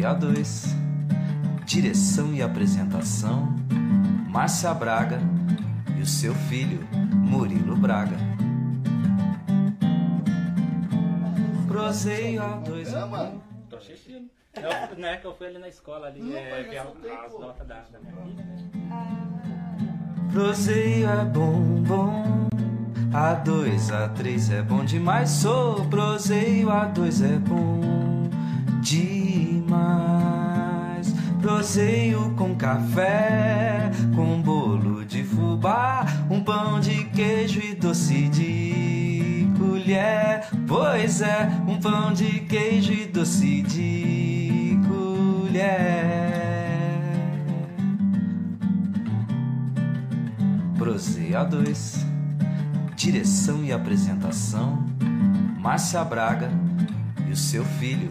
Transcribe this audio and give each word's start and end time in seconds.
Proseia 0.00 0.14
2. 0.14 0.76
Direção 1.66 2.32
e 2.32 2.40
apresentação: 2.40 3.54
Márcia 4.30 4.72
Braga 4.72 5.20
e 5.98 6.00
o 6.00 6.06
seu 6.06 6.34
filho, 6.34 6.88
Murilo 7.12 7.76
Braga. 7.76 8.16
Proseia 11.68 12.42
2. 12.64 12.88
Tô 13.68 13.76
assistindo. 13.76 14.30
Eu, 14.54 14.96
né, 14.96 15.18
que 15.18 15.26
eu 15.26 15.34
fui 15.36 15.48
ali 15.48 15.58
na 15.58 15.68
escola 15.68 16.06
ali, 16.06 16.34
é, 16.34 16.62
ver 16.62 16.78
as 16.78 17.38
notas 17.38 17.66
da, 17.66 17.82
da 17.92 17.98
minha 18.00 18.12
filha, 18.22 18.44
né? 18.44 18.70
Proseio 20.32 21.08
é 21.08 21.24
bom, 21.26 21.82
bom. 21.82 22.48
A2, 23.12 23.90
A3 23.90 24.52
é 24.54 24.62
bom 24.62 24.82
demais. 24.82 25.28
Sou 25.28 25.86
proseio, 25.88 26.68
A2 26.68 27.34
é 27.34 27.38
bom 27.38 28.19
demais. 28.80 29.80
Proseio 31.40 32.34
com 32.36 32.54
café, 32.54 33.90
com 34.14 34.42
bolo 34.42 35.04
de 35.04 35.24
fubá, 35.24 36.04
um 36.30 36.42
pão 36.42 36.78
de 36.80 37.04
queijo 37.06 37.60
e 37.60 37.74
doce 37.74 38.28
de 38.28 39.48
colher. 39.58 40.46
Pois 40.66 41.22
é, 41.22 41.50
um 41.66 41.80
pão 41.80 42.12
de 42.12 42.40
queijo 42.40 42.92
e 42.92 43.06
doce 43.06 43.62
de 43.62 44.78
colher. 44.86 46.40
Proseia 50.76 51.44
2. 51.44 52.06
Direção 52.96 53.64
e 53.64 53.72
apresentação: 53.72 54.84
Márcia 55.58 56.04
Braga 56.04 56.50
e 57.26 57.32
o 57.32 57.36
seu 57.36 57.64
filho, 57.64 58.10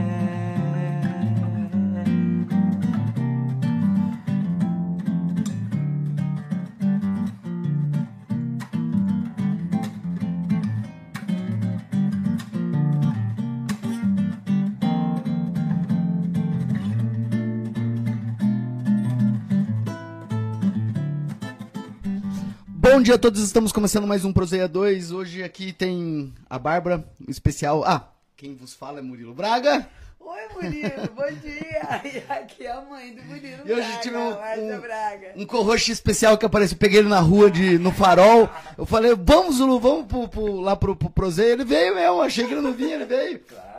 Bom 22.93 23.01
dia 23.01 23.15
a 23.15 23.17
todos, 23.17 23.41
estamos 23.41 23.71
começando 23.71 24.05
mais 24.05 24.25
um 24.25 24.33
Proseia 24.33 24.67
2. 24.67 25.13
Hoje 25.13 25.41
aqui 25.41 25.71
tem 25.71 26.33
a 26.49 26.59
Bárbara, 26.59 27.01
um 27.25 27.31
especial. 27.31 27.85
Ah, 27.85 28.11
quem 28.35 28.53
vos 28.53 28.73
fala 28.73 28.99
é 28.99 29.01
Murilo 29.01 29.33
Braga. 29.33 29.87
Oi, 30.19 30.39
Murilo, 30.53 31.09
bom 31.15 31.31
dia! 31.41 32.01
E 32.03 32.31
aqui 32.31 32.65
é 32.65 32.71
a 32.71 32.81
mãe 32.81 33.15
do 33.15 33.23
Murilo 33.23 33.61
E 33.65 33.71
hoje 33.71 33.87
Braga, 33.87 34.01
tive 34.01 34.17
um, 34.17 34.27
um, 34.27 34.81
Braga. 34.81 35.33
um 35.37 35.45
especial 35.93 36.37
que 36.37 36.45
apareceu. 36.45 36.77
Peguei 36.77 36.99
ele 36.99 37.07
na 37.07 37.21
rua, 37.21 37.49
de, 37.49 37.77
no 37.79 37.93
farol. 37.93 38.49
Eu 38.77 38.85
falei, 38.85 39.15
vamos, 39.15 39.55
Zulu, 39.55 39.79
vamos 39.79 40.05
pro, 40.07 40.27
pro- 40.27 40.59
lá 40.59 40.75
pro, 40.75 40.93
pro 40.93 41.09
Proseia. 41.09 41.53
Ele 41.53 41.63
veio 41.63 41.95
mesmo, 41.95 42.21
achei 42.21 42.45
que 42.45 42.53
ele 42.53 42.59
não 42.61 42.73
vinha, 42.73 42.95
ele 42.95 43.05
veio. 43.05 43.39
Claro. 43.39 43.70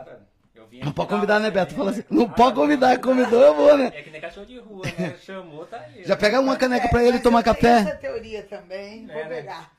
Eu 0.77 0.79
vim 0.79 0.85
Não 0.85 0.91
pode 0.91 1.09
dar 1.09 1.15
convidar, 1.15 1.39
né, 1.39 1.51
Beto? 1.51 1.75
Fala 1.75 1.91
assim, 1.91 2.03
não 2.09 2.27
né? 2.27 2.33
pode 2.35 2.55
convidar, 2.55 2.99
convidou, 2.99 3.41
eu 3.41 3.55
vou, 3.55 3.77
né? 3.77 3.91
É 3.93 4.01
que 4.01 4.09
nem 4.09 4.19
cachorro 4.21 4.45
de 4.45 4.57
rua, 4.59 4.85
né? 4.97 5.15
Chamou, 5.21 5.65
tá 5.65 5.79
aí. 5.79 6.03
Já 6.03 6.15
pega 6.17 6.39
uma 6.39 6.55
caneca 6.57 6.87
pra 6.89 7.03
ele 7.03 7.19
tomar 7.19 7.43
café. 7.43 7.79
essa 7.79 7.95
teoria 7.95 8.43
também, 8.43 9.05
vou 9.07 9.15
É, 9.15 9.23
né? 9.29 9.35
pegar. 9.35 9.71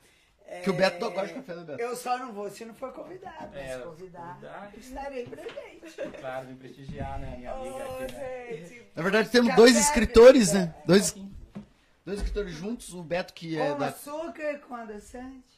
Que 0.63 0.69
o 0.69 0.73
Beto 0.73 1.03
não 1.03 1.11
gosta 1.11 1.27
de 1.27 1.33
café, 1.33 1.55
né, 1.55 1.63
Beto? 1.65 1.81
Eu 1.81 1.95
só 1.97 2.17
não 2.17 2.31
vou 2.31 2.49
se 2.49 2.63
não 2.63 2.73
for 2.73 2.93
convidado, 2.93 3.57
É, 3.57 3.77
se 3.77 3.83
convidar, 3.83 4.35
convidar. 4.35 4.71
estarei 4.77 5.25
presente. 5.25 6.17
Claro, 6.19 6.47
vim 6.47 6.55
prestigiar, 6.55 7.19
né, 7.19 7.35
minha 7.37 7.51
amiga 7.51 7.75
Ô, 7.75 7.95
aqui, 8.03 8.13
né? 8.13 8.47
gente, 8.51 8.81
Na 8.95 9.03
verdade, 9.03 9.29
temos 9.29 9.49
café, 9.49 9.61
dois 9.61 9.75
escritores, 9.75 10.51
bebida. 10.53 10.65
né? 10.67 10.75
Dois, 10.85 11.15
dois 12.05 12.17
escritores 12.19 12.53
juntos, 12.53 12.93
o 12.93 13.03
Beto 13.03 13.33
que 13.33 13.59
é 13.59 13.71
Com 13.71 13.77
da... 13.79 13.87
açúcar, 13.87 14.59
com 14.59 14.75
adoçante. 14.75 15.54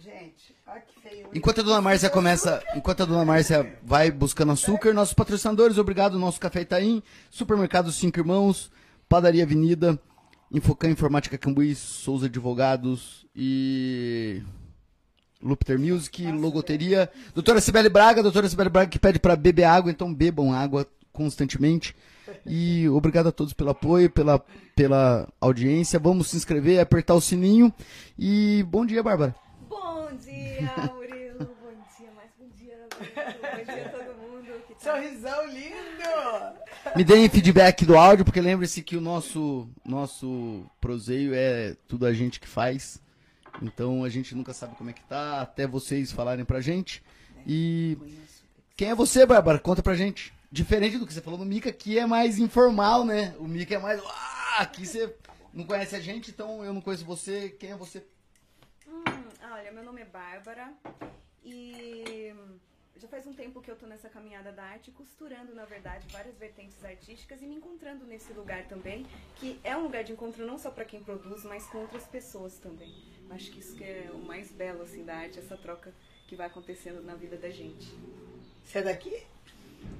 Com 0.00 0.08
açúcar. 0.08 0.20
Gente, 0.20 0.54
olha 0.66 0.80
que 0.80 1.00
feio. 1.00 1.28
Enquanto 1.34 1.60
a 1.60 1.64
dona 1.64 1.80
Márcia 1.80 2.10
começa, 2.10 2.62
enquanto 2.74 3.02
a 3.02 3.06
dona 3.06 3.24
Márcia 3.24 3.78
vai 3.82 4.10
buscando 4.10 4.52
açúcar, 4.52 4.92
nossos 4.92 5.14
patrocinadores, 5.14 5.78
obrigado, 5.78 6.18
nosso 6.18 6.40
Café 6.40 6.62
Itaim, 6.62 7.02
Supermercado 7.30 7.92
Cinco 7.92 8.18
Irmãos, 8.18 8.70
Padaria 9.08 9.44
Avenida, 9.44 9.98
Infocan 10.50 10.90
Informática 10.90 11.38
Cambuí, 11.38 11.74
Souza 11.74 12.26
Advogados 12.26 13.26
e 13.34 14.42
Lupiter 15.42 15.78
Music, 15.78 16.30
Logoteria, 16.32 17.10
Doutora 17.34 17.60
Sibeli 17.60 17.88
Braga, 17.88 18.22
Doutora 18.22 18.48
Sibeli 18.48 18.70
Braga 18.70 18.90
que 18.90 18.98
pede 18.98 19.18
para 19.18 19.36
beber 19.36 19.64
água, 19.64 19.90
então 19.90 20.12
bebam 20.12 20.52
água 20.52 20.86
constantemente. 21.12 21.94
E 22.46 22.88
obrigado 22.88 23.28
a 23.28 23.32
todos 23.32 23.52
pelo 23.52 23.70
apoio, 23.70 24.08
pela, 24.08 24.42
pela 24.74 25.28
audiência. 25.40 25.98
Vamos 25.98 26.28
se 26.28 26.36
inscrever, 26.36 26.80
apertar 26.80 27.14
o 27.14 27.20
sininho. 27.20 27.72
E 28.18 28.64
bom 28.68 28.86
dia, 28.86 29.02
Bárbara. 29.02 29.34
Bom 30.10 30.16
dia, 30.16 30.92
Murilo. 30.92 31.38
Bom 31.38 31.70
dia, 31.96 32.10
mais 32.16 32.30
bom 32.36 32.48
dia. 32.56 32.88
Bom 32.90 33.72
dia 33.72 33.86
a 33.86 33.88
todo 33.90 34.18
mundo 34.18 34.66
que 34.66 34.74
tá 34.74 34.80
Sorrisão 34.80 35.46
lindo! 35.46 36.96
Me 36.96 37.04
deem 37.04 37.28
feedback 37.28 37.86
do 37.86 37.96
áudio, 37.96 38.24
porque 38.24 38.40
lembre-se 38.40 38.82
que 38.82 38.96
o 38.96 39.00
nosso, 39.00 39.68
nosso 39.84 40.66
proseio 40.80 41.32
é 41.32 41.76
tudo 41.86 42.06
a 42.06 42.12
gente 42.12 42.40
que 42.40 42.48
faz. 42.48 43.00
Então 43.62 44.02
a 44.02 44.08
gente 44.08 44.34
nunca 44.34 44.52
sabe 44.52 44.74
como 44.74 44.90
é 44.90 44.92
que 44.92 45.04
tá, 45.04 45.42
até 45.42 45.64
vocês 45.64 46.10
falarem 46.10 46.44
pra 46.44 46.60
gente. 46.60 47.04
E 47.46 47.96
quem 48.76 48.90
é 48.90 48.94
você, 48.96 49.24
Bárbara? 49.24 49.60
Conta 49.60 49.80
pra 49.80 49.94
gente. 49.94 50.34
Diferente 50.50 50.98
do 50.98 51.06
que 51.06 51.14
você 51.14 51.20
falou 51.20 51.38
no 51.38 51.44
Mica, 51.44 51.70
que 51.70 52.00
é 52.00 52.04
mais 52.04 52.36
informal, 52.36 53.04
né? 53.04 53.32
O 53.38 53.46
Mica 53.46 53.76
é 53.76 53.78
mais. 53.78 54.02
Ah, 54.04 54.56
aqui 54.58 54.84
você 54.84 55.14
não 55.54 55.64
conhece 55.64 55.94
a 55.94 56.00
gente, 56.00 56.32
então 56.32 56.64
eu 56.64 56.72
não 56.72 56.80
conheço 56.80 57.04
você. 57.04 57.50
Quem 57.50 57.70
é 57.70 57.76
você? 57.76 58.02
Olha, 59.52 59.72
meu 59.72 59.82
nome 59.82 60.00
é 60.00 60.04
Bárbara 60.04 60.72
e 61.44 62.32
já 62.96 63.08
faz 63.08 63.26
um 63.26 63.32
tempo 63.32 63.60
que 63.60 63.68
eu 63.68 63.74
tô 63.74 63.84
nessa 63.84 64.08
caminhada 64.08 64.52
da 64.52 64.62
arte, 64.62 64.92
costurando, 64.92 65.52
na 65.52 65.64
verdade, 65.64 66.06
várias 66.12 66.38
vertentes 66.38 66.84
artísticas 66.84 67.42
e 67.42 67.46
me 67.46 67.56
encontrando 67.56 68.06
nesse 68.06 68.32
lugar 68.32 68.68
também, 68.68 69.04
que 69.34 69.58
é 69.64 69.76
um 69.76 69.82
lugar 69.82 70.04
de 70.04 70.12
encontro 70.12 70.46
não 70.46 70.56
só 70.56 70.70
para 70.70 70.84
quem 70.84 71.02
produz, 71.02 71.42
mas 71.42 71.66
com 71.66 71.78
outras 71.78 72.06
pessoas 72.06 72.58
também. 72.58 72.94
Acho 73.28 73.50
que 73.50 73.58
isso 73.58 73.74
que 73.74 73.82
é 73.82 74.08
o 74.14 74.18
mais 74.18 74.52
belo 74.52 74.82
assim 74.82 75.04
da 75.04 75.16
arte, 75.16 75.40
essa 75.40 75.56
troca 75.56 75.92
que 76.28 76.36
vai 76.36 76.46
acontecendo 76.46 77.02
na 77.02 77.16
vida 77.16 77.36
da 77.36 77.50
gente. 77.50 77.92
Você 78.62 78.78
é 78.78 78.82
daqui? 78.82 79.26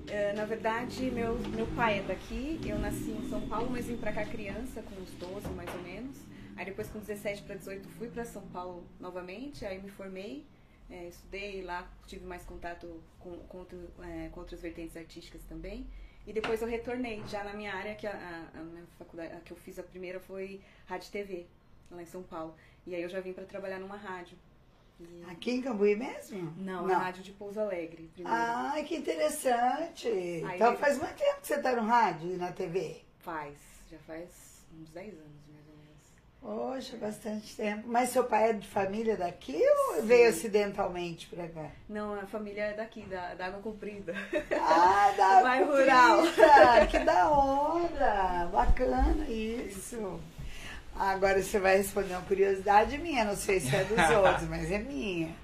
É, 0.07 0.33
na 0.35 0.45
verdade, 0.45 1.11
meu, 1.11 1.37
meu 1.39 1.67
pai 1.75 1.99
é 1.99 2.03
daqui. 2.03 2.61
Eu 2.65 2.79
nasci 2.79 3.11
em 3.11 3.29
São 3.29 3.41
Paulo, 3.49 3.69
mas 3.69 3.87
vim 3.87 3.97
pra 3.97 4.13
cá 4.13 4.25
criança, 4.25 4.81
com 4.81 4.95
uns 4.95 5.11
12 5.15 5.49
mais 5.49 5.75
ou 5.75 5.83
menos. 5.83 6.30
Aí 6.61 6.67
depois, 6.67 6.91
com 6.91 6.99
17 6.99 7.45
para 7.45 7.55
18, 7.57 7.89
fui 7.89 8.09
pra 8.11 8.23
São 8.23 8.43
Paulo 8.49 8.85
novamente. 9.01 9.65
Aí 9.65 9.81
me 9.81 9.89
formei, 9.89 10.45
é, 10.91 11.07
estudei 11.09 11.63
lá, 11.63 11.91
tive 12.07 12.27
mais 12.27 12.45
contato 12.45 13.03
com, 13.19 13.35
com, 13.49 13.59
outro- 13.61 13.91
é, 14.03 14.29
com 14.29 14.41
outras 14.41 14.61
vertentes 14.61 14.95
artísticas 14.95 15.41
também. 15.49 15.87
E 16.27 16.35
depois 16.35 16.61
eu 16.61 16.69
retornei, 16.69 17.23
já 17.29 17.43
na 17.43 17.55
minha 17.55 17.73
área, 17.75 17.95
que 17.95 18.07
a, 18.07 18.11
a- 18.13 18.59
a 18.61 18.63
minha 18.63 18.85
faculdade, 18.99 19.33
a 19.35 19.41
que 19.41 19.53
eu 19.53 19.57
fiz 19.57 19.79
a 19.79 19.83
primeira 19.83 20.21
foi 20.21 20.61
Rádio 20.87 21.09
e 21.09 21.11
TV, 21.13 21.47
lá 21.91 22.03
em 22.03 22.07
São 22.07 22.23
Paulo. 22.23 22.55
E 22.87 22.95
aí 22.95 23.01
eu 23.01 23.09
já 23.09 23.21
vim 23.21 23.33
pra 23.33 23.45
trabalhar 23.45 23.79
numa 23.79 23.97
rádio. 23.97 24.37
E- 25.01 25.25
Aqui 25.31 25.53
em 25.53 25.63
Cambuí 25.63 25.97
mesmo? 25.97 26.53
Não, 26.59 26.85
a 26.85 26.99
rádio 26.99 27.23
de 27.23 27.33
Pouso 27.33 27.59
Alegre, 27.59 28.11
primeiro. 28.13 28.39
Ai, 28.39 28.85
que 28.85 28.97
interessante. 28.97 30.09
então 30.57 30.73
eu- 30.73 30.79
faz 30.79 30.99
muito 30.99 31.15
tempo 31.17 31.41
que 31.41 31.47
você 31.47 31.59
tá 31.59 31.75
no 31.75 31.89
rádio 31.89 32.33
e 32.35 32.37
na 32.37 32.53
TV. 32.53 33.01
Faz, 33.21 33.57
já 33.91 33.99
faz 34.01 34.63
uns 34.79 34.91
10 34.91 35.15
anos 35.15 35.41
Poxa, 36.43 36.97
bastante 36.97 37.55
tempo. 37.55 37.83
Mas 37.87 38.11
seu 38.11 38.25
pai 38.25 38.51
é 38.51 38.53
de 38.55 38.67
família 38.67 39.15
daqui 39.17 39.61
ou 39.89 40.03
veio 40.03 40.31
acidentalmente 40.31 41.27
pra 41.27 41.47
cá? 41.47 41.67
Não, 41.89 42.15
a 42.15 42.27
família 42.27 42.63
é 42.63 42.73
daqui, 42.73 43.03
da, 43.03 43.35
da 43.35 43.47
Água 43.47 43.61
Comprida. 43.61 44.15
Ah, 44.53 45.13
da 45.17 45.43
Vai 45.43 45.63
rural. 45.65 46.23
Que 46.91 46.99
da 47.01 47.29
hora. 47.31 48.49
Bacana 48.51 49.29
isso. 49.29 50.19
Agora 50.97 51.43
você 51.43 51.59
vai 51.59 51.77
responder 51.77 52.15
uma 52.15 52.23
curiosidade 52.23 52.97
minha, 52.99 53.25
não 53.25 53.37
sei 53.37 53.61
se 53.61 53.75
é 53.77 53.85
dos 53.85 53.99
outros, 54.17 54.49
mas 54.49 54.71
é 54.73 54.79
minha. 54.79 55.35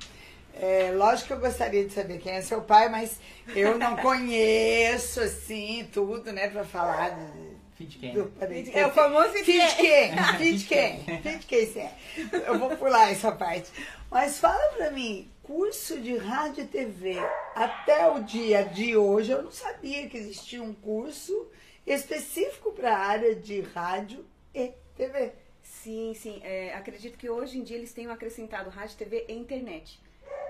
É, 0.59 0.91
lógico 0.95 1.29
que 1.29 1.33
eu 1.35 1.41
gostaria 1.41 1.85
de 1.85 1.93
saber 1.93 2.19
quem 2.19 2.33
é 2.33 2.41
seu 2.41 2.63
pai, 2.63 2.89
mas 2.89 3.21
eu 3.55 3.79
não 3.79 3.95
conheço, 3.97 5.21
assim, 5.21 5.87
tudo, 5.93 6.33
né, 6.33 6.49
pra 6.49 6.65
falar 6.65 7.11
de, 7.11 7.46
De 7.79 7.99
quem? 7.99 8.15
do. 8.15 8.33
É 8.73 8.87
o 8.87 8.91
famoso 8.91 9.33
de 9.35 9.43
quem? 9.43 10.11
De 10.39 10.65
quem? 10.65 11.05
De 11.21 11.47
quem 11.47 11.67
você 11.67 11.81
é? 11.81 11.97
Eu 12.47 12.59
vou 12.59 12.75
pular 12.77 13.11
essa 13.11 13.31
parte. 13.33 13.71
Mas 14.11 14.39
fala 14.39 14.73
pra 14.75 14.91
mim, 14.91 15.31
curso 15.43 16.01
de 16.01 16.17
rádio 16.17 16.65
e 16.65 16.67
TV. 16.67 17.17
Até 17.55 18.11
o 18.11 18.23
dia 18.23 18.65
de 18.65 18.97
hoje 18.97 19.33
eu 19.33 19.43
não 19.43 19.51
sabia 19.51 20.09
que 20.09 20.17
existia 20.17 20.63
um 20.63 20.73
curso 20.73 21.49
específico 21.87 22.73
para 22.73 22.97
a 22.97 22.99
área 22.99 23.35
de 23.35 23.61
rádio 23.61 24.25
e 24.55 24.73
TV. 24.97 25.33
Sim, 25.63 26.15
sim. 26.15 26.41
É, 26.43 26.73
acredito 26.75 27.19
que 27.19 27.29
hoje 27.29 27.59
em 27.59 27.63
dia 27.63 27.77
eles 27.77 27.93
tenham 27.93 28.13
acrescentado 28.13 28.71
rádio, 28.71 28.97
TV 28.97 29.27
e 29.29 29.35
internet. 29.35 30.01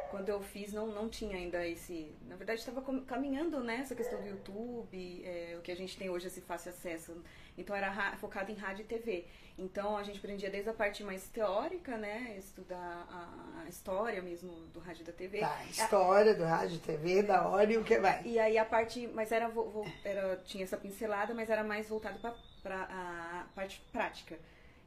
Quando 0.09 0.29
eu 0.29 0.41
fiz, 0.41 0.73
não, 0.73 0.87
não 0.87 1.09
tinha 1.09 1.37
ainda 1.37 1.67
esse. 1.67 2.15
Na 2.29 2.37
verdade, 2.37 2.61
estava 2.61 2.81
caminhando 3.07 3.61
né, 3.63 3.79
essa 3.81 3.95
questão 3.95 4.21
do 4.21 4.29
YouTube, 4.29 5.23
é, 5.25 5.57
o 5.59 5.63
que 5.63 5.73
a 5.73 5.77
gente 5.77 5.97
tem 5.97 6.09
hoje, 6.09 6.29
esse 6.29 6.41
fácil 6.41 6.71
acesso. 6.71 7.23
Então, 7.59 7.75
era 7.75 7.91
ra- 7.91 8.17
focado 8.17 8.51
em 8.53 8.55
rádio 8.55 8.83
e 8.83 8.87
TV. 8.87 9.27
Então, 9.59 9.97
a 9.97 10.03
gente 10.03 10.19
aprendia 10.19 10.51
desde 10.51 10.69
a 10.71 10.75
parte 10.75 11.03
mais 11.03 11.27
teórica, 11.29 11.97
né? 11.97 12.37
Estudar 12.39 13.07
a, 13.11 13.63
a 13.65 13.69
história 13.69 14.23
mesmo 14.23 14.53
do 14.73 14.79
rádio 14.79 15.03
e 15.03 15.07
da 15.07 15.13
TV. 15.13 15.41
Tá, 15.41 15.65
história 15.65 16.35
do 16.35 16.45
rádio 16.45 16.77
e 16.77 16.81
TV, 16.81 17.23
da 17.23 17.49
hora 17.49 17.73
e 17.73 17.77
o 17.77 17.83
que 17.85 17.99
vai. 17.99 18.23
E 18.25 18.39
aí 18.39 18.57
a 18.59 18.65
parte, 18.65 19.09
mas 19.09 19.33
era, 19.33 19.49
vo- 19.49 19.71
vo- 19.71 19.91
era 20.05 20.37
tinha 20.45 20.63
essa 20.65 20.77
pincelada, 20.77 21.35
mas 21.35 21.51
era 21.51 21.65
mais 21.65 21.89
voltado 21.89 22.19
para 22.63 22.83
a 22.91 23.47
parte 23.55 23.83
prática. 23.91 24.39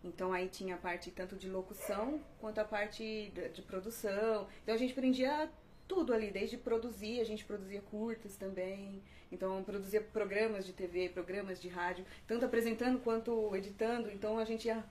Então 0.04 0.31
aí 0.31 0.48
tinha 0.48 0.75
a 0.75 0.78
parte 0.78 1.12
tanto 1.12 1.36
de 1.36 1.50
locução 1.50 2.22
quanto 2.40 2.60
a 2.60 2.63
parte 2.63 3.31
de, 3.54 3.62
produção. 3.62 4.48
Então 4.63 4.74
a 4.74 4.78
gente 4.78 4.94
aprendia 4.94 5.50
tudo 5.88 6.13
ali, 6.13 6.31
desde 6.31 6.57
produzir, 6.57 7.19
a 7.19 7.24
gente 7.24 7.44
produzia 7.44 7.81
curtas 7.81 8.36
também. 8.36 9.01
Então 9.31 9.62
produzia 9.63 10.01
programas 10.01 10.66
de 10.66 10.74
TV, 10.74 11.10
programas 11.10 11.60
de 11.60 11.68
rádio, 11.68 12.06
tanto 12.28 12.46
apresentando 12.46 13.00
quanto 13.00 13.56
editando. 13.56 14.10
Então 14.10 14.40
a 14.40 14.46
gente 14.46 14.68
ia 14.68 14.84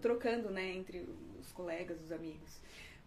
trocando, 0.00 0.50
né, 0.50 0.70
entre 0.70 1.08
os 1.40 1.50
colegas, 1.52 2.00
os 2.00 2.12
amigos. 2.12 2.60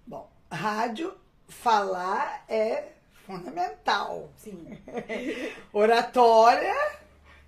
Bom, 0.05 0.29
rádio, 0.51 1.15
falar 1.47 2.45
é 2.49 2.89
fundamental. 3.25 4.29
Sim. 4.37 4.67
Oratória 5.73 6.75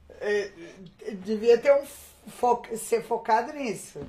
eh, 0.09 0.51
devia 1.23 1.57
ter 1.57 1.73
um 1.73 1.85
fo 2.27 2.61
ser 2.75 3.03
focado 3.03 3.53
nisso. 3.53 3.99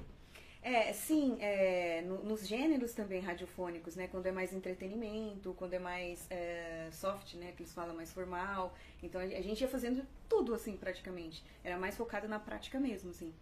É, 0.62 0.92
sim, 0.92 1.38
é, 1.40 2.02
no- 2.04 2.22
nos 2.24 2.46
gêneros 2.46 2.92
também 2.92 3.20
radiofônicos, 3.20 3.96
né? 3.96 4.06
Quando 4.08 4.26
é 4.26 4.32
mais 4.32 4.52
entretenimento, 4.52 5.54
quando 5.56 5.72
é 5.74 5.78
mais 5.78 6.26
é, 6.30 6.88
soft, 6.92 7.34
né? 7.34 7.52
Que 7.56 7.62
eles 7.62 7.72
falam 7.72 7.94
mais 7.94 8.12
formal. 8.12 8.74
Então 9.02 9.20
a 9.20 9.26
gente 9.26 9.60
ia 9.60 9.68
fazendo 9.68 10.04
tudo 10.28 10.54
assim, 10.54 10.76
praticamente. 10.76 11.42
Era 11.64 11.78
mais 11.78 11.96
focado 11.96 12.28
na 12.28 12.38
prática 12.38 12.78
mesmo, 12.78 13.10
assim. 13.10 13.32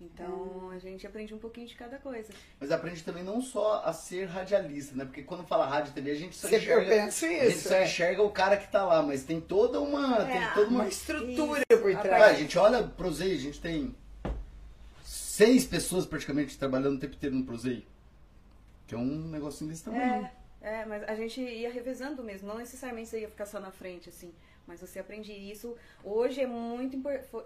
Então 0.00 0.70
a 0.70 0.78
gente 0.78 1.04
aprende 1.04 1.34
um 1.34 1.38
pouquinho 1.38 1.66
de 1.66 1.74
cada 1.74 1.98
coisa. 1.98 2.32
Mas 2.60 2.70
aprende 2.70 3.02
também 3.02 3.24
não 3.24 3.40
só 3.42 3.82
a 3.84 3.92
ser 3.92 4.26
radialista, 4.26 4.94
né? 4.94 5.04
Porque 5.04 5.24
quando 5.24 5.44
fala 5.44 5.66
rádio 5.66 5.90
e 5.90 5.94
TV, 5.94 6.10
a 6.12 6.14
gente 6.14 6.36
só 6.36 6.46
eu 6.48 6.58
enxerga, 6.58 6.88
penso 6.88 7.24
a 7.24 7.28
gente 7.28 7.46
isso. 7.48 7.68
só 7.68 7.74
É. 7.74 7.84
enxerga 7.84 8.22
o 8.22 8.30
cara 8.30 8.56
que 8.56 8.70
tá 8.70 8.84
lá, 8.84 9.02
mas 9.02 9.24
tem 9.24 9.40
toda 9.40 9.80
uma. 9.80 10.24
tem 10.24 10.36
É, 10.40 10.50
toda 10.54 10.68
uma. 10.68 10.80
Uma 10.82 10.88
estrutura 10.88 11.62
Isso, 11.68 11.82
por 11.82 11.92
Ah, 11.96 12.00
trás. 12.00 12.22
a 12.24 12.34
gente 12.34 12.56
olha 12.56 12.84
Prozei, 12.84 13.34
a 13.34 13.38
gente 13.38 13.60
tem 13.60 13.92
seis 15.38 15.64
pessoas 15.64 16.04
praticamente 16.04 16.58
trabalhando 16.58 16.96
o 16.96 16.98
tempo 16.98 17.14
inteiro 17.14 17.36
no 17.36 17.44
Prozei. 17.44 17.86
Que 18.88 18.96
é 18.96 18.98
um 18.98 19.28
negocinho 19.28 19.70
desse 19.70 19.84
tamanho. 19.84 20.28
É, 20.60 20.80
é, 20.80 20.84
mas 20.84 21.04
a 21.04 21.14
gente 21.14 21.40
ia 21.40 21.72
revezando 21.72 22.24
mesmo, 22.24 22.48
não 22.48 22.58
necessariamente 22.58 23.08
você 23.08 23.20
ia 23.20 23.28
ficar 23.28 23.46
só 23.46 23.60
na 23.60 23.70
frente, 23.70 24.08
assim. 24.08 24.32
Mas 24.68 24.80
você 24.82 24.98
aprende 24.98 25.32
isso. 25.32 25.74
Hoje 26.04 26.42
é 26.42 26.46
muito 26.46 26.96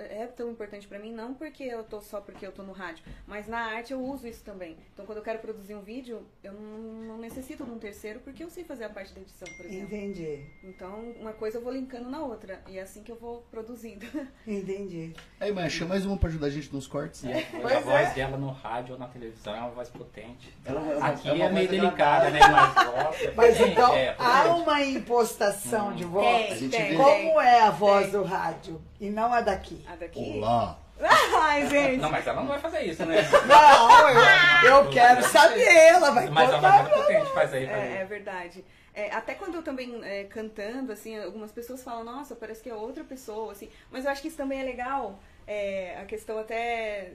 é 0.00 0.26
tão 0.26 0.50
importante 0.50 0.88
pra 0.88 0.98
mim, 0.98 1.12
não 1.12 1.32
porque 1.34 1.62
eu 1.62 1.84
tô 1.84 2.00
só 2.00 2.20
porque 2.20 2.44
eu 2.44 2.50
tô 2.50 2.64
no 2.64 2.72
rádio, 2.72 3.04
mas 3.26 3.46
na 3.46 3.60
arte 3.60 3.92
eu 3.92 4.02
uso 4.02 4.26
isso 4.26 4.42
também. 4.42 4.76
Então 4.92 5.06
quando 5.06 5.18
eu 5.18 5.24
quero 5.24 5.38
produzir 5.38 5.74
um 5.76 5.80
vídeo, 5.82 6.26
eu 6.42 6.52
não, 6.52 6.60
não 7.04 7.18
necessito 7.18 7.64
de 7.64 7.70
um 7.70 7.78
terceiro 7.78 8.18
porque 8.20 8.42
eu 8.42 8.50
sei 8.50 8.64
fazer 8.64 8.84
a 8.84 8.88
parte 8.90 9.12
da 9.14 9.20
edição, 9.20 9.46
por 9.56 9.66
exemplo. 9.66 9.84
Entendi, 9.96 10.44
Então 10.64 11.12
uma 11.20 11.32
coisa 11.32 11.58
eu 11.58 11.62
vou 11.62 11.72
linkando 11.72 12.10
na 12.10 12.24
outra 12.24 12.60
e 12.68 12.76
é 12.76 12.82
assim 12.82 13.02
que 13.04 13.12
eu 13.12 13.16
vou 13.16 13.46
produzindo. 13.50 14.04
entendi. 14.46 15.12
Aí, 15.38 15.52
mas 15.52 15.72
chama 15.72 15.90
mais 15.90 16.04
uma 16.04 16.16
pra 16.16 16.28
ajudar 16.28 16.48
a 16.48 16.50
gente 16.50 16.72
nos 16.72 16.86
cortes. 16.88 17.24
A, 17.24 17.28
Pois 17.60 17.76
a 17.76 17.80
voz 17.80 18.08
é. 18.10 18.14
dela 18.14 18.36
no 18.36 18.50
rádio 18.50 18.94
ou 18.94 18.98
na 18.98 19.06
televisão 19.06 19.54
é 19.54 19.58
uma 19.60 19.70
voz 19.70 19.88
potente. 19.88 20.52
Ela 20.64 20.80
é 20.80 20.96
uma- 20.96 21.06
Aqui 21.08 21.28
é 21.28 21.30
é, 21.30 21.34
uma 21.34 21.50
meio 21.50 21.68
delicada, 21.68 22.30
né? 22.30 22.40
Mas 22.40 23.20
é 23.22 23.32
Mas 23.36 23.60
então 23.60 23.94
é, 23.94 24.16
há 24.18 24.54
uma 24.56 24.82
impostação 24.82 25.94
de 25.94 26.04
voz. 26.04 26.26
Tem, 26.26 26.52
A 26.52 26.56
gente 26.56 26.70
tem, 26.70 26.90
vê- 26.90 26.96
Como 27.12 27.40
é 27.40 27.60
a 27.60 27.70
voz 27.70 28.02
Tem. 28.04 28.12
do 28.12 28.22
rádio 28.24 28.82
e 29.00 29.10
não 29.10 29.32
a 29.32 29.40
daqui? 29.40 29.84
A 29.88 29.96
daqui? 29.96 30.34
Olá. 30.38 30.78
Ai, 31.40 31.66
gente. 31.68 31.96
Não, 32.00 32.10
mas 32.10 32.26
ela 32.26 32.40
não 32.40 32.48
vai 32.48 32.58
fazer 32.60 32.82
isso, 32.82 33.04
né? 33.04 33.16
Não, 33.46 34.10
eu, 34.10 34.84
eu 34.84 34.90
quero 34.90 35.22
saber, 35.24 35.62
ela 35.66 36.10
vai 36.12 36.28
Mas 36.30 36.50
a 36.50 36.54
contar. 36.56 36.82
voz 36.84 36.92
é 36.92 37.02
potente, 37.02 37.34
faz 37.34 37.52
aí, 37.54 37.66
faz 37.66 37.78
É, 37.78 37.92
é 37.96 38.00
aí. 38.00 38.04
verdade. 38.06 38.64
É, 38.94 39.10
até 39.10 39.34
quando 39.34 39.54
eu 39.56 39.62
também 39.62 40.00
é, 40.04 40.24
cantando, 40.24 40.92
assim, 40.92 41.18
algumas 41.18 41.50
pessoas 41.50 41.82
falam, 41.82 42.04
nossa, 42.04 42.36
parece 42.36 42.62
que 42.62 42.68
é 42.70 42.74
outra 42.74 43.02
pessoa, 43.02 43.50
assim. 43.52 43.68
Mas 43.90 44.04
eu 44.04 44.10
acho 44.10 44.20
que 44.22 44.28
isso 44.28 44.36
também 44.36 44.60
é 44.60 44.62
legal, 44.62 45.18
é, 45.46 45.98
a 46.00 46.04
questão 46.04 46.38
até 46.38 47.10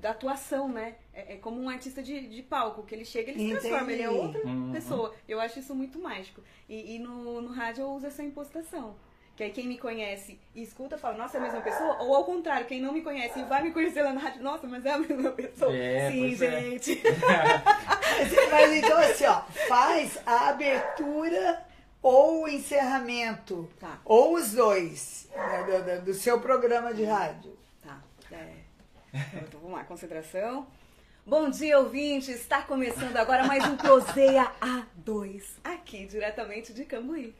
da 0.00 0.10
atuação, 0.10 0.68
né? 0.70 0.94
É, 1.14 1.34
é 1.34 1.36
como 1.36 1.60
um 1.60 1.68
artista 1.68 2.02
de, 2.02 2.26
de 2.28 2.42
palco, 2.42 2.82
que 2.82 2.94
ele 2.94 3.04
chega, 3.04 3.30
ele 3.30 3.38
se 3.38 3.44
Entendi. 3.44 3.60
transforma, 3.60 3.92
ele 3.92 4.02
é 4.02 4.08
outra 4.10 4.40
Uhum. 4.44 4.72
pessoa. 4.72 5.14
Eu 5.28 5.38
acho 5.38 5.58
isso 5.60 5.74
muito 5.74 5.98
mágico. 6.00 6.40
E, 6.68 6.96
e 6.96 6.98
no, 6.98 7.42
no 7.42 7.52
rádio 7.52 7.82
eu 7.82 7.90
uso 7.90 8.06
essa 8.06 8.22
impostação. 8.22 8.96
Que 9.38 9.44
aí 9.44 9.52
quem 9.52 9.68
me 9.68 9.78
conhece 9.78 10.36
e 10.52 10.64
escuta 10.64 10.98
fala, 10.98 11.16
nossa, 11.16 11.36
é 11.36 11.40
a 11.40 11.44
mesma 11.44 11.60
pessoa? 11.60 12.02
Ou 12.02 12.12
ao 12.16 12.24
contrário, 12.24 12.66
quem 12.66 12.80
não 12.82 12.92
me 12.92 13.02
conhece 13.02 13.38
e 13.38 13.44
vai 13.44 13.62
me 13.62 13.70
conhecer 13.70 14.02
lá 14.02 14.12
na 14.12 14.18
rádio, 14.20 14.42
nossa, 14.42 14.66
mas 14.66 14.84
é 14.84 14.90
a 14.90 14.98
mesma 14.98 15.30
pessoa. 15.30 15.72
É, 15.76 16.10
Sim, 16.10 16.32
é. 16.32 16.36
gente. 16.36 17.00
Mas 18.50 18.72
então 18.72 18.98
assim, 18.98 19.26
ó, 19.26 19.42
faz 19.68 20.18
a 20.26 20.48
abertura 20.48 21.64
ou 22.02 22.42
o 22.42 22.48
encerramento. 22.48 23.70
Tá. 23.78 24.00
Ou 24.04 24.34
os 24.34 24.54
dois 24.54 25.28
né, 25.32 25.62
do, 25.62 25.84
do- 25.84 26.04
do 26.06 26.14
seu 26.14 26.40
programa 26.40 26.92
de 26.92 27.04
rádio. 27.04 27.56
Tá. 27.80 27.96
É. 28.32 28.54
Então 29.36 29.60
vamos 29.60 29.78
lá, 29.78 29.84
concentração. 29.84 30.66
Bom 31.24 31.48
dia, 31.48 31.78
ouvinte! 31.78 32.32
Está 32.32 32.62
começando 32.62 33.16
agora 33.16 33.44
mais 33.44 33.64
um 33.64 33.76
Proseia 33.76 34.50
A2, 34.60 35.44
aqui 35.62 36.06
diretamente 36.06 36.72
de 36.72 36.84
Cambuí. 36.84 37.32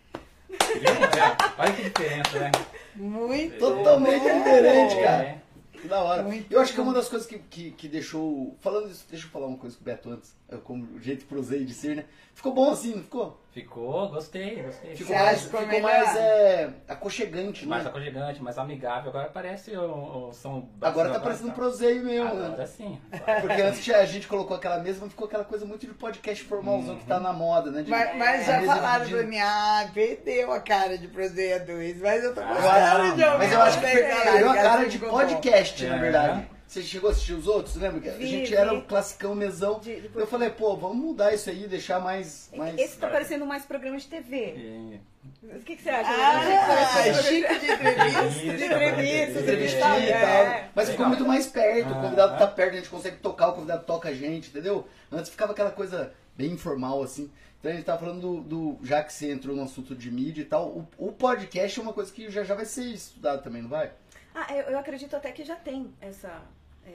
Olha 1.59 1.73
que 1.73 1.83
diferença, 1.83 2.39
né? 2.39 2.50
Muito 2.95 3.59
Totalmente 3.59 4.23
bom. 4.23 4.39
diferente, 4.39 4.95
cara. 5.03 5.23
É. 5.25 5.39
Que 5.73 5.88
da 5.88 6.00
hora. 6.00 6.23
Muito 6.23 6.52
eu 6.52 6.61
acho 6.61 6.73
que 6.73 6.81
é 6.81 6.83
uma 6.83 6.93
das 6.95 7.09
coisas 7.09 7.26
que, 7.26 7.38
que, 7.38 7.71
que 7.73 7.88
deixou. 7.88 8.57
Falando 8.61 8.90
isso, 8.90 9.07
deixa 9.11 9.26
eu 9.26 9.31
falar 9.31 9.47
uma 9.47 9.59
coisa 9.59 9.76
com 9.76 9.83
o 9.83 9.85
Beto 9.85 10.11
antes. 10.11 10.38
Eu, 10.50 10.59
Como 10.61 10.85
o 10.97 11.00
jeito 11.00 11.25
prosei 11.26 11.64
de 11.64 11.75
ser, 11.75 11.97
né? 11.97 12.05
Ficou 12.35 12.55
bom 12.55 12.71
assim, 12.71 12.95
não 12.95 13.02
ficou? 13.02 13.40
Ficou, 13.50 14.09
gostei, 14.11 14.62
gostei. 14.62 14.95
Ficou 14.95 15.07
Você 15.17 15.23
mais, 15.25 15.43
ficou 15.43 15.67
melhor? 15.67 15.83
mais 15.83 16.17
é, 16.17 16.71
aconchegante, 16.87 17.67
mais 17.67 17.83
né? 17.83 17.90
aconchegante, 17.90 18.40
mais 18.43 18.57
amigável. 18.59 19.11
Agora 19.11 19.28
parece 19.28 19.76
o, 19.76 20.28
o 20.28 20.33
som. 20.33 20.69
Agora 20.81 21.11
tá 21.11 21.19
parecendo 21.19 21.50
proseio 21.52 22.05
mesmo, 22.05 22.28
Agora 22.28 22.57
né? 22.57 22.67
sim. 22.67 22.97
Porque 23.40 23.61
antes 23.61 23.90
a 23.93 24.05
gente 24.05 24.28
colocou 24.28 24.57
aquela 24.57 24.78
mesa, 24.78 25.00
mas 25.02 25.11
ficou 25.11 25.26
aquela 25.26 25.45
coisa 25.45 25.67
muito 25.67 25.85
de 25.87 25.93
podcast 25.95 26.45
formalzão 26.45 26.97
que 26.97 27.07
tá 27.07 27.19
na 27.19 27.33
moda, 27.33 27.73
né? 27.73 27.83
De- 27.83 27.90
Mas, 27.90 28.17
mas 28.17 28.47
já 28.47 28.62
falaram 28.62 29.05
dividida. 29.05 29.19
pra 29.19 29.26
mim, 29.31 29.38
ah, 29.40 29.90
perdeu 29.93 30.52
a 30.52 30.61
cara 30.61 30.97
de 30.97 31.09
Proseia 31.09 31.59
2, 31.59 32.00
mas 32.00 32.23
eu 32.23 32.35
tô 32.35 32.40
Ah, 32.40 32.55
gostando 32.55 33.17
de 33.17 33.25
ouvir. 33.25 33.38
Mas 33.38 33.52
eu 33.52 33.61
acho 33.62 33.81
que 33.81 33.87
perdeu 33.87 34.50
a 34.50 34.55
cara 34.55 34.88
de 34.88 34.99
podcast, 35.00 35.85
na 35.87 35.97
É. 35.97 35.99
verdade. 35.99 36.49
Você 36.68 36.82
chegou 36.82 37.08
a 37.08 37.12
assistir 37.12 37.32
os 37.32 37.46
outros? 37.46 37.75
Lembra? 37.76 37.98
que 38.00 38.08
a 38.10 38.12
Vi, 38.12 38.26
gente 38.26 38.50
vi. 38.50 38.54
era 38.54 38.75
o 38.75 38.82
classicão 38.82 39.34
mesão. 39.34 39.80
De- 39.80 40.02
de- 40.02 40.10
Eu 40.14 40.26
falei, 40.26 40.50
pô, 40.50 40.76
vamos 40.76 40.98
mudar 40.98 41.32
isso 41.32 41.48
aí, 41.48 41.66
deixar 41.66 41.98
mais. 41.98 42.50
mais... 42.54 42.78
Esse 42.78 42.98
tá 42.98 43.08
parecendo 43.08 43.46
mais 43.46 43.64
programa 43.64 43.96
de 43.96 44.06
TV. 44.06 44.37
E- 44.54 45.00
O 45.44 45.60
que, 45.60 45.76
que 45.76 45.82
você 45.82 45.88
acha? 45.88 46.10
Ah, 46.10 47.14
chique 47.22 47.58
de 47.58 47.70
entrevista. 47.72 48.30
de 48.30 48.64
Entrevista, 48.64 48.64
entrevista, 48.64 49.40
entrevistinha 49.40 49.98
e 49.98 50.08
é. 50.10 50.20
tal. 50.60 50.68
Mas 50.75 50.90
ficou 50.90 51.06
muito 51.06 51.26
mais 51.26 51.46
perto, 51.46 51.88
o 51.90 51.92
Ah. 51.98 52.02
convidado 52.02 52.38
tá 52.38 52.46
perto, 52.46 52.72
a 52.75 52.76
gente 52.76 52.88
consegue 52.90 53.16
tocar, 53.16 53.48
o 53.48 53.52
convidado 53.54 53.84
toca 53.84 54.10
a 54.10 54.14
gente, 54.14 54.50
entendeu? 54.50 54.87
Antes 55.10 55.30
ficava 55.30 55.52
aquela 55.52 55.70
coisa 55.70 56.12
bem 56.37 56.52
informal, 56.52 57.02
assim. 57.02 57.30
Então 57.58 57.70
a 57.72 57.75
gente 57.75 57.84
tava 57.84 57.98
falando 58.00 58.20
do, 58.20 58.40
do- 58.76 58.78
Já 58.87 59.02
que 59.02 59.12
você 59.12 59.32
entrou 59.32 59.56
no 59.56 59.62
assunto 59.62 59.94
de 59.94 60.10
mídia 60.10 60.42
e 60.42 60.44
tal, 60.44 60.66
o, 60.68 60.87
o 60.98 61.12
podcast 61.12 61.78
é 61.78 61.82
uma 61.82 61.92
coisa 61.94 62.12
que 62.12 62.30
já, 62.30 62.44
já 62.44 62.54
vai 62.54 62.64
ser 62.66 62.84
estudado 62.84 63.42
também, 63.42 63.62
não 63.62 63.70
vai? 63.70 63.90
Ah, 64.34 64.54
eu, 64.54 64.64
eu 64.72 64.78
acredito 64.78 65.16
até 65.16 65.32
que 65.32 65.42
já 65.44 65.56
tem 65.56 65.92
essa, 66.00 66.28
é, 66.28 66.30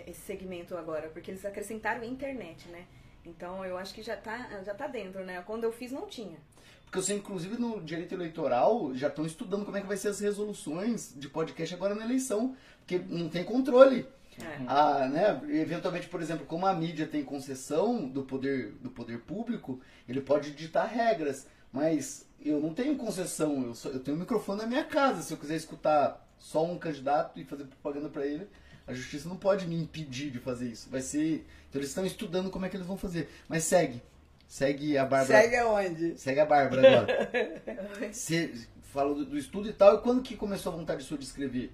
esse 0.08 0.22
segmento 0.22 0.76
agora, 0.78 1.10
porque 1.10 1.32
eles 1.32 1.46
acrescentaram 1.46 2.04
internet, 2.04 2.68
né? 2.70 2.86
Então 3.26 3.66
eu 3.66 3.78
acho 3.78 3.94
que 3.94 4.02
já 4.02 4.18
tá, 4.18 4.62
já 4.64 4.74
tá 4.74 4.88
dentro, 4.88 5.24
né? 5.24 5.42
Quando 5.46 5.64
eu 5.64 5.72
fiz 5.72 5.92
não 5.92 6.08
tinha. 6.08 6.38
Porque 6.84 6.98
eu 7.00 7.02
sei, 7.02 7.18
inclusive, 7.18 7.58
no 7.58 7.82
direito 7.82 8.14
eleitoral, 8.14 8.94
já 8.94 9.08
estão 9.08 9.26
estudando 9.26 9.66
como 9.66 9.76
é 9.76 9.82
que 9.82 9.88
vai 9.88 9.98
ser 9.98 10.10
as 10.10 10.20
resoluções 10.20 11.14
de 11.16 11.28
podcast 11.28 11.74
agora 11.74 11.96
na 11.96 12.06
eleição. 12.06 12.56
Porque 12.80 13.00
não 13.00 13.30
tem 13.30 13.44
controle. 13.44 14.06
É. 14.40 14.64
Ah, 14.68 15.08
né, 15.08 15.42
eventualmente, 15.50 16.08
por 16.08 16.22
exemplo, 16.22 16.46
como 16.46 16.66
a 16.66 16.74
mídia 16.74 17.08
tem 17.08 17.24
concessão 17.24 18.08
do 18.08 18.24
poder, 18.24 18.74
do 18.74 18.90
poder 18.90 19.22
público, 19.22 19.80
ele 20.08 20.22
pode 20.22 20.52
ditar 20.52 20.88
regras 20.88 21.48
Mas 21.72 22.28
eu 22.40 22.60
não 22.60 22.74
tenho 22.74 22.96
concessão, 22.96 23.64
eu, 23.64 23.74
só, 23.74 23.90
eu 23.90 24.00
tenho 24.00 24.18
um 24.18 24.20
microfone 24.20 24.62
na 24.62 24.68
minha 24.68 24.84
casa. 24.84 25.22
Se 25.22 25.34
eu 25.34 25.38
quiser 25.38 25.56
escutar 25.56 26.24
só 26.38 26.64
um 26.64 26.78
candidato 26.78 27.40
e 27.40 27.44
fazer 27.44 27.64
propaganda 27.66 28.10
para 28.10 28.28
ele, 28.28 28.48
a 28.88 28.94
justiça 28.94 29.30
não 29.30 29.38
pode 29.38 29.68
me 29.68 29.76
impedir 29.76 30.30
de 30.30 30.40
fazer 30.40 30.68
isso. 30.68 30.90
Vai 30.90 31.02
ser. 31.02 31.46
Então 31.70 31.80
eles 31.80 31.90
estão 31.90 32.06
estudando 32.06 32.50
como 32.50 32.66
é 32.66 32.70
que 32.70 32.76
eles 32.76 32.88
vão 32.88 32.98
fazer. 32.98 33.30
Mas 33.48 33.64
segue. 33.64 34.02
Segue 34.48 34.98
a 34.98 35.06
Bárbara. 35.06 35.42
Segue 35.42 35.56
aonde? 35.56 36.20
Segue 36.20 36.40
a 36.40 36.46
Bárbara 36.46 36.88
agora. 36.88 37.32
Você 38.12 38.54
falou 38.94 39.16
do, 39.16 39.26
do 39.26 39.38
estudo 39.38 39.68
e 39.68 39.74
tal, 39.74 39.96
e 39.96 40.02
quando 40.02 40.22
que 40.22 40.36
começou 40.36 40.72
a 40.72 40.76
vontade 40.76 41.04
sua 41.04 41.18
de 41.18 41.26
escrever? 41.26 41.72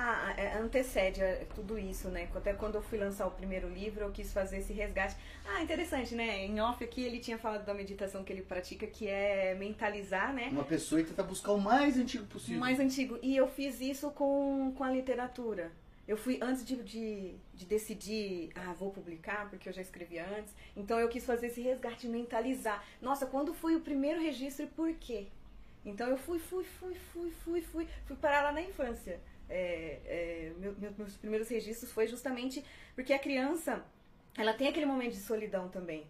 Ah, 0.00 0.32
é, 0.36 0.56
antecede 0.58 1.20
tudo 1.56 1.76
isso, 1.76 2.08
né? 2.08 2.28
Até 2.32 2.52
quando 2.52 2.76
eu 2.76 2.82
fui 2.82 2.96
lançar 2.96 3.26
o 3.26 3.32
primeiro 3.32 3.68
livro, 3.68 4.04
eu 4.04 4.12
quis 4.12 4.32
fazer 4.32 4.58
esse 4.58 4.72
resgate. 4.72 5.16
Ah, 5.44 5.60
interessante, 5.60 6.14
né? 6.14 6.46
Em 6.46 6.60
off 6.60 6.82
aqui 6.84 7.02
ele 7.02 7.18
tinha 7.18 7.36
falado 7.36 7.64
da 7.64 7.74
meditação 7.74 8.22
que 8.22 8.32
ele 8.32 8.42
pratica, 8.42 8.86
que 8.86 9.08
é 9.08 9.56
mentalizar, 9.58 10.32
né? 10.32 10.50
Uma 10.52 10.62
pessoa 10.62 11.02
que 11.02 11.08
tenta 11.08 11.24
buscar 11.24 11.50
o 11.50 11.60
mais 11.60 11.98
antigo 11.98 12.24
possível. 12.26 12.58
O 12.58 12.60
mais 12.60 12.78
antigo. 12.78 13.18
E 13.20 13.36
eu 13.36 13.48
fiz 13.48 13.80
isso 13.80 14.12
com, 14.12 14.72
com 14.76 14.84
a 14.84 14.90
literatura. 14.90 15.72
Eu 16.08 16.16
fui, 16.16 16.40
antes 16.42 16.64
de, 16.64 16.76
de, 16.82 17.36
de, 17.54 17.66
decidir, 17.66 18.50
ah, 18.54 18.72
vou 18.72 18.90
publicar, 18.90 19.48
porque 19.50 19.68
eu 19.68 19.72
já 19.72 19.82
escrevia 19.82 20.26
antes, 20.26 20.54
então 20.74 20.98
eu 20.98 21.08
quis 21.08 21.24
fazer 21.24 21.48
esse 21.48 21.60
resgate, 21.60 22.08
mentalizar. 22.08 22.82
Nossa, 23.00 23.26
quando 23.26 23.52
foi 23.52 23.76
o 23.76 23.80
primeiro 23.80 24.20
registro 24.20 24.64
e 24.64 24.68
por 24.68 24.92
quê? 24.94 25.26
Então 25.84 26.08
eu 26.08 26.16
fui, 26.16 26.38
fui, 26.38 26.64
fui, 26.64 26.94
fui, 27.12 27.30
fui, 27.30 27.60
fui, 27.60 27.88
fui 28.06 28.16
parar 28.16 28.42
lá 28.42 28.52
na 28.52 28.62
infância 28.62 29.20
é, 29.48 29.98
é, 30.04 30.52
meu, 30.58 30.74
meus 30.96 31.16
primeiros 31.16 31.48
registros 31.48 31.90
foi 31.90 32.06
justamente 32.06 32.64
porque 32.94 33.12
a 33.12 33.18
criança 33.18 33.82
ela 34.36 34.52
tem 34.52 34.68
aquele 34.68 34.86
momento 34.86 35.12
de 35.12 35.20
solidão 35.20 35.68
também 35.68 36.06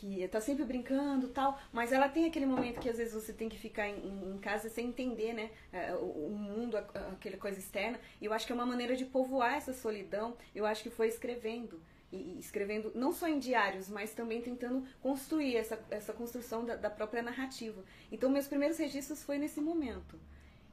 que 0.00 0.26
tá 0.28 0.40
sempre 0.40 0.64
brincando 0.64 1.28
tal, 1.28 1.60
mas 1.70 1.92
ela 1.92 2.08
tem 2.08 2.24
aquele 2.24 2.46
momento 2.46 2.80
que 2.80 2.88
às 2.88 2.96
vezes 2.96 3.12
você 3.12 3.34
tem 3.34 3.50
que 3.50 3.58
ficar 3.58 3.86
em, 3.86 4.32
em 4.34 4.38
casa 4.38 4.70
sem 4.70 4.86
entender, 4.86 5.34
né, 5.34 5.50
é, 5.70 5.94
o, 5.94 6.30
mundo, 6.30 6.78
aquela 6.78 7.36
coisa 7.36 7.58
externa. 7.58 8.00
E 8.18 8.24
eu 8.24 8.32
acho 8.32 8.46
que 8.46 8.52
é 8.52 8.54
uma 8.54 8.64
maneira 8.64 8.96
de 8.96 9.04
povoar 9.04 9.54
essa 9.54 9.74
solidão. 9.74 10.34
Eu 10.54 10.64
acho 10.64 10.82
que 10.82 10.88
foi 10.88 11.08
escrevendo 11.08 11.82
e 12.10 12.38
escrevendo 12.38 12.90
não 12.94 13.12
só 13.12 13.28
em 13.28 13.38
diários, 13.38 13.90
mas 13.90 14.14
também 14.14 14.40
tentando 14.40 14.86
construir 15.02 15.56
essa, 15.56 15.78
essa 15.90 16.14
construção 16.14 16.64
da, 16.64 16.76
da 16.76 16.88
própria 16.88 17.22
narrativa. 17.22 17.84
Então 18.10 18.30
meus 18.30 18.48
primeiros 18.48 18.78
registros 18.78 19.22
foi 19.22 19.36
nesse 19.36 19.60
momento. 19.60 20.18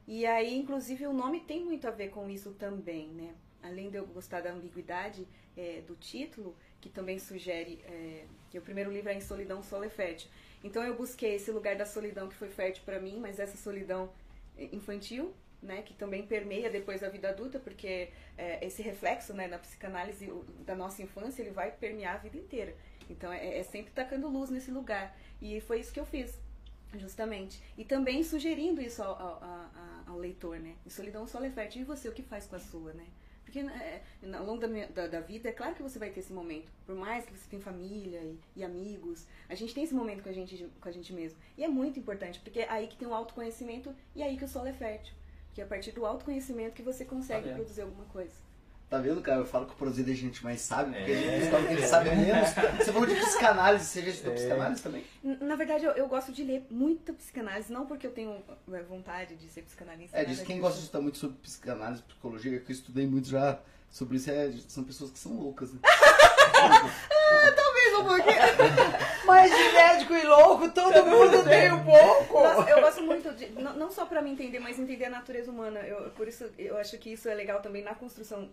E 0.06 0.24
aí, 0.24 0.56
inclusive, 0.56 1.06
o 1.06 1.12
nome 1.12 1.40
tem 1.40 1.62
muito 1.62 1.86
a 1.86 1.90
ver 1.90 2.08
com 2.08 2.30
isso 2.30 2.52
também, 2.52 3.08
né? 3.08 3.34
Além 3.62 3.90
de 3.90 3.98
eu 3.98 4.06
gostar 4.06 4.40
da 4.40 4.52
ambiguidade 4.52 5.28
é, 5.58 5.82
do 5.86 5.96
título, 5.96 6.56
que 6.80 6.88
também 6.88 7.18
sugere 7.18 7.80
é, 7.84 8.24
que 8.50 8.58
o 8.58 8.62
primeiro 8.62 8.92
livro 8.92 9.10
é 9.10 9.14
Em 9.14 9.20
Solidão, 9.20 9.62
Solo 9.62 9.84
é 9.84 9.90
Fértil. 9.90 10.30
Então 10.62 10.82
eu 10.84 10.96
busquei 10.96 11.34
esse 11.34 11.50
lugar 11.50 11.76
da 11.76 11.84
solidão 11.84 12.28
que 12.28 12.34
foi 12.34 12.48
fértil 12.48 12.82
para 12.84 13.00
mim, 13.00 13.18
mas 13.20 13.38
essa 13.38 13.56
solidão 13.56 14.10
infantil, 14.72 15.32
né, 15.62 15.82
que 15.82 15.94
também 15.94 16.26
permeia 16.26 16.70
depois 16.70 17.02
a 17.02 17.08
vida 17.08 17.28
adulta, 17.28 17.58
porque 17.58 18.08
é, 18.36 18.64
esse 18.64 18.82
reflexo 18.82 19.32
né, 19.34 19.46
na 19.46 19.58
psicanálise 19.58 20.32
da 20.64 20.74
nossa 20.74 21.02
infância, 21.02 21.42
ele 21.42 21.50
vai 21.50 21.70
permear 21.70 22.14
a 22.16 22.18
vida 22.18 22.36
inteira. 22.36 22.74
Então 23.10 23.32
é, 23.32 23.58
é 23.58 23.62
sempre 23.62 23.92
tacando 23.92 24.28
luz 24.28 24.50
nesse 24.50 24.70
lugar. 24.70 25.16
E 25.40 25.60
foi 25.60 25.80
isso 25.80 25.92
que 25.92 26.00
eu 26.00 26.06
fiz. 26.06 26.38
Justamente. 26.94 27.62
E 27.76 27.84
também 27.84 28.22
sugerindo 28.22 28.80
isso 28.80 29.02
ao, 29.02 29.12
ao, 29.20 29.44
ao, 29.44 29.70
ao 30.06 30.18
leitor, 30.18 30.58
né? 30.58 30.74
Em 30.86 30.90
solidão 30.90 31.26
só 31.26 31.42
é 31.44 31.50
fértil. 31.50 31.82
E 31.82 31.84
você, 31.84 32.08
o 32.08 32.12
que 32.12 32.22
faz 32.22 32.46
com 32.46 32.56
a 32.56 32.58
sua, 32.58 32.92
né? 32.94 33.06
Porque 33.48 33.60
é, 33.60 34.02
ao 34.34 34.44
longo 34.44 34.60
da, 34.60 34.68
da, 34.88 35.06
da, 35.06 35.20
vida, 35.20 35.48
é 35.48 35.52
claro 35.52 35.74
que 35.74 35.82
você 35.82 35.98
vai 35.98 36.10
ter 36.10 36.20
esse 36.20 36.34
momento. 36.34 36.70
Por 36.84 36.94
mais 36.94 37.24
que 37.24 37.32
você 37.32 37.48
tenha 37.48 37.62
família 37.62 38.20
e, 38.20 38.38
e, 38.56 38.62
amigos, 38.62 39.26
a 39.48 39.54
gente 39.54 39.74
tem 39.74 39.84
esse 39.84 39.94
momento 39.94 40.22
com 40.22 40.28
a, 40.28 40.32
gente, 40.32 40.70
com 40.78 40.86
a 40.86 40.92
gente 40.92 41.14
mesmo. 41.14 41.38
E 41.56 41.64
é 41.64 41.68
muito 41.68 41.98
importante, 41.98 42.40
porque 42.40 42.60
é 42.60 42.70
aí 42.70 42.86
que 42.86 42.98
tem 42.98 43.08
o 43.08 43.14
autoconhecimento 43.14 43.94
e 44.14 44.22
é 44.22 44.26
aí 44.26 44.36
que 44.36 44.44
o 44.44 44.48
solo 44.48 44.66
é 44.66 44.74
fértil. 44.74 45.14
Porque 45.46 45.62
é 45.62 45.64
a 45.64 45.66
partir 45.66 45.92
do 45.92 46.04
autoconhecimento 46.04 46.76
que 46.76 46.82
você 46.82 47.06
consegue 47.06 47.48
tá 47.48 47.54
produzir 47.54 47.80
alguma 47.80 48.04
coisa. 48.04 48.34
Tá 48.88 48.98
vendo, 48.98 49.20
cara? 49.20 49.40
Eu 49.40 49.44
falo 49.44 49.66
que 49.66 49.74
o 49.74 49.76
Prozida 49.76 50.10
a 50.10 50.14
gente 50.14 50.42
mais 50.42 50.62
sabe, 50.62 50.94
porque 50.94 51.12
é. 51.12 51.14
a 51.14 51.20
gente 51.20 51.40
descobre 51.40 51.66
que 51.66 51.72
ele 51.74 51.86
sabe 51.86 52.10
menos. 52.10 52.48
Você 52.78 52.92
falou 52.92 53.06
de 53.06 53.14
psicanálise, 53.16 53.84
você 53.84 54.02
já 54.02 54.08
estudou 54.08 54.32
é. 54.32 54.36
psicanálise 54.36 54.82
também? 54.82 55.04
Na 55.22 55.56
verdade, 55.56 55.84
eu, 55.84 55.92
eu, 55.92 56.08
gosto 56.08 56.32
de 56.32 56.42
ler 56.42 56.66
muita 56.70 57.12
psicanálise, 57.12 57.70
não 57.70 57.84
porque 57.84 58.06
eu 58.06 58.12
tenho 58.12 58.42
é, 58.72 58.82
vontade 58.82 59.36
de 59.36 59.46
ser 59.48 59.60
psicanalista. 59.62 60.16
É, 60.16 60.24
diz 60.24 60.40
quem 60.40 60.58
gosta 60.58 60.78
de 60.78 60.84
estudar 60.84 61.02
muito 61.02 61.18
sobre 61.18 61.36
psicanálise, 61.36 62.02
psicologia, 62.02 62.60
que 62.60 62.72
eu 62.72 62.74
estudei 62.74 63.06
muito 63.06 63.28
já 63.28 63.60
sobre 63.90 64.16
isso, 64.16 64.30
é, 64.30 64.52
são 64.68 64.84
pessoas 64.84 65.10
que 65.10 65.18
são 65.18 65.34
loucas, 65.34 65.72
né? 65.72 65.80
ah, 66.54 67.52
talvez 67.54 67.94
um 67.94 68.04
pouquinho. 68.04 69.08
Mas 69.24 69.50
de 69.50 69.72
médico 69.72 70.14
e 70.14 70.22
louco, 70.22 70.70
todo 70.70 71.04
mundo 71.04 71.44
tem 71.44 71.72
um 71.72 71.84
pouco. 71.84 72.42
Nossa, 72.42 72.70
eu 72.70 72.80
gosto 72.80 73.02
muito 73.02 73.32
de. 73.34 73.48
Não, 73.50 73.74
não 73.74 73.90
só 73.90 74.06
para 74.06 74.22
me 74.22 74.30
entender, 74.30 74.58
mas 74.58 74.78
entender 74.78 75.04
a 75.04 75.10
natureza 75.10 75.50
humana. 75.50 75.80
Eu, 75.80 76.10
por 76.12 76.26
isso 76.26 76.50
eu 76.58 76.76
acho 76.78 76.96
que 76.98 77.12
isso 77.12 77.28
é 77.28 77.34
legal 77.34 77.60
também 77.60 77.82
na 77.82 77.94
construção 77.94 78.48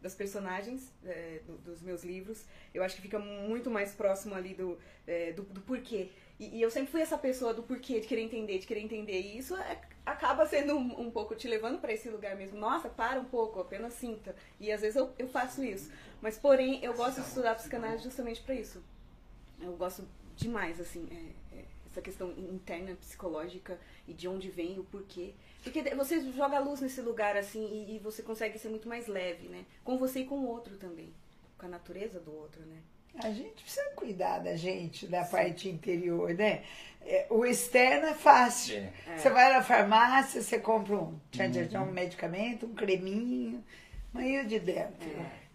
das 0.00 0.14
personagens 0.14 0.92
é, 1.04 1.40
do, 1.46 1.58
dos 1.58 1.82
meus 1.82 2.04
livros. 2.04 2.44
Eu 2.72 2.82
acho 2.82 2.96
que 2.96 3.02
fica 3.02 3.18
muito 3.18 3.70
mais 3.70 3.92
próximo 3.92 4.34
ali 4.34 4.54
do, 4.54 4.78
é, 5.06 5.32
do, 5.32 5.42
do, 5.42 5.60
porquê. 5.62 6.10
E, 6.38 6.58
e, 6.58 6.62
eu 6.62 6.70
sempre 6.70 6.90
fui 6.90 7.00
essa 7.00 7.18
pessoa 7.18 7.52
do 7.52 7.62
porquê, 7.62 7.98
de 8.00 8.06
querer 8.06 8.22
entender, 8.22 8.58
de 8.58 8.66
querer 8.66 8.80
entender. 8.80 9.20
E 9.20 9.38
isso 9.38 9.56
é, 9.56 9.80
acaba 10.06 10.46
sendo 10.46 10.76
um, 10.76 11.06
um, 11.06 11.10
pouco 11.10 11.34
te 11.34 11.48
levando 11.48 11.80
para 11.80 11.92
esse 11.92 12.08
lugar 12.08 12.36
mesmo. 12.36 12.58
Nossa, 12.58 12.88
para 12.88 13.18
um 13.18 13.24
pouco, 13.24 13.60
apenas 13.60 13.94
sinta. 13.94 14.36
E 14.60 14.70
às 14.70 14.80
vezes 14.80 14.96
eu, 14.96 15.10
eu 15.18 15.26
faço 15.26 15.64
isso. 15.64 15.90
Mas, 16.20 16.38
porém, 16.38 16.82
eu 16.82 16.94
gosto 16.94 17.20
de 17.20 17.28
estudar 17.28 17.54
psicanálise 17.54 18.04
justamente 18.04 18.40
para 18.42 18.54
isso. 18.54 18.82
Eu 19.60 19.76
gosto 19.76 20.06
demais, 20.36 20.80
assim, 20.80 21.06
é, 21.10 21.56
é, 21.56 21.64
essa 21.86 22.00
questão 22.00 22.30
interna, 22.30 22.94
psicológica 22.96 23.78
e 24.06 24.12
de 24.12 24.28
onde 24.28 24.48
vem, 24.48 24.78
o 24.78 24.84
porquê. 24.84 25.34
Porque 25.62 25.82
você 25.94 26.20
joga 26.32 26.58
luz 26.60 26.80
nesse 26.80 27.00
lugar, 27.00 27.36
assim, 27.36 27.64
e, 27.64 27.96
e, 27.96 27.98
você 27.98 28.22
consegue 28.22 28.58
ser 28.58 28.68
muito 28.68 28.88
mais 28.88 29.06
leve, 29.06 29.48
né? 29.48 29.64
Com 29.84 29.98
você 29.98 30.20
e 30.20 30.24
com 30.24 30.36
o 30.36 30.46
outro 30.46 30.76
também. 30.76 31.12
Com 31.56 31.66
a 31.66 31.68
natureza 31.68 32.20
do 32.20 32.32
outro, 32.32 32.62
né? 32.62 32.78
A 33.22 33.30
gente 33.30 33.62
precisa 33.62 33.90
cuidar 33.96 34.38
da 34.38 34.54
gente, 34.54 35.06
da 35.08 35.24
Sim. 35.24 35.30
parte 35.32 35.68
interior, 35.68 36.32
né? 36.34 36.62
É, 37.02 37.26
o 37.30 37.44
externo 37.44 38.06
é 38.06 38.14
fácil. 38.14 38.76
É. 38.76 39.16
Você 39.16 39.30
vai 39.30 39.52
na 39.52 39.62
farmácia, 39.62 40.40
você 40.40 40.58
compra 40.58 40.96
um, 40.96 41.18
tchan, 41.32 41.50
tchan, 41.50 41.66
tchan, 41.66 41.82
um 41.82 41.92
medicamento, 41.92 42.66
um 42.66 42.74
creminho, 42.74 43.64
mas 44.12 44.26
e 44.26 44.38
o 44.38 44.46
de 44.46 44.60
dentro? 44.60 45.10
É. 45.10 45.47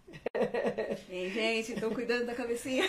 Ei, 1.10 1.30
gente, 1.30 1.74
estou 1.74 1.92
cuidando 1.92 2.26
da 2.26 2.34
cabecinha. 2.34 2.84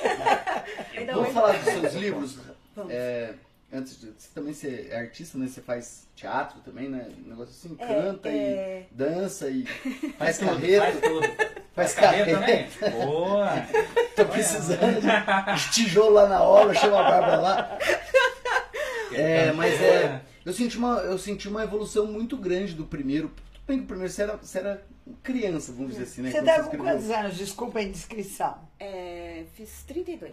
Vamos 1.13 1.33
falar 1.33 1.53
dos 1.59 1.65
seus 1.65 1.95
livros? 1.95 2.39
Vamos. 2.75 2.93
É, 2.93 3.35
antes 3.73 4.01
de 4.01 4.07
você 4.07 4.29
também 4.35 4.55
ser 4.55 4.95
artista, 4.95 5.37
né? 5.37 5.47
Você 5.47 5.61
faz 5.61 6.07
teatro 6.15 6.61
também, 6.61 6.89
né? 6.89 7.09
Um 7.27 7.31
negócio 7.31 7.55
assim, 7.55 7.77
é, 7.79 7.87
canta 7.87 8.29
é... 8.29 8.87
e 8.91 8.95
dança 8.95 9.49
e 9.49 9.65
faz 10.19 10.39
carreira. 10.39 10.85
Faz 10.87 11.01
tudo. 11.01 11.27
Faz, 11.27 11.65
faz 11.75 11.95
carreira 11.95 12.39
também? 12.39 12.67
Boa! 12.93 13.51
Tô 14.15 14.25
precisando 14.27 15.01
de 15.01 15.71
tijolo 15.73 16.15
lá 16.15 16.29
na 16.29 16.43
obra, 16.43 16.75
chama 16.75 17.01
a 17.01 17.11
Bárbara 17.11 17.41
lá. 17.41 17.79
É, 19.13 19.53
mas 19.53 19.81
é. 19.81 20.21
Eu 20.45 20.53
senti, 20.53 20.77
uma, 20.77 20.99
eu 20.99 21.19
senti 21.19 21.49
uma 21.49 21.65
evolução 21.65 22.07
muito 22.07 22.37
grande 22.37 22.75
do 22.75 22.85
primeiro. 22.85 23.31
Bem 23.67 23.81
que 23.81 23.87
primeiro 23.87 24.13
você 24.13 24.23
era, 24.23 24.37
você 24.37 24.59
era 24.59 24.87
criança, 25.23 25.73
vamos 25.73 25.93
dizer 25.93 26.05
assim, 26.05 26.23
né? 26.23 26.31
Você 26.31 26.43
tá 26.43 26.63
com 26.65 26.77
quantos 26.77 27.11
anos? 27.11 27.37
Desculpa 27.37 27.79
a 27.79 27.83
indiscrição. 27.83 28.59
É, 28.79 29.45
fiz 29.55 29.83
32. 29.85 30.33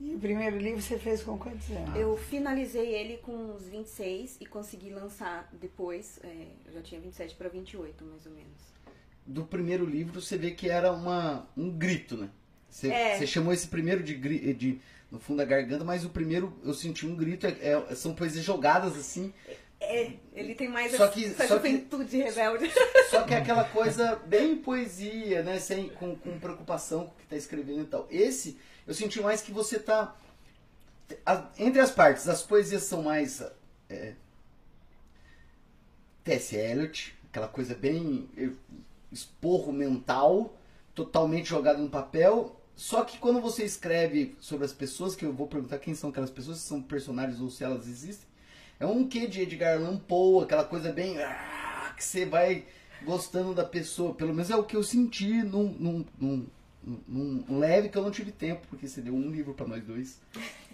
E 0.00 0.14
o 0.14 0.18
primeiro 0.18 0.56
livro 0.56 0.80
você 0.80 0.98
fez 0.98 1.22
com 1.22 1.36
quantos 1.36 1.68
anos? 1.70 1.96
Eu 1.96 2.16
finalizei 2.16 2.94
ele 2.94 3.18
com 3.18 3.32
uns 3.32 3.64
26 3.64 4.38
e 4.40 4.46
consegui 4.46 4.90
lançar 4.90 5.48
depois, 5.60 6.20
é, 6.22 6.46
eu 6.66 6.72
já 6.72 6.82
tinha 6.82 7.00
27 7.00 7.34
para 7.34 7.48
28, 7.48 8.04
mais 8.04 8.24
ou 8.24 8.32
menos. 8.32 8.78
Do 9.26 9.44
primeiro 9.44 9.84
livro 9.84 10.20
você 10.20 10.38
vê 10.38 10.52
que 10.52 10.70
era 10.70 10.92
uma, 10.92 11.46
um 11.56 11.70
grito, 11.70 12.16
né? 12.16 12.30
Você, 12.70 12.88
é. 12.88 13.18
você 13.18 13.26
chamou 13.26 13.52
esse 13.52 13.66
primeiro 13.66 14.02
de, 14.02 14.14
de 14.54 14.80
no 15.10 15.18
fundo 15.18 15.38
da 15.38 15.44
garganta, 15.44 15.84
mas 15.84 16.04
o 16.04 16.10
primeiro 16.10 16.56
eu 16.62 16.74
senti 16.74 17.06
um 17.06 17.16
grito, 17.16 17.46
é, 17.46 17.56
é, 17.60 17.94
são 17.94 18.14
poesias 18.14 18.44
jogadas 18.44 18.96
assim. 18.96 19.32
É, 19.80 20.12
ele 20.34 20.54
tem 20.54 20.68
mais 20.68 20.92
só 20.96 21.06
que, 21.08 21.24
essa 21.24 21.46
só 21.46 21.56
juventude 21.56 22.10
que, 22.10 22.22
rebelde. 22.22 22.70
Só 23.10 23.22
que 23.22 23.32
é 23.32 23.38
aquela 23.38 23.64
coisa 23.64 24.16
bem 24.26 24.56
poesia, 24.56 25.42
né? 25.42 25.58
Sem, 25.60 25.88
com, 25.90 26.16
com 26.16 26.38
preocupação 26.38 27.06
com 27.06 27.12
o 27.12 27.16
que 27.16 27.22
está 27.22 27.36
escrevendo 27.36 27.82
e 27.82 27.86
tal. 27.86 28.06
Esse 28.10 28.58
eu 28.86 28.92
senti 28.92 29.20
mais 29.20 29.40
que 29.40 29.52
você 29.52 29.78
tá. 29.78 30.16
Entre 31.58 31.80
as 31.80 31.90
partes, 31.90 32.28
as 32.28 32.42
poesias 32.42 32.82
são 32.82 33.02
mais. 33.02 33.42
É, 33.88 34.14
T.S. 36.24 36.54
Eliot, 36.54 37.16
aquela 37.30 37.48
coisa 37.48 37.74
bem 37.74 38.28
é, 38.36 38.50
esporro 39.10 39.72
mental, 39.72 40.54
totalmente 40.94 41.48
jogado 41.48 41.80
no 41.80 41.88
papel. 41.88 42.60
Só 42.76 43.04
que 43.04 43.18
quando 43.18 43.40
você 43.40 43.64
escreve 43.64 44.36
sobre 44.38 44.64
as 44.64 44.72
pessoas, 44.72 45.16
que 45.16 45.24
eu 45.24 45.32
vou 45.32 45.48
perguntar 45.48 45.78
quem 45.78 45.94
são 45.94 46.10
aquelas 46.10 46.30
pessoas, 46.30 46.58
se 46.58 46.68
são 46.68 46.82
personagens 46.82 47.40
ou 47.40 47.50
se 47.50 47.64
elas 47.64 47.88
existem, 47.88 48.27
é 48.80 48.86
um 48.86 49.08
quê 49.08 49.26
de 49.26 49.42
Edgar 49.42 49.76
Allan 49.76 49.96
Poe, 49.98 50.44
aquela 50.44 50.64
coisa 50.64 50.92
bem. 50.92 51.18
Ah, 51.18 51.92
que 51.96 52.04
você 52.04 52.24
vai 52.24 52.64
gostando 53.04 53.54
da 53.54 53.64
pessoa. 53.64 54.14
Pelo 54.14 54.32
menos 54.32 54.50
é 54.50 54.56
o 54.56 54.64
que 54.64 54.76
eu 54.76 54.82
senti 54.82 55.42
num, 55.42 55.68
num, 55.78 56.04
num 56.18 56.46
num, 57.06 57.58
leve 57.58 57.88
que 57.88 57.98
eu 57.98 58.02
não 58.02 58.10
tive 58.10 58.32
tempo, 58.32 58.66
porque 58.68 58.88
você 58.88 59.00
deu 59.00 59.14
um 59.14 59.30
livro 59.30 59.52
pra 59.52 59.66
nós 59.66 59.84
dois. 59.84 60.20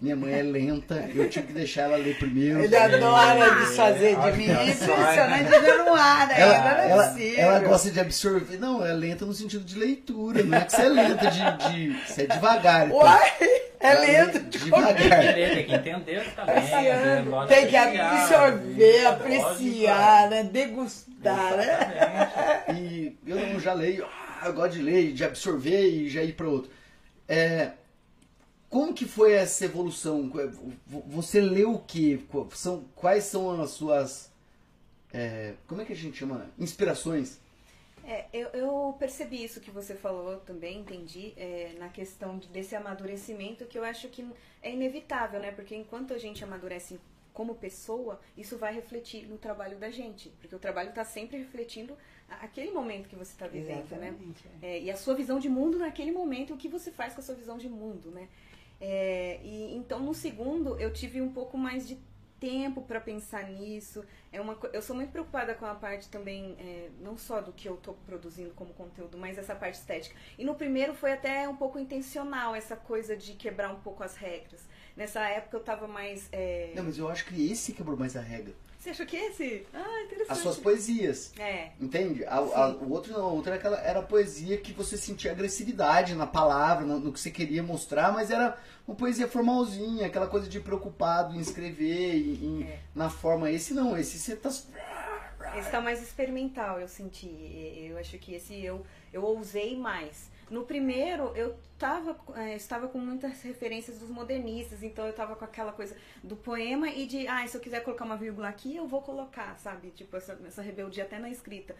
Minha 0.05 0.17
mãe 0.17 0.35
é 0.35 0.43
lenta, 0.43 1.09
eu 1.15 1.31
tive 1.31 1.47
que 1.47 1.53
deixar 1.55 1.85
ela 1.85 1.97
ler 1.97 2.19
primeiro. 2.19 2.63
Ele 2.63 2.77
adora 2.77 3.55
desfazer 3.55 4.15
de 4.21 4.33
mim. 4.37 4.51
É 4.51 4.69
impressionante, 4.69 5.55
ele 5.55 5.73
não 5.79 5.95
ar, 5.95 6.29
né? 6.29 6.41
Ela, 6.43 6.59
Não 6.59 6.69
é 6.79 6.91
ela, 6.91 7.57
ela 7.57 7.61
gosta 7.61 7.91
de 7.91 7.99
absorver. 7.99 8.59
Não, 8.59 8.85
é 8.85 8.93
lenta 8.93 9.25
no 9.25 9.33
sentido 9.33 9.65
de 9.65 9.79
leitura. 9.79 10.43
Não 10.43 10.59
é 10.59 10.61
que 10.61 10.73
você 10.73 10.83
é 10.83 10.89
lenta 10.91 11.31
de. 11.31 11.41
de 11.71 12.07
você 12.07 12.23
é 12.25 12.27
devagar. 12.27 12.87
então. 12.87 12.99
Uai, 12.99 13.33
é 13.81 13.95
lê 13.95 14.07
lento. 14.25 14.41
de 14.41 14.59
Devagar. 14.59 15.35
Tem 15.35 15.65
que 15.65 15.75
entender 15.75 16.25
também. 16.37 16.55
né? 16.55 17.27
Pode 17.31 17.49
Tem 17.49 17.67
que 17.67 17.77
absorver, 17.77 19.03
lógico, 19.05 19.09
apreciar, 19.09 20.29
né? 20.29 20.43
degustar, 20.45 21.57
né? 21.57 21.79
Exatamente. 21.97 22.77
E 22.79 23.17
eu 23.27 23.37
não 23.37 23.59
já 23.59 23.73
leio, 23.73 24.05
ah, 24.05 24.49
eu 24.49 24.53
gosto 24.53 24.73
de 24.73 24.83
ler, 24.83 25.15
de 25.15 25.25
absorver 25.25 25.81
e 25.89 26.11
já 26.11 26.23
ir 26.23 26.35
para 26.35 26.47
outro. 26.47 26.71
É, 27.27 27.71
como 28.75 28.93
que 28.93 29.05
foi 29.07 29.35
essa 29.35 29.65
evolução? 29.65 30.29
Você 31.07 31.41
leu 31.41 31.75
o 31.75 31.79
que? 31.79 32.27
São, 32.57 32.83
quais 32.97 33.23
são 33.23 33.63
as 33.63 33.71
suas. 33.71 34.33
é, 35.13 35.55
como 35.69 35.81
é 35.81 35.85
que 35.85 35.93
a 35.93 35.97
gente 35.97 36.17
chama? 36.19 36.51
Inspirações? 36.59 37.39
É, 38.05 38.27
eu, 38.33 38.49
eu 38.49 38.97
percebi 38.99 39.45
isso 39.45 39.61
que 39.61 39.71
você 39.71 39.95
falou 39.95 40.39
também, 40.39 40.81
entendi, 40.81 41.33
é, 41.37 41.77
na 41.79 41.89
questão 41.89 42.37
de- 42.37 42.49
desse 42.49 42.75
amadurecimento, 42.75 43.65
que 43.65 43.79
eu 43.79 43.85
acho 43.85 44.09
que 44.09 44.27
é 44.61 44.73
inevitável, 44.73 45.39
né? 45.39 45.53
Porque 45.53 45.77
enquanto 45.77 46.13
a 46.13 46.19
gente 46.19 46.43
amadurece 46.43 46.99
como 47.33 47.55
pessoa, 47.55 48.21
isso 48.37 48.59
vai 48.59 48.75
refletir 48.75 49.29
no 49.29 49.39
trabalho 49.39 49.79
da 49.79 49.89
gente. 49.89 50.31
Porque 50.41 50.55
o 50.55 50.59
trabalho 50.59 50.89
está 50.89 51.05
sempre 51.05 51.39
refletindo 51.39 51.97
aquele 52.29 52.73
momento 52.73 53.09
que 53.09 53.15
você 53.17 53.31
está 53.31 53.47
vivendo, 53.47 53.89
né? 53.93 54.09
Exatamente. 54.09 54.45
é. 54.63 54.67
É, 54.67 54.83
e 54.83 54.91
a 54.91 54.97
sua 54.97 55.15
visão 55.15 55.39
de 55.39 55.49
mundo 55.49 55.79
naquele 55.79 56.11
momento, 56.11 56.55
o 56.55 56.57
que 56.57 56.69
você 56.69 56.91
faz 56.91 57.15
com 57.15 57.21
a 57.21 57.25
sua 57.25 57.37
visão 57.37 57.57
de 57.57 57.69
mundo, 57.69 58.11
né? 58.11 58.29
É, 58.81 59.41
e 59.43 59.75
então 59.75 60.01
no 60.01 60.15
segundo 60.15 60.79
eu 60.79 60.93
tive 60.93 61.21
um 61.21 61.33
pouco 61.33 61.57
mais 61.57 61.87
de 61.87 61.99
tempo 62.41 62.83
para 62.83 63.01
pensar 63.01 63.45
nisso. 63.51 64.05
É 64.31 64.41
uma, 64.41 64.59
eu 64.73 64.83
sou 64.83 64.95
muito 64.95 65.11
preocupada 65.11 65.55
com 65.55 65.65
a 65.65 65.75
parte 65.75 66.09
também, 66.09 66.55
é, 66.59 66.91
não 67.01 67.17
só 67.17 67.41
do 67.41 67.53
que 67.53 67.67
eu 67.67 67.77
tô 67.77 67.95
produzindo 68.07 68.53
como 68.55 68.75
conteúdo, 68.75 69.17
mas 69.17 69.39
essa 69.39 69.55
parte 69.55 69.77
estética. 69.77 70.15
E 70.39 70.45
no 70.45 70.55
primeiro 70.55 70.95
foi 70.95 71.13
até 71.13 71.49
um 71.49 71.57
pouco 71.57 71.79
intencional 71.79 72.55
essa 72.55 72.77
coisa 72.77 73.17
de 73.17 73.33
quebrar 73.33 73.71
um 73.71 73.81
pouco 73.81 74.03
as 74.03 74.17
regras. 74.17 74.61
Nessa 74.95 75.21
época 75.27 75.57
eu 75.57 75.63
tava 75.63 75.89
mais. 75.89 76.29
é, 76.33 76.73
Não, 76.77 76.85
mas 76.85 76.99
eu 76.99 77.09
acho 77.09 77.25
que 77.25 77.51
esse 77.51 77.73
quebrou 77.73 77.97
mais 77.97 78.17
a 78.17 78.21
regra. 78.21 78.55
Você 78.85 78.91
achou 78.91 79.07
que 79.07 79.17
esse? 79.17 79.67
Ah, 79.73 80.03
interessante. 80.03 80.31
As 80.31 80.39
suas 80.39 80.59
poesias. 80.59 81.33
É. 81.39 81.71
Entende? 81.81 82.23
A- 82.27 82.37
a- 82.37 82.69
o 82.77 82.91
outro 82.93 83.15
não, 83.15 83.31
o 83.31 83.37
outro 83.37 83.49
era, 83.51 83.59
aquela, 83.59 83.81
era 83.81 84.01
a 84.01 84.03
poesia 84.03 84.59
que 84.59 84.75
você 84.75 84.99
sentia 84.99 85.33
agressividade 85.33 86.15
na 86.15 86.27
palavra, 86.27 86.85
no, 86.85 87.01
no 87.01 87.11
que 87.11 87.19
você 87.19 87.31
queria 87.31 87.63
mostrar, 87.63 88.13
mas 88.13 88.31
era 88.31 88.59
uma 88.87 88.95
poesia 88.95 89.27
formalzinha, 89.27 90.07
aquela 90.07 90.27
coisa 90.27 90.47
de 90.47 90.61
preocupado 90.61 91.35
em 91.35 91.41
escrever, 91.41 92.15
em- 92.15 92.65
É. 92.65 92.79
na 92.95 93.09
forma. 93.09 93.51
Esse 93.51 93.73
não, 93.73 93.97
esse 93.97 94.19
você 94.19 94.37
tá. 94.37 94.51
Esse 94.51 95.71
tá 95.71 95.81
mais 95.81 96.03
experimental, 96.03 96.79
eu 96.79 96.87
senti. 96.89 97.87
Eu 97.91 97.97
acho 97.97 98.19
que 98.19 98.35
esse 98.35 98.63
eu, 98.63 98.85
eu 99.15 99.23
ousei 99.25 99.79
mais. 99.79 100.29
No 100.51 100.65
primeiro, 100.65 101.33
eu 101.37 101.57
tava, 101.79 102.19
eh, 102.37 102.57
estava 102.57 102.89
com 102.89 102.99
muitas 102.99 103.43
referências 103.43 103.99
dos 103.99 104.09
modernistas, 104.11 104.83
então 104.83 105.07
eu 105.07 105.13
tava 105.13 105.35
com 105.37 105.45
aquela 105.45 105.73
coisa 105.73 105.97
do 106.23 106.37
poema 106.37 106.89
e 106.91 107.07
de, 107.07 107.27
ah, 107.27 107.47
se 107.47 107.57
eu 107.57 107.61
quiser 107.61 107.83
colocar 107.83 108.05
uma 108.05 108.17
vírgula 108.17 108.49
aqui, 108.49 108.77
eu 108.77 108.87
vou 108.87 109.03
colocar, 109.03 109.57
sabe? 109.59 109.91
Tipo, 109.91 110.17
essa, 110.17 110.39
essa 110.47 110.63
rebeldia 110.63 111.05
até 111.05 111.19
na 111.19 111.31
escrita. 111.31 111.75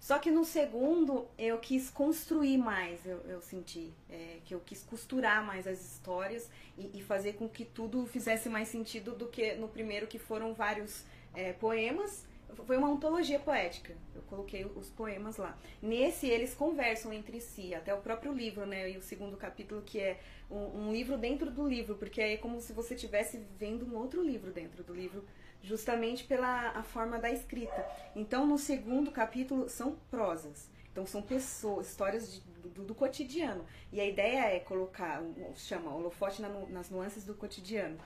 Só 0.00 0.18
que 0.18 0.30
no 0.30 0.44
segundo, 0.44 1.26
eu 1.36 1.58
quis 1.58 1.90
construir 1.90 2.56
mais, 2.56 3.04
eu, 3.04 3.18
eu 3.28 3.40
senti. 3.40 3.92
eh, 4.10 4.38
que 4.44 4.54
eu 4.54 4.60
quis 4.60 4.82
costurar 4.82 5.44
mais 5.44 5.66
as 5.66 5.80
histórias 5.80 6.48
e, 6.76 6.98
e 6.98 7.02
fazer 7.02 7.34
com 7.34 7.48
que 7.48 7.64
tudo 7.64 8.06
fizesse 8.06 8.48
mais 8.48 8.68
sentido 8.68 9.14
do 9.14 9.26
que 9.28 9.54
no 9.54 9.68
primeiro, 9.68 10.06
que 10.06 10.18
foram 10.18 10.54
vários 10.54 11.04
eh, 11.34 11.52
poemas 11.54 12.24
foi 12.66 12.76
uma 12.76 12.88
antologia 12.88 13.38
poética. 13.38 13.94
Eu 14.14 14.22
coloquei 14.22 14.64
os 14.64 14.90
poemas 14.90 15.36
lá. 15.36 15.56
Nesse, 15.80 16.26
eles 16.26 16.54
conversam 16.54 17.12
entre 17.12 17.40
si, 17.40 17.74
até 17.74 17.94
o 17.94 17.98
próprio 17.98 18.32
livro, 18.32 18.66
né? 18.66 18.90
E 18.90 18.96
o 18.96 19.02
segundo 19.02 19.36
capítulo, 19.36 19.82
que 19.82 20.00
é 20.00 20.18
um, 20.50 20.88
um 20.88 20.92
livro 20.92 21.16
dentro 21.16 21.50
do 21.50 21.66
livro, 21.68 21.94
porque 21.96 22.20
é 22.20 22.36
como 22.36 22.60
se 22.60 22.72
você 22.72 22.94
estivesse 22.94 23.38
vendo 23.58 23.86
um 23.86 23.96
outro 23.96 24.22
livro 24.22 24.50
dentro 24.50 24.82
do 24.82 24.94
livro, 24.94 25.24
justamente 25.62 26.24
pela 26.24 26.70
a 26.70 26.82
forma 26.82 27.18
da 27.18 27.30
escrita. 27.30 27.86
Então, 28.14 28.46
no 28.46 28.58
segundo 28.58 29.10
capítulo, 29.10 29.68
são 29.68 29.96
prosas. 30.10 30.68
Então, 30.92 31.06
são 31.06 31.22
pessoas, 31.22 31.88
histórias 31.88 32.32
de- 32.32 32.40
do, 32.68 32.84
do 32.84 32.94
cotidiano. 32.94 33.64
E 33.92 34.00
a 34.00 34.04
ideia 34.06 34.46
é 34.54 34.58
colocar, 34.60 35.22
chama 35.56 35.94
holofote 35.94 36.42
na 36.42 36.48
nas 36.48 36.90
nuances 36.90 37.24
do 37.24 37.34
cotidiano. 37.34 37.98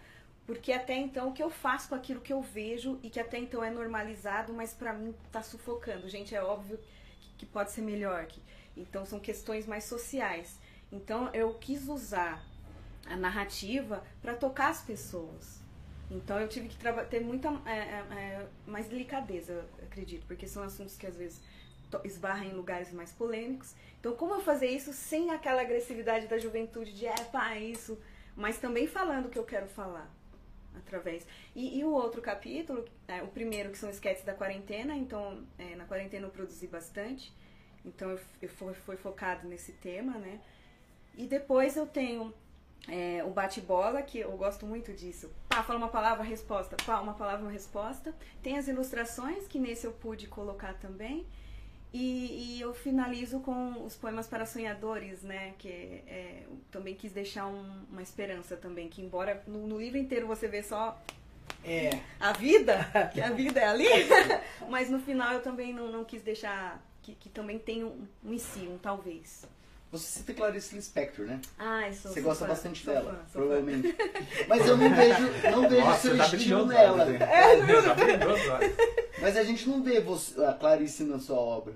Porque 0.47 0.73
até 0.73 0.97
então 0.97 1.29
o 1.29 1.33
que 1.33 1.43
eu 1.43 1.51
faço 1.51 1.89
com 1.89 1.95
aquilo 1.95 2.21
que 2.21 2.33
eu 2.33 2.43
vejo 2.43 2.99
e 3.03 3.09
que 3.09 3.21
até 3.21 3.39
então 3.39 3.63
é 3.63 3.71
normalizado, 3.71 4.53
mas 4.53 4.75
pra 4.75 4.93
mim 4.93 5.15
tá 5.31 5.43
sufocando. 5.43 6.09
Gente, 6.09 6.35
é 6.35 6.43
óbvio 6.43 6.79
que, 7.39 7.47
pode 7.47 7.71
ser 7.71 7.83
melhor. 7.83 8.27
Que, 8.27 8.43
então 8.77 9.05
são 9.05 9.21
questões 9.21 9.67
mais 9.67 9.85
sociais. 9.85 10.59
Então 10.91 11.31
eu 11.33 11.55
quis 11.55 11.89
usar 11.89 12.45
a 13.07 13.17
narrativa 13.17 14.03
para 14.21 14.35
tocar 14.35 14.69
as 14.71 14.83
pessoas. 14.83 15.61
Então 16.11 16.39
eu 16.39 16.49
tive 16.49 16.69
que 16.69 16.77
ter 17.09 17.21
muita 17.21 17.49
é, 17.65 17.79
é, 17.79 18.07
é, 18.11 18.47
mais 18.67 18.87
delicadeza, 18.89 19.65
acredito, 19.83 20.27
porque 20.27 20.47
são 20.47 20.63
assuntos 20.63 20.97
que 20.97 21.07
às 21.07 21.17
vezes 21.17 21.41
esbarram 22.05 22.45
em 22.45 22.53
lugares 22.53 22.93
mais 22.93 23.13
polêmicos. 23.13 23.75
Então 24.01 24.15
como 24.17 24.35
eu 24.35 24.41
fazer 24.41 24.69
isso 24.69 24.93
sem 24.93 25.31
aquela 25.31 25.63
agressividade 25.63 26.27
da 26.27 26.37
juventude 26.37 26.93
de 26.93 27.07
é 27.07 27.15
pá, 27.33 27.57
isso, 27.57 27.99
mas 28.37 28.59
também 28.59 28.87
falando 28.87 29.27
o 29.27 29.31
que 29.31 29.39
eu 29.39 29.45
quero 29.45 29.69
falar 29.69 30.11
através. 30.77 31.27
E, 31.55 31.79
e 31.79 31.85
o 31.85 31.93
outro 31.93 32.21
capítulo, 32.21 32.85
é, 33.07 33.23
o 33.23 33.29
primeiro 33.29 33.71
que 33.71 33.79
são 33.79 33.91
esquetes 33.91 34.25
da 34.25 34.35
quarentena, 34.35 34.97
então 34.97 35.43
é, 35.59 35.75
na 35.77 35.85
quarentena 35.85 36.27
eu 36.27 36.31
produzi 36.31 36.67
bastante, 36.67 37.33
então 37.85 38.11
eu, 38.11 38.21
eu 38.43 38.49
fui, 38.49 38.75
fui 38.75 38.97
focado 38.97 39.47
nesse 39.49 39.73
tema, 39.73 40.19
né? 40.19 40.41
E 41.17 41.27
depois 41.27 41.77
eu 41.77 41.87
tenho 41.87 42.33
é, 42.89 43.23
o 43.25 43.31
bate-bola, 43.31 44.03
que 44.03 44.19
eu 44.19 44.33
gosto 44.37 44.67
muito 44.67 44.93
disso. 44.93 45.31
Pá, 45.49 45.63
fala 45.63 45.79
uma 45.79 45.89
palavra, 45.89 46.25
resposta. 46.25 46.77
Pá, 46.85 47.01
uma 47.01 47.15
palavra, 47.15 47.43
uma 47.43 47.51
resposta. 47.51 48.15
Tem 48.43 48.57
as 48.57 48.69
ilustrações, 48.69 49.47
que 49.47 49.59
nesse 49.59 49.87
eu 49.87 49.93
pude 49.93 50.27
colocar 50.27 50.75
também. 50.75 51.27
E, 51.93 52.57
e 52.57 52.61
eu 52.61 52.73
finalizo 52.73 53.41
com 53.41 53.85
os 53.85 53.95
poemas 53.97 54.27
para 54.27 54.47
sonhadores, 54.47 55.23
né? 55.23 55.53
Que 55.59 55.69
é, 55.69 56.43
eu 56.47 56.59
também 56.71 56.95
quis 56.95 57.13
deixar 57.13 57.47
um- 57.47 57.85
uma 57.91 58.03
esperança 58.03 58.57
também, 58.57 58.89
que 58.89 59.03
embora 59.03 59.43
no, 59.47 59.67
no 59.67 59.79
livro 59.79 59.99
inteiro 59.99 60.27
você 60.27 60.49
vê 60.49 60.63
só 60.63 60.99
É. 61.65 61.91
a 62.19 62.33
vida, 62.33 62.89
que 63.13 63.21
a 63.21 63.31
vida 63.31 63.61
é 63.61 63.67
ali, 63.67 63.87
mas 64.71 64.89
no 64.89 64.99
final 65.01 65.33
eu 65.35 65.43
também 65.43 65.73
não, 65.75 65.93
não 65.93 66.05
quis 66.05 66.23
deixar 66.23 66.83
que, 67.03 67.15
que 67.15 67.29
também 67.29 67.59
tem 67.59 67.85
um, 67.85 68.07
um 68.25 68.33
e 68.33 68.39
se, 68.39 68.61
um 68.61 68.79
talvez. 68.79 69.45
Você 69.93 70.19
cita 70.21 70.33
Clarice 70.33 70.75
Lispector, 70.75 71.27
né? 71.27 71.39
Ah, 71.59 71.87
eu 71.87 71.93
sou 71.95 72.11
Você 72.13 72.21
gosta 72.23 72.47
fã, 72.47 72.51
bastante 72.53 72.87
dela, 72.87 73.11
fã, 73.11 73.17
sou 73.17 73.25
fã. 73.27 73.31
provavelmente. 73.33 73.95
Mas 74.49 74.67
eu 74.67 74.77
não 74.79 74.95
vejo, 74.95 75.51
não 75.51 75.69
vejo 75.69 75.85
Nossa, 75.87 76.01
seu 76.01 76.17
tá 76.17 76.25
estilo 76.25 76.67
nela. 76.67 77.05
né? 77.05 77.19
Tá 77.19 77.95
brilhoso, 77.95 78.51
olha. 78.51 78.75
Mas 79.21 79.37
a 79.37 79.45
gente 79.45 79.69
não 79.69 79.83
vê 79.83 80.01
você, 80.01 80.43
a 80.45 80.55
Clarice 80.55 81.05
na 81.05 81.19
sua 81.21 81.37
obra. 81.39 81.75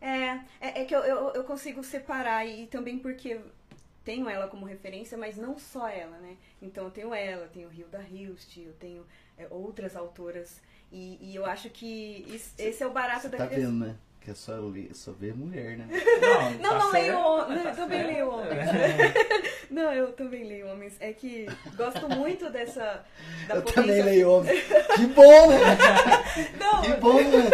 É, 0.00 0.40
é, 0.60 0.82
é 0.82 0.84
que 0.84 0.94
eu, 0.94 1.00
eu, 1.00 1.28
eu 1.34 1.44
consigo 1.44 1.82
separar 1.84 2.44
e, 2.44 2.66
também 2.66 2.98
porque 2.98 3.40
tenho 4.04 4.28
ela 4.28 4.48
como 4.48 4.66
referência, 4.66 5.16
mas 5.16 5.36
não 5.36 5.56
só 5.58 5.88
ela, 5.88 6.16
né? 6.18 6.36
Então 6.60 6.84
eu 6.84 6.90
tenho 6.90 7.14
ela, 7.14 7.46
tenho 7.48 7.72
Hilda 7.72 8.04
Hilst, 8.10 8.56
eu 8.58 8.72
tenho 8.74 9.06
é, 9.38 9.46
outras 9.50 9.94
autoras 9.96 10.60
e, 10.92 11.18
e 11.20 11.34
eu 11.36 11.46
acho 11.46 11.70
que 11.70 12.24
is- 12.28 12.52
esse 12.58 12.82
é 12.82 12.86
o 12.86 12.92
barato 12.92 13.22
Você 13.22 13.28
da 13.30 13.38
tá 13.38 13.46
criação. 13.46 13.70
vendo, 13.72 13.86
né? 13.86 13.96
Que 14.26 14.32
é 14.32 14.34
só, 14.34 14.54
ler, 14.56 14.90
só 14.92 15.12
ver 15.12 15.36
mulher, 15.36 15.78
né? 15.78 15.86
Não, 16.20 16.50
Não, 16.50 16.58
tá 16.70 16.78
não 16.80 16.90
leio 16.90 17.12
certo, 17.12 17.26
hom- 17.28 17.62
tá 17.62 17.70
também 17.74 17.98
certo. 18.00 18.12
leio 18.12 18.28
homens. 18.28 18.68
Não, 19.70 19.92
eu 19.92 20.12
também 20.14 20.44
leio 20.44 20.66
homens. 20.68 20.96
É 20.98 21.12
que 21.12 21.46
gosto 21.76 22.08
muito 22.08 22.50
dessa. 22.50 23.04
Da 23.46 23.54
eu 23.54 23.62
potência. 23.62 23.82
também 23.84 24.02
leio 24.02 24.28
homem. 24.32 24.52
Que 24.96 25.06
bom, 25.06 25.48
né? 25.50 25.58
Não, 26.58 26.82
Que 26.82 26.92
bom, 27.00 27.14
né? 27.22 27.50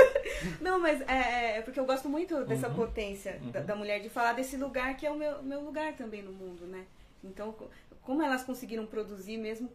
Não, 0.63 0.79
mas 0.81 1.03
é, 1.03 1.59
é 1.59 1.61
porque 1.63 1.79
eu 1.79 1.85
gosto 1.85 2.09
muito 2.09 2.43
dessa 2.47 2.69
Uhum. 2.69 2.75
potência 2.75 3.39
da, 3.53 3.61
Uhum. 3.61 3.67
da 3.67 3.77
mulher 3.77 4.01
de 4.01 4.09
falar 4.09 4.33
desse 4.33 4.57
lugar 4.57 4.97
que 4.97 5.05
é 5.07 5.11
o 5.11 5.15
meu, 5.15 5.43
meu 5.43 5.61
lugar 5.61 5.93
também 5.93 6.23
no 6.23 6.33
mundo, 6.33 6.65
né? 6.67 6.87
Então, 7.23 7.53
co- 7.53 7.69
como 8.01 8.23
elas 8.23 8.43
conseguiram 8.45 8.87
produzir, 8.87 9.37
mesmo 9.37 9.71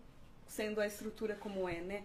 sendo 0.47 0.81
a 0.81 0.88
estrutura 0.88 1.36
como 1.36 1.69
é, 1.69 1.79
né? 1.81 2.01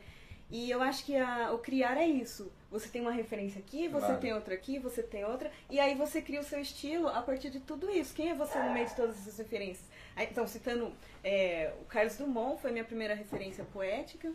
E 0.53 0.71
eu 0.71 0.83
acho 0.83 1.05
que 1.07 1.17
a- 1.17 1.51
o 1.53 1.59
criar 1.59 1.97
é 1.97 2.07
isso. 2.07 2.53
Você 2.71 2.87
tem 2.89 3.01
uma 3.01 3.11
referência 3.11 3.59
aqui, 3.59 3.89
você 3.89 4.05
Claro. 4.07 4.21
tem 4.21 4.35
outra 4.35 4.55
aqui, 4.55 4.79
você 4.79 5.03
tem 5.03 5.25
outra, 5.25 5.51
e 5.71 5.81
aí 5.81 5.95
você 5.95 6.21
cria 6.21 6.41
o 6.41 6.45
seu 6.45 6.61
estilo 6.61 7.09
a 7.09 7.23
partir 7.23 7.49
de 7.51 7.59
tudo 7.61 7.91
isso. 7.91 8.15
Quem 8.15 8.29
é 8.31 8.35
você 8.35 8.59
no 8.59 8.71
meio 8.73 8.87
de 8.87 8.95
todas 8.95 9.17
essas 9.17 9.39
referências? 9.39 9.87
Aí, 10.15 10.29
então, 10.31 10.47
citando 10.47 10.93
é, 11.25 11.73
o 11.81 11.85
Carlos 11.87 12.17
Drummond, 12.17 12.61
foi 12.61 12.71
minha 12.71 12.85
primeira 12.85 13.15
referência 13.15 13.65
poética, 13.65 14.31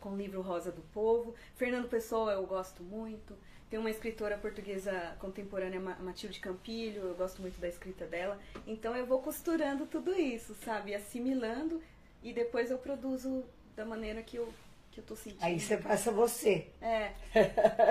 com 0.00 0.10
o 0.10 0.16
livro 0.16 0.40
Rosa 0.40 0.72
do 0.72 0.80
Povo. 0.94 1.34
Fernando 1.56 1.88
Pessoa 1.90 2.32
eu 2.32 2.46
gosto 2.46 2.82
muito. 2.82 3.36
Tem 3.68 3.78
uma 3.78 3.90
escritora 3.90 4.38
portuguesa 4.38 5.14
contemporânea, 5.20 5.78
Matilde 5.78 6.40
Campilho, 6.40 7.02
eu 7.02 7.14
gosto 7.14 7.40
muito 7.42 7.60
da 7.60 7.68
escrita 7.68 8.06
dela. 8.06 8.40
Então 8.66 8.96
eu 8.96 9.04
vou 9.04 9.20
costurando 9.20 9.84
tudo 9.86 10.12
isso, 10.18 10.54
sabe? 10.64 10.94
Assimilando 10.94 11.82
e 12.22 12.32
depois 12.32 12.70
eu 12.70 12.78
produzo 12.78 13.44
da 13.76 13.84
maneira 13.84 14.22
que 14.22 14.36
eu, 14.38 14.52
que 14.90 15.00
eu 15.00 15.04
tô 15.04 15.14
sentindo. 15.14 15.42
Aí 15.42 15.58
você 15.58 15.76
passa 15.76 16.10
você. 16.10 16.68
É. 16.80 17.12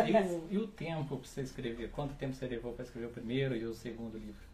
e, 0.08 0.34
o, 0.34 0.48
e 0.52 0.58
o 0.58 0.68
tempo 0.68 1.18
para 1.18 1.28
você 1.28 1.42
escrever? 1.42 1.92
Quanto 1.92 2.16
tempo 2.16 2.34
você 2.34 2.48
levou 2.48 2.74
para 2.74 2.86
escrever 2.86 3.08
o 3.08 3.12
primeiro 3.12 3.56
e 3.56 3.66
o 3.66 3.74
segundo 3.74 4.18
livro? 4.18 4.50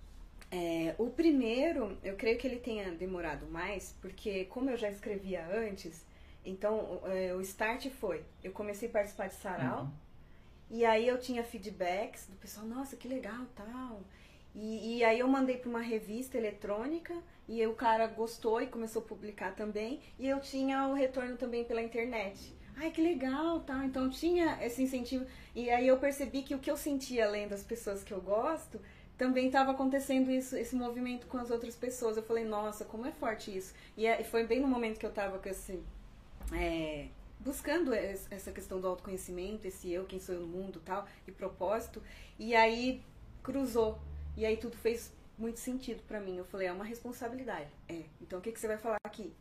É, 0.52 0.96
o 0.98 1.10
primeiro, 1.10 1.98
eu 2.04 2.16
creio 2.16 2.38
que 2.38 2.48
ele 2.48 2.58
tenha 2.58 2.92
demorado 2.92 3.48
mais, 3.48 3.96
porque 4.00 4.46
como 4.46 4.70
eu 4.70 4.78
já 4.78 4.90
escrevia 4.90 5.46
antes, 5.48 6.06
então 6.46 7.02
é, 7.06 7.34
o 7.34 7.42
start 7.42 7.90
foi, 7.90 8.24
eu 8.44 8.52
comecei 8.52 8.88
a 8.88 8.92
participar 8.92 9.28
de 9.28 9.34
sarau, 9.36 9.86
uhum. 9.86 9.92
E 10.70 10.84
aí 10.84 11.08
eu 11.08 11.20
tinha 11.20 11.44
feedbacks 11.44 12.28
do 12.28 12.36
pessoal, 12.38 12.66
nossa, 12.66 12.96
que 12.96 13.08
legal, 13.08 13.46
tal. 13.56 14.02
E, 14.54 14.98
e 14.98 15.04
aí 15.04 15.20
eu 15.20 15.28
mandei 15.28 15.58
para 15.58 15.70
uma 15.70 15.82
revista 15.82 16.38
eletrônica 16.38 17.14
e 17.48 17.66
o 17.66 17.74
cara 17.74 18.08
gostou 18.08 18.62
e 18.62 18.68
começou 18.68 19.02
a 19.02 19.06
publicar 19.06 19.56
também. 19.56 20.00
E 20.18 20.28
eu 20.28 20.40
tinha 20.40 20.88
o 20.88 20.94
retorno 20.94 21.38
também 21.38 21.64
pela 21.64 21.82
internet. 21.82 22.56
Ai, 22.78 22.92
que 22.92 23.02
legal, 23.02 23.62
tá? 23.62 23.86
Então 23.86 24.10
tinha 24.10 24.58
esse 24.62 24.84
incentivo. 24.84 25.26
E 25.56 25.70
aí 25.70 25.88
eu 25.88 25.98
percebi 25.98 26.42
que 26.42 26.54
o 26.54 26.60
que 26.60 26.70
eu 26.70 26.76
sentia 26.76 27.26
além 27.26 27.48
das 27.48 27.64
pessoas 27.64 28.04
que 28.04 28.14
eu 28.14 28.20
gosto, 28.20 28.82
também 29.18 29.48
estava 29.48 29.72
acontecendo 29.72 30.30
isso, 30.30 30.58
esse 30.58 30.76
movimento 30.76 31.28
com 31.28 31.38
as 31.38 31.50
outras 31.50 31.76
pessoas. 31.76 32.18
Eu 32.18 32.24
falei, 32.24 32.44
nossa, 32.44 32.84
como 32.84 33.06
é 33.06 33.12
forte 33.12 33.56
isso. 33.56 33.74
E 33.96 34.06
é, 34.06 34.24
foi 34.24 34.46
bem 34.46 34.60
no 34.60 34.68
momento 34.68 35.00
que 35.00 35.06
eu 35.06 35.10
estava 35.10 35.40
com 35.40 35.48
esse. 35.48 35.80
É, 36.52 37.08
buscando 37.40 37.94
essa 37.94 38.52
questão 38.52 38.80
do 38.82 38.88
autoconhecimento, 38.88 39.68
esse 39.68 39.92
eu, 39.92 40.06
quem 40.06 40.20
sou 40.20 40.36
eu 40.36 40.42
no 40.42 40.48
mundo 40.48 40.82
tal, 40.84 41.08
e 41.28 41.32
propósito. 41.32 42.02
E 42.38 42.54
aí 42.56 43.02
cruzou. 43.42 43.98
E 44.36 44.46
aí 44.46 44.58
tudo 44.58 44.76
fez 44.76 45.14
muito 45.38 45.60
sentido 45.60 46.02
para 46.08 46.19
mim. 46.19 46.38
Eu 46.38 46.45
falei, 46.45 46.67
é 46.67 46.71
uma 46.71 46.86
responsabilidade. 46.86 47.69
É. 47.88 48.04
Então 48.21 48.39
o 48.39 48.41
que, 48.41 48.52
que 48.52 48.60
você 48.60 48.67
vai 48.67 48.78
falar 48.78 48.98
aqui? 49.04 49.34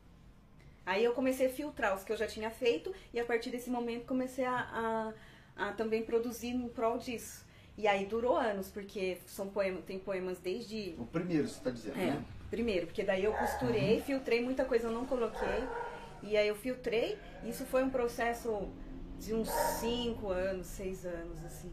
Aí 0.87 1.02
eu 1.02 1.12
comecei 1.14 1.46
a 1.46 1.50
filtrar 1.50 1.94
os 1.94 2.04
que 2.04 2.12
eu 2.12 2.16
já 2.16 2.26
tinha 2.26 2.50
feito 2.50 2.94
e 3.12 3.18
a 3.18 3.24
partir 3.24 3.50
desse 3.50 3.70
momento 3.70 4.04
comecei 4.07 4.44
a, 4.44 5.14
a, 5.57 5.68
a 5.68 5.72
também 5.72 6.02
produzir 6.02 6.48
em 6.48 6.68
prol 6.68 6.98
disso. 6.98 7.44
E 7.76 7.88
aí 7.88 8.07
durou 8.07 8.37
anos, 8.37 8.68
porque 8.68 9.18
são 9.26 9.48
poemas, 9.48 9.85
tem 9.85 9.98
poemas 9.98 10.38
desde. 10.38 10.94
O 10.96 11.07
primeiro, 11.07 11.48
você 11.48 11.59
está 11.59 11.70
dizendo, 11.70 11.98
é, 11.98 12.07
né? 12.07 12.24
Primeiro, 12.48 12.87
porque 12.87 13.02
daí 13.02 13.24
eu 13.24 13.33
costurei, 13.33 14.00
filtrei, 14.02 14.40
muita 14.40 14.64
coisa 14.64 14.87
eu 14.87 14.92
não 14.92 15.07
coloquei. 15.07 15.64
E 16.22 16.37
aí 16.37 16.46
eu 16.46 16.54
filtrei. 16.54 17.18
Isso 17.44 17.64
foi 17.66 17.83
um 17.83 17.90
processo 17.90 18.68
de 19.18 19.35
uns 19.35 19.50
5 19.50 20.28
anos, 20.28 20.66
6 20.68 21.07
anos, 21.07 21.44
assim. 21.44 21.72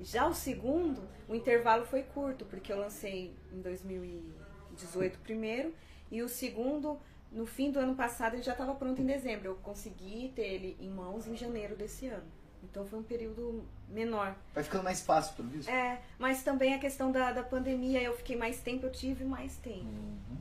Já 0.00 0.26
o 0.26 0.34
segundo, 0.34 1.02
o 1.28 1.34
intervalo 1.34 1.84
foi 1.84 2.02
curto, 2.02 2.44
porque 2.44 2.72
eu 2.72 2.78
lancei 2.78 3.34
em 3.52 3.60
2018 3.60 5.18
primeiro, 5.20 5.74
e 6.10 6.22
o 6.22 6.28
segundo, 6.28 6.98
no 7.32 7.46
fim 7.46 7.70
do 7.70 7.78
ano 7.78 7.94
passado, 7.94 8.34
ele 8.34 8.42
já 8.42 8.52
estava 8.52 8.74
pronto 8.74 9.00
em 9.00 9.06
dezembro. 9.06 9.48
Eu 9.48 9.56
consegui 9.56 10.32
ter 10.34 10.46
ele 10.46 10.76
em 10.80 10.88
mãos 10.88 11.26
em 11.26 11.36
janeiro 11.36 11.76
desse 11.76 12.06
ano. 12.06 12.26
Então 12.62 12.84
foi 12.86 12.98
um 12.98 13.02
período 13.02 13.64
menor. 13.88 14.34
Vai 14.54 14.64
ficando 14.64 14.84
mais 14.84 15.00
fácil, 15.00 15.34
pelo 15.36 15.48
visto. 15.48 15.68
É, 15.68 16.00
mas 16.18 16.42
também 16.42 16.74
a 16.74 16.78
questão 16.78 17.12
da, 17.12 17.32
da 17.32 17.42
pandemia, 17.42 18.02
eu 18.02 18.16
fiquei 18.16 18.36
mais 18.36 18.60
tempo, 18.60 18.86
eu 18.86 18.92
tive 18.92 19.24
mais 19.24 19.56
tempo. 19.56 19.84
Uhum. 19.84 20.36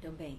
Também. 0.00 0.38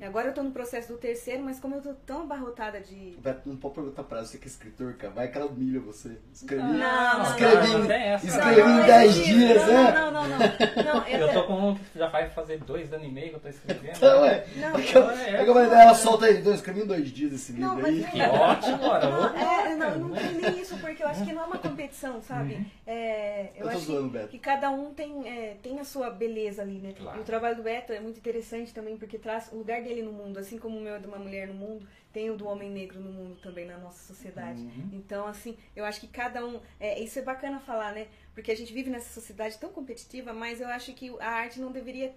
Agora 0.00 0.28
eu 0.28 0.34
tô 0.34 0.42
no 0.42 0.50
processo 0.50 0.92
do 0.92 0.98
terceiro, 0.98 1.42
mas 1.42 1.58
como 1.58 1.76
eu 1.76 1.80
tô 1.80 1.94
tão 1.94 2.22
abarrotada 2.22 2.80
de. 2.80 3.16
Beto, 3.18 3.48
não 3.48 3.56
pode 3.56 3.74
perguntar 3.76 4.02
pra 4.02 4.22
você 4.22 4.36
que 4.36 4.44
é 4.44 4.48
escritor, 4.48 4.94
cara. 4.94 5.12
Vai 5.12 5.28
que 5.28 5.38
ela 5.38 5.46
humilha 5.46 5.80
você. 5.80 6.18
Escrevi. 6.32 6.62
Não, 6.62 7.18
não, 7.18 7.22
escrevi, 7.22 7.68
não, 7.68 7.78
não, 7.78 8.16
escrevi 8.16 8.60
não, 8.60 8.82
em 8.82 8.86
10 8.86 9.14
dias, 9.14 9.62
não, 9.62 9.72
né? 9.72 9.92
Não, 9.92 10.10
não, 10.12 10.28
não. 10.28 10.38
não 10.38 11.08
eu, 11.08 11.18
eu 11.20 11.32
tô 11.32 11.44
com 11.44 11.70
um 11.70 11.74
que 11.74 11.98
já 11.98 12.08
vai 12.08 12.28
fazer 12.28 12.58
dois 12.58 12.92
anos 12.92 13.06
e 13.06 13.10
meio 13.10 13.30
que 13.30 13.36
eu 13.36 13.40
tô 13.40 13.48
escrevendo. 13.48 13.96
Então, 13.96 14.24
é. 14.26 14.46
Não, 14.56 14.78
é, 14.78 15.30
é, 15.30 15.34
é, 15.34 15.82
ela 15.82 15.94
solta 15.94 16.26
aí, 16.26 16.38
então, 16.38 16.52
eu 16.52 16.56
escrevi 16.56 16.80
em 16.82 16.86
dois 16.86 17.08
dias 17.08 17.32
esse 17.32 17.52
livro 17.52 17.76
não, 17.76 17.84
aí. 17.84 18.04
Que 18.04 18.20
ótimo, 18.20 18.78
cara. 18.78 19.08
Não, 19.08 19.36
é, 19.36 19.76
não, 19.76 19.98
não 19.98 20.14
tem 20.14 20.34
nem 20.34 20.60
isso, 20.60 20.76
porque 20.76 21.02
eu 21.02 21.08
acho 21.08 21.24
que 21.24 21.32
não 21.32 21.42
é 21.42 21.46
uma 21.46 21.58
competição, 21.58 22.20
sabe? 22.20 22.54
Uhum. 22.54 22.66
É, 22.86 23.50
eu, 23.56 23.60
Eu 23.60 23.62
tô 23.62 23.68
acho 23.68 23.86
zoando, 23.86 24.10
que, 24.10 24.18
Beto. 24.18 24.28
que 24.28 24.38
cada 24.38 24.70
um 24.70 24.92
tem, 24.92 25.26
é, 25.26 25.56
tem 25.62 25.80
a 25.80 25.84
sua 25.84 26.10
beleza 26.10 26.60
ali, 26.60 26.78
né? 26.78 26.92
Claro. 26.96 27.18
E 27.18 27.20
o 27.22 27.24
trabalho 27.24 27.56
do 27.56 27.62
Beto 27.62 27.92
é 27.92 28.00
muito 28.00 28.18
interessante 28.18 28.74
também, 28.74 28.96
porque 28.98 29.18
traz 29.18 29.50
o 29.52 29.56
lugar 29.56 29.85
dele 29.86 30.02
no 30.02 30.12
mundo, 30.12 30.38
assim 30.38 30.58
como 30.58 30.76
o 30.78 30.80
meu 30.80 30.94
é 30.94 30.98
de 30.98 31.06
uma 31.06 31.18
mulher 31.18 31.46
no 31.48 31.54
mundo, 31.54 31.86
tem 32.12 32.30
o 32.30 32.36
do 32.36 32.46
homem 32.46 32.70
negro 32.70 32.98
no 33.00 33.10
mundo 33.12 33.36
também 33.42 33.66
na 33.66 33.78
nossa 33.78 34.12
sociedade. 34.12 34.60
Uhum. 34.60 34.90
Então, 34.92 35.26
assim, 35.26 35.56
eu 35.74 35.84
acho 35.84 36.00
que 36.00 36.08
cada 36.08 36.44
um. 36.44 36.60
É, 36.80 36.98
isso 37.00 37.18
é 37.18 37.22
bacana 37.22 37.60
falar, 37.60 37.92
né? 37.92 38.08
Porque 38.34 38.50
a 38.50 38.56
gente 38.56 38.72
vive 38.72 38.90
nessa 38.90 39.12
sociedade 39.12 39.58
tão 39.58 39.70
competitiva, 39.70 40.32
mas 40.32 40.60
eu 40.60 40.68
acho 40.68 40.92
que 40.94 41.14
a 41.20 41.28
arte 41.30 41.60
não 41.60 41.70
deveria 41.70 42.14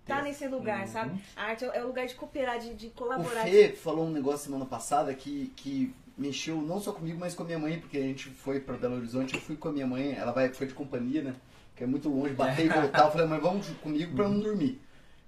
estar 0.00 0.18
tá 0.18 0.22
nesse 0.22 0.46
lugar, 0.48 0.80
Uhum. 0.80 0.86
sabe? 0.86 1.20
A 1.36 1.44
arte 1.44 1.64
é 1.64 1.82
o 1.82 1.86
lugar 1.88 2.06
de 2.06 2.14
cooperar, 2.14 2.58
de, 2.58 2.74
de 2.74 2.86
O 2.86 2.90
colaborar. 2.92 3.44
Fê 3.44 3.72
falou 3.72 4.06
um 4.06 4.10
negócio 4.10 4.46
semana 4.46 4.64
passada 4.64 5.14
que, 5.14 5.52
que 5.56 5.94
mexeu 6.16 6.56
não 6.62 6.80
só 6.80 6.92
comigo, 6.92 7.18
mas 7.18 7.34
com 7.34 7.42
a 7.42 7.46
minha 7.46 7.58
mãe, 7.58 7.78
porque 7.78 7.98
a 7.98 8.02
gente 8.02 8.30
foi 8.30 8.60
pra 8.60 8.76
Belo 8.76 8.96
Horizonte, 8.96 9.34
eu 9.34 9.40
fui 9.40 9.56
com 9.56 9.68
a 9.68 9.72
minha 9.72 9.86
mãe, 9.86 10.14
ela 10.14 10.32
vai, 10.32 10.48
foi 10.52 10.66
de 10.66 10.74
companhia, 10.74 11.22
né? 11.22 11.34
Que 11.76 11.84
é 11.84 11.86
muito 11.86 12.08
longe, 12.08 12.34
bater 12.34 12.66
e 12.66 12.68
voltar. 12.80 13.04
Eu 13.04 13.10
falei, 13.12 13.26
mãe, 13.26 13.38
vamos 13.38 13.68
comigo 13.82 14.14
pra 14.14 14.24
eu 14.24 14.30
não 14.30 14.40
dormir. 14.40 14.80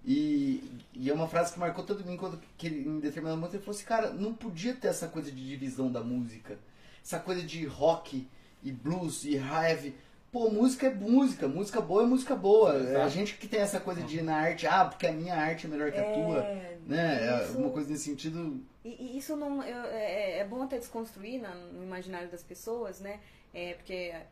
E, 0.05 0.63
e 0.95 1.11
é 1.11 1.13
uma 1.13 1.29
frase 1.29 1.53
que 1.53 1.59
marcou 1.59 1.85
todo 1.85 2.05
mim 2.05 2.17
quando 2.17 2.41
que 2.57 2.67
ele, 2.67 2.89
em 2.89 3.01
determinado 3.01 3.39
momento 3.39 3.55
ele 3.57 3.63
falou 3.63 3.77
assim, 3.77 3.87
cara, 3.87 4.11
não 4.13 4.33
podia 4.35 4.75
ter 4.75 4.89
essa 4.89 5.09
coisa 5.09 5.31
de 5.31 5.47
divisão 5.47 5.91
da 5.93 6.01
música. 6.03 6.59
Essa 7.05 7.19
coisa 7.19 7.43
de 7.43 7.67
rock 7.67 8.27
e 8.63 8.73
blues 8.73 9.25
e 9.25 9.35
heavy. 9.37 9.95
Pô, 10.33 10.49
música 10.49 10.87
é 10.87 10.95
música, 10.95 11.49
música 11.49 11.81
boa 11.81 12.05
é 12.05 12.07
música 12.07 12.37
boa. 12.37 12.75
É 12.75 12.79
a 12.79 12.91
Exato. 12.93 13.11
gente 13.11 13.35
que 13.37 13.49
tem 13.49 13.61
essa 13.61 13.81
coisa 13.81 14.01
de 14.03 14.19
ir 14.19 14.23
na 14.23 14.37
arte, 14.37 14.67
ah, 14.67 14.85
porque 14.85 15.07
a 15.07 15.13
minha 15.13 15.35
arte 15.35 15.67
é 15.67 15.69
melhor 15.69 15.91
que 15.91 15.99
a 15.99 16.13
tua. 16.13 16.39
É, 16.45 16.79
Né? 16.87 17.27
É 17.29 17.45
isso- 17.45 17.59
uma 17.59 17.71
coisa 17.71 17.91
nesse 17.91 18.05
sentido. 18.05 18.61
E, 18.85 18.89
e 19.15 19.19
isso 19.19 19.37
não 19.37 19.63
eu- 19.63 19.85
é, 19.87 20.39
é 20.39 20.45
bom 20.45 20.63
até 20.63 20.79
desconstruir 20.79 21.41
na- 21.43 21.55
no 21.55 21.83
imaginário 21.83 22.29
das 22.31 22.43
pessoas, 22.43 23.01
né? 23.01 23.21
É, 23.53 23.75
porque 23.75 23.93
é, 23.93 24.27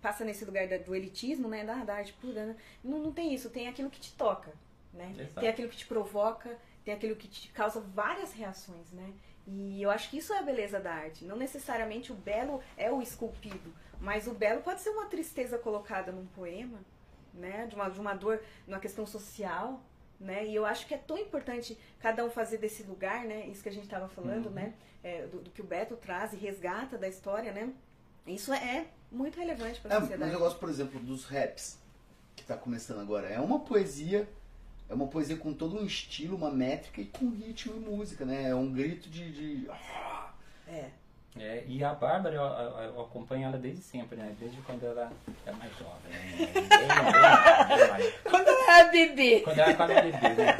passa 0.00 0.24
nesse 0.24 0.44
lugar 0.44 0.66
da- 0.68 0.78
do 0.78 0.94
elitismo, 0.94 1.48
né? 1.48 1.64
Da, 1.64 1.84
da 1.84 1.94
arte 1.96 2.12
pura. 2.14 2.46
Né? 2.46 2.56
Não, 2.82 2.98
não 3.00 3.12
tem 3.12 3.34
isso, 3.34 3.50
tem 3.50 3.66
aquilo 3.68 3.90
que 3.90 4.00
te 4.00 4.12
toca, 4.12 4.52
né? 4.94 5.14
Exato. 5.18 5.40
Tem 5.40 5.48
aquilo 5.48 5.68
que 5.68 5.76
te 5.76 5.86
provoca, 5.86 6.56
tem 6.84 6.94
aquilo 6.94 7.16
que 7.16 7.28
te 7.28 7.48
causa 7.48 7.80
várias 7.80 8.32
reações, 8.32 8.90
né? 8.92 9.12
E 9.46 9.82
eu 9.82 9.90
acho 9.90 10.08
que 10.08 10.16
isso 10.18 10.32
é 10.32 10.38
a 10.38 10.42
beleza 10.42 10.80
da 10.80 10.92
arte. 10.94 11.24
Não 11.24 11.36
necessariamente 11.36 12.10
o 12.12 12.14
belo 12.14 12.62
é 12.78 12.90
o 12.90 13.02
esculpido, 13.02 13.74
mas 14.00 14.26
o 14.26 14.32
belo 14.32 14.62
pode 14.62 14.80
ser 14.80 14.90
uma 14.90 15.06
tristeza 15.06 15.58
colocada 15.58 16.10
num 16.12 16.24
poema, 16.26 16.78
né? 17.34 17.66
De 17.66 17.74
uma, 17.74 17.88
de 17.90 18.00
uma 18.00 18.14
dor, 18.14 18.40
numa 18.66 18.78
questão 18.80 19.04
social, 19.06 19.82
né? 20.18 20.46
E 20.46 20.54
eu 20.54 20.64
acho 20.64 20.86
que 20.86 20.94
é 20.94 20.98
tão 20.98 21.18
importante 21.18 21.76
cada 22.00 22.24
um 22.24 22.30
fazer 22.30 22.56
desse 22.58 22.82
lugar, 22.84 23.24
né? 23.24 23.46
Isso 23.48 23.62
que 23.62 23.68
a 23.68 23.72
gente 23.72 23.84
estava 23.84 24.08
falando, 24.08 24.48
né? 24.50 24.72
É, 25.02 25.26
do, 25.26 25.40
do 25.42 25.50
que 25.50 25.60
o 25.60 25.64
Beto 25.64 25.96
traz 25.96 26.32
e 26.32 26.36
resgata 26.36 26.96
da 26.96 27.06
história, 27.08 27.52
né? 27.52 27.70
Isso 28.26 28.50
é 28.54 28.86
muito 29.12 29.38
relevante 29.38 29.78
para 29.80 29.90
É, 29.92 29.96
a 29.96 30.00
mas 30.00 30.08
sociedade. 30.08 30.32
eu 30.32 30.38
gosto, 30.38 30.58
por 30.58 30.70
exemplo, 30.70 30.98
dos 31.00 31.26
raps 31.26 31.78
que 32.34 32.42
tá 32.44 32.56
começando 32.56 33.00
agora. 33.00 33.28
É 33.28 33.38
uma 33.38 33.60
poesia, 33.60 34.26
é 34.88 34.94
uma 34.94 35.06
poesia 35.06 35.36
com 35.36 35.52
todo 35.52 35.78
um 35.78 35.84
estilo, 35.86 36.36
uma 36.36 36.50
métrica 36.50 37.00
e 37.00 37.06
com 37.06 37.30
ritmo 37.30 37.74
e 37.76 37.80
música, 37.80 38.24
né? 38.24 38.50
É 38.50 38.54
um 38.54 38.70
grito 38.72 39.08
de. 39.08 39.30
de- 39.32 39.70
É. 40.68 40.86
É, 41.36 41.64
e 41.66 41.82
a 41.82 41.92
Bárbara, 41.92 42.36
eu, 42.36 42.42
eu- 42.42 42.94
eu 42.94 43.00
acompanho 43.00 43.46
ela 43.48 43.58
desde 43.58 43.82
sempre, 43.82 44.16
né? 44.16 44.32
Desde 44.38 44.56
quando 44.62 44.84
ela 44.86 45.10
é 45.44 45.50
mais 45.50 45.72
jovem. 45.76 46.12
Né? 46.12 47.88
Mais. 47.90 48.14
Quando 48.22 48.46
eu 48.48 48.70
era 48.70 48.88
bebê. 48.90 49.40
Quando 49.40 49.58
ela 49.58 49.70
estava 49.72 49.94
bebê, 49.94 50.28
né? 50.28 50.56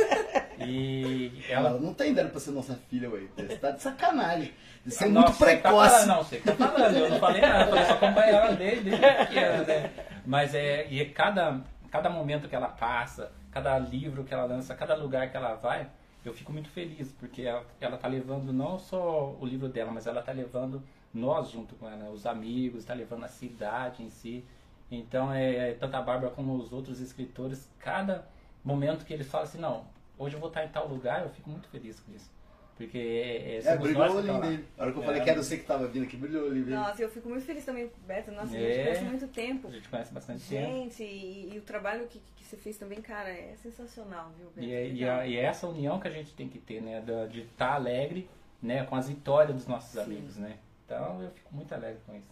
E 0.66 1.44
Ela 1.48 1.68
ela... 1.70 1.78
não 1.80 1.94
tem 1.94 2.10
ideia 2.10 2.28
pra 2.28 2.40
ser 2.40 2.50
nossa 2.50 2.74
filha, 2.90 3.08
ué. 3.08 3.20
Você 3.36 3.56
tá 3.56 3.70
de 3.70 3.82
sacanagem. 3.82 4.52
Você 4.84 5.04
é 5.04 5.08
Nossa, 5.08 5.26
muito 5.28 5.38
você 5.38 5.56
que 5.56 5.62
tá 5.62 5.68
precoce. 5.68 5.90
falando, 5.90 6.08
não, 6.08 6.22
você 6.24 6.36
que 6.38 6.42
tá 6.44 6.54
falando, 6.56 6.96
eu 6.96 7.08
não 7.10 7.18
falei 7.20 7.40
nada, 7.40 7.70
eu 7.70 7.86
só 7.86 7.92
acompanhar 7.92 8.28
ela 8.28 8.52
desde, 8.56 8.90
desde 8.90 9.06
pequena, 9.26 9.64
né? 9.64 9.90
Mas 10.26 10.54
é, 10.54 10.86
e 10.90 11.04
cada, 11.06 11.60
cada 11.90 12.10
momento 12.10 12.48
que 12.48 12.54
ela 12.56 12.68
passa, 12.68 13.30
cada 13.54 13.78
livro 13.78 14.24
que 14.24 14.34
ela 14.34 14.46
lança, 14.46 14.74
cada 14.74 14.96
lugar 14.96 15.30
que 15.30 15.36
ela 15.36 15.54
vai, 15.54 15.88
eu 16.24 16.34
fico 16.34 16.52
muito 16.52 16.68
feliz, 16.70 17.12
porque 17.12 17.42
ela, 17.42 17.64
ela 17.80 17.96
tá 17.96 18.08
levando 18.08 18.52
não 18.52 18.80
só 18.80 19.36
o 19.40 19.46
livro 19.46 19.68
dela, 19.68 19.92
mas 19.92 20.08
ela 20.08 20.20
tá 20.20 20.32
levando 20.32 20.82
nós 21.12 21.50
junto 21.50 21.76
com 21.76 21.88
ela, 21.88 22.10
os 22.10 22.26
amigos, 22.26 22.84
tá 22.84 22.92
levando 22.92 23.22
a 23.22 23.28
cidade 23.28 24.02
em 24.02 24.10
si. 24.10 24.44
Então, 24.90 25.32
é, 25.32 25.72
tanto 25.74 25.94
a 25.94 26.02
Bárbara 26.02 26.34
como 26.34 26.56
os 26.56 26.72
outros 26.72 26.98
escritores, 26.98 27.70
cada 27.78 28.26
momento 28.64 29.04
que 29.04 29.12
eles 29.14 29.30
falam 29.30 29.46
assim, 29.46 29.58
não, 29.58 29.84
hoje 30.18 30.34
eu 30.34 30.40
vou 30.40 30.48
estar 30.48 30.64
em 30.64 30.68
tal 30.68 30.88
lugar, 30.88 31.22
eu 31.22 31.30
fico 31.30 31.48
muito 31.48 31.68
feliz 31.68 32.00
com 32.00 32.12
isso. 32.12 32.28
Porque 32.76 32.98
é, 32.98 33.56
é, 33.56 33.72
É, 33.72 33.76
brilhou 33.76 33.98
nós 34.00 34.14
o 34.14 34.20
que 34.20 34.26
tá 34.26 34.34
olhinho 34.34 34.50
dele. 34.50 34.64
A 34.76 34.82
hora 34.82 34.92
que 34.92 34.98
eu 34.98 35.02
É. 35.02 35.06
falei 35.06 35.22
que 35.22 35.30
era 35.30 35.42
você 35.42 35.56
que 35.58 35.64
tava 35.64 35.86
vindo 35.86 36.02
aqui, 36.04 36.16
brilhou 36.16 36.42
o 36.42 36.46
olhinho 36.48 36.64
dele. 36.64 36.76
Nossa, 36.76 37.02
eu 37.02 37.08
fico 37.08 37.28
muito 37.28 37.44
feliz 37.44 37.64
também, 37.64 37.88
Beto. 38.06 38.32
Nossa, 38.32 38.46
a 38.56 38.58
gente 38.58 38.64
É. 38.80 38.82
conhece 38.84 39.04
muito 39.04 39.28
tempo. 39.28 39.68
A 39.68 39.70
gente 39.70 39.88
conhece 39.88 40.12
bastante 40.12 40.44
tempo. 40.48 40.66
Gente, 40.66 41.02
e, 41.04 41.50
e 41.54 41.58
o 41.58 41.62
trabalho 41.62 42.06
que, 42.08 42.20
que 42.36 42.44
você 42.44 42.56
fez 42.56 42.76
também, 42.76 43.00
cara, 43.00 43.28
é 43.28 43.54
sensacional, 43.62 44.32
viu, 44.36 44.48
Beto? 44.56 44.66
E 44.66 44.74
é, 44.74 44.88
e, 44.88 45.04
é, 45.04 45.28
e 45.28 45.36
é 45.36 45.42
essa 45.44 45.68
união 45.68 46.00
que 46.00 46.08
a 46.08 46.10
gente 46.10 46.34
tem 46.34 46.48
que 46.48 46.58
ter, 46.58 46.82
né? 46.82 47.00
De 47.30 47.42
estar 47.42 47.74
alegre 47.74 48.28
né? 48.60 48.84
com 48.84 48.96
as 48.96 49.08
vitórias 49.08 49.54
dos 49.56 49.66
nossos 49.68 49.96
amigos, 49.96 50.36
né? 50.36 50.56
Então 50.84 51.22
eu 51.22 51.30
fico 51.30 51.54
muito 51.54 51.72
alegre 51.72 51.98
com 52.06 52.16
isso. 52.16 52.26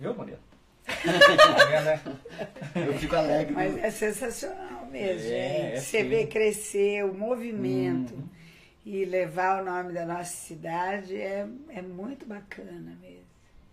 Viu, 0.00 0.14
Murilo? 0.14 0.38
Tá 0.86 1.64
vendo, 1.66 1.84
né? 1.84 2.00
Eu 2.86 2.94
fico 2.94 3.14
alegre. 3.16 3.52
Mas 3.54 3.76
é 3.78 3.90
sensacional 3.90 4.86
mesmo, 4.86 4.98
É, 4.98 5.18
gente. 5.18 5.76
é 5.76 5.80
Você 5.80 6.02
sim. 6.02 6.08
vê 6.08 6.26
crescer 6.26 7.04
o 7.04 7.12
movimento 7.14 8.14
Uhum. 8.14 8.28
E 8.86 9.04
levar 9.04 9.60
o 9.60 9.64
nome 9.64 9.92
da 9.92 10.06
nossa 10.06 10.24
cidade 10.30 11.16
é, 11.20 11.46
é 11.70 11.82
muito 11.82 12.24
bacana 12.24 12.96
mesmo. 13.02 13.26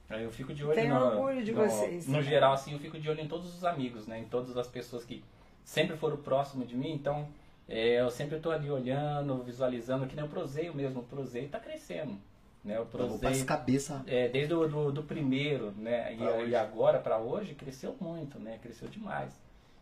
Aí 0.10 0.24
Eu 0.24 0.32
fico 0.32 0.54
de 0.54 0.66
olho 0.66 0.74
Tenho 0.76 0.96
no, 1.00 1.06
orgulho 1.06 1.44
de 1.46 1.52
no- 1.52 1.62
vocês 1.66 2.08
No 2.08 2.16
também. 2.16 2.30
geral, 2.30 2.54
assim, 2.54 2.74
eu 2.74 2.80
fico 2.80 3.00
de 3.00 3.08
olho 3.10 3.22
em 3.22 3.28
todos 3.28 3.56
os 3.56 3.64
amigos, 3.64 4.08
né? 4.08 4.20
Em 4.20 4.26
todas 4.26 4.58
as 4.58 4.68
pessoas 4.68 5.06
que 5.06 5.24
sempre 5.64 5.96
foram 5.98 6.18
próximo 6.18 6.66
de 6.66 6.76
mim. 6.76 6.92
Então, 6.94 7.28
é, 7.70 8.02
eu 8.02 8.10
sempre 8.10 8.38
estou 8.38 8.52
ali 8.52 8.70
olhando, 8.72 9.42
visualizando, 9.44 10.08
que 10.08 10.16
nem 10.16 10.26
o 10.26 10.28
Proseio 10.28 10.74
mesmo. 10.74 11.02
O 11.02 11.04
Proseio 11.04 11.46
está 11.46 11.60
crescendo, 11.60 12.18
né? 12.64 12.80
O 12.80 12.86
Proseio, 12.86 13.46
cabeça. 13.46 14.04
é, 14.08 14.28
desde 14.28 14.54
o 14.54 14.68
do, 14.68 14.92
do 14.92 15.04
primeiro, 15.04 15.72
né? 15.78 16.16
Pra 16.18 16.42
E, 16.44 16.50
e 16.50 16.56
agora 16.56 17.00
para 17.00 17.18
hoje, 17.20 17.54
cresceu 17.56 17.96
muito, 18.02 18.40
né? 18.40 18.58
Cresceu 18.62 18.88
demais. 18.90 19.32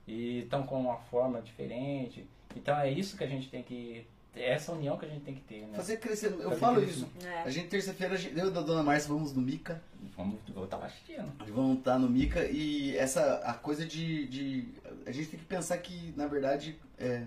E 0.08 0.40
estão 0.42 0.64
com 0.64 0.80
uma 0.80 0.98
forma 0.98 1.42
diferente. 1.42 2.28
Então, 2.56 2.78
é 2.78 2.90
isso 2.92 3.18
que 3.18 3.24
a 3.24 3.28
gente 3.28 3.50
tem 3.50 3.64
que... 3.64 4.06
É 4.36 4.54
essa 4.54 4.72
união 4.72 4.98
que 4.98 5.06
a 5.06 5.10
gente 5.10 5.24
tem 5.24 5.36
que 5.36 5.42
ter, 5.42 5.68
né? 5.68 5.76
Fazer 5.76 5.98
crescer. 5.98 6.28
Eu 6.32 6.44
Fazer 6.44 6.56
falo 6.56 6.78
crescer. 6.78 6.92
isso. 6.92 7.10
É. 7.26 7.42
A 7.44 7.50
gente, 7.50 7.68
terça-feira, 7.68 8.16
eu 8.16 8.46
e 8.54 8.58
a 8.58 8.62
dona 8.62 8.82
Márcia 8.82 9.10
vamos 9.10 9.34
no 9.34 9.42
Mica. 9.42 9.82
Vamos 10.16 10.40
voltar 10.54 10.78
lá 10.78 10.86
assistindo. 10.86 11.30
Vão 11.50 11.74
estar 11.74 12.00
no 12.00 12.10
Mica 12.10 12.46
e 12.46 12.96
essa 12.98 13.36
a 13.44 13.54
coisa 13.54 13.86
de, 13.86 14.26
de 14.28 14.68
a 15.06 15.12
gente 15.12 15.30
tem 15.30 15.40
que 15.40 15.46
pensar 15.46 15.78
que 15.80 16.14
na 16.16 16.28
verdade 16.28 16.80
é, 16.98 17.24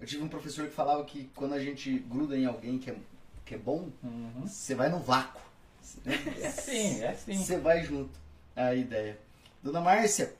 eu 0.00 0.06
tive 0.06 0.22
um 0.22 0.28
professor 0.28 0.66
que 0.66 0.74
falava 0.74 1.04
que 1.04 1.30
quando 1.34 1.54
a 1.54 1.60
gente 1.60 1.96
gruda 2.00 2.36
em 2.36 2.44
alguém 2.46 2.76
que 2.78 2.90
é, 2.90 2.96
que 3.44 3.54
é 3.54 3.58
bom 3.58 3.88
Uhum. 4.02 4.46
você 4.46 4.74
vai 4.74 4.88
no 4.88 4.98
vácuo 4.98 5.40
É 6.06 6.48
sim, 6.50 7.02
é 7.02 7.14
sim. 7.14 7.36
você 7.36 7.58
vai 7.58 7.84
junto 7.84 8.18
é 8.56 8.62
a 8.62 8.74
ideia 8.74 9.18
dona 9.62 9.80
Márcia 9.80 10.34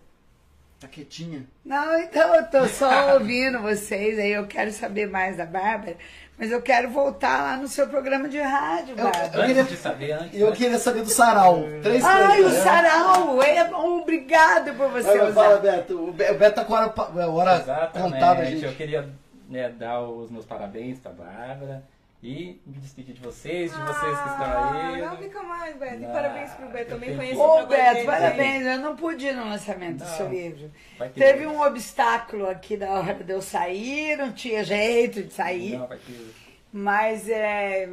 tá 0.80 0.86
quietinha 0.88 1.44
Não, 1.64 1.98
então 2.00 2.34
eu 2.34 2.44
tô 2.46 2.66
só 2.66 3.14
ouvindo 3.14 3.60
vocês 3.60 4.18
aí, 4.18 4.32
eu 4.32 4.46
quero 4.46 4.70
saber 4.72 5.08
mais 5.08 5.36
da 5.36 5.44
Bárbara, 5.44 5.96
mas 6.38 6.52
eu 6.52 6.62
quero 6.62 6.88
voltar 6.90 7.42
lá 7.42 7.56
no 7.56 7.66
seu 7.66 7.88
programa 7.88 8.28
de 8.28 8.38
rádio, 8.40 8.94
Eu- 8.96 9.04
Bárbara. 9.04 9.26
eu 9.34 9.40
Antes 9.42 9.46
queria- 9.46 9.64
de 9.64 9.76
saber, 9.76 10.12
antes, 10.12 10.40
eu 10.40 10.50
né? 10.50 10.56
queria 10.56 10.78
saber 10.78 11.02
do 11.02 11.10
sarau 11.10 11.64
três 11.82 12.04
Ai, 12.04 12.38
o 12.40 12.42
coisas, 12.44 12.52
né? 12.58 12.64
sarau! 12.64 13.42
É, 13.42 13.64
obrigado 13.74 14.74
por 14.76 14.88
você 14.90 15.18
Fala, 15.18 15.30
usar. 15.30 15.56
Beto. 15.58 15.98
O 16.08 16.12
Be- 16.12 16.30
o 16.30 16.38
Beto 16.38 16.54
tá 16.56 16.64
com 16.64 16.74
a 16.74 16.80
hora, 16.86 17.30
hora 17.30 17.56
Exatamente. 17.56 18.12
contada, 18.12 18.44
gente. 18.44 18.64
Eu 18.64 18.72
queria 18.74 19.08
né, 19.48 19.68
dar 19.70 20.00
os 20.02 20.30
meus 20.30 20.44
parabéns 20.44 20.98
pra 21.00 21.10
Bárbara 21.10 21.82
e 22.22 22.60
me 22.66 22.78
despedir 22.78 23.14
de 23.14 23.20
vocês, 23.20 23.70
de 23.72 23.78
vocês 23.80 24.18
que 24.18 24.28
estão 24.28 24.44
aí. 24.72 25.02
Ah, 25.02 25.10
Não 25.10 25.16
fica 25.18 25.42
mais, 25.42 25.76
Beto. 25.76 26.02
E 26.02 26.04
Ah, 26.04 26.08
parabéns 26.10 26.50
pro 26.52 26.66
Beto. 26.68 26.78
eu 26.78 26.86
Também 26.88 27.08
tenho 27.10 27.18
conheço 27.20 27.36
que- 27.36 27.40
o 27.40 27.44
Ô, 27.48 27.56
trabalho 27.66 27.94
Beto, 27.94 28.06
parabéns. 28.06 28.66
Eu 28.66 28.78
não 28.80 28.96
pude 28.96 29.26
ir 29.26 29.32
no 29.36 29.44
lançamento 29.44 29.98
do 29.98 30.04
Não. 30.04 30.16
seu 30.16 30.28
livro. 30.28 30.70
Vai 30.98 31.08
ter- 31.10 31.20
Teve 31.20 31.46
um 31.46 31.60
obstáculo 31.60 32.48
aqui 32.50 32.76
da 32.76 32.90
hora 32.90 33.14
de 33.14 33.32
eu 33.32 33.40
sair, 33.40 34.16
não 34.18 34.32
tinha 34.32 34.64
jeito 34.64 35.22
de 35.22 35.32
sair, 35.32 35.78
Não, 35.78 35.86
vai 35.86 35.98
ter- 35.98 36.34
mas 36.72 37.28
é, 37.28 37.88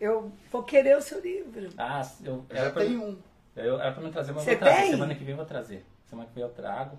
eu 0.00 0.32
vou 0.50 0.62
querer 0.62 0.96
o 0.96 1.02
seu 1.02 1.20
livro. 1.20 1.68
Ah, 1.76 2.02
eu, 2.24 2.44
Já 2.50 2.70
pra, 2.70 2.82
tem 2.82 2.96
um. 2.96 3.18
eu, 3.56 3.78
era 3.80 3.92
pra 3.92 4.02
me 4.02 4.10
trazer, 4.10 4.32
mas 4.32 4.42
Você 4.44 4.52
eu 4.52 4.58
vou 4.58 4.64
trazer. 4.68 4.80
tem? 4.82 4.90
Semana 4.92 5.14
que 5.14 5.22
vem 5.24 5.30
eu 5.32 5.36
vou 5.36 5.46
trazer. 5.46 5.84
Semana 6.08 6.26
que 6.28 6.34
vem 6.34 6.42
eu 6.44 6.50
trago. 6.50 6.98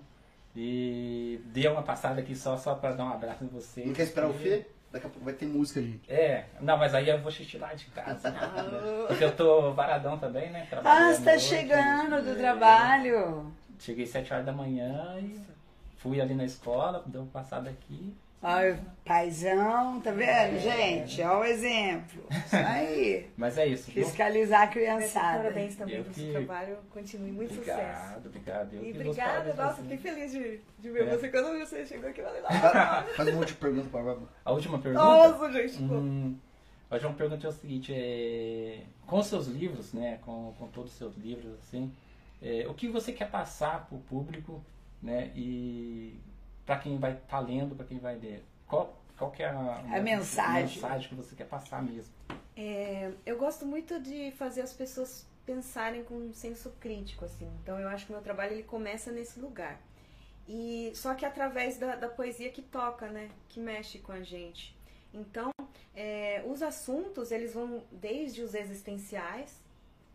E 0.54 1.40
dei 1.46 1.66
uma 1.66 1.82
passada 1.82 2.20
aqui 2.20 2.36
só, 2.36 2.56
só 2.56 2.74
pra 2.74 2.92
dar 2.92 3.04
um 3.04 3.12
abraço 3.12 3.42
em 3.42 3.48
vocês. 3.48 3.86
Não 3.86 3.94
quer 3.94 4.02
esperar 4.04 4.28
o 4.28 4.34
Fê? 4.34 4.66
Daqui 4.92 5.06
a 5.06 5.10
pouco 5.10 5.24
vai 5.24 5.32
ter 5.32 5.46
música, 5.46 5.80
gente. 5.80 6.12
É, 6.12 6.44
não, 6.60 6.76
mas 6.76 6.94
aí 6.94 7.08
eu 7.08 7.18
vou 7.20 7.32
lá 7.58 7.72
de 7.72 7.86
casa. 7.86 8.30
né? 8.30 8.38
Porque 9.08 9.24
eu 9.24 9.34
tô 9.34 9.72
varadão 9.72 10.18
também, 10.18 10.50
né? 10.50 10.68
Ah, 10.84 11.12
você 11.14 11.22
tá 11.24 11.38
chegando 11.38 12.22
do 12.22 12.32
É. 12.32 12.34
trabalho. 12.34 13.50
Cheguei 13.78 14.06
7 14.06 14.32
horas 14.32 14.44
da 14.46 14.52
manhã 14.52 15.18
e 15.18 15.40
fui 15.96 16.20
ali 16.20 16.34
na 16.34 16.44
escola, 16.44 17.02
deu 17.06 17.22
uma 17.22 17.30
passada 17.30 17.70
aqui. 17.70 18.14
Olha, 18.42 18.80
paizão, 19.04 20.00
tá 20.00 20.10
vendo, 20.10 20.58
gente? 20.58 21.22
Olha 21.22 21.38
o 21.38 21.44
exemplo. 21.44 22.24
Isso 22.30 22.56
aí. 22.56 23.30
Mas 23.36 23.56
é 23.56 23.66
isso? 23.66 23.90
Fiscalizar 23.92 24.62
a 24.62 24.66
criançada. 24.66 25.38
Parabéns 25.44 25.76
também 25.76 25.96
Eu 25.96 26.02
pelo 26.02 26.14
que- 26.14 26.20
seu 26.22 26.32
trabalho. 26.32 26.76
Continue 26.90 27.30
muito 27.30 27.54
sucesso. 27.54 27.78
Obrigado, 27.80 28.26
obrigado. 28.26 28.74
Eu 28.74 28.84
E 28.84 28.90
obrigada, 28.92 29.54
nossa, 29.54 29.82
fiquei 29.82 29.96
feliz 29.98 30.32
de, 30.32 30.60
de 30.80 30.90
ver 30.90 31.06
É. 31.06 31.16
você 31.16 31.28
quando 31.28 31.56
você 31.58 31.86
chegou 31.86 32.10
aqui. 32.10 32.20
Eu 32.20 32.24
falei, 32.26 32.42
Faz- 32.72 33.16
Faz 33.16 33.28
um 33.28 33.32
monte 33.36 33.48
de 33.48 33.54
pergunta 33.54 33.88
pra 33.90 34.02
Bárbara. 34.02 34.26
A 34.44 34.52
última 34.52 34.78
pergunta. 34.80 35.04
nossa, 35.04 35.52
gente. 35.52 35.82
Hum, 35.82 36.36
a 36.90 36.94
última 36.94 37.12
pergunta 37.12 37.46
é 37.46 37.50
o 37.50 37.52
seguinte, 37.52 37.92
é, 37.94 38.80
com 39.06 39.18
os 39.20 39.26
seus 39.28 39.46
livros, 39.46 39.92
né, 39.92 40.18
com, 40.24 40.52
com 40.58 40.66
todos 40.66 40.90
os 40.90 40.98
seus 40.98 41.16
livros, 41.16 41.52
assim, 41.60 41.92
é, 42.42 42.66
o 42.68 42.74
que 42.74 42.88
você 42.88 43.12
quer 43.12 43.30
passar 43.30 43.86
para 43.86 43.96
o 43.96 44.00
público, 44.00 44.62
né, 45.00 45.30
e 45.36 46.18
para 46.66 46.78
quem 46.78 46.98
vai 46.98 47.12
estar 47.14 47.40
lendo, 47.40 47.74
para 47.74 47.86
quem 47.86 47.98
vai 47.98 48.16
ler, 48.18 48.44
qual, 48.66 48.96
qual 49.18 49.30
que 49.30 49.42
é 49.42 49.48
a, 49.50 49.52
uma- 49.52 50.00
mensagem. 50.00 50.74
mensagem 50.76 51.08
que 51.08 51.14
você 51.14 51.34
quer 51.34 51.46
passar 51.46 51.82
mesmo? 51.82 52.12
É, 52.56 53.12
eu 53.24 53.36
gosto 53.38 53.64
muito 53.66 53.98
de 54.00 54.30
fazer 54.32 54.60
as 54.62 54.72
pessoas 54.72 55.26
pensarem 55.44 56.04
com 56.04 56.14
um 56.14 56.32
senso 56.32 56.70
crítico, 56.80 57.24
assim. 57.24 57.50
Então 57.62 57.78
eu 57.78 57.88
acho 57.88 58.06
que 58.06 58.12
o 58.12 58.14
meu 58.14 58.22
trabalho 58.22 58.52
ele 58.52 58.62
começa 58.62 59.10
nesse 59.10 59.40
lugar. 59.40 59.80
E 60.46 60.92
só 60.94 61.14
que 61.14 61.24
através 61.24 61.78
da, 61.78 61.96
da 61.96 62.08
poesia 62.08 62.50
que 62.50 62.62
toca, 62.62 63.08
né? 63.08 63.30
Que 63.48 63.60
mexe 63.60 63.98
com 63.98 64.12
a 64.12 64.22
gente. 64.22 64.76
Então, 65.14 65.50
é, 65.94 66.42
os 66.46 66.62
assuntos, 66.62 67.30
eles 67.30 67.52
vão 67.54 67.84
desde 67.90 68.42
os 68.42 68.54
existenciais, 68.54 69.60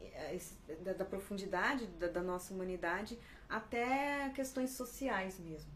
é, 0.02 0.38
da, 0.84 0.94
da 0.94 1.06
profundidade 1.06 1.86
da, 2.00 2.08
da 2.08 2.22
nossa 2.22 2.54
humanidade, 2.54 3.18
até 3.50 4.30
questões 4.36 4.72
sociais 4.72 5.40
mesmo. 5.40 5.72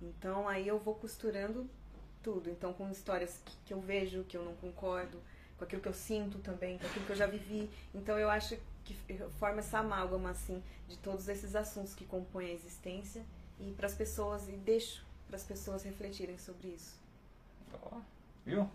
Então, 0.00 0.48
aí 0.48 0.66
eu 0.66 0.78
vou 0.78 0.94
costurando 0.94 1.68
tudo. 2.22 2.50
Então, 2.50 2.72
com 2.72 2.90
histórias 2.90 3.40
que, 3.44 3.56
que 3.66 3.74
eu 3.74 3.80
vejo, 3.80 4.24
que 4.24 4.36
eu 4.36 4.44
não 4.44 4.54
concordo, 4.54 5.18
com 5.58 5.64
aquilo 5.64 5.82
que 5.82 5.88
eu 5.88 5.94
sinto 5.94 6.38
também, 6.38 6.78
com 6.78 6.86
aquilo 6.86 7.04
que 7.04 7.12
eu 7.12 7.16
já 7.16 7.26
vivi. 7.26 7.70
Então, 7.94 8.18
eu 8.18 8.30
acho 8.30 8.56
que 8.84 8.96
forma 9.38 9.60
essa 9.60 9.78
amálgama, 9.78 10.30
assim, 10.30 10.62
de 10.88 10.96
todos 10.98 11.28
esses 11.28 11.54
assuntos 11.54 11.94
que 11.94 12.04
compõem 12.04 12.50
a 12.50 12.52
existência 12.52 13.22
e 13.60 13.70
para 13.72 13.86
as 13.86 13.94
pessoas, 13.94 14.48
e 14.48 14.52
deixo 14.52 15.04
para 15.28 15.36
as 15.36 15.44
pessoas 15.44 15.82
refletirem 15.82 16.38
sobre 16.38 16.68
isso. 16.68 16.98
Ó, 17.84 17.98
viu? 18.44 18.68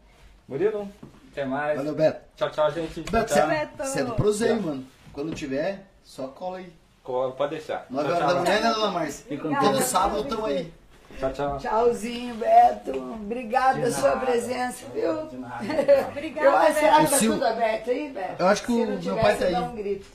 Murilo, 0.47 0.87
até 1.31 1.43
mais. 1.43 1.77
Valeu, 1.77 1.95
Beto. 1.95 2.21
Tchau, 2.35 2.51
tchau, 2.51 2.71
gente. 2.71 3.01
Beto, 3.01 3.33
Tchau. 3.33 3.47
Beto. 3.47 3.77
você 3.77 4.47
é 4.49 4.55
do 4.55 4.61
mano. 4.61 4.87
Quando 5.11 5.33
tiver, 5.33 5.87
só 6.03 6.27
cola 6.27 6.57
aí. 6.57 6.71
Cola, 7.03 7.33
Pode 7.33 7.51
deixar. 7.51 7.85
9 7.89 8.07
Tchau, 8.07 8.17
horas 8.17 8.33
da 8.33 8.41
manhã, 8.41 8.61
né, 8.61 8.73
dona 8.73 8.91
Márcia? 8.91 9.37
Todo 9.37 9.81
sábado 9.81 10.23
estamos 10.23 10.45
aí. 10.45 10.73
Tchau, 11.19 11.31
tchau. 11.33 11.57
Tchauzinho, 11.59 12.35
Beto. 12.35 12.91
Obrigada 12.97 13.79
pela 13.79 13.91
sua 13.91 14.17
preço, 14.17 14.85
viu? 14.93 15.27
De 15.27 15.37
nada. 15.37 15.63
Obrigada, 16.09 16.45
Eu 16.47 16.57
acho 16.57 16.79
será 16.79 17.05
que 17.05 17.11
tá 17.11 17.17
tudo 17.17 17.45
aberto 17.45 17.89
aí, 17.89 18.09
Beto? 18.09 18.35
Eu 18.41 18.47
acho 18.47 18.61
que 18.63 18.67
Se 18.73 18.73
o 18.73 18.79
não 18.85 18.91
meu 18.91 18.99
tiver, 18.99 19.21
pai 19.21 19.33
você 19.33 19.39
tá 19.39 19.45
aí. 19.45 19.53
dá 19.53 19.61
um 19.61 19.75
grito. 19.75 20.07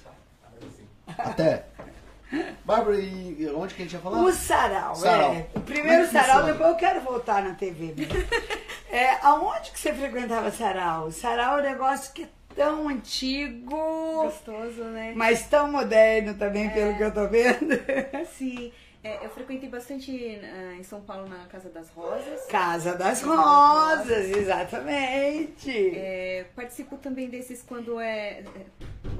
Até. 1.18 1.64
Bárbara, 2.64 2.96
e 3.00 3.50
onde 3.56 3.74
que 3.74 3.82
a 3.82 3.84
gente 3.84 3.92
ia 3.94 3.98
falar? 4.00 4.18
O 4.22 4.32
sarau, 4.32 4.94
Sarau. 4.94 5.32
é. 5.34 5.46
O 5.56 5.60
primeiro 5.60 6.04
é 6.04 6.06
que 6.06 6.12
sarau, 6.12 6.26
funciona? 6.28 6.52
depois 6.52 6.70
eu 6.70 6.76
quero 6.76 7.00
voltar 7.00 7.42
na 7.42 7.54
TV. 7.54 7.94
é, 8.88 9.16
aonde 9.22 9.72
que 9.72 9.80
você 9.80 9.92
frequentava 9.92 10.50
sarau? 10.52 11.10
Sarau 11.10 11.58
é 11.58 11.62
um 11.62 11.64
negócio 11.64 12.12
que 12.12 12.22
é 12.22 12.28
tão 12.54 12.88
antigo, 12.88 13.76
Gostoso, 14.22 14.84
né? 14.84 15.12
mas 15.16 15.42
tão 15.48 15.72
moderno 15.72 16.34
também, 16.34 16.70
pelo 16.70 16.96
que 16.96 17.02
eu 17.02 17.12
tô 17.12 17.26
vendo. 17.26 17.74
Sim, 18.36 18.72
é, 19.02 19.24
eu 19.24 19.30
frequentei 19.30 19.68
bastante 19.68 20.38
ah, 20.42 20.74
em 20.74 20.82
São 20.82 21.00
Paulo 21.00 21.26
na 21.26 21.46
Casa 21.46 21.70
das 21.70 21.88
Rosas. 21.90 22.46
Casa 22.46 22.94
das 22.96 23.22
Rosas, 23.22 24.30
exatamente. 24.36 25.96
É, 25.96 26.46
participo 26.54 26.98
também 26.98 27.30
desses 27.30 27.62
quando 27.62 27.98
é, 27.98 28.40
é, 28.40 28.44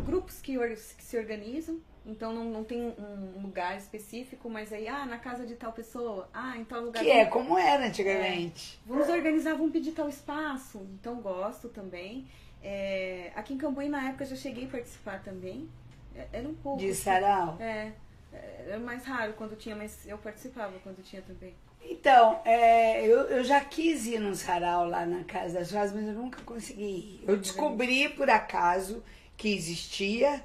grupos 0.05 0.41
que, 0.41 0.59
que 0.59 1.03
se 1.03 1.17
organizam. 1.17 1.81
Então 2.05 2.33
não, 2.33 2.45
não 2.45 2.65
tem 2.65 2.95
um 2.99 3.41
lugar 3.43 3.77
específico, 3.77 4.49
mas 4.51 4.73
aí, 4.73 4.89
ah, 4.89 5.07
na 5.07 5.19
casa 5.19 5.47
de 5.47 5.55
tal 5.55 5.73
pessoa, 5.73 6.29
ah, 6.33 6.57
em 6.57 6.65
tal 6.65 6.83
lugar. 6.83 7.03
que 7.03 7.11
é 7.11 7.25
como 7.27 7.59
era 7.59 7.87
antigamente. 7.87 8.81
Vamos 8.87 9.09
organizar, 9.09 9.55
vamos 9.55 9.73
pedir 9.73 9.93
tal 9.93 10.09
espaço. 10.09 10.79
Então 10.99 11.21
gosto 11.21 11.69
também. 11.69 12.27
É, 12.63 13.33
aqui 13.35 13.55
em 13.55 13.59
Cambuí, 13.59 13.89
na 13.89 14.09
época, 14.09 14.27
já 14.27 14.37
cheguei 14.37 14.65
a 14.65 14.69
participar 14.69 15.23
também. 15.23 15.69
É, 16.15 16.27
Era 16.33 16.49
um 16.49 16.55
pouco. 16.55 16.79
De 16.79 16.95
sarau. 16.95 17.57
É, 17.61 17.93
era 18.33 18.79
mais 18.79 19.05
raro 19.05 19.33
quando 19.35 19.57
tinha, 19.57 19.75
mas 19.75 20.07
eu 20.07 20.19
participava 20.19 20.79
quando 20.83 21.03
tinha 21.03 21.23
também. 21.23 21.55
Então, 21.83 22.41
é, 22.45 23.05
eu, 23.07 23.21
eu 23.23 23.43
já 23.43 23.61
quis 23.65 24.07
ir 24.07 24.21
num 24.21 24.35
sarau 24.35 24.87
lá 24.87 25.05
na 25.07 25.25
Casa 25.25 25.59
das 25.59 25.73
Rosas, 25.73 25.93
mas 25.95 26.07
eu 26.07 26.15
nunca 26.15 26.41
consegui 26.43 26.83
ir. 26.83 27.25
Eu 27.27 27.37
descobri 27.37 28.09
por 28.11 28.29
acaso 28.29 29.03
que 29.37 29.49
existia, 29.55 30.45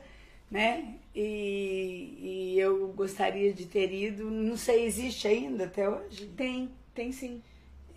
né? 0.50 0.96
E, 1.14 2.54
e 2.56 2.60
eu 2.60 2.88
gostaria 2.94 3.54
de 3.54 3.66
ter 3.66 3.92
ido. 3.94 4.30
Não 4.32 4.58
sei, 4.58 4.86
existe 4.86 5.28
ainda 5.28 5.66
até 5.66 5.88
hoje? 5.90 6.28
Tem, 6.38 6.72
tem 6.94 7.12
sim. 7.12 7.42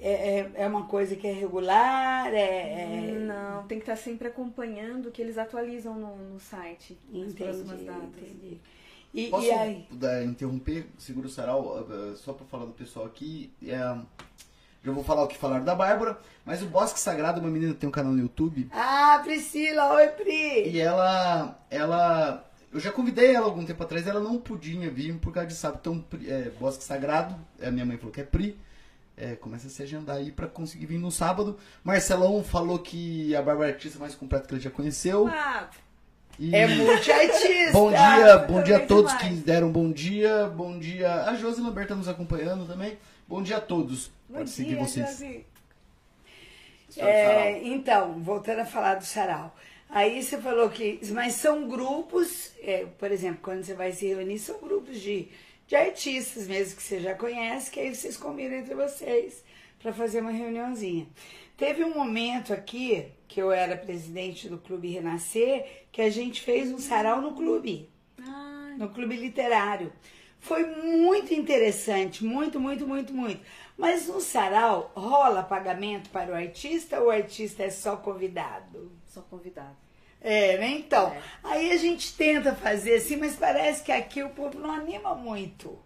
É, 0.01 0.39
é, 0.41 0.51
é 0.55 0.67
uma 0.67 0.87
coisa 0.87 1.17
que 1.17 1.27
é 1.27 1.33
regular, 1.33 2.33
é. 2.33 2.37
é- 2.37 3.19
Não, 3.27 3.67
tem 3.67 3.79
que 3.79 3.83
estar 3.83 3.97
sempre 3.97 4.29
acompanhando 4.29 5.11
que 5.11 5.21
eles 5.21 5.37
atualizam 5.37 5.95
no, 5.95 6.17
no 6.17 6.39
site 6.39 6.97
Entendi, 7.13 7.35
próximas 7.35 7.83
datas. 7.83 8.23
entendi. 8.23 8.61
E, 9.15 9.29
Posso 9.29 9.47
e 9.47 9.51
aí? 9.51 9.87
da- 9.91 10.23
interromper? 10.25 10.87
Segura 10.99 11.27
o 11.27 11.31
sarau, 11.31 11.63
uh, 11.63 12.13
uh, 12.13 12.17
só 12.17 12.33
pra 12.33 12.47
falar 12.47 12.67
do 12.67 12.73
pessoal 12.73 13.07
aqui. 13.07 13.53
É, 13.67 13.77
já 14.85 14.93
vou 14.93 15.03
falar 15.03 15.25
o 15.25 15.29
que 15.29 15.37
falaram 15.37 15.65
da 15.65 15.75
Bárbara, 15.75 16.19
mas 16.45 16.63
o 16.63 16.67
Bosque 16.67 17.01
Sagrado, 17.01 17.41
uma 17.41 17.51
menina 17.51 17.73
que 17.73 17.81
tem 17.81 17.89
um 17.89 17.93
canal 17.93 18.13
no 18.13 18.21
YouTube, 18.21 18.69
Ah, 18.73 19.21
Priscila, 19.25 19.95
oi 19.95 20.09
Pri. 20.09 20.69
e 20.71 20.79
ela. 20.81 21.59
ela 21.71 22.45
eu 22.71 22.79
já 22.79 22.93
convidei 22.93 23.35
ela 23.35 23.47
algum 23.47 23.65
tempo 23.65 23.83
atrás, 23.83 24.07
ela 24.07 24.21
não 24.21 24.37
podia 24.39 24.91
vir 24.91 25.19
por 25.19 25.33
causa 25.33 25.49
de 25.49 25.55
sábado. 25.55 25.81
Então, 25.81 26.05
é, 26.27 26.51
Bosque 26.61 26.85
Sagrado, 26.85 27.35
a 27.63 27.71
minha 27.71 27.87
mãe 27.87 27.97
falou 27.97 28.13
que 28.13 28.21
é 28.21 28.25
Pri. 28.25 28.59
É, 29.17 29.35
começa 29.35 29.67
a 29.67 29.71
se 29.71 29.83
agendar 29.83 30.17
aí 30.17 30.31
pra 30.31 30.47
conseguir 30.47 30.87
vir 30.87 30.99
no 30.99 31.11
sábado. 31.11 31.57
Marcelão 31.83 32.45
falou 32.45 32.79
que 32.79 33.35
a 33.35 33.43
Bárbara 33.43 33.71
é 33.71 33.73
a 33.73 33.75
artista 33.75 33.99
mais 33.99 34.15
completa 34.15 34.47
que 34.47 34.55
ele 34.55 34.61
já 34.61 34.71
conheceu. 34.71 35.27
Ah, 35.27 35.69
E- 36.39 36.55
É 36.55 36.67
multiartista. 36.67 37.73
Bom 37.73 37.91
dia, 37.91 38.39
bom 38.39 38.63
dia 38.63 38.77
a 38.77 38.87
todos 38.87 39.13
demais. 39.17 39.29
que 39.35 39.41
deram 39.41 39.71
bom 39.73 39.91
dia. 39.91 40.47
Bom 40.47 40.79
dia. 40.79 41.13
A 41.25 41.35
Josi 41.35 41.61
Lambert 41.61 41.89
tá 41.89 41.95
nos 41.95 42.09
acompanhando 42.09 42.67
também. 42.67 42.97
Bom 43.27 43.43
dia 43.43 43.57
a 43.57 43.61
todos. 43.61 44.11
bom 44.29 44.39
Pode 44.39 44.51
seguir 44.51 44.77
dia, 44.77 44.85
vocês. 44.85 45.09
Josi. 45.11 45.45
É, 46.97 47.61
então, 47.67 48.15
voltando 48.23 48.61
a 48.61 48.65
falar 48.65 48.95
do 48.97 49.05
sarau. 49.05 49.55
Aí 49.91 50.23
você 50.23 50.39
falou 50.39 50.69
que. 50.71 51.01
Mas 51.11 51.35
são 51.35 51.69
grupos, 51.69 52.53
é, 52.63 52.87
por 52.99 53.11
exemplo, 53.11 53.41
quando 53.43 53.65
você 53.65 53.75
vai 53.75 53.93
se 53.93 54.07
reunir, 54.07 54.39
são 54.39 54.59
grupos 54.61 55.01
de, 55.01 55.29
de 55.67 55.77
artistas 55.77 56.47
mesmo 56.47 56.77
que 56.77 56.83
você 56.83 57.01
já 57.01 57.15
conhece, 57.15 57.71
que 57.71 57.81
aí 57.81 57.95
vocês 57.95 58.17
combinam 58.17 58.57
entre 58.59 58.75
vocês 58.75 59.43
para 59.83 59.93
fazer 59.93 60.21
uma 60.21 60.31
reuniãozinha. 60.31 61.07
Teve 61.57 61.85
um 61.85 61.95
momento 61.95 62.53
aqui, 62.53 63.07
que 63.29 63.41
eu 63.41 63.53
era 63.53 63.77
presidente 63.77 64.49
do 64.49 64.59
Clube 64.59 64.89
Renascer, 64.91 65.85
que 65.93 66.01
a 66.03 66.11
gente 66.11 66.41
fez 66.41 66.73
um 66.73 66.79
sarau 66.79 67.21
no 67.21 67.33
clube 67.35 67.89
Ah, 68.21 68.75
no 68.79 68.89
clube 68.89 69.17
literário. 69.17 69.93
Foi 70.41 70.65
muito 70.65 71.35
interessante, 71.35 72.25
muito, 72.25 72.59
muito, 72.61 72.87
muito, 72.87 73.13
muito. 73.13 73.41
Mas 73.77 74.07
no 74.09 74.21
sarau 74.21 74.91
rola 74.97 75.43
pagamento 75.43 76.11
para 76.11 76.33
o 76.33 76.35
artista 76.35 77.01
ou 77.01 77.09
o 77.09 77.11
artista 77.11 77.63
é 77.65 77.71
só 77.71 77.97
convidado? 77.97 78.91
sou 79.07 79.23
convidado. 79.25 79.77
É, 80.21 80.59
né? 80.59 80.69
Então, 80.71 81.09
É. 81.13 81.23
aí 81.45 81.71
a 81.73 81.77
gente 81.77 82.15
tenta 82.17 82.55
fazer 82.55 82.95
assim, 82.97 83.17
mas 83.17 83.37
parece 83.37 83.83
que 83.85 83.93
aqui 83.93 84.23
o 84.23 84.31
povo 84.31 84.59
não 84.59 84.71
anima 84.71 85.15
muito. 85.15 85.79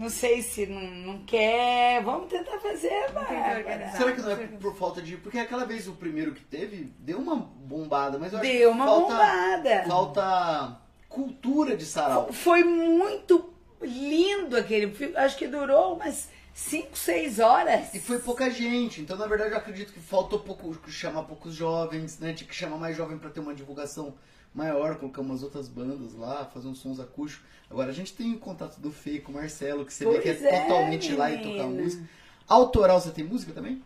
Não 0.00 0.08
sei 0.08 0.40
se 0.40 0.64
não, 0.64 0.80
não 0.80 1.18
quer. 1.26 2.02
Vamos 2.02 2.30
tentar 2.30 2.58
fazer, 2.58 2.90
organizar. 3.14 3.96
Será 3.98 4.12
que 4.12 4.22
não 4.22 4.30
é 4.30 4.46
por 4.46 4.74
falta 4.74 5.02
de. 5.02 5.18
Porque 5.18 5.38
aquela 5.38 5.66
vez 5.66 5.86
o 5.86 5.92
primeiro 5.92 6.32
que 6.32 6.42
teve 6.42 6.90
deu 6.98 7.18
uma 7.18 7.36
bombada, 7.36 8.18
mas 8.18 8.32
eu 8.32 8.38
acho 8.38 8.48
Deu 8.48 8.70
que 8.70 8.74
uma 8.74 8.86
falta, 8.86 9.12
bombada. 9.12 9.84
falta 9.86 10.80
cultura 11.06 11.76
de 11.76 11.84
sarau. 11.84 12.32
Foi 12.32 12.64
muito 12.64 13.52
lindo 13.82 14.56
aquele. 14.56 14.90
filme. 14.90 15.14
Acho 15.18 15.36
que 15.36 15.46
durou 15.46 15.96
umas 15.96 16.30
5, 16.54 16.96
6 16.96 17.38
horas. 17.38 17.92
E 17.94 18.00
foi 18.00 18.20
pouca 18.20 18.48
gente, 18.48 19.02
então 19.02 19.18
na 19.18 19.26
verdade 19.26 19.50
eu 19.52 19.58
acredito 19.58 19.92
que 19.92 20.00
faltou 20.00 20.38
pouco, 20.38 20.74
chamar 20.90 21.24
poucos 21.24 21.54
jovens, 21.54 22.18
né? 22.18 22.32
Tinha 22.32 22.48
que 22.48 22.54
chamar 22.56 22.78
mais 22.78 22.96
jovem 22.96 23.18
pra 23.18 23.28
ter 23.28 23.40
uma 23.40 23.54
divulgação 23.54 24.14
maior, 24.54 24.96
colocar 24.96 25.20
umas 25.20 25.42
outras 25.42 25.68
bandas 25.68 26.14
lá, 26.14 26.44
fazer 26.46 26.68
uns 26.68 26.78
sons 26.78 26.98
acústicos. 27.00 27.46
Agora 27.70 27.90
a 27.90 27.94
gente 27.94 28.12
tem 28.14 28.34
o 28.34 28.38
contato 28.38 28.78
do 28.80 28.90
Fê 28.90 29.20
com 29.20 29.32
o 29.32 29.34
Marcelo, 29.36 29.84
que 29.86 29.92
você 29.92 30.04
vê 30.04 30.18
que 30.18 30.28
é, 30.28 30.34
Pois 30.34 30.44
é, 30.44 30.60
totalmente 30.62 31.12
lá 31.14 31.30
e 31.30 31.36
tocar 31.38 31.48
menina. 31.66 31.82
música. 31.82 32.04
Autoral, 32.48 33.00
você 33.00 33.10
tem 33.10 33.24
música 33.24 33.52
também? 33.52 33.82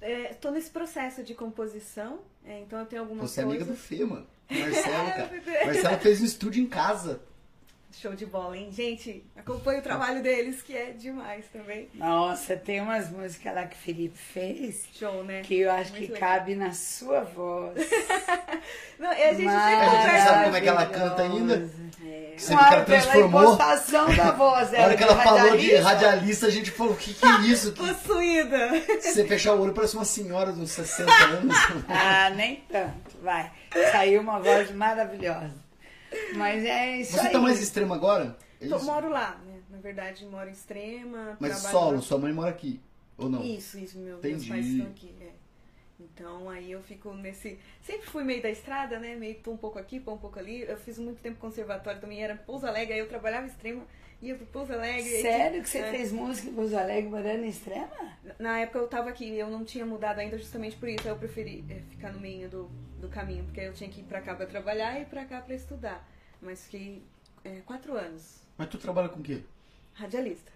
É, 0.00 0.34
tô 0.34 0.50
nesse 0.52 0.70
processo 0.70 1.24
de 1.24 1.34
composição, 1.34 2.20
é, 2.46 2.60
então 2.60 2.78
eu 2.78 2.86
tenho 2.86 3.02
algumas 3.02 3.28
Você 3.30 3.40
é 3.40 3.42
amiga 3.42 3.64
do 3.64 3.68
coisas. 3.68 3.84
Fê, 3.84 4.04
mano. 4.04 4.26
Marcelo, 4.48 5.08
cara. 5.10 5.42
É, 5.46 5.66
Marcelo 5.66 5.98
fez 5.98 6.20
um 6.20 6.24
estúdio 6.24 6.62
em 6.62 6.66
casa. 6.66 7.20
Show 7.90 8.14
de 8.14 8.26
bola, 8.26 8.56
hein? 8.56 8.68
Gente, 8.70 9.24
acompanho 9.34 9.80
o 9.80 9.82
trabalho 9.82 10.22
deles, 10.22 10.62
que 10.62 10.76
é 10.76 10.90
demais 10.92 11.46
também. 11.52 11.88
Nossa, 11.94 12.54
tem 12.56 12.80
umas 12.80 13.10
músicas 13.10 13.52
lá 13.54 13.66
que 13.66 13.74
o 13.74 13.78
Felipe 13.78 14.16
fez 14.16 14.84
Show, 14.94 15.24
né? 15.24 15.40
que 15.42 15.58
eu 15.60 15.70
acho 15.72 15.90
Muito 15.92 16.06
que 16.06 16.12
legal. 16.12 16.28
cabe 16.30 16.54
na 16.54 16.72
sua 16.72 17.22
voz. 17.22 17.74
Não, 19.00 19.12
e 19.12 19.22
a 19.22 19.32
gente 19.32 19.48
A 19.48 19.68
sempre 19.68 19.86
conversa. 19.96 20.26
sabe 20.28 20.44
como 20.44 20.56
é 20.56 20.60
que 20.60 20.68
ela 20.68 20.86
canta 20.86 21.22
ainda. 21.22 21.54
É, 22.04 22.34
Você 22.36 22.48
viu 22.54 22.58
que 22.58 22.74
ela 22.74 22.84
pela 22.84 22.84
transformou. 22.84 23.42
impostação 23.42 24.14
da 24.14 24.30
voz 24.32 24.68
A 24.68 24.70
dela. 24.70 24.84
hora 24.84 24.96
que 24.96 25.02
ela 25.02 25.14
de 25.14 25.22
falou 25.24 25.56
de 25.56 25.74
radialista. 25.76 26.46
a 26.46 26.50
gente 26.50 26.70
falou, 26.70 26.92
o 26.92 26.96
que, 26.96 27.14
que 27.14 27.26
é 27.26 27.40
isso? 27.40 27.72
Possuída. 27.72 28.80
Se 29.00 29.12
você 29.12 29.24
fechar 29.26 29.54
o 29.54 29.60
olho, 29.62 29.72
parece 29.72 29.94
uma 29.96 30.04
senhora 30.04 30.52
de 30.52 30.60
uns 30.60 30.70
60 30.70 31.10
anos. 31.12 31.56
Ah, 31.88 32.30
nem 32.30 32.56
tanto, 32.70 33.18
vai. 33.22 33.50
Saiu 33.92 34.20
uma 34.20 34.38
voz 34.38 34.70
maravilhosa. 34.72 35.66
Mas 36.36 36.64
é 36.64 36.98
isso 37.00 37.12
Você 37.12 37.26
aí. 37.26 37.32
tá 37.32 37.38
mais 37.40 37.60
extremo 37.60 37.92
agora? 37.94 38.36
É 38.60 38.68
Tô- 38.68 38.76
isso? 38.76 38.86
moro 38.86 39.08
lá, 39.08 39.40
né? 39.46 39.60
Na 39.70 39.78
verdade, 39.78 40.24
moro 40.26 40.48
em 40.48 40.52
Extrema. 40.52 41.36
Mas 41.38 41.58
solo, 41.58 41.96
lá. 41.96 42.00
sua 42.02 42.18
mãe 42.18 42.32
mora 42.32 42.50
aqui. 42.50 42.80
Ou 43.16 43.28
não? 43.28 43.42
Isso, 43.42 43.78
isso, 43.78 43.98
meu, 43.98 44.18
meus 44.18 44.24
Entendi. 44.24 44.48
pais 44.48 44.66
estão 44.66 44.86
aqui, 44.86 45.14
é. 45.20 45.30
Então 46.00 46.48
aí 46.48 46.70
eu 46.72 46.82
fico 46.82 47.12
nesse. 47.12 47.58
Sempre 47.82 48.06
fui 48.08 48.22
meio 48.24 48.40
da 48.42 48.48
estrada, 48.50 48.98
né? 48.98 49.16
Meio 49.16 49.34
tô 49.36 49.50
um 49.50 49.56
pouco 49.56 49.78
aqui, 49.78 49.98
um 50.06 50.16
pouco 50.16 50.38
ali. 50.38 50.60
Eu 50.62 50.76
fiz 50.76 50.98
muito 50.98 51.20
tempo 51.20 51.38
conservatório 51.40 52.00
também, 52.00 52.22
era 52.22 52.36
Pouso 52.36 52.66
Alegre, 52.66 52.94
aí 52.94 53.00
eu 53.00 53.08
trabalhava 53.08 53.46
em 53.46 53.50
extrema, 53.50 53.82
ia 54.20 54.34
pro 54.34 54.46
Pouso 54.46 54.72
Alegre. 54.72 55.00
aí 55.16 55.22
Sério 55.22 55.62
que 55.62 55.68
você 55.68 55.78
é. 55.78 55.90
fez 55.90 56.12
música 56.12 56.48
em 56.48 56.54
Pouso 56.54 56.76
Alegre 56.76 57.08
morando 57.10 57.44
em 57.44 57.48
Extrema? 57.48 57.88
Na 58.38 58.58
época 58.60 58.78
eu 58.78 58.88
tava 58.88 59.08
aqui, 59.10 59.36
eu 59.36 59.48
não 59.50 59.64
tinha 59.64 59.86
mudado 59.86 60.18
ainda 60.18 60.36
justamente 60.38 60.76
por 60.76 60.88
isso, 60.88 61.02
aí 61.04 61.08
eu 61.14 61.18
preferi 61.18 61.64
é, 61.70 61.80
ficar 61.90 62.12
no 62.12 62.20
meio 62.20 62.48
do, 62.48 62.70
do 63.00 63.08
caminho, 63.08 63.44
porque 63.44 63.60
eu 63.60 63.72
tinha 63.72 63.88
que 63.88 64.00
ir 64.00 64.04
pra 64.04 64.20
cá 64.20 64.34
pra 64.34 64.46
trabalhar 64.46 65.00
e 65.00 65.04
pra 65.04 65.24
cá 65.24 65.40
pra 65.40 65.54
estudar. 65.54 66.06
Mas 66.40 66.64
fiquei 66.64 67.02
é, 67.44 67.60
quatro 67.64 67.96
anos, 67.96 68.42
Mas 68.56 68.68
tu 68.68 68.78
trabalha 68.78 69.08
com 69.08 69.20
o 69.20 69.22
quê? 69.22 69.42
radialista. 69.94 70.52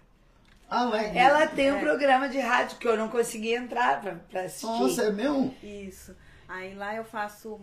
Ah, 0.69 0.89
é? 0.97 1.17
Ela 1.17 1.45
tem 1.47 1.71
um 1.71 1.77
É. 1.77 1.79
programa 1.81 2.29
de 2.29 2.39
rádio 2.39 2.77
que 2.77 2.87
eu 2.87 2.95
não 2.97 3.09
consegui 3.09 3.53
entrar 3.53 4.01
pra, 4.01 4.15
pra 4.15 4.41
assistir. 4.43 4.65
Nossa, 4.65 5.03
é 5.03 5.11
mesmo? 5.11 5.53
Isso. 5.61 6.15
Aí 6.47 6.73
lá 6.73 6.95
eu 6.95 7.03
faço 7.03 7.59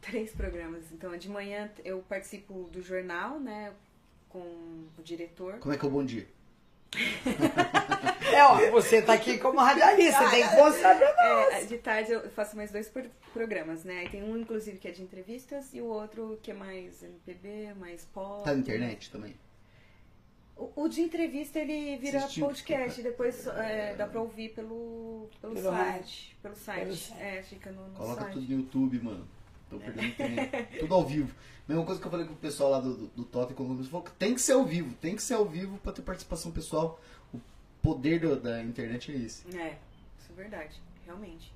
três 0.00 0.32
programas. 0.32 0.82
Então, 0.92 1.16
de 1.16 1.28
manhã 1.28 1.70
eu 1.84 2.00
participo 2.08 2.68
do 2.72 2.82
jornal, 2.82 3.38
né? 3.38 3.72
Com 4.28 4.38
o 4.98 5.02
diretor. 5.02 5.58
Como 5.58 5.74
é 5.74 5.78
que 5.78 5.84
é 5.84 5.88
o 5.88 5.90
bom 5.90 6.04
dia? 6.04 6.26
É, 8.32 8.44
ó, 8.44 8.70
você 8.70 9.00
tá 9.00 9.14
aqui 9.14 9.38
como 9.38 9.58
radialista, 9.60 10.24
você 10.24 10.30
tem 10.30 10.46
que 10.48 10.56
mostrar 10.56 10.94
pra 10.96 11.14
nós. 11.14 11.54
É, 11.54 11.64
de 11.64 11.78
tarde 11.78 12.12
eu 12.12 12.28
faço 12.30 12.54
mais 12.54 12.70
dois 12.70 12.86
pro- 12.88 13.08
programas, 13.32 13.82
né? 13.82 14.00
Aí 14.00 14.08
tem 14.10 14.22
um, 14.22 14.36
inclusive, 14.36 14.76
que 14.78 14.86
é 14.88 14.90
de 14.90 15.02
entrevistas 15.02 15.72
e 15.72 15.80
o 15.80 15.86
outro 15.86 16.38
que 16.42 16.50
é 16.50 16.54
mais 16.54 17.02
MPB, 17.02 17.72
mais 17.78 18.04
pop. 18.12 18.44
Tá 18.44 18.52
na 18.52 18.58
internet 18.58 19.10
também? 19.10 19.34
O, 20.54 20.70
o 20.82 20.88
de 20.88 21.00
entrevista 21.00 21.58
ele 21.58 21.96
vira 21.96 22.18
Assistiu? 22.18 22.46
podcast, 22.46 23.00
depois 23.02 23.46
é, 23.46 23.94
dá 23.94 24.06
pra 24.06 24.20
ouvir 24.20 24.50
pelo, 24.50 25.30
pelo, 25.40 25.54
Pelo 25.54 25.70
site. 25.70 25.76
rádio. 25.76 26.36
Pelo 26.42 26.56
site. 26.56 26.80
Pelo 26.84 26.94
site. 26.96 27.22
É, 27.22 27.42
fica 27.42 27.70
no, 27.72 27.88
no 27.88 27.94
Coloca 27.94 28.20
site. 28.22 28.32
tudo 28.34 28.48
no 28.48 28.60
YouTube, 28.60 28.98
mano. 29.02 29.26
Tô 29.70 29.78
perdendo 29.78 30.12
tempo. 30.16 30.78
tudo 30.80 30.94
ao 30.94 31.04
vivo. 31.06 31.34
Mesma 31.68 31.84
coisa 31.84 32.00
que 32.00 32.06
eu 32.06 32.10
falei 32.10 32.26
com 32.26 32.32
o 32.32 32.36
pessoal 32.36 32.70
lá 32.70 32.80
do, 32.80 32.94
do, 32.96 33.06
do 33.08 33.24
Totem, 33.24 33.56
eles 33.74 33.88
falou 33.88 34.04
que 34.04 34.12
tem 34.12 34.34
que 34.34 34.40
ser 34.40 34.52
ao 34.52 34.64
vivo. 34.64 34.94
Tem 35.00 35.16
que 35.16 35.22
ser 35.22 35.34
ao 35.34 35.44
vivo 35.44 35.78
pra 35.78 35.92
ter 35.92 36.02
participação 36.02 36.52
pessoal. 36.52 37.00
O 37.34 37.40
poder 37.82 38.20
do- 38.20 38.36
da 38.40 38.62
internet 38.62 39.12
é 39.12 39.16
esse. 39.16 39.42
É, 39.56 39.76
isso 40.18 40.30
é 40.30 40.34
verdade, 40.36 40.80
realmente. 41.04 41.52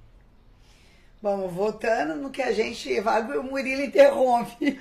Bom, 1.23 1.47
voltando 1.49 2.17
no 2.17 2.31
que 2.31 2.41
a 2.43 2.51
gente 2.51 2.89
o 2.99 3.43
Murilo 3.43 3.83
interrompe. 3.83 4.79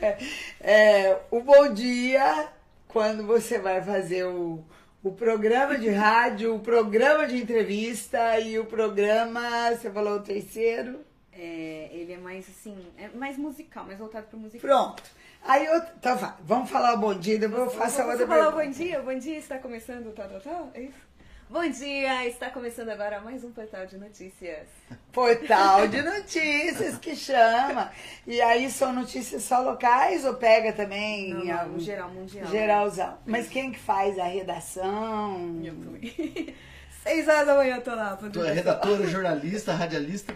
É, 0.00 0.18
é, 0.60 1.20
o 1.30 1.40
bom 1.40 1.72
dia, 1.72 2.48
quando 2.86 3.26
você 3.26 3.58
vai 3.58 3.82
fazer 3.82 4.24
o, 4.24 4.64
o 5.02 5.10
programa 5.12 5.76
de 5.76 5.88
rádio, 5.90 6.54
o 6.54 6.60
programa 6.60 7.26
de 7.26 7.36
entrevista 7.36 8.38
e 8.38 8.58
o 8.58 8.64
programa, 8.64 9.70
você 9.72 9.90
falou 9.90 10.16
o 10.18 10.22
terceiro? 10.22 11.00
É, 11.38 11.90
ele 11.92 12.14
é 12.14 12.16
mais 12.18 12.48
assim, 12.48 12.76
é 12.98 13.08
mais 13.08 13.36
musical, 13.36 13.84
mais 13.84 13.98
voltado 13.98 14.26
pro 14.28 14.38
musical. 14.38 14.68
Pronto. 14.68 15.02
Aí 15.44 15.66
eu, 15.66 15.82
vai, 16.16 16.34
vamos 16.40 16.70
falar 16.70 16.94
o 16.94 16.98
bom 16.98 17.14
dia, 17.14 17.38
depois 17.38 17.62
eu 17.64 17.70
faço 17.70 18.00
a 18.00 18.04
Você 18.04 18.10
outra 18.22 18.26
falou 18.26 18.52
pergunta. 18.52 18.64
bom 18.66 18.70
dia, 18.84 19.02
bom 19.02 19.18
dia, 19.18 19.38
está 19.38 19.58
começando, 19.58 20.14
tal, 20.14 20.28
tal, 20.28 20.40
tal, 20.40 20.70
é 20.74 20.80
isso? 20.82 21.06
Bom 21.48 21.68
dia, 21.68 22.26
está 22.26 22.50
começando 22.50 22.88
agora 22.88 23.20
mais 23.20 23.44
um 23.44 23.52
portal 23.52 23.86
de 23.86 23.96
notícias. 23.96 24.66
Portal 25.12 25.86
de 25.86 26.02
notícias 26.02 26.98
que 26.98 27.14
chama. 27.14 27.92
E 28.26 28.40
aí 28.40 28.68
são 28.68 28.92
notícias 28.92 29.44
só 29.44 29.60
locais 29.60 30.24
ou 30.24 30.34
pega 30.34 30.72
também 30.72 31.32
Não, 31.32 31.44
não, 31.44 31.60
algum- 31.60 31.78
geral, 31.78 32.08
mundial. 32.10 32.46
Geralzão. 32.46 33.18
Mas 33.24 33.46
quem 33.48 33.70
que 33.70 33.78
faz 33.78 34.18
a 34.18 34.24
redação? 34.24 35.60
Eu 35.64 35.74
também. 35.74 36.54
Seis 37.04 37.28
horas 37.28 37.46
da 37.46 37.54
manhã 37.54 37.76
eu 37.76 37.82
tô 37.82 37.94
lá. 37.94 38.16
Tu 38.16 38.42
é 38.42 38.52
redatora, 38.52 39.06
jornalista, 39.06 39.72
radialista. 39.72 40.34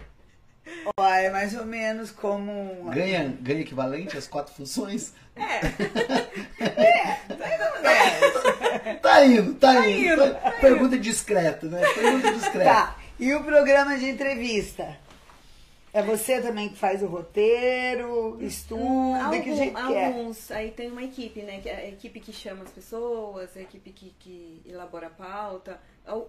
Ó, 0.97 1.05
é 1.07 1.29
mais 1.29 1.55
ou 1.57 1.65
menos 1.65 2.11
como. 2.11 2.89
Ganha, 2.91 3.35
ganha 3.41 3.61
equivalente 3.61 4.17
às 4.17 4.27
quatro 4.27 4.53
funções? 4.53 5.13
Tá 9.01 9.25
indo, 9.25 9.53
tá, 9.55 9.87
indo. 9.87 10.13
indo, 10.23 10.33
tá 10.35 10.51
Pergunta 10.59 10.97
discreta, 10.97 11.67
né? 11.67 11.81
Pergunta 11.93 12.31
discreta. 12.33 12.73
Tá. 12.73 12.97
E 13.19 13.33
o 13.33 13.43
programa 13.43 13.97
de 13.97 14.09
entrevista? 14.09 14.97
É 15.93 16.01
você 16.01 16.39
também 16.41 16.69
que 16.69 16.77
faz 16.77 17.03
o 17.03 17.07
roteiro, 17.07 18.37
estuda, 18.41 19.25
Algum- 19.25 19.41
que 19.41 19.55
jeito 19.55 19.73
que 19.87 19.93
é? 19.93 20.05
alguns, 20.05 20.49
aí 20.49 20.71
tem 20.71 20.89
uma 20.89 21.03
equipe, 21.03 21.41
né? 21.41 21.59
que 21.59 21.67
é 21.67 21.75
A 21.75 21.87
equipe 21.89 22.21
que 22.21 22.31
chama 22.31 22.63
as 22.63 22.71
pessoas, 22.71 23.55
a 23.57 23.61
equipe 23.61 23.91
que, 23.91 24.15
que 24.17 24.61
elabora 24.65 25.07
a 25.07 25.09
pauta. 25.09 25.77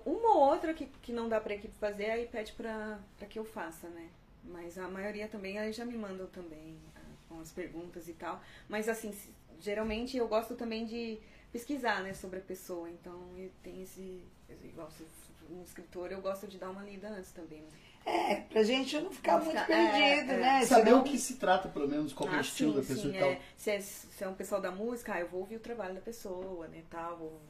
Uma 0.04 0.34
ou 0.34 0.40
outra 0.50 0.74
que, 0.74 0.86
que 1.00 1.12
não 1.12 1.28
dá 1.28 1.40
pra 1.40 1.54
equipe 1.54 1.74
fazer, 1.78 2.10
aí 2.10 2.26
pede 2.26 2.52
pra, 2.52 2.98
pra 3.16 3.28
que 3.28 3.38
eu 3.38 3.44
faça, 3.44 3.86
né? 3.88 4.06
Mas 4.44 4.76
a 4.78 4.88
maioria 4.88 5.28
também, 5.28 5.58
aí 5.58 5.72
já 5.72 5.84
me 5.84 5.96
mandam 5.96 6.26
também 6.26 6.76
ah, 6.96 7.00
com 7.28 7.40
as 7.40 7.50
perguntas 7.52 8.08
e 8.08 8.12
tal. 8.14 8.40
Mas 8.68 8.88
assim, 8.88 9.14
geralmente 9.60 10.16
eu 10.16 10.26
gosto 10.28 10.54
também 10.54 10.84
de 10.84 11.18
pesquisar, 11.52 12.02
né, 12.02 12.12
sobre 12.14 12.38
a 12.38 12.42
pessoa. 12.42 12.90
Então, 12.90 13.20
eu 13.38 13.50
tenho 13.62 13.82
esse, 13.82 14.22
igual 14.64 14.90
se 14.90 15.04
um 15.50 15.62
escritor, 15.62 16.10
eu 16.10 16.20
gosto 16.20 16.46
de 16.46 16.56
dar 16.58 16.70
uma 16.70 16.82
lida 16.82 17.08
antes 17.08 17.30
também, 17.32 17.60
né? 17.60 17.68
É, 18.04 18.34
pra 18.40 18.64
gente 18.64 18.98
não 18.98 19.12
ficar 19.12 19.38
Não 19.38 19.44
muito 19.44 19.60
ficar- 19.60 19.72
é, 19.72 19.92
perdido, 20.16 20.32
é. 20.32 20.36
né? 20.38 20.66
Saber 20.66 20.84
Senão- 20.86 21.00
o 21.00 21.04
que 21.04 21.18
se 21.18 21.36
trata, 21.36 21.68
pelo 21.68 21.86
menos, 21.86 22.12
qual 22.12 22.28
que 22.28 22.34
é 22.34 22.38
o 22.38 22.40
Ah, 22.40 22.42
estilo 22.42 22.72
sim, 22.72 22.76
da 22.80 22.82
pessoa 22.86 23.12
sim, 23.12 23.16
e 23.16 23.20
tal. 23.20 23.28
é. 23.30 23.40
Se, 23.56 23.70
é, 23.70 23.80
se 23.80 24.24
é 24.24 24.28
um 24.28 24.34
pessoal 24.34 24.60
da 24.60 24.70
música, 24.72 25.14
ah, 25.14 25.20
eu 25.20 25.28
vou 25.28 25.40
ouvir 25.40 25.56
o 25.56 25.60
trabalho 25.60 25.94
da 25.94 26.00
pessoa, 26.00 26.66
né, 26.68 26.82
tal, 26.90 27.16
vou 27.18 27.40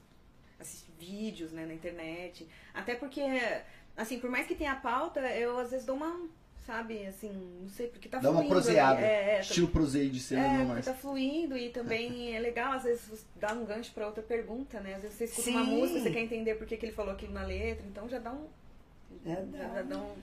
assistir 0.60 0.90
vídeos, 0.98 1.52
né, 1.52 1.64
na 1.64 1.72
internet. 1.72 2.46
Até 2.74 2.94
porque, 2.96 3.22
assim, 3.96 4.18
por 4.18 4.28
mais 4.28 4.46
que 4.46 4.54
tenha 4.54 4.72
a 4.72 4.76
pauta, 4.76 5.20
eu 5.34 5.58
às 5.58 5.70
vezes 5.70 5.86
dou 5.86 5.96
uma, 5.96 6.28
sabe, 6.66 7.06
assim, 7.06 7.30
não 7.60 7.68
sei, 7.68 7.88
porque 7.88 8.08
tá 8.08 8.18
Dá 8.18 8.30
uma 8.30 8.38
fluindo 8.40 8.54
ali. 8.54 8.62
proseada. 8.64 9.00
É, 9.00 9.30
é, 9.32 9.34
tá- 9.36 9.40
Estilo 9.42 9.68
prosei 9.68 10.08
de 10.08 10.20
cena, 10.20 10.46
é, 10.62 10.64
mais. 10.64 10.84
tá 10.84 10.94
fluindo 10.94 11.56
e 11.56 11.70
também 11.70 12.34
é 12.36 12.40
legal, 12.40 12.72
às 12.72 12.84
vezes, 12.84 13.24
dá 13.36 13.52
um 13.52 13.64
gancho 13.64 13.92
pra 13.92 14.06
outra 14.06 14.22
pergunta, 14.22 14.80
né? 14.80 14.94
Às 14.94 15.02
vezes 15.02 15.16
você 15.18 15.24
escuta 15.24 15.50
uma 15.50 15.64
Sim. 15.64 15.70
música, 15.78 16.00
você 16.00 16.10
quer 16.10 16.20
entender 16.20 16.54
por 16.56 16.66
que, 16.66 16.76
que 16.76 16.86
ele 16.86 16.92
falou 16.92 17.12
aquilo 17.12 17.32
na 17.32 17.42
letra, 17.44 17.84
então 17.86 18.08
já 18.08 18.18
dá 18.18 18.30
um... 18.32 18.46
Já 19.24 19.34
Já, 19.34 19.40
dá. 19.42 19.74
já 19.74 19.82
dá 19.82 19.96
um... 19.98 20.14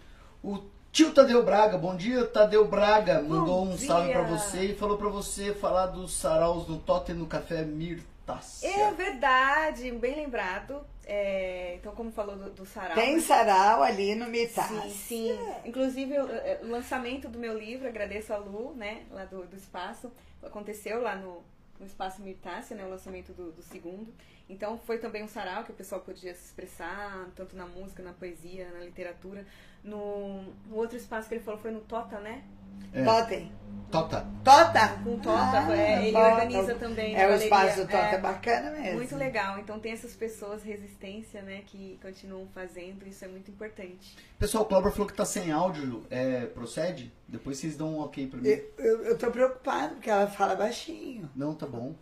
O 0.42 0.64
tio 0.92 1.12
Tadeu 1.14 1.44
Braga, 1.44 1.78
bom 1.78 1.96
dia, 1.96 2.26
Tadeu 2.26 2.68
Braga, 2.68 3.22
mandou 3.22 3.66
um 3.66 3.76
dia. 3.76 3.88
salve 3.88 4.12
pra 4.12 4.24
você 4.24 4.66
e 4.66 4.76
falou 4.76 4.98
pra 4.98 5.10
você 5.10 5.54
falar 5.54 5.88
dos 5.88 6.14
saraus 6.16 6.68
no 6.68 6.80
Totem 6.80 7.14
no 7.16 7.28
Café 7.28 7.64
Mirtácia. 7.64 8.68
É 8.70 8.92
verdade, 8.94 9.92
bem 9.92 10.16
lembrado. 10.16 10.82
É, 11.12 11.74
então, 11.78 11.96
como 11.96 12.12
falou 12.12 12.36
do, 12.36 12.52
do 12.52 12.66
sarau... 12.68 12.94
Tem 12.94 13.16
né? 13.16 13.20
sarau 13.20 13.82
ali 13.82 14.14
no 14.14 14.28
Mitas. 14.28 14.64
Sim, 14.66 14.90
sim. 14.92 15.40
Inclusive, 15.66 16.20
o 16.20 16.30
eh, 16.30 16.60
o 16.62 16.68
lançamento 16.68 17.28
do 17.28 17.40
meu 17.40 17.58
livro, 17.58 17.88
agradeço 17.88 18.32
a 18.32 18.38
Lu, 18.38 18.76
né, 18.76 19.06
lá 19.10 19.26
do, 19.26 19.44
do 19.48 19.56
Espaço, 19.56 20.12
aconteceu 20.44 21.02
lá 21.02 21.16
no, 21.16 21.44
no 21.80 21.86
Espaço 21.88 22.22
Mirtácia, 22.22 22.76
né, 22.76 22.86
o 22.86 22.90
lançamento 22.90 23.34
do, 23.34 23.52
do 23.52 23.64
segundo. 23.64 24.14
Então, 24.50 24.78
foi 24.80 24.98
também 24.98 25.24
um 25.24 25.28
sarau 25.28 25.64
que 25.64 25.72
o 25.72 25.76
pessoal 25.76 26.02
podia 26.02 26.34
se 26.34 26.46
expressar, 26.46 27.28
tanto 27.36 27.56
na 27.56 27.68
música, 27.68 28.02
na 28.02 28.14
poesia, 28.14 28.68
na 28.72 28.80
literatura. 28.84 29.46
No, 29.84 30.42
no 30.68 30.76
outro 30.76 30.98
espaço 30.98 31.30
que 31.30 31.36
ele 31.36 31.44
falou 31.44 31.60
foi 31.60 31.72
no 31.72 31.82
Tota, 31.82 32.20
né? 32.20 32.44
É. 32.92 33.04
Totem. 33.04 33.52
Tota. 33.92 34.26
Tota? 34.44 34.88
Com 35.04 35.16
o 35.16 35.20
Tota, 35.20 35.68
Ah, 35.68 35.78
é, 35.78 36.04
ele 36.08 36.12
Tota. 36.14 36.28
organiza 36.34 36.76
também. 36.76 37.14
na 37.14 37.20
É, 37.20 37.26
o 37.26 37.30
galeria. 37.30 37.44
espaço 37.46 37.76
do 37.82 37.86
Tota 37.86 37.98
é, 37.98 38.16
É, 38.16 38.18
bacana 38.18 38.72
mesmo. 38.72 38.96
Muito 38.98 39.16
legal. 39.16 39.60
Então, 39.60 39.80
tem 39.80 39.92
essas 39.92 40.14
pessoas, 40.16 40.64
resistência, 40.64 41.42
né, 41.42 41.62
que 41.68 42.00
continuam 42.02 42.48
fazendo, 42.48 43.08
isso 43.08 43.24
é 43.24 43.28
muito 43.28 43.52
importante. 43.52 44.18
Pessoal, 44.40 44.64
o 44.64 44.68
Cláudio 44.68 44.92
falou 44.92 45.08
que 45.08 45.14
tá 45.14 45.26
sem 45.26 45.52
áudio, 45.52 46.06
é, 46.10 46.46
procede? 46.48 47.14
Depois 47.28 47.58
vocês 47.58 47.78
dão 47.78 47.96
um 47.96 48.00
ok 48.00 48.28
pra 48.28 48.40
mim. 48.40 48.48
Eu, 48.50 48.74
eu, 48.80 49.04
eu 49.06 49.18
tô 49.18 49.30
preocupada 49.32 49.90
porque 49.96 50.10
ela 50.10 50.28
fala 50.28 50.56
baixinho. 50.56 51.30
Não, 51.36 51.54
tá 51.54 51.68
bom. 51.68 51.94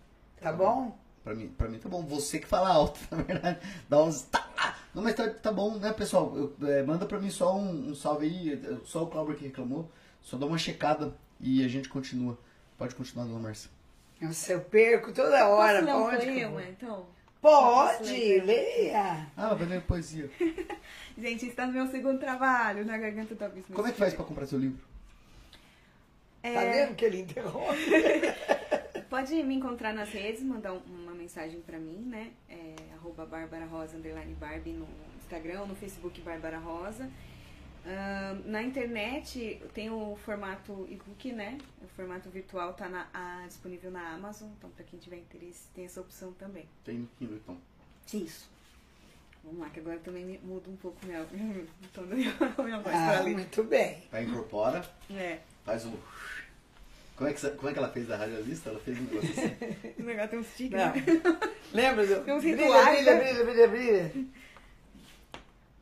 Tá 0.41 0.52
bom? 0.54 0.98
Pra 1.28 1.36
mim, 1.36 1.49
pra 1.49 1.67
mim 1.67 1.78
tá 1.78 1.89
bom. 1.89 2.01
Você 2.05 2.39
que 2.39 2.47
fala 2.47 2.69
alto, 2.69 2.99
na 3.11 3.21
verdade. 3.21 3.59
Dá 3.89 4.01
uns. 4.01 4.21
Tá, 4.21 4.47
não, 4.95 5.03
mas 5.03 5.13
tá, 5.13 5.30
tá 5.30 5.51
bom, 5.51 5.78
né, 5.78 5.91
pessoal? 5.91 6.34
Eu- 6.38 6.55
é, 6.69 6.84
manda 6.84 7.05
pra 7.05 7.19
mim 7.19 7.30
só 7.30 7.53
um, 7.57 7.89
um 7.89 7.95
salve 7.95 8.25
aí. 8.28 8.80
Só 8.86 9.03
o 9.03 9.07
Cláudio 9.07 9.36
que 9.36 9.43
reclamou. 9.45 9.91
Só 10.21 10.38
dá 10.38 10.45
uma 10.45 10.57
checada 10.57 11.13
e 11.41 11.65
a 11.65 11.67
gente 11.67 11.89
continua. 11.89 12.38
Pode 12.78 12.95
continuar, 12.95 13.25
dona 13.25 13.39
Márcia. 13.39 13.69
Nossa, 14.21 14.53
eu 14.53 14.61
perco 14.61 15.11
toda 15.11 15.47
hora. 15.49 15.84
Posso 15.86 16.15
ler 16.15 16.17
pra 16.17 16.47
um 16.47 16.51
poema, 16.51 16.63
então? 16.69 17.05
Pode, 17.41 18.03
ler? 18.13 18.43
leia. 18.45 19.28
Ah, 19.36 19.53
vai 19.53 19.67
ler 19.67 19.82
poesia. 19.82 20.30
Gente, 21.17 21.45
está 21.47 21.67
no 21.67 21.73
meu 21.73 21.88
segundo 21.88 22.19
trabalho, 22.19 22.86
na 22.86 22.97
Garganta 22.97 23.36
do 23.36 23.43
Abismo. 23.43 23.75
Como 23.75 23.88
é 23.88 23.91
que 23.91 23.97
faz 23.97 24.13
pra 24.13 24.23
comprar 24.25 24.45
seu 24.47 24.57
livro? 24.59 24.80
É, 26.41 26.53
Tá 26.53 26.61
vendo 26.61 26.95
que 26.95 27.03
ele 27.05 27.19
interrompe? 27.21 27.75
Pode 29.09 29.34
me 29.43 29.55
encontrar 29.55 29.93
nas 29.93 30.09
redes, 30.09 30.43
mandar 30.43 30.73
um- 30.73 30.82
uma 31.03 31.13
mensagem 31.28 31.59
pra 31.61 31.78
mim, 31.78 31.97
né? 32.05 32.32
É, 32.49 32.73
arroba 32.93 33.25
Bárbara 33.25 33.65
Rosa, 33.65 33.97
underline 33.97 34.34
Barbie 34.36 34.71
no 34.71 34.88
Instagram, 35.17 35.59
ou 35.61 35.67
no 35.67 35.75
Facebook 35.75 36.21
Bárbara 36.21 36.57
Rosa. 36.57 37.11
Ahn, 37.86 38.41
na 38.45 38.63
internet 38.63 39.61
tem 39.73 39.89
o 39.89 40.15
formato 40.23 40.88
e-book, 40.89 41.32
né? 41.34 41.57
O 41.82 41.88
formato 41.89 42.30
virtual 42.30 42.73
tá 42.73 42.88
na- 42.88 43.07
a- 43.13 43.45
disponível 43.45 43.91
na 43.91 44.13
Amazon, 44.13 44.47
então 44.57 44.69
pra 44.69 44.86
quem 44.86 44.97
tiver 44.99 45.17
interesse 45.17 45.67
tem 45.75 45.84
essa 45.86 45.99
opção 45.99 46.32
também. 46.34 46.65
Tem 46.86 46.97
no 46.99 47.07
Kindle, 47.19 47.38
então. 47.38 47.57
Isso. 48.13 48.49
Vamos 49.43 49.59
lá, 49.59 49.69
que 49.69 49.80
agora 49.82 49.99
também 49.99 50.25
me- 50.25 50.39
muda 50.39 50.69
um 50.69 50.75
pouco 50.78 50.97
minha, 51.05 51.21
o 51.23 51.28
tom 51.93 52.05
da 52.05 52.15
minha, 52.15 52.34
minha 52.63 52.80
voz 52.80 52.95
Ah, 52.95 53.23
muito 53.23 53.63
bem. 53.63 54.03
Aí 54.13 54.25
incorpora, 54.25 54.82
É, 55.11 55.39
faz 55.65 55.86
um. 55.86 55.93
Como 57.18 57.28
é, 57.28 57.34
que, 57.34 57.49
como 57.49 57.70
é 57.70 57.74
que 57.74 57.80
ela 57.80 57.89
fez 57.89 58.07
da 58.07 58.15
radialista? 58.15 58.70
Ela 58.70 58.80
fez 58.80 58.99
um 58.99 59.01
negócio 59.01 59.30
assim. 59.32 59.99
o 59.99 60.03
negócio 60.05 60.30
tem 60.30 60.39
uns 60.39 60.55
tigres. 60.55 60.82
Não. 60.84 60.93
Lembra 61.74 62.05
do. 62.05 62.24
Tem 62.24 62.34
uns 62.36 62.43
brilha, 62.43 62.57
rituais, 62.63 62.95
brilha, 62.95 63.15
né? 63.15 63.24
brilha, 63.24 63.43
brilha, 63.43 63.68
brilha. 63.68 64.28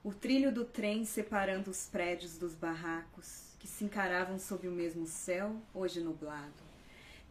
O 0.01 0.13
trilho 0.13 0.51
do 0.53 0.63
trem 0.63 1.03
separando 1.03 1.69
os 1.69 1.87
prédios 1.87 2.37
dos 2.37 2.55
barracos 2.55 3.45
que 3.59 3.67
se 3.67 3.83
encaravam 3.83 4.39
sob 4.39 4.67
o 4.67 4.71
mesmo 4.71 5.05
céu, 5.07 5.55
hoje 5.73 5.99
nublado. 5.99 6.63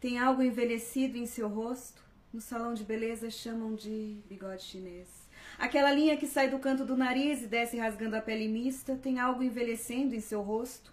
Tem 0.01 0.19
algo 0.19 0.43
envelhecido 0.43 1.17
em 1.17 1.25
seu 1.25 1.49
rosto? 1.49 2.03
No 2.31 2.41
salão 2.41 2.75
de 2.75 2.85
beleza 2.85 3.31
chamam 3.31 3.75
de 3.75 4.21
bigode 4.29 4.65
chinês. 4.65 5.09
Aquela 5.57 5.93
linha 5.93 6.17
que 6.17 6.27
sai 6.27 6.51
do 6.51 6.59
canto 6.59 6.85
do 6.85 6.97
nariz 6.97 7.43
e 7.43 7.47
desce 7.47 7.79
rasgando 7.79 8.17
a 8.17 8.21
pele 8.21 8.49
mista 8.49 8.97
tem 8.97 9.19
algo 9.19 9.43
envelhecendo 9.43 10.15
em 10.15 10.21
seu 10.21 10.43
rosto? 10.43 10.93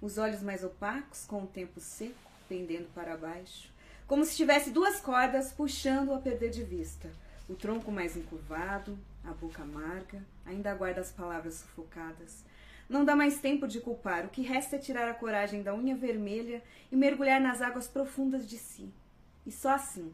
Os 0.00 0.18
olhos 0.18 0.42
mais 0.42 0.62
opacos, 0.62 1.24
com 1.24 1.42
o 1.44 1.46
tempo 1.46 1.80
seco, 1.80 2.21
pendendo 2.52 2.92
para 2.92 3.16
baixo. 3.16 3.72
Como 4.06 4.26
se 4.26 4.36
tivesse 4.36 4.70
duas 4.70 5.00
cordas 5.00 5.50
puxando 5.54 6.12
a 6.12 6.18
perder 6.18 6.50
de 6.50 6.62
vista. 6.62 7.10
O 7.48 7.54
tronco 7.54 7.90
mais 7.90 8.14
encurvado, 8.14 8.98
a 9.24 9.32
boca 9.32 9.62
amarga, 9.62 10.22
ainda 10.44 10.70
aguarda 10.70 11.00
as 11.00 11.10
palavras 11.10 11.54
sufocadas. 11.54 12.44
Não 12.90 13.06
dá 13.06 13.16
mais 13.16 13.40
tempo 13.40 13.66
de 13.66 13.80
culpar, 13.80 14.26
o 14.26 14.28
que 14.28 14.42
resta 14.42 14.76
é 14.76 14.78
tirar 14.78 15.08
a 15.08 15.14
coragem 15.14 15.62
da 15.62 15.74
unha 15.74 15.96
vermelha 15.96 16.62
e 16.90 16.96
mergulhar 16.96 17.40
nas 17.40 17.62
águas 17.62 17.88
profundas 17.88 18.46
de 18.46 18.58
si. 18.58 18.92
E 19.46 19.50
só 19.50 19.70
assim 19.70 20.12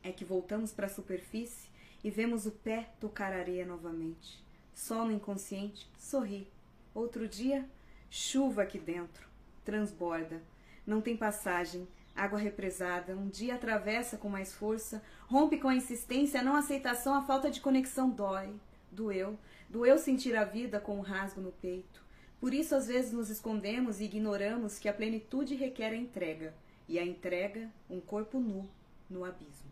é 0.00 0.12
que 0.12 0.24
voltamos 0.24 0.72
para 0.72 0.86
a 0.86 0.90
superfície 0.90 1.68
e 2.04 2.08
vemos 2.08 2.46
o 2.46 2.52
pé 2.52 2.90
tocar 3.00 3.32
areia 3.32 3.66
novamente. 3.66 4.40
Sono 4.72 5.10
inconsciente, 5.10 5.90
sorri. 5.98 6.46
Outro 6.94 7.26
dia, 7.26 7.68
chuva 8.08 8.62
aqui 8.62 8.78
dentro, 8.78 9.26
transborda. 9.64 10.40
Não 10.88 11.02
tem 11.02 11.14
passagem, 11.14 11.86
água 12.16 12.38
represada. 12.38 13.14
Um 13.14 13.28
dia 13.28 13.56
atravessa 13.56 14.16
com 14.16 14.30
mais 14.30 14.54
força, 14.54 15.02
rompe 15.26 15.58
com 15.58 15.68
a 15.68 15.74
insistência, 15.74 16.40
a 16.40 16.42
não 16.42 16.56
aceitação, 16.56 17.12
a 17.12 17.20
falta 17.20 17.50
de 17.50 17.60
conexão 17.60 18.08
dói. 18.08 18.48
Doeu. 18.90 19.38
Doeu 19.68 19.98
sentir 19.98 20.34
a 20.34 20.44
vida 20.44 20.80
com 20.80 20.96
um 20.96 21.02
rasgo 21.02 21.42
no 21.42 21.52
peito. 21.52 22.02
Por 22.40 22.54
isso, 22.54 22.74
às 22.74 22.86
vezes, 22.86 23.12
nos 23.12 23.28
escondemos 23.28 24.00
e 24.00 24.04
ignoramos 24.04 24.78
que 24.78 24.88
a 24.88 24.92
plenitude 24.94 25.54
requer 25.54 25.90
a 25.90 25.96
entrega. 25.96 26.54
E 26.88 26.98
a 26.98 27.04
entrega, 27.04 27.68
um 27.90 28.00
corpo 28.00 28.40
nu 28.40 28.66
no 29.10 29.26
abismo. 29.26 29.70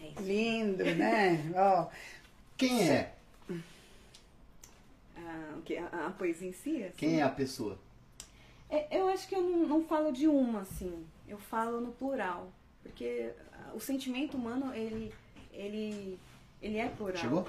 É 0.00 0.06
isso. 0.06 0.22
Lindo, 0.22 0.84
né? 0.84 1.50
Ó, 1.56 1.88
Quem 2.56 2.88
é? 2.88 3.12
Ah? 5.16 5.58
A, 5.90 6.06
a 6.06 6.10
poesia 6.10 6.48
em 6.48 6.52
si? 6.52 6.84
assim? 6.84 6.96
Quem 6.96 7.18
é 7.18 7.24
a 7.24 7.28
pessoa? 7.28 7.76
É, 8.72 8.86
eu 8.90 9.06
acho 9.08 9.28
que 9.28 9.34
eu 9.34 9.42
não, 9.42 9.68
não 9.68 9.84
falo 9.84 10.10
de 10.10 10.26
uma, 10.26 10.62
assim. 10.62 11.04
Eu 11.28 11.36
falo 11.36 11.78
no 11.78 11.92
plural. 11.92 12.50
Porque 12.82 13.30
ah, 13.52 13.72
o 13.74 13.80
sentimento 13.80 14.34
humano, 14.34 14.74
ele, 14.74 15.12
ele, 15.52 16.18
ele 16.62 16.78
é 16.78 16.88
plural. 16.88 17.18
Chegou? 17.18 17.46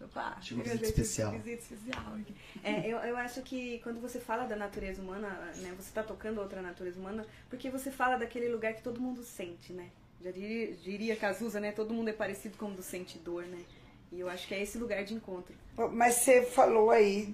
Opa, 0.00 0.36
Chegou 0.42 0.64
visita 0.64 0.84
gente, 0.84 0.90
especial. 0.90 1.30
visita 1.38 1.62
especial. 1.74 2.18
É, 2.64 2.80
eu, 2.88 2.98
eu 2.98 3.16
acho 3.16 3.40
que 3.42 3.78
quando 3.84 4.00
você 4.00 4.18
fala 4.18 4.44
da 4.44 4.56
natureza 4.56 5.00
humana, 5.00 5.28
né, 5.58 5.72
você 5.76 5.88
está 5.88 6.02
tocando 6.02 6.40
outra 6.40 6.60
natureza 6.60 6.98
humana, 6.98 7.24
porque 7.48 7.70
você 7.70 7.88
fala 7.88 8.16
daquele 8.16 8.48
lugar 8.48 8.74
que 8.74 8.82
todo 8.82 9.00
mundo 9.00 9.22
sente, 9.22 9.72
né? 9.72 9.88
Já 10.20 10.32
diria, 10.32 10.74
diria 10.74 11.16
Cazuza, 11.16 11.60
né? 11.60 11.70
Todo 11.70 11.94
mundo 11.94 12.08
é 12.08 12.12
parecido 12.12 12.58
como 12.58 12.74
do 12.74 12.82
sentidor, 12.82 13.44
né? 13.44 13.62
E 14.10 14.18
eu 14.18 14.28
acho 14.28 14.48
que 14.48 14.54
é 14.54 14.60
esse 14.60 14.76
lugar 14.76 15.04
de 15.04 15.14
encontro. 15.14 15.54
mas 15.92 16.16
você 16.16 16.42
falou 16.42 16.90
aí 16.90 17.32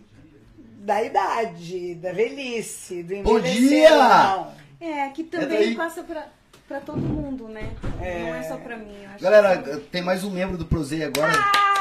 da 0.76 1.02
idade, 1.02 1.94
da 1.96 2.12
velhice, 2.12 3.02
do 3.02 3.22
Bom 3.22 3.40
dia! 3.40 4.46
É, 4.78 5.08
que 5.08 5.22
daí. 5.22 5.40
também 5.40 5.74
passa 5.74 6.02
pra, 6.02 6.28
pra 6.68 6.80
todo 6.80 6.98
mundo, 6.98 7.48
né? 7.48 7.72
Não 7.82 8.34
é 8.34 8.42
só 8.42 8.56
pra 8.58 8.76
mim. 8.76 8.94
Eu 9.02 9.10
acho 9.10 9.24
Galera, 9.24 9.56
que... 9.62 9.76
tem 9.88 10.02
mais 10.02 10.22
um 10.22 10.30
membro 10.30 10.58
do 10.58 10.66
Prosei 10.66 11.02
agora. 11.02 11.32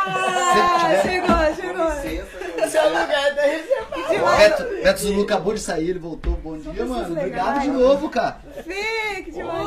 Ah, 0.07 1.01
chegou, 1.01 1.55
chegou. 1.55 2.65
O 2.65 2.69
seu 2.69 2.87
lugar 2.87 3.35
tá 3.35 3.41
reservado. 3.41 4.37
Beto, 4.37 4.83
Beto 4.83 5.01
Zulu 5.01 5.23
acabou 5.23 5.53
de 5.53 5.59
sair, 5.59 5.89
ele 5.89 5.99
voltou. 5.99 6.33
Bom 6.37 6.57
dia, 6.57 6.85
mano. 6.85 7.13
legais. 7.13 7.17
Obrigado 7.17 7.61
de 7.61 7.67
novo, 7.69 8.09
cara. 8.09 8.39
Fê, 8.63 9.23
que 9.23 9.31
demais. 9.31 9.65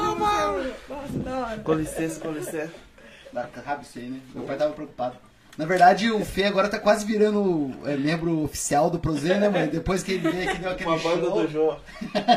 Nossa, 0.88 1.18
da 1.18 1.38
hora. 1.38 1.58
Com 1.58 1.72
licença, 1.74 2.20
com 2.20 2.30
licença. 2.30 2.72
Dá 3.32 3.46
rabo 3.64 3.82
isso 3.82 3.98
aí, 3.98 4.08
né? 4.08 4.20
Meu 4.34 4.44
pai 4.44 4.56
tava 4.56 4.72
preocupado. 4.72 5.27
Na 5.58 5.66
verdade, 5.66 6.08
o 6.12 6.24
Fê 6.24 6.44
agora 6.44 6.68
tá 6.68 6.78
quase 6.78 7.04
virando 7.04 7.72
é, 7.84 7.96
membro 7.96 8.44
oficial 8.44 8.88
do 8.88 9.00
Prozer, 9.00 9.40
né, 9.40 9.48
mãe? 9.48 9.66
Depois 9.66 10.04
que 10.04 10.12
ele 10.12 10.30
veio 10.30 10.48
aqui, 10.50 10.60
deu 10.60 10.70
aquele 10.70 10.88
Uma 10.88 10.98
banda 11.00 11.26
show. 11.26 11.42
do 11.42 11.48
Jô. 11.48 11.76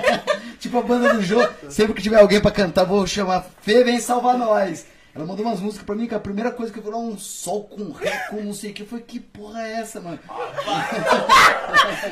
tipo 0.60 0.80
a 0.80 0.82
banda 0.82 1.14
do 1.14 1.22
Jô. 1.22 1.48
Sempre 1.70 1.94
que 1.94 2.02
tiver 2.02 2.20
alguém 2.20 2.42
pra 2.42 2.50
cantar, 2.50 2.84
vou 2.84 3.06
chamar 3.06 3.46
Fê, 3.62 3.84
vem 3.84 4.00
salvar 4.00 4.40
nós. 4.40 4.88
Ela 5.14 5.26
mandou 5.26 5.46
umas 5.46 5.60
músicas 5.60 5.86
pra 5.86 5.94
mim, 5.94 6.08
que 6.08 6.16
a 6.16 6.20
primeira 6.20 6.52
coisa 6.52 6.72
que 6.72 6.80
eu 6.80 6.90
lá, 6.90 6.98
um 6.98 7.18
sol 7.18 7.66
com 7.66 7.92
ré, 7.92 8.28
com 8.30 8.38
não 8.38 8.54
sei 8.54 8.72
o 8.72 8.74
que, 8.74 8.86
foi 8.86 9.02
que 9.02 9.20
porra 9.20 9.62
é 9.62 9.74
essa, 9.82 10.00
mano? 10.00 10.20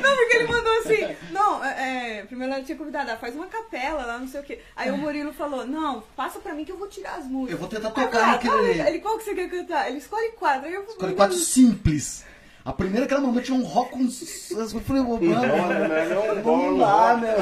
Não, 0.02 0.16
porque 0.16 0.38
ele 0.38 0.47
mandou 0.47 0.80
assim, 0.80 1.16
não, 1.32 1.64
é, 1.64 2.20
é, 2.20 2.24
primeiro 2.24 2.54
ela 2.54 2.64
tinha 2.64 2.78
convidado, 2.78 3.12
ah, 3.12 3.18
faz 3.18 3.36
uma 3.36 3.47
capela 3.47 4.06
lá, 4.06 4.18
não 4.18 4.28
sei 4.28 4.39
o 4.39 4.43
quê. 4.43 4.60
Aí 4.76 4.89
o 4.89 4.97
Murilo 4.97 5.34
falou, 5.34 5.66
não, 5.66 6.02
passa 6.16 6.39
pra 6.39 6.54
mim 6.54 6.64
que 6.64 6.72
eu 6.72 6.78
vou 6.78 6.88
tirar 6.88 7.16
as 7.16 7.26
músicas. 7.26 7.52
Eu 7.52 7.58
vou 7.58 7.68
tentar 7.68 7.89
tocar 7.91 8.10
falei, 8.10 8.26
naquele 8.26 8.54
ah, 8.54 8.84
ali. 8.84 8.89
Ele, 8.89 9.00
qual 9.00 9.18
que 9.18 9.24
você 9.26 9.36
quer 9.36 9.50
cantar? 9.50 9.89
Ele 9.89 9.97
escolhe 9.97 10.32
quatro. 10.34 10.68
Aí 10.68 10.74
eu 10.74 10.82
Escolhe 10.82 11.00
falei, 11.00 11.16
quatro 11.16 11.38
simples. 11.38 12.24
A 12.66 12.74
primeira 12.74 13.07
que 13.07 13.14
ela 13.14 13.24
mandou 13.24 13.41
tinha 13.41 13.57
um 13.57 13.64
rock 13.64 13.91
com. 13.91 13.99
Eu 14.01 14.70
falei, 14.82 15.01
mano, 15.01 15.20
Não, 15.22 16.36
não 16.36 16.41
bom, 16.43 16.78
dá, 16.78 17.18
meu. 17.18 17.38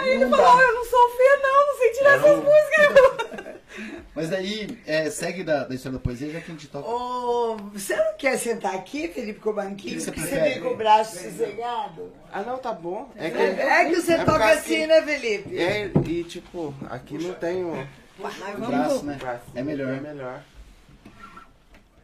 Aí 0.00 0.08
ele 0.10 0.24
Não 0.24 0.36
falou, 0.36 0.56
dá. 0.56 0.62
eu 0.62 0.74
não 0.74 0.84
sou 0.84 1.10
feia 1.16 1.38
não, 1.42 1.66
não 1.66 1.78
sei 1.78 1.90
tirar 1.90 2.16
essas 2.18 2.44
músicas. 2.44 3.58
Mas 4.14 4.30
daí, 4.30 4.76
é, 4.84 5.08
segue 5.10 5.44
da, 5.44 5.62
da 5.64 5.74
história 5.74 5.96
da 5.96 6.02
poesia, 6.02 6.30
já 6.32 6.40
que 6.40 6.50
a 6.50 6.54
gente 6.54 6.66
toca. 6.66 6.88
Ô, 6.88 7.56
você 7.72 7.94
não 7.94 8.16
quer 8.16 8.36
sentar 8.36 8.74
aqui, 8.74 9.06
Felipe, 9.06 9.38
com 9.38 9.50
o 9.50 9.52
banquinho? 9.52 10.00
Você 10.00 10.06
Porque 10.10 10.22
você 10.22 10.26
prefere? 10.28 10.54
vem 10.54 10.62
com 10.62 10.70
o 10.70 10.76
braço 10.76 11.16
sossegado? 11.22 12.12
Ah, 12.32 12.42
não, 12.42 12.58
tá 12.58 12.72
bom. 12.72 13.08
É 13.14 13.30
que, 13.30 13.38
É 13.38 13.84
que 13.84 13.94
você 13.94 14.14
é 14.14 14.24
toca 14.24 14.44
assim, 14.46 14.86
né, 14.86 15.00
Felipe? 15.02 15.56
É, 15.56 15.90
e 16.06 16.24
tipo, 16.24 16.74
aqui 16.90 17.16
não 17.18 17.34
tem 17.34 17.62
o 17.64 17.86
Mas 18.18 18.34
O 18.36 18.40
vamos 18.58 18.68
braço, 18.68 19.04
né? 19.04 19.16
braço. 19.20 19.42
É 19.54 19.62
melhor. 19.62 19.94
É 19.94 20.00
melhor. 20.00 20.42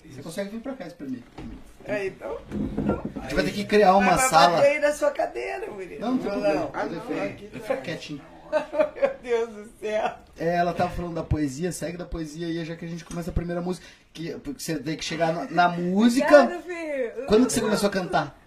Você 0.08 0.22
consegue 0.22 0.50
vir 0.50 0.60
pra 0.60 0.74
cá, 0.74 0.84
pra 0.96 1.06
mim. 1.08 1.20
É, 1.86 2.06
então. 2.06 2.38
A 3.16 3.20
gente 3.22 3.34
vai 3.34 3.44
ter 3.44 3.52
que 3.52 3.64
criar 3.64 3.96
uma 3.96 4.16
vai 4.16 4.28
sala. 4.28 4.60
aí 4.60 4.78
na 4.78 4.92
sua 4.92 5.10
cadeira, 5.10 5.70
Murilo. 5.70 6.00
Não, 6.00 6.12
não 6.12 6.18
tem 6.18 6.30
problema. 6.30 6.70
Ah, 6.72 6.84
não, 6.86 7.24
aqui 7.24 7.50
ele 7.52 7.60
foi 7.60 7.76
quietinho. 7.78 8.20
Meu 8.94 9.10
Deus 9.22 9.48
do 9.50 9.70
céu. 9.80 10.12
É, 10.38 10.56
ela 10.56 10.72
tava 10.72 10.90
falando 10.90 11.14
da 11.14 11.22
poesia, 11.22 11.72
segue 11.72 11.96
da 11.96 12.04
poesia 12.04 12.46
aí, 12.46 12.64
já 12.64 12.76
que 12.76 12.84
a 12.84 12.88
gente 12.88 13.04
começa 13.04 13.30
a 13.30 13.34
primeira 13.34 13.60
música. 13.60 13.86
Que, 14.12 14.36
você 14.56 14.78
tem 14.78 14.96
que 14.96 15.04
chegar 15.04 15.32
na, 15.32 15.50
na 15.50 15.68
música. 15.68 16.42
Obrigada, 16.42 16.62
Fê. 16.62 17.12
Quando 17.26 17.46
que 17.46 17.52
você 17.52 17.60
começou 17.60 17.88
a 17.88 17.92
cantar? 17.92 18.43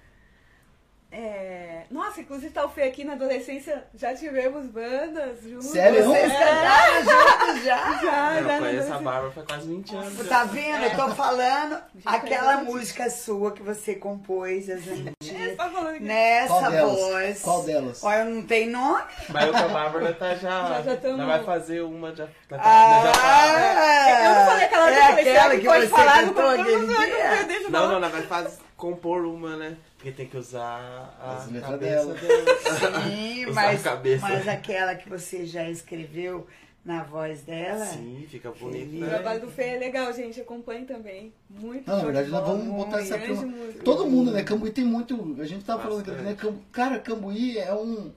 É... 1.09 1.83
Nossa, 1.89 2.19
inclusive 2.19 2.51
tá 2.51 2.65
o 2.65 2.69
Fê 2.69 2.83
aqui 2.83 3.05
na 3.05 3.13
adolescência, 3.13 3.85
já 3.95 4.13
tivemos 4.13 4.65
bandas 4.67 5.41
juntos. 5.41 5.67
Sério? 5.67 6.03
Vocês 6.03 6.33
cantaram 6.33 6.95
juntos 6.99 7.63
já? 7.63 7.99
Já, 8.03 8.35
Eu 8.39 8.43
já 8.47 8.59
conheço 8.59 8.93
a. 8.93 8.97
Bárbara 8.99 9.31
faz 9.31 9.47
quase 9.47 9.67
20 9.69 9.95
anos. 9.95 10.27
Tá 10.27 10.43
vendo? 10.43 10.83
Eu 10.83 10.95
tô 10.97 11.15
falando 11.15 11.81
Já 11.95 12.11
aquela 12.11 12.57
música 12.57 13.09
sua 13.09 13.51
que 13.53 13.63
você 13.63 13.95
compôs, 13.95 14.69
as 14.69 14.81
antigas. 14.85 15.55
Tá 15.55 15.69
falando 15.69 15.93
que... 15.93 15.99
Qual 15.99 16.07
Nessa 16.07 16.69
delas? 16.71 16.99
voz. 16.99 17.41
Qual 17.41 17.63
delas? 17.63 18.03
Olha, 18.03 18.25
não 18.25 18.41
tem 18.41 18.69
nome? 18.69 19.03
Mas 19.29 19.45
eu 19.47 19.51
com 19.53 19.57
a 19.59 19.67
Bárbara 19.69 20.13
tá 20.13 20.35
já. 20.35 20.47
Já- 20.67 20.81
já 20.81 21.17
já 21.17 21.25
vai 21.25 21.43
fazer 21.43 21.81
uma 21.81 22.13
já. 22.13 22.25
já, 22.25 22.57
Ah, 22.59 23.01
já 23.05 23.11
tá- 23.13 24.19
Eu 24.19 24.35
não 24.35 24.45
falei 24.45 24.65
aquela 24.65 24.89
é 24.91 24.97
eu 24.97 25.03
falei, 25.07 25.29
aquela 25.31 25.49
que 25.55 25.61
que 25.61 25.67
pode 25.67 25.81
você 25.81 25.87
falar? 25.87 26.21
Não 26.23 26.33
não 26.33 26.63
dia? 26.63 27.69
Não, 27.69 27.87
não, 27.91 27.99
não, 28.01 28.09
vai 28.09 28.21
fazer, 28.23 28.57
compor 28.75 29.25
uma, 29.25 29.55
né? 29.55 29.77
Porque 29.97 30.11
tem 30.11 30.27
que 30.27 30.37
usar 30.37 31.15
a 31.19 31.37
As 31.37 31.51
letras 31.51 31.71
cabeça 31.71 32.05
dela. 32.05 32.13
dela. 32.13 33.01
Sim, 33.09 33.45
mas, 33.47 33.81
mas 34.21 34.47
aquela 34.47 34.95
que 34.95 35.09
você 35.09 35.45
já 35.45 35.67
escreveu 35.69 36.45
na 36.85 37.03
voz 37.03 37.41
dela. 37.41 37.83
Sim, 37.85 38.25
fica 38.29 38.51
bonito. 38.51 38.95
O 38.95 38.99
né? 38.99 39.09
trabalho 39.09 39.41
do 39.41 39.47
Fê 39.49 39.63
é 39.63 39.79
legal, 39.79 40.13
gente. 40.13 40.39
Acompanhe 40.39 40.85
também. 40.85 41.33
Muito 41.49 41.85
Não, 41.89 41.97
na 41.97 42.03
verdade, 42.03 42.27
de 42.27 42.31
nós 42.31 42.47
vamos 42.47 42.67
botar 42.67 43.01
essa 43.01 43.17
grande 43.17 43.41
turma. 43.41 43.57
música. 43.57 43.83
Todo 43.83 44.05
mundo, 44.05 44.31
né? 44.31 44.43
Cambuí 44.43 44.69
tem 44.71 44.85
muito. 44.85 45.35
A 45.41 45.45
gente 45.45 45.65
tava 45.65 45.81
falando 45.81 45.99
aqui, 46.01 46.11
né? 46.11 46.17
Bastante. 46.17 46.37
Cambu- 46.41 46.61
Cara, 46.71 46.99
Cambuí 46.99 47.57
é 47.57 47.73
um. 47.73 48.11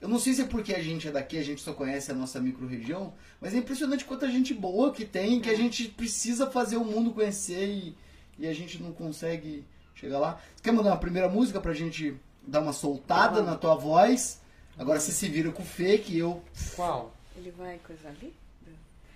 Eu 0.00 0.08
não 0.08 0.20
sei 0.20 0.32
se 0.32 0.42
é 0.42 0.44
porque 0.46 0.72
a 0.72 0.80
gente 0.82 1.08
é 1.08 1.10
daqui, 1.10 1.36
a 1.36 1.42
gente 1.42 1.60
só 1.60 1.72
conhece 1.72 2.12
a 2.12 2.14
nossa 2.14 2.38
micro-região, 2.40 3.12
mas 3.40 3.52
é 3.52 3.58
impressionante 3.58 4.04
quanta 4.04 4.30
gente 4.30 4.54
boa 4.54 4.92
que 4.92 5.04
tem, 5.04 5.40
que 5.40 5.50
a 5.50 5.56
gente 5.56 5.88
precisa 5.88 6.48
fazer 6.48 6.76
o 6.76 6.84
mundo 6.84 7.10
conhecer 7.10 7.66
e, 7.66 7.96
e 8.38 8.46
a 8.46 8.54
gente 8.54 8.80
não 8.80 8.92
consegue 8.92 9.64
chegar 9.98 10.18
lá. 10.18 10.40
Você 10.54 10.62
quer 10.62 10.72
mandar 10.72 10.90
uma 10.90 10.98
primeira 10.98 11.28
música 11.28 11.60
pra 11.60 11.74
gente 11.74 12.16
dar 12.46 12.60
uma 12.60 12.72
soltada 12.72 13.42
na 13.42 13.56
tua 13.56 13.74
voz? 13.74 14.40
Agora 14.78 15.00
você 15.00 15.10
se 15.10 15.28
vira 15.28 15.50
com 15.50 15.62
o 15.62 15.66
Fê, 15.66 15.98
que 15.98 16.16
eu. 16.16 16.40
Qual? 16.76 17.12
Ele 17.36 17.50
vai 17.50 17.78
coisa 17.78 18.08
ali? 18.08 18.32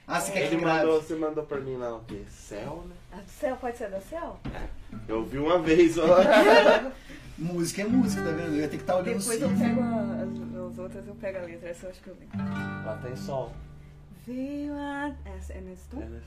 Ah, 0.07 0.20
você 0.20 0.33
quer 0.33 0.49
que 0.49 0.55
Ele 0.57 0.64
mandou, 0.64 1.01
você 1.01 1.14
mandou 1.14 1.45
pra 1.45 1.61
mim 1.61 1.76
lá 1.76 1.97
o 1.97 2.05
quê? 2.05 2.22
Céu, 2.28 2.85
né? 2.89 2.97
A 3.12 3.16
do 3.22 3.30
céu 3.30 3.57
pode 3.57 3.78
ser 3.78 3.89
da 3.89 4.01
céu? 4.01 4.39
Eu 5.07 5.24
vi 5.24 5.39
uma 5.39 5.59
vez, 5.61 5.97
ó. 5.97 6.07
Música 7.39 7.83
é 7.83 7.87
música, 7.87 8.22
tá 8.22 8.30
vendo? 8.33 8.55
Eu 8.55 8.61
ia 8.61 8.68
ter 8.68 8.76
que 8.76 8.83
estar 8.83 8.97
olhando 8.97 9.18
Depois 9.18 9.41
eu 9.41 9.49
pego 9.49 9.80
a- 9.80 10.22
as, 10.22 10.72
as 10.72 10.78
outras, 10.78 11.07
eu 11.07 11.14
pego 11.14 11.39
a 11.39 11.43
letra. 11.43 11.68
Essa 11.70 11.87
eu 11.87 11.91
acho 11.91 12.01
que 12.03 12.09
eu 12.09 12.16
lembro. 12.20 12.39
Lá 12.85 13.01
tem 13.03 13.16
sol. 13.16 13.53
Veio 14.26 14.74
a. 14.74 15.12
Essa 15.37 15.55
é 15.55 15.61
nesse 15.61 15.89
tom? 15.89 16.03
É, 16.03 16.07
né? 16.07 16.20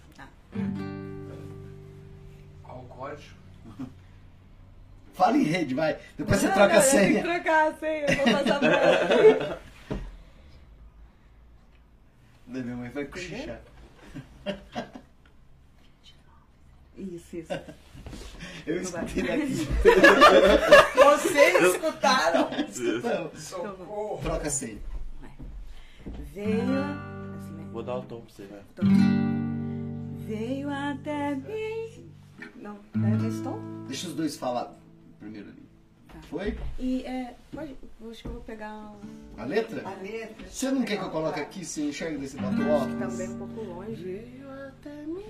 Fala 5.16 5.38
em 5.38 5.44
rede, 5.44 5.74
vai. 5.74 5.98
Depois 6.18 6.40
você 6.40 6.48
Não, 6.48 6.54
troca 6.54 6.74
não, 6.74 6.82
a 6.82 6.86
eu 6.86 6.92
tenho 6.92 7.04
senha. 7.08 7.22
que 7.24 7.28
trocar 7.30 7.68
a 7.68 7.74
senha. 7.76 8.06
Eu 8.06 8.16
vou 8.18 8.26
passar 8.34 8.60
pra. 8.60 9.60
Daí 12.48 12.64
minha 12.64 12.76
mãe 12.76 12.90
vai 12.90 13.06
cochichar. 13.06 13.62
Isso, 16.98 17.38
isso. 17.38 17.54
Eu 18.68 18.82
escutei 18.82 19.24
daqui. 19.24 19.56
Vocês 20.96 21.64
escutaram? 21.76 22.50
Não, 22.52 23.40
Socorro. 23.40 24.20
troca 24.24 24.48
a 24.48 24.50
senha. 24.50 24.78
Veio. 26.34 26.62
Assim, 26.62 27.52
né? 27.54 27.68
Vou 27.72 27.84
dar 27.84 27.96
o 27.98 28.02
tom 28.04 28.22
pra 28.22 28.34
você, 28.34 28.46
vai. 28.46 28.62
Veio 30.26 30.70
até 30.70 31.36
mim. 31.36 32.12
Não, 32.56 32.80
é 32.96 33.18
nesse 33.18 33.42
tom? 33.44 33.60
Deixa 33.88 34.08
os 34.08 34.14
dois 34.14 34.36
falar 34.38 34.74
primeiro 35.26 35.50
ali. 35.50 35.64
Tá. 36.08 36.22
Foi? 36.30 36.58
E 36.80 37.04
é. 37.04 37.36
Pode. 37.52 37.76
Acho 38.10 38.22
que 38.22 38.28
eu 38.28 38.34
vou 38.34 38.42
pegar. 38.42 38.74
um- 38.92 39.42
A 39.42 39.46
letra? 39.46 39.82
A 39.88 39.94
letra. 40.02 40.48
Você 40.48 40.72
não 40.72 40.84
quer 40.84 40.98
que 40.98 41.04
eu 41.04 41.10
coloque 41.10 41.40
aqui? 41.40 41.66
Você 41.66 41.90
enxerga 41.90 42.18
desse 42.18 42.38
bato 42.38 42.56
Também 42.58 42.70
óculos? 42.72 43.20
um 43.22 43.38
pouco 43.38 43.62
longe. 43.62 43.96
Veio 44.04 44.50
até 44.68 45.02
mim. 45.06 45.24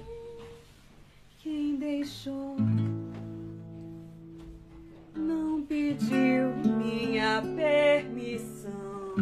Quem 1.40 1.76
deixou. 1.78 2.58
Não 5.16 5.62
pediu 5.64 6.56
minha 6.78 7.42
permissão. 7.56 9.16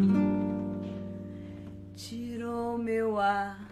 Tirou 1.96 2.78
meu 2.78 3.20
ar. 3.20 3.70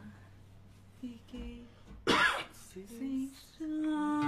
Fiquei 0.99 1.63
sem 2.53 3.31
chão. 3.57 4.21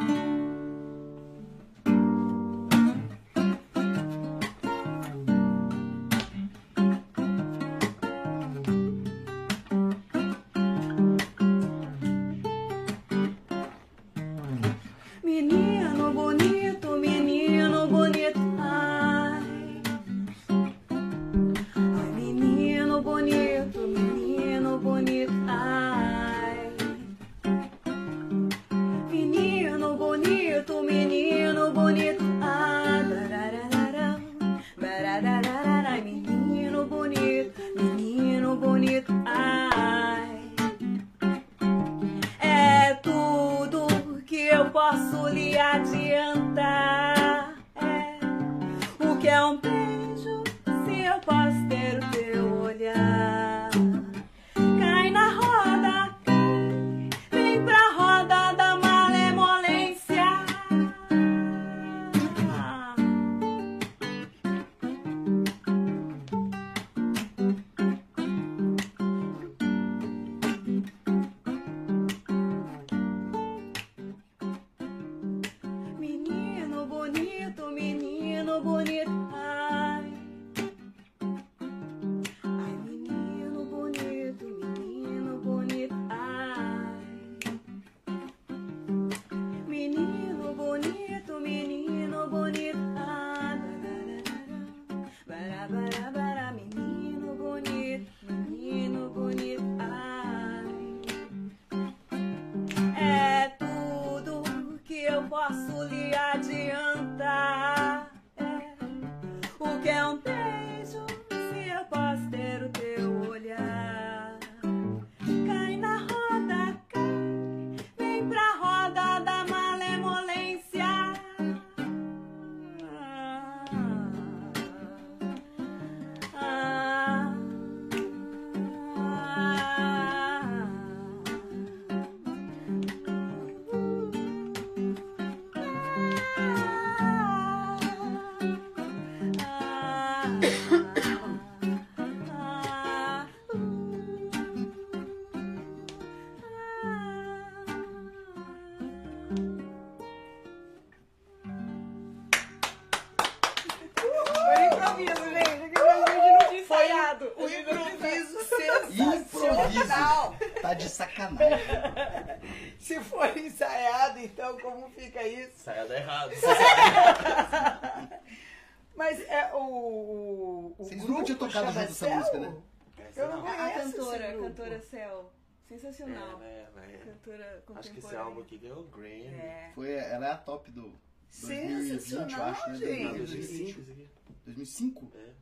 Sensacional. 175.83 176.41
É, 176.41 176.69
né, 176.75 176.93
é. 176.93 176.97
Cantora 176.97 177.63
contemporânea. 177.65 177.79
Acho 177.79 177.91
que 177.91 177.99
esse 177.99 178.15
álbum 178.15 178.41
aqui 178.41 178.57
ganhou 178.57 178.79
o 178.79 178.87
Grammy. 178.87 179.25
É. 179.25 179.71
Foi, 179.75 179.91
ela 179.91 180.27
é 180.27 180.31
a 180.31 180.37
top 180.37 180.71
do 180.71 180.93
2020, 181.41 182.13
eu 182.13 182.43
acho, 182.43 182.69
né? 182.69 182.75
Sensacional, 182.77 183.15
2020. 183.15 183.17
2005 183.17 183.81
esse 183.81 183.91
aqui. 183.91 184.09
2005? 184.45 185.11
É. 185.15 185.33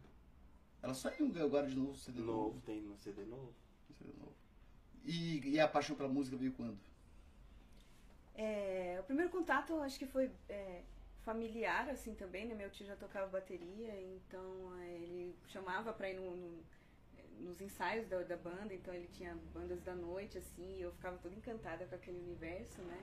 Ela 0.82 0.94
saiu 0.96 1.32
agora 1.44 1.68
de 1.68 1.76
novo, 1.76 1.96
CD 1.96 2.20
novo. 2.22 2.32
Novo, 2.32 2.62
tem 2.62 2.82
no 2.82 2.98
CD 2.98 3.24
novo. 3.26 3.54
CD 3.98 4.12
novo. 4.18 4.34
E, 5.06 5.48
e 5.48 5.60
a 5.60 5.68
paixão 5.68 5.96
pela 5.96 6.10
música 6.10 6.36
veio 6.36 6.54
quando? 6.54 6.80
É, 8.34 8.98
o 9.00 9.04
primeiro 9.04 9.30
contato 9.30 9.74
eu 9.74 9.82
acho 9.84 10.00
que 10.00 10.08
foi 10.08 10.32
é, 10.50 10.82
familiar, 11.24 11.88
assim, 11.90 12.16
também, 12.16 12.48
né? 12.48 12.56
Meu 12.56 12.70
tio 12.72 12.86
já 12.88 12.96
tocava 12.96 13.28
bateria, 13.28 13.94
então 14.02 14.74
é, 14.80 14.94
ele 14.96 15.36
chamava 15.48 15.94
pra 15.94 16.10
ir 16.10 16.16
no, 16.16 16.36
no- 16.36 16.64
nos 17.40 17.60
ensaios 17.60 18.08
da, 18.08 18.22
da 18.22 18.38
banda, 18.38 18.74
então 18.74 18.94
ele 18.94 19.08
tinha 19.14 19.36
bandas 19.54 19.82
da 19.82 19.96
noite, 19.96 20.38
assim, 20.38 20.78
e 20.78 20.82
eu 20.82 20.92
ficava 20.92 21.18
toda 21.18 21.36
encantada 21.36 21.86
com 21.86 21.96
aquele 21.96 22.20
universo, 22.20 22.82
né? 22.82 22.98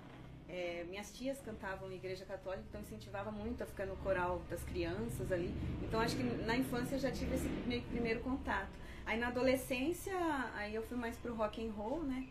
É, 0.48 0.84
minhas 0.88 1.12
tias 1.12 1.38
cantavam 1.40 1.90
em 1.92 1.96
igreja 1.96 2.24
católica, 2.24 2.64
então 2.68 2.80
incentivava 2.80 3.30
muito 3.30 3.62
a 3.62 3.66
ficar 3.66 3.84
no 3.84 3.96
coral 3.96 4.42
das 4.48 4.62
crianças 4.64 5.30
ali. 5.30 5.52
Então 5.82 6.00
acho 6.00 6.16
que 6.16 6.22
na 6.22 6.56
infância 6.56 6.94
eu 6.94 6.98
já 6.98 7.10
tive 7.10 7.34
esse 7.34 7.48
primeiro 7.90 8.20
contato. 8.20 8.72
Aí 9.04 9.18
na 9.18 9.28
adolescência, 9.28 10.14
aí 10.54 10.74
eu 10.74 10.82
fui 10.82 10.96
mais 10.96 11.16
pro 11.18 11.34
rock 11.34 11.66
and 11.66 11.72
roll, 11.72 12.02
né? 12.02 12.28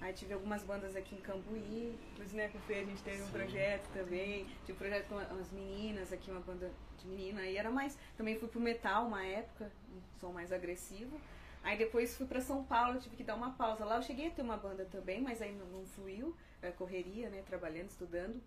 Aí 0.00 0.12
tive 0.12 0.34
algumas 0.34 0.62
bandas 0.62 0.94
aqui 0.94 1.14
em 1.14 1.20
Cambuí, 1.20 1.98
inclusive 2.12 2.36
né, 2.36 2.48
com 2.48 2.58
o 2.58 2.60
Fê 2.62 2.74
a 2.74 2.84
gente 2.84 3.02
teve 3.02 3.22
um 3.22 3.28
projeto 3.30 3.88
também, 3.92 4.44
tive 4.60 4.72
um 4.72 4.76
projeto 4.76 5.08
com 5.08 5.18
as 5.18 5.50
meninas 5.50 6.12
aqui, 6.12 6.30
uma 6.30 6.40
banda 6.40 6.70
de 6.98 7.06
menina, 7.08 7.40
aí 7.40 7.56
era 7.56 7.70
mais, 7.70 7.98
também 8.16 8.38
fui 8.38 8.48
pro 8.48 8.60
metal 8.60 9.06
uma 9.06 9.24
época, 9.24 9.72
um 9.90 10.00
som 10.20 10.32
mais 10.32 10.52
agressivo. 10.52 11.18
Aí 11.66 11.76
depois 11.76 12.16
fui 12.16 12.26
pra 12.26 12.40
São 12.40 12.62
Paulo, 12.62 12.94
eu 12.94 13.00
tive 13.00 13.16
que 13.16 13.24
dar 13.24 13.34
uma 13.34 13.50
pausa. 13.50 13.84
Lá 13.84 13.96
eu 13.96 14.02
cheguei 14.02 14.28
a 14.28 14.30
ter 14.30 14.40
uma 14.40 14.56
banda 14.56 14.84
também, 14.84 15.20
mas 15.20 15.42
aí 15.42 15.52
não, 15.52 15.66
não 15.66 15.84
fluiu, 15.84 16.32
é, 16.62 16.70
correria, 16.70 17.28
né, 17.28 17.42
trabalhando, 17.44 17.90
estudando. 17.90 18.40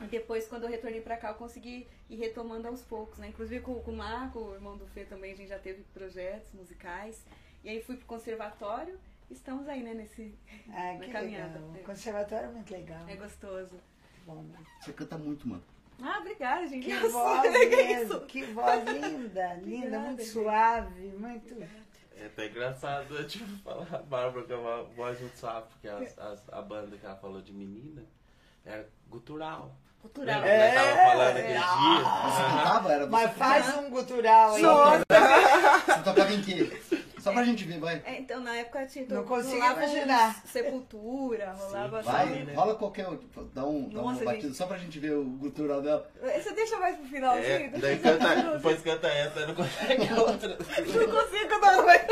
E 0.00 0.06
depois, 0.06 0.48
quando 0.48 0.64
eu 0.64 0.68
retornei 0.68 1.00
pra 1.00 1.16
cá, 1.16 1.28
eu 1.28 1.36
consegui 1.36 1.86
ir 2.10 2.16
retomando 2.16 2.66
aos 2.66 2.82
poucos, 2.82 3.18
né? 3.18 3.28
Inclusive 3.28 3.62
com, 3.62 3.76
com 3.80 3.92
o 3.92 3.96
Marco, 3.96 4.40
o 4.40 4.52
irmão 4.52 4.76
do 4.76 4.84
Fê 4.88 5.04
também, 5.04 5.32
a 5.32 5.36
gente 5.36 5.48
já 5.48 5.60
teve 5.60 5.84
projetos 5.94 6.52
musicais. 6.52 7.24
E 7.62 7.68
aí 7.68 7.80
fui 7.80 7.96
pro 7.96 8.04
conservatório, 8.06 8.98
estamos 9.30 9.68
aí, 9.68 9.84
né, 9.84 9.94
nesse... 9.94 10.34
Ah, 10.68 10.94
Na 10.94 11.04
que 11.04 11.12
caminhada. 11.12 11.60
legal. 11.60 11.70
O 11.70 11.84
conservatório 11.84 12.48
é 12.48 12.52
muito 12.52 12.70
legal. 12.72 13.08
É 13.08 13.14
gostoso. 13.14 13.76
Bom, 14.26 14.42
né? 14.42 14.58
Você 14.80 14.92
canta 14.92 15.16
muito, 15.16 15.46
mano. 15.48 15.62
Ah, 16.02 16.18
obrigada, 16.18 16.66
gente. 16.66 16.84
Que 16.84 16.94
Nossa, 16.94 17.08
voz 17.12 17.56
que 17.56 17.76
mesmo, 17.76 18.20
que 18.26 18.42
voz 18.42 18.84
linda, 18.84 19.54
linda, 19.54 19.76
Obrigada, 19.86 19.98
muito 20.08 20.18
gente. 20.22 20.32
suave, 20.32 21.06
muito. 21.16 21.85
É 22.18 22.26
até 22.26 22.46
engraçado, 22.46 23.24
tipo, 23.28 23.44
falar 23.62 23.86
a 23.92 23.98
Bárbara 23.98 24.46
com 24.46 24.54
uma 24.54 24.82
voz 24.84 25.20
muito 25.20 25.36
suave, 25.38 25.66
porque 25.70 25.88
as, 25.88 26.18
as- 26.18 26.48
a 26.52 26.62
banda 26.62 26.96
que 26.96 27.04
ela 27.04 27.16
falou 27.16 27.42
de 27.42 27.52
menina 27.52 28.02
era 28.64 28.88
gutural. 29.08 29.74
Cultural. 30.00 30.40
Lembra 30.40 30.50
que 30.50 30.74
nós 30.74 30.74
tava 30.74 30.96
falando 31.10 31.36
aquele 31.36 31.46
Você 31.46 31.52
dia? 31.52 32.44
cantava? 32.48 32.92
Era 32.92 33.06
Mas 33.06 33.30
você, 33.30 33.36
faz 33.38 33.76
um 33.76 33.90
gutural 33.90 34.54
aí. 34.54 34.62
você 34.62 36.02
tocava 36.04 36.32
em 36.32 36.42
quê? 36.42 36.82
Só 37.26 37.32
pra 37.32 37.42
gente 37.42 37.64
ver, 37.64 37.80
vai. 37.80 38.00
É, 38.04 38.20
então, 38.20 38.40
na 38.40 38.54
época 38.54 38.86
tinha. 38.86 39.04
Não 39.08 39.24
consigo 39.24 39.56
imaginar. 39.56 40.42
Sepultura, 40.46 41.54
rolava 41.54 42.00
Vai, 42.00 42.24
assim. 42.24 42.44
né? 42.44 42.54
rola 42.54 42.76
qualquer. 42.76 43.04
Dá, 43.52 43.66
um, 43.66 43.88
dá 43.88 44.00
uma 44.00 44.12
Nossa, 44.12 44.24
batida 44.24 44.46
gente. 44.46 44.56
só 44.56 44.64
pra 44.66 44.78
gente 44.78 45.00
ver 45.00 45.14
o 45.16 45.24
gutural 45.24 45.82
dela. 45.82 46.08
Você 46.22 46.52
deixa 46.52 46.78
mais 46.78 46.96
pro 46.96 47.08
finalzinho? 47.08 47.46
É, 47.48 47.68
daí 47.70 47.98
canta, 47.98 48.52
depois 48.52 48.80
canta 48.80 49.08
essa, 49.08 49.44
não 49.44 49.56
consegue 49.56 50.12
outra. 50.14 50.56
Não 50.56 51.10
consigo 51.10 51.48
cantar 51.48 51.82
mais. 51.84 52.06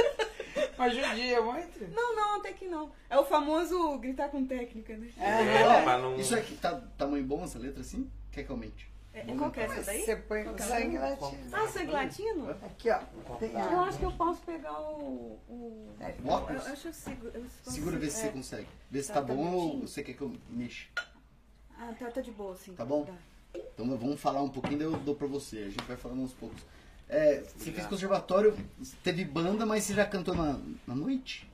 Mas 0.77 0.95
judia 0.97 1.41
muito. 1.41 1.95
Não, 1.95 2.17
não, 2.17 2.41
até 2.41 2.53
que 2.53 2.67
não. 2.67 2.91
É 3.09 3.17
o 3.17 3.25
famoso 3.25 3.97
gritar 3.99 4.29
com 4.31 4.45
técnica, 4.45 4.97
né? 4.97 5.09
É, 5.19 5.85
mas 5.85 6.03
não... 6.03 6.17
Isso 6.17 6.35
aqui 6.35 6.57
tá 6.57 6.81
tamanho 6.99 7.25
bom 7.25 7.45
essa 7.45 7.59
letra 7.59 7.81
assim? 7.81 8.11
Quer 8.33 8.43
que 8.43 8.51
aumente? 8.51 8.93
É, 9.15 9.21
é 9.21 9.37
qual 9.37 9.51
que 9.53 9.61
é 9.61 9.63
essa 9.65 9.83
daí? 9.85 10.03
Você 10.03 10.17
põe 10.17 10.41
o 10.41 10.45
Qualquer 10.47 10.65
sangue 10.65 10.99
um? 10.99 11.01
latino. 11.01 11.49
Ah, 11.53 11.69
sangue 11.69 11.93
latino? 11.93 12.51
Aqui, 12.51 12.91
ó. 12.91 12.99
Tem 13.37 13.53
Eu 13.53 13.81
acho 13.81 13.99
que 13.99 14.05
eu 14.05 14.13
posso 14.13 14.43
pegar 14.43 14.81
o. 14.81 15.39
o... 15.49 15.95
O 16.25 16.29
óculos? 16.29 16.63
Eu, 16.63 16.67
eu 16.67 16.73
acho 16.73 16.83
que 16.83 16.89
eu 16.89 16.93
seguro. 16.93 17.33
eu 17.35 17.45
Segura, 17.63 17.97
vê 17.97 18.11
se 18.11 18.19
você 18.19 18.27
é. 18.27 18.31
consegue. 18.31 18.69
Vê 18.91 19.03
se 19.03 19.09
Tá, 19.09 19.15
tá, 19.15 19.21
tá 19.21 19.35
bom 19.35 19.53
ou 19.53 19.81
você 19.83 20.03
quer 20.03 20.15
que 20.15 20.23
eu 20.23 20.35
mexa. 20.51 20.89
Ah, 21.79 21.95
tá, 21.97 22.11
tá 22.11 22.21
de 22.21 22.33
boa, 22.33 22.57
sim. 22.57 22.75
Tá 22.75 22.85
bom? 22.85 23.09
Então 23.55 23.87
vamos 23.97 24.21
falar 24.21 24.43
um 24.43 24.49
pouquinho, 24.49 24.79
daí 24.79 24.87
eu 24.89 24.97
dou 24.99 25.15
pra 25.15 25.29
você. 25.29 25.59
A 25.59 25.69
gente 25.69 25.85
vai 25.85 25.97
falando 25.97 26.23
aos 26.23 26.33
poucos. 26.33 26.61
É, 27.09 27.41
você 27.41 27.71
fez 27.71 27.87
conservatório, 27.87 28.57
teve 29.05 29.25
banda, 29.25 29.65
mas 29.65 29.85
você 29.85 29.95
já 29.95 30.07
cantou 30.07 30.35
na, 30.35 30.59
na 30.87 30.95
noite? 30.95 31.49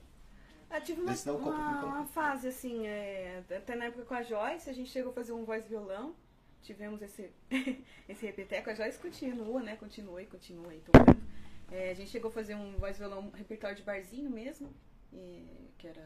Ah, 0.70 0.80
tive 0.80 1.02
uma, 1.02 1.12
o 1.12 1.36
uma, 1.36 1.84
uma 1.84 2.04
fase 2.06 2.46
assim, 2.48 2.86
é, 2.86 3.42
até 3.50 3.74
na 3.74 3.86
época 3.86 4.04
com 4.04 4.14
a 4.14 4.22
Joyce, 4.22 4.70
a 4.70 4.72
gente 4.72 4.88
chegou 4.88 5.10
a 5.10 5.14
fazer 5.14 5.32
um 5.32 5.44
voz 5.44 5.66
violão. 5.66 6.14
Tivemos 6.62 7.00
esse, 7.02 7.30
esse 8.08 8.26
repeteco, 8.26 8.70
a 8.70 8.74
Joyce 8.74 8.98
continua, 8.98 9.62
né? 9.62 9.76
Continua 9.76 10.22
e 10.22 10.26
continua 10.26 10.70
aí 10.70 10.80
tocando. 10.80 11.20
É, 11.72 11.90
a 11.90 11.94
gente 11.94 12.10
chegou 12.10 12.30
a 12.30 12.32
fazer 12.32 12.54
um 12.54 12.76
voz 12.76 12.98
violão, 12.98 13.20
um 13.28 13.30
repertório 13.30 13.76
de 13.76 13.82
barzinho 13.82 14.28
mesmo, 14.30 14.68
e- 15.12 15.46
que 15.78 15.86
era 15.86 16.04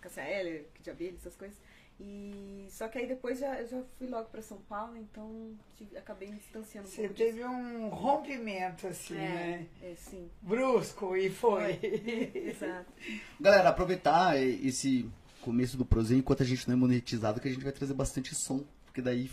Cassia 0.00 0.22
Eller, 0.28 0.66
que 0.74 0.82
de 0.82 0.90
abelha, 0.90 1.14
essas 1.16 1.36
coisas. 1.36 1.56
E, 2.00 2.66
só 2.70 2.88
que 2.88 2.98
aí 2.98 3.06
depois 3.06 3.38
já, 3.38 3.60
eu 3.60 3.68
já 3.68 3.82
fui 3.96 4.08
logo 4.08 4.28
pra 4.30 4.42
São 4.42 4.58
Paulo, 4.62 4.96
então 4.96 5.56
tive- 5.76 5.96
acabei 5.96 6.28
me 6.28 6.36
distanciando 6.38 6.88
um 6.88 6.90
Você 6.90 7.02
pouco 7.02 7.14
disso. 7.14 7.30
teve 7.30 7.44
um 7.44 7.88
rompimento, 7.88 8.88
assim, 8.88 9.14
né? 9.14 9.68
É, 9.80 9.92
é, 9.92 9.94
sim. 9.94 10.28
Brusco 10.42 11.16
e 11.16 11.30
foi. 11.30 11.78
Exato. 12.34 12.92
Galera, 13.40 13.68
aproveitar 13.68 14.36
esse 14.42 15.08
começo 15.42 15.76
do 15.76 15.84
Prozinho 15.84 16.18
enquanto 16.18 16.42
a 16.42 16.46
gente 16.46 16.66
não 16.66 16.74
é 16.74 16.78
monetizado, 16.78 17.40
que 17.40 17.46
a 17.48 17.50
gente 17.52 17.62
vai 17.62 17.72
trazer 17.72 17.94
bastante 17.94 18.34
som. 18.34 18.64
Porque 18.92 19.00
daí. 19.00 19.30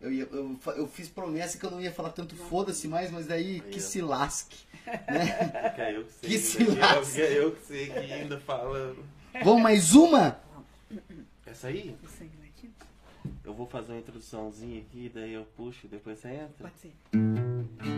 Eu, 0.00 0.12
ia- 0.12 0.28
eu, 0.30 0.56
eu 0.76 0.86
fiz 0.86 1.08
promessa 1.08 1.58
que 1.58 1.66
eu 1.66 1.72
não 1.72 1.80
ia 1.80 1.90
falar 1.92 2.10
tanto 2.10 2.36
foda-se 2.36 2.86
mais, 2.86 3.10
mas 3.10 3.26
daí 3.26 3.60
que 3.60 3.80
se 3.80 4.00
lasque. 4.00 4.56
Né? 4.88 5.70
Que 5.74 5.80
é 5.82 5.96
eu 5.98 6.04
que 6.04 6.12
sei. 6.12 6.28
Que 6.30 6.36
né? 6.36 6.40
se 6.42 6.56
Que 6.56 6.70
é- 6.70 6.74
lasque. 6.80 7.14
que 7.16 7.20
é 7.22 7.38
eu 7.38 7.52
que 7.52 7.66
sei 7.66 7.86
que 7.90 7.98
ainda 7.98 8.40
fala. 8.40 8.96
Vamos 9.44 9.62
mais 9.62 9.94
uma? 9.94 10.40
Essa 11.44 11.66
aí? 11.68 11.94
Eu 13.44 13.52
vou 13.52 13.66
fazer 13.66 13.92
uma 13.92 13.98
introduçãozinha 13.98 14.80
aqui, 14.80 15.10
daí 15.12 15.34
eu 15.34 15.44
puxo, 15.56 15.88
depois 15.88 16.18
você 16.20 16.28
entra. 16.28 16.48
Pode 16.70 16.78
ser. 16.80 17.97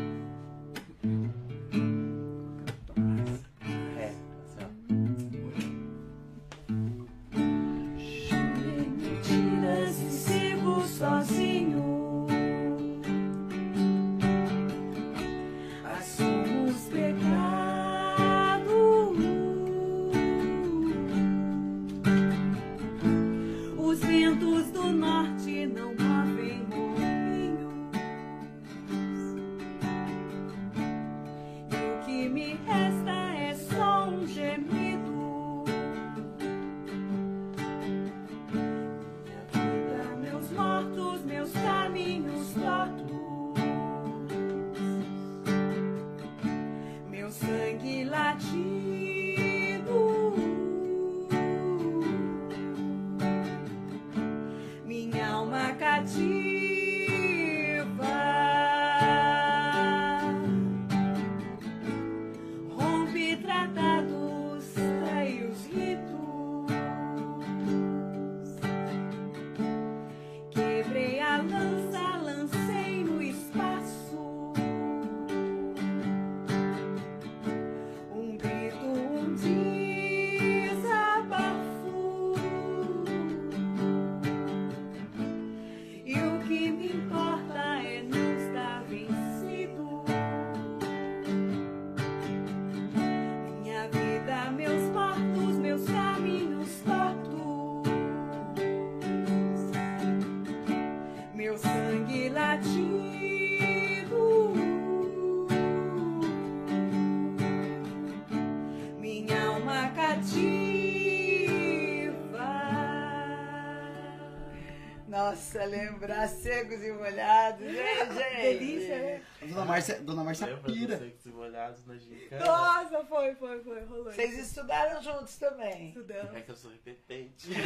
Lembrar 116.01 116.27
secos 116.29 116.83
e 116.83 116.93
molhados, 116.93 117.61
né, 117.67 118.07
gente? 118.15 118.41
Delícia, 118.59 118.99
né? 118.99 119.23
Dona 119.43 119.65
Márcia, 119.67 120.01
Dona 120.01 120.25
Márcia 120.25 120.47
Lembra 120.47 120.63
pira. 120.73 120.99
secos 120.99 121.27
e 121.27 121.29
molhados 121.29 121.87
na 121.87 121.97
gincana? 121.97 122.45
Nossa, 122.45 123.05
foi, 123.05 123.35
foi, 123.35 123.61
foi. 123.63 123.85
Rolou. 123.85 124.05
Vocês 124.13 124.39
estudaram 124.39 125.03
juntos 125.03 125.37
também. 125.37 125.89
Estudamos. 125.89 126.35
É 126.35 126.41
que 126.41 126.51
eu 126.51 126.57
sou 126.57 126.71
repetente. 126.71 127.49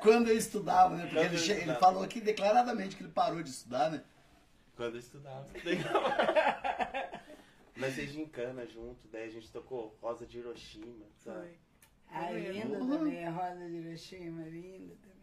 Quando 0.00 0.28
eu 0.28 0.36
estudava, 0.36 0.96
né? 0.96 1.04
Porque 1.06 1.18
ele, 1.18 1.38
che- 1.38 1.50
ele 1.52 1.60
estudava. 1.60 1.80
falou 1.80 2.02
aqui 2.02 2.20
declaradamente 2.20 2.96
que 2.96 3.02
ele 3.04 3.12
parou 3.12 3.42
de 3.42 3.48
estudar, 3.50 3.90
né? 3.90 4.02
Quando 4.76 4.94
eu 4.94 5.00
estudava. 5.00 5.46
Nós 7.76 7.94
fez 7.94 8.10
gincana 8.10 8.64
junto, 8.66 9.08
daí 9.08 9.24
a 9.28 9.30
gente 9.30 9.50
tocou 9.50 9.96
Rosa 10.00 10.24
de 10.26 10.38
Hiroshima, 10.38 11.06
sabe? 11.24 11.38
Foi. 11.40 11.58
Ah, 12.10 12.30
linda 12.30 12.78
Uhum. 12.78 12.88
também, 12.98 13.26
a 13.26 13.30
Roda 13.30 13.66
de 13.68 13.74
Hiroshima, 13.76 14.42
linda 14.44 14.94
também. 15.02 15.13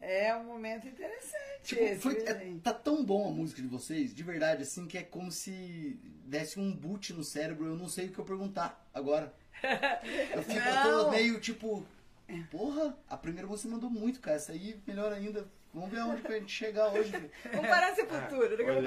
É 0.00 0.34
um 0.36 0.44
momento 0.44 0.86
interessante 0.86 1.46
Tipo, 1.62 1.82
esse, 1.82 2.00
foi- 2.00 2.18
é- 2.26 2.54
tá 2.62 2.72
tão 2.72 3.04
bom 3.04 3.28
a 3.28 3.30
música 3.30 3.60
de 3.60 3.66
vocês, 3.68 4.14
de 4.14 4.22
verdade, 4.22 4.62
assim, 4.62 4.86
que 4.86 4.98
é 4.98 5.02
como 5.02 5.32
se 5.32 5.98
desse 6.24 6.60
um 6.60 6.72
boot 6.72 7.12
no 7.12 7.24
cérebro, 7.24 7.66
eu 7.66 7.76
não 7.76 7.88
sei 7.88 8.06
o 8.06 8.12
que 8.12 8.18
eu 8.18 8.24
perguntar 8.24 8.88
agora. 8.94 9.34
Eu 10.34 10.42
fico 10.42 10.68
eu 10.68 11.10
meio 11.10 11.40
tipo, 11.40 11.84
porra, 12.50 12.96
a 13.08 13.16
primeira 13.16 13.48
você 13.48 13.66
mandou 13.66 13.90
muito, 13.90 14.20
cara, 14.20 14.36
essa 14.36 14.52
aí 14.52 14.80
melhor 14.86 15.12
ainda. 15.12 15.48
Vamos 15.76 15.90
ver 15.90 16.00
aonde 16.00 16.22
que 16.22 16.32
a 16.32 16.38
gente 16.38 16.50
chegar 16.52 16.88
hoje. 16.88 17.10
filho. 17.10 17.30
Vamos 17.52 17.68
parar 17.68 17.92
a 17.92 17.94
sepultura. 17.94 18.56
Vamos 18.56 18.84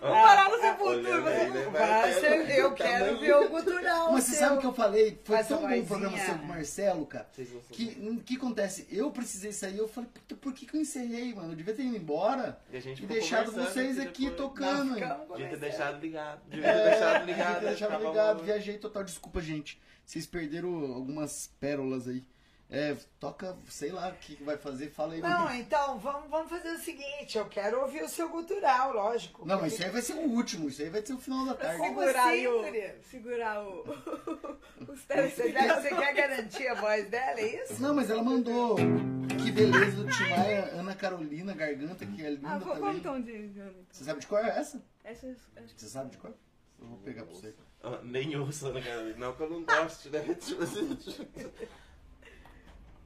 parar 0.00 0.48
no 0.50 0.58
sepultura. 0.58 1.20
vamos- 1.20 1.54
né? 1.54 1.66
Vai, 1.70 2.58
eu 2.60 2.72
quero 2.72 3.18
ver 3.20 3.34
o 3.36 3.48
gutural. 3.50 4.12
Mas 4.12 4.24
você 4.24 4.36
sabe 4.36 4.56
o 4.56 4.58
que 4.60 4.66
eu 4.66 4.72
falei? 4.72 5.20
Foi 5.22 5.36
Faz 5.36 5.48
tão 5.48 5.60
bom 5.60 5.78
o 5.78 5.86
programa 5.86 6.16
seu 6.18 6.34
com 6.38 6.44
o 6.44 6.48
Marcelo, 6.48 7.04
cara. 7.06 7.28
Que 7.70 7.84
o 8.10 8.20
que 8.20 8.36
acontece? 8.36 8.86
Eu 8.90 9.10
precisei 9.10 9.52
sair, 9.52 9.76
eu 9.76 9.86
falei, 9.86 10.08
puta, 10.14 10.34
por 10.34 10.54
que, 10.54 10.64
que 10.64 10.74
eu 10.76 10.80
encerrei, 10.80 11.34
mano? 11.34 11.52
Eu 11.52 11.56
devia 11.56 11.74
ter 11.74 11.82
ido 11.82 11.96
embora 11.96 12.58
E 12.72 12.76
a 12.78 12.80
gente 12.80 13.02
e 13.02 13.06
deixado 13.06 13.52
vocês 13.52 13.98
aqui 13.98 14.30
depois. 14.30 14.36
tocando. 14.48 14.94
Devia 14.94 15.48
ter 15.50 15.56
deixado 15.58 16.00
ligado. 16.00 16.40
Devia 16.48 16.72
ter 16.72 16.78
É, 16.78 16.90
deixado 16.90 17.18
devia 17.26 17.34
ligado. 17.36 17.60
ter 17.60 17.66
deixado 17.66 18.02
ligado, 18.02 18.42
viajei 18.44 18.78
total. 18.78 19.04
Desculpa, 19.04 19.42
gente. 19.42 19.78
Vocês 20.06 20.24
perderam 20.26 20.70
algumas 20.94 21.48
pérolas 21.60 22.08
aí. 22.08 22.24
É, 22.72 22.96
toca, 23.18 23.56
sei 23.68 23.90
lá 23.90 24.10
o 24.10 24.12
que 24.14 24.40
vai 24.44 24.56
fazer, 24.56 24.90
fala 24.90 25.14
aí. 25.14 25.20
Não, 25.20 25.52
então, 25.56 25.98
vamos, 25.98 26.30
vamos 26.30 26.48
fazer 26.48 26.70
o 26.70 26.78
seguinte, 26.78 27.36
eu 27.36 27.46
quero 27.48 27.80
ouvir 27.80 28.04
o 28.04 28.08
seu 28.08 28.28
gutural, 28.28 28.92
lógico. 28.92 29.44
Não, 29.44 29.60
mas 29.60 29.72
isso 29.72 29.82
aí 29.82 29.90
vai 29.90 30.00
ser 30.00 30.12
o 30.14 30.20
último, 30.30 30.68
isso 30.68 30.80
aí 30.80 30.88
vai 30.88 31.04
ser 31.04 31.14
o 31.14 31.18
final 31.18 31.46
da 31.46 31.54
tarde. 31.54 31.82
Segurar, 31.82 32.28
assim, 32.28 32.46
o, 32.46 33.02
segurar 33.10 33.60
o, 33.66 33.80
os 34.88 35.00
Você, 35.00 35.06
telespectadores. 35.08 35.82
você 35.82 35.88
quer 35.96 36.14
garantir 36.14 36.68
a 36.68 36.74
voz 36.74 37.08
dela, 37.10 37.40
é 37.40 37.62
isso? 37.64 37.82
Não, 37.82 37.92
mas 37.92 38.08
ela 38.08 38.22
mandou. 38.22 38.76
Que 39.42 39.50
beleza 39.50 40.04
do 40.04 40.08
Tim 40.08 40.28
Maia, 40.28 40.70
Ana 40.74 40.94
Carolina 40.94 41.52
Garganta, 41.54 42.06
que 42.06 42.24
é 42.24 42.30
linda 42.30 42.50
Ah, 42.50 42.58
vou- 42.58 42.68
também. 42.68 42.80
vamos 42.82 42.98
então 43.00 43.20
de... 43.20 43.48
de- 43.48 43.72
Você 43.90 44.04
sabe 44.04 44.20
de 44.20 44.26
qual 44.28 44.44
é 44.44 44.48
essa? 44.48 44.80
Essa, 45.02 45.26
acho 45.56 45.74
que 45.74 45.80
Você 45.80 45.88
sabe 45.88 46.10
de 46.10 46.18
qual? 46.18 46.32
Eu 46.78 46.86
vou 46.86 46.98
pegar 46.98 47.24
pra 47.24 47.34
você. 47.34 47.52
Ah, 47.82 47.98
Nem 48.04 48.36
ouço, 48.36 48.70
né, 48.72 48.80
cara? 48.80 49.02
Não 49.16 49.32
que 49.34 49.42
eu 49.42 49.50
não 49.50 49.64
goste, 49.64 50.08
né? 50.10 50.20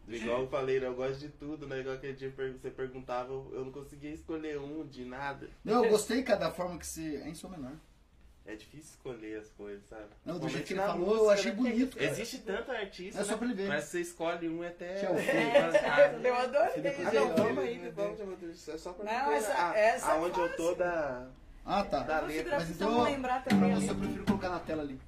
Igual 0.06 0.42
eu 0.42 0.48
falei, 0.48 0.80
né? 0.80 0.86
eu 0.86 0.94
gosto 0.94 1.18
de 1.18 1.28
tudo, 1.30 1.66
né? 1.66 1.80
Igual 1.80 1.94
aquele 1.96 2.12
dia 2.12 2.30
você 2.30 2.70
perguntava, 2.70 3.32
eu 3.32 3.64
não 3.64 3.72
conseguia 3.72 4.10
escolher 4.10 4.58
um 4.58 4.86
de 4.86 5.04
nada. 5.04 5.48
Não, 5.64 5.84
eu 5.84 5.90
gostei 5.90 6.22
cada 6.22 6.50
forma 6.50 6.78
que 6.78 6.86
você. 6.86 7.16
É 7.24 7.28
em 7.28 7.34
som 7.34 7.48
menor. 7.48 7.72
É 8.46 8.54
difícil 8.54 8.90
escolher 8.90 9.38
as 9.40 9.48
coisas, 9.48 9.82
sabe? 9.88 10.04
Não, 10.22 10.38
do 10.38 10.46
jeito 10.50 10.66
que 10.66 10.74
ele 10.74 10.80
falou, 10.82 11.08
eu 11.08 11.14
música, 11.16 11.32
achei 11.32 11.50
né? 11.52 11.56
bonito. 11.56 11.96
cara. 11.96 12.10
Existe 12.10 12.38
tanto 12.40 12.70
artista, 12.72 13.20
É 13.22 13.24
só 13.24 13.30
né? 13.32 13.36
pra 13.38 13.46
ele 13.46 13.54
ver. 13.54 13.68
Mas 13.68 13.84
você 13.84 14.00
escolhe 14.02 14.48
um 14.50 14.62
é 14.62 14.68
até... 14.68 15.00
Que 15.00 15.06
é. 15.06 16.20
Eu 16.28 16.34
adorei. 16.34 16.92
Ah, 17.06 17.12
não, 17.14 17.34
vamos 17.36 17.64
aí, 17.64 17.90
vamos, 17.90 18.68
é 18.68 18.76
só 18.76 18.92
pra 18.92 19.04
Não, 19.10 19.30
ver 19.30 19.36
essa- 19.36 19.70
a- 19.70 19.78
essa 19.78 20.10
é 20.12 20.16
aonde 20.18 20.38
eu 20.38 20.56
tô 20.56 20.74
da, 20.74 21.26
Ah, 21.64 21.82
tá. 21.84 22.00
da 22.00 22.20
letra. 22.20 22.58
Mas 22.58 22.64
pra 22.66 22.74
então, 22.74 23.02
lembrar 23.04 23.42
pra 23.42 23.50
também. 23.56 23.74
você 23.76 23.90
eu 23.90 23.94
prefiro 23.94 24.24
colocar 24.26 24.50
na 24.50 24.60
tela 24.60 24.82
ali. 24.82 25.00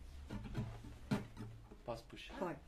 Posso 1.84 2.04
puxar? 2.04 2.34
Pode. 2.38 2.58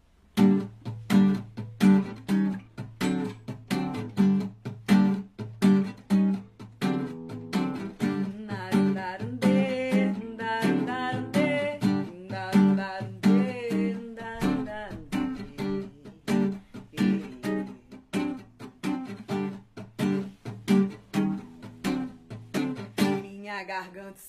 Minha 24.09 24.15
garganta 24.15 24.21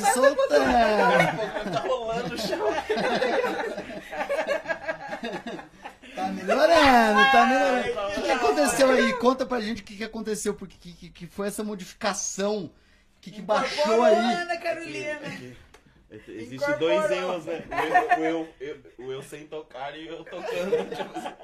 tá 0.00 0.06
se 0.06 0.12
soltando. 0.14 1.72
Tá 1.72 1.80
rolando 1.80 2.34
o 2.34 2.38
chão. 2.38 2.68
Tá 6.14 6.28
melhorando, 6.28 7.20
tá 7.32 7.46
melhorando. 7.46 8.08
O 8.08 8.14
que, 8.14 8.22
que 8.22 8.30
aconteceu 8.30 8.90
aí? 8.90 9.12
Conta 9.14 9.44
pra 9.44 9.60
gente 9.60 9.82
o 9.82 9.84
que, 9.84 9.96
que 9.96 10.04
aconteceu, 10.04 10.54
porque 10.54 10.76
que, 10.78 10.92
que, 10.92 11.10
que 11.10 11.26
foi 11.26 11.48
essa 11.48 11.64
modificação, 11.64 12.66
o 12.66 13.20
que, 13.20 13.30
que 13.30 13.42
baixou 13.42 14.02
aí. 14.02 14.14
Ana 14.14 14.56
Carolina. 14.58 15.20
Existem 16.28 16.56
Incorporou. 16.56 16.78
dois 16.78 17.10
eus, 17.10 17.44
né? 17.46 17.64
O 18.16 18.20
eu, 18.20 18.40
o, 18.42 18.48
eu, 18.60 18.80
o 18.98 19.12
eu 19.12 19.22
sem 19.22 19.48
tocar 19.48 19.98
e 19.98 20.08
o 20.08 20.12
eu 20.12 20.18
tocando. 20.24 20.94
Tipo 20.94 21.18
assim. 21.18 21.34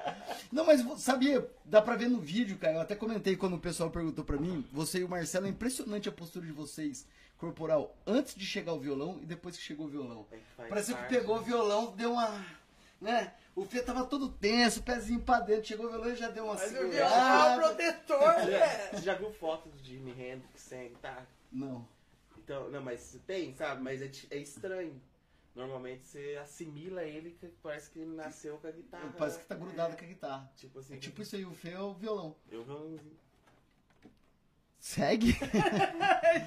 Não, 0.52 0.64
mas 0.64 0.84
sabia, 1.00 1.44
dá 1.64 1.82
pra 1.82 1.96
ver 1.96 2.08
no 2.08 2.20
vídeo, 2.20 2.56
cara. 2.56 2.74
Eu 2.74 2.80
até 2.80 2.94
comentei 2.94 3.34
quando 3.34 3.56
o 3.56 3.60
pessoal 3.60 3.90
perguntou 3.90 4.24
pra 4.24 4.36
mim. 4.36 4.64
Você 4.72 5.00
e 5.00 5.04
o 5.04 5.08
Marcelo, 5.08 5.46
é 5.46 5.48
impressionante 5.50 6.08
a 6.08 6.12
postura 6.12 6.46
de 6.46 6.52
vocês 6.52 7.04
corporal 7.40 7.96
antes 8.06 8.34
de 8.34 8.44
chegar 8.44 8.74
o 8.74 8.78
violão 8.78 9.18
e 9.22 9.24
depois 9.26 9.56
que 9.56 9.62
chegou 9.62 9.86
o 9.86 9.88
violão. 9.88 10.26
É 10.30 10.36
que 10.36 10.68
Parece 10.68 10.94
que 10.94 11.02
pegou 11.08 11.36
o 11.38 11.40
violão, 11.42 11.92
deu 11.96 12.12
uma. 12.12 12.28
Né? 13.00 13.34
O 13.56 13.64
Fê 13.64 13.82
tava 13.82 14.04
todo 14.04 14.28
tenso, 14.28 14.82
pezinho 14.82 15.20
pra 15.22 15.40
dentro. 15.40 15.64
Chegou 15.66 15.86
o 15.86 15.88
violão 15.90 16.10
e 16.12 16.16
já 16.16 16.28
deu 16.28 16.44
uma 16.44 16.54
Mas 16.54 16.70
o 16.70 16.74
violão 16.74 16.92
é 16.92 16.92
segurada. 16.92 17.54
o 17.54 17.58
protetor, 17.58 18.34
né? 18.46 18.88
você 18.92 19.02
já 19.02 19.14
viu 19.14 19.32
fotos 19.32 19.72
do 19.72 19.82
Jimi 19.82 20.10
Hendrix 20.10 20.60
sem 20.60 20.90
guitarra? 20.90 21.26
Não. 21.50 21.88
Então, 22.36 22.70
não, 22.70 22.82
mas 22.82 23.18
tem, 23.26 23.54
sabe? 23.54 23.82
Mas 23.82 24.02
é, 24.02 24.10
é 24.30 24.38
estranho. 24.38 25.00
Normalmente 25.54 26.06
você 26.06 26.38
assimila 26.40 27.02
ele 27.02 27.32
que 27.40 27.48
parece 27.62 27.90
que 27.90 27.98
ele 28.00 28.14
nasceu 28.14 28.58
com 28.58 28.66
a 28.66 28.70
guitarra. 28.70 29.12
Parece 29.18 29.38
que 29.38 29.44
tá 29.46 29.54
grudado 29.54 29.96
com 29.96 30.04
a 30.04 30.06
guitarra. 30.06 30.52
Tipo 30.56 30.78
assim, 30.78 30.94
É 30.94 30.98
tipo 30.98 31.22
isso 31.22 31.34
aí, 31.34 31.44
o 31.44 31.52
Fê 31.54 31.70
é 31.70 31.80
o 31.80 31.94
violão. 31.94 32.36
eu 32.50 32.62
vou. 32.64 32.98
Segue? 34.80 35.36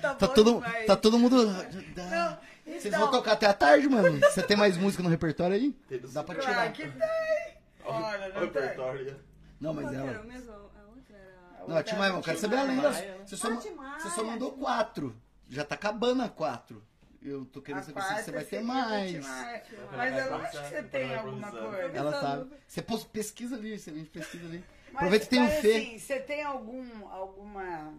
Tá, 0.01 0.15
Tá 0.15 0.27
todo, 0.27 0.55
demais. 0.55 0.85
tá 0.87 0.95
todo 0.95 1.19
mundo. 1.19 1.45
Não, 1.45 2.37
Vocês 2.65 2.85
então, 2.85 2.99
vão 3.01 3.11
tocar 3.11 3.33
até 3.33 3.45
a 3.45 3.53
tarde, 3.53 3.87
mano. 3.87 4.19
Você 4.19 4.41
tem 4.41 4.55
mais 4.57 4.77
música 4.77 5.03
no 5.03 5.09
repertório 5.09 5.55
aí? 5.55 5.75
Dá 6.11 6.23
pra 6.23 6.35
Claro 6.35 6.49
tirar. 6.51 6.71
que 6.73 6.87
tem. 6.87 7.57
Olha, 7.85 8.17
o 8.17 8.21
não 8.21 8.33
tem. 8.33 8.61
repertório. 8.61 9.19
Não, 9.59 9.73
mas 9.73 9.87
era 9.93 9.97
ela. 10.11 10.21
o 10.21 10.27
mesmo? 10.27 10.51
A 10.51 10.57
outra 10.57 11.15
era... 11.15 11.67
Não, 11.67 11.83
Tim 11.83 11.95
Maia, 11.95 12.11
eu 12.11 12.21
quero 12.21 12.37
saber 12.39 12.57
além 12.57 12.77
das. 12.81 12.95
Maia. 12.95 13.17
Você 13.25 13.37
só, 13.37 13.47
Ah, 13.49 13.99
você 13.99 14.09
só 14.09 14.23
mandou 14.23 14.51
quatro. 14.53 15.15
Já 15.49 15.63
tá 15.63 15.75
acabando 15.75 16.23
a 16.23 16.29
quatro. 16.29 16.83
Eu 17.21 17.45
tô 17.45 17.61
querendo 17.61 17.81
A 17.81 17.83
saber 17.83 18.01
se 18.01 18.23
você 18.23 18.31
vai 18.31 18.43
ter 18.43 18.61
mais. 18.63 19.13
Ultimar. 19.15 19.61
Mas 19.91 19.97
Mas 20.13 20.25
eu 20.25 20.35
acho 20.35 20.51
que 20.51 20.69
você 20.69 20.83
tem 20.83 21.15
alguma 21.15 21.51
coisa. 21.51 21.77
Ela 21.93 22.11
Pensando. 22.11 22.21
sabe. 22.21 22.51
Você 22.67 22.81
pesquisa 23.11 23.55
ali, 23.55 23.77
você 23.79 23.89
a 23.91 23.93
gente 23.93 24.09
pesquisa 24.09 24.45
ali. 24.45 24.63
Mas, 24.87 24.95
Aproveita 24.95 25.25
que 25.25 25.29
tem 25.29 25.39
o 25.39 25.43
mas, 25.43 25.59
Fê. 25.59 25.75
Assim, 25.75 25.99
você 25.99 26.19
tem 26.19 26.43
algum, 26.43 27.07
alguma... 27.09 27.93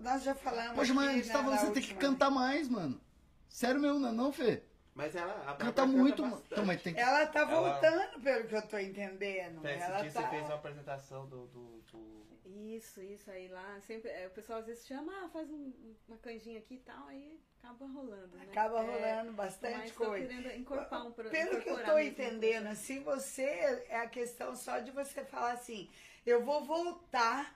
Nós 0.00 0.22
já 0.22 0.34
falamos 0.34 0.74
Poxa, 0.74 0.94
mas 0.94 1.08
a 1.08 1.12
gente 1.12 1.26
né, 1.26 1.32
tá 1.32 1.42
falando 1.42 1.58
que 1.58 1.66
você 1.66 1.72
tem 1.72 1.82
que 1.82 1.94
cantar 1.94 2.30
mais, 2.30 2.68
mano. 2.68 3.00
Sério 3.48 3.80
mesmo, 3.80 3.98
não, 3.98 4.08
é 4.10 4.12
não 4.12 4.32
Fê? 4.32 4.62
Mas 4.94 5.14
ela. 5.14 5.32
A 5.32 5.36
Bárbara 5.36 5.56
Canta 5.58 5.86
muito, 5.86 6.22
mano. 6.22 6.42
Então, 6.50 6.64
mas 6.64 6.82
tem 6.82 6.94
que. 6.94 7.00
Ela 7.00 7.26
tá 7.26 7.40
Ela- 7.40 7.50
voltando, 7.70 8.20
pelo 8.22 8.46
que 8.48 8.54
eu 8.54 8.62
tô 8.62 8.78
entendendo. 8.78 9.66
Esse 9.66 9.82
Ela 9.82 10.00
dia 10.00 10.10
tá... 10.12 10.22
você 10.22 10.28
fez 10.28 10.44
uma 10.46 10.54
apresentação 10.54 11.26
do. 11.26 11.46
do, 11.48 11.82
do- 11.92 12.26
Isso, 12.46 13.02
isso 13.02 13.30
aí 13.30 13.48
lá. 13.48 13.78
Sempre, 13.82 14.08
é, 14.10 14.26
o 14.26 14.30
pessoal 14.30 14.60
às 14.60 14.66
vezes 14.66 14.86
chama, 14.86 15.12
ah, 15.22 15.28
faz 15.28 15.50
um- 15.50 15.72
uma 16.08 16.16
canjinha 16.16 16.58
aqui 16.58 16.76
e 16.76 16.78
tal, 16.78 17.08
aí 17.08 17.38
acaba 17.62 17.86
rolando, 17.86 18.36
né? 18.38 18.46
Acaba 18.50 18.82
É, 18.82 18.86
rolando 18.90 19.32
bastante 19.32 19.92
coisa. 19.92 20.26
querendo 20.26 20.50
encorpar 20.58 21.06
um 21.06 21.12
pro- 21.12 21.28
Pelo 21.28 21.50
que 21.50 21.56
eu 21.56 21.60
incorporar 21.60 21.90
tô 21.92 21.98
entendendo, 21.98 22.74
se 22.74 22.98
você. 23.00 23.84
É 23.90 24.00
a 24.00 24.08
questão 24.08 24.56
só 24.56 24.78
de 24.78 24.92
você 24.92 25.24
falar 25.26 25.52
assim: 25.52 25.90
eu 26.24 26.42
vou 26.42 26.64
voltar 26.64 27.54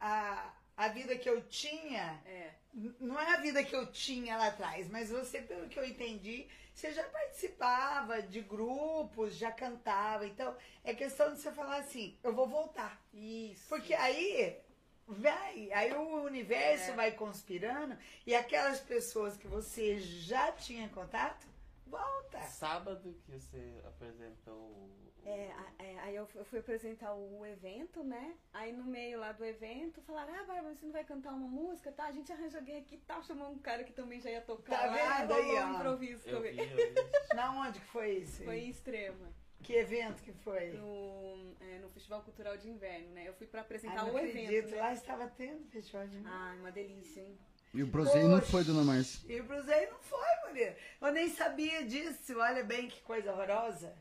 à, 0.00 0.54
à 0.76 0.88
vida 0.88 1.16
que 1.16 1.28
eu 1.28 1.42
tinha. 1.48 2.20
É. 2.26 2.54
Não 3.00 3.18
é 3.18 3.34
a 3.34 3.40
vida 3.40 3.64
que 3.64 3.74
eu 3.74 3.90
tinha 3.90 4.36
lá 4.36 4.48
atrás, 4.48 4.88
mas 4.88 5.10
você, 5.10 5.40
pelo 5.40 5.66
que 5.68 5.78
eu 5.78 5.84
entendi, 5.84 6.46
você 6.74 6.92
já 6.92 7.04
participava 7.04 8.20
de 8.20 8.42
grupos, 8.42 9.34
já 9.34 9.50
cantava. 9.50 10.26
Então, 10.26 10.54
é 10.84 10.94
questão 10.94 11.32
de 11.32 11.40
você 11.40 11.50
falar 11.52 11.78
assim: 11.78 12.18
eu 12.22 12.34
vou 12.34 12.46
voltar. 12.46 13.00
Isso. 13.14 13.66
Porque 13.68 13.94
aí 13.94 14.60
vai, 15.06 15.72
aí 15.72 15.92
o 15.94 16.24
universo 16.24 16.90
É. 16.90 16.94
vai 16.94 17.12
conspirando 17.12 17.96
e 18.26 18.34
aquelas 18.34 18.78
pessoas 18.80 19.36
que 19.38 19.46
você 19.46 19.98
já 19.98 20.52
tinha 20.52 20.86
contato, 20.90 21.46
volta. 21.86 22.42
Sábado 22.42 23.16
que 23.24 23.32
você 23.32 23.80
apresentou. 23.86 24.90
É, 25.26 25.50
é, 25.78 25.98
aí 26.00 26.14
eu 26.14 26.24
fu- 26.26 26.38
eu 26.38 26.44
fui 26.44 26.60
apresentar 26.60 27.12
o 27.14 27.44
evento, 27.44 28.04
né? 28.04 28.34
Aí 28.52 28.72
no 28.72 28.84
meio 28.84 29.18
lá 29.18 29.32
do 29.32 29.44
evento 29.44 30.00
falaram, 30.02 30.32
ah, 30.34 30.44
Bárbara, 30.44 30.74
você 30.74 30.86
não 30.86 30.92
vai 30.92 31.04
cantar 31.04 31.32
uma 31.32 31.48
música, 31.48 31.90
tá? 31.90 32.04
A 32.06 32.12
gente 32.12 32.30
arranja 32.32 32.58
alguém 32.58 32.78
aqui 32.78 32.94
e 32.94 32.98
tal, 32.98 33.22
chamou 33.24 33.50
um 33.50 33.58
cara 33.58 33.82
que 33.82 33.92
também 33.92 34.20
já 34.20 34.30
ia 34.30 34.40
tocar 34.40 34.78
Tá 34.78 34.86
vendo 34.88 35.34
aí, 35.34 35.52
um 35.52 35.72
ó? 35.72 35.74
improviso 35.78 36.28
Eu 36.28 36.40
vi, 36.42 36.48
eu 36.50 36.54
vi. 36.54 36.94
Na 37.34 37.52
onde 37.60 37.80
que 37.80 37.86
foi 37.86 38.18
isso? 38.18 38.44
Foi 38.44 38.58
em 38.60 38.68
extrema, 38.70 39.32
Que 39.64 39.72
evento 39.74 40.22
que 40.22 40.32
foi? 40.32 40.70
no, 40.74 41.56
é, 41.60 41.78
no 41.80 41.88
Festival 41.90 42.22
Cultural 42.22 42.56
de 42.56 42.68
Inverno, 42.68 43.10
né? 43.10 43.26
Eu 43.26 43.34
fui 43.34 43.48
pra 43.48 43.60
Ah, 43.60 43.64
apresentar 43.64 43.96
não 44.06 44.14
o 44.14 44.16
acredito, 44.16 44.48
evento. 44.52 44.70
né? 44.70 44.76
lá 44.80 44.92
estava 44.92 45.26
tendo 45.28 45.66
festival 45.70 46.06
de 46.06 46.22
Ai, 46.24 46.58
uma 46.60 46.70
delícia, 46.70 47.20
hein? 47.20 47.36
E 47.74 47.82
o 47.82 47.86
Brosei 47.88 48.22
não 48.22 48.40
foi, 48.40 48.62
dona 48.64 48.84
Márcia. 48.84 49.20
E 49.30 49.40
o 49.40 49.44
Brusei 49.44 49.86
não 49.90 49.98
foi, 49.98 50.48
mulher. 50.48 50.78
Eu 51.00 51.12
nem 51.12 51.28
sabia 51.28 51.84
disso. 51.84 52.38
Olha 52.38 52.62
bem 52.64 52.88
que 52.88 53.02
coisa 53.02 53.32
horrorosa. 53.32 53.92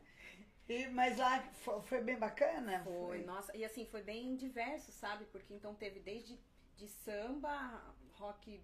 E, 0.68 0.88
mas 0.88 1.18
lá 1.18 1.42
foi, 1.64 1.82
foi 1.82 2.02
bem 2.02 2.18
bacana? 2.18 2.84
Foi, 2.84 3.24
nossa, 3.24 3.56
e 3.56 3.64
assim, 3.64 3.86
foi 3.86 4.02
bem 4.02 4.36
diverso, 4.36 4.92
sabe? 4.92 5.26
Porque 5.26 5.54
então 5.54 5.76
teve 5.76 6.00
desde 6.00 6.40
de 6.76 6.88
samba, 6.88 7.96
rock 8.14 8.62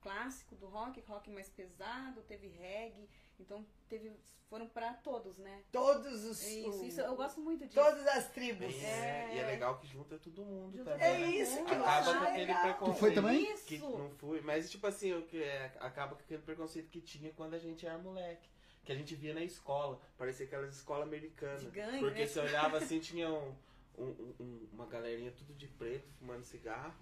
clássico 0.00 0.54
do 0.56 0.66
rock, 0.66 1.00
rock 1.00 1.30
mais 1.30 1.48
pesado, 1.48 2.22
teve 2.22 2.48
reggae, 2.48 3.08
então 3.38 3.66
teve 3.88 4.12
foram 4.50 4.68
pra 4.68 4.92
todos, 4.94 5.38
né? 5.38 5.62
Todos 5.70 6.24
os. 6.24 6.42
Isso, 6.44 6.84
isso 6.84 7.00
eu 7.00 7.14
gosto 7.14 7.40
muito 7.40 7.64
disso. 7.66 7.80
Todas 7.80 8.04
as 8.08 8.28
tribos. 8.30 8.74
É, 8.82 9.36
E 9.36 9.38
é 9.38 9.46
legal 9.46 9.78
que 9.78 9.86
junta 9.86 10.18
todo 10.18 10.44
mundo 10.44 10.76
Junta 10.76 10.90
também. 10.90 11.06
É 11.06 11.18
né? 11.18 11.26
isso 11.36 11.64
que 11.64 11.72
eu 11.72 11.84
Acaba 11.84 12.18
com 12.18 12.24
aquele 12.24 12.38
legal. 12.46 12.62
preconceito. 12.62 12.96
Tu 12.96 12.98
foi 12.98 13.14
também? 13.14 13.52
Isso. 13.52 13.64
Que 13.64 13.78
não 13.78 14.10
fui, 14.10 14.40
mas 14.40 14.68
tipo 14.68 14.86
assim, 14.88 15.12
o 15.12 15.22
que 15.22 15.40
é, 15.40 15.72
acaba 15.78 16.16
com 16.16 16.22
aquele 16.22 16.42
preconceito 16.42 16.90
que 16.90 17.00
tinha 17.00 17.32
quando 17.32 17.54
a 17.54 17.58
gente 17.60 17.86
era 17.86 17.96
moleque. 17.96 18.50
Que 18.90 18.94
a 18.94 18.98
gente 18.98 19.14
via 19.14 19.32
na 19.32 19.44
escola. 19.44 20.00
Parecia 20.18 20.44
aquelas 20.46 20.74
escolas 20.74 21.04
americanas. 21.06 21.62
Gangue, 21.70 22.00
Porque 22.00 22.22
né? 22.22 22.26
você 22.26 22.40
olhava 22.42 22.78
assim, 22.78 22.98
tinha 22.98 23.30
um- 23.30 23.54
um- 23.96 24.34
um- 24.40 24.68
uma 24.72 24.84
galerinha 24.86 25.30
tudo 25.30 25.54
de 25.54 25.68
preto, 25.68 26.08
fumando 26.18 26.42
cigarro. 26.42 26.98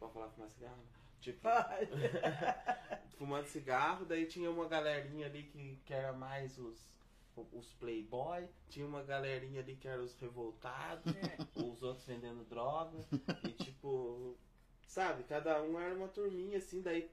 Pode 0.00 0.12
falar 0.14 0.28
fumar 0.30 0.50
cigarro? 0.50 0.82
Tipo, 1.20 1.48
fumando 3.18 3.46
cigarro, 3.46 4.04
daí 4.04 4.26
tinha 4.26 4.50
uma 4.50 4.66
galerinha 4.68 5.26
ali 5.26 5.44
que, 5.44 5.76
que 5.84 5.94
era 5.94 6.12
mais 6.12 6.58
os, 6.58 6.90
os 7.52 7.72
playboy, 7.74 8.48
tinha 8.68 8.84
uma 8.86 9.04
galerinha 9.04 9.60
ali 9.60 9.76
que 9.76 9.86
era 9.86 10.02
os 10.02 10.14
revoltados, 10.18 11.14
É. 11.16 11.36
os 11.62 11.82
outros 11.84 12.04
vendendo 12.06 12.44
droga, 12.48 12.98
e 13.44 13.52
tipo, 13.52 14.36
sabe, 14.86 15.22
cada 15.24 15.62
um 15.62 15.78
era 15.78 15.94
uma 15.94 16.08
turminha, 16.08 16.58
assim, 16.58 16.82
daí 16.82 17.08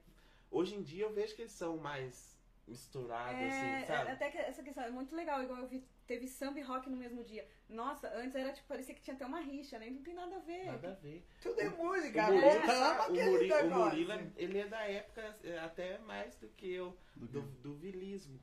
hoje 0.49 0.73
em 0.75 0.81
dia 0.81 1.05
eu 1.05 1.13
vejo 1.13 1.35
que 1.35 1.41
eles 1.43 1.51
são 1.51 1.77
mais 1.77 2.34
misturados, 2.67 3.39
É, 3.41 3.77
assim, 3.77 3.85
sabe? 3.87 4.11
até 4.11 4.29
que 4.31 4.37
essa 4.37 4.63
questão 4.63 4.83
é 4.83 4.89
muito 4.89 5.15
legal, 5.15 5.41
igual 5.43 5.59
eu 5.59 5.67
vi, 5.67 5.87
teve 6.07 6.27
samba 6.27 6.59
e 6.59 6.63
rock 6.63 6.89
no 6.89 6.97
mesmo 6.97 7.23
dia. 7.23 7.47
Nossa, 7.69 8.07
antes 8.15 8.35
era 8.35 8.51
tipo, 8.51 8.67
parecia 8.67 8.93
que 8.95 9.01
tinha 9.01 9.15
até 9.15 9.25
uma 9.25 9.39
rixa, 9.39 9.77
né? 9.79 9.89
Não 9.89 10.01
tem 10.01 10.13
nada 10.13 10.35
a 10.35 10.39
ver. 10.39 10.65
Nada 10.65 10.91
a 10.91 10.93
ver. 10.95 11.25
Tudo 11.41 11.59
é 11.61 11.67
O 11.69 11.77
música. 11.77 12.23
Murilo, 12.23 12.41
Voltamos 12.41 12.97
o, 12.97 13.01
àquele 13.01 13.29
Muri, 13.29 13.51
o. 13.51 13.69
Murilo, 13.75 14.31
ele 14.35 14.57
é 14.59 14.67
da 14.67 14.81
época 14.81 15.37
é, 15.43 15.59
até 15.59 15.97
mais 15.99 16.35
do 16.37 16.47
que 16.49 16.71
eu, 16.71 16.97
do, 17.15 17.41
do 17.41 17.75
vilismo, 17.75 18.39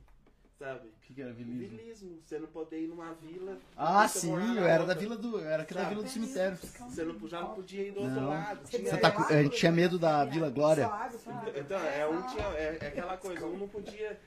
sabe? 0.57 0.87
O 0.87 0.91
que, 1.01 1.13
que 1.13 1.21
era 1.21 1.33
vilismo? 1.33 1.77
Vilismo, 1.77 2.17
você 2.23 2.39
não 2.39 2.47
poder 2.47 2.81
ir 2.83 2.87
numa 2.87 3.13
vila. 3.13 3.57
Ah, 3.75 4.07
sim, 4.07 4.31
eu 4.33 4.65
era 4.65 4.81
outra. 4.81 4.95
da 4.95 4.99
vila 5.01 5.15
do. 5.17 5.39
Eu 5.39 5.47
era 5.49 5.63
aqui 5.63 5.73
da 5.73 5.89
vila 5.89 6.03
do 6.03 6.09
cemitério. 6.09 6.57
Você 6.57 7.03
não, 7.03 7.27
já 7.27 7.41
não 7.41 7.53
podia 7.55 7.87
ir 7.87 7.91
do 7.91 7.99
outro 8.01 8.15
Não. 8.21 8.29
lado. 8.29 8.65
Você 8.67 8.79
Tinha- 8.79 8.97
tá 8.97 9.25
a 9.29 9.43
gente 9.43 9.57
tinha 9.57 9.71
medo 9.71 9.97
da 9.99 10.23
Vila 10.25 10.49
Glória. 10.49 10.87
Sabe? 10.87 11.59
Então, 11.59 11.79
é, 11.79 12.07
um 12.07 12.21
tinha, 12.27 12.45
é, 12.49 12.77
é 12.81 12.87
aquela 12.87 13.17
coisa, 13.17 13.45
um 13.45 13.57
não 13.57 13.67
podia. 13.67 14.19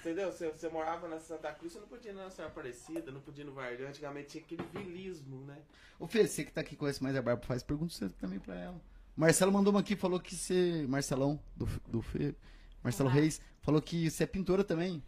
Entendeu? 0.00 0.32
Você, 0.32 0.48
você 0.48 0.68
morava 0.70 1.06
na 1.08 1.18
Santa 1.20 1.52
Cruz, 1.52 1.74
você 1.74 1.78
não 1.80 1.86
podia 1.86 2.10
ir 2.10 2.14
na 2.14 2.30
Senhora 2.30 2.50
Aparecida, 2.50 3.10
não 3.12 3.20
podia 3.20 3.44
ir 3.44 3.46
no 3.46 3.52
Vargão. 3.52 3.86
Antigamente 3.86 4.28
tinha 4.28 4.42
aquele 4.42 4.62
vilismo, 4.72 5.44
né? 5.44 5.58
Ô, 5.98 6.06
Fê, 6.06 6.26
você 6.26 6.42
que 6.42 6.50
tá 6.50 6.62
aqui 6.62 6.74
conhece 6.74 7.02
mais 7.02 7.14
a 7.14 7.20
Barba 7.20 7.42
faz, 7.44 7.62
pergunta 7.62 7.92
você 7.92 8.08
também 8.08 8.38
pra 8.38 8.54
ela. 8.54 8.80
Marcelo 9.14 9.52
mandou 9.52 9.70
uma 9.74 9.80
aqui, 9.80 9.94
falou 9.96 10.18
que 10.18 10.34
você. 10.34 10.86
Marcelão, 10.88 11.38
do, 11.54 11.66
do 11.86 12.00
Fê. 12.00 12.34
Marcelo 12.82 13.10
Ah. 13.10 13.12
Reis, 13.12 13.42
falou 13.60 13.82
que 13.82 14.08
você 14.10 14.22
é 14.24 14.26
pintora 14.26 14.64
também. 14.64 15.02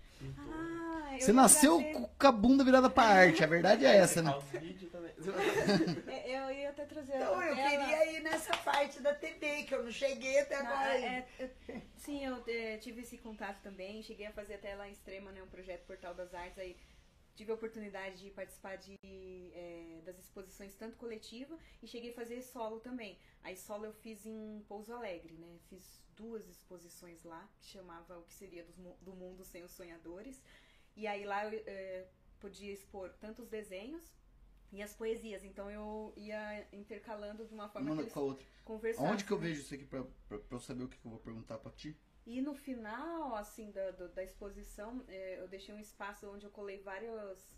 Ah, 1.13 1.17
eu 1.17 1.21
Você 1.21 1.33
nasceu 1.33 1.79
trazer- 1.79 2.09
com 2.19 2.27
a 2.27 2.33
bunda 2.33 2.65
virada 2.65 2.89
pra 2.89 3.03
arte, 3.05 3.45
a 3.45 3.47
verdade 3.47 3.85
é 3.85 3.97
essa, 3.97 4.23
né? 4.23 4.31
Eu 6.27 6.51
ia 6.51 6.71
até 6.71 6.85
trazer 6.85 7.17
Então, 7.17 7.35
eu 7.43 7.55
ela- 7.55 7.69
queria 7.71 8.13
ir 8.13 8.21
nessa 8.23 8.57
parte 8.59 9.01
da 9.01 9.15
TV, 9.15 9.65
que 9.65 9.75
eu 9.75 9.85
não 9.85 9.91
cheguei 9.91 10.41
até 10.41 10.61
Não, 10.63 10.67
agora. 10.71 10.99
é, 10.99 11.29
é, 11.39 11.81
sim, 11.97 12.25
eu 12.25 12.43
é, 12.47 12.79
tive 12.79 13.03
esse 13.03 13.19
contato 13.19 13.61
também. 13.63 14.03
Cheguei 14.03 14.27
a 14.27 14.33
fazer 14.33 14.55
até 14.55 14.75
lá 14.75 14.89
em 14.89 14.93
Extrema, 14.93 15.31
né, 15.33 15.43
um 15.43 15.47
projeto 15.49 15.85
Portal 15.87 16.15
das 16.15 16.33
Artes. 16.35 16.59
Aí 16.59 16.77
tive 17.37 17.51
a 17.53 17.55
oportunidade 17.55 18.17
de 18.23 18.31
participar 18.31 18.77
de, 18.77 18.95
é, 19.05 20.01
das 20.05 20.19
exposições 20.19 20.75
tanto 20.75 20.97
coletiva 20.97 21.57
e 21.83 21.87
cheguei 21.87 22.11
a 22.11 22.15
fazer 22.15 22.43
solo 22.43 22.81
também. 22.81 23.19
Aí 23.45 23.57
solo 23.57 23.85
eu 23.87 23.93
fiz 23.93 24.25
em 24.27 24.65
Pouso 24.69 24.93
Alegre, 24.93 25.35
né? 25.35 25.59
Fiz 25.69 26.01
duas 26.17 26.49
exposições 26.49 27.23
lá 27.23 27.49
que 27.61 27.67
chamava 27.67 28.19
o 28.19 28.23
que 28.23 28.35
seria 28.35 28.67
mu- 28.79 28.97
do 29.03 29.13
mundo 29.15 29.45
sem 29.45 29.63
os 29.63 29.71
sonhadores. 29.73 30.43
E 30.97 31.07
aí 31.07 31.25
lá 31.25 31.47
eu 31.47 31.63
é, 31.67 32.07
podia 32.41 32.73
expor 32.73 33.11
tanto 33.21 33.43
os 33.43 33.49
desenhos 33.49 34.13
e 34.71 34.83
as 34.83 34.95
poesias. 34.95 35.45
Então 35.45 35.71
eu 35.71 36.13
ia 36.17 36.67
intercalando 36.73 37.47
de 37.47 37.55
uma 37.55 37.69
forma 37.69 37.93
Uma 37.93 38.05
que 38.05 38.11
com 38.11 38.21
a 38.21 38.23
outra. 38.23 38.47
conversassem. 38.65 39.09
Aonde 39.09 39.25
que 39.25 39.33
eu 39.33 39.39
vejo 39.39 39.61
isso 39.61 39.75
aqui 39.75 39.85
pra 39.85 40.05
eu 40.51 40.61
saber 40.61 40.85
o 40.85 40.89
que, 40.89 40.99
que 40.99 41.07
eu 41.07 41.11
vou 41.11 41.21
perguntar 41.21 41.59
pra 41.59 41.71
ti? 41.73 41.97
E 42.25 42.41
no 42.41 42.55
final, 42.55 43.35
assim, 43.35 43.71
da, 43.73 43.91
da 43.91 44.23
exposição, 44.23 45.05
é, 45.09 45.41
eu 45.41 45.49
deixei 45.49 45.75
um 45.75 45.79
espaço 45.81 46.29
onde 46.31 46.47
eu 46.47 46.51
colei 46.51 46.81
vários 46.81 47.57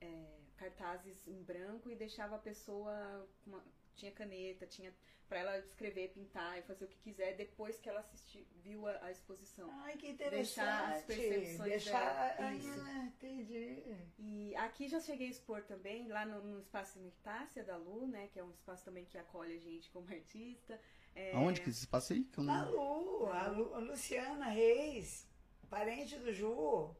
é, 0.00 0.38
cartazes 0.56 1.26
em 1.26 1.42
branco 1.42 1.90
e 1.90 1.96
deixava 1.96 2.36
a 2.36 2.38
pessoa 2.38 3.28
uma- 3.46 3.64
tinha 3.94 4.12
caneta, 4.12 4.66
tinha 4.66 4.92
para 5.28 5.38
ela 5.38 5.58
escrever, 5.58 6.08
pintar 6.12 6.58
e 6.58 6.62
fazer 6.62 6.84
o 6.84 6.88
que 6.88 6.98
quiser 6.98 7.34
depois 7.34 7.78
que 7.78 7.88
ela 7.88 8.00
assisti, 8.00 8.46
viu 8.62 8.86
a, 8.86 9.06
a 9.06 9.10
exposição. 9.10 9.68
Ai, 9.82 9.96
que 9.96 10.12
Deixar 10.12 10.92
as 10.92 11.02
interessante. 11.02 11.06
percepções 11.06 11.68
Deixar... 11.70 11.98
dela, 12.00 12.48
Ai, 12.48 12.56
isso. 12.58 12.80
ah, 12.86 13.04
entendi. 13.06 13.82
E 14.18 14.54
aqui 14.56 14.86
já 14.88 15.00
cheguei 15.00 15.28
a 15.28 15.30
expor 15.30 15.62
também, 15.62 16.08
lá 16.08 16.26
no, 16.26 16.42
no 16.42 16.60
Espaço 16.60 16.98
Imitácia 16.98 17.64
da 17.64 17.76
Lu, 17.76 18.06
né, 18.06 18.28
que 18.32 18.38
é 18.38 18.44
um 18.44 18.50
espaço 18.50 18.84
também 18.84 19.04
que 19.06 19.16
acolhe 19.16 19.56
a 19.56 19.60
gente 19.60 19.90
como 19.90 20.08
artista. 20.12 20.78
É, 21.14 21.32
Aonde 21.34 21.60
que 21.60 21.70
esse 21.70 21.80
espaço 21.80 22.12
aí? 22.12 22.24
Que 22.24 22.38
eu 22.38 22.44
A 22.44 22.46
não... 22.46 22.70
Lu, 22.72 23.26
a, 23.26 23.46
Lu, 23.46 23.74
a 23.74 23.78
Luciana 23.78 24.46
Reis, 24.48 25.26
parente 25.70 26.18
do 26.18 26.32
Ju. 26.32 26.94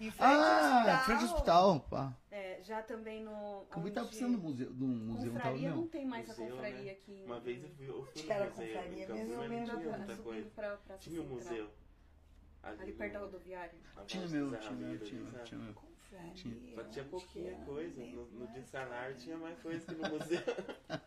Em 0.00 0.10
frente 0.10 0.20
Ah, 0.20 1.02
frente 1.04 1.24
ao 1.24 1.24
hospital. 1.32 1.80
Pá. 1.88 2.12
é, 2.30 2.60
já 2.62 2.82
também 2.82 3.22
no. 3.22 3.64
Como 3.70 3.90
tava 3.90 4.06
precisando 4.08 4.32
de 4.32 4.40
um 4.40 4.40
museu, 4.48 4.70
um 4.70 4.86
museu 4.86 5.32
Confraria 5.32 5.70
não 5.70 5.76
não. 5.76 5.86
tem 5.88 6.04
mais 6.04 6.26
Museu, 6.28 6.44
a 6.44 6.50
confraria 6.50 6.82
né? 6.82 6.90
aqui. 6.92 7.22
Uma 7.24 7.40
vez 7.40 7.62
eu 7.62 7.70
fui, 7.70 7.88
eu 7.88 8.04
fui 8.04 8.22
no 8.22 8.30
era 8.32 8.50
museu. 8.50 8.66
confraria 8.66 9.08
mesmo, 9.08 9.40
lembro 9.40 9.64
tinha 9.64 9.76
muita 9.76 10.16
subindo 10.16 10.22
coisa. 10.24 10.50
pra, 10.50 10.76
pra 10.78 10.98
Tinha 10.98 11.20
o 11.20 11.24
Central. 11.24 11.38
museu. 11.38 11.70
Ali 12.62 12.92
perto 12.92 13.12
da 13.12 13.18
rodoviária. 13.20 13.74
Tinha 14.06 14.28
meu, 14.28 14.56
tinha 14.58 14.72
meu, 14.72 14.98
tinha 15.00 15.20
ali, 15.20 15.24
meu, 15.24 15.32
sabe? 15.32 15.44
tinha 15.44 15.60
meu. 15.60 15.74
Confraria, 15.74 16.32
Tinha. 16.34 16.74
Só 16.74 16.84
tinha 16.84 17.04
pouquinha 17.04 17.50
era? 17.52 17.64
coisa. 17.64 18.02
No, 18.06 18.46
dicionário 18.48 19.16
tinha 19.16 19.36
mais 19.36 19.58
coisa 19.60 19.84
que 19.86 19.94
no 19.94 20.08
museu. 20.10 20.40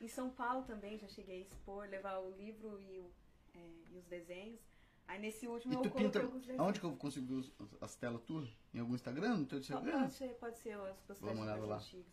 E 0.00 0.04
em 0.04 0.08
São 0.08 0.30
Paulo 0.30 0.62
também 0.62 0.96
já 0.96 1.08
cheguei 1.08 1.38
a 1.38 1.40
expor, 1.40 1.88
levar 1.88 2.18
o 2.18 2.30
livro 2.30 2.80
e, 2.80 3.00
o, 3.00 3.10
é, 3.54 3.58
e 3.92 3.98
os 3.98 4.04
desenhos. 4.06 4.60
Aí 5.08 5.18
nesse 5.18 5.48
último 5.48 5.72
E 5.72 5.76
eu 5.76 5.82
tu 5.82 5.90
coloquei 5.90 6.20
pinta. 6.22 6.62
Aonde 6.62 6.78
que 6.80 6.86
eu 6.86 6.94
consigo 6.96 7.26
ver 7.26 7.34
os- 7.34 7.52
as 7.80 7.94
telas 7.96 8.20
tuas? 8.22 8.46
Em 8.74 8.78
algum 8.80 8.94
Instagram? 8.94 9.38
No 9.38 9.46
teu 9.46 9.58
Pode 9.58 9.72
Instagram? 9.72 10.08
ser, 10.10 10.28
pode 10.34 10.58
ser 10.58 10.72
as 11.08 11.18
Vamos 11.18 11.40
olhar 11.42 11.58
lá. 11.58 11.76
antigas. 11.76 12.06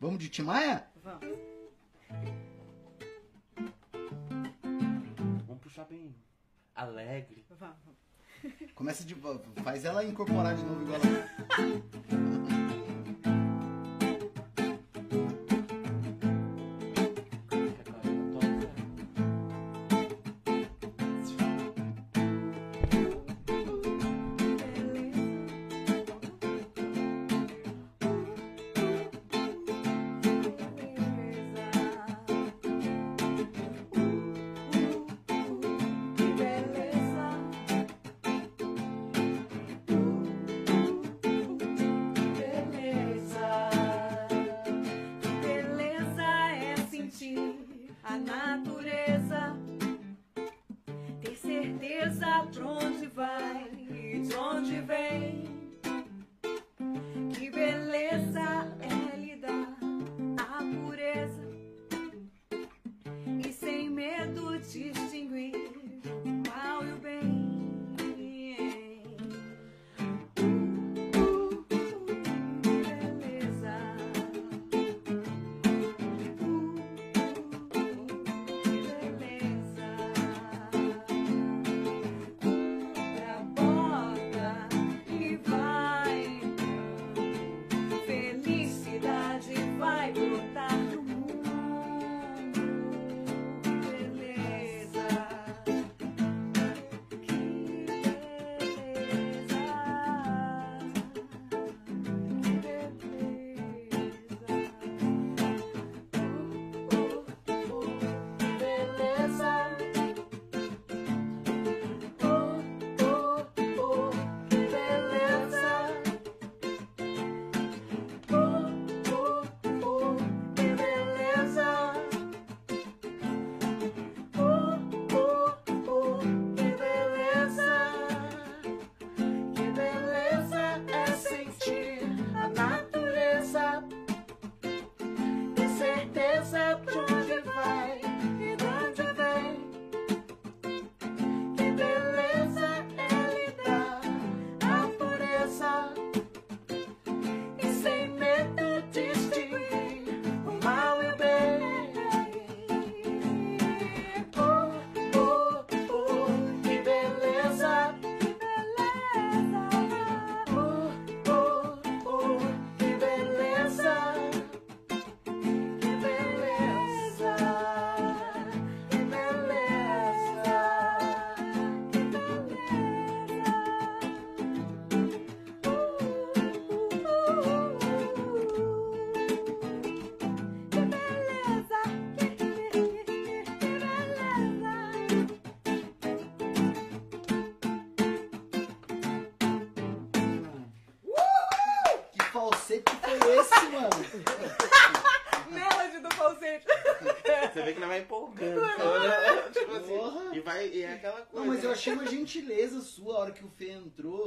Vamos 0.00 0.18
de 0.18 0.28
Timaya? 0.30 0.88
Vamos. 1.02 1.38
Vamos 5.46 5.62
puxar 5.62 5.84
bem 5.84 6.14
alegre. 6.74 7.44
Vamos. 7.50 7.76
Começa 8.74 9.04
de. 9.04 9.14
Faz 9.62 9.84
ela 9.84 10.04
incorporar 10.04 10.56
de 10.56 10.62
novo 10.64 10.82
igual 10.82 11.00
ela. 11.00 11.28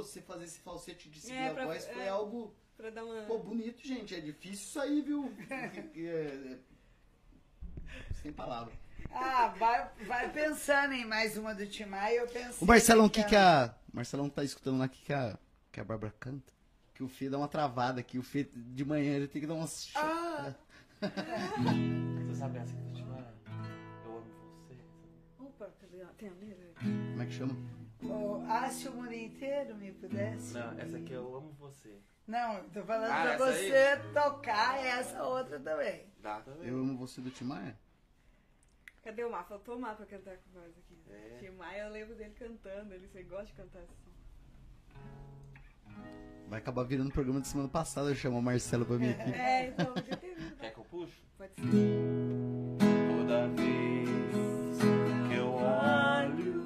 você 0.04 0.22
fazer 0.22 0.46
esse 0.46 0.60
falsete 0.60 1.10
de 1.10 1.20
segunda 1.22 1.42
É, 1.42 1.54
pra- 1.54 1.66
voz, 1.66 1.86
foi 1.86 2.04
é. 2.04 2.10
algo, 2.10 2.54
Pra 2.78 2.90
dar 2.90 3.04
uma. 3.06 3.22
pô, 3.24 3.38
bonito, 3.40 3.86
gente. 3.86 4.16
É 4.16 4.20
difícil 4.20 4.54
isso 4.66 4.80
aí, 4.80 5.02
viu? 5.02 5.32
É, 5.50 5.66
é- 5.98 6.58
Sem 8.22 8.32
palavras. 8.32 8.74
Ah, 9.14 9.48
vai, 9.58 9.90
vai 10.06 10.32
pensando 10.32 10.94
em 10.94 11.06
mais 11.06 11.36
uma 11.38 11.54
do 11.54 11.66
Tim 11.68 11.86
Maia, 11.86 12.20
eu 12.22 12.28
pensei... 12.28 12.58
O 12.62 12.66
Marcelão, 12.66 13.06
o 13.06 13.10
que 13.10 13.24
que 13.24 13.36
a... 13.36 13.76
O 13.92 13.96
Marcelão 13.98 14.30
tá 14.30 14.44
escutando 14.44 14.78
lá, 14.78 14.86
o 14.86 14.90
que 14.90 15.02
que 15.04 15.12
a, 15.14 15.38
que 15.72 15.80
a 15.80 15.84
Bárbara 15.84 16.14
canta? 16.20 16.54
Que 16.94 17.04
o 17.04 17.08
Fê 17.10 17.30
dá 17.30 17.38
uma 17.38 17.48
travada 17.48 18.00
aqui, 18.00 18.18
o 18.18 18.24
Fê 18.24 18.44
de 18.44 18.86
manhã 18.86 19.16
ele 19.16 19.28
tem 19.28 19.42
que 19.42 19.48
dar 19.48 19.56
umas... 19.56 19.92
Ah. 19.96 20.54
Você 22.28 22.36
sabe 22.36 22.60
essa 22.60 22.74
que 22.74 22.80
eu 22.80 22.94
te? 22.94 23.02
Eu 23.02 24.18
amo 24.18 24.24
você. 24.56 24.76
Opa, 25.40 25.70
cadê? 25.82 26.06
Tem 26.18 26.30
a 26.30 26.34
letra? 26.34 26.74
Como 26.80 27.22
é 27.22 27.26
que 27.26 27.32
chama? 27.34 27.56
Oh, 28.04 28.42
ah, 28.48 28.70
se 28.70 28.88
o 28.88 28.94
mundo 28.94 29.14
inteiro 29.14 29.76
me 29.76 29.92
pudesse... 29.92 30.54
Não, 30.54 30.80
essa 30.80 30.98
aqui 30.98 31.14
eu 31.14 31.36
amo 31.36 31.52
você. 31.60 32.00
Não, 32.28 32.58
eu 32.58 32.64
tô 32.70 32.84
falando 32.84 33.12
Ah, 33.12 33.22
pra 33.22 33.34
essa 33.34 33.46
aí? 33.46 33.70
você 33.70 33.98
tocar 34.14 34.84
essa 34.84 35.24
outra 35.24 35.60
também. 35.60 36.06
Dá 36.22 36.40
também. 36.42 36.68
Eu 36.68 36.78
amo 36.80 36.98
você 36.98 37.22
do 37.22 37.30
Timaya? 37.30 37.78
Cadê 39.04 39.24
o 39.24 39.32
Mar? 39.32 39.46
Faltou 39.48 39.76
o 39.78 39.80
Mar 39.80 39.96
pra 39.96 40.06
cantar 40.06 40.38
com 40.38 40.60
nós 40.60 40.70
aqui. 40.78 40.98
É. 41.10 41.38
Tim 41.40 41.50
Maia, 41.56 41.84
eu 41.84 41.92
lembro 41.92 42.16
dele 42.16 42.34
cantando, 42.38 42.94
ele 42.94 43.08
você 43.08 43.24
gosta 43.24 43.46
de 43.48 43.54
cantar 43.54 43.80
esse 43.84 43.94
som. 44.04 44.12
Vai 46.48 46.60
acabar 46.60 46.84
virando 46.84 47.10
o 47.10 47.14
programa 47.14 47.40
de 47.42 47.48
semana 47.48 47.70
passada, 47.70 48.10
eu 48.10 48.16
chamo 48.16 48.38
o 48.40 48.42
Marcelo 48.42 48.86
pra 48.86 48.98
mim 48.98 49.10
aqui. 49.10 49.32
É, 49.34 49.68
então, 49.68 49.94
podia 49.94 50.18
ter 50.18 50.36
vindo. 50.36 50.56
Quer 50.58 50.74
que 50.74 50.80
eu 50.80 50.84
puxo? 50.86 51.22
Pode 51.38 51.54
ser. 51.56 51.62
Toda 53.18 53.48
vez 53.50 54.10
que 55.28 55.34
eu 55.36 55.48
olho, 55.54 56.61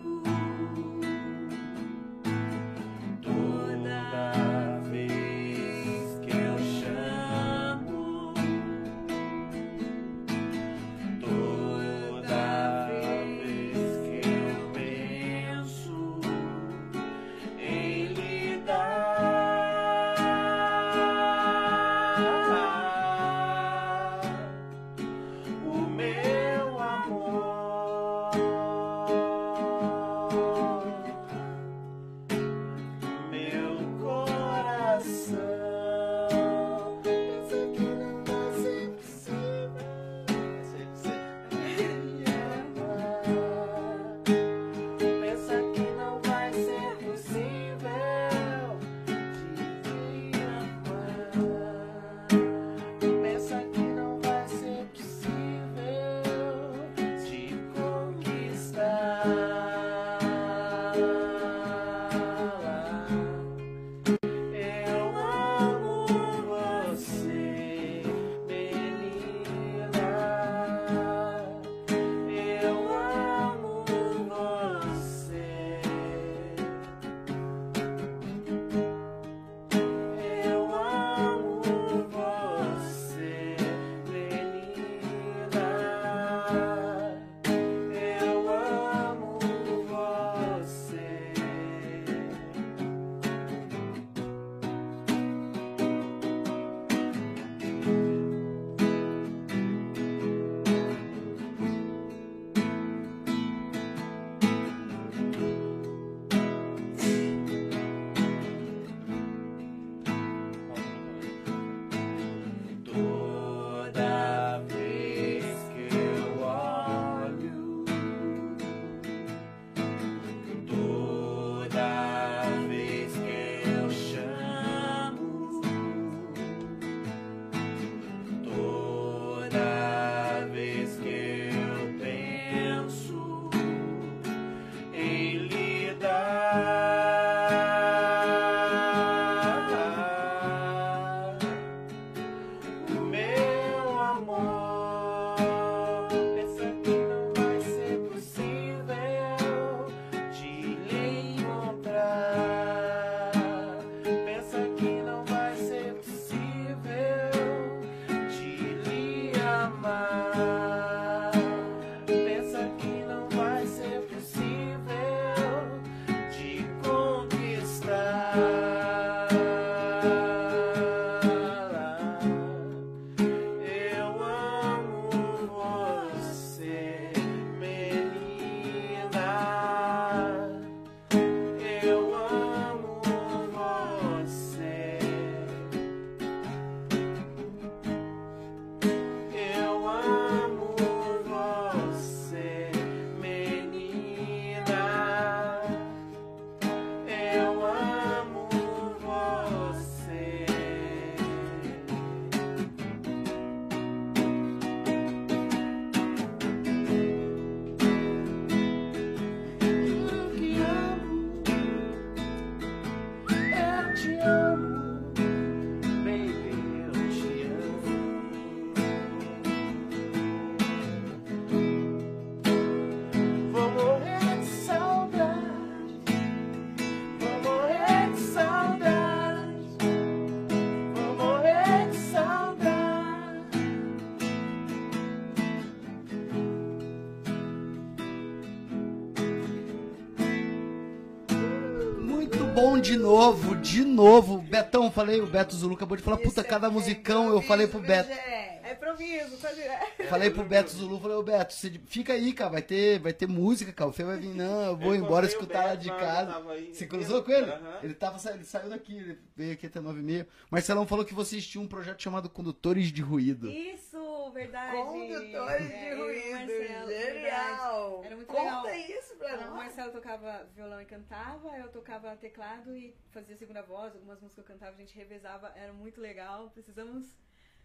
bom 242.55 242.79
de 242.79 242.95
novo, 242.95 243.53
de 243.57 243.83
novo. 243.83 244.37
Betão, 244.37 244.89
falei, 244.89 245.19
o 245.19 245.27
Beto 245.27 245.53
Zulu 245.53 245.75
acabou 245.75 245.97
de 245.97 246.03
falar, 246.03 246.15
puta, 246.17 246.41
Isso 246.41 246.49
cada 246.49 246.67
é 246.67 246.69
musicão, 246.69 247.29
eu 247.29 247.41
falei 247.41 247.67
pro 247.67 247.79
improviso, 247.79 248.07
Beto. 248.07 248.19
É 248.65 248.71
improviso, 248.71 249.37
tá 249.37 249.51
direto. 249.51 250.07
Falei 250.09 250.29
pro 250.29 250.45
Beto 250.45 250.71
Zulu, 250.71 250.99
falei, 251.01 251.17
ô 251.17 251.23
Beto, 251.23 251.53
você 251.53 251.69
fica 251.86 252.13
aí, 252.13 252.32
cara, 252.32 252.51
vai 252.51 252.61
ter, 252.61 252.99
vai 252.99 253.11
ter 253.11 253.27
música, 253.27 253.73
cara. 253.73 253.89
O 253.89 253.93
Fê 253.93 254.05
vai 254.05 254.17
vir, 254.17 254.33
não, 254.33 254.67
eu 254.67 254.77
vou 254.77 254.95
Eu 254.95 255.01
embora 255.01 255.25
escutar 255.25 255.65
lá 255.65 255.69
Beto 255.71 255.83
de 255.83 255.91
hora 255.91 255.99
que 255.99 256.05
casa. 256.05 256.29
eu 256.29 256.33
tava 256.33 256.51
aí. 256.53 256.73
Você 256.73 256.86
cruzou 256.87 257.23
com 257.23 257.32
ele? 257.32 257.51
Aham. 257.51 257.79
Ele, 257.83 257.93
tava, 257.93 258.32
ele 258.32 258.43
saiu 258.45 258.69
daqui, 258.69 258.95
ele 258.95 259.19
veio 259.36 259.51
aqui 259.53 259.65
até 259.65 259.82
nove 259.82 259.99
e 259.99 260.03
meia. 260.03 260.27
Marcelão 260.49 260.87
falou 260.87 261.03
que 261.03 261.13
vocês 261.13 261.45
tinham 261.45 261.65
um 261.65 261.67
projeto 261.67 262.01
chamado 262.01 262.29
Condutores 262.29 262.89
de 262.89 263.01
Ruído. 263.01 263.51
Isso, 263.51 263.95
verdade. 264.32 264.76
Condutores 264.78 265.72
É, 265.72 265.89
de 265.89 266.02
o 266.02 266.06
ruído, 266.06 266.32
Marcelo, 266.32 266.47
genial. 266.62 266.88
verdade. 266.88 268.06
Era 268.06 268.16
muito 268.16 268.28
Conta 268.28 268.62
legal. 268.62 268.76
isso 269.00 269.16
pra 269.18 269.34
O 269.36 269.42
nós. 269.42 269.50
Marcelo 269.56 269.92
tocava 269.92 270.47
violão 270.56 270.82
e 270.82 270.86
cantava, 270.86 271.58
eu 271.58 271.68
tocava 271.72 272.16
teclado 272.16 272.76
e 272.76 272.96
fazia 273.12 273.36
segunda 273.38 273.62
voz, 273.62 273.93
algumas 273.93 274.20
músicas 274.22 274.46
que 274.46 274.52
eu 274.52 274.56
cantava, 274.56 274.76
a 274.76 274.80
gente 274.80 274.96
revezava, 274.96 275.52
era 275.56 275.74
muito 275.74 276.00
legal. 276.02 276.50
Precisamos 276.52 277.06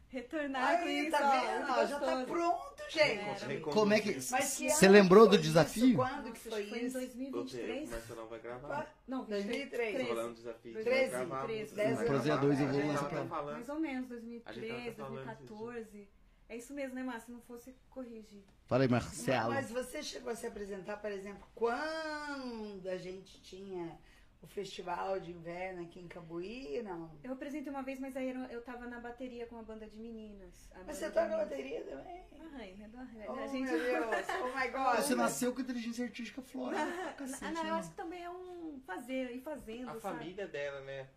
retornar 0.09 0.79
com 0.81 0.87
Aí, 0.87 1.07
isso. 1.07 1.11
tá 1.13 1.31
vendo? 1.31 1.71
ó, 1.71 1.87
já 1.87 2.01
tá 2.01 2.25
pronto, 2.25 2.83
gente. 2.91 3.53
É, 3.53 3.61
Como 3.61 3.93
é 3.95 4.01
que. 4.01 4.19
Mas 4.33 4.57
que 4.57 4.69
Você 4.69 4.89
lembrou 4.89 5.21
foi 5.21 5.29
do 5.29 5.35
isso? 5.37 5.45
desafio? 5.45 5.95
Quando 5.97 6.33
que 6.33 6.49
Nossa, 6.49 6.51
foi 6.51 6.59
acho 6.59 6.63
que 6.65 6.71
foi 6.71 6.79
em 6.81 6.87
isso? 6.87 6.97
O 6.99 7.01
2023. 7.01 7.91
Marcelão 7.91 8.27
vai 8.27 8.41
gravar. 8.41 8.95
Não, 9.07 9.25
2003. 9.25 9.71
Tô 9.71 9.99
2013. 9.99 10.09
falando 10.09 10.29
do 10.31 10.35
desafio. 10.35 10.75
que 10.75 10.83
13, 10.83 11.01
vai 11.01 11.09
gravar 11.27 11.39
a 11.39 11.45
13, 11.47 11.61
música, 11.63 11.83
10 11.85 11.97
vai 11.97 12.07
Prozeia 12.07 12.37
gravar. 12.37 12.47
dois, 12.47 12.61
eu 12.61 12.67
vou 12.69 12.87
lançar 12.93 13.09
pra-. 13.09 13.43
Mais 13.53 13.69
ou 13.69 13.79
menos, 13.81 14.11
A 14.11 14.15
gente 14.17 14.43
2013, 14.43 14.97
tava 14.97 15.09
falando 15.09 15.25
2014. 15.25 16.09
É 16.51 16.57
isso 16.57 16.75
mesmo, 16.75 16.97
né, 16.97 17.03
Márcio? 17.05 17.27
Se 17.27 17.31
não 17.33 17.41
fosse, 17.43 17.73
corrigir. 17.89 18.43
Fala 18.67 18.83
aí, 18.83 18.89
Marcelo. 18.89 19.51
Mas 19.55 19.71
você 19.71 20.03
chegou 20.03 20.33
a 20.33 20.35
se 20.35 20.49
apresentar, 20.49 20.97
por 20.97 21.13
exemplo, 21.13 21.47
quando 21.55 22.89
a 22.89 22.97
gente 22.97 23.41
tinha 23.41 23.97
o 24.43 24.49
festival 24.49 25.21
de 25.21 25.31
inverno 25.31 25.83
aqui 25.83 26.01
em 26.01 26.09
Cambuí, 26.09 26.83
não? 26.83 27.09
Eu 27.23 27.35
apresentei 27.35 27.71
uma 27.71 27.83
vez, 27.83 28.01
mas 28.01 28.17
aí 28.17 28.31
eu, 28.51 28.61
tava 28.63 28.87
na 28.89 28.99
bateria 28.99 29.47
com 29.47 29.55
uma 29.55 29.63
banda 29.63 29.87
de 29.87 29.97
meninas. 29.97 30.69
A 30.75 30.83
Mas 30.83 30.97
você 30.97 31.07
toca 31.09 31.29
meninas. 31.29 31.49
bateria 31.49 31.85
também? 31.85 32.25
Ai, 32.55 32.77
é 32.83 32.89
da- 32.89 33.07
Oh, 33.29 33.33
a 33.39 33.47
gente... 33.47 33.71
meu 33.71 33.79
Deus, 33.79 34.27
oh 34.43 34.59
my 34.59 34.69
God. 34.71 34.97
Você 34.97 35.15
nasceu 35.15 35.55
com 35.55 35.61
inteligência 35.61 36.05
artística 36.05 36.43
flora. 36.43 36.77
Cacete, 37.17 37.45
Ah, 37.45 37.53
não, 37.53 37.61
eu 37.65 37.75
né? 37.75 37.79
acho 37.79 37.91
que 37.91 37.97
também 37.97 38.25
é 38.25 38.31
um 38.31 38.81
fazer, 38.85 39.31
ir 39.37 39.41
fazendo, 39.43 39.89
A 39.91 40.01
sabe? 40.01 40.19
família 40.19 40.49
dela, 40.49 40.81
né? 40.81 41.09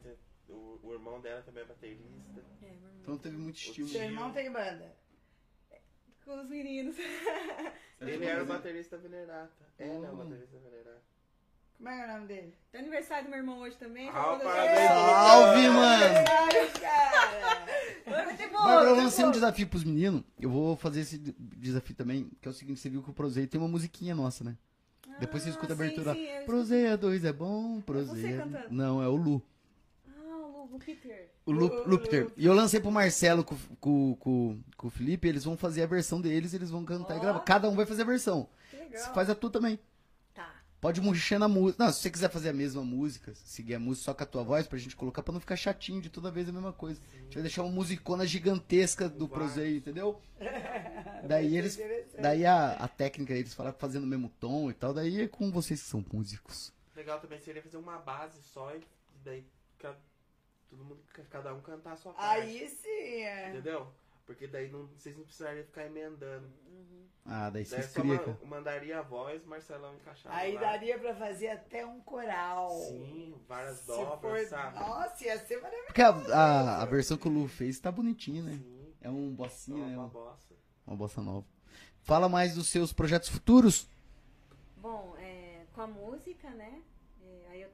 O, 0.47 0.79
o 0.83 0.93
irmão 0.93 1.19
dela 1.19 1.41
também 1.41 1.63
é 1.63 1.65
baterista. 1.65 2.03
É, 2.61 2.65
meu 2.65 2.73
irmão. 2.73 2.91
Então 3.01 3.17
teve 3.17 3.37
muito 3.37 3.55
estímulo. 3.55 3.91
Seu 3.93 4.03
irmão 4.03 4.31
tem 4.31 4.51
banda? 4.51 4.95
Com 6.25 6.41
os 6.41 6.49
meninos. 6.49 6.95
Ele 8.01 8.25
era 8.25 8.43
o 8.43 8.45
baterista 8.45 8.97
Venerata. 8.97 9.51
É 9.79 9.85
o 9.87 9.91
Hum. 10.13 10.15
baterista 10.17 10.57
Venerata. 10.57 11.01
Como 11.77 11.89
é 11.89 11.95
que 11.95 12.01
é 12.01 12.05
o 12.05 12.13
nome 12.13 12.27
dele? 12.27 12.53
Tem 12.71 12.81
aniversário 12.81 13.25
do 13.25 13.29
meu 13.29 13.39
irmão 13.39 13.59
hoje 13.59 13.75
também. 13.77 14.07
Ah, 14.09 14.21
vou 14.29 14.37
deixar- 14.37 14.53
parabéns. 14.53 14.87
Salve, 14.89 15.67
mano! 15.69 16.03
Ai, 16.29 16.71
cara! 16.79 17.65
Foi 18.05 18.25
muito 18.25 18.43
bom, 18.51 18.57
Bárbara, 18.63 18.81
eu 18.83 18.89
muito 18.95 19.03
lancei 19.05 19.23
um 19.25 19.27
bom. 19.27 19.31
desafio 19.33 19.67
pros 19.67 19.83
meninos. 19.83 20.23
Eu 20.39 20.49
vou 20.49 20.77
fazer 20.77 21.01
esse 21.01 21.17
de- 21.17 21.33
desafio 21.37 21.95
também, 21.95 22.29
que 22.41 22.47
é 22.47 22.51
o 22.51 22.53
seguinte, 22.53 22.79
você 22.79 22.89
viu 22.89 23.03
que 23.03 23.09
o 23.09 23.13
Prozei 23.13 23.47
tem 23.47 23.59
uma 23.59 23.67
musiquinha 23.67 24.15
nossa, 24.15 24.43
né? 24.43 24.55
Depois 25.19 25.43
você 25.43 25.49
Ah, 25.49 25.51
escuta 25.51 25.73
a 25.73 25.75
sim, 25.75 25.83
abertura. 25.83 26.13
sim, 26.13 26.19
eu 26.21 26.27
escuto. 26.29 26.45
Prozeia 26.45 26.97
2 26.97 27.25
é 27.25 27.33
bom, 27.33 27.81
Prozeia. 27.81 28.37
cantando? 28.43 28.67
Não, 28.73 29.01
é 29.03 29.07
o 29.07 29.15
Lu. 29.15 29.41
Ah, 30.07 30.11
o 30.37 30.67
Lu- 30.69 30.75
o 30.75 30.79
Peter. 30.79 31.29
O 31.45 31.51
Lu, 31.51 31.65
O- 31.67 31.81
o- 31.83 31.89
Lupter. 31.89 32.31
E 32.37 32.45
eu 32.45 32.53
lancei 32.53 32.79
pro 32.79 32.89
Marcelo 32.91 33.43
com, 33.43 33.55
com, 33.79 34.15
com, 34.15 34.59
com 34.77 34.87
o 34.87 34.89
Felipe, 34.89 35.27
eles 35.27 35.43
vão 35.43 35.57
fazer 35.57 35.83
a 35.83 35.87
versão 35.87 36.21
deles, 36.21 36.53
eles 36.53 36.69
vão 36.69 36.85
cantar 36.85 37.15
e 37.15 37.17
Ó. 37.17 37.21
gravar. 37.21 37.39
Cada 37.41 37.67
um 37.69 37.75
vai 37.75 37.85
fazer 37.85 38.03
a 38.03 38.05
versão. 38.05 38.47
Você 38.91 39.13
faz 39.13 39.29
a 39.29 39.35
tua 39.35 39.49
também. 39.49 39.77
Tá. 40.33 40.49
Pode 40.79 41.01
mexer 41.01 41.37
na 41.37 41.47
música. 41.47 41.83
Não, 41.83 41.91
se 41.91 41.99
você 41.99 42.09
quiser 42.09 42.29
fazer 42.29 42.49
a 42.49 42.53
mesma 42.53 42.83
música, 42.83 43.33
seguir 43.35 43.75
a 43.75 43.79
música 43.79 44.05
só 44.05 44.13
com 44.13 44.23
a 44.23 44.25
tua 44.25 44.43
voz, 44.43 44.67
pra 44.67 44.77
gente 44.77 44.95
colocar, 44.95 45.21
pra 45.23 45.33
não 45.33 45.39
ficar 45.39 45.55
chatinho 45.55 46.01
de 46.01 46.09
toda 46.09 46.29
vez 46.31 46.47
a 46.47 46.51
mesma 46.51 46.71
coisa. 46.71 47.01
A 47.13 47.23
gente 47.23 47.33
vai 47.33 47.43
deixar 47.43 47.63
uma 47.63 47.71
musicona 47.73 48.25
gigantesca 48.25 49.09
do 49.09 49.27
Prozeio, 49.27 49.77
entendeu? 49.77 50.21
Daí 51.27 51.57
eles. 51.57 51.79
Daí 52.21 52.45
a, 52.45 52.71
a 52.73 52.87
técnica, 52.87 53.33
eles 53.33 53.53
falam 53.53 53.73
fazendo 53.77 54.03
o 54.03 54.07
mesmo 54.07 54.29
tom 54.39 54.69
e 54.69 54.73
tal, 54.73 54.93
daí 54.93 55.21
é 55.21 55.27
com 55.27 55.51
vocês 55.51 55.81
que 55.81 55.87
são 55.87 56.05
músicos. 56.13 56.71
Legal 56.95 57.19
também 57.19 57.39
seria 57.39 57.61
fazer 57.61 57.77
uma 57.77 57.97
base 57.97 58.41
só 58.43 58.73
e 58.75 58.81
daí 59.23 59.45
todo 60.75 60.83
mundo, 60.85 60.99
cada 61.29 61.53
um 61.53 61.61
cantar 61.61 61.93
a 61.93 61.97
sua 61.97 62.13
parte. 62.13 62.41
Aí 62.41 62.69
sim, 62.69 63.21
é. 63.23 63.49
Entendeu? 63.49 63.87
Porque 64.25 64.47
daí 64.47 64.69
não, 64.71 64.87
vocês 64.87 65.15
não 65.17 65.23
precisariam 65.23 65.65
ficar 65.65 65.85
emendando. 65.85 66.47
Ah, 67.25 67.49
daí 67.49 67.63
Daí 67.65 68.03
ma- 68.05 68.17
cara. 68.19 68.37
mandaria 68.45 68.99
a 68.99 69.01
voz, 69.01 69.45
Marcelão 69.45 69.95
encaixava 69.95 70.35
Aí 70.35 70.53
lá. 70.55 70.61
daria 70.61 70.99
pra 70.99 71.15
fazer 71.15 71.49
até 71.49 71.85
um 71.85 71.99
coral. 72.01 72.69
Sim, 72.89 73.35
várias 73.47 73.77
Se 73.79 73.87
dobras, 73.87 74.19
for- 74.19 74.47
sabe? 74.49 74.79
Nossa, 74.79 75.23
ia 75.23 75.37
ser 75.39 75.55
maravilhoso. 75.57 75.85
Porque 75.87 76.01
a, 76.01 76.09
a, 76.09 76.81
a 76.81 76.85
versão 76.85 77.15
que 77.17 77.27
o 77.27 77.31
Lu 77.31 77.47
fez 77.47 77.79
tá 77.79 77.91
bonitinha, 77.91 78.41
né? 78.43 78.57
Sim, 78.61 78.93
É 79.01 79.09
um 79.09 79.29
é 79.29 79.31
bossinho, 79.35 79.85
né? 79.85 79.95
uma 79.97 80.05
Um- 80.05 80.09
bossa. 80.09 80.53
Uma 80.85 80.95
bossa 80.97 81.21
nova. 81.21 81.45
Fala 82.01 82.27
mais 82.27 82.55
dos 82.55 82.67
seus 82.67 82.91
projetos 82.91 83.29
futuros. 83.29 83.87
Bom, 84.77 85.15
é, 85.17 85.65
com 85.73 85.81
a 85.81 85.87
música, 85.87 86.49
né? 86.49 86.81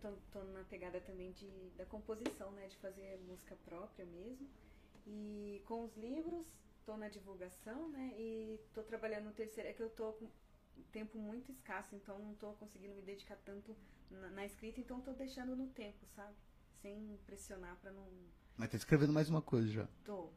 Tô, 0.01 0.11
tô 0.31 0.43
na 0.45 0.63
pegada 0.65 0.99
também 1.01 1.31
de, 1.31 1.47
da 1.77 1.85
composição, 1.85 2.51
né? 2.51 2.67
De 2.67 2.77
fazer 2.77 3.17
música 3.27 3.55
própria 3.65 4.05
mesmo. 4.05 4.47
E 5.07 5.61
com 5.65 5.83
os 5.83 5.95
livros, 5.97 6.45
tô 6.85 6.95
na 6.97 7.09
divulgação, 7.09 7.89
né? 7.89 8.13
E 8.17 8.59
tô 8.73 8.83
trabalhando 8.83 9.25
no 9.25 9.31
terceiro. 9.31 9.69
É 9.69 9.73
que 9.73 9.81
eu 9.83 9.89
tô 9.89 10.13
com 10.13 10.27
tempo 10.91 11.17
muito 11.17 11.51
escasso, 11.51 11.95
então 11.95 12.19
não 12.19 12.33
tô 12.35 12.53
conseguindo 12.53 12.95
me 12.95 13.01
dedicar 13.01 13.37
tanto 13.45 13.75
na, 14.09 14.29
na 14.29 14.45
escrita, 14.45 14.79
então 14.79 15.01
tô 15.01 15.11
deixando 15.13 15.55
no 15.55 15.67
tempo, 15.67 16.05
sabe? 16.15 16.33
Sem 16.81 17.17
pressionar 17.25 17.75
pra 17.81 17.91
não. 17.91 18.07
Mas 18.57 18.69
tá 18.69 18.77
escrevendo 18.77 19.13
mais 19.13 19.29
uma 19.29 19.41
coisa 19.41 19.67
já. 19.67 19.87
Tô. 20.05 20.29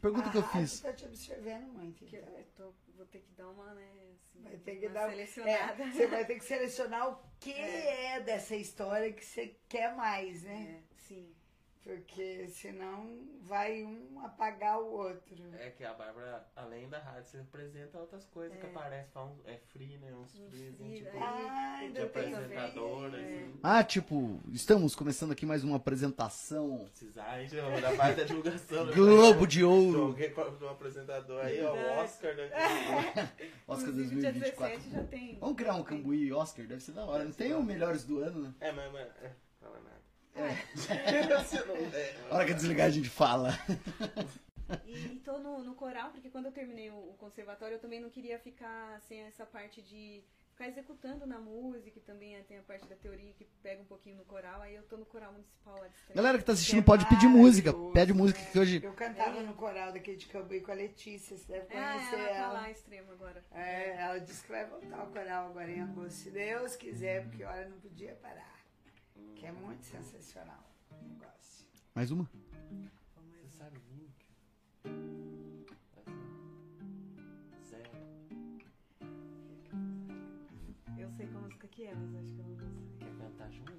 Pergunta 0.00 0.30
que 0.30 0.36
eu 0.36 0.42
A 0.42 0.48
fiz. 0.48 0.82
rádio 0.82 0.82
tá 0.82 0.92
te 0.92 1.04
observando 1.06 1.72
muito, 1.72 2.04
Que 2.04 2.16
eu, 2.16 2.20
então. 2.20 2.38
eu 2.38 2.44
tô, 2.56 2.72
vou 2.96 3.06
ter 3.06 3.20
que 3.20 3.32
dar 3.32 3.48
uma, 3.48 3.74
né? 3.74 3.88
Assim, 4.14 4.42
Vai 4.42 4.56
ter 4.58 4.76
que 4.76 4.86
uma 4.86 4.94
dar 4.94 5.10
selecionada. 5.10 5.82
É, 5.82 5.90
você 5.90 6.06
vai 6.06 6.24
ter 6.24 6.34
que 6.36 6.44
selecionar 6.44 7.12
o 7.12 7.18
que 7.40 7.52
é, 7.54 8.20
dessa 8.20 8.56
história 8.56 9.12
que 9.12 9.24
você 9.24 9.56
quer 9.68 9.94
mais, 9.94 10.42
né? 10.42 10.82
É, 10.82 10.94
sim. 10.96 11.34
Porque 11.84 12.48
senão 12.48 13.06
vai 13.42 13.82
um 13.84 14.18
apagar 14.24 14.80
o 14.80 14.86
outro. 14.86 15.36
É 15.58 15.68
que 15.68 15.84
a 15.84 15.92
Bárbara, 15.92 16.42
além 16.56 16.88
da 16.88 16.98
rádio, 16.98 17.28
você 17.30 17.38
apresenta 17.38 17.98
outras 17.98 18.24
coisas 18.24 18.58
que 18.58 18.64
aparecem. 18.64 19.20
Um- 19.20 19.36
é 19.44 19.58
free, 19.68 19.98
né? 19.98 20.10
Uns 20.14 20.32
frees, 20.48 20.78
free, 20.78 20.94
tipo, 21.04 21.10
aí- 21.10 21.22
Ah, 21.22 21.88
de 21.92 22.00
apresentadora, 22.00 23.20
É. 23.20 23.24
assim. 23.24 23.60
Ah, 23.62 23.84
tipo, 23.84 24.40
estamos 24.50 24.96
começando 24.96 25.32
aqui 25.32 25.44
mais 25.44 25.62
uma 25.62 25.76
apresentação. 25.76 26.86
Precisar, 26.86 27.42
hein, 27.42 27.48
João? 27.48 27.78
Da 27.78 27.94
parte 27.94 28.16
da 28.16 28.24
divulgação. 28.24 28.86
né? 28.86 28.92
Globo 28.94 29.46
de 29.46 29.62
Ouro. 29.62 30.02
Alguém 30.04 30.30
do 30.58 30.68
apresentador 30.68 31.44
aí, 31.44 31.62
ó, 31.62 31.74
o. 31.74 31.98
Oscar, 32.02 32.34
né? 32.34 32.48
Oscar 33.68 33.90
Inclusive, 33.90 34.20
dia 34.20 34.32
2024. 34.32 34.78
17 34.78 34.90
já 34.90 35.04
tem. 35.04 35.38
Vamos 35.38 35.56
criar 35.56 35.74
um 35.74 35.82
Cambuí 35.82 36.32
Oscar, 36.32 36.66
deve 36.66 36.80
ser 36.82 36.92
da 36.92 37.04
hora. 37.04 37.24
Não 37.24 37.32
tem 37.32 37.52
o 37.52 37.62
melhores 37.62 38.04
do 38.04 38.20
ano, 38.20 38.40
né? 38.40 38.54
É, 38.60 38.72
mas, 38.72 38.90
mas 38.90 39.06
é, 39.22 39.32
fala 39.60 39.76
nada. 39.80 40.03
É. 40.34 40.76
Você 40.76 41.64
não 41.64 41.76
é, 41.76 42.16
A 42.30 42.34
hora 42.34 42.44
que 42.46 42.54
desligar 42.54 42.86
a 42.86 42.90
gente 42.90 43.08
fala. 43.08 43.50
E 44.86 45.20
tô 45.24 45.38
no, 45.38 45.62
no 45.62 45.74
coral, 45.74 46.10
porque 46.10 46.30
quando 46.30 46.46
eu 46.46 46.52
terminei 46.52 46.90
o, 46.90 46.94
o 46.94 47.14
conservatório, 47.18 47.74
eu 47.76 47.80
também 47.80 48.00
não 48.00 48.10
queria 48.10 48.38
ficar 48.38 49.00
sem 49.02 49.20
essa 49.22 49.44
parte 49.44 49.82
de 49.82 50.24
ficar 50.50 50.68
executando 50.68 51.26
na 51.26 51.38
música, 51.38 51.98
e 51.98 52.02
também 52.02 52.40
tem 52.44 52.58
a 52.58 52.62
parte 52.62 52.86
da 52.86 52.94
teoria 52.94 53.32
que 53.32 53.44
pega 53.62 53.82
um 53.82 53.84
pouquinho 53.84 54.16
no 54.16 54.24
coral, 54.24 54.62
aí 54.62 54.74
eu 54.76 54.82
tô 54.84 54.96
no 54.96 55.04
coral 55.04 55.32
municipal 55.32 55.74
lá 55.78 55.88
de 55.88 55.94
Estrela. 55.96 56.16
Galera 56.16 56.38
que 56.38 56.44
tá 56.44 56.52
assistindo 56.52 56.78
Que 56.80 56.86
pode 56.86 57.06
pedir 57.08 57.26
música. 57.26 57.72
Pede 57.92 58.12
música 58.14 58.40
que 58.40 58.58
hoje. 58.58 58.80
Eu 58.82 58.92
cantava 58.92 59.42
no 59.42 59.52
coral 59.54 59.92
daqui 59.92 60.14
de 60.16 60.26
Cambuí 60.26 60.60
com 60.60 60.70
a 60.70 60.74
Letícia, 60.74 61.36
você 61.36 61.52
deve 61.52 61.76
Ah, 61.76 61.92
conhecer 61.94 62.14
ela 62.16 62.28
tá 62.28 62.34
ela. 62.34 62.52
lá 62.52 62.70
extremo 62.70 63.12
agora. 63.12 63.44
É, 63.52 63.96
ela 64.00 64.18
disse 64.20 64.44
que 64.44 64.52
vai 64.52 64.64
voltar 64.64 64.96
ao 64.96 65.08
coral 65.08 65.48
agora 65.50 65.70
em 65.70 65.80
agosto, 65.82 66.12
se 66.12 66.30
Deus 66.30 66.76
quiser, 66.76 67.24
porque 67.24 67.44
olha, 67.44 67.68
não 67.68 67.78
podia 67.80 68.14
parar. 68.14 68.53
Que 69.34 69.46
é 69.46 69.52
muito 69.52 69.84
sensacional 69.84 70.64
o 70.90 71.08
negócio. 71.08 71.66
Mais 71.94 72.10
uma? 72.10 72.28
Você 73.32 73.48
sabe 73.56 73.78
o 73.78 73.82
link? 73.94 74.26
Zero. 77.68 77.90
Eu 80.98 81.10
sei 81.10 81.26
qual 81.28 81.42
música 81.44 81.68
que 81.68 81.84
é, 81.84 81.94
mas 81.94 82.14
acho 82.16 82.32
que 82.32 82.40
eu 82.40 82.44
não 82.44 82.56
vou 82.56 82.66
saber. 82.66 82.98
Quer 82.98 83.16
cantar 83.18 83.50
junto? 83.50 83.72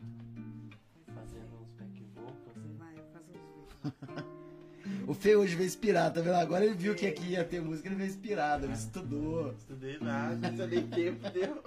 Fazendo 1.13 1.61
uns 1.61 1.71
back 1.71 2.03
vocals, 2.13 2.47
assim. 2.57 2.77
Vai, 2.77 2.97
eu 2.97 3.05
faço 3.13 3.31
uns 3.31 5.09
O 5.09 5.13
Fê 5.13 5.35
hoje 5.35 5.55
veio 5.55 5.67
inspirado, 5.67 6.15
tá 6.15 6.21
vendo? 6.21 6.35
Agora 6.35 6.65
ele 6.65 6.75
viu 6.75 6.95
que 6.95 7.05
aqui 7.07 7.31
ia 7.31 7.43
ter 7.43 7.61
música, 7.61 7.87
ele 7.87 7.95
veio 7.95 8.09
inspirado, 8.09 8.65
ele 8.65 8.73
estudou. 8.73 9.51
Estudei 9.53 9.99
nada, 9.99 10.51
não 10.51 10.67
nem 10.67 10.87
tempo 10.87 11.29
deu. 11.29 11.63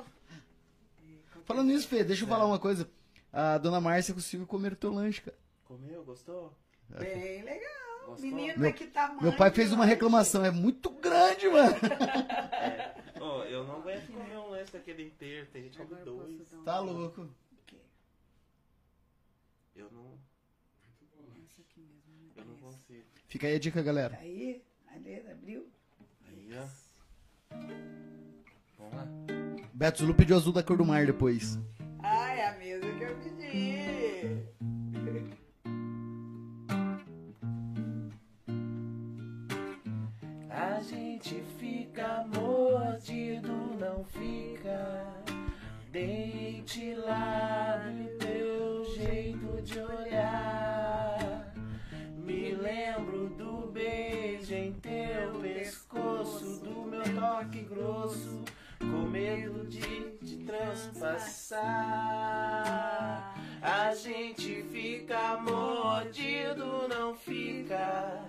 Falando 1.45 1.69
nisso, 1.69 1.89
Fê, 1.89 2.05
deixa 2.05 2.25
eu 2.25 2.29
falar 2.29 2.47
uma 2.47 2.59
coisa. 2.59 2.89
A 3.33 3.59
dona 3.59 3.81
Márcia 3.81 4.15
conseguiu 4.15 4.47
comer 4.47 4.73
o 4.73 4.77
teu 4.77 4.93
lanche, 4.93 5.21
cara. 5.21 5.37
Comeu? 5.65 6.03
Gostou? 6.05 6.53
Bem 6.99 7.43
legal. 7.43 8.07
Gostou? 8.07 8.25
Menino 8.31 8.59
Meu- 8.59 8.71
é 8.71 8.73
que 8.73 8.87
tá 8.87 9.15
Meu 9.21 9.37
pai 9.37 9.51
fez 9.51 9.71
uma 9.73 9.85
reclamação, 9.85 10.45
é 10.45 10.51
muito 10.51 10.89
grande, 10.91 11.47
mano. 11.49 11.77
É. 12.53 13.21
Ô, 13.21 13.43
eu 13.45 13.65
não 13.65 13.77
aguento 13.77 14.07
comer 14.13 14.37
um 14.39 14.49
lanche 14.51 14.73
daquele 14.73 15.05
inteiro, 15.09 15.47
tem 15.53 15.65
gente 15.65 15.77
que 15.79 15.85
come 15.85 16.01
dois. 16.03 16.53
um- 16.55 16.63
Tá 16.65 16.79
louco. 16.81 17.29
Eu 19.77 19.91
não, 19.93 20.19
Essa 21.45 21.61
aqui 21.63 21.81
mesmo, 21.81 22.13
né? 22.25 22.33
eu 22.37 22.45
não 22.47 22.57
consigo. 22.57 23.05
Fica 23.29 23.47
aí 23.47 23.55
a 23.55 23.59
dica, 23.61 23.83
galera. 23.83 24.17
Aí, 24.21 24.63
a 24.93 24.97
letra 24.99 25.33
abriu. 25.33 25.69
Aí, 26.27 26.51
ó. 26.55 26.67
Vamos 28.79 28.95
lá. 28.95 29.07
Beto 29.73 29.99
Zulu 29.99 30.15
pediu 30.15 30.37
azul 30.37 30.53
da 30.53 30.63
cor 30.63 30.77
do 30.77 30.85
mar 30.85 31.07
depois. 31.07 31.57
Ai, 32.03 32.41
a 32.43 32.53
mesma 32.59 32.93
que 32.93 33.05
eu 33.05 33.17
pedi. 33.17 34.49
A 40.51 40.81
gente 40.81 41.43
fica 41.59 42.25
mordido, 42.35 43.53
não 43.79 44.05
fica. 44.05 45.07
Dente 45.91 46.95
lábio, 46.95 48.17
teu 48.19 48.85
jeito 48.95 49.63
de 49.63 49.81
olhar. 49.81 51.55
Me 52.17 52.53
lembro 52.55 53.29
do 53.31 53.71
beijo 53.73 54.55
em 54.55 54.73
teu 54.75 55.41
pescoço, 55.41 56.61
do 56.61 56.83
meu 56.83 57.03
toque 57.03 57.63
grosso, 57.63 58.45
com 58.91 59.09
medo 59.09 59.67
de 59.67 60.17
te 60.25 60.37
transpassar. 60.45 61.59
A 63.61 63.95
gente 63.95 64.63
fica 64.73 65.37
mordido, 65.39 66.89
não 66.89 67.15
fica. 67.15 68.25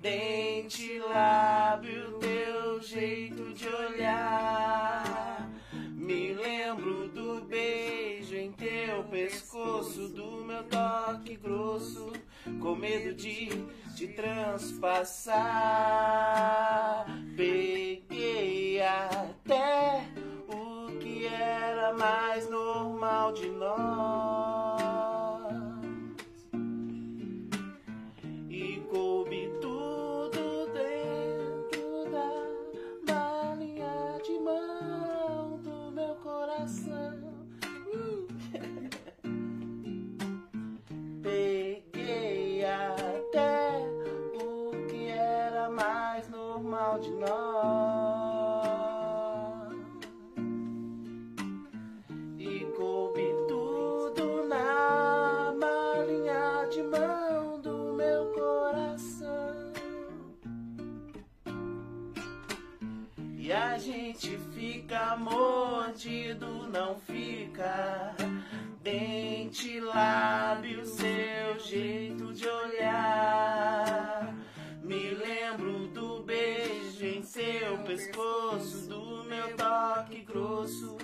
Dente, 0.00 0.98
lábio, 0.98 2.18
teu 2.18 2.80
jeito 2.82 3.52
de 3.54 3.68
olhar. 3.68 5.48
Me 5.72 6.32
lembro 6.34 7.08
do 7.08 7.40
beijo 7.42 8.36
em 8.36 8.52
teu 8.52 9.04
pescoço, 9.04 10.08
do 10.08 10.44
meu 10.44 10.62
toque 10.64 11.36
grosso, 11.36 12.12
com 12.60 12.74
medo 12.76 13.14
de 13.14 13.48
te 13.96 14.08
transpassar. 14.08 15.28
Peguei 17.38 18.82
até 18.82 20.02
o 20.48 20.90
que 20.98 21.24
era 21.24 21.92
mais 21.92 22.50
normal 22.50 23.32
de 23.32 23.48
nós. 23.50 24.47
Mordido, 65.16 66.68
não 66.68 66.98
fica. 67.00 68.14
Dente, 68.82 69.80
lábio, 69.80 70.84
seu 70.84 71.58
jeito 71.58 72.32
de 72.32 72.46
olhar. 72.46 74.34
Me 74.82 75.10
lembro 75.10 75.88
do 75.88 76.22
beijo 76.22 77.04
em 77.04 77.22
seu 77.22 77.78
pescoço, 77.84 78.88
do 78.88 79.24
meu 79.24 79.56
toque 79.56 80.20
grosso, 80.22 80.96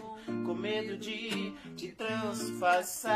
com 0.46 0.54
medo 0.54 0.96
de 0.96 1.52
te 1.76 1.92
transpassar. 1.92 3.14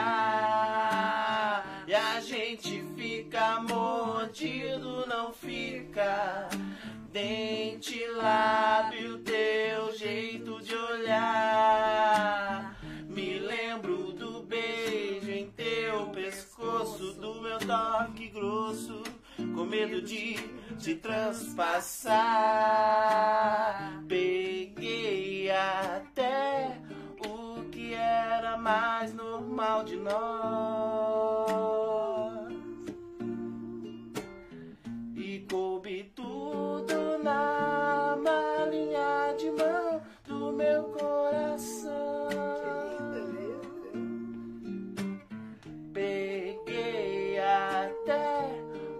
E 1.86 1.94
a 1.94 2.20
gente 2.20 2.84
fica 2.96 3.60
mordido, 3.60 5.06
não 5.06 5.32
fica. 5.32 6.48
Dente, 7.10 8.06
lábio, 8.08 9.20
teu 9.20 9.96
jeito 9.96 10.60
de 10.60 10.74
olhar. 10.74 12.76
Me 13.08 13.38
lembro 13.38 14.12
do 14.12 14.42
beijo 14.42 15.30
em 15.30 15.50
teu 15.52 16.08
pescoço, 16.08 17.14
do 17.14 17.40
meu 17.40 17.58
toque 17.60 18.28
grosso, 18.28 19.02
com 19.36 19.64
medo 19.64 20.02
de 20.02 20.34
te 20.78 20.96
transpassar. 20.96 22.12
Peguei 24.06 25.50
até 25.50 26.76
o 27.26 27.62
que 27.70 27.94
era 27.94 28.58
mais 28.58 29.14
normal 29.14 29.82
de 29.82 29.96
nós. 29.96 31.87
Tudo 36.88 37.22
na 37.22 38.16
malinha 38.16 39.34
de 39.36 39.50
mão 39.50 40.02
do 40.26 40.52
meu 40.52 40.84
coração. 40.84 42.28
Peguei 45.92 47.38
até 47.38 48.48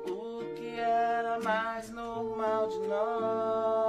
o 0.07 0.45
que 0.55 0.79
era 0.79 1.41
mais 1.41 1.91
normal 1.91 2.69
de 2.69 2.79
nós. 2.87 3.88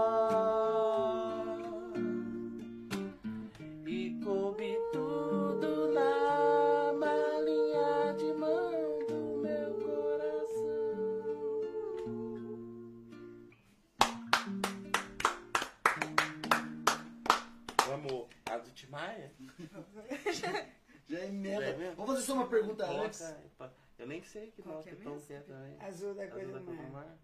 Emenda. 21.29 21.69
Emenda? 21.69 21.95
Vamos 21.95 22.11
fazer 22.13 22.25
só 22.25 22.33
uma 22.33 22.47
pergunta 22.47 22.85
Coloca 22.85 23.05
antes. 23.05 23.35
Eu 23.97 24.07
nem 24.07 24.23
sei 24.23 24.51
que 24.51 24.65
nota 24.65 24.83
que 24.83 24.89
é 24.89 24.95
tão 24.95 25.13
mesmo? 25.13 25.27
quieto 25.27 25.53
aí. 25.53 25.77
Azul 25.81 26.13
da 26.13 26.23
Azul 26.23 26.35
coisa 26.35 26.59
do 26.59 26.73
mar. 26.73 26.89
mar. 26.91 27.17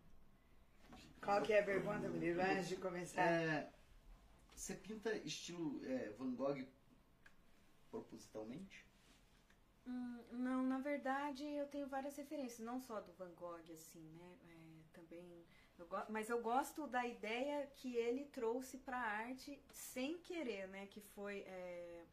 Qual 1.22 1.42
que 1.42 1.54
é 1.54 1.62
a 1.62 1.64
pergunta, 1.64 2.10
Murilo, 2.10 2.42
antes 2.44 2.68
de 2.68 2.76
começar? 2.76 3.22
É, 3.22 3.72
você 4.54 4.76
pinta 4.76 5.16
estilo 5.18 5.82
é, 5.86 6.10
Van 6.18 6.34
Gogh 6.36 6.66
propositalmente? 7.90 8.86
Hum, 9.88 10.20
não, 10.32 10.64
na 10.64 10.80
verdade 10.80 11.46
eu 11.46 11.68
tenho 11.68 11.88
várias 11.88 12.16
referências, 12.16 12.60
não 12.60 12.80
só 12.82 13.00
do 13.00 13.14
Van 13.14 13.32
Gogh, 13.36 13.72
assim, 13.72 14.04
né? 14.18 14.38
É, 14.50 15.00
também. 15.00 15.46
Eu 15.78 15.88
mas 16.10 16.30
eu 16.30 16.42
gosto 16.42 16.88
da 16.88 17.06
ideia 17.06 17.68
que 17.76 17.96
ele 17.96 18.26
trouxe 18.26 18.78
para 18.78 18.98
a 18.98 19.10
arte 19.28 19.62
sem 19.72 20.18
querer, 20.20 20.68
né? 20.68 20.88
Que 20.88 21.02
foi 21.02 21.40
é, 21.40 22.06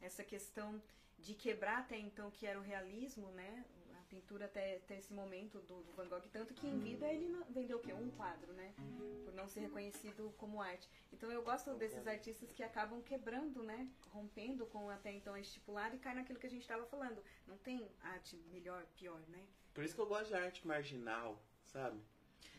essa 0.00 0.24
questão 0.24 0.80
de 1.18 1.34
quebrar 1.34 1.78
até 1.80 1.98
então 1.98 2.30
que 2.30 2.46
era 2.46 2.58
o 2.58 2.62
realismo, 2.62 3.30
né? 3.32 3.64
A 3.98 4.02
pintura 4.08 4.46
até, 4.46 4.76
até 4.76 4.96
esse 4.98 5.12
momento 5.12 5.58
do, 5.60 5.82
do 5.82 5.92
Van 5.92 6.08
Gogh, 6.08 6.22
tanto 6.32 6.54
que 6.54 6.66
em 6.66 6.78
vida 6.78 7.06
ele 7.06 7.28
não- 7.28 7.44
vendeu 7.50 7.76
o 7.78 7.80
quê? 7.80 7.92
Um 7.92 8.10
quadro, 8.12 8.52
né? 8.54 8.72
Por 9.24 9.34
não 9.34 9.46
ser 9.48 9.60
reconhecido 9.60 10.32
como 10.38 10.62
arte. 10.62 10.88
Então 11.12 11.30
eu 11.30 11.42
gosto 11.42 11.74
desses 11.74 12.06
artistas 12.06 12.50
que 12.52 12.62
acabam 12.62 13.02
quebrando, 13.02 13.62
né? 13.62 13.88
Rompendo 14.10 14.64
com 14.66 14.88
até 14.88 15.12
então 15.12 15.34
a 15.34 15.40
estipulado 15.40 15.94
e 15.96 15.98
cai 15.98 16.14
naquilo 16.14 16.38
que 16.38 16.46
a 16.46 16.50
gente 16.50 16.62
estava 16.62 16.86
falando. 16.86 17.22
Não 17.46 17.58
tem 17.58 17.90
arte 18.00 18.36
melhor, 18.50 18.86
pior, 18.96 19.20
né? 19.28 19.44
Por 19.74 19.84
isso 19.84 19.94
que 19.94 20.00
eu 20.00 20.06
gosto 20.06 20.28
de 20.28 20.34
arte 20.34 20.66
marginal, 20.66 21.42
sabe? 21.66 22.00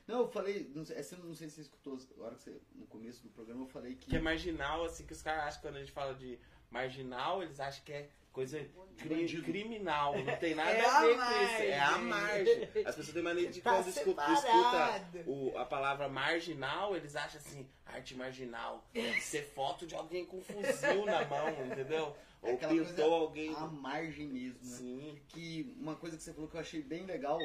Não, 0.06 0.22
eu 0.22 0.28
falei, 0.28 0.72
não 0.76 0.84
sei, 0.86 0.98
não 1.18 1.36
sei 1.36 1.50
se 1.50 1.56
você 1.56 1.62
escutou, 1.62 2.00
a 2.20 2.24
hora 2.24 2.36
que 2.36 2.44
você, 2.44 2.62
no 2.74 2.88
começo 2.88 3.22
do 3.22 3.30
programa 3.30 3.62
eu 3.64 3.68
falei 3.68 3.96
que... 3.96 4.10
Que 4.10 4.16
é 4.16 4.20
marginal, 4.20 4.84
assim, 4.84 5.06
que 5.06 5.14
os 5.14 5.22
caras 5.22 5.44
acham 5.44 5.62
que 5.62 5.68
quando 5.68 5.76
a 5.76 5.80
gente 5.82 5.92
fala 5.92 6.16
de 6.16 6.40
marginal, 6.72 7.44
eles 7.44 7.60
acham 7.60 7.84
que 7.84 7.92
é 7.94 8.10
coisa 8.32 8.64
cri- 8.98 9.42
criminal. 9.42 10.18
Não 10.24 10.36
tem 10.38 10.56
nada 10.56 10.72
É 10.72 10.86
a 10.86 10.98
a 10.98 11.02
ver 11.02 11.16
com 11.16 11.22
isso. 11.24 11.62
É 11.64 11.80
a 11.80 11.98
margem. 11.98 12.64
As 12.86 12.96
pessoas 12.96 13.12
têm 13.14 13.24
maneira 13.24 13.52
de 13.52 13.62
Tá 13.62 13.72
quando 13.76 13.88
escuta, 13.90 14.32
escuta 14.34 15.04
o- 15.28 15.58
a 15.58 15.66
palavra 15.66 16.08
marginal, 16.10 16.96
eles 16.96 17.16
acham 17.16 17.40
assim, 17.40 17.68
arte 17.86 18.16
marginal. 18.16 18.88
Deve 18.94 19.20
ser 19.22 19.44
foto 19.54 19.86
de 19.88 19.96
alguém 19.96 20.26
com 20.26 20.38
um 20.38 20.42
fuzil 20.42 21.06
na 21.06 21.26
mão, 21.26 21.50
entendeu? 21.66 22.16
é 22.42 22.48
Ou 22.50 22.54
aquela 22.56 22.72
pintou 22.74 22.86
coisa 22.96 23.16
alguém. 23.16 23.54
à 23.56 23.68
margem 23.68 24.28
mesmo, 24.28 24.60
né? 24.64 24.78
Sim. 24.78 25.20
que 25.28 25.76
uma 25.80 25.96
coisa 25.96 26.16
que 26.16 26.24
você 26.24 26.34
falou 26.34 26.50
que 26.50 26.56
eu 26.56 26.62
achei 26.62 26.82
bem 26.82 27.06
legal, 27.06 27.38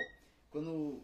quando 0.51 1.03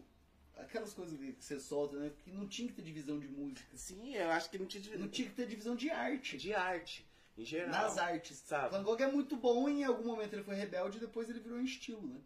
aquelas 0.57 0.93
coisas 0.93 1.19
que 1.19 1.35
você 1.40 1.59
solta, 1.59 1.97
né, 1.97 2.12
que 2.23 2.31
não 2.31 2.47
tinha 2.47 2.69
que 2.69 2.74
ter 2.74 2.82
divisão 2.82 3.19
de 3.19 3.27
música, 3.27 3.66
Sim, 3.74 4.15
eu 4.15 4.31
acho 4.31 4.48
que 4.51 4.59
não 4.59 4.66
tinha 4.66 4.97
não 4.98 5.09
tinha 5.09 5.28
que 5.28 5.35
ter 5.35 5.47
divisão 5.47 5.74
de 5.74 5.90
arte, 5.90 6.36
de 6.36 6.52
arte. 6.55 7.05
Em 7.41 7.45
geral. 7.45 7.71
nas 7.71 7.99
artes. 7.99 8.39
sabe? 8.39 8.71
Van 8.71 8.83
Gogh 8.83 9.01
é 9.01 9.07
muito 9.11 9.37
bom, 9.37 9.69
em 9.69 9.85
algum 9.85 10.05
momento 10.05 10.33
ele 10.35 10.43
foi 10.45 10.55
rebelde 10.55 10.99
e 10.99 11.01
depois 11.01 11.29
ele 11.31 11.41
virou 11.41 11.59
um 11.59 11.65
estilo, 11.65 12.07
né? 12.07 12.21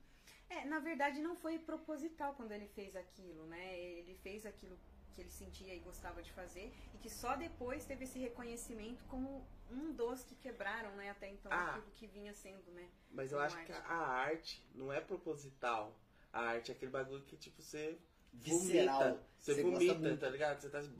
É, 0.50 0.64
na 0.66 0.78
verdade 0.78 1.20
não 1.20 1.34
foi 1.36 1.58
proposital 1.58 2.34
quando 2.34 2.52
ele 2.52 2.68
fez 2.68 2.94
aquilo, 2.94 3.46
né? 3.46 3.78
Ele 3.78 4.14
fez 4.22 4.44
aquilo 4.46 4.78
que 5.12 5.20
ele 5.20 5.30
sentia 5.30 5.72
e 5.74 5.78
gostava 5.78 6.20
de 6.22 6.30
fazer 6.32 6.72
e 6.92 6.98
que 6.98 7.08
só 7.08 7.36
depois 7.36 7.84
teve 7.84 8.04
esse 8.04 8.18
reconhecimento 8.18 9.04
como 9.04 9.46
um 9.70 9.92
dos 9.92 10.24
que 10.24 10.34
quebraram, 10.34 10.90
né? 10.96 11.10
Até 11.10 11.30
então 11.30 11.50
Ah. 11.52 11.70
aquilo 11.76 11.90
que 11.94 12.06
vinha 12.08 12.34
sendo, 12.34 12.70
né? 12.72 12.88
Mas 13.10 13.30
eu 13.32 13.38
acho 13.38 13.56
que 13.64 13.72
arte. 13.72 13.86
a 13.88 13.96
arte 13.96 14.66
não 14.74 14.92
é 14.92 15.00
proposital. 15.00 15.96
A 16.32 16.40
arte 16.40 16.72
é 16.72 16.74
aquele 16.74 16.90
bagulho 16.90 17.22
que, 17.24 17.36
tipo, 17.36 17.62
você 17.62 17.96
Visceral. 18.34 19.00
vomita. 19.00 19.22
Você, 19.38 19.54
Você 19.54 19.62
vomita, 19.62 20.16
tá 20.16 20.28
ligado? 20.28 20.60
Você 20.60 20.68
tá 20.68 20.78
assim... 20.78 20.94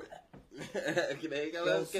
que 1.20 1.28
nem 1.28 1.40
É 1.40 1.46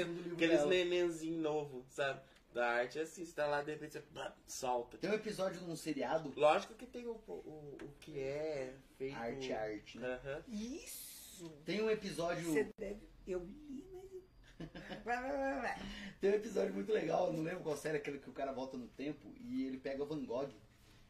livro 0.03 0.33
aqueles 0.33 0.57
dela. 0.57 0.69
nenenzinhos 0.69 1.41
novos, 1.41 1.85
sabe? 1.89 2.21
Da 2.53 2.67
arte 2.67 2.99
é 2.99 3.01
assim, 3.01 3.25
você 3.25 3.33
tá 3.33 3.45
lá, 3.47 3.61
de 3.61 3.71
repente 3.71 3.93
você 3.93 4.03
solta. 4.47 4.97
Tem 4.97 5.09
um 5.09 5.13
episódio 5.13 5.61
num 5.63 5.75
seriado, 5.75 6.31
Lógico 6.37 6.73
que 6.73 6.85
tem 6.85 7.05
o, 7.05 7.11
o, 7.27 7.77
o 7.81 7.93
que 7.99 8.17
é 8.17 8.73
feito... 8.97 9.17
arte, 9.17 9.51
arte, 9.51 9.99
né? 9.99 10.41
Isso. 10.47 11.49
Tem 11.65 11.81
um 11.81 11.89
episódio, 11.89 12.45
Você 12.45 12.71
deve. 12.77 13.09
Eu 13.27 13.39
li, 13.43 13.85
mas. 13.91 14.05
Vai, 15.03 15.21
vai, 15.21 15.31
vai, 15.31 15.61
vai. 15.61 15.79
tem 16.21 16.31
um 16.31 16.35
episódio 16.35 16.73
muito 16.73 16.93
legal, 16.93 17.27
eu 17.27 17.33
não 17.33 17.43
lembro 17.43 17.61
qual 17.61 17.75
série, 17.75 17.97
aquele 17.97 18.19
que 18.19 18.29
o 18.29 18.33
cara 18.33 18.53
volta 18.53 18.77
no 18.77 18.87
tempo 18.87 19.33
e 19.41 19.65
ele 19.65 19.77
pega 19.77 20.01
o 20.01 20.05
Van 20.05 20.23
Gogh. 20.23 20.49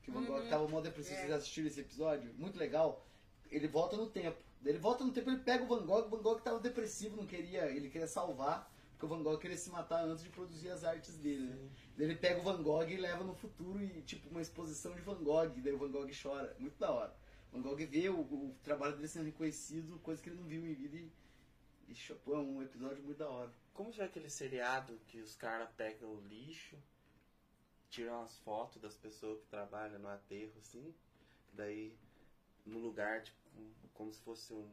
Que 0.01 0.09
o 0.09 0.13
Van 0.15 0.23
Gogh 0.25 0.49
tava 0.49 0.67
mó 0.67 0.81
depressivo, 0.81 1.15
vocês 1.17 1.29
já 1.29 1.35
assistiram 1.35 1.67
esse 1.67 1.79
episódio? 1.81 2.33
Muito 2.39 2.57
legal. 2.57 3.05
Ele 3.51 3.67
volta 3.67 3.95
no 3.97 4.07
tempo. 4.07 4.37
Ele 4.63 4.79
volta 4.79 5.03
no 5.03 5.11
tempo, 5.11 5.29
ele 5.29 5.39
pega 5.39 5.63
o 5.63 5.67
Van 5.67 5.85
Gogh, 5.85 6.07
o 6.07 6.09
Van 6.09 6.21
Gogh 6.23 6.39
tava 6.39 6.59
depressivo, 6.59 7.15
não 7.15 7.27
queria, 7.27 7.65
ele 7.67 7.87
queria 7.87 8.07
salvar, 8.07 8.67
porque 8.91 9.05
o 9.05 9.09
Van 9.09 9.21
Gogh 9.21 9.37
queria 9.37 9.57
se 9.57 9.69
matar 9.69 10.03
antes 10.05 10.23
de 10.23 10.29
produzir 10.31 10.69
as 10.69 10.83
artes 10.83 11.17
dele, 11.17 11.45
né? 11.45 11.69
Daí 11.95 12.07
Ele 12.07 12.15
pega 12.15 12.39
o 12.39 12.43
Van 12.43 12.63
Gogh 12.63 12.89
e 12.89 12.97
leva 12.97 13.23
no 13.23 13.35
futuro 13.35 13.79
e 13.83 14.01
tipo 14.01 14.27
uma 14.29 14.41
exposição 14.41 14.95
de 14.95 15.01
Van 15.01 15.23
Gogh, 15.23 15.49
daí 15.61 15.71
o 15.71 15.77
Van 15.77 15.91
Gogh 15.91 16.09
chora. 16.19 16.55
Muito 16.59 16.79
da 16.79 16.89
hora. 16.89 17.15
O 17.51 17.57
Van 17.57 17.61
Gogh 17.61 17.85
vê 17.85 18.09
o, 18.09 18.19
o 18.19 18.55
trabalho 18.63 18.95
dele 18.95 19.07
sendo 19.07 19.25
reconhecido, 19.25 19.99
coisa 19.99 20.21
que 20.21 20.29
ele 20.29 20.39
não 20.39 20.47
viu 20.47 20.65
em 20.65 20.73
vida 20.73 20.97
e, 20.97 21.11
e 21.89 21.95
é 22.11 22.37
um 22.37 22.63
episódio 22.63 23.03
muito 23.03 23.19
da 23.19 23.29
hora. 23.29 23.53
Como 23.71 23.91
já 23.91 24.03
é 24.03 24.05
aquele 24.07 24.31
seriado 24.31 24.99
que 25.07 25.19
os 25.19 25.35
caras 25.35 25.69
pegam 25.77 26.09
o 26.09 26.21
lixo, 26.21 26.75
tiram 27.89 28.23
as 28.23 28.35
fotos 28.39 28.81
das 28.81 28.97
pessoas 28.97 29.39
que 29.41 29.47
trabalham 29.47 29.99
no 29.99 30.07
aterro, 30.07 30.53
assim, 30.57 30.93
daí 31.53 31.93
no 32.65 32.79
lugar, 32.79 33.21
tipo, 33.21 33.37
como 33.93 34.11
se 34.11 34.19
fosse 34.21 34.53
um 34.53 34.69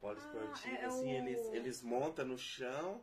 poliesportivo, 0.00 0.76
Ah, 0.76 0.78
é 0.80 0.84
assim, 0.84 1.04
o- 1.14 1.16
eles, 1.28 1.40
eles 1.52 1.82
montam 1.82 2.24
no 2.26 2.38
chão, 2.38 3.02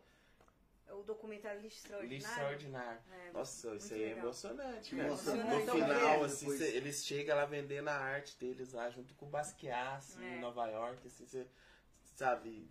É 0.86 0.94
o 0.94 1.02
documentário 1.02 1.62
Lixo 1.62 1.78
Extraordinário. 1.78 2.18
lixo 2.18 2.30
extraordinário. 2.30 3.02
É, 3.12 3.32
Nossa, 3.32 3.76
isso 3.76 3.94
aí 3.94 4.04
é 4.04 4.06
legal. 4.10 4.24
emocionante, 4.26 4.95
Nossa, 4.95 5.32
cara. 5.32 5.40
emocionante. 5.40 5.66
No 5.66 5.72
final, 5.74 6.22
é, 6.22 6.26
assim, 6.26 6.58
cê- 6.58 6.76
eles 6.76 7.06
chegam 7.06 7.36
lá 7.38 7.45
vendendo 7.45 7.88
a 7.88 7.95
arte 7.95 8.38
deles 8.38 8.74
lá, 8.74 8.90
junto 8.91 9.14
com 9.16 9.26
o 9.26 9.30
Basquiat, 9.30 9.98
assim, 9.98 10.24
É. 10.24 10.36
em 10.38 10.40
Nova 10.41 10.68
York, 10.68 11.08
assim, 11.08 11.26
cê, 11.26 11.48
sabe? 12.16 12.70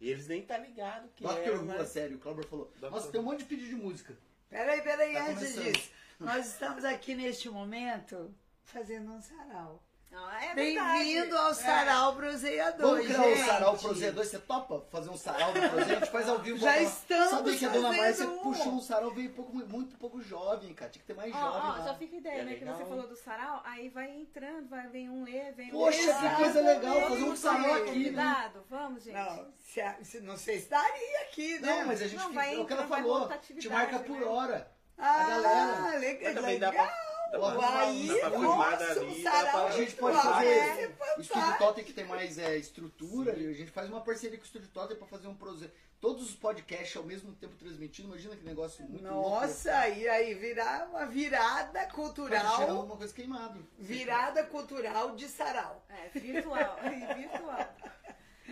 E 0.00 0.10
eles 0.10 0.26
nem 0.26 0.42
tá 0.44 0.56
ligado 0.56 1.10
que 1.10 1.22
Dr. 1.22 1.28
é, 1.30 1.56
mas... 1.58 1.88
série, 1.90 2.14
o 2.14 2.18
Clauber 2.18 2.44
falou. 2.46 2.72
Dr. 2.76 2.90
Nossa, 2.90 3.12
tem 3.12 3.20
um 3.20 3.24
monte 3.24 3.40
de 3.40 3.44
pedido 3.44 3.68
de 3.68 3.76
música. 3.76 4.16
Peraí, 4.48 4.80
peraí, 4.82 5.12
Tá 5.12 5.26
antes 5.28 5.52
começando. 5.54 5.72
disso. 5.74 5.90
Nós 6.18 6.46
estamos 6.46 6.84
aqui 6.84 7.14
neste 7.14 7.48
momento 7.50 8.34
fazendo 8.64 9.12
um 9.12 9.20
sarau. 9.20 9.80
Ah, 10.12 10.44
é 10.44 10.54
Bem-vindo 10.54 11.36
ao 11.38 11.54
Sarau 11.54 12.16
Proseador, 12.16 12.90
Vamos 12.90 13.06
criar 13.06 13.20
um 13.20 13.34
gente. 13.36 13.46
sarau 13.46 13.76
Prozeador, 13.78 14.24
você 14.24 14.38
topa 14.40 14.84
fazer 14.90 15.08
um 15.08 15.16
sarau 15.16 15.52
do 15.52 15.60
Prozeador? 15.60 15.80
A 15.96 16.00
gente 16.00 16.10
faz 16.10 16.28
ao 16.28 16.38
vivo. 16.40 16.58
Já 16.58 16.66
lá. 16.70 16.78
estamos 16.82 17.30
Sabia 17.30 17.56
que 17.56 17.64
a 17.64 17.68
dona 17.68 17.92
Márcia 17.92 18.28
um. 18.28 18.38
puxou 18.38 18.72
um 18.72 18.80
sarau, 18.80 19.10
veio 19.12 19.30
pouco, 19.30 19.54
muito 19.56 19.96
pouco 19.98 20.20
jovem, 20.20 20.74
cara. 20.74 20.90
Tinha 20.90 21.00
que 21.00 21.06
ter 21.06 21.14
mais 21.14 21.32
Ó, 21.32 21.38
jovem 21.38 21.60
ó, 21.60 21.76
lá. 21.76 21.84
só 21.84 21.94
fica 21.94 22.16
ideia, 22.16 22.40
É 22.40 22.44
né? 22.44 22.54
Que 22.54 22.64
legal. 22.64 22.76
você 22.76 22.84
falou 22.86 23.06
do 23.06 23.14
sarau, 23.16 23.62
aí 23.64 23.88
vai 23.88 24.10
entrando, 24.10 24.68
vai 24.68 24.88
vem 24.88 25.08
um 25.08 25.22
ler, 25.22 25.52
vem 25.54 25.68
um 25.68 25.78
Poxa, 25.78 25.98
ler. 26.00 26.30
que 26.30 26.36
coisa 26.36 26.60
legal, 26.60 27.00
fazer 27.08 27.22
um 27.22 27.36
sarau 27.36 27.74
aqui, 27.74 28.10
né? 28.10 28.52
Vamos, 28.68 29.04
gente. 29.04 29.14
Não, 29.14 29.46
se, 29.60 29.80
a- 29.80 29.96
se- 30.02 30.20
não 30.20 30.36
sei 30.36 30.56
se 30.56 30.62
estaria 30.64 31.20
aqui, 31.22 31.58
né? 31.60 31.68
Não, 31.80 31.86
mas 31.86 32.02
a 32.02 32.08
gente 32.08 32.16
Não, 32.18 32.28
fica, 32.30 32.40
vai 32.40 32.54
é 32.56 32.58
o 32.58 32.66
que 32.66 32.72
ela 32.72 32.86
falou. 32.88 33.28
Te 33.38 33.68
marca 33.68 34.00
por 34.00 34.18
né? 34.18 34.26
hora. 34.26 34.72
Ah, 34.98 35.22
a 35.24 35.28
galera. 35.30 35.98
legal. 35.98 36.20
Mas 36.24 36.34
também 36.34 36.54
legal. 36.58 36.72
dá 36.72 36.82
pra 36.82 37.09
Aí, 37.32 38.08
dá 38.08 38.14
pra 38.30 38.38
arrumar 38.38 38.70
nossa, 38.72 39.00
um 39.04 39.22
dá 39.22 39.30
pra- 39.50 39.64
A 39.66 39.70
gente 39.70 39.92
pode 39.96 40.16
fazer. 40.20 40.48
é 40.48 40.94
O 41.16 41.20
Estúdio. 41.20 41.58
Totem 41.58 41.84
que 41.84 41.92
tem 41.92 42.04
mais 42.06 42.38
é, 42.38 42.56
estrutura, 42.56 43.32
a 43.32 43.52
gente 43.52 43.70
faz 43.70 43.88
uma 43.88 44.00
parceria 44.00 44.36
com 44.36 44.42
o 44.42 44.46
Estúdio 44.46 44.68
Totem 44.68 44.96
pra 44.96 45.06
fazer 45.06 45.28
um 45.28 45.34
projeto. 45.34 45.72
Todos 46.00 46.30
os 46.30 46.34
podcasts 46.34 46.96
ao 46.96 47.02
mesmo 47.04 47.32
tempo 47.34 47.54
transmitindo. 47.56 48.08
Imagina 48.08 48.34
que 48.34 48.42
negócio 48.42 48.82
muito 48.88 49.04
louco. 49.06 49.30
Nossa, 49.40 49.86
e 49.88 50.08
aí 50.08 50.32
virar 50.34 50.88
uma 50.88 51.04
virada 51.04 51.80
Pode 51.80 51.84
tirar 51.84 51.90
cultural, 51.94 52.70
alguma 52.70 52.96
coisa 52.96 53.12
queimado. 53.12 53.66
virada 53.78 54.42
cultural 54.44 55.14
de 55.14 55.28
sarau. 55.28 55.84
É, 55.90 56.18
virtual, 56.18 56.78
virtual. 57.16 57.68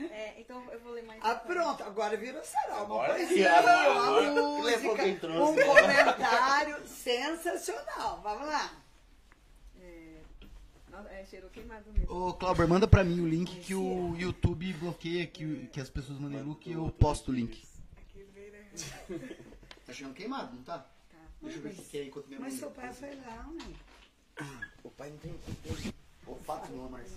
É, 0.06 0.40
então 0.40 0.62
eu 0.72 0.80
vou 0.80 0.92
ler 0.92 1.02
mais. 1.04 1.20
Ah, 1.22 1.34
pronto, 1.34 1.82
agora 1.82 2.16
virou 2.16 2.42
sarau. 2.44 2.84
Uma 2.86 3.04
Agora 3.04 3.14
poesia, 3.14 3.50
que 3.50 4.86
uma 4.86 4.96
que 4.96 5.28
música, 5.28 5.28
um 5.28 5.54
né? 5.54 5.64
comentário 5.64 6.88
sensacional. 6.88 8.20
Vamos 8.22 8.48
lá. 8.48 8.72
É, 9.80 11.20
é, 11.20 11.24
cheirou 11.26 11.50
queimado 11.50 11.92
mesmo. 11.92 12.12
Ô, 12.12 12.34
Clauber, 12.34 12.68
manda 12.68 12.86
pra 12.88 13.04
mim 13.04 13.20
o 13.20 13.28
link 13.28 13.60
que 13.60 13.74
o 13.74 14.16
YouTube 14.16 14.72
bloqueia 14.74 15.26
que, 15.26 15.68
que 15.72 15.80
as 15.80 15.88
pessoas 15.90 16.18
mandem 16.18 16.42
look 16.42 16.68
e 16.68 16.72
eu 16.72 16.88
posto 16.90 17.30
o 17.30 17.34
link. 17.34 17.62
Tá 19.88 19.94
chegando 19.94 20.12
queimado, 20.12 20.54
não 20.54 20.62
tá? 20.64 20.86
Deixa 21.40 21.56
eu 21.56 21.62
ver 21.62 21.70
o 21.70 21.74
que 21.76 21.82
que 21.82 21.98
é 21.98 22.04
enquanto 22.04 22.26
minha 22.26 22.38
Mas 22.38 22.52
seu 22.52 22.70
pai 22.70 22.92
foi 22.92 23.14
lá, 23.14 23.48
né? 23.54 23.74
O 24.84 24.90
pai 24.90 25.08
não 25.08 25.16
tem... 25.16 25.34
Olfato 26.26 26.70
não, 26.72 26.90
Márcia. 26.90 27.16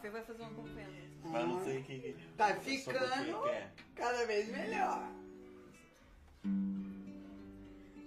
Você 0.00 0.08
vai 0.10 0.22
fazer 0.22 0.42
um 0.42 0.46
acompanhamento. 0.46 1.10
Mas 1.24 1.46
não 1.48 1.62
sei 1.64 1.78
o 1.80 1.84
que... 1.84 1.98
que- 1.98 2.16
Tá 2.36 2.54
ficando 2.56 3.42
quer. 3.42 3.72
cada 3.94 4.26
vez 4.26 4.48
melhor. 4.48 5.10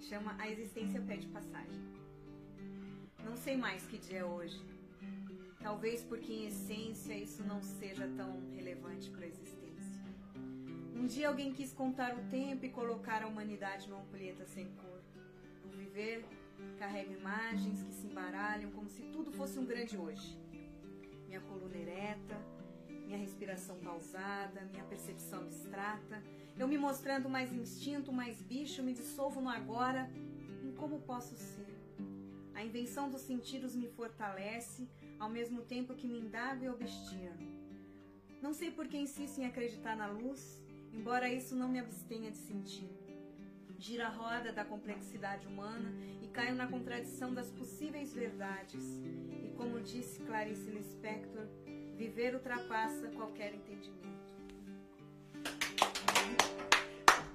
Chama 0.08 0.34
A 0.38 0.48
Existência 0.50 1.00
Pede 1.00 1.26
Passagem. 1.28 1.80
Não 3.24 3.36
sei 3.36 3.56
mais 3.56 3.84
que 3.86 3.98
dia 3.98 4.18
é 4.18 4.24
hoje. 4.24 4.60
Talvez 5.62 6.02
porque, 6.02 6.32
em 6.32 6.46
essência, 6.48 7.14
isso 7.14 7.42
não 7.44 7.62
seja 7.62 8.06
tão 8.16 8.38
relevante 8.54 9.08
para 9.10 9.24
a 9.24 9.28
existência. 9.28 10.02
Um 10.94 11.06
dia 11.06 11.28
alguém 11.28 11.52
quis 11.52 11.72
contar 11.72 12.14
o 12.14 12.22
tempo 12.28 12.64
e 12.66 12.70
colocar 12.70 13.22
a 13.22 13.26
humanidade 13.26 13.88
numa 13.88 14.02
ampulheta 14.02 14.44
sem 14.46 14.66
cor. 14.72 15.00
O 15.64 15.68
viver 15.68 16.24
carrega 16.78 17.12
imagens 17.12 17.82
que 17.82 17.92
se 17.94 18.06
embaralham 18.06 18.70
como 18.72 18.88
se 18.90 19.02
tudo 19.04 19.32
fosse 19.32 19.58
um 19.58 19.64
grande 19.64 19.96
hoje. 19.96 20.36
Minha 21.34 21.46
coluna 21.48 21.76
ereta, 21.76 22.40
minha 23.06 23.18
respiração 23.18 23.76
pausada, 23.80 24.68
minha 24.70 24.84
percepção 24.84 25.40
abstrata, 25.40 26.22
eu 26.56 26.68
me 26.68 26.78
mostrando 26.78 27.28
mais 27.28 27.52
instinto, 27.52 28.12
mais 28.12 28.40
bicho, 28.40 28.84
me 28.84 28.92
dissolvo 28.92 29.40
no 29.40 29.48
agora 29.48 30.08
em 30.62 30.70
como 30.76 31.00
posso 31.00 31.34
ser. 31.34 31.66
A 32.54 32.64
invenção 32.64 33.10
dos 33.10 33.22
sentidos 33.22 33.74
me 33.74 33.88
fortalece, 33.88 34.88
ao 35.18 35.28
mesmo 35.28 35.62
tempo 35.62 35.96
que 35.96 36.06
me 36.06 36.20
indago 36.20 36.64
e 36.64 36.68
obstino. 36.68 37.36
Não 38.40 38.52
sei 38.54 38.70
por 38.70 38.86
que 38.86 38.96
insisto 38.96 39.40
em 39.40 39.46
acreditar 39.46 39.96
na 39.96 40.06
luz, 40.06 40.62
embora 40.92 41.28
isso 41.28 41.56
não 41.56 41.68
me 41.68 41.80
abstenha 41.80 42.30
de 42.30 42.38
sentir. 42.38 42.88
Gira 43.76 44.06
a 44.06 44.10
roda 44.10 44.52
da 44.52 44.64
complexidade 44.64 45.48
humana 45.48 45.92
e 46.22 46.28
caio 46.28 46.54
na 46.54 46.68
contradição 46.68 47.34
das 47.34 47.50
possíveis 47.50 48.14
verdades. 48.14 48.84
Como 49.56 49.80
disse 49.80 50.20
Clarice 50.20 50.70
Lispector, 50.70 51.46
viver 51.96 52.34
ultrapassa 52.34 53.08
qualquer 53.08 53.54
entendimento. 53.54 54.04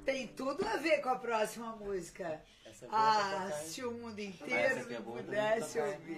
Tem 0.05 0.27
tudo 0.27 0.65
a 0.65 0.77
ver 0.77 1.01
com 1.01 1.09
a 1.09 1.15
próxima 1.15 1.75
música. 1.75 2.41
Essa 2.65 2.85
é 2.85 2.89
Ah, 2.91 3.51
se 3.51 3.83
o 3.83 3.91
mundo 3.91 4.19
inteiro 4.19 4.81
aqui 4.81 4.93
é 4.95 5.01
pudesse 5.01 5.79
ouvir. 5.79 6.17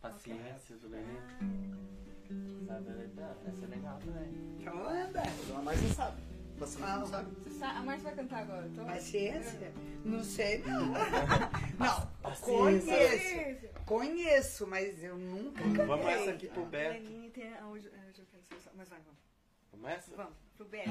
Paciência, 0.00 0.76
Zulene. 0.76 1.18
Sabe, 2.66 2.90
essa 3.46 3.64
é 3.64 3.68
legal 3.68 3.98
também. 3.98 4.56
Então 4.60 4.88
anda. 4.88 5.22
Dona 5.46 5.62
Márcia 5.62 5.88
sabe. 5.88 6.27
Você 6.58 6.82
Ah, 6.82 6.96
não 6.98 7.06
sabe? 7.06 7.30
Você 7.44 7.50
sabe, 7.58 7.78
a 7.78 7.82
Márcia 7.82 8.04
vai 8.04 8.14
cantar 8.16 8.38
agora, 8.42 8.66
então. 8.66 8.84
Paciência? 8.84 9.72
Não 10.04 10.24
sei, 10.24 10.58
não. 10.66 10.86
Não, 10.88 12.06
Paciência. 12.22 12.42
conheço. 12.42 13.68
Conheço, 13.86 14.66
mas 14.66 15.02
eu 15.04 15.16
nunca 15.16 15.62
cantei. 15.62 15.86
Vamos 15.86 16.06
essa 16.06 16.30
aqui 16.30 16.48
pro 16.48 16.64
Beto. 16.66 16.92
Lenine 16.94 17.30
tem 17.30 17.54
a- 17.54 17.66
hoje, 17.66 17.88
é, 17.88 17.98
Mas 18.76 18.88
vai, 18.88 18.98
vamos. 19.00 19.18
Começa? 19.70 20.10
Vamos, 20.16 20.32
pro 20.56 20.66
Beto. 20.66 20.90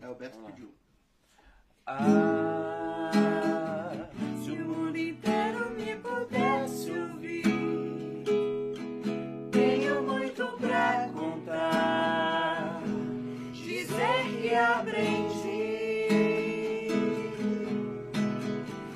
É 0.00 0.08
o 0.08 0.14
Beto 0.14 0.36
Vamos 0.38 0.52
pediu. 0.52 0.74
Ah, 1.86 3.10
se 4.44 4.50
o 4.52 4.64
mundo 4.68 4.96
inteiro 4.96 5.70
me 5.72 5.96
pudesse 5.96 6.90
ouvir, 6.92 7.42
tenho 9.50 10.02
muito 10.04 10.46
pra 10.58 11.08
aprendi. 14.54 16.08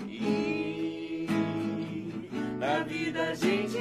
E 0.09 1.27
na 2.59 2.83
vida 2.85 3.31
a 3.31 3.35
gente 3.35 3.79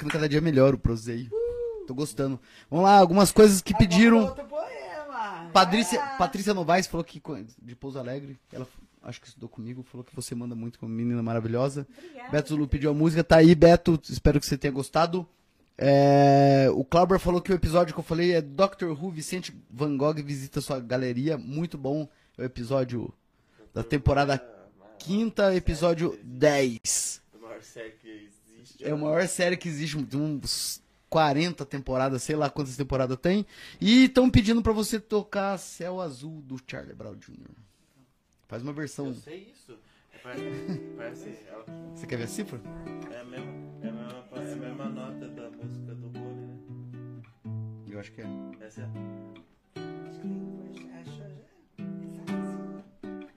ficando 0.00 0.12
cada 0.12 0.28
dia 0.28 0.40
melhor 0.40 0.74
o 0.74 0.78
proseio. 0.78 1.30
Tô 1.86 1.94
gostando. 1.94 2.40
Vamos 2.70 2.84
lá, 2.86 2.96
algumas 2.96 3.30
coisas 3.30 3.60
que 3.60 3.76
pediram. 3.76 4.34
Patrícia. 5.52 6.00
Patrícia 6.16 6.54
Novaes 6.54 6.86
falou 6.86 7.04
que 7.04 7.20
de 7.60 7.76
Pouso 7.76 7.98
Alegre, 7.98 8.38
ela 8.52 8.66
acho 9.02 9.20
que 9.20 9.26
estudou 9.26 9.48
comigo, 9.48 9.82
falou 9.82 10.04
que 10.04 10.14
você 10.14 10.34
manda 10.34 10.54
muito 10.54 10.78
como 10.78 10.92
menina 10.92 11.22
maravilhosa. 11.22 11.86
Obrigada. 11.98 12.30
Beto 12.30 12.48
Zulu 12.50 12.68
pediu 12.68 12.90
a 12.90 12.94
música, 12.94 13.24
tá 13.24 13.36
aí, 13.36 13.54
Beto, 13.54 14.00
espero 14.08 14.38
que 14.40 14.46
você 14.46 14.56
tenha 14.56 14.72
gostado. 14.72 15.26
É, 15.76 16.68
o 16.74 16.84
Clauber 16.84 17.18
falou 17.18 17.40
que 17.40 17.50
o 17.50 17.54
episódio 17.54 17.94
que 17.94 18.00
eu 18.00 18.04
falei 18.04 18.32
é 18.32 18.42
Dr. 18.42 18.90
Who 18.90 19.10
Vicente 19.10 19.54
Van 19.70 19.96
Gogh 19.96 20.22
visita 20.22 20.60
sua 20.60 20.78
galeria, 20.78 21.36
muito 21.36 21.76
bom. 21.76 22.08
É 22.38 22.42
o 22.42 22.44
episódio 22.44 23.12
da 23.72 23.82
temporada 23.82 24.38
quinta, 24.98 25.54
episódio 25.54 26.18
10. 26.22 27.22
A 27.34 27.38
maior 27.38 27.62
série 27.62 27.92
que 27.92 28.30
existe. 28.60 28.84
É 28.84 28.90
a 28.90 28.96
maior 28.96 29.26
série 29.28 29.56
que 29.56 29.68
existe, 29.68 30.02
tem 30.04 30.20
uns 30.20 30.82
40 31.08 31.64
temporadas, 31.66 32.22
sei 32.22 32.36
lá 32.36 32.48
quantas 32.48 32.76
temporadas 32.76 33.16
tem. 33.18 33.44
E 33.80 34.04
estão 34.04 34.30
pedindo 34.30 34.62
pra 34.62 34.72
você 34.72 34.98
tocar 35.00 35.58
Céu 35.58 36.00
Azul 36.00 36.40
do 36.42 36.56
Charlie 36.66 36.94
Brown 36.94 37.14
Jr. 37.16 37.50
Faz 38.48 38.62
uma 38.62 38.72
versão. 38.72 39.06
Eu 39.08 39.14
sei 39.14 39.52
isso. 39.52 39.78
É, 40.12 40.18
parece, 40.18 40.42
parece 40.96 41.38
ela- 41.48 41.64
Você 41.94 42.06
quer 42.06 42.16
ver 42.16 42.24
a 42.24 42.28
cifra? 42.28 42.60
é, 43.12 43.20
a 43.20 43.24
mesma, 43.24 43.46
é, 43.82 43.88
a 43.88 43.92
mesma, 43.92 44.24
é 44.36 44.52
a 44.52 44.56
mesma 44.56 44.88
nota 44.88 45.28
da 45.28 45.50
música 45.50 45.94
do 45.94 46.08
Bole, 46.08 46.34
né? 46.34 47.22
Eu 47.90 47.98
acho 48.00 48.12
que 48.12 48.20
é. 48.22 48.26
Essa 48.60 48.82
é. 48.82 48.88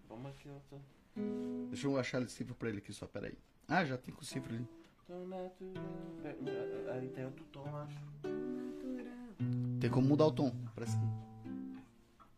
Vamos 0.09 0.31
aqui, 0.31 0.47
eu 0.47 0.61
tô. 0.69 0.77
Deixa 1.69 1.87
eu 1.87 1.97
achar 1.97 2.21
a 2.21 2.27
cifra 2.27 2.53
pra 2.55 2.69
ele 2.69 2.77
aqui 2.79 2.93
só, 2.93 3.05
peraí. 3.07 3.37
Ah, 3.67 3.83
já 3.85 3.97
tem 3.97 4.13
com 4.13 4.23
cifra 4.23 4.53
ali. 4.53 4.67
Natural. 5.09 6.93
Aí 6.93 7.09
tem 7.09 7.25
outro 7.25 7.45
tom, 7.51 7.65
acho. 7.77 7.97
Tem 9.79 9.89
como 9.89 10.07
mudar 10.07 10.27
o 10.27 10.31
tom, 10.31 10.51
parece 10.73 10.97
que. 10.97 11.03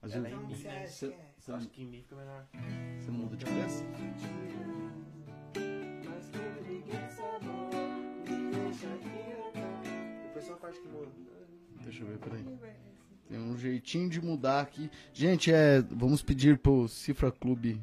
Azul. 0.02 0.18
Ela 0.18 0.28
é 0.28 0.32
em 0.32 0.46
mi, 0.46 0.56
Você 0.56 0.68
acha 0.68 1.08
que? 1.08 1.16
Você, 1.38 1.52
Acho 1.52 1.68
que 1.70 1.82
em 1.84 1.86
mi 1.86 2.02
fica 2.02 2.16
melhor. 2.16 2.48
você 3.00 3.12
muda 3.12 3.38
de 3.38 3.46
peça? 3.46 3.84
Mas. 6.06 6.32
Depois 10.24 10.46
só 10.46 10.56
que 10.56 10.88
muda. 10.88 11.12
Deixa 11.84 12.04
eu 12.04 12.08
ver, 12.08 12.18
peraí. 12.18 12.46
Tem 13.28 13.40
um 13.40 13.58
jeitinho 13.58 14.10
de 14.10 14.22
mudar 14.22 14.62
aqui. 14.62 14.90
Gente, 15.14 15.52
é. 15.52 15.82
Vamos 15.82 16.22
pedir 16.22 16.58
pro 16.58 16.88
Cifra 16.88 17.32
Clube. 17.32 17.82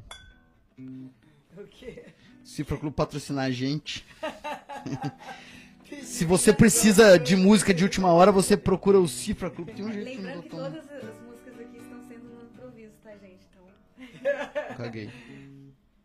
O 0.77 1.67
quê? 1.69 2.05
Cifra 2.43 2.77
Clube 2.77 2.95
patrocinar 2.95 3.45
a 3.45 3.51
gente. 3.51 4.05
Se 6.03 6.25
você 6.25 6.51
precisa 6.53 7.17
de 7.19 7.35
música 7.35 7.73
de 7.73 7.83
última 7.83 8.11
hora, 8.11 8.31
você 8.31 8.57
procura 8.57 8.99
o 8.99 9.07
Cifra 9.07 9.49
Clube. 9.51 9.73
Tem 9.73 9.85
um 9.85 9.91
jeitinho 9.91 10.17
Lembrando 10.23 10.37
do 10.37 10.43
que 10.43 10.49
todas 10.49 10.89
as 10.91 11.19
músicas 11.21 11.59
aqui 11.59 11.77
estão 11.77 12.01
sendo 12.07 12.23
no 12.29 12.43
improviso, 12.43 12.93
tá, 13.03 13.15
gente? 13.17 13.45
Então, 13.51 14.75
Caguei. 14.77 15.09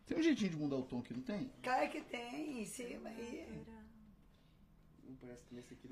Tem 0.07 0.19
um 0.19 0.23
jeitinho 0.23 0.51
de 0.51 0.57
mudar 0.57 0.77
o 0.77 0.83
tom 0.83 0.99
aqui, 0.99 1.15
não 1.15 1.23
tem? 1.23 1.51
Claro 1.63 1.89
que 1.91 2.01
tem, 2.03 2.61
em 2.63 2.65
cima 2.67 3.09
aí. 3.09 3.47
Tá 3.57 3.69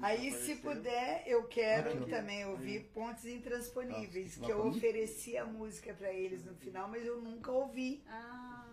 Aí, 0.03 0.31
se 0.31 0.57
puder, 0.57 1.23
eu 1.27 1.45
quero 1.45 1.91
Aqui, 1.91 1.99
ó. 2.03 2.17
também 2.17 2.45
ouvir 2.47 2.81
Pontes 2.95 3.25
Intransponíveis, 3.25 4.39
Ah, 4.41 4.45
que 4.45 4.53
eu 4.53 4.67
ofereci 4.67 5.37
a 5.39 5.45
música 5.45 5.95
pra 5.95 6.13
eles 6.13 6.45
no 6.45 6.55
final, 6.55 6.89
mas 6.89 7.05
eu 7.05 7.21
nunca 7.23 7.51
ouvi. 7.51 8.03
ah, 8.09 8.65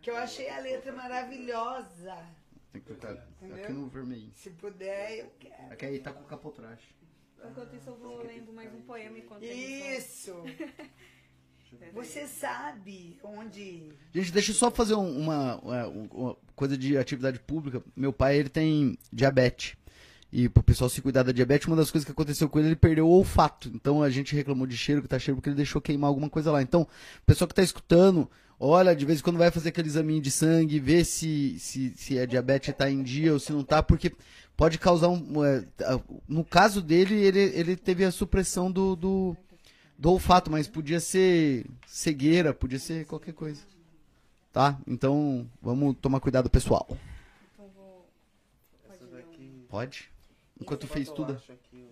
Que 0.00 0.10
eu 0.10 0.16
achei 0.16 0.48
a 0.48 0.58
letra 0.58 0.92
maravilhosa. 0.92 2.16
Tem 2.72 2.80
que 2.80 2.88
tocar 2.88 3.12
Entendeu? 3.42 3.64
aqui 3.64 3.72
no 3.72 3.88
vermelho. 3.88 4.30
Se 4.34 4.50
puder, 4.50 5.18
eu 5.20 5.32
quero. 5.38 5.72
Aqui 5.72 5.84
aí 5.86 5.98
tá 5.98 6.12
com 6.12 6.24
capotraste. 6.24 6.94
enquanto 7.44 7.74
isso 7.76 7.90
eu 7.90 7.96
vou 7.96 8.22
lendo 8.24 8.52
mais 8.52 8.72
um 8.74 8.80
poema 8.82 9.18
enquanto 9.18 9.42
Isso! 9.44 10.32
Você 11.94 12.26
sabe 12.26 13.18
onde. 13.22 13.92
Gente, 14.14 14.30
deixa 14.30 14.50
eu 14.50 14.54
só 14.54 14.70
fazer 14.70 14.94
um- 14.94 15.18
uma, 15.18 15.56
uma- 15.56 15.86
uma 15.88 16.36
coisa 16.54 16.76
de 16.76 16.98
atividade 16.98 17.38
pública. 17.40 17.82
Meu 17.96 18.12
pai, 18.12 18.36
ele 18.38 18.50
tem 18.50 18.98
diabetes. 19.10 19.74
E 20.30 20.48
pro 20.50 20.62
pessoal 20.62 20.88
se 20.90 21.00
cuidar 21.02 21.22
da 21.22 21.32
diabetes, 21.32 21.66
uma 21.66 21.76
das 21.76 21.90
coisas 21.90 22.04
que 22.04 22.12
aconteceu 22.12 22.48
com 22.48 22.58
ele, 22.58 22.68
ele 22.68 22.76
perdeu 22.76 23.06
o 23.06 23.10
olfato. 23.10 23.70
Então 23.74 24.02
a 24.02 24.10
gente 24.10 24.34
reclamou 24.34 24.66
de 24.66 24.76
cheiro, 24.76 25.00
que 25.02 25.08
tá 25.08 25.18
cheiro, 25.18 25.36
porque 25.36 25.48
ele 25.48 25.56
deixou 25.56 25.80
queimar 25.80 26.08
alguma 26.08 26.28
coisa 26.28 26.50
lá. 26.52 26.60
Então, 26.62 26.82
o 26.82 27.26
pessoal 27.26 27.48
que 27.48 27.54
tá 27.54 27.62
escutando, 27.62 28.30
olha, 28.66 28.94
de 28.94 29.04
vez 29.04 29.20
em 29.20 29.22
quando 29.22 29.38
vai 29.38 29.50
fazer 29.50 29.70
aquele 29.70 29.88
exame 29.88 30.20
de 30.20 30.30
sangue, 30.30 30.78
vê 30.78 31.04
se, 31.04 31.58
se, 31.58 31.90
se 31.96 32.18
a 32.18 32.26
diabetes 32.26 32.74
tá 32.74 32.90
em 32.90 33.02
dia 33.02 33.32
ou 33.32 33.38
se 33.40 33.52
não 33.52 33.64
tá, 33.64 33.82
porque 33.82 34.12
pode 34.56 34.78
causar 34.78 35.08
um. 35.08 35.44
é, 35.44 35.64
no 36.28 36.44
caso 36.44 36.80
dele, 36.80 37.14
ele, 37.14 37.40
ele 37.40 37.76
teve 37.76 38.04
a 38.04 38.10
supressão 38.12 38.70
do, 38.70 38.94
do, 38.96 39.36
do 39.98 40.10
olfato, 40.10 40.50
mas 40.50 40.68
podia 40.68 41.00
ser 41.00 41.66
cegueira, 41.86 42.54
podia 42.54 42.78
ser 42.78 43.04
qualquer 43.06 43.34
coisa. 43.34 43.60
Tá? 44.52 44.78
Então, 44.86 45.48
vamos 45.62 45.96
tomar 46.00 46.20
cuidado, 46.20 46.50
pessoal. 46.50 46.86
Então 47.54 47.68
vou. 47.74 48.06
Pode? 49.68 50.10
Enquanto 50.60 50.86
fez 50.86 51.10
tudo. 51.10 51.32
aqui, 51.48 51.86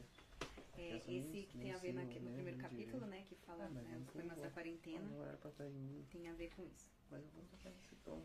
É, 0.79 0.97
Essa 0.97 0.97
esse 1.11 1.21
música 1.21 1.47
que 1.53 1.59
tem 1.59 1.73
a 1.73 1.79
ver 1.79 1.89
em 1.89 1.93
na- 1.95 2.03
cima, 2.03 2.13
no 2.21 2.25
né, 2.27 2.33
primeiro 2.35 2.57
de- 2.59 2.63
capítulo, 2.63 3.07
né? 3.07 3.23
Que 3.29 3.35
fala 3.47 3.65
Ah, 3.65 3.71
mas 3.75 3.83
né, 3.85 3.89
não 3.95 4.01
os 4.01 4.05
problemas 4.11 4.35
foi 4.35 4.43
da 4.43 4.49
bom. 4.49 4.55
quarentena. 4.55 5.01
não 5.11 5.25
era 5.25 5.37
pra 5.39 5.51
estar 5.51 5.65
em 5.65 5.71
mim, 5.71 6.05
Tem 6.13 6.29
a 6.29 6.33
ver 6.35 6.50
com 6.61 6.67
isso. 6.67 6.91
mas 7.11 7.25
eu 7.25 7.31
vou 7.33 7.45
tocar 7.45 7.71
esse 7.71 7.97
tom. 7.97 8.23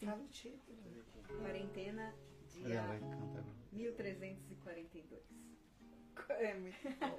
Fala 0.00 0.22
o 0.22 0.28
título. 0.28 0.78
Quarentena, 1.26 2.14
dia 2.48 2.82
vai 2.82 3.00
cantar. 3.00 3.44
1342. 3.72 5.22
É 6.30 6.54
muito 6.54 6.76
bom. 6.98 7.16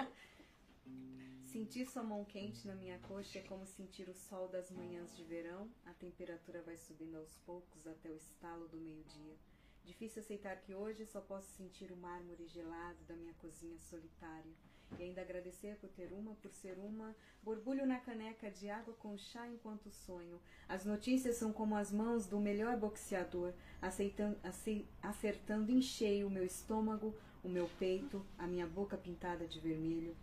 Sentir 1.45 1.85
sua 1.87 2.03
mão 2.03 2.25
quente 2.25 2.67
na 2.67 2.75
minha 2.75 2.99
coxa 2.99 3.39
é 3.39 3.43
como 3.43 3.65
sentir 3.65 4.07
o 4.09 4.13
sol 4.13 4.47
das 4.47 4.69
manhãs 4.71 5.15
de 5.15 5.23
verão. 5.23 5.69
A 5.85 5.93
temperatura 5.93 6.61
vai 6.61 6.77
subindo 6.77 7.15
aos 7.17 7.35
poucos 7.39 7.87
até 7.87 8.09
o 8.09 8.15
estalo 8.15 8.67
do 8.67 8.77
meio-dia. 8.77 9.35
Difícil 9.83 10.21
aceitar 10.21 10.57
que 10.61 10.75
hoje 10.75 11.05
só 11.05 11.21
posso 11.21 11.49
sentir 11.55 11.91
o 11.91 11.97
mármore 11.97 12.47
gelado 12.47 13.03
da 13.05 13.15
minha 13.15 13.33
cozinha 13.35 13.79
solitária. 13.79 14.53
E 14.97 15.03
ainda 15.03 15.21
agradecer 15.21 15.75
por 15.75 15.89
ter 15.89 16.11
uma, 16.11 16.33
por 16.35 16.51
ser 16.51 16.77
uma, 16.79 17.15
borbulho 17.43 17.85
na 17.85 17.99
caneca 17.99 18.49
de 18.49 18.69
água 18.69 18.93
com 18.99 19.17
chá 19.17 19.47
enquanto 19.47 19.89
sonho. 19.91 20.39
As 20.67 20.83
notícias 20.83 21.35
são 21.35 21.53
como 21.53 21.75
as 21.75 21.91
mãos 21.91 22.25
do 22.25 22.39
melhor 22.39 22.75
boxeador, 22.77 23.53
aceitando, 23.81 24.37
acei- 24.43 24.85
acertando 25.01 25.71
em 25.71 25.81
cheio 25.81 26.27
o 26.27 26.31
meu 26.31 26.43
estômago, 26.43 27.13
o 27.43 27.47
meu 27.47 27.69
peito, 27.79 28.25
a 28.37 28.45
minha 28.47 28.67
boca 28.67 28.97
pintada 28.97 29.47
de 29.47 29.59
vermelho. 29.59 30.15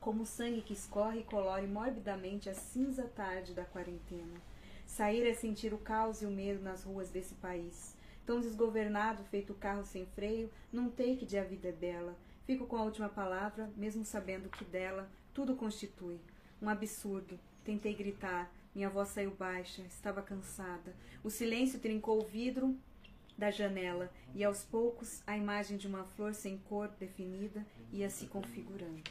Como 0.00 0.22
o 0.22 0.26
sangue 0.26 0.62
que 0.62 0.72
escorre 0.72 1.20
e 1.20 1.24
colore 1.24 1.66
morbidamente 1.66 2.48
a 2.48 2.54
cinza 2.54 3.04
tarde 3.08 3.52
da 3.52 3.64
quarentena. 3.64 4.40
Sair 4.86 5.26
é 5.26 5.34
sentir 5.34 5.72
o 5.74 5.78
caos 5.78 6.22
e 6.22 6.26
o 6.26 6.30
medo 6.30 6.62
nas 6.62 6.84
ruas 6.84 7.10
desse 7.10 7.34
país. 7.34 7.96
Tão 8.24 8.40
desgovernado, 8.40 9.24
feito 9.24 9.52
carro 9.54 9.84
sem 9.84 10.06
freio, 10.06 10.50
num 10.72 10.90
take 10.90 11.26
de 11.26 11.36
A 11.38 11.44
Vida 11.44 11.68
é 11.68 11.72
Bela. 11.72 12.16
Fico 12.44 12.66
com 12.66 12.76
a 12.76 12.82
última 12.82 13.08
palavra, 13.08 13.70
mesmo 13.76 14.04
sabendo 14.04 14.48
que 14.48 14.64
dela 14.64 15.08
tudo 15.32 15.54
constitui. 15.54 16.18
Um 16.60 16.68
absurdo. 16.68 17.38
Tentei 17.64 17.94
gritar, 17.94 18.52
minha 18.74 18.90
voz 18.90 19.08
saiu 19.08 19.30
baixa, 19.30 19.82
estava 19.82 20.22
cansada. 20.22 20.94
O 21.22 21.30
silêncio 21.30 21.78
trincou 21.78 22.20
o 22.20 22.24
vidro 22.24 22.76
da 23.38 23.50
janela 23.50 24.10
e 24.34 24.42
aos 24.42 24.62
poucos 24.64 25.22
a 25.26 25.36
imagem 25.36 25.76
de 25.76 25.86
uma 25.86 26.04
flor 26.04 26.34
sem 26.34 26.58
cor 26.58 26.88
definida 26.98 27.64
ia 27.92 28.10
se 28.10 28.26
configurando. 28.26 29.02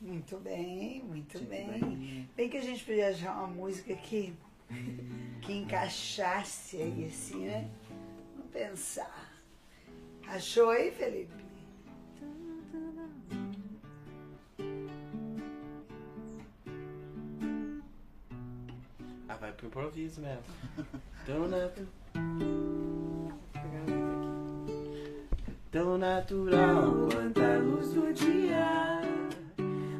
Muito 0.00 0.38
bem, 0.38 1.02
muito 1.02 1.38
bem. 1.40 2.26
Bem 2.34 2.48
que 2.48 2.56
a 2.56 2.62
gente 2.62 2.82
podia 2.84 3.10
achar 3.10 3.36
uma 3.36 3.48
música 3.48 3.94
que, 3.94 4.32
que 5.42 5.52
encaixasse 5.52 6.78
aí, 6.78 7.04
assim, 7.04 7.46
né? 7.46 7.70
Vamos 8.34 8.50
pensar. 8.50 9.30
Achou 10.26 10.70
aí, 10.70 10.90
Felipe? 10.90 11.49
Ah, 19.32 19.36
vai 19.36 19.52
pro 19.52 19.68
improviso 19.68 20.20
mesmo. 20.20 20.42
Tão, 21.24 21.46
natu... 21.46 21.86
Tão 25.70 25.96
natural 25.96 27.08
quanto 27.12 27.40
a 27.40 27.58
luz 27.58 27.92
do 27.92 28.12
dia. 28.12 29.02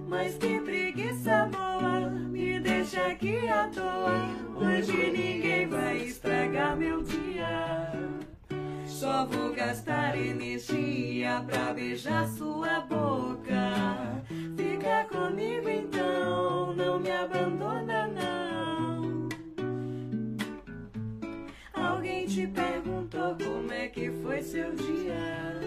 Mas 0.08 0.36
que 0.36 0.60
preguiça 0.60 1.46
boa, 1.46 2.10
me 2.10 2.58
deixa 2.58 3.06
aqui 3.06 3.48
à 3.48 3.68
toa. 3.68 4.18
Hoje 4.56 5.12
ninguém 5.12 5.68
vai 5.68 5.98
estragar 5.98 6.76
meu 6.76 7.00
dia. 7.00 7.92
Só 8.84 9.26
vou 9.26 9.54
gastar 9.54 10.18
energia 10.18 11.40
pra 11.46 11.72
beijar 11.72 12.26
sua 12.26 12.80
boca. 12.80 14.24
Fica 14.56 15.04
comigo 15.04 15.68
então, 15.68 16.74
não 16.74 16.98
me 16.98 17.12
abandona 17.12 18.08
não. 18.08 18.49
Te 22.30 22.46
perguntou 22.46 23.36
como 23.44 23.72
é 23.72 23.88
que 23.88 24.08
foi 24.22 24.40
seu 24.40 24.72
dia? 24.72 25.60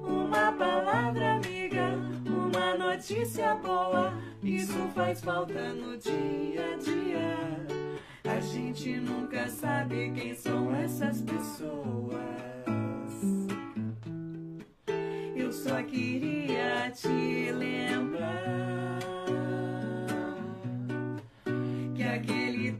Uma 0.00 0.52
palavra 0.52 1.34
amiga, 1.34 1.98
uma 2.24 2.76
notícia 2.76 3.52
boa. 3.56 4.14
Isso 4.44 4.78
faz 4.94 5.20
falta 5.20 5.72
no 5.72 5.96
dia 5.98 6.72
a 6.72 6.76
dia. 6.76 8.32
A 8.32 8.40
gente 8.40 8.96
nunca 8.98 9.48
sabe 9.48 10.12
quem 10.12 10.36
são 10.36 10.72
essas 10.72 11.20
pessoas. 11.22 12.14
Eu 15.34 15.52
só 15.52 15.82
queria 15.82 16.92
te 16.92 17.50
lembrar 17.50 18.95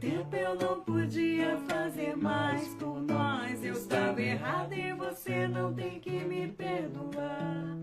tempo 0.07 0.35
eu 0.35 0.55
não 0.55 0.79
podia 0.81 1.57
fazer 1.67 2.15
mais 2.15 2.67
por 2.75 3.01
nós. 3.01 3.63
Eu 3.63 3.73
estava 3.73 4.21
errada 4.21 4.73
e 4.73 4.93
você 4.93 5.47
não 5.47 5.73
tem 5.73 5.99
que 5.99 6.23
me 6.23 6.47
perdoar. 6.47 7.75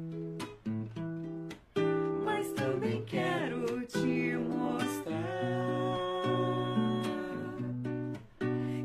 Mas 2.25 2.51
também 2.53 3.05
quero 3.05 3.85
te 3.87 4.37
mostrar 4.39 5.15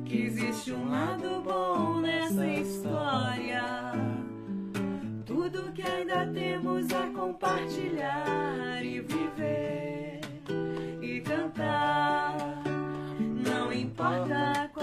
que 0.05 0.21
existe 0.23 0.73
um 0.73 0.89
lado 0.89 1.41
bom 1.41 2.01
nessa 2.01 2.45
história. 2.45 3.63
Tudo 5.25 5.71
que 5.71 5.81
ainda 5.81 6.27
temos 6.27 6.91
a 6.91 7.07
compartilhar 7.07 8.83
e 8.83 8.99
viver 8.99 9.78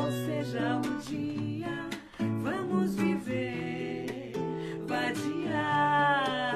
qual 0.06 0.12
seja 0.12 0.76
o 0.78 0.98
dia, 1.02 1.88
vamos 2.40 2.94
viver, 2.94 4.32
vadiar. 4.86 6.54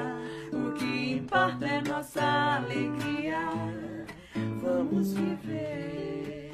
O 0.53 0.71
que 0.71 1.15
importa 1.15 1.65
é 1.65 1.81
nossa 1.81 2.23
alegria. 2.55 3.49
Vamos 4.61 5.13
viver 5.13 6.51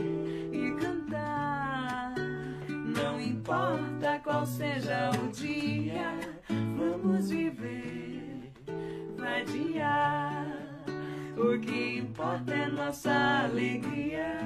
e 0.52 0.72
cantar. 0.82 2.15
Não 2.68 3.22
importa 3.22 4.19
qual 4.24 4.44
seja 4.44 5.11
o 5.11 5.32
dia, 5.32 6.15
vamos 6.49 7.30
viver, 7.30 8.52
vadiar. 9.15 10.48
O 11.38 11.60
que 11.60 11.99
importa 11.99 12.56
é 12.56 12.68
nossa 12.68 13.44
alegria, 13.44 14.38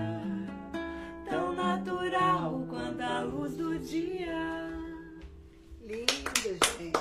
tão 1.32 1.54
natural 1.54 2.66
quanto 2.70 3.02
a 3.02 3.22
luz 3.22 3.56
do 3.56 3.80
dia. 3.80 4.70
Lindo, 5.80 6.12
gente. 6.44 6.92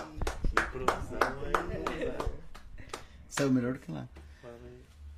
Improvisão 0.53 1.19
aí. 1.47 2.13
Saiu 3.29 3.51
melhor 3.51 3.73
do 3.73 3.81
que 3.81 3.91
lá. 3.91 4.09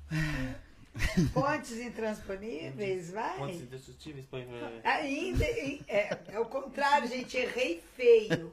Pontes 1.33 1.79
intransponíveis, 1.79 3.09
vai. 3.11 3.37
Pontos 3.37 3.61
indestrutíveis, 3.61 4.25
põe. 4.29 4.47
Ainda, 4.83 5.43
é, 5.43 6.17
é 6.27 6.39
o 6.39 6.45
contrário, 6.45 7.07
gente, 7.07 7.35
errei 7.35 7.83
feio. 7.95 8.51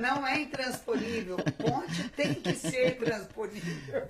Não 0.00 0.24
é 0.26 0.40
intransponível. 0.40 1.36
Ponte 1.36 2.08
tem 2.10 2.34
que 2.34 2.54
ser 2.54 2.96
transponível. 2.96 4.06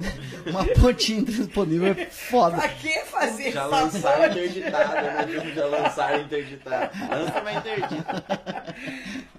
Uma 0.47 0.67
pontinha 0.67 1.21
intransponível 1.21 1.93
é 1.93 2.07
foda. 2.07 2.59
Pra 2.59 2.69
que 2.69 3.01
fazer 3.07 3.53
Já 3.53 3.65
lançaram 3.65 4.29
ponte? 4.29 4.39
interditado, 4.39 4.95
né? 4.95 5.55
Já 5.55 5.67
lançaram 5.67 6.21
interditado. 6.23 6.99
Lança, 7.09 7.41
mas 7.43 7.57
interdita. 7.57 8.25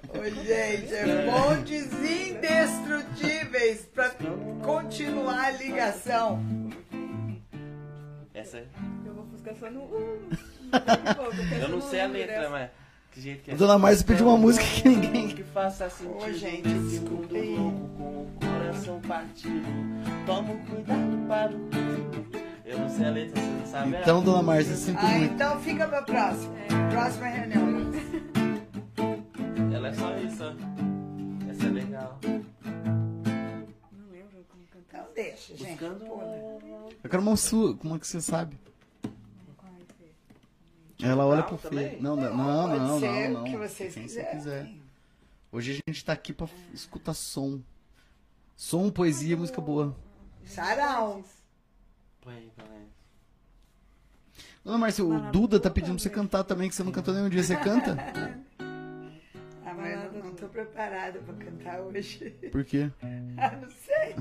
Ô, 0.09 0.23
gente, 0.43 0.93
é 0.93 1.31
pontes 1.31 1.93
indestrutíveis 1.93 3.85
pra 3.93 4.11
continuar 4.63 5.45
a 5.45 5.51
ligação. 5.51 6.70
Essa 8.41 8.57
é. 8.57 8.65
Eu 9.05 9.13
vou 9.13 9.23
buscar 9.25 9.55
só 9.55 9.69
no. 9.71 9.81
Uh, 9.81 10.19
Eu 11.61 11.69
não 11.69 11.81
sei 11.81 12.01
a 12.01 12.07
letra, 12.07 12.49
mas. 12.49 12.69
Que 13.11 13.19
jeito 13.21 13.43
que 13.43 13.51
é? 13.51 13.55
Dona 13.55 13.77
Márcia 13.77 14.05
pediu 14.05 14.27
uma 14.27 14.37
música 14.37 14.65
que 14.65 14.87
ninguém. 14.87 15.27
Que 15.29 15.43
faça 15.43 15.89
sentido 15.89 16.17
Ô, 16.23 16.31
gente, 16.31 16.69
desculpe 16.69 17.35
aí. 17.35 17.55
louco 17.57 17.89
com 17.97 18.03
o 18.03 18.31
coração 18.39 19.01
partido. 19.01 19.65
Toma 20.25 20.55
cuidado 20.69 21.27
para 21.27 21.51
o 21.51 21.69
Eu 22.65 22.79
não 22.79 22.89
sei 22.89 23.05
a 23.05 23.09
letra, 23.11 23.41
você 23.41 23.47
não 23.49 23.65
sabe? 23.65 23.97
Então, 24.01 24.23
Dona 24.23 24.41
Márcia, 24.41 24.75
sinto 24.75 24.99
Ah, 24.99 25.07
muito. 25.09 25.33
então 25.33 25.59
fica 25.59 25.87
pra 25.87 26.01
próxima. 26.03 26.53
Próxima 26.89 27.27
reunião. 27.27 27.91
Ela 29.73 29.87
é 29.89 29.93
só 29.93 30.17
isso, 30.17 30.43
ó. 30.45 31.51
Essa 31.51 31.65
é 31.65 31.69
legal. 31.69 32.17
Então 34.91 35.07
deixa, 35.15 35.55
gente. 35.55 35.69
Buscando 35.69 36.05
Pula. 36.05 36.89
Eu 37.01 37.09
quero 37.09 37.21
uma 37.21 37.37
sua. 37.37 37.77
Como 37.77 37.95
é 37.95 37.99
que 37.99 38.05
você 38.05 38.19
sabe? 38.19 38.57
Ela 41.01 41.25
olha 41.25 41.41
Não, 41.41 41.47
pro 41.47 41.57
Fê. 41.57 41.97
Não, 42.01 42.15
não, 42.17 42.35
não, 42.37 42.69
Pode 42.69 42.79
não, 42.79 42.99
ser 42.99 43.29
não. 43.29 43.41
o 43.41 43.45
que 43.45 43.55
vocês 43.57 43.93
Quem 43.93 44.07
você 44.07 44.23
quiserem. 44.23 44.37
quiser. 44.37 44.71
Hoje 45.51 45.71
a 45.87 45.89
gente 45.89 46.05
tá 46.05 46.11
aqui 46.13 46.33
pra 46.33 46.47
escutar 46.73 47.13
som. 47.13 47.61
Som, 48.55 48.91
poesia, 48.91 49.35
música 49.37 49.61
boa. 49.61 49.95
Sarau. 50.45 51.23
Põe 52.19 52.35
aí, 52.35 52.51
põe 52.55 52.65
aí. 52.75 52.87
Dona 54.63 54.77
Márcia, 54.77 55.03
o 55.03 55.31
Duda 55.31 55.59
tá 55.59 55.69
pedindo 55.71 55.95
pra 55.95 56.03
você 56.03 56.09
cantar 56.09 56.43
também, 56.43 56.69
que 56.69 56.75
você 56.75 56.83
não 56.83 56.91
cantou 56.91 57.13
nenhum 57.13 57.29
dia. 57.29 57.41
Você 57.41 57.55
canta? 57.55 57.97
Ah, 59.65 59.73
mas 59.73 60.03
eu 60.03 60.11
não, 60.13 60.25
não 60.25 60.35
tô 60.35 60.47
preparada 60.49 61.17
pra 61.19 61.33
cantar 61.33 61.79
hoje. 61.81 62.29
Por 62.51 62.63
quê? 62.65 62.91
Ah, 63.37 63.55
não 63.55 63.69
sei. 63.71 64.15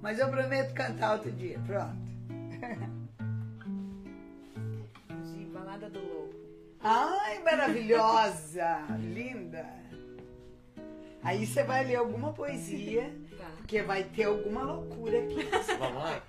Mas 0.00 0.18
eu 0.18 0.28
prometo 0.28 0.72
cantar 0.74 1.14
outro 1.14 1.30
dia. 1.32 1.58
Pronto. 1.66 2.08
De 5.32 5.44
balada 5.46 5.90
do 5.90 5.98
louco. 5.98 6.34
Ai, 6.80 7.42
maravilhosa! 7.42 8.86
linda! 8.98 9.66
Aí 11.22 11.44
você 11.44 11.64
vai 11.64 11.84
ler 11.84 11.96
alguma 11.96 12.32
poesia, 12.32 13.12
tá. 13.36 13.50
porque 13.56 13.82
vai 13.82 14.04
ter 14.04 14.24
alguma 14.24 14.62
loucura 14.62 15.18
aqui. 15.18 15.42
Vamos 15.78 16.02
lá? 16.02 16.22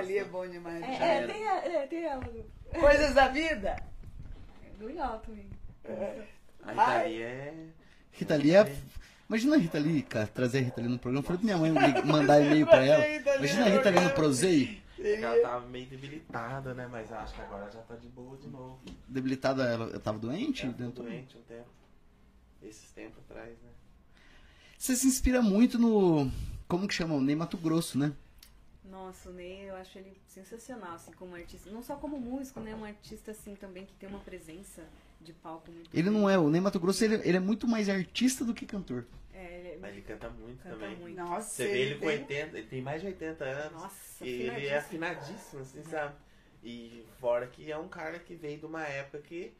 Lee 0.00 0.18
é 0.18 0.24
bom 0.24 0.46
demais. 0.46 0.82
É, 0.82 0.86
é, 0.86 1.16
era. 1.18 1.32
tem, 1.32 1.48
a- 1.48 1.64
é, 1.64 1.86
tem 1.86 2.04
ela 2.04 2.24
Coisas 2.78 3.14
da 3.14 3.28
vida? 3.28 3.76
do 4.78 4.90
Ial 4.90 5.18
também. 5.20 5.48
A 6.62 6.70
Rita 6.72 7.02
Lee 7.08 7.22
é. 7.22 7.54
Rita 8.12 8.36
Lee 8.36 8.54
é... 8.54 8.76
Imagina 9.28 9.56
a 9.56 9.58
Rita 9.58 9.78
Lee, 9.78 10.02
cara, 10.02 10.26
trazer 10.26 10.58
a 10.58 10.62
Rita 10.62 10.80
Lee 10.80 10.88
no 10.90 10.98
programa. 10.98 11.22
Eu 11.22 11.26
falei 11.26 11.38
pra 11.42 11.56
minha 11.56 11.58
mãe 11.58 12.04
mandar 12.04 12.40
e-mail 12.40 12.66
pra 12.66 12.84
ela. 12.84 13.06
Imagina 13.36 13.66
a 13.66 13.68
Rita 13.68 13.90
Lee 13.90 14.00
no 14.00 14.10
Prozei. 14.10 14.82
É 15.00 15.20
ela 15.20 15.40
tava 15.42 15.66
meio 15.68 15.86
debilitada, 15.86 16.74
né? 16.74 16.88
Mas 16.90 17.12
acho 17.12 17.34
que 17.34 17.40
agora 17.42 17.70
já 17.70 17.80
tá 17.82 17.94
de 17.94 18.08
boa 18.08 18.36
de 18.36 18.48
novo. 18.48 18.80
Debilitada, 19.06 19.64
ela 19.64 19.86
eu 19.86 20.00
tava 20.00 20.18
doente? 20.18 20.64
Ela 20.64 20.72
dentro- 20.72 21.04
doente 21.04 21.36
um 21.36 21.42
tempo. 21.42 21.68
Esses 22.62 22.90
tempos 22.90 23.18
atrás, 23.28 23.50
né? 23.50 23.70
Você 24.76 24.96
se 24.96 25.06
inspira 25.06 25.40
muito 25.42 25.78
no... 25.78 26.30
Como 26.66 26.88
que 26.88 26.94
chama? 26.94 27.14
O 27.14 27.20
Ney 27.20 27.36
Mato 27.36 27.56
Grosso, 27.56 27.98
né? 27.98 28.12
Nossa, 29.08 29.30
o 29.30 29.32
Ney, 29.32 29.70
eu 29.70 29.74
acho 29.76 29.96
ele 29.98 30.20
sensacional, 30.26 30.92
assim, 30.96 31.12
como 31.12 31.34
artista. 31.34 31.70
Não 31.70 31.82
só 31.82 31.96
como 31.96 32.20
músico, 32.20 32.60
né? 32.60 32.74
Um 32.74 32.84
artista, 32.84 33.30
assim, 33.30 33.54
também 33.54 33.86
que 33.86 33.94
tem 33.94 34.06
uma 34.06 34.18
presença 34.18 34.84
de 35.18 35.32
palco 35.32 35.70
muito 35.72 35.88
Ele 35.96 36.10
não 36.10 36.28
é, 36.28 36.38
o 36.38 36.50
Ney 36.50 36.60
Mato 36.60 36.78
Grosso, 36.78 37.02
ele, 37.04 37.14
ele 37.26 37.38
é 37.38 37.40
muito 37.40 37.66
mais 37.66 37.88
artista 37.88 38.44
do 38.44 38.52
que 38.52 38.66
cantor. 38.66 39.06
É, 39.32 39.70
ele 39.70 39.78
Mas 39.80 39.92
ele 39.92 40.02
canta 40.02 40.28
muito 40.28 40.62
canta 40.62 40.74
também. 40.76 40.96
muito. 40.96 41.16
Nossa, 41.16 41.48
Você 41.48 41.66
vê 41.68 41.78
ele 41.78 41.94
com 41.94 42.00
tem- 42.06 42.18
80, 42.18 42.58
ele 42.58 42.66
tem 42.66 42.82
mais 42.82 43.00
de 43.00 43.06
80 43.06 43.44
anos. 43.44 43.72
Nossa, 43.80 44.26
e 44.26 44.42
ele 44.42 44.66
é 44.66 44.76
afinadíssimo. 44.76 45.62
assim, 45.62 45.82
sabe? 45.84 46.14
E 46.62 47.06
fora 47.18 47.46
que 47.46 47.72
é 47.72 47.78
um 47.78 47.88
cara 47.88 48.18
que 48.18 48.34
veio 48.34 48.58
de 48.58 48.66
uma 48.66 48.82
época 48.84 49.20
que 49.22 49.54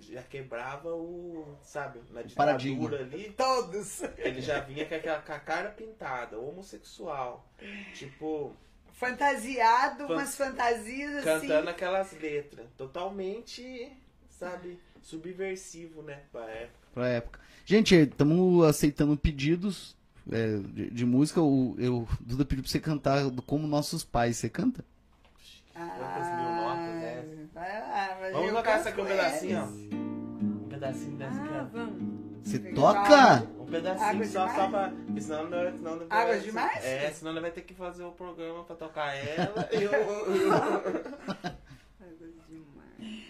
já 0.00 0.22
quebrava 0.22 0.94
o, 0.94 1.54
sabe, 1.62 2.00
na 2.10 2.22
paradigma. 2.34 2.88
ditadura 2.88 3.02
ali. 3.02 3.30
Todos. 3.32 4.02
Ele 4.16 4.40
já 4.40 4.60
vinha 4.60 4.86
com, 4.86 4.94
aquela, 4.94 5.20
com 5.20 5.32
a 5.32 5.38
cara 5.38 5.68
pintada, 5.70 6.38
homossexual. 6.38 7.46
Tipo, 7.94 8.54
Fantasiado, 8.96 10.06
Fan- 10.08 10.14
umas 10.14 10.34
fantasias 10.36 11.16
assim. 11.26 11.46
cantando 11.46 11.70
aquelas 11.70 12.12
letras. 12.20 12.66
Totalmente, 12.78 13.92
sabe, 14.30 14.78
subversivo, 15.02 16.02
né? 16.02 16.20
Pra 16.32 16.44
época. 16.46 16.78
Pra 16.94 17.08
época. 17.08 17.40
Gente, 17.64 17.94
estamos 17.94 18.64
aceitando 18.66 19.16
pedidos 19.16 19.94
é, 20.32 20.56
de, 20.72 20.90
de 20.90 21.04
música. 21.04 21.40
O, 21.42 21.74
eu, 21.78 22.08
Duda 22.20 22.44
pediu 22.44 22.62
pra 22.64 22.70
você 22.72 22.80
cantar 22.80 23.30
Como 23.46 23.66
Nossos 23.66 24.02
Pais. 24.02 24.38
Você 24.38 24.48
canta? 24.48 24.84
Quantas 25.74 26.26
mil 26.40 26.54
notas 26.54 27.02
é 27.02 27.18
essa? 27.20 27.36
Ah, 27.36 27.60
Vai 27.60 27.80
lá, 27.80 28.16
mas 28.20 28.32
Vamos 28.32 28.52
tocar 28.52 28.78
essa 28.78 28.88
aqui 28.88 29.00
um 29.00 29.04
pedacinho, 29.04 29.58
ó. 29.60 29.66
Um 29.66 30.68
pedacinho 30.70 31.16
dessa 31.18 31.42
Ah. 31.42 31.90
Você 32.42 32.58
Legal. 32.58 32.74
toca? 32.94 33.46
Um 33.66 33.70
pedacinho 33.70 34.08
Água 34.08 34.24
só, 34.26 34.46
demais? 34.46 34.56
só 34.56 34.68
pra. 34.68 34.92
porque 35.06 35.20
Senão 35.20 35.50
não, 35.50 35.72
senão 35.76 35.96
não 35.96 36.06
Água 36.08 36.38
demais? 36.38 36.84
É, 36.84 37.10
senão 37.10 37.32
ele 37.32 37.40
vai 37.40 37.50
ter 37.50 37.62
que 37.62 37.74
fazer 37.74 38.04
o 38.04 38.12
programa 38.12 38.62
pra 38.64 38.76
tocar 38.76 39.14
ela 39.14 39.68
e 39.72 39.82
eu. 39.82 39.90
Águas 42.00 42.32
demais. 42.48 43.22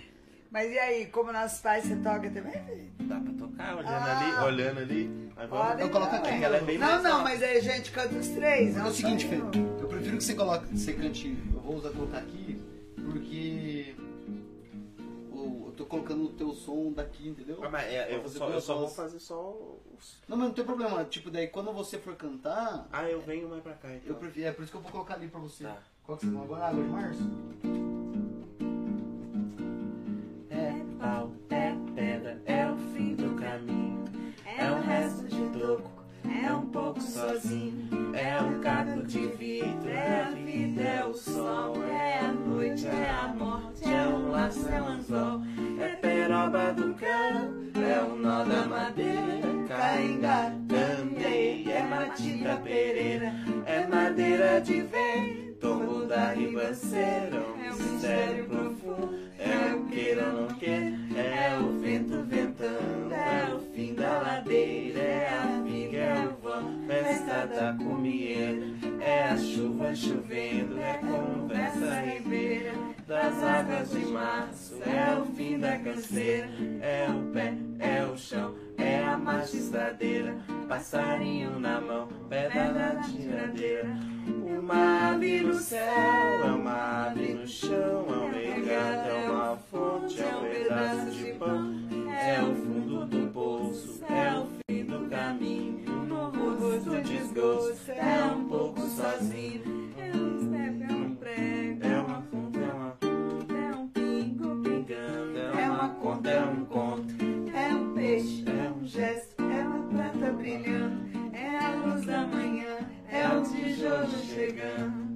Mas 0.51 0.71
e 0.73 0.79
aí, 0.79 1.07
como 1.07 1.33
nossos 1.33 1.61
pais, 1.61 1.85
você 1.85 1.97
toca 1.97 2.31
também, 2.31 2.53
filho? 2.65 2.91
Dá 3.01 3.17
pra 3.21 3.33
tocar, 3.33 3.77
olhando 3.77 3.89
Ah. 3.93 4.39
ali, 4.41 4.47
olhando 4.55 4.79
ali. 4.81 5.31
Mas 5.37 5.49
vamos. 5.51 5.67
Olha, 5.67 5.81
Eu 5.83 5.91
coloco 5.91 6.17
aqui. 6.17 6.43
Ela 6.45 6.57
é 6.57 6.61
bem 6.61 6.79
Não, 6.79 6.87
mais 6.89 7.03
não, 7.03 7.23
mas 7.23 7.43
aí 7.43 7.57
a 7.59 7.61
gente 7.61 7.91
canta 7.91 8.15
os 8.17 8.29
três. 8.29 8.77
É 8.77 8.83
o 8.83 8.91
seguinte, 8.93 9.27
Fê, 9.27 9.37
um. 9.37 9.51
eu 9.81 9.89
prefiro 9.89 10.17
que 10.19 10.25
você 10.25 10.35
coloque, 10.35 10.67
você 10.77 10.93
cante. 10.95 11.37
Eu 11.53 11.61
vou 11.61 11.77
usar 11.77 11.91
colocar 11.91 12.19
aqui, 12.19 12.61
porque 12.97 13.05
eu 13.07 13.76
tô 15.77 15.85
colocando 15.87 16.25
o 16.25 16.29
teu 16.31 16.53
som 16.53 16.93
daqui, 16.93 17.29
entendeu? 17.29 17.59
Ah, 17.63 17.69
mas 17.69 17.85
é, 17.87 18.15
eu, 18.17 18.29
só, 18.29 18.49
eu 18.49 18.61
só 18.61 18.79
vou 18.79 18.89
fazer 18.89 19.19
só 19.21 19.57
os. 19.97 20.19
Não, 20.29 20.37
mas 20.37 20.49
não 20.49 20.55
tem 20.55 20.65
problema. 20.65 21.05
Tipo, 21.05 21.31
daí 21.31 21.49
quando 21.49 21.73
você 21.73 21.99
for 21.99 22.15
cantar, 22.17 22.89
Ah, 22.91 23.09
eu 23.09 23.21
venho 23.21 23.49
mais 23.49 23.63
pra 23.63 23.75
cá 23.75 23.95
então. 23.95 24.09
eu 24.09 24.15
prefiro, 24.17 24.47
é 24.49 24.53
por 24.53 24.63
isso 24.63 24.73
que 24.73 24.79
eu 24.79 24.83
vou 24.83 24.91
colocar 24.91 25.15
ali 25.15 25.29
pra 25.29 25.41
você. 25.41 25.65
Tá. 25.65 25.79
Qual 26.05 26.17
que 26.19 26.25
você 26.27 26.33
falou 26.33 26.45
agora? 26.45 26.67
Água 26.69 26.83
de 26.83 26.89
março? 26.89 27.23
É 30.51 30.73
pau, 30.99 31.33
é 31.51 31.75
pedra, 31.95 32.43
é 32.47 32.66
pouco 36.77 37.01
sozinho. 37.01 37.89
É 38.13 38.41
um 38.41 38.61
caco 38.61 39.03
de 39.07 39.27
vidro, 39.29 39.89
é 39.89 40.23
a 40.23 40.31
vida, 40.31 40.83
é 40.83 41.05
o 41.05 41.15
sol. 41.15 41.75
É 41.83 42.21
a 42.21 42.33
noite, 42.33 42.87
é 42.87 43.11
a 43.11 43.29
morte, 43.29 43.91
é 43.91 44.07
um 44.07 44.31
laço, 44.31 44.69
é 44.69 44.83
um 44.83 44.87
anzol. 44.87 45.43
É 45.81 45.89
peroba 45.97 46.73
do 46.75 46.95
cão, 46.95 47.83
é 47.83 48.03
o 48.03 48.17
nó 48.17 48.45
da 48.45 48.67
madeira. 48.67 49.47
Cainga, 49.67 50.53
também, 50.69 51.73
é 51.73 51.83
matita 51.83 52.57
pereira. 52.63 53.33
É 53.65 53.87
madeira 53.87 54.61
de 54.61 54.83
vento, 54.83 55.55
tombo 55.61 56.05
da 56.05 56.33
ribanceira. 56.33 57.37
É 57.65 57.73
um 57.73 57.77
mistério 57.77 58.45
profundo. 58.45 59.27
É 59.39 59.75
o 59.75 59.85
queira 59.87 60.27
ou 60.27 60.43
não 60.43 60.49
quer, 60.59 60.93
é 61.15 61.59
o 61.59 61.79
vento 61.79 62.23
ventando, 62.23 63.13
é 63.13 63.55
o 63.55 63.61
fim 63.73 63.95
da 63.95 64.19
ladeira, 64.19 64.99
é 64.99 65.29
a 65.29 65.66
festa 66.87 67.47
da 67.47 67.73
comieira, 67.75 68.63
é 69.01 69.25
a 69.25 69.37
chuva 69.37 69.95
chovendo, 69.95 70.79
é 70.81 70.95
conversa 70.99 72.01
ribeira, 72.01 72.73
das 73.07 73.43
águas 73.43 73.91
de 73.91 74.07
março, 74.07 74.75
é 74.85 75.19
o 75.19 75.25
fim 75.27 75.59
da 75.59 75.79
canseira, 75.79 76.49
é 76.81 77.07
o 77.09 77.33
pé, 77.33 77.55
é 77.79 78.05
o 78.05 78.17
chão, 78.19 78.55
é 78.77 79.05
a 79.05 79.17
marcha 79.17 79.57
estradeira, 79.57 80.37
passarinho 80.69 81.59
na 81.61 81.81
mão, 81.81 82.09
pedra 82.29 82.73
na 82.73 83.03
tiradeira. 83.03 83.89
Uma 84.59 85.13
ave 85.13 85.41
no 85.43 85.55
céu, 85.55 85.81
é 86.45 86.51
uma 86.51 87.07
ave 87.07 87.35
no 87.35 87.47
chão, 87.47 88.07
é 88.09 88.13
um 88.13 88.31
legado, 88.33 89.09
é 89.09 89.31
uma 89.31 89.57
fonte, 89.57 90.21
é 90.21 90.37
um 90.37 90.41
pedaço 90.51 91.11
de 91.13 91.33
pão, 91.35 91.75
é 92.11 92.43
o 92.43 92.55
fundo 92.57 93.07
do 93.07 93.31
poço, 93.31 94.03
é 94.11 94.37
o 94.37 94.47
fim 94.67 94.85
do 94.85 95.09
caminho, 95.09 95.86
é 97.39 98.33
um 98.35 98.49
pouco 98.49 98.81
sozinho, 98.81 99.93
É 99.99 100.17
um 100.17 100.41
step, 100.41 100.83
é 100.83 100.95
um 100.95 101.15
prego, 101.17 101.87
é 101.87 102.01
uma 102.01 102.23
fonte, 102.23 102.59
é 102.59 102.73
uma 102.73 102.97
é 103.55 103.77
um 103.77 103.89
pingo, 103.89 104.63
pingando, 104.63 105.39
é 105.59 105.71
uma 105.71 105.89
conta, 105.91 106.31
é 106.31 106.45
um 106.45 106.65
conto, 106.65 107.15
É 107.55 107.75
um 107.75 107.93
peixe, 107.93 108.43
é 108.49 108.71
um 108.71 108.87
gesto, 108.87 109.43
é 109.43 109.67
uma 109.67 109.87
prata 109.89 110.33
brilhando, 110.33 110.97
é 111.35 111.59
a 111.59 111.75
luz 111.75 112.07
da 112.07 112.27
manhã, 112.27 112.79
é 113.11 113.29
o 113.29 113.43
tijolo 113.43 114.09
chegando. 114.09 115.07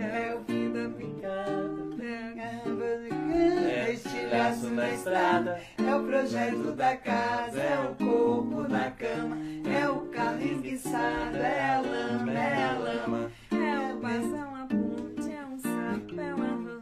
É 0.00 0.34
o 0.34 0.44
fim 0.44 0.72
da 0.72 0.88
picada, 0.88 2.02
é 2.02 3.88
é 3.88 3.92
estilhaço 3.92 4.70
na 4.70 4.90
estrada, 4.90 5.60
É 5.76 5.94
o 5.94 6.04
projeto 6.04 6.72
da 6.72 6.96
casa, 6.96 7.60
é 7.60 7.90
o 7.90 7.94
corpo 7.94 8.62
da 8.68 8.90
cama, 8.90 9.36
é 9.68 9.88
o 9.88 9.97
carro 10.08 10.40
esguiçado, 10.40 11.36
é 11.36 11.80
lama, 11.84 12.32
é 12.32 12.72
lama. 12.72 13.30
é 13.52 13.94
o 13.94 14.00
passão, 14.00 14.56
a 14.56 14.66
ponte, 14.66 15.30
é 15.30 15.44
um 15.46 15.58
sapo, 15.58 16.20
é 16.20 16.34
uma 16.34 16.46
rã, 16.46 16.80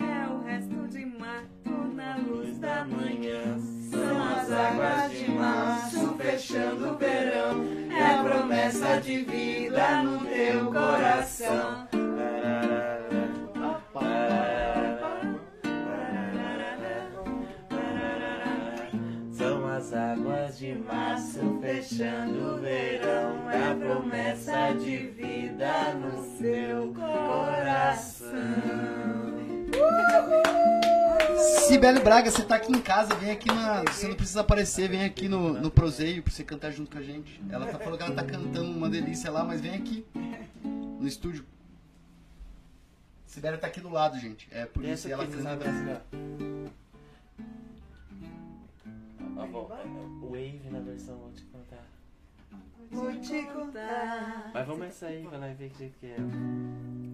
é 0.00 0.28
o 0.28 0.44
resto 0.44 0.88
de 0.88 1.04
mato 1.06 1.94
na 1.94 2.16
luz 2.16 2.58
da 2.58 2.84
manhã. 2.84 3.58
São 3.90 4.22
as 4.22 4.52
águas 4.52 5.12
de 5.12 5.30
março 5.30 6.14
fechando 6.14 6.92
o 6.92 6.96
verão, 6.96 7.64
é 7.90 8.14
a 8.14 8.22
promessa 8.22 9.00
de 9.00 9.22
vida 9.24 10.02
no 10.02 10.20
teu 10.26 10.66
coração. 10.66 11.87
As 19.88 19.94
águas 19.94 20.58
de 20.58 20.74
março 20.74 21.58
fechando 21.62 22.54
o 22.54 22.60
verão, 22.60 23.50
é 23.50 23.70
a 23.70 23.74
promessa 23.74 24.72
de 24.74 24.96
vida 25.08 25.94
no 25.94 26.36
seu 26.36 26.92
coração. 26.92 28.28
Sibeli 31.66 32.00
Braga, 32.00 32.30
você 32.30 32.42
tá 32.42 32.56
aqui 32.56 32.72
em 32.72 32.80
casa, 32.80 33.14
vem 33.14 33.30
aqui 33.30 33.48
na. 33.48 33.82
Você 33.84 34.08
não 34.08 34.14
precisa 34.14 34.40
aparecer, 34.42 34.88
vem 34.88 35.04
aqui 35.04 35.28
no, 35.28 35.54
no 35.54 35.70
Proseio 35.70 36.22
pra 36.22 36.32
você 36.32 36.44
cantar 36.44 36.70
junto 36.70 36.90
com 36.90 36.98
a 36.98 37.02
gente. 37.02 37.40
Ela 37.50 37.66
tá 37.66 37.78
falando 37.78 37.98
que 37.98 38.04
ela 38.04 38.14
tá 38.14 38.24
cantando 38.24 38.70
uma 38.70 38.90
delícia 38.90 39.30
lá, 39.30 39.42
mas 39.42 39.60
vem 39.60 39.74
aqui 39.74 40.04
no 40.64 41.06
estúdio. 41.06 41.46
Sibeli 43.26 43.56
tá 43.56 43.66
aqui 43.66 43.80
do 43.80 43.88
lado, 43.88 44.18
gente. 44.18 44.48
É 44.50 44.66
por 44.66 44.84
isso 44.84 45.06
que 45.06 45.12
ela 45.14 45.26
canta. 45.26 46.02
Ó, 49.38 49.46
vou- 49.46 50.30
Wave 50.30 50.60
na 50.70 50.80
versão, 50.80 51.16
vou 51.18 51.32
te 51.32 51.44
contar. 51.44 51.84
Vou 52.90 53.20
te 53.20 53.42
contar. 53.44 54.50
Mas 54.52 54.66
vamos 54.66 54.86
essa 54.86 55.06
aí 55.06 55.26
pra 55.26 55.38
nós 55.38 55.56
ver 55.58 55.70
que 55.70 55.78
jeito 55.78 55.98
que 55.98 56.06
é. 56.06 56.16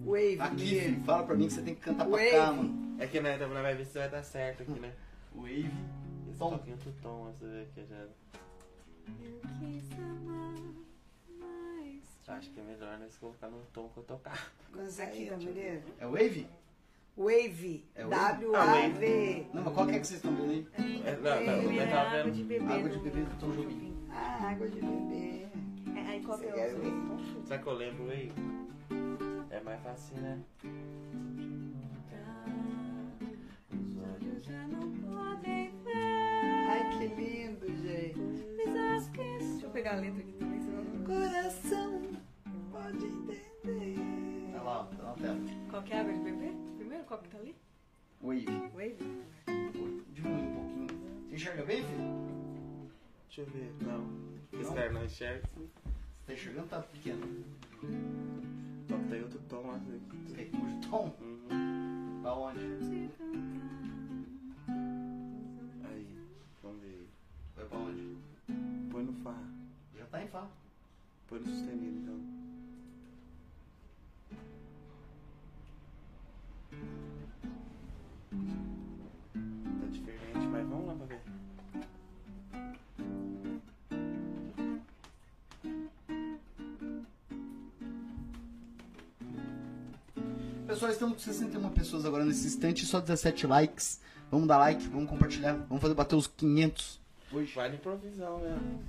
Wave, 0.05 0.39
Aqui, 0.39 0.79
filho, 0.81 1.03
fala 1.03 1.23
pra 1.23 1.35
mim 1.35 1.47
que 1.47 1.53
você 1.53 1.61
tem 1.61 1.75
que 1.75 1.81
cantar 1.81 2.05
pra 2.05 2.17
Wave. 2.17 2.31
cá, 2.31 2.51
mano. 2.51 2.95
É 3.01 3.07
que 3.07 3.19
nós 3.19 3.39
nós 3.39 3.49
vai 3.51 3.75
ver 3.75 3.85
se 3.85 3.97
vai 3.97 4.09
dar 4.09 4.23
certo 4.23 4.63
aqui, 4.63 4.79
né? 4.79 4.93
Wave. 5.35 5.69
Esse 6.29 6.39
Tom. 6.39 6.49
toquinho 6.51 6.75
outro 6.75 6.93
tom, 7.01 7.31
você 7.39 7.45
vê 7.45 7.65
que 7.73 7.85
já. 7.85 7.95
Eu 7.97 9.41
quis 9.59 9.91
amar 9.99 10.53
mais. 11.39 12.03
Acho 12.27 12.49
que 12.51 12.59
é 12.59 12.63
melhor 12.63 12.97
nós 12.99 13.17
colocar 13.17 13.47
no 13.49 13.59
tom 13.73 13.89
que 13.89 13.97
eu 13.97 14.03
tocar. 14.03 14.51
Consegue, 14.71 15.31
mulher? 15.31 15.83
É 15.99 16.05
Wave? 16.05 16.47
Wave. 17.17 17.85
É 17.95 18.03
wave? 18.05 18.45
W-A-V. 18.45 19.47
Não, 19.53 19.63
mas 19.63 19.73
qual 19.73 19.87
que 19.87 19.95
é 19.95 19.99
que 19.99 20.07
vocês 20.07 20.19
estão 20.23 20.35
vendo 20.35 20.51
aí? 20.51 20.67
É, 21.05 21.15
não, 21.15 21.21
não, 21.63 21.71
eu 21.73 21.89
tava 21.89 22.09
água 22.19 22.31
de 22.31 22.43
vendo. 22.43 22.47
beber. 22.47 22.71
Água 22.77 22.89
de 22.89 22.97
no- 22.97 23.03
beber 23.03 23.25
do 23.25 23.35
Tom 23.39 23.51
Jobim. 23.51 23.95
Ah, 24.09 24.49
água 24.51 24.67
de 24.67 24.81
beber. 24.81 25.47
É, 25.95 25.99
aí 26.09 26.21
qual 26.23 26.37
que 26.37 26.45
é 26.47 26.73
o? 26.75 27.45
Sabe 27.45 27.63
que 27.63 27.69
eu 27.69 27.73
lembro 27.73 28.09
aí? 28.09 28.31
É 29.49 29.61
mais 29.61 29.81
fácil, 29.81 30.17
né? 30.17 30.39
Os 33.71 33.97
olhos 33.97 34.43
já 34.45 34.67
não 34.67 34.91
podem 34.91 35.71
ver. 35.83 35.93
Ai, 36.69 36.97
que 36.97 37.07
lindo, 37.15 37.67
gente. 37.81 38.45
Que- 39.13 39.21
Deixa 39.39 39.65
eu 39.65 39.69
pegar 39.69 39.93
a 39.93 39.99
letra 39.99 40.21
aqui 40.21 40.33
também, 40.33 40.59
senão... 40.61 40.83
Coração 41.05 42.01
pode 42.71 43.05
entender. 43.05 44.49
Olha 44.53 44.61
lá, 44.63 44.83
tá 44.97 45.03
na 45.03 45.13
tela. 45.13 45.39
Qual 45.69 45.83
que 45.83 45.93
é 45.93 45.97
a 45.97 46.01
água 46.01 46.13
de 46.13 46.19
beber? 46.19 46.53
Primeiro, 46.85 47.03
qual 47.05 47.19
que 47.19 47.29
tá 47.29 47.39
ali? 47.39 47.55
Wave. 48.21 48.45
Wave? 48.75 48.97
Diminui 50.13 50.41
um 50.43 50.53
pouquinho. 50.53 50.87
Você 51.27 51.35
enxerga 51.35 51.65
bem, 51.65 51.83
filho? 51.83 52.91
Deixa 53.25 53.41
eu 53.41 53.45
ver. 53.47 53.73
Não. 53.81 54.07
Esse 54.53 54.69
Não? 54.69 54.75
cara 54.75 54.91
não 54.91 55.03
enxerga. 55.03 55.49
Você 55.55 56.25
tá 56.27 56.33
enxergando? 56.33 56.67
Tá 56.67 56.81
pequeno. 56.83 57.43
Só 58.87 58.97
tem 59.09 59.23
outro 59.23 59.39
tom 59.49 59.65
lá. 59.65 59.81
Você 60.27 60.35
quer 60.35 60.45
que 60.45 60.55
mude 60.55 60.85
o 60.85 60.89
tom? 60.91 61.15
Uhum. 61.21 62.19
Pra 62.21 62.33
onde? 62.35 62.59
Aí, 65.89 66.07
vamos 66.61 66.81
ver. 66.83 67.07
Vai 67.55 67.65
pra 67.65 67.77
onde? 67.79 68.17
Põe 68.91 69.03
no 69.05 69.13
Fá. 69.23 69.35
Já 69.97 70.05
tá 70.05 70.23
em 70.23 70.27
Fá. 70.27 70.47
Põe 71.27 71.39
no 71.39 71.47
sustenido 71.47 71.97
então. 71.97 72.19
Tá 79.79 79.87
diferente, 79.91 80.47
mas 80.51 80.67
vamos 80.67 80.87
lá 80.87 80.95
pra 80.95 81.05
ver. 81.05 81.21
Pessoal, 90.67 90.91
estamos 90.91 91.15
com 91.15 91.19
61 91.21 91.69
pessoas 91.69 92.05
agora 92.05 92.25
nesse 92.25 92.47
instante, 92.47 92.85
só 92.85 92.99
17 92.99 93.47
likes. 93.47 94.01
Vamos 94.31 94.47
dar 94.47 94.57
like, 94.57 94.87
vamos 94.87 95.09
compartilhar, 95.09 95.53
vamos 95.53 95.81
fazer 95.81 95.93
bater 95.93 96.15
os 96.15 96.27
500 96.27 96.99
hoje. 97.31 97.53
Vai 97.53 97.69
na 97.69 97.75
improvisão 97.75 98.39
mesmo 98.39 98.83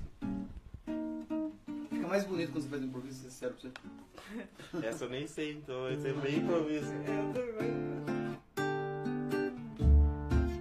fica 2.07 2.09
mais 2.09 2.25
bonito 2.25 2.53
quando 2.53 2.63
você 2.63 2.69
faz 2.69 2.83
improviso, 2.83 3.19
ser 3.21 3.27
é 3.27 3.31
sincero 3.31 3.55
pra 3.55 3.71
você. 4.81 4.87
Essa 4.87 5.05
eu 5.05 5.11
nem 5.11 5.27
sei, 5.27 5.53
então. 5.53 5.87
é 5.89 5.97
sempre 5.97 6.37
improviso. 6.37 6.93
Eu 6.93 7.33
também. 7.33 7.97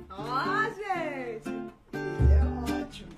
Ó, 0.09 0.63
gente! 0.73 1.49
Ele 1.93 2.33
é 2.33 2.81
ótimo. 2.81 3.11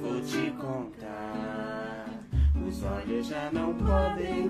Vou 0.00 0.20
te 0.22 0.50
contar. 0.60 2.06
Os 2.66 2.82
olhos 2.82 3.26
já 3.26 3.50
não 3.52 3.74
podem 3.74 4.49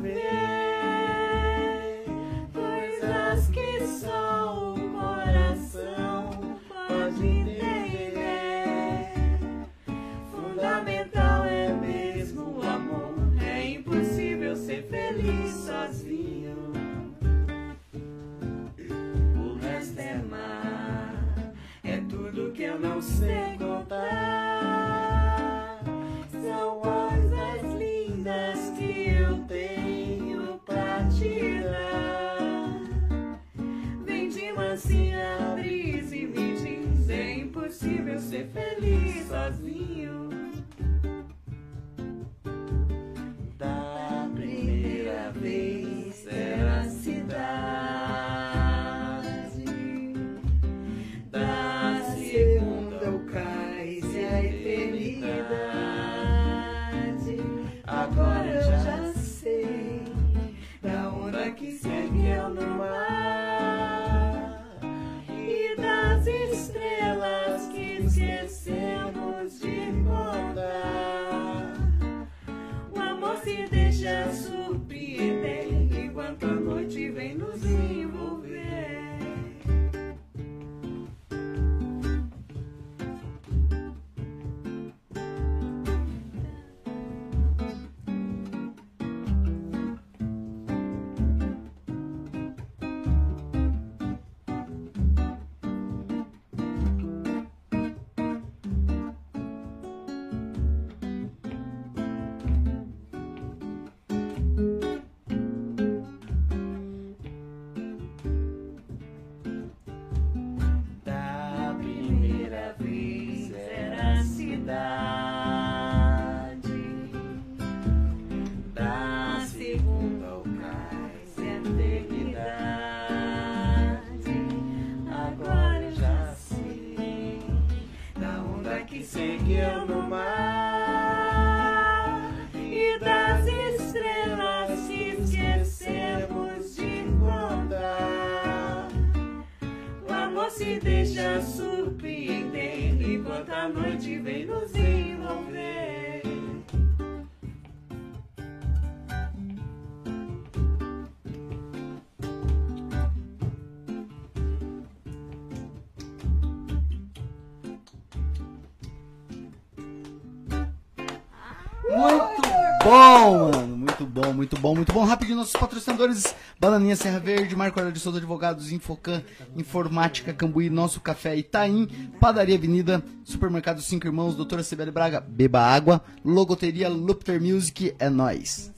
bom, 164.70 164.76
muito 164.76 164.92
bom. 164.92 165.04
Rapidinho, 165.04 165.36
nossos 165.36 165.52
patrocinadores: 165.52 166.34
Bananinha 166.58 166.94
Serra 166.96 167.18
Verde, 167.18 167.56
Marco 167.56 167.78
Aurélio 167.78 167.92
de 167.92 168.00
Souza 168.00 168.18
Advogados, 168.18 168.70
Infocan, 168.70 169.22
Informática 169.56 170.32
Cambuí, 170.32 170.70
Nosso 170.70 171.00
Café 171.00 171.36
Itaim, 171.36 171.86
Padaria 172.20 172.56
Avenida, 172.56 173.02
Supermercado 173.24 173.80
Cinco 173.80 174.06
Irmãos, 174.06 174.36
Doutora 174.36 174.62
Cibele 174.62 174.90
Braga, 174.90 175.20
Beba 175.20 175.60
Água, 175.60 176.02
Logoteria 176.24 176.88
Lupter 176.88 177.40
Music, 177.40 177.94
é 177.98 178.06
aqui. 178.06 178.70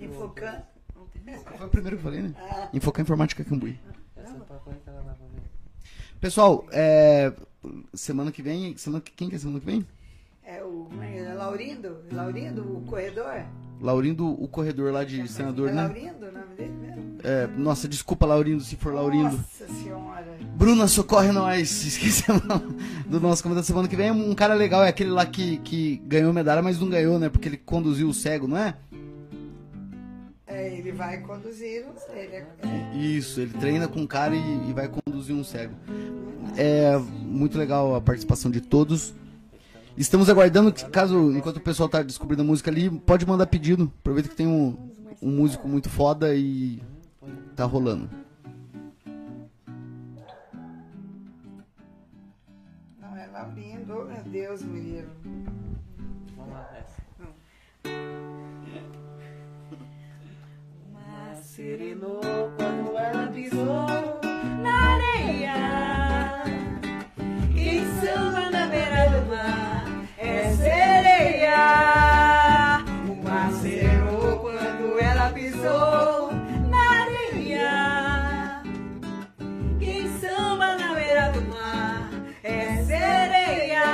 Infocan. 0.00 0.62
Foi 1.56 1.66
o 1.66 1.70
primeiro 1.70 1.96
que 1.96 2.06
eu 2.06 2.10
falei, 2.10 2.22
né? 2.22 2.34
Infocan 2.72 3.02
Informática 3.02 3.44
Cambuí. 3.44 3.78
Pessoal, 6.20 6.66
é, 6.72 7.32
semana 7.94 8.32
que 8.32 8.42
vem, 8.42 8.76
semana, 8.76 9.02
que- 9.02 9.12
quem 9.12 9.28
que 9.28 9.36
é 9.36 9.38
semana 9.38 9.60
que 9.60 9.66
vem? 9.66 9.86
É 10.42 10.62
o 10.62 10.88
é 11.02 11.18
é? 11.18 11.34
Laurindo? 11.34 11.98
Laurindo, 12.10 12.62
o 12.62 12.82
corredor? 12.86 13.44
Laurindo, 13.80 14.26
o 14.26 14.48
corredor 14.48 14.92
lá 14.92 15.04
de 15.04 15.26
senador, 15.28 15.68
é 15.68 15.72
né? 15.72 15.82
Laurindo 15.82 16.26
o 16.26 16.32
nome 16.32 16.54
dele 16.56 16.74
mesmo? 16.80 17.18
É, 17.22 17.46
nossa, 17.46 17.88
desculpa, 17.88 18.26
Laurindo, 18.26 18.62
se 18.62 18.76
for 18.76 18.94
Laurindo. 18.94 19.36
Nossa 19.36 19.68
senhora. 19.82 20.38
Bruna, 20.56 20.88
socorre 20.88 21.32
nós. 21.32 21.84
Esquecemos 21.84 22.42
do 23.06 23.20
nosso 23.20 23.42
convidado 23.42 23.66
semana 23.66 23.88
que 23.88 23.96
vem. 23.96 24.10
Um 24.10 24.34
cara 24.34 24.54
legal 24.54 24.84
é 24.84 24.88
aquele 24.88 25.10
lá 25.10 25.26
que, 25.26 25.58
que 25.58 25.96
ganhou 26.06 26.32
medalha, 26.32 26.62
mas 26.62 26.80
não 26.80 26.88
ganhou, 26.88 27.18
né? 27.18 27.28
Porque 27.28 27.48
ele 27.48 27.56
conduziu 27.56 28.08
o 28.08 28.14
cego, 28.14 28.46
não 28.46 28.56
é? 28.56 28.74
É, 30.46 30.78
ele 30.78 30.92
vai 30.92 31.18
conduzir, 31.18 31.66
ele 31.66 31.86
é, 32.14 32.46
é, 32.62 32.96
Isso, 32.96 33.40
ele 33.40 33.52
treina 33.54 33.88
com 33.88 34.00
um 34.00 34.06
cara 34.06 34.34
e, 34.34 34.70
e 34.70 34.72
vai 34.72 34.88
conduzir 34.88 35.34
um 35.34 35.44
cego. 35.44 35.74
É 36.56 36.96
muito 36.96 37.58
legal 37.58 37.94
a 37.94 38.00
participação 38.00 38.50
de 38.50 38.60
todos. 38.60 39.12
Estamos 39.96 40.28
aguardando 40.28 40.72
que, 40.72 40.84
caso, 40.90 41.32
enquanto 41.32 41.56
o 41.56 41.60
pessoal 41.60 41.88
tá 41.88 42.02
descobrindo 42.02 42.42
a 42.42 42.44
música 42.44 42.70
ali, 42.70 42.90
pode 42.90 43.26
mandar 43.26 43.46
pedido. 43.46 43.90
Aproveita 44.00 44.28
que 44.28 44.36
tem 44.36 44.46
um, 44.46 44.76
um 45.22 45.30
músico 45.30 45.66
muito 45.66 45.88
foda 45.88 46.34
e 46.34 46.82
tá 47.54 47.64
rolando. 47.64 48.08
não 53.00 53.16
é 53.16 53.26
Laurindo, 53.28 54.00
oh, 54.00 54.04
meu 54.04 54.22
Deus, 54.24 54.62
me 54.62 54.80
livre. 54.80 55.08
Vamos 56.36 56.52
lá, 56.52 56.70
essa. 56.78 57.02
Mas 60.92 61.38
serenou 61.38 62.20
quando 62.56 62.98
ela 62.98 63.26
pisou 63.28 63.86
na 64.62 64.94
areia. 64.94 66.44
Quem 67.54 67.84
samba 68.00 68.50
na 68.50 68.66
beira 68.66 69.08
do 69.08 69.26
mar 69.28 69.72
é 69.72 69.75
O 71.48 73.14
mar 73.22 73.52
serenou 73.52 74.38
quando 74.40 74.98
ela 75.00 75.30
pisou 75.30 76.32
na 76.68 77.02
areia. 77.02 78.62
Quem 79.78 80.08
samba 80.18 80.76
na 80.76 80.94
beira 80.94 81.30
do 81.30 81.42
mar 81.42 82.10
é 82.42 82.82
sereia. 82.82 83.84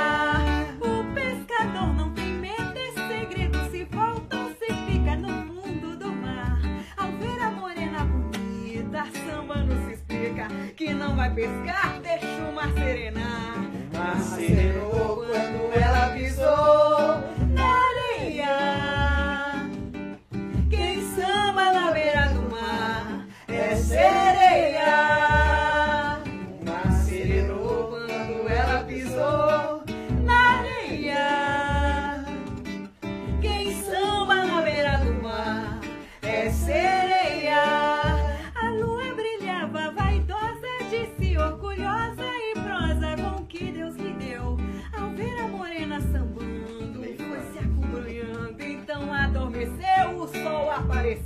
O 0.81 1.03
pescador 1.13 1.93
não 1.93 2.11
tem 2.13 2.33
medo 2.33 2.73
de 2.73 2.91
segredo. 3.07 3.69
Se 3.69 3.83
volta 3.85 4.35
ou 4.37 4.49
se 4.55 4.73
fica 4.87 5.15
no 5.15 5.29
fundo 5.45 5.95
do 5.97 6.11
mar. 6.11 6.59
Ao 6.97 7.11
ver 7.11 7.39
a 7.39 7.51
morena 7.51 8.05
bonita, 8.05 9.05
samba 9.25 9.57
não 9.57 9.85
se 9.85 9.93
explica. 9.93 10.47
Que 10.75 10.91
não 10.91 11.15
vai 11.15 11.29
pescar, 11.33 11.99
deixa 12.01 12.49
o 12.49 12.55
mar 12.55 12.71
serenar. 12.73 13.57
O 13.93 13.97
mar 13.97 14.19
serenou 14.21 15.17
quando 15.17 15.71
ela 15.79 16.09
pisou 16.09 17.12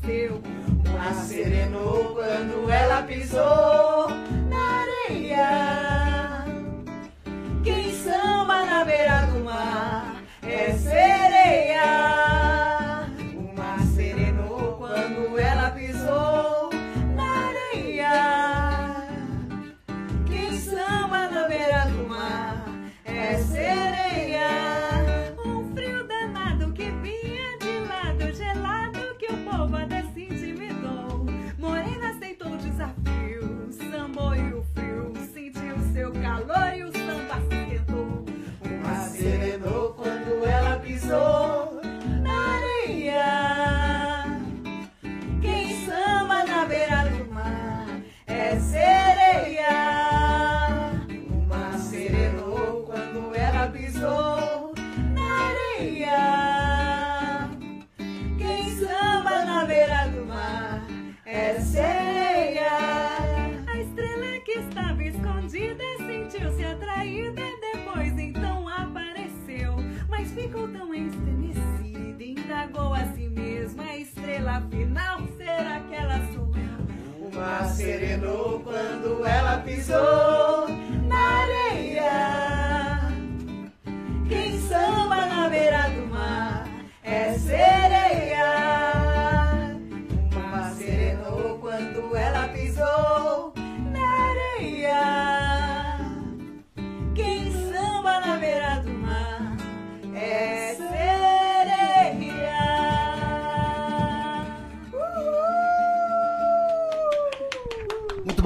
apareceu. 0.07 0.41
Lua 0.85 1.13
serenou 1.13 2.15
quando 2.15 2.71
ela 2.71 3.03
pisou 3.03 4.07
na 4.49 4.81
areia. 4.81 5.76
Estrela 74.57 74.61
final 74.69 75.19
será 75.37 75.79
que 75.81 75.95
ela? 75.95 76.17
O 77.19 77.35
mar 77.35 77.65
serenou 77.65 78.59
quando 78.61 79.25
ela 79.25 79.57
pisou 79.59 80.26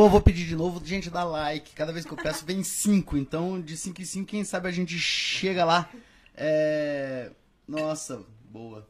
vou 0.10 0.22
pedir 0.22 0.46
de 0.46 0.56
novo, 0.56 0.82
gente, 0.86 1.10
dá 1.10 1.24
like. 1.24 1.74
Cada 1.76 1.92
vez 1.92 2.06
que 2.06 2.12
eu 2.12 2.18
peço, 2.18 2.46
vem 2.46 2.64
5. 2.64 3.18
Então, 3.18 3.60
de 3.62 3.76
5 3.78 4.02
em 4.02 4.06
5, 4.06 4.28
quem 4.28 4.44
sabe 4.44 4.68
a 4.68 4.72
gente 4.72 4.98
chega 4.98 5.66
lá. 5.66 5.90
É... 6.36 7.32
Nossa, 7.68 8.24
boa. 8.50 8.88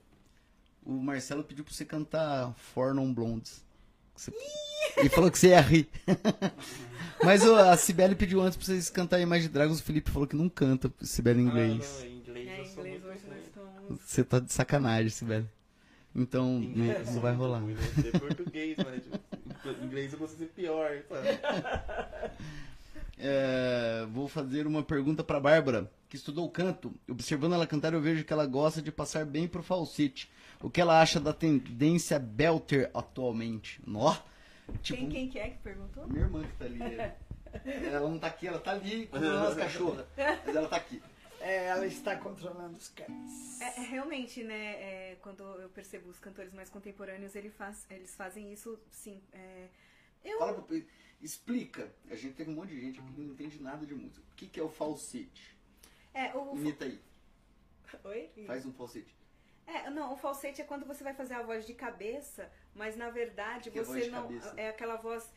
O 0.85 0.93
Marcelo 0.93 1.43
pediu 1.43 1.63
pra 1.63 1.73
você 1.73 1.85
cantar 1.85 2.53
For 2.55 2.93
Non 2.93 3.13
Blondes. 3.13 3.63
Você- 4.15 4.31
E 5.03 5.09
falou 5.09 5.31
que 5.31 5.37
você 5.39 5.49
ia 5.49 5.61
rir. 5.61 5.87
Mas 7.23 7.45
ó, 7.45 7.69
a 7.71 7.77
Cibele 7.77 8.15
pediu 8.15 8.41
antes 8.41 8.57
pra 8.57 8.65
vocês 8.65 8.89
cantarem 8.89 9.25
mais 9.25 9.43
de 9.43 9.49
Dragons. 9.49 9.79
O 9.79 9.83
Felipe 9.83 10.09
falou 10.11 10.27
que 10.27 10.35
não 10.35 10.49
canta 10.49 10.91
Cibele 11.01 11.41
em 11.41 11.45
inglês. 11.45 11.99
Ah, 12.01 12.03
não, 12.05 12.11
em 12.11 12.17
inglês 12.17 12.47
É, 12.47 12.59
eu 12.59 12.63
em 12.63 12.65
sou 12.67 12.85
inglês 12.85 13.01
muito 13.03 13.07
hoje 13.07 13.23
nós 13.27 13.33
ruim. 13.37 13.43
estamos. 13.45 14.01
Você 14.05 14.23
tá 14.23 14.39
de 14.39 14.51
sacanagem, 14.51 15.09
Cibele. 15.09 15.47
Então, 16.15 16.57
inglês 16.61 17.05
não, 17.07 17.13
não 17.13 17.21
vai 17.21 17.33
rolar. 17.33 17.59
ruim, 17.59 17.73
né? 17.75 18.19
Português, 18.19 18.75
mas 18.77 19.03
tipo, 19.03 19.19
em 19.69 19.85
inglês 19.85 20.11
eu 20.13 20.19
consigo 20.19 20.39
ser 20.39 20.47
pior. 20.47 20.91
sabe? 21.09 21.27
É, 23.23 24.03
vou 24.11 24.27
fazer 24.27 24.65
uma 24.65 24.81
pergunta 24.81 25.23
pra 25.23 25.39
Bárbara, 25.39 25.91
que 26.09 26.15
estudou 26.15 26.49
canto. 26.49 26.91
Observando 27.07 27.53
ela 27.53 27.67
cantar, 27.67 27.93
eu 27.93 28.01
vejo 28.01 28.23
que 28.23 28.33
ela 28.33 28.47
gosta 28.47 28.81
de 28.81 28.91
passar 28.91 29.25
bem 29.27 29.47
pro 29.47 29.61
falsete. 29.61 30.27
O 30.59 30.71
que 30.71 30.81
ela 30.81 30.99
acha 30.99 31.19
da 31.19 31.31
tendência 31.31 32.17
belter 32.17 32.89
atualmente? 32.95 33.79
Nó! 33.85 34.15
Tipo, 34.81 34.97
Quem, 35.01 35.09
quem 35.09 35.29
que 35.29 35.37
é 35.37 35.49
que 35.49 35.57
perguntou? 35.59 36.07
minha 36.07 36.21
irmã 36.23 36.41
que 36.41 36.53
tá 36.57 36.65
ali. 36.65 36.79
Ela 37.85 38.09
não 38.09 38.17
tá 38.17 38.27
aqui, 38.27 38.47
ela 38.47 38.59
tá 38.59 38.71
ali 38.71 39.07
controlando 39.07 39.47
as 39.49 39.55
cachorras. 39.55 40.05
Mas 40.45 40.55
ela 40.55 40.69
tá 40.69 40.77
aqui. 40.77 41.01
É, 41.41 41.65
ela 41.67 41.87
está 41.87 42.15
controlando 42.17 42.77
os 42.77 42.89
cães. 42.89 43.59
É, 43.61 43.65
é, 43.81 43.83
realmente, 43.83 44.43
né, 44.43 45.11
é, 45.11 45.17
quando 45.21 45.43
eu 45.59 45.69
percebo 45.69 46.09
os 46.09 46.19
cantores 46.19 46.53
mais 46.53 46.69
contemporâneos, 46.69 47.35
ele 47.35 47.49
faz, 47.49 47.85
eles 47.89 48.13
fazem 48.15 48.51
isso, 48.53 48.79
sim. 48.91 49.21
é, 49.33 49.67
eu, 50.23 50.37
Fala 50.37 50.61
pra, 50.61 50.77
explica. 51.19 51.91
A 52.09 52.15
gente 52.15 52.35
tem 52.35 52.47
um 52.47 52.53
monte 52.53 52.69
de 52.69 52.81
gente 52.81 52.99
aqui 52.99 53.11
que 53.13 53.21
não 53.21 53.33
entende 53.33 53.61
nada 53.61 53.85
de 53.85 53.95
música. 53.95 54.25
O 54.31 54.35
que, 54.35 54.47
que 54.47 54.59
é 54.59 54.63
o 54.63 54.69
falsete? 54.69 55.57
é, 56.13 56.35
o, 56.35 56.55
Imita 56.55 56.85
aí. 56.85 57.01
Oi? 58.03 58.31
Faz 58.45 58.65
um 58.65 58.73
falsete. 58.73 59.15
É, 59.65 59.89
não, 59.89 60.13
o 60.13 60.17
falsete 60.17 60.61
é 60.61 60.65
quando 60.65 60.85
você 60.85 61.03
vai 61.03 61.13
fazer 61.13 61.33
a 61.33 61.41
voz 61.43 61.65
de 61.65 61.73
cabeça, 61.73 62.51
mas 62.75 62.95
na 62.95 63.09
verdade 63.09 63.71
Que 63.71 63.79
é 63.79 63.83
você 63.83 64.07
não. 64.09 64.23
cabeça? 64.23 64.53
É 64.57 64.69
aquela 64.69 64.95
voz. 64.97 65.31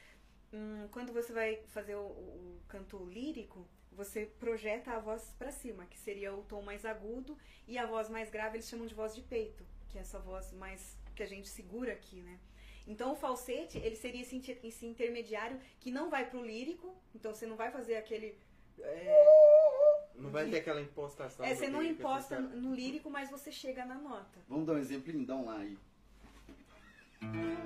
hum, 0.53 0.87
quando 0.91 1.13
você 1.13 1.33
vai 1.33 1.63
fazer 1.69 1.95
o- 1.97 2.01
o 2.01 2.61
canto 2.69 3.05
lírico, 3.07 3.67
você 3.97 4.27
projeta 4.27 4.93
a 4.93 4.99
voz 4.99 5.35
pra 5.39 5.51
cima, 5.51 5.87
que 5.87 5.99
seria 5.99 6.35
o 6.35 6.43
tom 6.43 6.63
mais 6.63 6.85
agudo, 6.85 7.37
e 7.67 7.79
a 7.79 7.87
voz 7.87 8.09
mais 8.09 8.31
grave 8.31 8.57
eles 8.57 8.69
chamam 8.69 8.87
de 8.87 8.95
voz 8.95 9.15
de 9.15 9.23
peito, 9.23 9.65
que 9.89 9.99
é 9.99 10.01
essa 10.01 10.19
voz 10.19 10.53
mais 10.53 10.97
que 11.15 11.23
a 11.23 11.27
gente 11.27 11.49
segura 11.49 11.93
aqui, 11.93 12.17
né? 12.21 12.39
Então 12.87 13.13
o 13.13 13.17
falsete, 13.17 13.79
ele 13.79 13.97
seria 13.97 14.21
esse, 14.23 14.59
esse 14.63 14.85
intermediário 14.85 15.59
que 15.81 15.91
não 15.91 16.11
vai 16.11 16.29
pro 16.29 16.45
lírico, 16.45 16.95
então 17.15 17.35
você 17.35 17.47
não 17.47 17.57
vai 17.57 17.71
fazer 17.71 17.97
aquele. 17.97 18.39
é, 18.79 20.11
Não 20.17 20.31
vai 20.31 20.49
ter 20.51 20.59
aquela 20.59 20.81
impostação. 20.83 21.47
é, 21.47 21.55
você 21.55 21.69
não 21.69 21.81
lírico, 21.81 22.01
imposta 22.01 22.37
sabe? 22.37 22.57
no 22.57 22.75
lírico, 22.75 23.09
mas 23.11 23.31
você 23.31 23.51
chega 23.51 23.85
na 23.87 23.95
nota. 23.95 24.39
Vamos 24.49 24.67
dar 24.67 24.75
um 24.75 24.79
exemplinho? 24.79 25.25
Dá 25.25 25.35
um 25.37 25.47
lá 25.47 25.59
aí. 25.59 25.79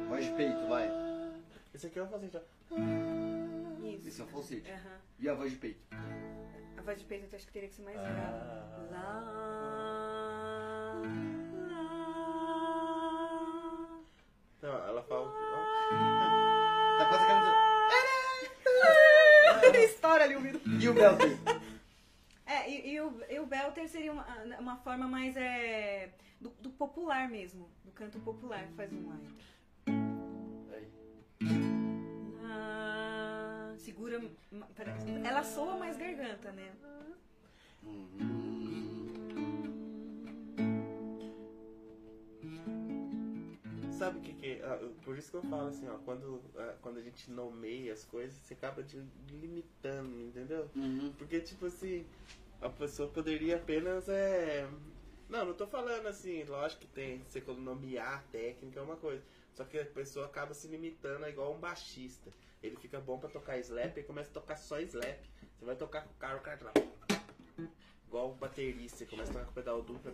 Voz 0.08 0.24
de 0.24 0.32
peito, 0.34 0.68
vai. 0.68 0.88
Esse 1.74 1.88
aqui 1.88 1.98
eu 1.98 2.06
vou 2.06 2.12
fazer 2.18 2.30
já. 2.30 2.42
Isso. 3.96 4.08
Esse 4.08 4.20
é 4.20 4.24
o 4.24 4.26
falsete. 4.28 4.72
E 5.18 5.28
a 5.28 5.34
voz 5.34 5.50
de 5.52 5.58
peito? 5.58 5.80
A 6.76 6.82
voz 6.82 6.98
de 6.98 7.04
peito 7.04 7.26
eu 7.32 7.36
acho 7.36 7.46
que 7.46 7.52
teria 7.52 7.68
que 7.68 7.74
ser 7.74 7.82
mais 7.82 7.96
Ah. 7.98 8.88
Lá. 8.90 9.18
Não, 14.62 14.70
ela 14.88 15.02
fala. 15.04 15.32
Tá 16.98 17.08
quase 17.08 17.26
querendo 17.26 17.48
Estoura 19.84 20.24
ali 20.24 20.36
o 20.36 20.40
vidro. 20.40 20.58
dizer. 20.60 20.84
E 20.84 20.88
o 20.88 20.94
belter? 20.94 21.38
É, 22.46 22.70
e, 22.70 22.92
e 22.94 23.00
o, 23.00 23.12
e 23.28 23.38
o 23.40 23.46
Belter 23.46 23.86
seria 23.88 24.10
uma, 24.10 24.24
uma 24.58 24.76
forma 24.78 25.06
mais 25.06 25.36
é, 25.36 26.08
do, 26.40 26.48
do 26.60 26.70
popular 26.70 27.28
mesmo, 27.28 27.68
do 27.84 27.92
canto 27.92 28.18
popular. 28.20 28.66
Faz 28.74 28.90
um 28.90 29.06
lá. 29.06 29.18
Aí. 30.72 30.88
Lá. 32.40 32.87
Segura. 33.88 34.20
Ela 35.24 35.42
soa 35.42 35.78
mais 35.78 35.96
garganta, 35.96 36.52
né? 36.52 36.70
Sabe 43.98 44.18
o 44.18 44.20
que 44.20 44.34
que. 44.34 44.60
ah, 44.62 44.78
por 45.02 45.16
isso 45.16 45.30
que 45.30 45.38
eu 45.38 45.42
falo 45.44 45.68
assim, 45.68 45.88
ó, 45.88 45.96
quando, 46.04 46.42
ah, 46.58 46.74
quando 46.82 46.98
a 46.98 47.00
gente 47.00 47.30
nomeia 47.30 47.94
as 47.94 48.04
coisas, 48.04 48.36
você 48.36 48.52
acaba 48.52 48.82
de 48.82 49.02
limitando, 49.30 50.20
entendeu? 50.20 50.68
Uhum. 50.76 51.10
Porque, 51.16 51.40
tipo 51.40 51.64
assim, 51.64 52.04
a 52.60 52.68
pessoa 52.68 53.08
poderia 53.08 53.56
apenas. 53.56 54.06
É... 54.06 54.68
Não, 55.30 55.46
não 55.46 55.54
tô 55.54 55.66
falando 55.66 56.06
assim, 56.08 56.44
lógico 56.44 56.82
que 56.82 56.88
tem, 56.88 57.22
você 57.22 57.40
nomear 57.40 58.22
técnica 58.30 58.80
é 58.80 58.82
uma 58.82 58.96
coisa. 58.96 59.22
Só 59.54 59.64
que 59.64 59.78
a 59.78 59.86
pessoa 59.86 60.26
acaba 60.26 60.52
se 60.52 60.68
limitando, 60.68 61.24
é 61.24 61.30
igual 61.30 61.54
um 61.54 61.58
baixista. 61.58 62.30
Ele 62.62 62.76
fica 62.76 63.00
bom 63.00 63.18
pra 63.18 63.28
tocar 63.28 63.56
slap 63.58 63.96
e 63.98 64.02
começa 64.02 64.30
a 64.30 64.32
tocar 64.34 64.56
só 64.56 64.80
slap. 64.80 65.18
Você 65.58 65.64
vai 65.64 65.76
tocar 65.76 66.02
com 66.02 66.10
o 66.10 66.16
cara, 66.16 66.36
o 66.36 66.40
cara 66.40 66.58
lá. 66.64 66.72
Igual 68.06 68.30
o 68.30 68.34
baterista, 68.34 68.96
você 68.98 69.06
começa 69.06 69.30
a 69.30 69.34
tocar 69.34 69.44
com 69.46 69.50
o 69.50 69.54
pedal 69.54 69.82
duplo. 69.82 70.12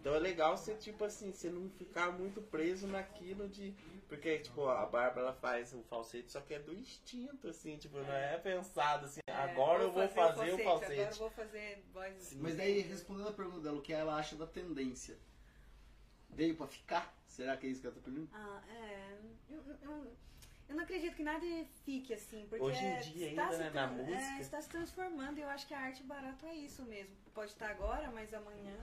Então 0.00 0.14
é 0.14 0.18
legal 0.18 0.56
você, 0.56 0.74
tipo 0.74 1.04
assim, 1.04 1.30
você 1.32 1.50
não 1.50 1.68
ficar 1.70 2.10
muito 2.12 2.40
preso 2.40 2.86
naquilo 2.86 3.46
de. 3.48 3.72
Porque, 4.08 4.38
tipo, 4.38 4.66
a 4.66 4.86
Bárbara 4.86 5.26
ela 5.26 5.32
faz 5.34 5.72
o 5.74 5.82
falsete, 5.82 6.32
só 6.32 6.40
que 6.40 6.54
é 6.54 6.58
do 6.58 6.72
instinto, 6.72 7.48
assim, 7.48 7.76
tipo, 7.76 7.98
não 7.98 8.12
é 8.12 8.38
pensado 8.38 9.04
assim, 9.04 9.20
agora 9.26 9.82
eu 9.82 9.92
vou 9.92 10.08
fazer, 10.08 10.18
o 10.18 10.32
Agora 10.32 10.48
eu 10.48 10.58
falsete. 10.64 11.18
vou 11.18 11.30
fazer 11.30 11.84
voz. 11.92 12.32
Mas 12.40 12.56
daí, 12.56 12.80
respondendo 12.80 13.28
a 13.28 13.32
pergunta 13.32 13.60
dela, 13.60 13.78
o 13.78 13.82
que 13.82 13.92
ela 13.92 14.16
acha 14.16 14.34
da 14.36 14.46
tendência? 14.46 15.16
veio 16.30 16.56
pra 16.56 16.66
ficar? 16.66 17.12
Será 17.26 17.56
que 17.56 17.66
é 17.66 17.70
isso 17.70 17.80
que 17.82 17.86
eu 17.88 17.92
tô 17.92 18.00
perguntando? 18.00 18.30
Ah, 18.32 18.62
é. 18.66 19.18
Eu, 19.50 19.62
eu- 19.66 19.76
eu 19.82 20.12
não 20.74 20.84
acredito 20.84 21.14
que 21.16 21.22
nada 21.22 21.44
fique 21.84 22.12
assim, 22.14 22.46
porque 22.48 22.64
Hoje 22.64 22.84
em 22.84 22.88
é- 22.88 23.00
dia 23.00 23.28
está 23.30 23.42
ainda, 23.44 23.56
se 23.56 23.62
né, 23.62 23.70
na 23.70 23.88
tran- 23.88 23.96
música. 23.96 24.18
É, 24.36 24.40
está 24.40 24.60
se 24.60 24.68
transformando 24.68 25.38
e 25.38 25.42
eu 25.42 25.48
acho 25.48 25.66
que 25.66 25.74
a 25.74 25.80
arte 25.80 26.02
barato 26.02 26.46
é 26.46 26.54
isso 26.54 26.82
mesmo. 26.84 27.14
Pode 27.34 27.50
estar 27.52 27.70
agora, 27.70 28.10
mas 28.10 28.32
amanhã 28.34 28.76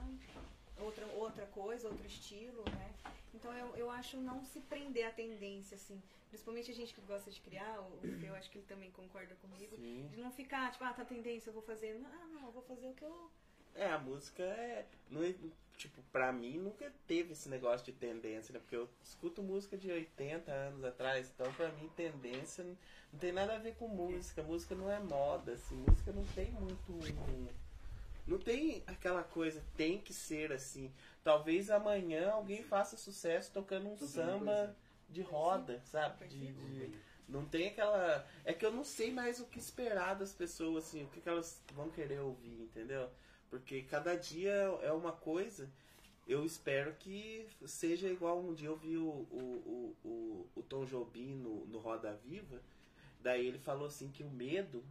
outra, 0.78 1.06
outra 1.14 1.46
coisa, 1.46 1.88
outro 1.88 2.06
estilo, 2.06 2.62
né? 2.70 2.92
Então 3.34 3.52
eu, 3.52 3.76
eu 3.76 3.90
acho 3.90 4.16
não 4.18 4.44
se 4.44 4.60
prender 4.60 5.06
à 5.06 5.10
tendência, 5.10 5.74
assim. 5.76 6.00
Principalmente 6.28 6.70
a 6.70 6.74
gente 6.74 6.92
que 6.94 7.00
gosta 7.02 7.30
de 7.30 7.40
criar, 7.40 7.80
o 7.80 7.98
eu 8.22 8.34
acho 8.34 8.50
que 8.50 8.58
ele 8.58 8.66
também 8.66 8.90
concorda 8.90 9.34
comigo. 9.36 9.76
Sim. 9.76 10.08
De 10.12 10.20
não 10.20 10.30
ficar, 10.30 10.70
tipo, 10.70 10.84
ah, 10.84 10.92
tá 10.92 11.04
tendência, 11.04 11.48
eu 11.50 11.54
vou 11.54 11.62
fazer. 11.62 11.94
Não, 11.98 12.10
ah, 12.10 12.26
não, 12.32 12.46
eu 12.46 12.52
vou 12.52 12.62
fazer 12.62 12.86
o 12.88 12.94
que 12.94 13.02
eu. 13.04 13.30
É, 13.74 13.86
a 13.86 13.98
música 13.98 14.42
é. 14.42 14.84
Não, 15.10 15.22
é- 15.22 15.34
tipo, 15.76 16.02
pra 16.10 16.32
mim 16.32 16.58
nunca 16.58 16.92
teve 17.06 17.32
esse 17.32 17.48
negócio 17.48 17.86
de 17.86 17.92
tendência, 17.92 18.52
né? 18.52 18.58
Porque 18.58 18.74
eu 18.74 18.88
escuto 19.02 19.42
música 19.42 19.76
de 19.76 19.90
80 19.90 20.50
anos 20.50 20.82
atrás, 20.84 21.30
então 21.32 21.52
pra 21.54 21.68
mim 21.70 21.88
tendência 21.94 22.64
não, 22.64 22.76
tem 23.20 23.30
nada 23.30 23.54
a 23.54 23.58
ver 23.58 23.74
com 23.76 23.86
música. 23.86 24.42
Música 24.42 24.74
não 24.74 24.90
é 24.90 24.98
moda, 24.98 25.52
assim, 25.52 25.76
música 25.88 26.10
não 26.12 26.24
tem 26.34 26.50
muito. 26.50 27.54
Não 28.26 28.38
tem 28.38 28.82
aquela 28.86 29.22
coisa, 29.22 29.62
tem 29.76 29.98
que 30.00 30.12
ser 30.12 30.52
assim. 30.52 30.92
Talvez 31.24 31.70
amanhã 31.70 32.30
alguém 32.32 32.62
faça 32.62 32.96
sucesso 32.96 33.50
tocando 33.52 33.88
um 33.88 33.96
samba 33.96 34.76
de 35.08 35.22
roda, 35.22 35.80
sabe? 35.86 36.26
De, 36.26 36.52
de- 36.52 36.98
não 37.28 37.44
tem 37.46 37.68
aquela. 37.68 38.26
É 38.44 38.52
que 38.52 38.66
eu 38.66 38.72
não 38.72 38.84
sei 38.84 39.12
mais 39.12 39.38
o 39.40 39.46
que 39.46 39.58
esperar 39.58 40.14
das 40.14 40.32
pessoas, 40.32 40.86
assim, 40.86 41.04
o 41.04 41.08
que, 41.08 41.20
que 41.20 41.28
elas 41.28 41.62
vão 41.74 41.88
querer 41.90 42.20
ouvir, 42.20 42.62
entendeu? 42.62 43.08
Porque 43.50 43.82
cada 43.82 44.14
dia 44.14 44.52
é 44.82 44.92
uma 44.92 45.12
coisa. 45.12 45.68
Eu 46.26 46.44
espero 46.44 46.94
que 46.94 47.46
seja 47.64 48.08
igual 48.08 48.38
um 48.40 48.52
dia 48.52 48.68
eu 48.68 48.76
vi 48.76 48.96
o, 48.98 49.08
o, 49.08 49.96
o, 50.04 50.46
o, 50.56 50.62
Tom 50.62 50.84
Jobim 50.84 51.34
no, 51.36 51.64
no 51.66 51.78
Roda 51.78 52.12
Viva. 52.24 52.60
Daí 53.20 53.46
ele 53.46 53.58
falou 53.58 53.86
assim 53.86 54.10
que 54.10 54.22
o 54.22 54.28
medo, 54.28 54.84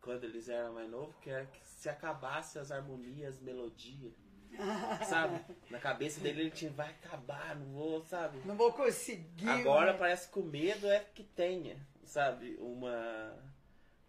quando 0.00 0.24
eles 0.24 0.48
eram 0.48 0.72
mais 0.72 0.90
novos, 0.90 1.14
que 1.16 1.28
era 1.28 1.44
que 1.44 1.60
se 1.66 1.90
acabasse 1.90 2.58
as 2.58 2.70
harmonias, 2.70 3.38
melodia. 3.38 4.10
Sabe? 5.06 5.44
Na 5.70 5.78
cabeça 5.78 6.20
dele 6.20 6.40
ele 6.40 6.50
tinha, 6.50 6.70
vai 6.70 6.88
acabar, 6.88 7.54
não 7.54 7.66
vou, 7.66 8.02
sabe? 8.06 8.40
Não 8.46 8.56
vou 8.56 8.72
conseguir. 8.72 9.46
Agora 9.46 9.92
né? 9.92 9.98
parece 9.98 10.32
que 10.32 10.38
o 10.38 10.42
medo 10.42 10.86
é 10.86 11.00
que 11.00 11.22
tenha, 11.22 11.76
sabe, 12.06 12.56
uma 12.58 13.36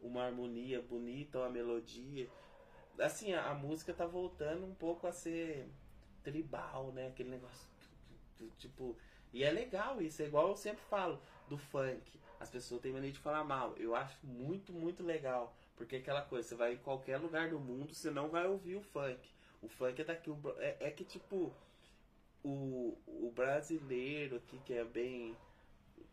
uma 0.01 0.23
harmonia 0.23 0.81
bonita, 0.81 1.39
uma 1.39 1.49
melodia. 1.49 2.27
Assim, 3.01 3.33
a, 3.33 3.49
a 3.51 3.53
música 3.55 3.93
tá 3.93 4.05
voltando 4.05 4.65
um 4.65 4.75
pouco 4.75 5.07
a 5.07 5.11
ser 5.11 5.67
tribal, 6.23 6.91
né? 6.91 7.07
Aquele 7.07 7.29
negócio 7.29 7.67
tipo, 8.57 8.95
e 9.33 9.43
é 9.43 9.51
legal 9.51 10.01
isso, 10.01 10.21
é 10.21 10.25
igual 10.25 10.49
eu 10.49 10.55
sempre 10.55 10.81
falo 10.89 11.19
do 11.47 11.57
funk. 11.57 12.19
As 12.39 12.49
pessoas 12.49 12.81
têm 12.81 12.91
mania 12.93 13.11
de 13.11 13.19
falar 13.19 13.43
mal. 13.43 13.75
Eu 13.77 13.95
acho 13.95 14.17
muito, 14.25 14.71
muito 14.71 15.03
legal, 15.03 15.55
porque 15.75 15.97
é 15.97 15.99
aquela 15.99 16.21
coisa, 16.21 16.47
você 16.47 16.55
vai 16.55 16.73
em 16.73 16.77
qualquer 16.77 17.17
lugar 17.17 17.49
do 17.49 17.59
mundo, 17.59 17.93
você 17.93 18.09
não 18.09 18.29
vai 18.29 18.47
ouvir 18.47 18.75
o 18.75 18.81
funk. 18.81 19.29
O 19.61 19.67
funk 19.67 20.01
é 20.01 20.05
daqui, 20.05 20.31
é, 20.59 20.77
é 20.87 20.91
que 20.91 21.03
tipo 21.03 21.53
o, 22.43 22.97
o 23.07 23.31
brasileiro 23.35 24.37
aqui 24.37 24.59
que 24.65 24.73
é 24.73 24.83
bem 24.83 25.35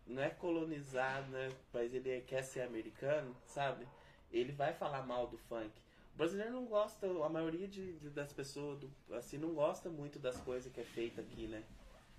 não 0.06 0.22
é 0.22 0.30
colonizado, 0.30 1.28
né? 1.30 1.50
Mas 1.72 1.94
ele 1.94 2.10
é- 2.10 2.20
quer 2.20 2.42
ser 2.42 2.62
americano, 2.62 3.36
sabe? 3.46 3.86
Ele 4.32 4.52
vai 4.52 4.72
falar 4.72 5.02
mal 5.06 5.26
do 5.26 5.38
funk. 5.38 5.72
O 6.16 6.18
brasileiro 6.18 6.51
não 6.55 6.64
gosta, 6.64 7.06
a 7.06 7.28
maioria 7.28 7.68
de, 7.68 7.93
de- 7.93 8.09
das 8.09 8.32
pessoas 8.32 8.78
do, 8.78 8.90
assim 9.12 9.36
não 9.36 9.52
gosta 9.52 9.90
muito 9.90 10.18
das 10.18 10.38
coisas 10.38 10.72
que 10.72 10.80
é 10.80 10.84
feita 10.84 11.20
aqui, 11.20 11.47
né? 11.47 11.62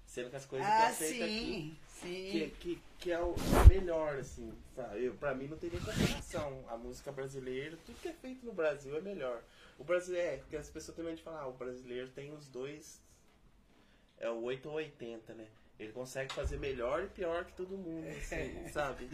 Sendo 0.05 0.29
que 0.29 0.35
as 0.35 0.45
coisas 0.45 0.67
que 0.67 0.71
Ah, 0.71 0.89
é 0.89 0.93
feita 0.93 1.25
aqui 1.25 1.31
sim, 1.33 1.77
sim. 1.99 2.31
que, 2.31 2.49
que, 2.59 2.81
que 2.99 3.11
é 3.11 3.19
o 3.19 3.33
melhor, 3.67 4.19
assim, 4.19 4.53
sabe? 4.75 5.03
Eu, 5.03 5.15
pra 5.15 5.33
mim 5.33 5.47
não 5.47 5.57
teria 5.57 5.79
comparação. 5.79 6.63
A 6.69 6.77
música 6.77 7.11
brasileira, 7.11 7.75
tudo 7.87 7.99
que 7.99 8.07
é 8.07 8.13
feito 8.13 8.45
no 8.45 8.53
Brasil 8.53 8.95
é 8.95 9.01
melhor. 9.01 9.41
O 9.79 9.83
brasileiro, 9.83 10.27
é, 10.27 10.37
porque 10.37 10.55
as 10.55 10.69
pessoas 10.69 10.95
também 10.95 11.15
de 11.15 11.23
falar, 11.23 11.41
ah, 11.41 11.47
o 11.47 11.53
brasileiro 11.53 12.07
tem 12.09 12.31
os 12.31 12.47
dois. 12.47 13.01
É 14.19 14.29
o 14.29 14.43
8 14.43 14.69
ou 14.69 14.75
80, 14.75 15.33
né? 15.33 15.47
Ele 15.79 15.91
consegue 15.91 16.33
fazer 16.33 16.57
melhor 16.57 17.03
e 17.03 17.07
pior 17.07 17.45
que 17.45 17.53
todo 17.53 17.77
mundo, 17.77 18.07
assim, 18.07 18.67
sabe? 18.71 19.09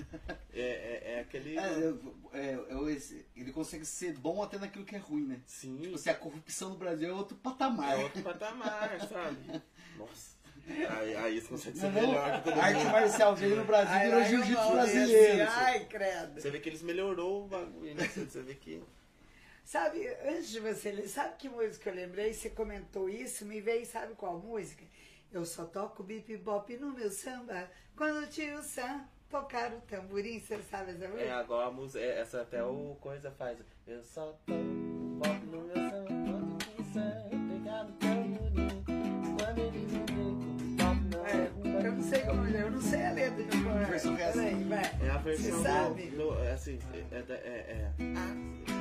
É, 0.54 0.60
é, 0.62 0.93
é 1.38 1.40
aquele. 1.40 1.58
É, 1.58 1.94
é, 2.34 2.54
é, 2.54 3.24
ele 3.36 3.52
consegue 3.52 3.86
ser 3.86 4.14
bom 4.18 4.42
até 4.42 4.58
naquilo 4.58 4.86
que 4.86 4.96
é 4.96 5.00
ruim, 5.00 5.26
né? 5.26 5.40
Sim, 5.46 5.78
Tipo 5.78 5.96
assim, 5.96 6.10
a 6.10 6.16
corrupção 6.16 6.70
no 6.70 6.76
Brasil 6.78 7.10
é 7.10 7.14
outro 7.14 7.36
patamar. 7.38 8.00
é 8.00 8.04
outro 8.04 8.22
patamar, 8.22 9.00
sabe? 9.08 9.62
Nossa. 9.98 10.34
Aí, 10.66 11.16
aí 11.16 11.42
você 11.42 11.48
consegue 11.50 11.78
ser 11.78 11.86
não? 11.92 12.02
melhor 12.02 12.38
que 12.38 12.44
todo 12.50 12.60
A 12.60 12.64
arte 12.64 12.78
mundo. 12.78 12.92
marcial 12.92 13.36
veio 13.36 13.56
no 13.58 13.66
Brasil 13.66 13.96
e 13.98 14.04
virou 14.06 14.24
jiu-jitsu 14.24 14.72
brasileiro. 14.72 15.44
assim, 15.44 15.54
Ai, 15.60 15.86
credo. 15.88 16.40
Você 16.42 16.50
vê 16.52 16.60
que 16.60 16.70
eles 16.70 16.82
melhorou 16.82 17.44
o 17.44 17.48
bagulho, 17.48 17.94
né? 17.96 18.08
Você 18.08 18.42
vê 18.42 18.56
que. 18.56 18.82
Sabe, 19.66 20.08
antes 20.26 20.50
de 20.50 20.60
você 20.60 20.92
ler, 20.92 21.08
sabe 21.08 21.36
que 21.38 21.50
música 21.50 21.90
eu 21.90 21.96
lembrei? 21.96 22.34
Você 22.34 22.50
comentou 22.50 23.10
isso, 23.10 23.46
me 23.46 23.60
veio, 23.62 23.86
sabe 23.86 24.14
qual 24.16 24.40
música? 24.40 24.84
Eu 25.32 25.46
só 25.46 25.66
toco 25.66 26.04
bip 26.04 26.36
bop 26.38 26.78
no 26.78 26.94
meu 26.94 27.10
samba 27.10 27.70
quando 27.96 28.24
o 28.24 28.28
tio 28.28 28.62
Sam 28.62 29.06
tocar 29.34 29.74
o 29.74 29.82
tamborim, 29.82 30.40
você 30.40 30.60
sabe 30.70 30.92
essa 30.92 31.08
música? 31.08 31.24
É, 31.24 31.32
agora 31.32 31.68
a 31.68 31.72
música, 31.72 32.00
é, 32.06 32.20
essa 32.20 32.42
até 32.44 32.64
o 32.64 32.96
Coisa 33.02 33.32
faz. 33.32 33.58
Eu 33.88 34.04
só 34.04 34.28
tô 34.46 34.54
pop 34.54 35.46
no 35.48 35.62
meu 35.64 35.74
som, 35.74 36.06
quando 36.06 36.58
quiser 36.76 37.30
pegar 37.50 37.84
no 37.86 37.92
tamborim. 37.94 38.84
Quando 39.36 39.58
ele 39.60 39.88
não 39.88 40.06
vem, 40.06 40.76
pop 40.78 41.02
não 41.12 41.26
É, 41.26 41.86
eu 41.88 41.92
não 41.94 42.04
sei 42.04 42.20
como, 42.22 42.46
eu 42.48 42.72
não 42.72 42.82
sei 42.82 43.06
a 43.06 43.12
letra 43.12 43.44
do 43.44 43.88
versão 43.88 44.16
que 44.16 44.22
é 44.22 44.26
assim. 44.28 44.72
É 45.04 45.10
a 45.10 45.18
versão 45.18 45.46
Você 45.46 45.52
do- 45.52 45.64
sabe? 45.64 46.04
do- 46.10 46.44
é 46.44 46.52
assim, 46.52 46.80
é, 46.94 47.16
é, 47.18 47.26
é, 47.34 47.72
é. 47.72 47.92
Ah, 48.16 48.73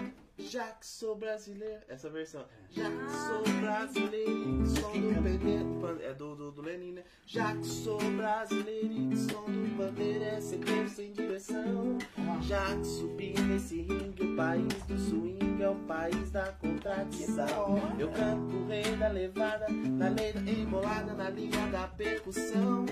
já 0.49 0.67
que 0.73 0.87
sou 0.87 1.15
brasileiro, 1.15 1.81
essa 1.89 2.11
versão. 2.11 2.45
Já 2.71 2.91
que 2.91 3.11
sou 3.11 3.61
brasileiro, 3.61 4.67
som 4.67 4.93
do 4.93 5.23
bandeira, 5.23 6.03
é 6.03 6.15
do, 6.15 6.35
do, 6.35 6.51
do 6.53 6.63
Lenin, 6.63 6.93
né? 6.93 7.05
Já 7.27 7.55
que 7.57 7.67
sou 7.67 7.99
brasileiro, 8.17 9.17
som 9.17 9.45
do 9.45 9.77
bandeira 9.77 10.25
é 10.25 10.41
tempo, 10.41 10.89
sem 10.89 11.13
direção. 11.13 11.99
Já 12.43 12.77
que 12.77 12.87
subi 12.87 13.35
nesse 13.41 13.83
ringue, 13.83 14.23
o 14.23 14.37
país 14.37 14.83
do 14.89 14.99
swing 14.99 15.63
é 15.63 15.69
o 15.69 15.77
país 15.87 16.31
da 16.31 16.47
contradição. 16.53 17.79
Eu 17.99 18.11
canto 18.11 18.57
o 18.57 18.67
rei 18.67 18.97
da 18.97 19.09
levada, 19.09 19.67
na 19.69 20.09
lei 20.09 20.33
da 20.33 20.41
embolada, 20.41 21.15
na 21.15 21.31
linha 21.31 21.67
da 21.69 21.87
percussão. 21.89 22.85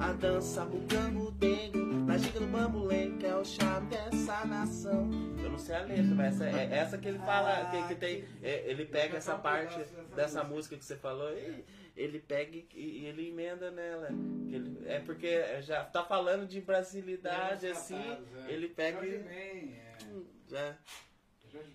A 0.00 0.12
dança 0.12 0.64
bucango 0.64 1.30
dengo, 1.32 1.78
na 1.78 2.18
giga 2.18 2.40
do 2.40 2.46
bambolê, 2.46 3.10
que 3.18 3.26
é 3.26 3.36
o 3.36 3.44
charme 3.44 3.88
dessa 3.88 4.44
nação. 4.44 5.08
Eu 5.42 5.50
não 5.50 5.58
sei 5.58 5.76
a 5.76 5.82
letra, 5.82 6.14
mas 6.14 6.40
essa, 6.40 6.58
é 6.58 6.78
essa 6.78 6.95
que 6.98 7.08
ele 7.08 7.18
fala, 7.18 7.70
que, 7.70 7.88
que 7.88 7.94
tem. 7.94 8.24
é, 8.42 8.68
ele 8.70 8.84
pega 8.86 9.16
essa 9.18 9.36
parte 9.36 9.78
dessa 10.14 10.42
música 10.44 10.76
que 10.76 10.84
você 10.84 10.96
falou 10.96 11.32
e 11.32 11.64
ele 11.96 12.18
pega 12.20 12.56
e, 12.56 12.66
e 12.74 13.06
ele 13.06 13.28
emenda 13.28 13.70
nela. 13.70 14.08
Que 14.48 14.54
ele- 14.54 14.82
é 14.86 15.00
porque 15.00 15.62
já 15.62 15.84
tá 15.84 16.04
falando 16.04 16.46
de 16.46 16.60
brasilidade, 16.60 17.66
assim, 17.68 18.00
ele 18.48 18.68
pega 18.68 18.98
Jorge 19.00 19.14
e. 19.14 19.18
Ben, 19.18 19.74
é. 19.74 19.96
Já. 20.48 20.76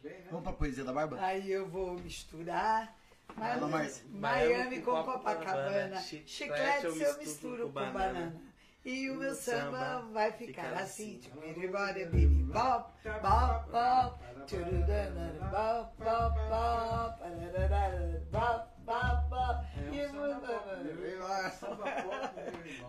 Ben, 0.03 0.11
né? 0.11 0.27
Vamos 0.29 0.43
pra 0.43 0.53
poesia 0.53 0.83
da 0.83 0.93
barba? 0.93 1.17
Aí 1.19 1.51
eu 1.51 1.67
vou 1.67 1.93
misturar. 1.99 2.95
Mas- 3.35 3.53
Fala, 3.59 3.67
Márcia. 3.67 4.03
Miami 4.09 4.81
com 4.81 4.91
Copacabana, 4.91 5.39
Copacabana. 5.39 6.01
chiclete 6.01 6.29
Chiclete 6.31 6.85
eu 6.85 6.91
eu 6.91 6.95
misturo 6.97 7.19
misturo 7.19 7.57
com 7.63 7.67
com 7.69 7.73
banana. 7.73 7.93
banana. 8.13 8.41
E 8.83 9.09
o 9.11 9.13
O 9.13 9.17
meu 9.17 9.35
samba 9.35 9.77
samba 9.79 10.01
vai 10.11 10.31
ficar 10.31 10.63
fica 10.63 10.75
assim. 10.81 10.81
assim. 11.11 11.19
Tipo, 11.19 11.43
everybody, 11.43 12.05
baby, 12.05 12.43
bop, 12.45 12.91
bop, 13.03 13.69
bop. 13.71 14.19
tururana, 14.47 15.33
Bop, 15.51 15.95
bop, 15.97 16.35
bop. 16.49 17.19
pararara, 17.19 18.25
Bop, 18.31 18.71
bop, 18.83 19.29
bop. 19.29 19.65
E 19.93 19.99
É, 19.99 20.11
um 20.11 20.21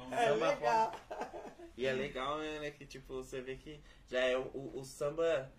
né? 0.09 0.25
É 0.25 0.31
legal. 0.31 0.93
E 1.77 1.87
é 1.87 1.93
legal, 1.93 2.39
né, 2.39 2.59
né, 2.61 2.71
que 2.71 2.85
tipo, 2.87 3.15
você 3.15 3.41
vê 3.41 3.57
que 3.57 3.81
já 4.09 4.21
é 4.21 4.37
o, 4.37 4.43
o- 4.55 4.79
o 4.81 4.85
samba 4.85 5.51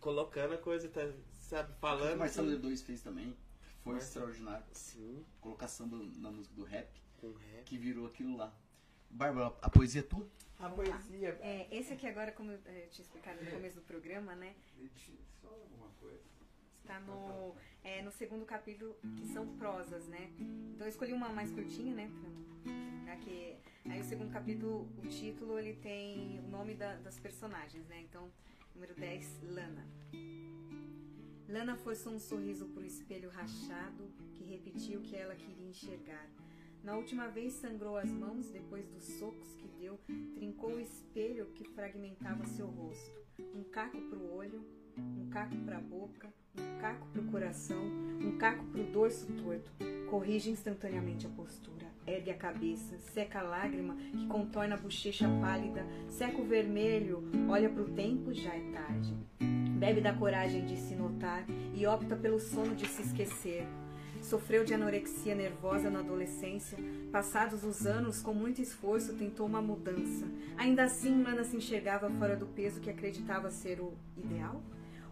colocando 0.00 0.54
a 0.54 0.58
coisa, 0.58 0.88
tá, 0.88 1.00
sabe, 1.40 1.72
O 1.72 1.76
falando. 1.76 2.18
Marcelo 2.18 2.48
assim. 2.48 2.60
D2 2.60 2.82
fez 2.84 3.02
também. 3.02 3.36
Foi 3.82 3.94
Marcelo. 3.94 4.30
extraordinário. 4.30 4.66
Sim, 4.72 5.24
Colocar 5.40 5.68
samba 5.68 5.96
na 6.16 6.30
música 6.30 6.54
do 6.54 6.64
rap, 6.64 6.88
rap. 7.22 7.64
que 7.64 7.78
virou 7.78 8.06
aquilo 8.06 8.36
lá. 8.36 8.52
Bárbara, 9.10 9.54
a 9.62 9.70
poesia 9.70 10.00
é 10.00 10.04
tua? 10.04 10.26
A 10.58 10.68
poesia. 10.68 11.38
É, 11.40 11.68
esse 11.70 11.92
aqui 11.92 12.06
agora, 12.06 12.32
como 12.32 12.50
eu 12.50 12.58
eh, 12.66 12.88
tinha 12.90 13.04
explicado 13.04 13.42
no 13.44 13.50
começo 13.50 13.76
do 13.76 13.82
programa, 13.82 14.34
né? 14.34 14.54
Só 15.40 15.48
alguma 15.48 15.88
coisa. 16.00 16.20
Está 16.82 17.00
no, 17.00 17.54
é, 17.82 18.02
no 18.02 18.10
segundo 18.12 18.44
capítulo, 18.44 18.96
que 19.18 19.26
são 19.26 19.46
prosas, 19.56 20.06
né? 20.06 20.30
Então 20.74 20.86
eu 20.86 20.90
escolhi 20.90 21.12
uma 21.12 21.28
mais 21.30 21.50
curtinha, 21.50 21.94
né? 21.94 22.10
Pra 23.04 23.16
que... 23.16 23.56
Aí 23.88 24.00
o 24.00 24.04
segundo 24.04 24.32
capítulo, 24.32 24.88
o 24.98 25.06
título, 25.06 25.58
ele 25.58 25.74
tem 25.74 26.40
o 26.40 26.48
nome 26.48 26.74
da- 26.74 26.96
das 26.96 27.18
personagens, 27.18 27.86
né? 27.86 28.00
Então, 28.02 28.30
número 28.74 28.94
10, 28.94 29.40
Lana. 29.42 29.86
Lana 31.48 31.76
forçou 31.76 32.12
um 32.12 32.18
sorriso 32.18 32.66
pro 32.66 32.84
espelho 32.84 33.30
rachado 33.30 34.10
que 34.34 34.44
repetia 34.44 34.98
o 34.98 35.02
que 35.02 35.14
ela 35.16 35.34
queria 35.36 35.68
enxergar. 35.68 36.28
Na 36.86 36.94
última 36.96 37.26
vez 37.26 37.54
sangrou 37.54 37.96
as 37.96 38.08
mãos 38.08 38.48
depois 38.48 38.86
dos 38.86 39.02
socos 39.18 39.56
que 39.56 39.66
deu, 39.80 39.98
trincou 40.36 40.70
o 40.70 40.78
espelho 40.78 41.46
que 41.46 41.64
fragmentava 41.64 42.46
seu 42.46 42.68
rosto. 42.68 43.10
Um 43.56 43.64
caco 43.64 44.00
pro 44.02 44.32
olho, 44.32 44.64
um 44.96 45.28
caco 45.28 45.56
pra 45.64 45.80
boca, 45.80 46.32
um 46.56 46.80
caco 46.80 47.08
pro 47.08 47.24
coração, 47.24 47.82
um 48.22 48.38
caco 48.38 48.64
pro 48.66 48.84
dorso 48.84 49.26
torto. 49.32 49.68
Corrige 50.08 50.48
instantaneamente 50.48 51.26
a 51.26 51.30
postura, 51.30 51.88
ergue 52.06 52.30
a 52.30 52.36
cabeça, 52.36 52.96
seca 52.98 53.40
a 53.40 53.42
lágrima 53.42 53.96
que 53.96 54.28
contorna 54.28 54.76
a 54.76 54.78
bochecha 54.78 55.26
pálida, 55.40 55.84
seca 56.08 56.40
o 56.40 56.46
vermelho, 56.46 57.24
olha 57.50 57.68
pro 57.68 57.90
tempo, 57.94 58.32
já 58.32 58.54
é 58.54 58.70
tarde. 58.70 59.12
Bebe 59.76 60.00
da 60.00 60.14
coragem 60.14 60.64
de 60.64 60.76
se 60.76 60.94
notar 60.94 61.44
e 61.74 61.84
opta 61.84 62.14
pelo 62.14 62.38
sono 62.38 62.76
de 62.76 62.86
se 62.86 63.02
esquecer. 63.02 63.66
Sofreu 64.26 64.64
de 64.64 64.74
anorexia 64.74 65.36
nervosa 65.36 65.88
na 65.88 66.00
adolescência. 66.00 66.76
Passados 67.12 67.62
os 67.62 67.86
anos, 67.86 68.20
com 68.20 68.34
muito 68.34 68.60
esforço, 68.60 69.14
tentou 69.14 69.46
uma 69.46 69.62
mudança. 69.62 70.26
Ainda 70.56 70.82
assim, 70.82 71.22
Lana 71.22 71.44
se 71.44 71.56
enxergava 71.56 72.10
fora 72.10 72.34
do 72.34 72.44
peso 72.44 72.80
que 72.80 72.90
acreditava 72.90 73.52
ser 73.52 73.80
o 73.80 73.94
ideal? 74.16 74.60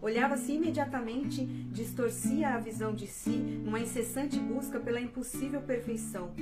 Olhava-se 0.03 0.53
imediatamente, 0.53 1.47
distorcia 1.70 2.51
a 2.51 2.59
visão 2.59 2.93
de 2.93 3.07
si 3.07 3.31
numa 3.31 3.78
incessante 3.78 4.36
busca 4.36 4.81
pela 4.81 5.01
impossível 5.01 5.62
perfeição, 5.62 6.35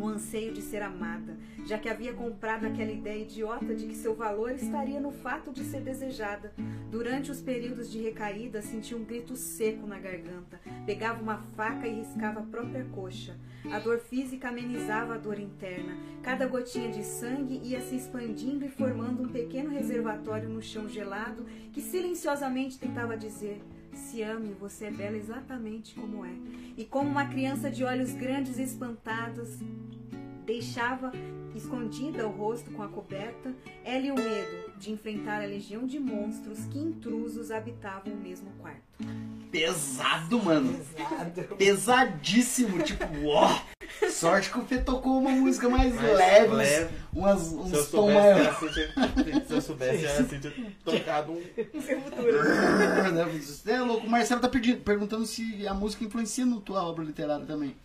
no 0.00 0.08
anseio 0.08 0.50
de 0.50 0.62
ser 0.62 0.80
amada, 0.80 1.36
já 1.66 1.76
que 1.76 1.88
havia 1.88 2.14
comprado 2.14 2.66
aquela 2.66 2.90
ideia 2.90 3.20
idiota 3.20 3.74
de 3.74 3.86
que 3.86 3.94
seu 3.94 4.14
valor 4.14 4.52
estaria 4.52 4.98
no 4.98 5.12
fato 5.12 5.52
de 5.52 5.62
ser 5.62 5.82
desejada. 5.82 6.54
Durante 6.90 7.30
os 7.30 7.42
períodos 7.42 7.92
de 7.92 8.00
recaída, 8.00 8.62
sentia 8.62 8.96
um 8.96 9.04
grito 9.04 9.36
seco 9.36 9.86
na 9.86 9.98
garganta, 9.98 10.58
pegava 10.86 11.22
uma 11.22 11.36
faca 11.54 11.86
e 11.86 11.96
riscava 11.96 12.40
a 12.40 12.44
própria 12.44 12.84
coxa. 12.86 13.36
A 13.70 13.78
dor 13.78 13.98
física 13.98 14.48
amenizava 14.48 15.14
a 15.14 15.18
dor 15.18 15.38
interna. 15.38 15.94
Cada 16.22 16.46
gotinha 16.46 16.90
de 16.90 17.04
sangue 17.04 17.60
ia 17.62 17.82
se 17.82 17.94
expandindo 17.94 18.64
e 18.64 18.70
formando 18.70 19.22
um 19.22 19.28
pequeno 19.28 19.68
reservatório 19.68 20.48
no 20.48 20.62
chão 20.62 20.88
gelado 20.88 21.44
que 21.72 21.82
silenciosamente 21.82 22.78
tentava 22.78 23.18
dizer: 23.18 23.60
se 23.92 24.22
ame, 24.22 24.54
você 24.58 24.86
é 24.86 24.90
bela 24.90 25.16
exatamente 25.16 25.94
como 25.94 26.24
é. 26.24 26.32
E 26.76 26.84
como 26.84 27.08
uma 27.08 27.26
criança 27.26 27.70
de 27.70 27.84
olhos 27.84 28.12
grandes 28.12 28.58
e 28.58 28.62
espantados, 28.62 29.58
deixava 30.54 31.12
escondida 31.54 32.26
o 32.26 32.30
rosto 32.30 32.70
com 32.72 32.82
a 32.82 32.88
coberta, 32.88 33.54
ela 33.84 34.04
e 34.06 34.10
o 34.10 34.14
medo 34.16 34.72
de 34.78 34.90
enfrentar 34.90 35.42
a 35.42 35.46
legião 35.46 35.86
de 35.86 36.00
monstros 36.00 36.64
que 36.66 36.78
intrusos 36.78 37.52
habitavam 37.52 38.12
o 38.12 38.16
mesmo 38.16 38.50
quarto. 38.58 38.80
Pesado, 39.52 40.42
mano. 40.42 40.72
Pesado. 40.96 41.56
Pesadíssimo. 41.56 42.82
Tipo, 42.82 43.04
ó. 43.28 43.60
Sorte 44.10 44.50
que 44.50 44.58
o 44.58 44.64
Fê 44.64 44.78
tocou 44.78 45.18
uma 45.20 45.30
música 45.30 45.68
mais 45.68 45.94
Mais 45.94 46.16
leve. 46.16 46.48
uns- 46.48 46.56
leve. 46.56 46.94
Umas, 47.12 47.40
Se 47.40 47.54
eu 47.54 47.60
uns 47.60 47.74
assim, 47.74 47.98
tinha- 49.24 49.44
se 49.44 49.52
eu 49.54 49.60
soubesse, 49.60 50.06
assim, 50.06 50.38
tinha 50.40 50.72
tocado 50.84 51.32
um. 51.32 51.40
né? 53.12 53.24
Você 53.40 53.70
é 53.72 53.80
louco. 53.80 54.06
O 54.06 54.10
Marcelo 54.10 54.40
tá 54.40 54.48
pedindo, 54.48 54.80
perguntando 54.82 55.26
se 55.26 55.66
a 55.66 55.74
música 55.74 56.04
influencia 56.04 56.46
na 56.46 56.60
tua 56.60 56.82
obra 56.84 57.04
literária 57.04 57.44
também. 57.46 57.76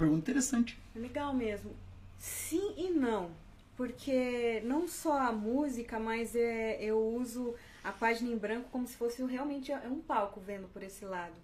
Pergunta 0.00 0.30
interessante. 0.30 0.78
Legal 0.96 1.34
mesmo. 1.34 1.72
Sim 2.18 2.72
e 2.78 2.88
não. 2.88 3.32
Porque 3.76 4.62
não 4.64 4.88
só 4.88 5.18
a 5.18 5.30
música, 5.30 5.98
mas 6.00 6.34
é, 6.34 6.82
eu 6.82 6.98
uso 6.98 7.54
a 7.84 7.92
página 7.92 8.30
em 8.30 8.36
branco 8.38 8.70
como 8.70 8.86
se 8.86 8.96
fosse 8.96 9.22
realmente 9.26 9.70
é 9.70 9.88
um 9.88 10.00
palco 10.00 10.40
vendo 10.40 10.68
por 10.68 10.82
esse 10.82 11.04
lado. 11.04 11.34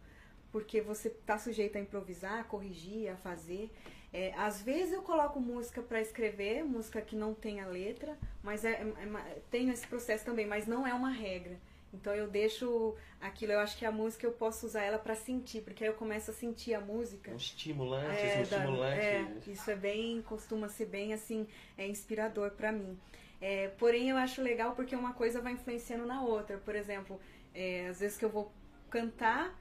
Porque 0.51 0.81
você 0.81 1.11
tá 1.11 1.39
sujeito 1.39 1.77
a 1.77 1.81
improvisar, 1.83 2.41
a 2.41 2.45
corrigir, 2.45 3.11
a 3.11 3.17
fazer. 3.17 3.71
É, 4.11 4.33
às 4.39 4.63
vezes 4.63 4.95
eu 4.95 5.03
coloco 5.03 5.39
música 5.39 5.83
para 5.83 6.01
escrever, 6.01 6.65
música 6.65 7.03
que 7.03 7.15
não 7.15 7.35
tem 7.35 7.61
a 7.61 7.67
letra, 7.67 8.17
mas 8.43 8.65
é, 8.65 8.71
é- 8.71 9.57
é 9.59 9.63
esse 9.65 9.87
processo 9.87 10.25
também, 10.25 10.47
mas 10.47 10.67
não 10.67 10.87
é 10.87 10.95
uma 10.95 11.11
regra. 11.11 11.59
Então 11.93 12.15
eu 12.15 12.29
deixo 12.29 12.95
aquilo, 13.21 13.53
eu 13.53 13.61
acho 13.61 13.77
que 13.79 13.87
a 13.87 13.91
música 13.93 14.27
eu 14.27 14.33
posso 14.33 14.67
usar 14.67 14.83
ela 14.83 14.99
para 14.99 15.15
sentir, 15.15 15.63
porque 15.63 15.85
aí 15.85 15.91
eu 15.91 15.95
começo 15.95 16.31
a 16.31 16.35
sentir 16.35 16.75
a 16.75 16.81
música. 16.81 17.31
Um 17.33 17.37
estimulante, 17.37 18.21
É, 18.21 18.39
um 18.39 18.43
estimulante. 18.43 19.01
é, 19.01 19.33
isso 19.47 19.71
é 19.71 19.75
bem, 19.77 20.21
costuma 20.23 20.69
ser 20.69 20.87
bem 20.87 21.15
assim, 21.15 21.47
é 21.79 21.87
inspirador 21.87 22.51
pra 22.51 22.71
mim. 22.73 22.99
É, 23.41 23.69
porém, 23.79 24.11
eu 24.11 24.17
acho 24.17 24.43
legal 24.43 24.75
porque 24.75 24.95
uma 24.97 25.13
coisa 25.13 25.41
vai 25.41 25.53
influenciando 25.53 26.07
na 26.07 26.23
outra. 26.23 26.59
Por 26.59 26.75
exemplo, 26.75 27.21
é, 27.55 27.89
às 27.89 28.01
vezes 28.01 28.17
que 28.19 28.25
eu 28.25 28.31
vou 28.31 28.53
cantar, 28.91 29.55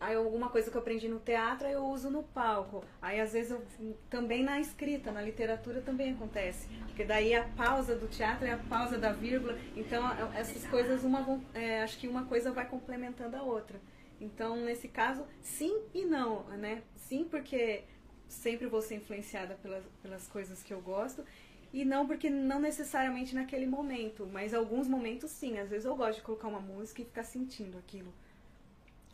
aí 0.00 0.14
alguma 0.16 0.48
coisa 0.48 0.70
que 0.70 0.76
eu 0.76 0.80
aprendi 0.80 1.06
no 1.08 1.20
teatro 1.20 1.68
eu 1.68 1.84
uso 1.84 2.10
no 2.10 2.22
palco. 2.22 2.82
Aí 3.00 3.20
às 3.20 3.32
vezes 3.32 3.50
eu 3.52 3.62
também 4.08 4.42
na 4.42 4.58
escrita, 4.58 5.12
na 5.12 5.22
literatura 5.22 5.80
também 5.80 6.12
acontece. 6.12 6.66
Porque 6.86 7.04
daí 7.04 7.34
a 7.34 7.44
pausa 7.44 7.94
do 7.94 8.08
teatro 8.08 8.46
é 8.46 8.52
a 8.52 8.58
pausa 8.58 8.98
da 8.98 9.12
vírgula. 9.12 9.56
Então 9.76 10.04
a- 10.06 10.32
essas 10.34 10.66
coisas, 10.66 11.04
uma 11.04 11.40
é, 11.54 11.82
acho 11.82 11.98
que 11.98 12.08
uma 12.08 12.24
coisa 12.24 12.50
vai 12.50 12.66
complementando 12.66 13.36
a 13.36 13.42
outra. 13.42 13.80
Então, 14.20 14.56
nesse 14.56 14.88
caso, 14.88 15.24
sim 15.42 15.80
e 15.94 16.04
não, 16.04 16.42
né? 16.50 16.82
Sim, 16.96 17.24
porque 17.24 17.84
sempre 18.28 18.66
vou 18.66 18.82
ser 18.82 18.96
influenciada 18.96 19.54
pelas, 19.62 19.82
pelas 20.02 20.26
coisas 20.28 20.62
que 20.62 20.72
eu 20.72 20.80
gosto. 20.80 21.24
E 21.72 21.84
não 21.84 22.06
porque 22.06 22.28
não 22.28 22.58
necessariamente 22.60 23.34
naquele 23.34 23.64
momento, 23.66 24.28
mas 24.30 24.52
alguns 24.52 24.88
momentos 24.88 25.30
sim. 25.30 25.58
Às 25.58 25.70
vezes 25.70 25.84
eu 25.86 25.94
gosto 25.96 26.16
de 26.18 26.22
colocar 26.22 26.48
uma 26.48 26.60
música 26.60 27.00
e 27.00 27.04
ficar 27.04 27.22
sentindo 27.22 27.78
aquilo. 27.78 28.12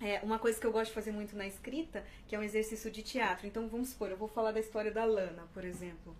É, 0.00 0.20
uma 0.22 0.38
coisa 0.38 0.60
que 0.60 0.66
eu 0.66 0.72
gosto 0.72 0.88
de 0.88 0.94
fazer 0.94 1.10
muito 1.10 1.34
na 1.36 1.46
escrita, 1.46 2.04
que 2.28 2.36
é 2.36 2.38
um 2.38 2.42
exercício 2.42 2.90
de 2.90 3.02
teatro. 3.02 3.46
Então, 3.46 3.66
vamos 3.68 3.88
supor, 3.88 4.10
eu 4.10 4.16
vou 4.16 4.28
falar 4.28 4.52
da 4.52 4.60
história 4.60 4.90
da 4.90 5.04
Lana, 5.04 5.44
por 5.54 5.64
exemplo. 5.64 6.14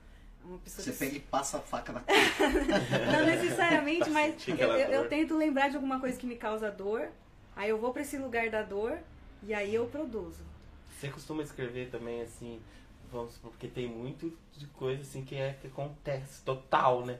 Uma 0.45 0.59
pessoa 0.59 0.83
Você 0.85 0.93
que- 0.93 0.99
pega 0.99 1.17
e 1.17 1.21
passa 1.21 1.59
a 1.59 1.61
faca 1.61 1.93
na 1.93 2.03
não 3.13 3.27
necessariamente, 3.27 4.09
mas 4.11 4.47
eu, 4.49 4.57
eu- 4.57 4.77
eu 4.79 5.01
dor. 5.03 5.09
tento 5.09 5.37
lembrar 5.37 5.69
de 5.69 5.77
alguma 5.77 5.99
coisa 6.01 6.17
que 6.19 6.27
me 6.27 6.37
causa 6.37 6.71
dor. 6.71 7.09
Aí 7.55 7.69
eu 7.71 7.79
vou 7.79 7.93
pra 7.93 8.03
esse 8.03 8.17
lugar 8.17 8.49
da 8.49 8.63
dor 8.63 8.99
e 9.43 9.53
aí 9.53 9.75
eu 9.75 9.87
produzo. 9.87 10.45
Você 10.99 11.09
costuma 11.09 11.43
escrever 11.43 11.91
também, 11.91 12.23
assim, 12.23 12.61
vamos 13.11 13.35
supor, 13.35 13.51
porque 13.51 13.67
tem 13.69 13.87
muito 13.89 14.33
de 14.57 14.67
coisa 14.69 15.03
assim 15.03 15.25
que 15.25 15.35
é 15.35 15.55
que 15.61 15.67
acontece, 15.67 16.43
total, 16.43 17.05
né? 17.05 17.19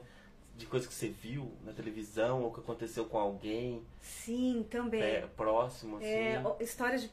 De 0.57 0.65
coisa 0.65 0.87
que 0.87 0.93
você 0.93 1.07
viu 1.09 1.51
na 1.63 1.71
televisão 1.71 2.43
ou 2.43 2.51
que 2.51 2.59
aconteceu 2.59 3.05
com 3.05 3.17
alguém 3.17 3.83
Sim, 4.01 4.65
também. 4.69 5.01
é, 5.01 5.21
próximo, 5.35 5.97
assim. 5.97 6.05
É, 6.07 6.41
histórias 6.59 7.03
de 7.03 7.11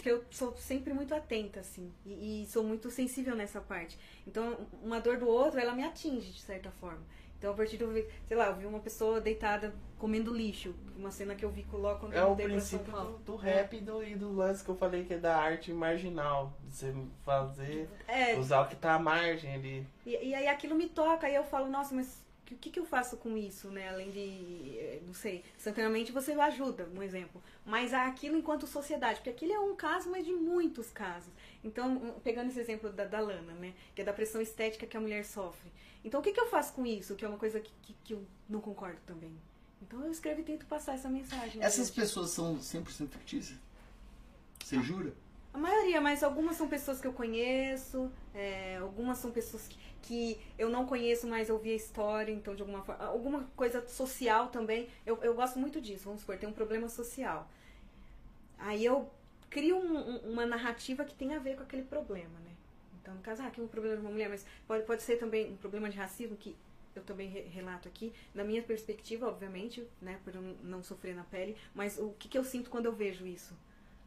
que 0.00 0.08
eu 0.08 0.22
sou 0.30 0.54
sempre 0.56 0.92
muito 0.94 1.12
atenta, 1.14 1.58
assim, 1.58 1.90
e, 2.06 2.42
e 2.42 2.46
sou 2.46 2.62
muito 2.62 2.90
sensível 2.92 3.34
nessa 3.34 3.60
parte. 3.60 3.98
Então, 4.24 4.56
uma 4.82 5.00
dor 5.00 5.16
do 5.16 5.26
outro, 5.26 5.58
ela 5.58 5.72
me 5.74 5.82
atinge, 5.82 6.30
de 6.30 6.40
certa 6.40 6.70
forma. 6.70 7.00
Então, 7.38 7.52
a 7.52 7.56
partir 7.56 7.76
do, 7.76 7.92
sei 7.92 8.36
lá, 8.36 8.46
eu 8.46 8.56
vi 8.56 8.66
uma 8.66 8.78
pessoa 8.78 9.20
deitada 9.20 9.74
comendo 9.98 10.32
lixo, 10.32 10.74
uma 10.96 11.10
cena 11.10 11.34
que 11.34 11.44
eu 11.44 11.50
vi 11.50 11.66
logo 11.72 11.98
quando 12.00 12.14
É 12.14 12.20
eu 12.20 12.26
o 12.26 12.30
mudei 12.30 12.46
pra 12.48 12.60
São 12.60 12.78
princípio 12.78 12.92
Paulo. 12.92 13.18
do, 13.18 13.32
do 13.32 13.36
rap 13.36 13.76
e 13.76 13.80
do, 13.80 14.02
e 14.04 14.14
do 14.14 14.32
lance 14.32 14.62
que 14.64 14.70
eu 14.70 14.76
falei 14.76 15.04
que 15.04 15.14
é 15.14 15.18
da 15.18 15.36
arte 15.36 15.72
marginal. 15.72 16.52
De 16.68 16.74
você 16.74 16.94
fazer, 17.24 17.88
É, 18.06 18.38
usar 18.38 18.62
o 18.62 18.68
que 18.68 18.76
tá 18.76 18.94
à 18.94 18.98
margem 18.98 19.52
ali. 19.54 19.86
E, 20.06 20.10
e 20.28 20.34
aí 20.34 20.46
aquilo 20.46 20.74
me 20.74 20.88
toca, 20.88 21.26
aí 21.26 21.34
eu 21.34 21.44
falo, 21.44 21.68
nossa, 21.68 21.94
mas 21.94 22.23
o 22.52 22.58
que, 22.58 22.70
que 22.70 22.78
eu 22.78 22.84
faço 22.84 23.16
com 23.16 23.36
isso, 23.36 23.68
né? 23.70 23.88
Além 23.88 24.10
de, 24.10 24.78
eh, 24.78 25.00
não 25.06 25.14
sei, 25.14 25.42
instantaneamente 25.56 26.12
você 26.12 26.32
ajuda, 26.32 26.86
um 26.94 27.02
exemplo. 27.02 27.42
Mas 27.64 27.94
aquilo 27.94 28.36
enquanto 28.36 28.66
sociedade, 28.66 29.16
porque 29.16 29.30
aquilo 29.30 29.52
é 29.52 29.60
um 29.60 29.74
caso, 29.74 30.10
mas 30.10 30.26
de 30.26 30.32
muitos 30.32 30.90
casos. 30.90 31.32
Então, 31.62 32.16
pegando 32.22 32.50
esse 32.50 32.60
exemplo 32.60 32.90
da, 32.92 33.06
da 33.06 33.20
Lana, 33.20 33.54
né? 33.54 33.72
Que 33.94 34.02
é 34.02 34.04
da 34.04 34.12
pressão 34.12 34.40
estética 34.40 34.86
que 34.86 34.96
a 34.96 35.00
mulher 35.00 35.24
sofre. 35.24 35.70
Então, 36.04 36.20
o 36.20 36.22
que, 36.22 36.32
que 36.32 36.40
eu 36.40 36.46
faço 36.50 36.74
com 36.74 36.84
isso? 36.84 37.14
Que 37.14 37.24
é 37.24 37.28
uma 37.28 37.38
coisa 37.38 37.58
que, 37.60 37.72
que, 37.82 37.96
que 38.04 38.12
eu 38.12 38.26
não 38.48 38.60
concordo 38.60 39.00
também. 39.06 39.34
Então, 39.80 40.04
eu 40.04 40.10
escrevo 40.10 40.40
e 40.40 40.44
tento 40.44 40.66
passar 40.66 40.94
essa 40.94 41.08
mensagem. 41.08 41.62
Essas 41.62 41.88
adiante. 41.88 42.00
pessoas 42.00 42.30
são 42.30 42.58
100% 42.58 43.08
fictícias? 43.08 43.58
Você 44.62 44.82
jura? 44.82 45.14
A 45.54 45.58
maioria, 45.58 46.00
mas 46.00 46.22
algumas 46.22 46.56
são 46.56 46.68
pessoas 46.68 47.00
que 47.00 47.06
eu 47.06 47.12
conheço, 47.12 48.10
é, 48.34 48.76
algumas 48.78 49.18
são 49.18 49.30
pessoas 49.30 49.66
que, 49.68 49.78
que 50.02 50.40
eu 50.58 50.68
não 50.68 50.84
conheço, 50.84 51.26
mas 51.28 51.48
eu 51.48 51.58
vi 51.58 51.70
a 51.72 51.76
história, 51.76 52.32
então 52.32 52.54
de 52.56 52.62
alguma 52.62 52.82
forma. 52.82 53.04
Alguma 53.04 53.44
coisa 53.56 53.86
social 53.88 54.48
também. 54.48 54.88
Eu, 55.06 55.16
eu 55.22 55.32
gosto 55.34 55.58
muito 55.58 55.80
disso, 55.80 56.04
vamos 56.06 56.20
supor, 56.22 56.36
tem 56.36 56.48
um 56.48 56.52
problema 56.52 56.88
social. 56.88 57.48
Aí 58.58 58.84
eu 58.84 59.10
crio 59.50 59.76
um- 59.76 59.96
um- 60.16 60.32
uma 60.32 60.46
narrativa 60.46 61.04
que 61.04 61.14
tem 61.14 61.34
a 61.34 61.38
ver 61.38 61.56
com 61.56 61.62
aquele 61.62 61.82
problema, 61.82 62.38
né? 62.40 62.50
Então, 63.00 63.14
no 63.14 63.20
caso, 63.20 63.42
ah, 63.42 63.46
aqui 63.46 63.60
é 63.60 63.64
um 63.64 63.68
problema 63.68 63.96
de 63.96 64.02
uma 64.02 64.10
mulher, 64.10 64.28
mas 64.28 64.44
pode, 64.66 64.84
pode 64.84 65.02
ser 65.02 65.16
também 65.18 65.52
um 65.52 65.56
problema 65.56 65.88
de 65.90 65.96
racismo 65.96 66.36
que 66.36 66.56
eu 66.96 67.02
também 67.02 67.28
re- 67.28 67.42
relato 67.42 67.88
aqui, 67.88 68.12
na 68.34 68.44
minha 68.44 68.62
perspectiva, 68.62 69.26
obviamente, 69.28 69.86
né, 70.00 70.18
por 70.24 70.32
não 70.62 70.82
sofrer 70.82 71.14
na 71.14 71.24
pele, 71.24 71.56
mas 71.74 71.98
o 71.98 72.10
que, 72.18 72.28
que 72.28 72.38
eu 72.38 72.44
sinto 72.44 72.70
quando 72.70 72.86
eu 72.86 72.92
vejo 72.92 73.26
isso? 73.26 73.54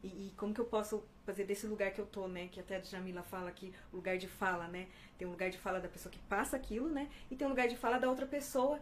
E, 0.04 0.08
e 0.08 0.34
como 0.38 0.54
que 0.54 0.62
eu 0.62 0.66
posso 0.66 1.04
fazer 1.26 1.44
desse 1.46 1.66
lugar 1.68 1.92
que 1.92 2.00
eu 2.00 2.06
tô, 2.06 2.28
né? 2.28 2.48
Que 2.52 2.60
até 2.60 2.78
a 2.78 2.82
Jamila 2.82 3.24
fala 3.24 3.50
aqui, 3.50 3.74
o 3.92 3.98
lugar 3.98 4.18
de 4.18 4.28
fala, 4.28 4.68
né? 4.68 4.88
Tem 5.18 5.28
um 5.28 5.32
lugar 5.32 5.50
de 5.50 5.58
fala 5.58 5.80
da 5.80 5.88
pessoa 5.90 6.12
que 6.12 6.20
passa 6.20 6.56
aquilo, 6.56 6.90
né? 6.90 7.10
E 7.32 7.36
tem 7.36 7.46
um 7.48 7.50
lugar 7.50 7.68
de 7.68 7.76
fala 7.78 7.98
da 7.98 8.10
outra 8.10 8.26
pessoa, 8.26 8.80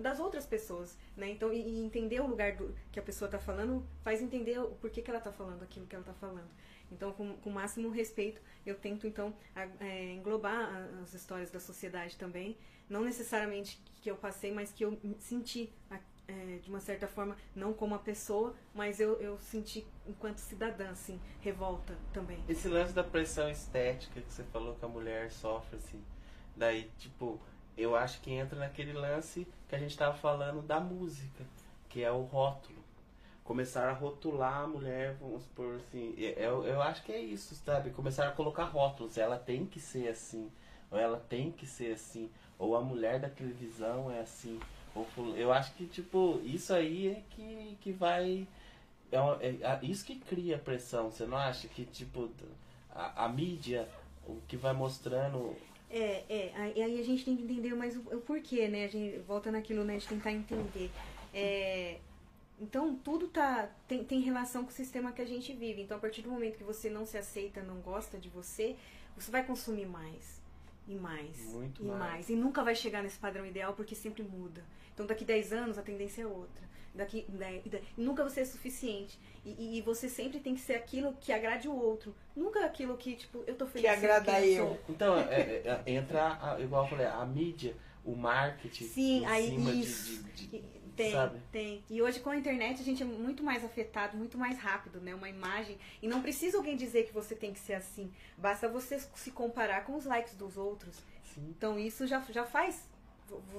das 0.00 0.18
outras 0.20 0.44
pessoas, 0.46 0.96
né? 1.16 1.30
Então, 1.30 1.52
e, 1.52 1.60
e 1.60 1.84
entender 1.84 2.20
o 2.20 2.26
lugar 2.26 2.52
do, 2.56 2.74
que 2.92 2.98
a 2.98 3.02
pessoa 3.02 3.30
tá 3.30 3.38
falando 3.38 3.84
faz 4.02 4.20
entender 4.20 4.58
o 4.58 4.68
porquê 4.72 5.00
que 5.00 5.10
ela 5.10 5.20
tá 5.20 5.32
falando 5.32 5.62
aquilo 5.62 5.86
que 5.86 5.94
ela 5.94 6.04
tá 6.04 6.14
falando. 6.14 6.48
Então, 6.90 7.12
com, 7.12 7.34
com 7.38 7.50
o 7.50 7.52
máximo 7.52 7.90
respeito, 7.90 8.40
eu 8.64 8.74
tento, 8.74 9.06
então, 9.06 9.34
a- 9.54 9.66
é, 9.80 10.12
englobar 10.12 10.70
as 11.02 11.14
histórias 11.14 11.50
da 11.50 11.58
sociedade 11.60 12.16
também. 12.16 12.56
Não 12.88 13.02
necessariamente 13.02 13.80
que 14.00 14.10
eu 14.10 14.16
passei, 14.16 14.52
mas 14.52 14.70
que 14.72 14.84
eu 14.84 14.98
senti, 15.18 15.72
a- 15.90 15.98
é, 16.28 16.58
de 16.62 16.68
uma 16.68 16.80
certa 16.80 17.06
forma, 17.06 17.36
não 17.54 17.72
como 17.72 17.94
a 17.94 17.98
pessoa, 17.98 18.54
mas 18.74 19.00
eu, 19.00 19.20
eu 19.20 19.38
senti, 19.38 19.86
enquanto 20.06 20.38
cidadã, 20.38 20.90
assim, 20.90 21.20
revolta 21.40 21.96
também. 22.12 22.42
Esse 22.48 22.68
lance 22.68 22.92
da 22.92 23.04
pressão 23.04 23.48
estética 23.48 24.20
que 24.20 24.32
você 24.32 24.42
falou 24.44 24.74
que 24.74 24.84
a 24.84 24.88
mulher 24.88 25.30
sofre, 25.30 25.76
assim. 25.76 26.02
Daí, 26.56 26.90
tipo, 26.98 27.40
eu 27.76 27.94
acho 27.94 28.20
que 28.20 28.32
entra 28.32 28.58
naquele 28.58 28.92
lance 28.92 29.46
que 29.68 29.74
a 29.74 29.78
gente 29.78 29.96
tava 29.96 30.16
falando 30.16 30.62
da 30.62 30.80
música, 30.80 31.44
que 31.88 32.02
é 32.02 32.10
o 32.10 32.22
rótulo. 32.22 32.84
Começaram 33.44 33.90
a 33.90 33.94
rotular 33.94 34.62
a 34.62 34.66
mulher, 34.66 35.14
vamos 35.20 35.42
supor 35.44 35.76
assim. 35.76 36.14
e- 36.16 36.34
Eu, 36.36 36.64
eu 36.64 36.82
acho 36.82 37.04
que 37.04 37.12
é 37.12 37.20
isso, 37.20 37.54
sabe? 37.54 37.90
Começaram 37.90 38.32
a 38.32 38.34
colocar 38.34 38.64
rótulos. 38.64 39.16
Ela 39.16 39.38
tem 39.38 39.64
que 39.64 39.78
ser 39.78 40.08
assim, 40.08 40.50
ou 40.90 40.98
ela 40.98 41.18
tem 41.28 41.52
que 41.52 41.64
ser 41.64 41.92
assim, 41.92 42.28
ou 42.58 42.74
a 42.76 42.80
mulher 42.80 43.20
da 43.20 43.28
televisão 43.28 44.10
é 44.10 44.20
assim. 44.20 44.58
Eu 45.36 45.52
acho 45.52 45.74
que, 45.74 45.86
tipo, 45.86 46.40
isso 46.44 46.72
aí 46.72 47.08
é 47.08 47.22
que, 47.30 47.76
que 47.80 47.92
vai. 47.92 48.46
É, 49.10 49.20
uma- 49.20 49.38
é 49.42 49.56
a- 49.64 49.80
isso 49.82 50.04
que 50.04 50.16
cria 50.16 50.58
pressão, 50.58 51.10
você 51.10 51.26
não 51.26 51.36
acha? 51.36 51.68
Que, 51.68 51.84
tipo, 51.84 52.30
a, 52.90 53.24
a 53.24 53.28
mídia, 53.28 53.88
o 54.26 54.40
que 54.48 54.56
vai 54.56 54.72
mostrando. 54.72 55.54
É, 55.90 56.24
é, 56.28 56.52
aí 56.56 57.00
a 57.00 57.04
gente 57.04 57.24
tem 57.24 57.36
que 57.36 57.44
entender 57.44 57.74
mais 57.74 57.96
o, 57.96 58.00
o 58.00 58.20
porquê, 58.20 58.68
né? 58.68 58.84
A 58.84 58.88
gente 58.88 59.18
volta 59.20 59.50
naquilo, 59.52 59.84
né, 59.84 59.98
de 59.98 60.06
tentar 60.06 60.32
entender. 60.32 60.90
É, 61.32 61.98
então, 62.60 62.96
tudo 62.96 63.28
tá, 63.28 63.68
tem, 63.86 64.02
tem 64.02 64.20
relação 64.20 64.64
com 64.64 64.70
o 64.70 64.72
sistema 64.72 65.12
que 65.12 65.22
a 65.22 65.26
gente 65.26 65.52
vive. 65.52 65.82
Então, 65.82 65.96
a 65.96 66.00
partir 66.00 66.22
do 66.22 66.30
momento 66.30 66.56
que 66.56 66.64
você 66.64 66.88
não 66.88 67.04
se 67.04 67.18
aceita, 67.18 67.62
não 67.62 67.76
gosta 67.80 68.18
de 68.18 68.28
você, 68.28 68.74
você 69.16 69.30
vai 69.30 69.44
consumir 69.44 69.86
mais. 69.86 70.40
E 70.88 70.94
mais. 70.94 71.52
Muito 71.52 71.82
e 71.82 71.86
mais. 71.86 72.28
E 72.30 72.34
nunca 72.36 72.62
vai 72.64 72.74
chegar 72.74 73.02
nesse 73.02 73.18
padrão 73.18 73.44
ideal 73.44 73.74
porque 73.74 73.94
sempre 73.94 74.22
muda. 74.22 74.64
Então, 74.96 75.04
daqui 75.04 75.26
10 75.26 75.52
anos, 75.52 75.76
a 75.76 75.82
tendência 75.82 76.22
é 76.22 76.26
outra. 76.26 76.64
Daqui, 76.94 77.26
dez- 77.28 77.62
nunca 77.98 78.24
você 78.24 78.40
é 78.40 78.44
suficiente. 78.46 79.18
E, 79.44 79.50
e- 79.50 79.78
e 79.78 79.82
você 79.82 80.08
sempre 80.08 80.40
tem 80.40 80.54
que 80.54 80.60
ser 80.62 80.72
aquilo 80.76 81.12
que 81.20 81.30
agrade 81.30 81.68
o 81.68 81.76
outro. 81.76 82.16
Nunca 82.34 82.64
aquilo 82.64 82.96
que, 82.96 83.14
tipo, 83.14 83.44
eu 83.46 83.54
tô 83.54 83.66
feliz. 83.66 83.82
Que 83.82 83.86
agrada 83.94 84.40
eu. 84.42 84.66
sou. 84.68 84.80
Então, 84.88 85.18
é- 85.18 85.34
é- 85.34 85.82
é- 85.86 85.92
entra, 85.92 86.38
a- 86.40 86.58
igual 86.58 86.84
eu 86.84 86.88
falei, 86.88 87.04
a 87.04 87.26
mídia, 87.26 87.76
o 88.02 88.16
marketing. 88.16 88.86
Sim, 88.86 89.18
em 89.20 89.26
aí 89.26 89.48
cima 89.50 89.70
de- 89.70 89.80
isso. 89.82 90.24
de- 90.34 90.46
de- 90.46 90.76
Tem, 90.96 91.12
sabe? 91.12 91.38
tem. 91.52 91.84
E 91.90 92.00
hoje 92.00 92.20
com 92.20 92.30
a 92.30 92.36
internet 92.38 92.80
a 92.80 92.84
gente 92.84 93.02
é 93.02 93.04
muito 93.06 93.42
mais 93.44 93.62
afetado, 93.62 94.16
muito 94.16 94.38
mais 94.38 94.56
rápido, 94.58 94.98
né? 94.98 95.14
Uma 95.14 95.28
imagem. 95.28 95.76
E 96.00 96.08
não 96.08 96.22
precisa 96.22 96.56
alguém 96.56 96.74
dizer 96.74 97.04
que 97.04 97.12
você 97.12 97.34
tem 97.34 97.52
que 97.52 97.58
ser 97.60 97.74
assim. 97.74 98.10
Basta 98.38 98.66
você 98.66 98.98
se 99.14 99.30
comparar 99.30 99.84
com 99.84 99.94
os 99.94 100.06
likes 100.06 100.34
dos 100.34 100.56
outros. 100.56 100.96
Sim. 101.34 101.48
Então 101.50 101.78
isso 101.78 102.06
já, 102.06 102.18
já 102.30 102.46
faz 102.46 102.88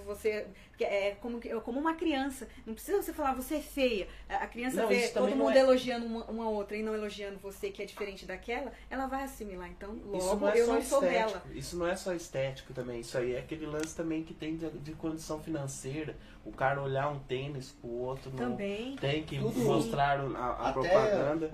você 0.05 0.47
porque 0.69 0.83
é 0.83 1.15
como 1.21 1.39
que- 1.39 1.49
é 1.49 1.59
como 1.59 1.79
uma 1.79 1.95
criança 1.95 2.47
não 2.65 2.73
precisa 2.73 3.01
você 3.01 3.11
falar 3.11 3.33
você 3.33 3.55
é 3.55 3.59
feia 3.61 4.07
a 4.29 4.47
criança 4.47 4.81
Não, 4.81 4.87
vê 4.87 5.07
todo 5.09 5.35
mundo 5.35 5.51
é- 5.51 5.59
elogiando 5.59 6.05
uma, 6.05 6.23
uma 6.25 6.49
outra 6.49 6.77
e 6.77 6.83
não 6.83 6.93
elogiando 6.93 7.37
você 7.39 7.69
que 7.71 7.81
é 7.81 7.85
diferente 7.85 8.25
daquela 8.25 8.71
ela 8.89 9.07
vai 9.07 9.23
assimilar 9.23 9.69
então 9.69 9.95
Isso 10.15 10.27
logo 10.27 10.45
não 10.45 10.51
é 10.53 10.59
eu 10.59 10.65
só 10.65 10.73
não 10.73 10.81
sou 10.81 11.03
estético. 11.03 11.29
dela 11.39 11.43
Isso 11.53 11.77
não 11.77 11.87
é 11.87 11.95
só 11.95 12.13
estético 12.13 12.73
também. 12.73 12.99
Isso 13.01 13.17
aí 13.17 13.33
é 13.33 13.39
aquele 13.39 13.65
lance 13.65 13.95
também 13.95 14.23
que 14.23 14.33
tem 14.33 14.55
de, 14.55 14.69
de 14.69 14.93
condição 14.93 15.41
financeira. 15.41 16.15
O 16.45 16.51
cara 16.51 16.81
olhar 16.81 17.09
um 17.09 17.19
tênis 17.19 17.71
pro 17.71 17.89
outro. 17.89 18.29
Não, 18.31 18.37
também 18.51 18.95
Tem 18.95 19.23
que 19.23 19.37
Tudo. 19.37 19.59
mostrar 19.59 20.23
o- 20.23 20.35
a, 20.35 20.39
a 20.45 20.69
Até, 20.69 20.89
propaganda. 20.89 21.51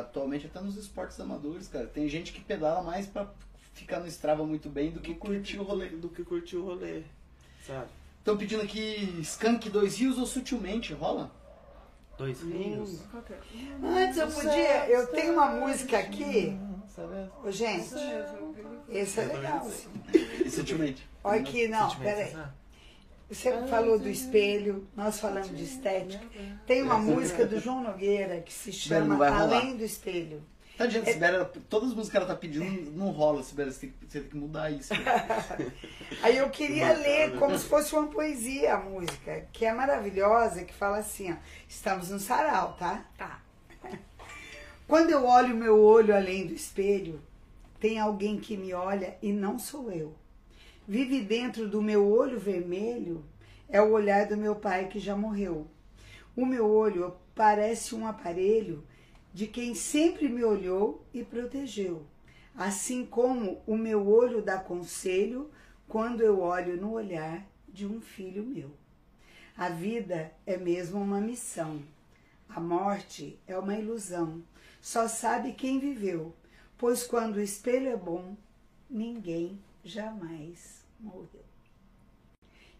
atualmente 0.00 0.46
até 0.46 0.60
nos 0.60 0.76
esportes 0.76 1.18
amadores, 1.20 1.68
cara. 1.68 1.86
Tem 1.86 2.08
gente 2.08 2.32
que 2.32 2.40
pedala 2.40 2.82
mais 2.82 3.06
pra 3.06 3.30
ficar 3.72 4.00
no 4.00 4.06
Strava 4.06 4.44
muito 4.44 4.68
bem 4.68 4.90
do 4.90 5.00
que 5.00 5.14
curtir 5.14 5.58
o 5.58 5.62
rolê. 5.62 5.88
Do 5.88 6.08
que 6.08 6.24
curtir 6.24 6.56
o 6.56 6.64
rolê. 6.64 7.02
Sabe? 7.68 7.86
Estão 8.18 8.36
pedindo 8.36 8.62
aqui 8.62 9.18
Skank 9.20 9.68
Dois 9.68 9.98
Rios 9.98 10.18
ou 10.18 10.26
Sutilmente, 10.26 10.94
rola? 10.94 11.30
Dois 12.16 12.42
rios. 12.42 13.02
Qual 13.12 13.22
que 13.22 13.32
é? 13.32 13.38
Antes 13.84 14.18
eu 14.18 14.26
podia. 14.26 14.88
Eu 14.88 15.06
tenho 15.08 15.34
uma 15.34 15.48
música 15.50 15.98
aqui. 15.98 16.58
Ô, 17.44 17.50
gente, 17.50 17.94
esse 18.88 19.20
é 19.20 19.24
legal. 19.24 19.70
E 20.44 20.50
Sutilmente. 20.50 21.08
Olha 21.22 21.40
aqui, 21.40 21.68
não, 21.68 21.94
peraí. 21.96 22.34
ah. 22.34 22.50
Você 23.30 23.52
falou 23.68 23.98
do 23.98 24.08
espelho, 24.08 24.88
nós 24.96 25.20
falamos 25.20 25.54
de 25.56 25.62
estética. 25.62 26.24
Tem 26.66 26.82
uma 26.82 26.98
música 26.98 27.46
do 27.46 27.60
João 27.60 27.84
Nogueira 27.84 28.40
que 28.40 28.52
se 28.52 28.72
chama. 28.72 29.24
Além 29.28 29.76
do 29.76 29.84
Espelho. 29.84 30.42
Tá 30.78 30.84
adianta, 30.84 31.12
Sibéria, 31.12 31.36
ela- 31.38 31.52
todas 31.68 31.88
as 31.88 31.94
músicas 31.94 32.10
que 32.10 32.16
ela 32.18 32.26
tá 32.26 32.36
pedindo 32.36 32.92
não 32.92 33.10
rola, 33.10 33.42
Sibéria, 33.42 33.72
você 33.72 33.80
tem, 33.80 33.90
que- 33.90 34.06
você 34.06 34.20
tem 34.20 34.30
que 34.30 34.36
mudar 34.36 34.70
isso. 34.70 34.92
Aí 36.22 36.36
eu 36.36 36.48
queria 36.50 36.92
ler 36.92 37.36
como 37.36 37.58
se 37.58 37.64
fosse 37.66 37.92
uma 37.96 38.06
poesia 38.06 38.74
a 38.74 38.78
música, 38.78 39.44
que 39.52 39.64
é 39.64 39.72
maravilhosa, 39.72 40.64
que 40.64 40.72
fala 40.72 40.98
assim, 40.98 41.32
ó, 41.32 41.36
estamos 41.68 42.10
no 42.10 42.20
sarau, 42.20 42.76
tá? 42.78 43.04
tá 43.18 43.42
Quando 44.86 45.10
eu 45.10 45.26
olho 45.26 45.52
o 45.52 45.58
meu 45.58 45.82
olho 45.82 46.14
além 46.14 46.46
do 46.46 46.54
espelho, 46.54 47.20
tem 47.80 47.98
alguém 47.98 48.38
que 48.38 48.56
me 48.56 48.72
olha 48.72 49.16
e 49.20 49.32
não 49.32 49.58
sou 49.58 49.90
eu. 49.90 50.14
Vive 50.86 51.20
dentro 51.20 51.68
do 51.68 51.82
meu 51.82 52.08
olho 52.08 52.38
vermelho, 52.38 53.24
é 53.68 53.82
o 53.82 53.90
olhar 53.90 54.26
do 54.26 54.36
meu 54.36 54.54
pai 54.54 54.86
que 54.86 54.98
já 55.00 55.16
morreu. 55.16 55.66
O 56.36 56.46
meu 56.46 56.70
olho 56.70 57.16
parece 57.34 57.94
um 57.96 58.06
aparelho 58.06 58.84
de 59.38 59.46
quem 59.46 59.72
sempre 59.72 60.28
me 60.28 60.42
olhou 60.42 61.06
e 61.14 61.22
protegeu. 61.22 62.04
Assim 62.56 63.06
como 63.06 63.62
o 63.68 63.76
meu 63.76 64.08
olho 64.08 64.42
dá 64.42 64.58
conselho 64.58 65.48
quando 65.86 66.22
eu 66.22 66.40
olho 66.40 66.76
no 66.76 66.90
olhar 66.90 67.46
de 67.68 67.86
um 67.86 68.00
filho 68.00 68.42
meu. 68.42 68.72
A 69.56 69.68
vida 69.68 70.32
é 70.44 70.56
mesmo 70.56 71.00
uma 71.00 71.20
missão. 71.20 71.84
A 72.48 72.58
morte 72.58 73.38
é 73.46 73.56
uma 73.56 73.76
ilusão. 73.76 74.42
Só 74.80 75.06
sabe 75.06 75.52
quem 75.52 75.78
viveu, 75.78 76.34
pois 76.76 77.06
quando 77.06 77.36
o 77.36 77.40
espelho 77.40 77.90
é 77.90 77.96
bom, 77.96 78.36
ninguém 78.90 79.56
jamais 79.84 80.84
morreu. 80.98 81.44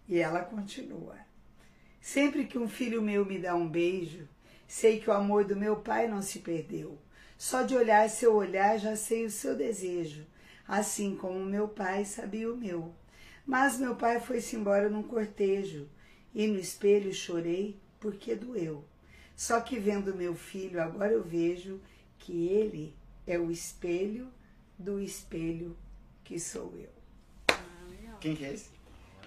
E 0.08 0.18
ela 0.18 0.40
continua. 0.42 1.18
Sempre 2.00 2.46
que 2.46 2.58
um 2.58 2.68
filho 2.68 3.00
meu 3.00 3.24
me 3.24 3.38
dá 3.38 3.54
um 3.54 3.68
beijo, 3.68 4.28
sei 4.68 5.00
que 5.00 5.10
o 5.10 5.12
amor 5.12 5.44
do 5.44 5.56
meu 5.56 5.76
pai 5.76 6.06
não 6.06 6.22
se 6.22 6.38
perdeu. 6.40 6.96
Só 7.36 7.62
de 7.62 7.74
olhar 7.74 8.08
seu 8.10 8.34
olhar 8.34 8.78
já 8.78 8.94
sei 8.94 9.24
o 9.24 9.30
seu 9.30 9.56
desejo, 9.56 10.26
assim 10.66 11.16
como 11.16 11.40
meu 11.40 11.66
pai 11.66 12.04
sabia 12.04 12.52
o 12.52 12.56
meu. 12.56 12.94
Mas 13.46 13.78
meu 13.78 13.96
pai 13.96 14.20
foi-se 14.20 14.54
embora 14.54 14.90
num 14.90 15.02
cortejo, 15.02 15.88
e 16.34 16.46
no 16.46 16.58
espelho 16.58 17.12
chorei 17.14 17.80
porque 17.98 18.34
doeu. 18.34 18.84
Só 19.34 19.60
que 19.60 19.78
vendo 19.78 20.14
meu 20.14 20.34
filho, 20.34 20.82
agora 20.82 21.12
eu 21.12 21.22
vejo 21.22 21.80
que 22.18 22.48
ele 22.48 22.94
é 23.26 23.38
o 23.38 23.50
espelho 23.50 24.28
do 24.78 25.00
espelho 25.00 25.76
que 26.24 26.38
sou 26.38 26.74
eu. 26.76 26.90
Quem 28.20 28.34
que 28.34 28.44
é 28.44 28.52
esse? 28.52 28.70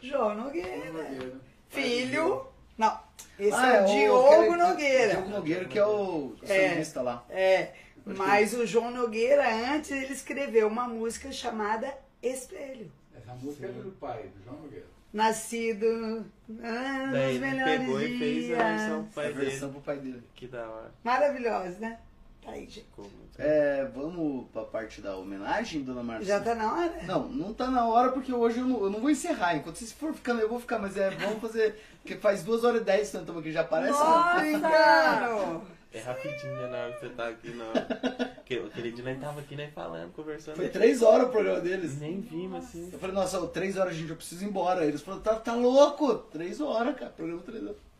João 0.01 0.35
Nogueira. 0.35 1.39
Filho. 1.69 2.45
Não, 2.77 2.99
esse 3.47 3.57
Ah, 3.57 3.75
é 3.75 3.81
o 3.81 3.85
Diogo 3.85 4.27
aquele- 4.29 4.55
Nogueira. 4.57 5.13
Diogo 5.15 5.29
Nogueira, 5.29 5.65
que 5.65 5.79
é 5.79 5.85
o 5.85 6.33
É. 6.43 6.69
sambista 6.69 7.01
lá. 7.01 7.25
É, 7.29 7.71
mas 8.05 8.53
o 8.53 8.65
João 8.65 8.91
Nogueira, 8.91 9.43
antes, 9.73 9.91
ele 9.91 10.13
escreveu 10.13 10.67
uma 10.67 10.87
música 10.87 11.31
chamada 11.31 11.93
Espelho. 12.21 12.91
Essa 13.15 13.33
música 13.35 13.67
é 13.67 13.69
do 13.69 13.91
pai, 13.99 14.23
do 14.23 14.43
João 14.43 14.57
Nogueira. 14.61 14.85
Nascido 15.13 16.25
ah, 16.63 17.03
nos 17.07 17.11
Daí 17.13 17.39
melhores 17.39 17.79
pegou 17.79 18.01
e 18.01 18.17
fez 18.19 18.51
a 18.59 18.63
versão 18.63 19.03
pro 19.03 19.13
pai 19.13 19.25
a 19.25 19.31
versão 19.31 19.59
dele. 19.67 19.71
pro 19.73 19.81
pai 19.81 19.97
dele. 19.97 20.23
Que 20.35 20.47
da 20.47 20.69
hora. 20.69 20.91
Maravilhoso, 21.03 21.79
né? 21.79 21.99
Tá 22.43 22.51
aí, 22.51 22.67
muito 22.97 23.39
É, 23.39 23.85
vamos 23.93 24.47
pra 24.51 24.63
parte 24.63 24.99
da 24.99 25.15
homenagem, 25.15 25.83
dona 25.83 26.01
Marcia? 26.01 26.25
Já 26.25 26.39
tá 26.39 26.55
na 26.55 26.73
hora? 26.73 27.03
Não, 27.03 27.29
não 27.29 27.53
tá 27.53 27.69
na 27.69 27.85
hora 27.85 28.11
porque 28.11 28.33
hoje 28.33 28.59
eu 28.59 28.65
não, 28.65 28.83
eu 28.83 28.89
não 28.89 28.99
vou 28.99 29.11
encerrar. 29.11 29.55
Enquanto 29.55 29.75
vocês 29.75 29.91
for 29.91 30.11
ficando, 30.13 30.41
eu 30.41 30.49
vou 30.49 30.59
ficar, 30.59 30.79
mas 30.79 30.97
é, 30.97 31.11
vamos 31.11 31.39
fazer. 31.39 31.79
Porque 32.01 32.15
faz 32.17 32.43
2 32.43 32.63
horas 32.63 32.81
e 32.81 32.85
10 32.85 33.07
que 33.07 33.13
nós 33.13 33.21
estamos 33.21 33.41
aqui, 33.41 33.51
já 33.51 33.63
parece. 33.63 33.91
Nossa! 33.91 35.61
É 35.93 35.99
rapidinho, 35.99 36.55
né, 36.55 36.67
na 36.67 36.77
hora 36.77 36.93
que 36.93 36.99
você 37.01 37.09
tá 37.09 37.27
aqui, 37.27 37.49
na 37.51 37.65
hora. 37.65 38.41
Que, 38.45 38.57
aquele 38.57 38.91
dia 38.91 39.03
nós 39.03 39.19
tava 39.19 39.39
aqui, 39.41 39.55
né, 39.55 39.69
falando, 39.75 40.11
conversando. 40.13 40.55
Foi 40.55 40.69
3 40.69 41.01
horas 41.03 41.27
o 41.27 41.31
programa 41.31 41.59
deles. 41.59 41.99
Nem 41.99 42.21
vimos, 42.21 42.63
assim. 42.63 42.89
Eu 42.91 42.97
falei, 42.97 43.15
nossa, 43.15 43.45
3 43.47 43.77
horas, 43.77 43.95
gente, 43.95 44.09
eu 44.09 44.15
preciso 44.15 44.43
ir 44.43 44.47
embora. 44.47 44.85
Eles 44.85 45.01
falaram, 45.01 45.23
tá, 45.23 45.35
tá 45.35 45.53
louco? 45.53 46.15
3 46.15 46.59
horas, 46.59 46.95
cara, 46.95 47.11
programa 47.11 47.41
3 47.43 47.63
horas. 47.63 47.90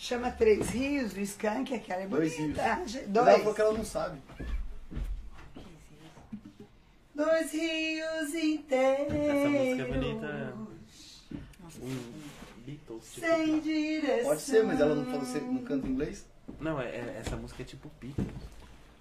Chama 0.00 0.30
Três 0.30 0.70
Rios, 0.70 1.12
do 1.12 1.20
Skank, 1.20 1.74
aquela 1.74 2.02
é 2.02 2.06
Dois 2.06 2.36
bonita. 2.36 2.62
Mas 2.78 2.94
ela 2.94 3.06
Dois. 3.08 3.38
falou 3.38 3.54
que 3.54 3.60
ela 3.60 3.72
não 3.76 3.84
sabe. 3.84 4.18
Dois 7.14 7.52
rios 7.52 8.32
inteiros. 8.34 9.12
Essa 9.12 9.48
música 9.48 9.82
é 9.82 9.86
bonita. 9.86 10.54
Um 11.82 12.12
Beatles. 12.64 13.12
Tipo, 13.12 13.26
Sem 13.26 13.60
direção. 13.60 14.24
Pode 14.28 14.40
ser, 14.40 14.62
mas 14.64 14.80
ela 14.80 14.94
não 14.94 15.04
falou, 15.04 15.20
você 15.20 15.40
não 15.40 15.58
canta 15.64 15.86
inglês? 15.88 16.24
Não, 16.60 16.80
é, 16.80 16.86
é- 16.86 17.16
essa 17.18 17.36
música 17.36 17.62
é 17.62 17.66
tipo 17.66 17.90
Beatles. 18.00 18.28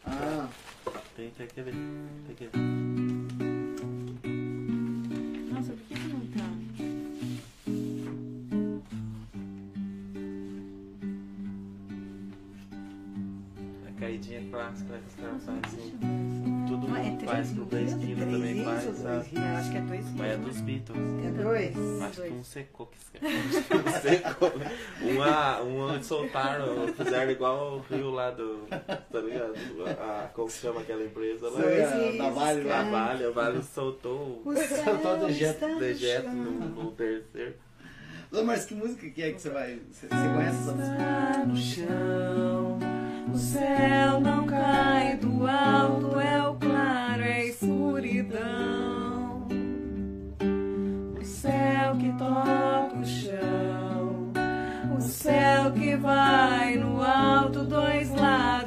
Ah, 0.04 0.50
Tem, 1.16 1.30
tem 1.30 1.48
que 1.48 1.62
ver. 1.62 1.74
Tem 2.26 2.36
que 2.36 2.46
ver. 2.48 2.97
A 14.18 14.20
caidinha 14.20 14.50
clássica, 14.50 14.94
né? 14.94 15.00
Que 15.00 15.10
os 15.10 15.16
caras 15.16 15.44
fazem 15.44 15.62
assim. 15.66 16.66
Tudo 16.68 16.88
Não, 16.88 16.98
é 16.98 17.04
mundo 17.04 17.26
faz 17.26 17.52
pro 17.52 17.66
Três 17.68 17.92
também 17.92 18.64
faz. 18.64 19.04
Eu 19.04 19.20
acho 19.20 19.72
que 19.72 19.78
é 19.78 19.82
dois 19.82 20.06
Mas 20.16 20.32
é 20.32 20.38
dos 20.38 20.62
Beatles. 20.62 21.00
É 21.24 21.44
dois? 21.44 22.02
Acho 22.02 22.22
que 22.24 22.30
um 22.34 22.44
secou 22.44 22.88
que. 22.88 22.98
Um 23.28 24.02
secou. 24.02 24.52
Uma, 25.18 25.60
uma 25.62 26.04
soltaram, 26.04 26.88
fizeram 26.94 27.32
igual 27.32 27.78
o 27.78 27.80
Rio 27.94 28.10
lá 28.10 28.32
do. 28.32 28.66
Tá 28.68 29.20
ligado? 29.20 29.54
A, 30.00 30.30
como 30.34 30.50
se 30.50 30.62
chama 30.62 30.82
aquela 30.82 31.04
empresa 31.04 31.50
lá? 31.50 31.60
Rios, 31.60 32.18
da 32.18 32.30
Vale 32.32 32.64
lá. 32.64 32.84
Vale, 32.84 33.26
a 33.26 33.30
Vale 33.30 33.62
soltou 33.64 34.42
O 34.44 34.50
o 34.50 34.58
Soltou 34.58 35.18
céu 35.18 35.28
dejeto. 35.28 35.80
dejeto 35.80 36.30
no, 36.30 36.92
terceiro. 36.92 37.54
Ô, 38.32 38.44
Márcio, 38.44 38.68
que 38.68 38.76
música 38.76 39.10
que 39.10 39.22
é 39.22 39.32
que 39.32 39.42
você 39.42 39.50
vai. 39.50 39.80
Você, 39.92 40.08
você 40.08 40.28
conhece 40.34 40.58
essa 40.58 40.74
música? 40.74 41.46
No 41.46 41.56
chão. 41.56 42.97
O 43.34 43.38
céu 43.38 44.22
não 44.22 44.46
cai 44.46 45.18
do 45.18 45.46
alto, 45.46 46.20
é 46.20 46.48
o 46.48 46.56
claro, 46.56 47.24
é 47.24 47.34
a 47.34 47.46
escuridão. 47.46 49.48
O 51.20 51.26
céu 51.26 51.96
que 51.98 52.12
toca 52.14 52.96
o 52.96 53.06
chão. 53.06 54.32
O 54.98 55.02
céu 55.02 55.72
que 55.74 55.98
vai 55.98 56.78
no 56.78 57.04
alto, 57.04 57.64
dois 57.64 58.10
lados 58.12 58.67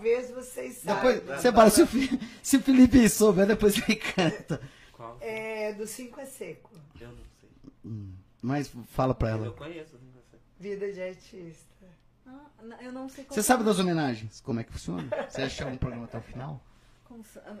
Talvez 0.00 0.30
vocês 0.30 0.76
saibam. 0.78 1.12
Depois, 1.12 1.40
você 1.40 1.52
fala, 1.52 1.70
se 1.70 1.82
o, 1.82 1.88
se 2.42 2.56
o 2.56 2.62
Felipe 2.62 3.08
souber, 3.08 3.46
depois 3.46 3.76
ele 3.76 3.96
canta. 3.96 4.60
Qual? 4.92 5.18
É, 5.20 5.74
do 5.74 5.86
Cinco 5.86 6.18
é 6.20 6.24
Seco. 6.24 6.70
Eu 6.98 7.08
não 7.08 7.16
sei. 7.38 7.50
Mas 8.40 8.72
fala 8.92 9.14
pra 9.14 9.30
Eu 9.30 9.34
ela. 9.36 9.50
conheço, 9.52 9.92
não 10.14 10.22
sei. 10.30 10.40
Vida 10.58 10.90
de 10.90 11.02
artista. 11.02 11.70
Ah, 12.26 12.46
eu 12.80 12.92
não 12.92 13.08
sei 13.10 13.24
como. 13.24 13.34
Você 13.34 13.42
sabe 13.42 13.62
das 13.62 13.78
homenagens? 13.78 14.40
Como 14.40 14.58
é 14.60 14.64
que 14.64 14.72
funciona? 14.72 15.06
Você 15.28 15.42
achou 15.42 15.68
um 15.68 15.76
programa 15.76 16.04
até 16.06 16.16
o 16.18 16.22
final? 16.22 16.64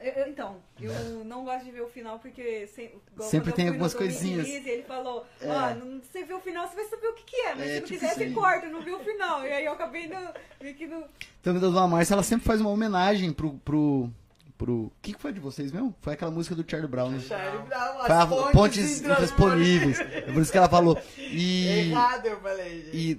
Eu- 0.02 0.12
eu- 0.12 0.28
então, 0.28 0.56
eu 0.80 1.24
não 1.24 1.44
gosto 1.44 1.64
de 1.64 1.70
ver 1.72 1.82
o 1.82 1.88
final 1.88 2.18
porque 2.18 2.66
sem- 2.68 2.92
Sempre 3.22 3.52
tem 3.52 3.68
algumas 3.68 3.94
coisinhas. 3.94 4.46
Ele 4.48 4.82
falou: 4.84 5.26
É. 5.40 5.48
Ó, 5.48 5.74
não- 5.74 6.00
você 6.00 6.24
vê 6.24 6.32
o 6.34 6.40
final, 6.40 6.68
você 6.68 6.76
vai 6.76 6.84
saber 6.86 7.06
o 7.08 7.14
que, 7.14 7.24
que 7.24 7.36
é, 7.36 7.54
mas 7.54 7.60
É, 7.62 7.74
se 7.74 7.80
não 7.80 7.86
tipo 7.86 8.00
quiser, 8.00 8.14
você 8.14 8.24
aí. 8.24 8.32
corta, 8.32 8.68
não 8.68 8.80
viu 8.82 8.96
o 8.96 9.04
final. 9.04 9.44
E 9.44 9.52
aí 9.52 9.64
eu 9.64 9.72
acabei 9.72 10.06
no, 10.08 10.16
meio 10.60 10.74
que 10.74 10.86
no. 10.86 11.04
Então, 11.40 11.56
a 11.56 11.58
Dona 11.58 11.86
Márcia, 11.88 12.14
ela 12.14 12.22
sempre 12.22 12.46
faz 12.46 12.60
uma 12.60 12.70
homenagem 12.70 13.32
pro. 13.32 13.54
pro, 13.64 14.10
pro... 14.56 14.72
O 14.74 14.92
que, 15.00 15.14
que 15.14 15.20
foi 15.20 15.32
de 15.32 15.40
vocês 15.40 15.72
mesmo? 15.72 15.94
Foi 16.02 16.12
aquela 16.12 16.30
música 16.30 16.54
do 16.54 16.64
Charlie 16.70 16.88
Brown, 16.90 17.10
né? 17.10 17.20
Charlie 17.20 17.62
Brown, 17.66 17.98
as 18.02 18.10
a 18.10 18.26
pontes, 18.26 18.52
pontes 18.52 19.00
intransponíveis. 19.00 20.00
É 20.00 20.32
por 20.32 20.42
isso 20.42 20.52
que 20.52 20.58
ela 20.58 20.68
falou. 20.68 20.98
E. 21.18 21.88
Errado 21.90 22.26
eu 22.26 22.40
falei, 22.40 22.82
gente. 22.82 22.96
E 22.96 23.16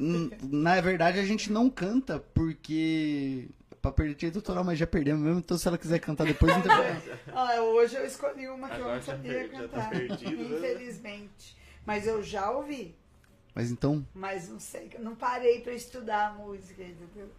na 0.52 0.80
verdade 0.82 1.20
a 1.20 1.26
gente 1.26 1.52
não 1.52 1.70
canta 1.70 2.20
porque. 2.34 3.50
Pra 3.82 3.92
perder 3.92 4.14
direito 4.16 4.36
autoral, 4.38 4.64
mas 4.64 4.78
já 4.78 4.86
perdemos 4.86 5.22
mesmo, 5.24 5.40
então 5.40 5.58
se 5.58 5.68
ela 5.68 5.78
quiser 5.78 5.98
cantar 6.00 6.26
depois 6.28 6.54
não 6.54 6.62
tem 6.62 6.72
problema. 6.72 7.02
Ah, 7.34 7.62
hoje 7.62 7.96
eu 7.96 8.06
escolhi 8.06 8.48
uma 8.48 8.68
que 8.70 8.76
eu 8.76 8.82
Agora 8.84 8.96
não 8.98 9.02
já 9.02 9.12
sabia 9.14 9.50
tá 9.50 9.58
cantar. 9.58 9.90
perdido, 9.90 10.44
né? 10.44 10.58
Infelizmente. 10.58 11.58
Mas 11.86 12.06
eu 12.06 12.22
já 12.22 12.52
ouvi. 12.52 12.96
Mas 13.56 13.72
então. 13.72 14.06
Mas 14.14 14.48
não 14.50 14.60
sei, 14.60 14.92
eu 14.94 15.02
não 15.02 15.16
parei 15.16 15.62
pra 15.62 15.74
estudar 15.74 16.28
a 16.28 16.34
música, 16.34 16.84
entendeu? 16.84 17.30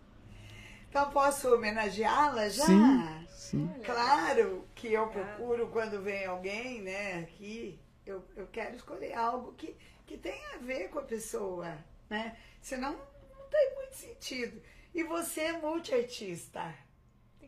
Então 0.91 1.11
posso 1.11 1.55
homenageá-la 1.55 2.49
já? 2.49 2.67
Sim, 2.67 3.27
sim. 3.31 3.71
Claro 3.85 4.67
que 4.75 4.93
eu 4.93 5.07
procuro 5.09 5.69
quando 5.69 6.03
vem 6.03 6.27
alguém, 6.27 6.83
né, 6.83 7.21
aqui, 7.21 7.79
eu, 8.05 8.23
eu 8.37 8.47
quero 8.49 8.77
escolher 8.77 9.15
algo 9.15 9.53
que, 9.53 9.75
que 10.07 10.19
tenha 10.19 10.57
a 10.57 10.59
ver 10.59 10.89
com 10.91 10.99
a 10.99 11.03
pessoa, 11.03 11.79
né? 12.11 12.37
Senão 12.61 12.91
não 12.93 13.47
tem 13.49 13.75
muito 13.77 13.95
sentido. 13.95 14.61
E 14.95 15.03
você 15.05 15.41
é 15.41 15.53
multiartista. 15.53 16.75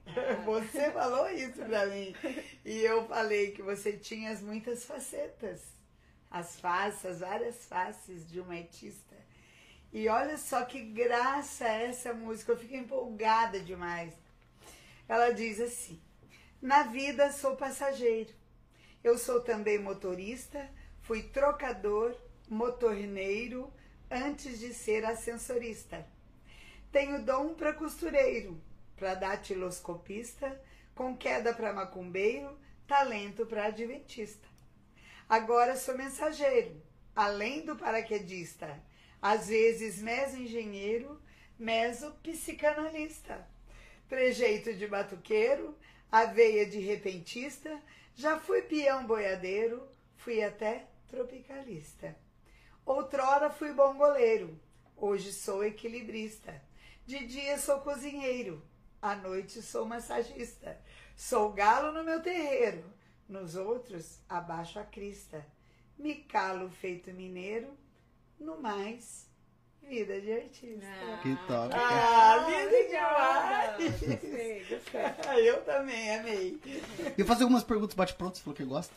Você 0.45 0.91
falou 0.93 1.31
isso 1.31 1.63
pra 1.65 1.87
mim. 1.87 2.15
E 2.65 2.79
eu 2.81 3.07
falei 3.07 3.53
que 3.53 3.63
você 3.63 3.95
tinha 3.95 4.31
as 4.31 4.43
muitas 4.43 4.85
facetas. 4.85 5.63
As 6.31 6.61
faces, 6.61 7.07
as 7.07 7.21
várias 7.21 7.65
faces 7.65 8.31
de 8.31 8.39
uma 8.39 8.55
artista. 8.55 9.17
E 9.93 10.09
olha 10.09 10.37
só 10.37 10.65
que 10.65 10.81
graça 10.81 11.67
essa 11.67 12.13
música. 12.13 12.53
Eu 12.53 12.59
fico 12.59 12.75
empolgada 12.75 13.61
demais. 13.61 14.13
Ela 15.09 15.31
diz 15.31 15.61
assim: 15.61 16.01
Na 16.61 16.83
vida 16.83 17.33
sou 17.33 17.57
passageiro. 17.57 18.33
Eu 19.03 19.19
sou 19.19 19.41
também 19.41 19.79
motorista, 19.79 20.69
fui 21.03 21.23
trocador, 21.23 22.17
motorneiro, 22.49 23.73
antes 24.11 24.59
de 24.59 24.73
ser 24.73 25.05
ascensorista. 25.05 26.07
Tenho 26.95 27.25
dom 27.25 27.55
para 27.55 27.73
costureiro, 27.73 28.63
para 28.95 29.17
datiloscopista, 29.17 30.63
com 30.95 31.17
queda 31.17 31.53
para 31.53 31.73
macumbeiro, 31.73 32.57
talento 32.87 33.45
para 33.47 33.65
adventista. 33.65 34.47
Agora 35.29 35.75
sou 35.75 35.99
mensageiro, 35.99 36.81
além 37.13 37.63
do 37.63 37.75
paraquedista, 37.75 38.81
às 39.21 39.49
vezes 39.49 40.01
meso 40.01 40.37
engenheiro, 40.37 41.21
meso 41.59 42.13
psicanalista. 42.23 43.45
Trejeito 44.09 44.73
de 44.73 44.87
batuqueiro, 44.87 45.77
aveia 46.13 46.65
de 46.65 46.79
repentista, 46.79 47.77
já 48.15 48.39
fui 48.39 48.63
peão 48.63 49.05
boiadeiro, 49.05 49.85
fui 50.19 50.45
até 50.45 50.87
tropicalista. 51.09 52.15
Outrora 52.87 53.51
fui 53.51 53.73
bom 53.73 53.97
goleiro, 53.97 54.57
hoje 54.97 55.33
sou 55.33 55.65
equilibrista. 55.65 56.63
De 57.07 57.27
dia 57.27 57.59
sou 57.59 57.81
cozinheiro, 57.81 58.63
à 59.01 59.15
noite 59.15 59.61
sou 59.63 59.85
massagista. 59.85 60.77
Sou 61.17 61.53
galo 61.53 61.93
no 61.93 62.03
meu 62.03 62.21
terreiro, 62.23 62.85
nos 63.29 63.55
outros 63.57 64.19
abaixo 64.29 64.79
a 64.79 64.85
crista. 64.85 65.45
Me 65.99 66.15
calo 66.15 66.69
feito 66.71 67.13
mineiro, 67.13 67.69
no 68.41 68.61
mais, 68.61 69.27
vida 69.83 70.21
de 70.21 70.33
artista. 70.33 70.87
Que 71.23 71.37
top. 71.47 71.73
Ah, 71.75 72.47
lindo 72.49 72.89
demais! 72.89 74.01
Gostei, 74.01 74.65
gostei. 74.65 75.47
Eu 75.49 75.63
também 75.63 76.17
amei. 76.17 76.61
E 76.67 77.21
eu 77.21 77.27
fazer 77.27 77.43
algumas 77.45 77.63
perguntas 77.63 77.95
bate-pronto, 77.95 78.39
você 78.39 78.43
falou 78.43 78.57
que 78.57 78.65
gosta. 78.65 78.95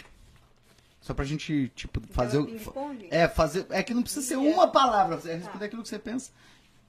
Só 1.01 1.13
pra 1.13 1.23
gente, 1.23 1.69
tipo, 1.75 2.01
fazer. 2.09 2.39
o- 2.39 2.45
ping-pong? 2.47 3.07
É, 3.11 3.27
fazer. 3.27 3.65
É 3.69 3.83
que 3.83 3.93
não 3.93 4.01
precisa 4.01 4.25
ser 4.25 4.37
uma 4.37 4.67
palavra, 4.71 5.19
é 5.29 5.35
responder 5.35 5.65
aquilo 5.65 5.83
que 5.83 5.89
você 5.89 5.99
pensa. 5.99 6.31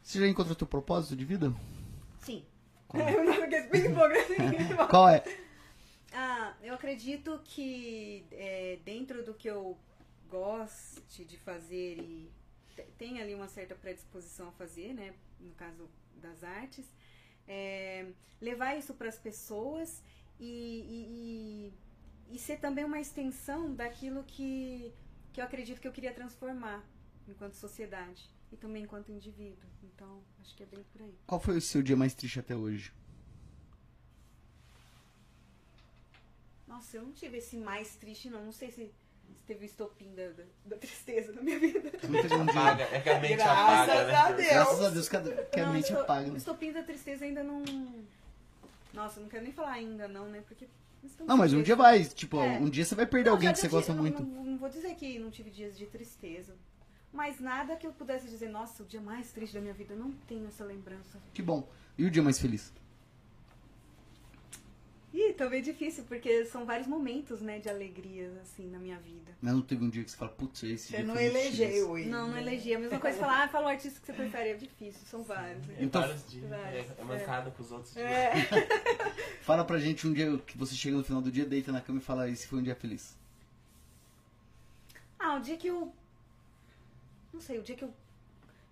Você 0.09 0.20
já 0.20 0.27
encontrou 0.27 0.57
teu 0.57 0.67
propósito 0.67 1.15
de 1.15 1.23
vida? 1.23 1.55
Sim. 2.20 2.43
Qual? 2.89 3.03
Assim. 3.07 4.75
Qual 4.89 5.07
é? 5.07 5.23
Ah, 6.15 6.55
eu 6.62 6.73
acredito 6.73 7.39
que 7.45 8.25
é, 8.33 8.78
dentro 8.87 9.23
do 9.23 9.35
que 9.35 9.47
eu 9.51 9.77
goste 10.31 11.27
de 11.27 11.37
fazer 11.37 11.99
e 11.99 12.33
te- 12.75 12.87
tem 12.97 13.20
ali 13.20 13.35
uma 13.35 13.49
certa 13.49 13.75
predisposição 13.75 14.49
a 14.49 14.53
fazer, 14.53 14.95
né? 14.95 15.12
No 15.39 15.53
caso 15.53 15.87
das 16.15 16.43
artes, 16.43 16.87
é, 17.47 18.07
levar 18.41 18.78
isso 18.78 18.95
para 18.95 19.11
as 19.11 19.19
pessoas 19.19 20.03
e, 20.41 20.47
e, 20.49 22.33
e, 22.33 22.35
e 22.35 22.39
ser 22.39 22.57
também 22.61 22.87
uma 22.87 22.99
extensão 22.99 23.75
daquilo 23.75 24.25
que, 24.25 24.91
que 25.35 25.41
eu 25.43 25.45
acredito 25.45 25.83
que 25.83 25.87
eu 25.87 25.93
queria 25.93 26.15
transformar 26.15 26.83
enquanto 27.28 27.53
sociedade 27.53 28.38
e 28.52 28.57
também 28.57 28.83
enquanto 28.85 29.10
indivíduo. 29.12 29.68
Então, 29.83 30.23
acho 30.41 30.55
que 30.57 30.62
é 30.62 30.67
bem 30.67 30.85
por 30.93 31.02
aí. 31.02 31.15
Qual 31.27 31.41
foi 31.41 31.57
o 31.57 31.60
seu 31.60 31.83
dia 31.83 31.97
mais 31.97 32.15
triste 32.15 32.41
até 32.41 32.55
hoje? 32.57 32.93
Nossa, 36.67 36.97
eu 36.97 37.02
não 37.02 37.12
tive 37.12 37.39
esse 37.39 37.57
mais 37.57 37.97
triste, 37.97 38.28
não. 38.28 38.44
Não 38.44 38.52
sei 38.52 38.70
se, 38.70 38.93
se 39.27 39.33
teve 39.47 39.65
o 39.65 39.67
estopim 39.67 40.15
da, 40.15 40.28
da, 40.31 40.44
da 40.67 40.77
tristeza 40.77 41.33
na 41.33 41.41
minha 41.43 41.59
vida. 41.59 41.91
Não 42.09 42.23
teve 42.23 42.35
um. 42.35 42.43
Apaga, 42.43 42.85
é 42.85 43.01
que 43.01 43.09
a 43.10 43.20
mente 43.20 43.36
Graças 43.36 43.89
apaga, 43.91 44.05
né? 44.07 44.15
a 44.15 44.33
Deus. 44.33 44.49
Graças 44.49 44.83
a 44.85 44.91
Deus 44.91 45.09
que 45.09 45.17
a, 45.17 45.44
que 45.47 45.60
a 45.60 45.67
Não, 45.67 45.73
mente 45.73 45.85
esto- 45.93 46.01
apaga. 46.01 46.28
O 46.28 46.33
né? 46.33 46.39
estopim 46.39 46.73
da 46.73 46.83
tristeza 46.83 47.25
ainda 47.25 47.43
não. 47.43 47.65
Nossa, 48.93 49.18
eu 49.18 49.23
não 49.23 49.31
quero 49.31 49.44
nem 49.44 49.52
falar 49.52 49.73
ainda, 49.73 50.07
não, 50.09 50.28
né? 50.28 50.43
Porque. 50.47 50.68
Não, 51.27 51.36
mas 51.36 51.52
um 51.52 51.62
dia 51.62 51.77
vai, 51.77 52.05
tipo, 52.05 52.39
É. 52.41 52.59
um 52.59 52.68
dia 52.68 52.85
você 52.85 52.94
vai 52.94 53.07
perder 53.07 53.31
Não, 53.31 53.36
alguém 53.36 53.52
que 53.52 53.59
você 53.59 53.68
gosta 53.68 53.94
não, 53.94 54.02
muito. 54.02 54.23
Não, 54.23 54.44
não 54.44 54.59
vou 54.59 54.68
dizer 54.68 54.94
que 54.97 55.18
não 55.18 55.31
tive 55.31 55.49
dias 55.51 55.78
de 55.78 55.86
tristeza. 55.86 56.55
Mas 57.19 57.41
nada 57.41 57.75
que 57.75 57.85
eu 57.85 57.93
pudesse 57.93 58.29
dizer, 58.29 58.49
nossa, 58.49 58.85
o 58.85 58.87
dia 58.87 59.01
mais 59.01 59.33
triste 59.33 59.55
da 59.55 59.61
minha 59.61 59.75
vida, 59.75 59.93
eu 59.95 59.99
não 59.99 60.13
tenho 60.29 60.47
essa 60.47 60.65
lembrança. 60.65 61.19
Que 61.35 61.43
bom. 61.43 61.69
E 61.99 62.05
o 62.05 62.11
dia 62.13 62.23
mais 62.23 62.39
feliz? 62.39 62.73
Ih, 65.13 65.33
também 65.33 65.61
difícil, 65.61 66.05
porque 66.05 66.45
são 66.45 66.65
vários 66.65 66.87
momentos, 66.87 67.41
né, 67.41 67.59
de 67.59 67.69
alegria, 67.69 68.31
assim, 68.41 68.71
na 68.71 68.79
minha 68.79 68.97
vida. 69.01 69.33
Né, 69.43 69.51
Não 69.51 69.61
teve 69.63 69.85
um 69.85 69.91
dia 69.91 70.05
que 70.05 70.13
você 70.13 70.17
fala, 70.17 70.31
putz, 70.31 70.63
esse 70.63 70.91
Você 70.93 70.97
dia 70.99 71.07
não 71.07 71.17
elegeu 71.19 71.99
ele. 71.99 72.09
Não, 72.09 72.29
não 72.29 72.39
elegi. 72.39 72.73
A 72.73 72.79
mesma 72.79 73.01
coisa 73.01 73.17
que 73.19 73.25
falar, 73.25 73.43
ah, 73.47 73.49
fala 73.49 73.65
o 73.67 73.69
artista 73.69 73.99
que 73.99 74.07
você 74.07 74.13
prefere, 74.13 74.51
é 74.51 74.55
difícil, 74.55 75.05
são 75.09 75.25
vários. 75.25 75.67
né? 75.67 75.75
É 75.77 75.83
Então- 75.83 76.03
vários 76.03 76.25
dias. 76.31 76.49
Vários, 76.49 76.87
É, 76.91 76.95
é 77.01 77.05
mancada 77.05 77.51
com 77.51 77.63
os 77.65 77.73
outros 77.73 77.95
dias. 77.95 78.07
É. 78.07 78.33
Fala 79.43 79.65
pra 79.65 79.81
gente 79.81 80.07
um 80.07 80.13
dia 80.13 80.39
que 80.39 80.57
você 80.57 80.77
chega 80.77 80.97
no 80.97 81.03
final 81.03 81.21
do 81.21 81.33
dia, 81.33 81.45
deita 81.45 81.73
na 81.73 81.81
cama 81.81 81.99
e 81.99 82.03
fala, 82.03 82.31
esse 82.31 82.47
foi 82.47 82.61
um 82.61 82.63
dia 82.63 82.77
feliz. 82.77 83.17
Ah, 85.19 85.35
o 85.35 85.41
dia 85.41 85.57
que 85.57 85.67
eu. 85.67 85.93
Não 87.39 87.42
sei, 87.42 87.57
o 87.58 87.62
dia 87.62 87.76
que 87.76 87.84
eu. 87.84 87.94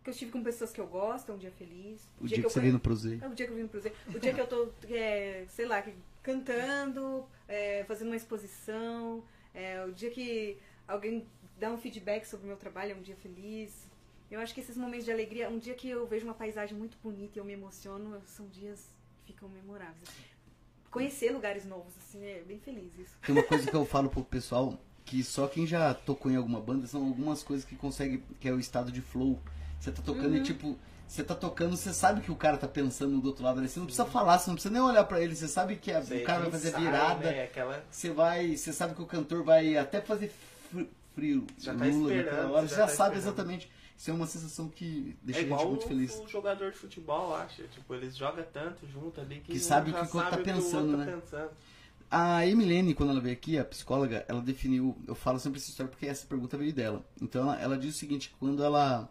Que 0.03 0.11
eu 0.11 0.13
estive 0.13 0.33
com 0.33 0.43
pessoas 0.43 0.73
que 0.73 0.81
eu 0.81 0.87
gosto, 0.89 1.31
é 1.31 1.35
um 1.35 1.39
dia 1.39 1.53
feliz. 1.53 2.01
O 2.21 2.27
dia, 2.27 2.39
que, 2.39 2.47
eu 2.47 2.51
você 2.51 2.61
veio 2.61 2.73
no 2.73 2.81
Prozei. 2.81 3.21
É 3.23 3.29
o 3.29 3.35
dia 3.35 3.47
que 3.47 3.53
eu 3.53 3.57
vim 3.57 3.63
no 3.63 3.69
Cruzeiro. 3.69 3.97
O 4.13 4.19
dia 4.19 4.35
que 4.35 4.41
eu 4.41 4.47
tô, 4.47 4.69
é, 4.91 5.45
sei 5.49 5.67
lá, 5.67 5.81
que- 5.83 5.95
cantando, 6.23 7.25
é, 7.47 7.85
fazendo 7.85 8.09
uma 8.09 8.17
exposição. 8.17 9.23
É, 9.55 9.85
o 9.85 9.93
dia 9.93 10.11
que 10.11 10.59
alguém 10.87 11.25
dá 11.59 11.71
um 11.73 11.79
feedback 11.79 12.25
sobre 12.25 12.45
o 12.45 12.49
meu 12.49 12.57
trabalho 12.57 12.93
é 12.93 12.95
um 12.97 13.03
dia 13.03 13.17
feliz. 13.17 13.87
Eu 14.29 14.41
acho 14.41 14.53
que 14.53 14.61
esses 14.61 14.77
momentos 14.77 15.05
de 15.05 15.13
alegria, 15.13 15.49
um 15.49 15.59
dia 15.59 15.75
que 15.75 15.89
eu 15.89 16.05
vejo 16.09 16.25
uma 16.25 16.35
paisagem 16.35 16.77
muito 16.77 16.97
bonita 17.03 17.39
e 17.39 17.41
eu 17.41 17.45
me 17.45 17.53
emociono, 17.53 18.21
são 18.27 18.49
dias 18.49 18.85
que 19.25 19.33
ficam 19.33 19.49
memoráveis. 19.49 20.03
assim. 20.09 20.23
Conhecer 20.91 21.31
lugares 21.31 21.65
novos, 21.65 21.97
assim, 21.99 22.25
é 22.25 22.43
bem 22.43 22.59
feliz 22.59 22.93
isso. 22.99 23.17
Tem 23.25 23.33
uma 23.35 23.45
coisa 23.45 23.69
que 23.71 23.77
eu 23.77 23.85
falo 23.85 24.09
pro 24.09 24.25
pessoal, 24.25 24.79
que 25.07 25.25
só 25.25 25.47
quem 25.47 25.67
já 25.67 25.95
tocou 25.95 26.31
em 26.31 26.37
alguma 26.37 26.61
banda 26.61 26.87
são 26.87 27.03
algumas 27.07 27.43
coisas 27.43 27.65
que 27.65 27.75
consegue, 27.77 28.23
que 28.41 28.47
é 28.49 28.53
o 28.53 28.61
estado 28.61 28.93
de 28.93 29.01
flow. 29.01 29.41
Você 29.81 29.91
tá 29.91 30.03
tocando 30.03 30.31
Uhum. 30.33 30.37
e 30.37 30.43
tipo, 30.43 30.77
você 31.09 31.23
tá 31.25 31.35
tocando, 31.35 31.77
você 31.77 31.95
sabe 31.95 32.21
que 32.21 32.31
o 32.33 32.37
cara 32.37 32.59
tá 32.59 32.67
pensando 32.69 33.19
do 33.21 33.29
outro 33.29 33.45
lado 33.45 33.61
ali. 33.61 33.69
Você 33.69 33.79
não 33.79 33.87
precisa 33.87 34.05
falar, 34.05 34.39
você 34.39 34.51
não 34.51 34.57
precisa 34.57 34.75
nem 34.75 34.83
olhar 34.83 35.05
pra 35.05 35.21
ele, 35.23 35.35
você 35.35 35.47
sabe 35.49 35.77
que 35.77 35.91
a- 35.93 36.01
o 36.01 36.23
cara 36.25 36.41
vai 36.43 36.51
fazer 36.51 36.69
ensaia, 36.71 36.85
virada. 36.85 37.31
Né? 37.31 37.45
Aquela... 37.45 37.85
Você 37.91 38.11
vai, 38.11 38.57
você 38.57 38.73
sabe 38.73 38.95
que 38.95 39.03
o 39.03 39.07
cantor 39.07 39.43
vai 39.45 39.77
até 39.79 40.01
fazer 40.01 40.29
fr- 40.73 40.83
sofrer 41.15 41.43
Já 41.59 41.75
tá 41.75 41.85
Lula 41.85 42.13
esperando, 42.13 42.25
naquela 42.35 42.51
hora, 42.51 42.63
já 42.67 42.69
você 42.69 42.75
já 42.75 42.81
tá 42.83 42.89
sabe 42.89 43.17
esperando. 43.17 43.35
exatamente. 43.35 43.71
Isso 43.97 44.11
é 44.11 44.13
uma 44.13 44.27
sensação 44.27 44.69
que 44.69 45.17
deixa 45.23 45.41
É 45.41 45.45
a 45.45 45.45
gente 45.47 45.53
igual 45.55 45.69
muito 45.71 45.85
o, 45.87 45.89
feliz. 45.89 46.15
o 46.19 46.29
jogador 46.29 46.71
de 46.71 46.77
futebol, 46.77 47.35
acha. 47.35 47.63
Tipo, 47.69 47.95
eles 47.95 48.15
jogam 48.15 48.45
tanto 48.53 48.87
junto 48.89 49.21
ali 49.23 49.37
que, 49.37 49.53
Que 49.53 49.59
um 49.59 49.61
sabe 49.63 49.91
já 49.93 50.03
o 50.03 50.07
que 50.07 50.15
o 50.15 50.21
outro 50.21 50.31
tá 50.31 50.37
sabe 50.37 50.43
pensando, 50.53 50.91
outro 50.91 50.97
né? 50.99 51.07
tá 51.07 51.13
pensando. 51.13 51.51
A 52.11 52.47
Emilene, 52.47 52.95
quando 52.95 53.11
ela 53.11 53.21
veio 53.21 53.35
aqui, 53.35 53.59
a 53.59 53.65
psicóloga, 53.65 54.25
ela 54.29 54.41
definiu. 54.41 54.97
Eu 55.07 55.15
falo 55.15 55.39
sempre 55.41 55.59
essa 55.59 55.71
história 55.71 55.91
porque 55.91 56.07
essa 56.07 56.27
pergunta 56.27 56.57
veio 56.57 56.73
dela. 56.73 57.05
Então 57.21 57.43
ela, 57.43 57.61
ela 57.61 57.79
diz 57.79 57.95
o 57.95 57.99
seguinte: 57.99 58.35
quando 58.39 58.63
ela. 58.63 59.11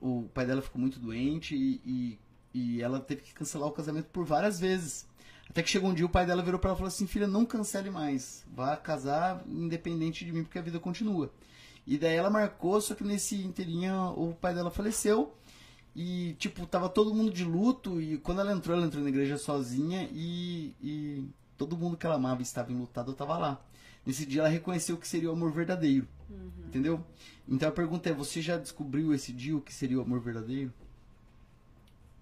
O 0.00 0.28
pai 0.34 0.46
dela 0.46 0.60
ficou 0.60 0.80
muito 0.80 0.98
doente 0.98 1.54
e, 1.54 1.80
e, 1.84 2.18
e 2.52 2.82
ela 2.82 3.00
teve 3.00 3.22
que 3.22 3.32
cancelar 3.32 3.68
o 3.68 3.72
casamento 3.72 4.06
por 4.06 4.24
várias 4.24 4.60
vezes. 4.60 5.06
Até 5.48 5.62
que 5.62 5.70
chegou 5.70 5.90
um 5.90 5.94
dia 5.94 6.04
o 6.04 6.10
pai 6.10 6.26
dela 6.26 6.42
virou 6.42 6.58
pra 6.58 6.70
ela 6.70 6.76
e 6.76 6.78
falou 6.78 6.88
assim: 6.88 7.06
Filha, 7.06 7.26
não 7.26 7.44
cancele 7.44 7.90
mais. 7.90 8.44
Vá 8.54 8.76
casar 8.76 9.42
independente 9.46 10.24
de 10.24 10.32
mim 10.32 10.42
porque 10.42 10.58
a 10.58 10.62
vida 10.62 10.78
continua. 10.80 11.30
E 11.86 11.98
daí 11.98 12.16
ela 12.16 12.30
marcou, 12.30 12.80
só 12.80 12.94
que 12.94 13.04
nesse 13.04 13.36
inteirinho 13.36 14.14
o 14.16 14.34
pai 14.34 14.54
dela 14.54 14.70
faleceu. 14.70 15.34
E, 15.94 16.34
tipo, 16.38 16.66
tava 16.66 16.88
todo 16.88 17.14
mundo 17.14 17.30
de 17.30 17.44
luto. 17.44 18.00
E 18.00 18.18
quando 18.18 18.40
ela 18.40 18.52
entrou, 18.52 18.76
ela 18.76 18.86
entrou 18.86 19.02
na 19.02 19.10
igreja 19.10 19.36
sozinha. 19.38 20.08
E, 20.12 20.74
e 20.82 21.28
todo 21.56 21.76
mundo 21.76 21.96
que 21.96 22.06
ela 22.06 22.16
amava 22.16 22.42
estava 22.42 22.72
enlutado 22.72 23.12
tava 23.14 23.38
lá. 23.38 23.64
Nesse 24.04 24.26
dia 24.26 24.42
ela 24.42 24.48
reconheceu 24.48 24.96
que 24.96 25.08
seria 25.08 25.30
o 25.30 25.32
amor 25.32 25.52
verdadeiro. 25.52 26.06
Entendeu? 26.66 27.04
Então 27.48 27.68
a 27.68 27.72
pergunta 27.72 28.10
é: 28.10 28.12
você 28.12 28.42
já 28.42 28.56
descobriu 28.58 29.14
esse 29.14 29.32
dia 29.32 29.56
o 29.56 29.60
que 29.60 29.72
seria 29.72 29.98
o 29.98 30.02
amor 30.02 30.20
verdadeiro? 30.20 30.72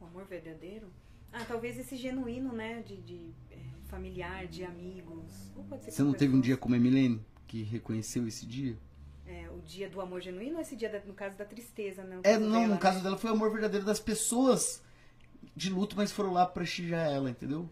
O 0.01 0.05
amor 0.05 0.25
verdadeiro? 0.27 0.89
Ah, 1.33 1.45
talvez 1.47 1.79
esse 1.79 1.97
genuíno, 1.97 2.53
né? 2.53 2.83
De, 2.83 2.97
de, 2.99 3.31
é, 3.51 3.57
familiar, 3.87 4.47
de 4.47 4.65
amigos. 4.65 5.51
Você 5.89 6.03
não 6.03 6.13
teve 6.13 6.37
um 6.37 6.41
dia 6.41 6.57
como 6.57 6.75
a 6.75 6.79
Emilene 6.79 7.25
que 7.47 7.63
reconheceu 7.63 8.27
esse 8.27 8.45
dia? 8.45 8.77
É, 9.27 9.49
o 9.51 9.61
dia 9.63 9.89
do 9.89 10.01
amor 10.01 10.21
genuíno 10.21 10.57
ou 10.57 10.61
esse 10.61 10.77
dia, 10.77 10.91
da- 10.91 11.01
no 11.07 11.15
caso, 11.15 11.37
da 11.39 11.45
tristeza, 11.45 12.03
né? 12.05 12.21
É, 12.23 12.37
não, 12.37 12.51
dela, 12.51 12.67
no 12.67 12.75
né? 12.75 12.79
caso 12.81 13.03
dela 13.03 13.17
foi 13.17 13.31
o 13.31 13.35
amor 13.35 13.51
verdadeiro 13.51 13.87
das 13.87 14.01
pessoas 14.01 14.83
de 15.57 15.71
luto, 15.71 15.97
mas 15.97 16.13
foram 16.13 16.33
lá 16.33 16.45
prestigiar 16.45 17.11
ela, 17.11 17.31
entendeu? 17.31 17.69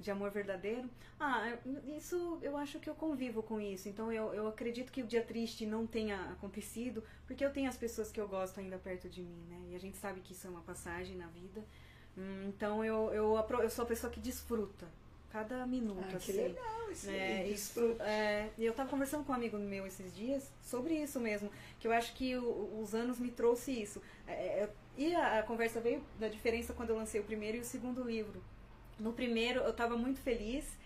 De 0.00 0.10
amor 0.10 0.30
verdadeiro? 0.30 0.88
Ah, 1.18 1.58
isso 1.96 2.38
eu 2.40 2.56
acho 2.56 2.80
que 2.80 2.88
eu 2.88 2.94
convivo 2.94 3.42
com 3.42 3.60
isso. 3.60 3.86
Então 3.88 4.10
eu, 4.10 4.32
eu 4.32 4.48
acredito 4.48 4.90
que 4.90 5.02
o 5.02 5.06
dia 5.06 5.22
triste 5.22 5.66
não 5.66 5.86
tenha 5.86 6.16
acontecido, 6.32 7.04
porque 7.26 7.44
eu 7.44 7.52
tenho 7.52 7.68
as 7.68 7.76
pessoas 7.76 8.10
que 8.10 8.18
eu 8.18 8.26
gosto 8.26 8.58
ainda 8.60 8.78
perto 8.78 9.08
de 9.10 9.20
mim, 9.22 9.44
né? 9.48 9.60
E 9.72 9.76
a 9.76 9.78
gente 9.78 9.98
sabe 9.98 10.20
que 10.22 10.32
isso 10.32 10.46
é 10.46 10.50
uma 10.50 10.62
passagem 10.62 11.16
na 11.16 11.26
vida. 11.26 11.62
Hum, 12.16 12.46
Então 12.48 12.82
eu, 12.82 13.12
eu, 13.12 13.36
eu 13.60 13.68
sou 13.70 13.84
a 13.84 13.86
pessoa 13.88 14.10
que 14.10 14.18
desfruta 14.18 14.88
cada 15.30 15.66
minuto, 15.66 16.00
Ah, 16.02 16.08
que 16.08 16.16
assim. 16.16 16.32
legal 16.32 16.90
isso 16.90 17.10
É, 17.10 17.46
isso, 17.46 17.96
é, 18.00 18.48
e 18.58 18.64
eu 18.64 18.72
tava 18.72 18.88
conversando 18.90 19.22
com 19.24 19.32
um 19.32 19.34
amigo 19.34 19.56
meu 19.58 19.86
esses 19.86 20.14
dias 20.16 20.50
sobre 20.62 20.94
isso 20.94 21.20
mesmo, 21.20 21.50
que 21.78 21.86
eu 21.86 21.92
acho 21.92 22.14
que 22.14 22.36
o- 22.36 22.80
os 22.82 22.94
anos 22.94 23.18
me 23.18 23.30
trouxe 23.30 23.70
isso. 23.70 24.02
É, 24.26 24.32
é, 24.32 24.70
e 24.96 25.14
a, 25.14 25.38
a 25.40 25.42
conversa 25.42 25.78
veio 25.80 26.02
da 26.18 26.26
diferença 26.28 26.72
quando 26.72 26.90
eu 26.90 26.96
lancei 26.96 27.20
o 27.20 27.24
primeiro 27.24 27.58
e 27.58 27.60
o 27.60 27.64
segundo 27.64 28.02
livro. 28.02 28.42
No 29.00 29.12
primeiro 29.12 29.60
eu 29.60 29.72
tava 29.72 29.96
muito 29.96 30.20
feliz, 30.20 30.78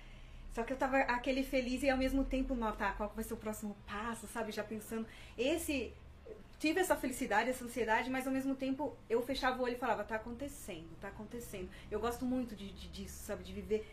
só 0.55 0.63
que 0.65 0.73
eu 0.73 0.77
tava 0.77 0.99
aquele 1.01 1.43
feliz 1.45 1.83
e 1.83 1.91
ao 1.91 1.99
mesmo 1.99 2.25
tempo 2.25 2.55
notar 2.55 2.97
qual 2.97 3.09
que 3.11 3.17
vai 3.17 3.25
ser 3.25 3.35
o 3.35 3.39
próximo 3.39 3.77
passo, 3.87 4.27
sabe? 4.29 4.53
Já 4.53 4.65
pensando. 4.65 5.07
Esse. 5.39 5.93
Tive 6.59 6.81
essa 6.81 6.97
felicidade, 6.97 7.51
essa 7.51 7.65
ansiedade, 7.65 8.09
mas 8.11 8.27
ao 8.27 8.33
mesmo 8.33 8.55
tempo 8.55 8.97
eu 9.11 9.21
fechava 9.23 9.61
o 9.61 9.65
olho 9.65 9.75
e 9.75 9.79
falava, 9.79 10.05
tá 10.05 10.17
acontecendo, 10.17 10.89
tá 11.01 11.09
acontecendo. 11.09 11.69
Eu 11.91 12.01
gosto 12.01 12.25
muito 12.25 12.55
de, 12.57 12.73
de- 12.73 12.89
disso, 12.89 13.25
sabe? 13.27 13.45
De 13.45 13.53
viver 13.53 13.87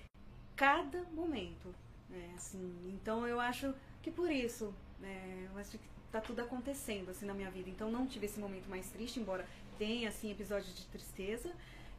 cada 0.55 1.03
momento. 1.13 1.73
né, 2.09 2.31
assim, 2.35 2.73
então 2.93 3.27
eu 3.27 3.39
acho 3.39 3.73
que 4.01 4.11
por 4.11 4.29
isso, 4.31 4.73
né, 4.99 5.47
eu 5.51 5.57
acho 5.59 5.71
que 5.71 5.79
tá 6.11 6.19
tudo 6.21 6.41
acontecendo 6.41 7.09
assim 7.11 7.25
na 7.25 7.33
minha 7.33 7.49
vida. 7.51 7.69
Então 7.69 7.89
não 7.91 8.05
tive 8.05 8.25
esse 8.25 8.39
momento 8.39 8.69
mais 8.69 8.89
triste, 8.89 9.19
embora 9.19 9.47
tenha 9.77 10.09
assim 10.09 10.31
episódios 10.31 10.75
de 10.75 10.85
tristeza 10.87 11.51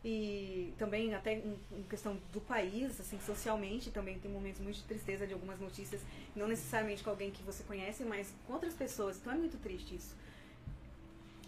e 0.04 0.72
também 0.78 1.14
até 1.14 1.34
em, 1.34 1.56
em 1.70 1.82
questão 1.84 2.18
do 2.32 2.40
país, 2.40 2.98
assim, 3.00 3.20
socialmente 3.20 3.90
também 3.90 4.18
tem 4.18 4.30
momentos 4.30 4.60
muito 4.60 4.76
de 4.76 4.82
tristeza 4.82 5.26
de 5.26 5.32
algumas 5.32 5.60
notícias, 5.60 6.00
não 6.34 6.48
necessariamente 6.48 7.04
com 7.04 7.10
alguém 7.10 7.30
que 7.30 7.42
você 7.42 7.62
conhece, 7.62 8.04
mas 8.04 8.34
com 8.46 8.52
outras 8.52 8.74
pessoas. 8.74 9.16
Então 9.18 9.32
é 9.32 9.36
muito 9.36 9.56
triste 9.58 9.94
isso. 9.94 10.16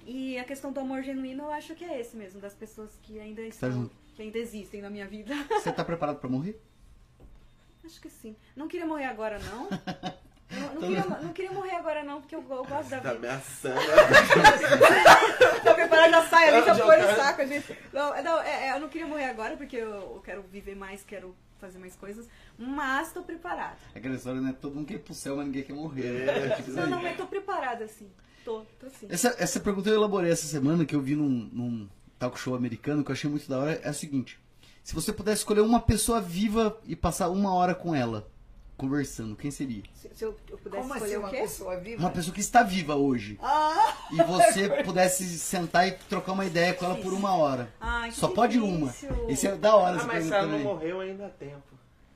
E 0.06 0.38
a 0.38 0.44
questão 0.44 0.72
do 0.72 0.78
amor 0.78 1.02
genuíno, 1.02 1.44
eu 1.44 1.50
acho 1.50 1.74
que 1.74 1.84
é 1.84 2.00
esse 2.00 2.16
mesmo, 2.16 2.40
das 2.40 2.54
pessoas 2.54 2.90
que 3.02 3.18
ainda 3.18 3.42
estão, 3.42 3.72
junto. 3.72 3.96
que 4.14 4.22
ainda 4.22 4.38
existem 4.38 4.80
na 4.80 4.90
minha 4.90 5.06
vida. 5.06 5.34
Você 5.48 5.72
tá 5.72 5.84
preparado 5.84 6.18
pra 6.20 6.28
morrer? 6.28 6.60
Acho 7.84 8.00
que 8.00 8.08
sim. 8.08 8.34
Não 8.56 8.66
queria 8.66 8.86
morrer 8.86 9.04
agora, 9.04 9.38
não. 9.40 9.68
Não, 10.54 10.74
não 10.74 10.80
queria, 10.80 11.04
não 11.04 11.32
queria 11.32 11.52
morrer 11.52 11.74
agora, 11.76 12.02
não, 12.04 12.20
porque 12.20 12.34
eu, 12.34 12.40
eu 12.48 12.64
gosto 12.64 12.88
da 12.90 13.00
Tá 13.00 13.12
vida. 13.12 13.28
ameaçando. 13.28 13.80
Tô 15.64 15.74
preparada, 15.74 16.10
já 16.10 16.28
sai 16.28 16.48
ali, 16.54 16.66
já 16.66 16.74
põe 16.74 17.00
no 17.02 17.16
saco, 17.16 17.46
gente. 17.46 17.78
Não, 17.92 18.14
é, 18.14 18.22
não, 18.22 18.40
é, 18.42 18.68
é, 18.68 18.72
eu 18.76 18.80
não 18.80 18.88
queria 18.88 19.06
morrer 19.06 19.26
agora, 19.26 19.56
porque 19.56 19.76
eu, 19.76 19.90
eu 19.90 20.22
quero 20.24 20.42
viver 20.42 20.74
mais, 20.76 21.02
quero 21.02 21.34
fazer 21.60 21.78
mais 21.78 21.96
coisas. 21.96 22.28
Mas 22.58 23.12
tô 23.12 23.22
preparada. 23.22 23.76
Aquela 23.94 24.14
história, 24.14 24.40
né? 24.40 24.54
Todo 24.60 24.74
mundo 24.74 24.86
quer 24.86 24.94
ir 24.94 24.98
pro 24.98 25.14
céu, 25.14 25.36
mas 25.36 25.46
ninguém 25.46 25.62
quer 25.62 25.72
morrer. 25.74 26.26
né? 26.26 26.48
Tipo 26.56 26.70
isso 26.70 26.80
Não, 26.80 26.86
não, 26.88 27.02
mas 27.02 27.16
tô 27.16 27.26
preparada, 27.26 27.86
sim. 27.88 28.10
Tô, 28.44 28.60
tô 28.78 28.88
sim. 28.90 29.06
Essa, 29.08 29.34
essa 29.38 29.58
pergunta 29.60 29.88
eu 29.88 29.94
elaborei 29.94 30.30
essa 30.30 30.46
semana, 30.46 30.84
que 30.84 30.94
eu 30.94 31.00
vi 31.00 31.16
num, 31.16 31.48
num 31.52 31.88
talk 32.18 32.38
show 32.38 32.54
americano, 32.54 33.02
que 33.02 33.10
eu 33.10 33.14
achei 33.14 33.30
muito 33.30 33.48
da 33.48 33.58
hora, 33.58 33.80
é 33.82 33.88
a 33.88 33.92
seguinte. 33.92 34.38
Se 34.82 34.94
você 34.94 35.12
pudesse 35.14 35.38
escolher 35.38 35.62
uma 35.62 35.80
pessoa 35.80 36.20
viva 36.20 36.78
e 36.86 36.94
passar 36.94 37.30
uma 37.30 37.54
hora 37.54 37.74
com 37.74 37.94
ela, 37.94 38.28
conversando, 38.76 39.36
quem 39.36 39.50
seria? 39.50 39.82
Se, 39.94 40.10
se 40.14 40.24
eu, 40.24 40.36
eu 40.50 40.58
pudesse 40.58 40.82
Como 40.82 40.94
escolher 40.94 41.14
assim 41.14 41.22
uma 41.22 41.30
pessoa 41.30 41.76
viva? 41.78 42.00
Uma 42.00 42.10
pessoa 42.10 42.34
que 42.34 42.40
está 42.40 42.62
viva 42.62 42.94
hoje. 42.96 43.38
Ah, 43.42 43.94
E 44.12 44.16
você 44.22 44.68
pudesse 44.84 45.38
sentar 45.38 45.86
e 45.88 45.92
trocar 45.92 46.32
uma 46.32 46.44
ideia 46.44 46.74
com 46.74 46.84
ela 46.84 46.96
por 46.96 47.12
uma 47.12 47.34
hora. 47.36 47.72
Ai, 47.80 48.10
Só 48.10 48.28
pode 48.28 48.58
uma. 48.58 48.92
Esse 49.28 49.46
é 49.46 49.56
da 49.56 49.74
hora 49.76 50.00
Ah, 50.00 50.06
mas 50.06 50.24
se 50.24 50.32
ela 50.34 50.46
não 50.46 50.58
morreu, 50.58 51.00
ainda 51.00 51.26
há 51.26 51.30
tempo. 51.30 51.73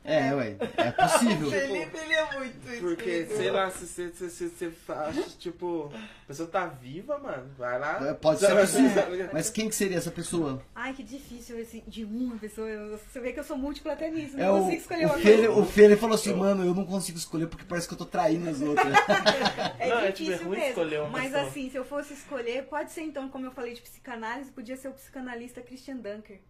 É, 0.08 0.34
ué. 0.34 0.56
É 0.76 0.90
possível. 0.90 1.48
o 1.48 1.50
Felipe, 1.52 1.96
ele 1.98 2.12
é 2.14 2.38
muito 2.38 2.80
Porque, 2.80 3.10
espírito. 3.10 3.36
sei 3.36 3.50
lá, 3.50 3.70
se 3.70 3.86
você 3.86 4.10
se, 4.12 4.30
se, 4.30 4.48
se, 4.48 4.72
acha, 4.88 5.22
tipo, 5.38 5.92
a 5.94 6.26
pessoa 6.26 6.48
tá 6.48 6.66
viva, 6.66 7.18
mano, 7.18 7.50
vai 7.58 7.78
lá. 7.78 8.08
É, 8.08 8.14
Pode 8.14 8.40
ser 8.40 8.54
possível. 8.58 9.02
Mas... 9.32 9.50
Quem 9.50 9.68
que 9.68 9.74
seria 9.74 9.98
essa 9.98 10.10
pessoa? 10.10 10.62
Ai, 10.74 10.92
que 10.94 11.02
difícil 11.02 11.58
esse 11.58 11.82
de 11.86 12.04
uma 12.04 12.36
pessoa. 12.38 12.68
Você 13.10 13.20
vê 13.20 13.32
que 13.32 13.40
eu 13.40 13.44
sou 13.44 13.56
múltipla 13.56 13.92
até 13.92 14.10
nisso. 14.10 14.36
Não 14.36 14.44
É 14.44 14.50
o, 14.50 14.58
consigo 14.60 14.76
escolher 14.80 15.04
o 15.04 15.08
uma 15.08 15.18
Fê, 15.18 15.48
o 15.48 15.64
Fê, 15.64 15.82
ele 15.84 15.96
falou 15.96 16.14
assim, 16.14 16.34
mano, 16.34 16.64
eu 16.64 16.74
não 16.74 16.84
consigo 16.86 17.18
escolher 17.18 17.46
porque 17.46 17.64
parece 17.64 17.86
que 17.86 17.94
eu 17.94 17.98
tô 17.98 18.06
traindo 18.06 18.48
as 18.48 18.60
outras. 18.60 18.86
É 19.78 19.88
Não, 19.88 19.98
é, 20.00 20.12
tipo, 20.12 20.30
é 20.30 20.32
difícil 20.34 20.46
ruim 20.46 20.56
mesmo. 20.58 20.68
escolher 20.70 21.00
uma 21.00 21.08
Mas 21.10 21.32
pessoa. 21.32 21.42
assim, 21.48 21.70
se 21.70 21.76
eu 21.76 21.84
fosse 21.84 22.12
escolher, 22.14 22.64
pode 22.64 22.90
ser 22.92 23.02
então, 23.02 23.28
como 23.28 23.46
eu 23.46 23.50
falei 23.50 23.74
de 23.74 23.80
psicanálise, 23.80 24.50
podia 24.50 24.76
ser 24.76 24.88
o 24.88 24.92
psicanalista 24.92 25.60
Christian 25.60 25.96
Dunker. 25.96 26.40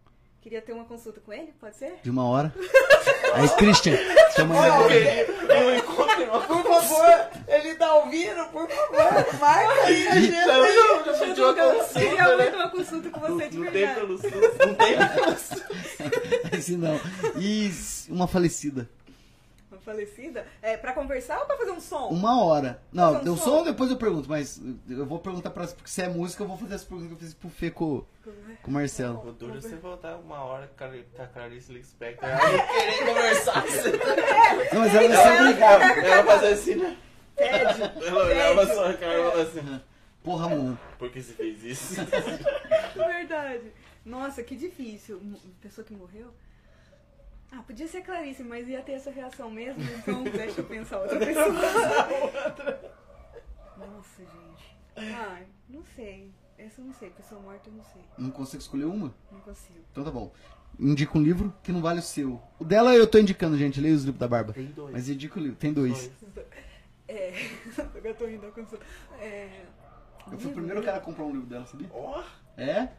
Queria 0.41 0.61
ter 0.61 0.71
uma 0.71 0.85
consulta 0.85 1.19
com 1.19 1.33
ele, 1.33 1.53
pode 1.59 1.75
ser? 1.75 1.99
De 2.01 2.09
uma 2.09 2.25
hora. 2.25 2.53
Aí, 3.33 3.49
Christian, 3.49 3.97
chama 4.33 4.55
Eu 4.55 5.75
encontro 5.75 6.23
uma 6.23 6.39
Por 6.41 6.63
favor, 6.63 7.29
ele 7.47 7.75
tá 7.75 7.95
ouvindo? 7.95 8.45
Por 8.45 8.69
favor, 8.69 9.39
marca 9.39 9.83
aí 9.83 10.07
a 10.07 10.15
gente. 10.15 10.31
Não, 10.31 11.05
já 11.05 11.13
pediu 11.13 11.49
uma 11.49 11.59
Eu 11.59 11.73
consulta, 11.73 11.99
queria 11.99 12.23
né? 12.23 12.35
muito 12.43 12.55
uma 12.55 12.69
consulta 12.69 13.09
com 13.09 13.19
você 13.19 13.49
de 13.49 13.57
Não 13.57 13.71
tem 13.71 13.93
pelo 13.95 14.17
SUS, 14.17 14.31
não 14.65 14.75
tem 14.75 14.97
pelo 14.97 15.37
SUS. 15.37 15.63
Assim 16.57 16.77
não. 16.77 16.99
E 17.37 17.71
uma 18.09 18.27
falecida. 18.27 18.89
Falecida? 19.89 20.45
É, 20.61 20.77
pra 20.77 20.93
conversar 20.93 21.39
ou 21.39 21.45
pra 21.45 21.57
fazer 21.57 21.71
um 21.71 21.79
som? 21.79 22.09
Uma 22.09 22.43
hora. 22.43 22.79
Não, 22.91 23.07
Fazer 23.13 23.19
um 23.19 23.23
deu 23.23 23.37
som? 23.37 23.43
som, 23.43 23.63
depois 23.63 23.89
eu 23.89 23.97
pergunto, 23.97 24.29
mas 24.29 24.61
eu 24.87 25.05
vou 25.05 25.17
perguntar 25.19 25.49
pra 25.49 25.65
porque 25.65 25.89
se 25.89 26.01
é 26.03 26.07
música, 26.07 26.43
eu 26.43 26.47
vou 26.47 26.57
fazer 26.57 26.75
essa 26.75 26.85
pergunta 26.85 27.07
que 27.07 27.13
eu 27.15 27.17
fiz 27.17 27.33
pro 27.33 27.49
Fê 27.49 27.71
com, 27.71 28.03
com 28.61 28.69
o 28.69 28.73
Marcelo. 28.73 29.27
O 29.27 29.31
duro 29.31 29.57
é 29.57 29.61
você 29.61 29.75
voltar 29.77 30.15
uma 30.17 30.43
hora 30.43 30.71
com 30.77 30.83
a 30.83 30.87
com 30.89 31.21
a 31.23 31.27
Clarice 31.27 31.71
Lispector. 31.73 32.29
Querer 32.29 33.05
conversar 33.05 33.61
com 33.63 33.67
você. 33.71 33.91
Não, 34.73 34.81
mas 34.81 34.95
ela 34.95 35.07
vai 35.07 35.17
ser 35.17 35.41
obrigada. 35.41 35.83
Ela 35.85 36.23
fazer 36.23 36.47
assim, 36.47 36.75
né? 36.75 36.97
Pede. 37.35 37.81
Ela 38.05 38.25
olhava 38.25 38.61
a 38.63 38.67
sua 38.67 38.93
cara 38.93 39.13
e 39.13 39.17
falava 39.23 39.41
assim. 39.41 39.81
Porra, 40.23 40.49
mano. 40.49 40.79
Por 40.97 41.09
que 41.09 41.21
você 41.21 41.33
fez 41.33 41.63
isso? 41.63 41.95
Verdade. 42.95 43.71
Nossa, 44.05 44.43
que 44.43 44.55
difícil. 44.55 45.21
Pessoa 45.61 45.85
que 45.85 45.93
morreu? 45.93 46.33
Ah, 47.51 47.63
podia 47.63 47.87
ser 47.87 48.01
Clarice, 48.01 48.43
mas 48.43 48.67
ia 48.67 48.81
ter 48.81 48.93
essa 48.93 49.09
reação 49.09 49.49
mesmo, 49.49 49.81
então 49.97 50.23
deixa 50.29 50.61
eu 50.61 50.65
pensar 50.65 50.99
outra 50.99 51.17
pessoa. 51.19 51.47
Nossa, 53.77 54.21
gente. 54.21 54.77
Ai, 54.95 55.45
não 55.67 55.83
sei. 55.95 56.31
Essa 56.57 56.81
eu 56.81 56.85
não 56.85 56.93
sei. 56.93 57.09
Pessoa 57.09 57.41
morta 57.41 57.69
eu 57.69 57.73
não 57.73 57.83
sei. 57.83 58.01
Não 58.17 58.29
consigo 58.31 58.61
escolher 58.61 58.85
uma? 58.85 59.13
Não 59.31 59.39
consigo. 59.39 59.79
Então 59.91 60.03
tá 60.03 60.11
bom. 60.11 60.31
Indica 60.79 61.17
um 61.17 61.21
livro 61.21 61.53
que 61.63 61.71
não 61.71 61.81
vale 61.81 61.99
o 61.99 62.03
seu. 62.03 62.41
O 62.59 62.63
dela 62.63 62.93
eu 62.93 63.07
tô 63.07 63.17
indicando, 63.17 63.57
gente. 63.57 63.81
Leia 63.81 63.95
os 63.95 64.03
livros 64.03 64.19
da 64.19 64.27
Barba. 64.27 64.53
Tem 64.53 64.65
dois. 64.65 64.91
Mas 64.93 65.09
indica 65.09 65.39
o 65.39 65.41
livro. 65.41 65.57
Tem 65.57 65.73
dois. 65.73 66.11
É. 67.07 67.33
Eu 68.03 68.13
tô 68.13 68.25
rindo. 68.27 68.53
É. 69.19 69.63
Eu 70.31 70.37
fui 70.37 70.51
o 70.51 70.53
primeiro 70.53 70.83
cara 70.83 70.97
a 70.97 71.01
comprar 71.01 71.23
um 71.23 71.31
livro 71.31 71.47
dela, 71.47 71.65
sabia? 71.65 71.89
Ó, 71.91 72.23
É? 72.55 72.89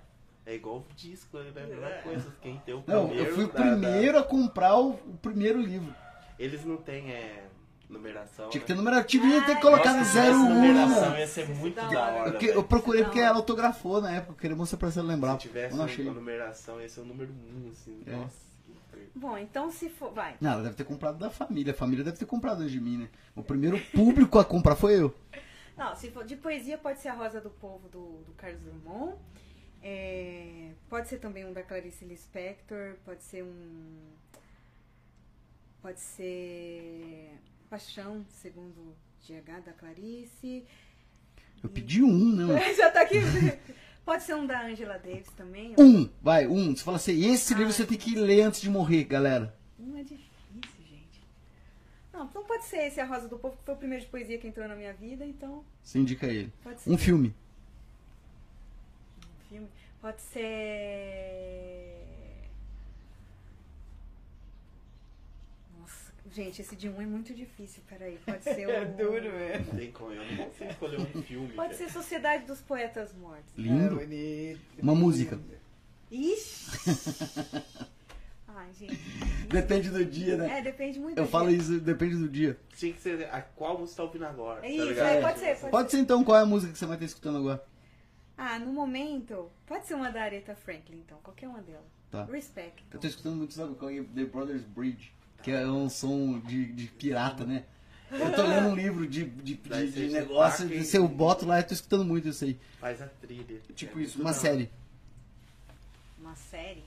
É 0.50 0.54
igual 0.56 0.78
o 0.78 0.86
disco, 0.96 1.38
né? 1.38 1.50
A 1.54 1.66
mesma 1.66 1.90
coisa. 2.02 2.34
Quem 2.42 2.58
tem 2.60 2.74
o 2.74 2.82
Não, 2.86 3.06
primeiro. 3.06 3.30
eu 3.30 3.34
fui 3.34 3.44
o 3.44 3.48
primeiro 3.48 4.18
a 4.18 4.22
comprar 4.22 4.76
o, 4.76 4.90
o 4.90 5.18
primeiro 5.22 5.60
livro. 5.60 5.94
Eles 6.38 6.64
não 6.64 6.76
têm, 6.76 7.10
é. 7.12 7.44
Numeração. 7.88 8.48
Tinha 8.50 8.62
que 8.62 8.72
né? 8.72 8.76
ter 8.78 8.82
número. 8.84 9.04
Devia 9.04 9.42
ter 9.44 9.54
Ai, 9.56 9.60
colocado 9.60 9.96
Nossa, 9.98 10.12
zero 10.12 10.28
essa 10.30 10.38
numeração 10.48 11.12
um. 11.12 11.16
ia 11.18 11.26
ser 11.26 11.48
muito 11.48 11.74
Da 11.74 11.88
da 11.88 12.06
hora. 12.06 12.28
eu 12.30 12.38
velho. 12.38 12.62
procurei 12.62 13.02
porque 13.02 13.18
Da 13.20 13.26
ela 13.26 13.36
autografou 13.38 14.00
na 14.00 14.12
época, 14.12 14.32
eu 14.32 14.36
queria 14.36 14.56
mostrar 14.56 14.78
pra 14.78 14.90
você 14.92 15.02
lembrar. 15.02 15.32
Se 15.32 15.48
tivesse 15.48 15.72
Eu 15.72 15.78
não 15.78 15.84
achei. 15.86 16.04
uma 16.04 16.14
numeração, 16.14 16.80
ia 16.80 16.88
ser 16.88 17.00
o 17.00 17.04
número 17.04 17.32
1, 17.32 17.34
um, 17.66 17.70
assim. 17.70 18.00
É. 18.06 18.12
Nossa, 18.12 18.36
que. 18.92 19.18
Bom, 19.18 19.36
então 19.36 19.72
se 19.72 19.88
for. 19.88 20.12
Vai. 20.12 20.36
Não, 20.40 20.52
ela 20.52 20.62
deve 20.62 20.76
ter 20.76 20.84
comprado 20.84 21.18
da 21.18 21.30
família. 21.30 21.72
A 21.72 21.76
família 21.76 22.04
deve 22.04 22.16
ter 22.16 22.26
comprado 22.26 22.60
antes 22.60 22.70
de 22.70 22.80
mim, 22.80 22.96
né? 22.96 23.08
O 23.34 23.42
primeiro 23.42 23.76
público 23.92 24.38
a 24.38 24.44
comprar 24.44 24.76
foi 24.76 25.00
eu. 25.00 25.12
Não, 25.76 25.96
se 25.96 26.10
for 26.12 26.24
de 26.24 26.36
poesia, 26.36 26.78
pode 26.78 27.00
ser 27.00 27.08
a 27.08 27.14
Rosa 27.14 27.40
do 27.40 27.50
Povo 27.50 27.88
do, 27.88 28.22
do 28.24 28.32
Carlos 28.36 28.60
Drummond. 28.60 29.14
É, 29.82 30.72
pode 30.88 31.08
ser 31.08 31.18
também 31.18 31.44
um 31.44 31.52
da 31.52 31.62
Clarice 31.62 32.04
Lispector. 32.04 32.96
Pode 33.04 33.22
ser 33.22 33.42
um. 33.44 34.10
Pode 35.82 36.00
ser. 36.00 37.30
Paixão, 37.68 38.24
segundo 38.28 38.94
GH 39.26 39.64
da 39.64 39.72
Clarice. 39.72 40.64
Eu 41.62 41.68
pedi 41.70 42.02
um, 42.02 42.34
né? 42.36 42.74
Já 42.74 42.90
tá 42.90 43.02
aqui. 43.02 43.16
Pode 44.04 44.22
ser 44.24 44.34
um 44.34 44.46
da 44.46 44.66
Angela 44.66 44.98
Davis 44.98 45.28
também. 45.36 45.74
Um, 45.78 46.08
vai, 46.20 46.46
um. 46.46 46.74
Você 46.74 46.82
fala 46.82 46.96
assim, 46.96 47.30
esse 47.32 47.52
livro 47.54 47.68
Ai. 47.68 47.72
você 47.72 47.86
tem 47.86 47.96
que 47.98 48.14
ler 48.16 48.42
antes 48.42 48.60
de 48.60 48.68
morrer, 48.68 49.04
galera. 49.04 49.54
Não 49.78 49.96
é 49.96 50.02
difícil, 50.02 50.84
gente. 50.88 51.22
Não, 52.12 52.24
então 52.24 52.42
pode 52.44 52.64
ser 52.64 52.78
esse 52.88 52.98
A 53.00 53.04
Rosa 53.04 53.28
do 53.28 53.38
Povo, 53.38 53.56
que 53.56 53.64
foi 53.64 53.74
o 53.74 53.76
primeiro 53.76 54.02
de 54.04 54.10
poesia 54.10 54.36
que 54.38 54.48
entrou 54.48 54.66
na 54.66 54.74
minha 54.74 54.92
vida, 54.92 55.24
então 55.24 55.64
Você 55.82 55.98
indica 55.98 56.26
ele. 56.26 56.52
pode 56.62 56.80
ser 56.80 56.90
Um 56.90 56.98
filme. 56.98 57.34
Filme. 59.50 59.68
Pode 60.00 60.20
ser. 60.22 61.96
Nossa, 65.78 66.12
gente, 66.32 66.62
esse 66.62 66.76
de 66.76 66.88
um 66.88 67.02
é 67.02 67.06
muito 67.06 67.34
difícil, 67.34 67.82
peraí. 67.88 68.18
Pode 68.24 68.42
ser 68.44 68.64
o. 68.66 68.70
É 68.70 68.84
duro 68.84 69.32
mesmo. 69.32 69.66
Não 69.66 69.78
tem 69.78 69.92
como, 69.92 70.12
eu 70.12 70.24
não 70.24 70.44
consigo 70.46 70.70
escolher 70.70 71.00
um 71.00 71.22
filme. 71.22 71.52
Pode 71.52 71.74
ser 71.76 71.90
Sociedade 71.90 72.46
dos 72.46 72.60
Poetas 72.60 73.12
Mortos. 73.14 73.52
Lindo. 73.56 74.00
É 74.00 74.06
bonito. 74.06 74.60
Uma 74.82 74.94
música. 74.94 75.38
Ixi! 76.10 76.70
Ai, 78.48 78.72
gente. 78.78 78.96
Depende 79.48 79.90
do 79.90 80.04
dia, 80.04 80.36
né? 80.36 80.58
É, 80.58 80.62
depende 80.62 80.98
muito 80.98 81.16
Eu 81.16 81.24
do 81.24 81.30
falo 81.30 81.48
dia. 81.48 81.58
isso, 81.58 81.80
depende 81.80 82.16
do 82.16 82.28
dia. 82.28 82.58
Tinha 82.76 82.92
que 82.92 83.00
ser 83.00 83.28
a 83.32 83.40
qual 83.40 83.78
você 83.78 83.96
tá 83.96 84.02
ouvindo 84.02 84.24
agora. 84.26 84.58
É 84.58 84.62
tá 84.62 84.68
isso, 84.68 84.84
ligado? 84.86 85.06
é, 85.06 85.20
pode 85.20 85.38
ser, 85.38 85.56
pode, 85.56 85.70
Pode 85.70 85.90
ser 85.90 85.98
então, 85.98 86.24
qual 86.24 86.36
é 86.38 86.42
a 86.42 86.46
música 86.46 86.72
que 86.72 86.78
você 86.78 86.86
vai 86.86 86.96
estar 86.96 87.06
escutando 87.06 87.38
agora? 87.38 87.62
Ah, 88.42 88.58
no 88.58 88.72
momento, 88.72 89.50
pode 89.66 89.86
ser 89.86 89.92
uma 89.92 90.10
da 90.10 90.22
Aretha 90.22 90.54
Franklin, 90.54 91.00
então, 91.00 91.18
qualquer 91.22 91.46
uma 91.46 91.60
delas. 91.60 91.84
Tá. 92.10 92.24
Respect. 92.24 92.82
Eu 92.90 92.98
tô 92.98 93.06
escutando 93.06 93.36
muito, 93.36 93.52
sabe 93.52 93.74
qual 93.74 93.90
é? 93.90 94.02
The 94.02 94.24
Brothers 94.24 94.62
Bridge. 94.62 95.12
Que 95.42 95.50
é 95.50 95.66
um 95.70 95.90
som 95.90 96.38
de, 96.40 96.72
de 96.72 96.86
pirata, 96.86 97.44
né? 97.44 97.64
Eu 98.10 98.34
tô 98.34 98.42
lendo 98.42 98.68
um 98.70 98.74
livro 98.74 99.06
de, 99.06 99.24
de, 99.26 99.54
de, 99.54 99.90
de 99.92 100.08
negócio, 100.08 100.64
destaca 100.66 100.82
e- 100.82 100.84
se 100.84 100.96
eu 100.96 101.06
boto 101.06 101.44
lá, 101.46 101.60
eu 101.60 101.66
tô 101.66 101.74
escutando 101.74 102.04
muito 102.04 102.26
isso 102.28 102.44
aí. 102.44 102.58
Faz 102.80 103.00
a 103.02 103.06
trilha. 103.06 103.60
Tipo 103.76 104.00
É 104.00 104.02
isso, 104.02 104.18
uma 104.20 104.30
hora. 104.30 104.38
série. 104.38 104.70
Uma 106.18 106.34
série? 106.34 106.82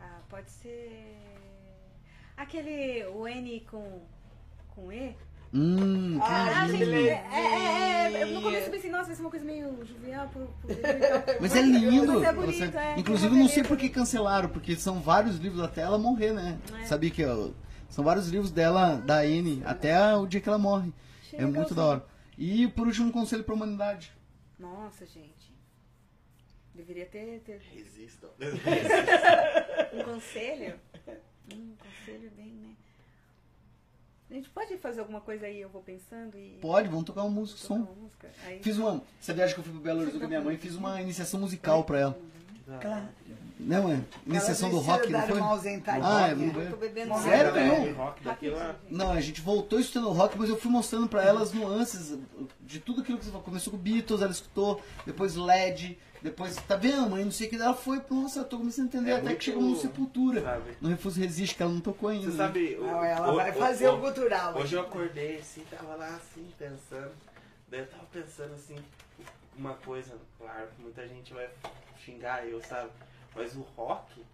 Ah, 0.00 0.20
pode 0.28 0.50
ser. 0.50 1.16
Aquele. 2.36 3.04
O 3.06 3.26
N 3.26 3.60
com. 3.70 4.02
com 4.74 4.92
E? 4.92 5.16
Hum, 5.54 6.18
Ah, 6.20 6.66
gente, 6.68 6.82
é, 6.82 7.24
é, 7.32 8.12
é, 8.12 8.22
eu 8.24 8.26
no 8.34 8.42
começo 8.42 8.66
eu 8.66 8.70
pensei, 8.72 8.90
nossa, 8.90 9.04
vai 9.06 9.14
ser 9.14 9.20
uma 9.22 9.30
coisa 9.30 9.44
meio 9.44 9.84
jovial 9.86 10.28
pro, 10.28 10.46
pro 10.46 10.72
então. 10.72 11.36
Mas 11.40 11.54
é 11.54 11.62
lindo. 11.62 12.12
Mas 12.14 12.22
é 12.24 12.32
bonito, 12.32 12.56
Você- 12.72 12.76
é. 12.76 12.94
Inclusive, 12.98 13.36
não 13.36 13.48
sei 13.48 13.62
por 13.62 13.76
que 13.78 13.88
cancelaram, 13.88 14.48
porque 14.48 14.74
são 14.74 15.00
vários 15.00 15.36
livros 15.36 15.62
até 15.62 15.82
ela 15.82 15.96
morrer, 15.96 16.32
né? 16.32 16.58
É. 16.80 16.84
Sabia 16.86 17.10
que 17.10 17.24
ó, 17.24 17.50
são 17.88 18.02
vários 18.04 18.28
livros 18.28 18.50
dela, 18.50 18.96
da 18.96 19.18
Anne, 19.20 19.62
até 19.64 20.16
o 20.16 20.26
dia 20.26 20.40
que 20.40 20.48
ela 20.48 20.58
morre. 20.58 20.92
Achei 21.22 21.38
É 21.38 21.46
muito 21.46 21.72
da 21.72 21.84
hora. 21.86 22.06
E 22.36 22.66
por 22.68 22.88
último, 22.88 23.06
um 23.08 23.12
conselho 23.12 23.44
pra 23.44 23.54
humanidade. 23.54 24.12
Nossa, 24.58 25.06
gente. 25.06 25.54
Deveria 26.74 27.06
ter, 27.06 27.38
ter 27.46 27.60
Resistam. 27.72 28.28
um 29.92 30.02
conselho. 30.02 30.74
Um 31.54 31.74
conselho 31.76 32.32
bem, 32.34 32.52
né? 32.54 32.70
A 34.30 34.34
gente 34.34 34.48
pode 34.48 34.76
fazer 34.78 35.00
alguma 35.00 35.20
coisa 35.20 35.46
aí, 35.46 35.60
eu 35.60 35.68
vou 35.68 35.82
pensando 35.82 36.36
e. 36.36 36.58
Pode, 36.60 36.88
vamos 36.88 37.04
tocar 37.04 37.22
uma 37.22 37.30
música, 37.30 37.60
tocar 37.60 37.74
som. 37.74 37.80
uma 37.82 38.02
música. 38.02 38.30
Aí, 38.46 38.58
Fiz 38.62 38.78
uma. 38.78 39.02
Essa 39.20 39.34
viagem 39.34 39.54
que 39.54 39.60
eu 39.60 39.64
fui 39.64 39.72
pro 39.72 39.82
Belo 39.82 40.00
Horizonte 40.00 40.18
com 40.18 40.24
a 40.24 40.28
minha 40.28 40.40
mãe, 40.40 40.56
fiz 40.56 40.74
uma 40.74 41.00
iniciação 41.00 41.40
musical 41.40 41.84
pra 41.84 42.00
ela. 42.00 42.18
Claro. 42.80 43.08
Não, 43.60 43.92
é? 43.92 44.00
Iniciação 44.26 44.68
do 44.68 44.78
rock, 44.78 45.10
não 45.10 45.22
foi? 45.22 45.38
uma 45.38 45.50
ausentadinha. 45.50 46.06
Ah, 46.06 46.28
é, 46.28 46.32
eu 46.32 46.70
tô 46.70 46.76
bebendo 46.76 47.14
Sério, 47.18 47.52
não? 47.54 48.04
Rock 48.04 48.52
Não, 48.90 49.12
a 49.12 49.20
gente 49.20 49.40
voltou 49.40 49.78
estudando 49.78 50.10
rock, 50.12 50.36
mas 50.36 50.48
eu 50.48 50.56
fui 50.56 50.70
mostrando 50.70 51.08
pra 51.08 51.22
ela 51.22 51.42
as 51.42 51.52
nuances 51.52 52.18
de 52.60 52.80
tudo 52.80 53.02
aquilo 53.02 53.18
que 53.18 53.24
você 53.24 53.30
falou. 53.30 53.44
Começou 53.44 53.70
com 53.70 53.78
Beatles, 53.78 54.22
ela 54.22 54.32
escutou, 54.32 54.82
depois 55.06 55.36
LED, 55.36 55.98
depois, 56.24 56.56
tá 56.56 56.74
vendo, 56.74 57.10
mãe? 57.10 57.22
Não 57.22 57.30
sei 57.30 57.46
o 57.46 57.50
que. 57.50 57.56
Ela 57.56 57.74
foi, 57.74 58.00
nossa, 58.10 58.40
eu 58.40 58.44
tô 58.46 58.56
começando 58.56 58.86
a 58.86 58.88
entender 58.88 59.10
É 59.10 59.16
até 59.16 59.34
que 59.34 59.44
chegou 59.44 59.62
no 59.62 59.76
Sepultura. 59.76 60.40
sabe? 60.40 60.74
No 60.80 60.88
Refuso 60.88 61.20
Resiste, 61.20 61.54
que 61.54 61.62
ela 61.62 61.70
não 61.70 61.82
tocou 61.82 62.08
ainda. 62.08 62.24
Você 62.24 62.30
né? 62.30 62.36
sabe. 62.38 62.76
o- 62.76 62.86
Não, 62.86 63.04
ela 63.04 63.30
o- 63.30 63.36
vai 63.36 63.50
o- 63.50 63.54
fazer 63.54 63.88
o 63.88 63.96
o- 63.96 64.00
cultural. 64.00 64.56
Hoje 64.56 64.74
eu 64.74 64.80
acordei 64.80 65.36
assim, 65.38 65.62
tava 65.70 65.94
lá 65.96 66.08
assim, 66.16 66.50
pensando. 66.58 67.12
Daí 67.68 67.80
eu 67.80 67.86
tava 67.88 68.04
pensando 68.06 68.54
assim, 68.54 68.76
uma 69.54 69.74
coisa, 69.74 70.16
claro, 70.38 70.68
muita 70.78 71.06
gente 71.06 71.34
vai 71.34 71.46
xingar 72.02 72.48
eu, 72.48 72.58
sabe? 72.62 72.90
Mas 73.36 73.54
o 73.54 73.60
rock 73.76 74.24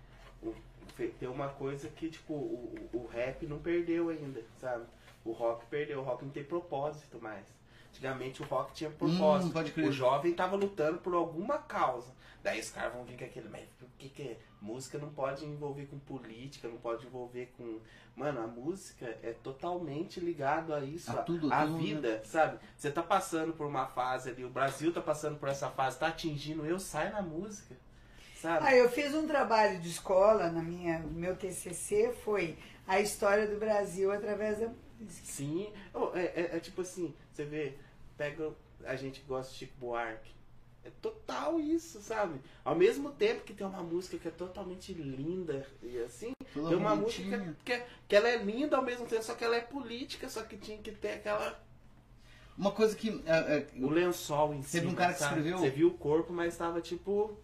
o- 0.44 0.55
tem 1.19 1.28
uma 1.28 1.49
coisa 1.49 1.89
que, 1.89 2.09
tipo, 2.09 2.35
o 2.35 2.89
o 2.93 3.07
rap 3.09 3.47
não 3.47 3.59
perdeu 3.59 4.10
ainda, 4.10 4.43
sabe? 4.60 4.85
O 5.25 5.33
rock 5.33 5.67
perdeu, 5.67 5.99
o 5.99 6.02
rock 6.05 6.25
não 6.25 6.31
tem 6.31 6.44
propósito 6.44 7.19
mais. 7.20 7.44
Antigamente 7.91 8.43
o 8.43 8.47
rock 8.47 8.73
tinha 8.73 8.91
propósito. 8.91 9.51
Hum, 9.51 9.52
pode 9.52 9.73
crer. 9.73 9.89
O 9.89 9.93
jovem 9.93 10.33
tava 10.33 10.57
lutando 10.57 10.99
por 10.99 11.15
alguma 11.15 11.59
causa. 11.59 12.12
Daí 12.43 12.59
os 12.59 12.70
caras 12.70 12.94
vão 12.94 13.05
vir 13.05 13.19
com 13.19 13.25
aquele, 13.25 13.49
mas 13.49 13.69
por 13.78 13.89
que 13.99 14.09
que 14.09 14.23
é? 14.23 14.39
música 14.60 14.99
não 14.99 15.09
pode 15.10 15.44
envolver 15.44 15.86
com 15.86 15.99
política, 15.99 16.69
não 16.69 16.77
pode 16.77 17.07
envolver 17.07 17.52
com, 17.57 17.81
mano, 18.15 18.43
a 18.43 18.47
música 18.47 19.07
é 19.23 19.33
totalmente 19.43 20.20
ligado 20.20 20.75
a 20.75 20.81
isso, 20.81 21.10
A 21.10 21.20
a, 21.20 21.23
tudo, 21.23 21.52
a 21.52 21.62
tudo, 21.62 21.75
né? 21.75 21.81
vida, 21.83 22.23
sabe? 22.25 22.59
Você 22.77 22.91
tá 22.91 23.02
passando 23.02 23.52
por 23.55 23.67
uma 23.67 23.86
fase 23.86 24.31
ali, 24.31 24.44
o 24.44 24.51
Brasil 24.51 24.93
tá 24.93 25.01
passando 25.01 25.39
por 25.39 25.49
essa 25.49 25.70
fase, 25.70 25.99
tá 25.99 26.09
atingindo 26.09 26.65
eu, 26.67 26.78
sai 26.78 27.10
na 27.10 27.23
música, 27.23 27.75
sabe? 28.36 28.67
Ah, 28.67 28.75
eu 28.75 28.89
fiz 28.91 29.15
um 29.15 29.27
trabalho 29.27 29.81
de 29.81 29.89
escola, 29.89 30.51
na 30.51 30.62
minha, 30.62 30.99
meu 30.99 31.36
TCC 31.36 32.12
foi 32.23 32.59
a 32.86 33.01
história 33.01 33.47
do 33.47 33.59
Brasil 33.59 34.12
através 34.12 34.59
da. 34.59 34.69
Sim, 35.09 35.73
Oh, 35.95 36.11
é, 36.15 36.25
é- 36.35 36.57
é 36.57 36.61
tipo 36.61 36.81
assim, 36.83 37.15
você 37.33 37.45
vê, 37.45 37.75
pega 38.17 38.53
a 38.85 38.97
gente 38.97 39.20
que 39.20 39.27
gosta 39.27 39.53
de 39.53 39.59
Chico 39.59 39.73
Buarque. 39.79 40.31
É 40.83 40.91
total 41.03 41.61
isso, 41.61 42.01
sabe? 42.01 42.41
Ao 42.65 42.75
mesmo 42.75 43.11
tempo 43.12 43.43
que 43.45 43.53
tem 43.53 43.67
uma 43.67 43.83
música 43.83 44.17
que 44.17 44.27
é 44.29 44.31
totalmente 44.31 44.95
linda 44.95 45.67
e 45.83 45.99
assim, 45.99 46.33
Toda 46.55 46.69
tem 46.69 46.77
uma 46.79 46.97
bonitinha. 46.97 47.37
música 47.39 47.57
que, 47.65 47.73
é- 47.73 47.87
que 48.09 48.17
ela 48.17 48.29
é 48.29 48.37
linda 48.43 48.77
ao 48.79 48.83
mesmo 48.83 49.07
tempo, 49.07 49.23
só 49.23 49.35
que 49.35 49.45
ela 49.45 49.57
é 49.57 49.61
política, 49.61 50.29
só 50.29 50.43
que 50.43 50.57
tinha 50.57 50.79
que 50.79 50.91
ter 50.93 51.12
aquela. 51.15 51.62
Uma 52.57 52.73
coisa 52.73 52.97
que. 52.97 53.23
é, 53.27 53.59
é, 53.59 53.67
O 53.85 53.89
lençol 53.91 54.55
em 54.55 54.62
Teve 54.62 54.69
cima. 54.81 54.93
um 54.93 54.95
cara 54.95 55.12
que 55.15 55.23
escreveu- 55.23 55.59
Você 55.59 55.70
viu 55.70 55.89
o 55.89 55.95
corpo, 55.99 56.33
mas 56.33 56.57
tava 56.57 56.81
tipo. 56.81 57.37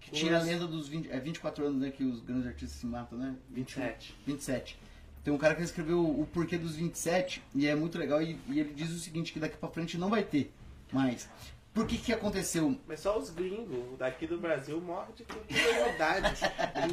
que 0.00 0.10
tinha 0.10 0.38
a 0.38 0.42
lenda 0.42 0.66
dos 0.66 0.88
20, 0.88 1.10
é 1.10 1.18
24 1.20 1.66
anos 1.66 1.80
né, 1.80 1.90
que 1.90 2.04
os 2.04 2.20
grandes 2.20 2.46
artistas 2.46 2.78
se 2.78 2.86
matam, 2.86 3.18
né? 3.18 3.34
21. 3.50 3.82
27. 3.82 4.16
27. 4.26 4.78
Tem 5.28 5.34
um 5.34 5.36
cara 5.36 5.54
que 5.54 5.60
escreveu 5.60 6.00
o 6.02 6.26
porquê 6.32 6.56
dos 6.56 6.74
27 6.74 7.42
e 7.54 7.66
é 7.66 7.74
muito 7.74 7.98
legal 7.98 8.22
e, 8.22 8.40
e 8.48 8.60
ele 8.60 8.72
diz 8.72 8.90
o 8.90 8.98
seguinte, 8.98 9.30
que 9.30 9.38
daqui 9.38 9.58
pra 9.58 9.68
frente 9.68 9.98
não 9.98 10.08
vai 10.08 10.22
ter 10.22 10.50
mais. 10.90 11.28
Por 11.74 11.86
que 11.86 11.98
que 11.98 12.14
aconteceu? 12.14 12.74
Mas 12.86 13.00
só 13.00 13.18
os 13.18 13.28
gringos 13.28 13.98
daqui 13.98 14.26
do 14.26 14.38
Brasil 14.38 14.80
morrem 14.80 15.14
de 15.14 15.24
curiosidade. 15.24 16.40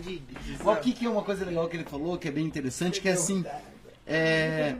de, 0.04 0.20
de, 0.20 0.58
de, 0.58 0.62
O 0.62 0.76
que 0.76 0.92
que 0.92 1.06
é 1.06 1.10
uma 1.10 1.24
coisa 1.24 1.46
legal 1.46 1.70
que 1.70 1.78
ele 1.78 1.86
falou, 1.86 2.18
que 2.18 2.28
é 2.28 2.32
bem 2.32 2.46
interessante, 2.46 3.00
que 3.00 3.08
é 3.08 3.14
assim, 3.14 3.46
é, 4.06 4.76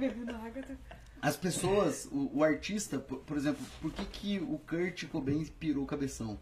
as 1.22 1.38
pessoas, 1.38 2.10
o, 2.12 2.40
o 2.40 2.44
artista, 2.44 3.00
por, 3.00 3.20
por 3.20 3.38
exemplo, 3.38 3.66
por 3.82 3.94
que 3.94 4.04
que 4.04 4.40
o 4.40 4.60
Kurt 4.68 5.06
Cobain 5.06 5.46
pirou 5.46 5.86
o 5.86 5.88
cabeção? 5.88 6.38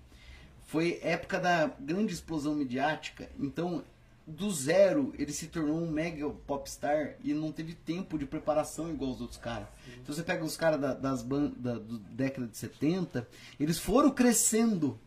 Foi 0.66 1.00
época 1.04 1.40
da 1.40 1.68
grande 1.80 2.12
explosão 2.12 2.56
midiática, 2.56 3.30
então 3.40 3.84
do 4.26 4.50
zero 4.52 5.14
ele 5.18 5.34
se 5.34 5.48
tornou 5.48 5.78
um 5.78 5.90
mega 5.90 6.30
popstar 6.48 7.16
e 7.24 7.34
não 7.34 7.52
teve 7.52 7.74
tempo 7.74 8.18
de 8.18 8.26
preparação 8.26 8.90
igual 8.90 9.12
os 9.12 9.22
outros 9.22 9.40
caras. 9.40 9.68
Então 10.02 10.16
você 10.16 10.24
pega 10.24 10.44
os 10.44 10.56
caras 10.56 10.80
da, 10.80 10.94
das 10.94 11.22
bandas 11.22 11.58
da 11.58 11.80
década 12.12 12.48
de 12.48 12.58
70, 12.58 13.28
eles 13.60 13.78
foram 13.78 14.12
crescendo. 14.12 15.00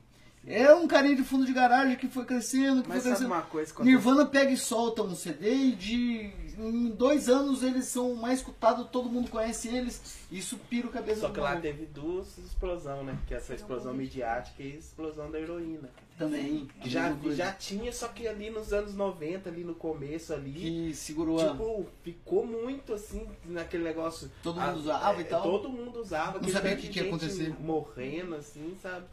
É 0.47 0.73
um 0.75 0.87
carinha 0.87 1.17
de 1.17 1.25
fundo 1.25 1.45
de 1.45 1.53
garagem 1.53 1.97
que 1.97 2.07
foi 2.09 2.25
crescendo, 2.25 2.83
que 2.83 2.89
Mas 2.89 3.03
foi 3.03 3.11
sabe 3.13 3.17
crescendo. 3.17 3.33
uma 3.35 3.43
coisa 3.43 3.75
que 3.75 3.83
Nirvana 3.83 4.25
pega 4.27 4.53
e 4.53 4.57
solta 4.57 5.03
um 5.03 5.15
CD 5.15 5.53
e 5.53 5.73
de 5.73 6.47
em 6.59 6.89
dois 6.89 7.29
anos 7.29 7.63
eles 7.63 7.85
são 7.87 8.15
mais 8.15 8.39
escutados, 8.39 8.89
todo 8.91 9.11
mundo 9.11 9.29
conhece 9.31 9.69
eles. 9.69 10.19
Isso 10.33 10.57
pira 10.71 10.87
o 10.87 10.91
cabeça 10.91 11.21
Só 11.23 11.29
do 11.29 11.35
que 11.35 11.41
lá 11.41 11.57
teve 11.57 11.85
duas 11.87 12.39
explosões, 12.39 13.05
né? 13.05 13.19
Que 13.27 13.35
é 13.35 13.37
essa 13.37 13.55
explosão 13.55 13.93
midiática 13.93 14.63
e 14.63 14.73
a 14.73 14.77
explosão 14.77 15.31
da 15.31 15.39
heroína. 15.39 15.91
também. 16.17 16.67
Que 16.81 16.89
já, 16.89 17.13
coisa. 17.13 17.37
já 17.37 17.53
tinha, 17.53 17.93
só 17.93 18.09
que 18.09 18.27
ali 18.27 18.49
nos 18.49 18.73
anos 18.73 18.95
90, 18.95 19.51
ali 19.51 19.65
no 19.65 19.75
começo 19.75 20.33
ali, 20.33 20.53
que 20.53 20.95
segurou 20.95 21.41
a. 21.45 21.51
tipo, 21.51 21.87
ficou 22.03 22.47
muito 22.47 22.95
assim 22.95 23.27
naquele 23.45 23.85
negócio. 23.85 24.31
Todo 24.43 24.59
Ah, 24.59 24.69
mundo 24.69 24.79
usava 24.79 25.19
é, 25.19 25.21
e 25.21 25.25
tal. 25.25 25.43
Todo 25.43 25.69
mundo 25.69 26.01
usava. 26.01 26.39
Não 26.41 26.49
sabia 26.49 26.73
o 26.73 26.77
que 26.79 27.01
ia 27.01 27.07
acontecer. 27.07 27.55
Morrendo, 27.61 28.35
assim, 28.37 28.75
sabe? 28.83 29.05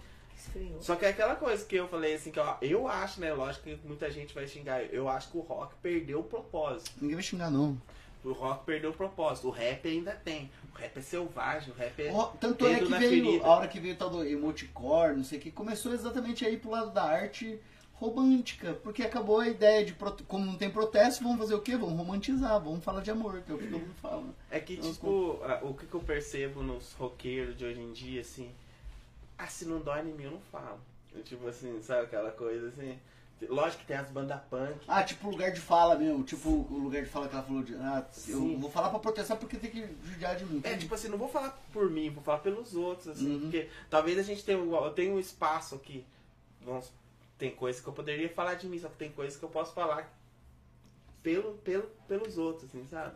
Esfriou. 0.48 0.82
Só 0.82 0.96
que 0.96 1.06
é 1.06 1.10
aquela 1.10 1.36
coisa 1.36 1.64
que 1.66 1.76
eu 1.76 1.88
falei 1.88 2.16
assim, 2.16 2.32
que 2.32 2.40
ó, 2.40 2.56
eu 2.62 2.88
acho, 2.88 3.20
né? 3.22 3.34
Lógico 3.34 3.64
que 3.66 3.80
muita 3.86 4.10
gente 4.12 4.34
vai 4.34 4.48
xingar. 4.48 4.84
Eu 4.94 5.08
acho 5.10 5.30
que 5.32 5.38
o 5.38 5.42
rock 5.42 5.74
perdeu 5.82 6.20
o 6.20 6.24
propósito. 6.24 6.92
Ninguém 7.02 7.16
vai 7.16 7.24
xingar, 7.24 7.50
não. 7.52 7.78
O 8.24 8.32
rock 8.32 8.64
perdeu 8.66 8.92
o 8.92 8.94
propósito. 8.94 9.48
O 9.48 9.52
rap 9.52 9.86
ainda 9.88 10.12
tem. 10.12 10.50
O 10.74 10.78
rap 10.78 10.98
é 10.98 11.02
selvagem, 11.02 11.74
o 11.74 11.76
rap 11.78 12.00
é. 12.02 12.12
Ó, 12.12 12.28
Tanto 12.40 12.66
é 12.66 12.80
que 12.80 12.86
veio, 12.86 13.00
ferida. 13.26 13.46
a 13.46 13.50
hora 13.50 13.68
que 13.68 13.80
veio 13.80 13.94
o 13.96 13.98
tal 13.98 14.10
do 14.10 14.24
emoticore, 14.26 15.16
não 15.18 15.24
sei 15.24 15.40
o 15.40 15.42
que, 15.42 15.52
começou 15.52 15.94
exatamente 15.94 16.46
aí 16.46 16.58
pro 16.58 16.72
lado 16.72 16.92
da 16.92 17.04
arte 17.04 17.60
romântica, 17.96 18.74
porque 18.84 19.04
acabou 19.04 19.40
a 19.40 19.48
ideia 19.48 19.86
de, 19.86 19.96
como 20.28 20.46
não 20.46 20.56
tem 20.56 20.70
protesto, 20.70 21.24
vamos 21.24 21.38
fazer 21.40 21.54
o 21.56 21.62
quê? 21.62 21.78
Vamos 21.78 21.96
romantizar, 21.98 22.60
vamos 22.62 22.84
falar 22.84 23.02
de 23.02 23.12
amor, 23.12 23.42
que 23.46 23.52
é 23.52 23.56
o 23.56 23.58
que 23.58 23.68
todo 23.68 23.80
mundo 23.80 23.96
fala. 24.02 24.24
É 24.52 24.60
que, 24.60 24.74
Então, 24.74 24.92
tipo, 24.94 25.40
a- 25.44 25.60
o 25.64 25.74
que 25.74 25.94
eu 25.94 26.00
percebo 26.02 26.62
nos 26.64 26.94
roqueiros 26.94 27.58
de 27.58 27.64
hoje 27.66 27.80
em 27.80 27.92
dia, 27.94 28.22
assim. 28.22 28.50
Ah, 29.38 29.48
se 29.48 29.66
não 29.66 29.80
dói 29.80 30.02
em 30.02 30.14
mim, 30.14 30.24
eu 30.24 30.32
não 30.32 30.42
falo. 30.52 30.80
Tipo 31.24 31.48
assim, 31.48 31.82
sabe 31.82 32.04
aquela 32.04 32.32
coisa 32.32 32.70
assim. 32.70 32.98
Lógico 33.50 33.82
que 33.82 33.88
tem 33.88 33.98
as 33.98 34.10
bandas 34.10 34.40
punk. 34.50 34.80
Ah, 34.88 35.04
tipo 35.04 35.30
lugar 35.30 35.52
de 35.52 35.60
fala 35.60 35.96
mesmo, 35.98 36.24
tipo 36.24 36.50
o 36.50 36.78
lugar 36.80 37.04
de 37.04 37.10
fala 37.10 37.28
que 37.28 37.36
ela 37.36 37.44
falou 37.44 37.62
de. 37.62 37.76
Ah, 37.76 38.06
eu 38.28 38.40
Sim. 38.40 38.58
vou 38.58 38.72
falar 38.72 38.90
pra 38.90 39.00
protestar 39.00 39.38
porque 39.38 39.58
tem 39.58 39.70
que 39.70 39.86
judiar 40.06 40.36
de 40.38 40.46
mim. 40.46 40.62
É, 40.64 40.78
tipo 40.78 40.96
assim, 40.96 41.10
não 41.10 41.18
vou 41.18 41.28
falar 41.28 41.50
por 41.74 41.90
mim, 41.90 42.10
vou 42.10 42.24
falar 42.24 42.40
pelos 42.40 42.74
outros, 42.74 43.10
assim, 43.10 43.34
Uhum. 43.34 43.40
porque 43.42 43.70
talvez 43.90 44.18
a 44.18 44.24
gente 44.24 44.44
tenha, 44.46 44.58
eu 44.58 44.90
tenho 44.92 45.16
um 45.16 45.20
espaço 45.20 45.76
aqui, 45.76 46.06
vamos, 46.62 46.90
tem 47.38 47.52
coisas 47.54 47.82
que 47.82 47.88
eu 47.88 47.94
poderia 47.94 48.30
falar 48.30 48.54
de 48.56 48.66
mim, 48.68 48.80
só 48.80 48.88
que 48.88 48.96
tem 48.96 49.12
coisas 49.12 49.38
que 49.38 49.44
eu 49.44 49.50
posso 49.50 49.74
falar 49.74 50.10
pelo, 51.22 51.54
pelo, 51.58 51.84
pelos 52.08 52.38
outros, 52.38 52.66
assim, 52.70 52.88
sabe? 52.90 53.16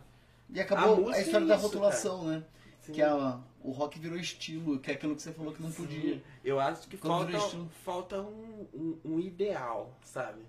E 0.49 0.59
acabou 0.59 1.09
a, 1.09 1.17
é 1.17 1.21
história 1.21 1.47
da 1.47 1.55
isso, 1.55 1.63
rotulação, 1.67 2.25
né? 2.25 2.43
Sim. 2.87 2.93
Que 2.93 3.01
a, 3.01 3.39
o 3.61 3.71
rock 3.71 3.99
virou 3.99 4.17
estilo, 4.17 4.79
que 4.79 4.89
é 4.91 4.93
aquilo 4.93 5.15
que 5.15 5.21
você 5.21 5.31
falou 5.31 5.53
que 5.53 5.61
não 5.61 5.71
podia. 5.71 6.15
Sim. 6.15 6.21
Eu 6.43 6.59
acho 6.59 6.87
que 6.87 6.97
Quando 6.97 7.31
falta, 7.31 7.57
falta 7.83 8.21
um, 8.21 8.67
um, 8.73 8.99
um 9.03 9.19
ideal, 9.19 9.93
sabe? 10.03 10.41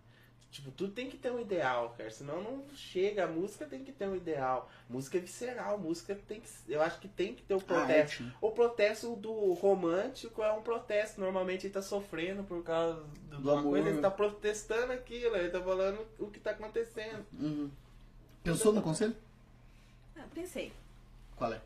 Tipo, 0.51 0.71
tudo 0.71 0.93
tem 0.95 1.11
que 1.11 1.17
ter 1.19 1.31
um 1.31 1.39
ideal, 1.39 1.95
cara. 1.99 2.11
Senão 2.11 2.43
não 2.43 2.65
chega. 2.75 3.25
A 3.25 3.27
música 3.27 3.67
tem 3.67 3.85
que 3.85 3.93
ter 3.93 4.09
um 4.09 4.17
ideal. 4.17 4.71
Música 4.89 5.19
é 5.19 5.21
visceral, 5.21 5.79
música 5.79 6.19
tem 6.27 6.41
que. 6.41 6.49
Eu 6.67 6.81
acho 6.81 6.99
que 7.01 7.09
tem 7.09 7.35
que 7.35 7.43
ter 7.43 7.55
o 7.55 7.59
A 7.59 7.61
protesto. 7.61 8.23
arte. 8.23 8.37
O 8.41 8.51
protesto 8.53 9.15
do 9.17 9.53
romântico 9.53 10.43
é 10.43 10.51
um 10.53 10.63
protesto. 10.63 11.21
Normalmente 11.21 11.67
ele 11.67 11.75
tá 11.75 11.83
sofrendo 11.83 12.45
por 12.45 12.63
causa 12.63 13.03
do, 13.31 13.39
uma 13.39 13.59
amor. 13.61 13.73
coisa, 13.73 13.91
ele 13.91 14.01
tá 14.01 14.11
protestando 14.11 14.93
aquilo, 14.93 15.37
ele 15.37 15.51
tá 15.51 15.61
falando 15.61 16.01
o 16.19 16.29
que 16.29 16.41
tá 16.41 16.53
acontecendo. 16.53 17.27
Uhum. 17.39 17.71
Pensou 18.43 18.73
no 18.73 18.81
conselho? 18.81 19.15
Ah, 20.17 20.25
pensei. 20.35 20.73
Qual 21.37 21.53
é? 21.53 21.61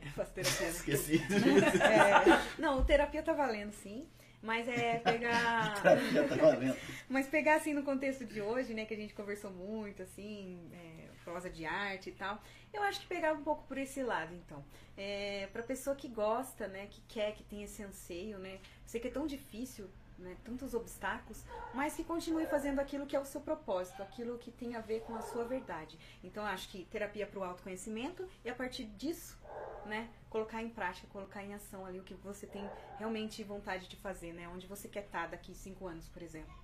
É, 0.00 0.06
faço 0.10 0.32
terapia. 0.32 0.66
né? 0.66 0.70
Esqueci. 0.70 1.20
É, 1.82 2.60
não, 2.60 2.84
terapia 2.84 3.22
tá 3.22 3.32
valendo, 3.32 3.72
sim. 3.72 4.06
Mas 4.42 4.66
é 4.66 4.98
pegar. 4.98 5.74
Já 6.12 6.26
tá 6.26 6.34
valendo. 6.34 6.76
Mas 7.08 7.28
pegar 7.28 7.56
assim 7.56 7.72
no 7.72 7.84
contexto 7.84 8.24
de 8.24 8.40
hoje, 8.40 8.74
né, 8.74 8.84
que 8.84 8.94
a 8.94 8.96
gente 8.96 9.14
conversou 9.14 9.50
muito, 9.52 10.02
assim, 10.02 10.68
é, 10.72 11.08
prosa 11.24 11.48
de 11.48 11.64
arte 11.64 12.10
e 12.10 12.12
tal, 12.12 12.42
eu 12.72 12.82
acho 12.82 13.00
que 13.00 13.06
pegar 13.06 13.32
um 13.34 13.42
pouco 13.44 13.62
por 13.68 13.78
esse 13.78 14.02
lado, 14.02 14.34
então. 14.34 14.64
É, 14.96 15.48
pra 15.52 15.62
pessoa 15.62 15.94
que 15.94 16.08
gosta, 16.08 16.66
né, 16.66 16.88
que 16.90 17.00
quer, 17.02 17.34
que 17.34 17.44
tem 17.44 17.62
esse 17.62 17.82
anseio, 17.84 18.38
né, 18.38 18.58
sei 18.84 19.00
que 19.00 19.06
é 19.08 19.10
tão 19.12 19.26
difícil, 19.28 19.88
né, 20.22 20.36
tantos 20.44 20.72
obstáculos, 20.74 21.44
mas 21.74 21.94
que 21.94 22.04
continue 22.04 22.46
fazendo 22.46 22.78
aquilo 22.80 23.06
que 23.06 23.14
é 23.14 23.20
o 23.20 23.24
seu 23.24 23.40
propósito, 23.40 24.02
aquilo 24.02 24.38
que 24.38 24.50
tem 24.50 24.74
a 24.76 24.80
ver 24.80 25.00
com 25.02 25.14
a 25.14 25.20
sua 25.20 25.44
verdade. 25.44 25.98
Então, 26.22 26.44
acho 26.44 26.68
que 26.70 26.84
terapia 26.84 27.26
para 27.26 27.40
o 27.40 27.44
autoconhecimento 27.44 28.26
e 28.44 28.48
a 28.50 28.54
partir 28.54 28.84
disso, 28.84 29.38
né, 29.84 30.08
colocar 30.30 30.62
em 30.62 30.70
prática, 30.70 31.06
colocar 31.08 31.42
em 31.42 31.54
ação 31.54 31.84
ali 31.84 31.98
o 31.98 32.04
que 32.04 32.14
você 32.14 32.46
tem 32.46 32.68
realmente 32.98 33.42
vontade 33.44 33.88
de 33.88 33.96
fazer, 33.96 34.32
né, 34.32 34.48
onde 34.48 34.66
você 34.66 34.88
quer 34.88 35.04
estar 35.04 35.28
daqui 35.28 35.54
cinco 35.54 35.86
anos, 35.86 36.08
por 36.08 36.22
exemplo. 36.22 36.54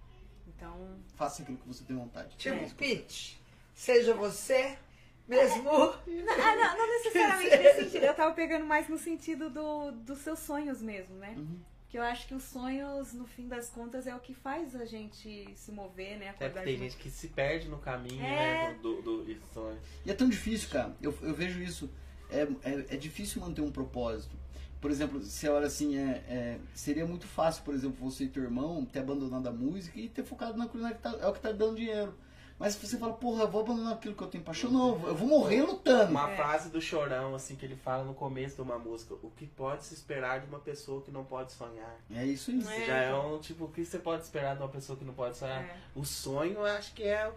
Então, 0.46 0.98
Faça 1.14 1.42
aquilo 1.42 1.58
que 1.58 1.68
você 1.68 1.84
tem 1.84 1.96
vontade. 1.96 2.36
Tipo, 2.36 2.56
É. 2.56 2.68
pitch. 2.70 3.36
Seja 3.74 4.14
você 4.14 4.78
mesmo. 5.26 5.62
Não, 5.62 5.92
ah, 6.42 6.56
não, 6.56 6.78
não 6.78 6.86
necessariamente 6.86 7.56
nesse 7.58 7.84
sentido. 7.84 8.04
Eu 8.04 8.14
tava 8.14 8.34
pegando 8.34 8.64
mais 8.64 8.88
no 8.88 8.98
sentido 8.98 9.50
do, 9.50 9.92
dos 9.92 10.18
seus 10.20 10.38
sonhos 10.38 10.80
mesmo, 10.80 11.14
né? 11.16 11.34
Uhum. 11.36 11.60
Que 11.88 11.96
eu 11.98 12.02
acho 12.02 12.26
que 12.28 12.34
os 12.34 12.42
sonhos, 12.42 13.14
no 13.14 13.26
fim 13.26 13.48
das 13.48 13.70
contas, 13.70 14.06
é 14.06 14.14
o 14.14 14.20
que 14.20 14.34
faz 14.34 14.74
a 14.76 14.84
gente 14.84 15.48
se 15.56 15.72
mover, 15.72 16.18
né? 16.18 16.26
É 16.26 16.28
Acordar 16.30 16.50
porque 16.52 16.64
tem 16.66 16.76
de 16.76 16.82
gente 16.82 16.96
que 16.98 17.10
se 17.10 17.28
perde 17.28 17.66
no 17.68 17.78
caminho, 17.78 18.22
É. 18.22 18.68
né? 18.72 18.78
Do, 18.82 19.00
do, 19.00 19.24
do 19.24 19.40
sonho. 19.54 19.78
E 20.04 20.10
é 20.10 20.14
tão 20.14 20.28
difícil, 20.28 20.68
cara. 20.68 20.94
Eu, 21.00 21.16
eu 21.22 21.34
vejo 21.34 21.62
isso. 21.62 21.88
É, 22.30 22.42
é, 22.62 22.72
é 22.90 22.96
difícil 22.96 23.40
manter 23.40 23.62
um 23.62 23.72
propósito. 23.72 24.36
Por 24.82 24.90
exemplo, 24.90 25.20
se 25.22 25.48
olha 25.48 25.66
assim, 25.66 25.96
é, 25.96 26.22
é- 26.28 26.58
seria 26.74 27.06
muito 27.06 27.26
fácil, 27.26 27.64
por 27.64 27.74
exemplo, 27.74 27.96
você 27.98 28.24
e 28.24 28.28
teu 28.28 28.42
irmão 28.44 28.84
ter 28.84 28.98
abandonado 29.00 29.46
a 29.48 29.52
música 29.52 29.98
e 29.98 30.08
ter 30.08 30.22
focado 30.24 30.56
na 30.58 30.68
culinária, 30.68 30.96
que 30.96 31.02
tá- 31.02 31.16
é 31.20 31.26
o 31.26 31.32
que 31.32 31.40
tá 31.40 31.50
dando 31.52 31.76
dinheiro. 31.76 32.14
Mas 32.58 32.74
se 32.74 32.86
você 32.86 32.98
fala, 32.98 33.12
porra, 33.12 33.42
eu 33.44 33.48
vou 33.48 33.60
abandonar 33.60 33.92
aquilo 33.92 34.14
que 34.14 34.22
eu 34.22 34.26
tenho 34.26 34.42
paixão, 34.42 34.70
não, 34.70 34.88
eu 35.06 35.14
vou- 35.14 35.28
morrer 35.28 35.62
lutando. 35.62 36.10
Uma 36.10 36.30
É. 36.30 36.36
frase 36.36 36.70
do 36.70 36.80
Chorão, 36.80 37.34
assim, 37.34 37.54
que 37.54 37.64
ele 37.64 37.76
fala 37.76 38.02
no 38.02 38.14
começo 38.14 38.56
de 38.56 38.62
uma 38.62 38.78
música. 38.78 39.14
O 39.22 39.30
que 39.30 39.46
pode 39.46 39.84
se 39.84 39.94
esperar 39.94 40.40
de 40.40 40.46
uma 40.48 40.58
pessoa 40.58 41.00
que 41.02 41.10
não 41.12 41.24
pode 41.24 41.52
sonhar? 41.52 41.96
É 42.12 42.24
isso 42.24 42.50
aí. 42.50 42.60
É. 42.82 42.86
Já 42.86 42.96
é 42.96 43.14
um, 43.14 43.38
tipo, 43.38 43.66
o 43.66 43.68
que 43.68 43.84
você 43.84 43.98
pode 43.98 44.22
esperar 44.24 44.56
de 44.56 44.62
uma 44.62 44.68
pessoa 44.68 44.98
que 44.98 45.04
não 45.04 45.14
pode 45.14 45.36
sonhar? 45.36 45.62
É. 45.62 45.76
O 45.94 46.04
sonho, 46.04 46.54
eu 46.54 46.64
acho 46.66 46.92
que 46.94 47.04
é 47.04 47.30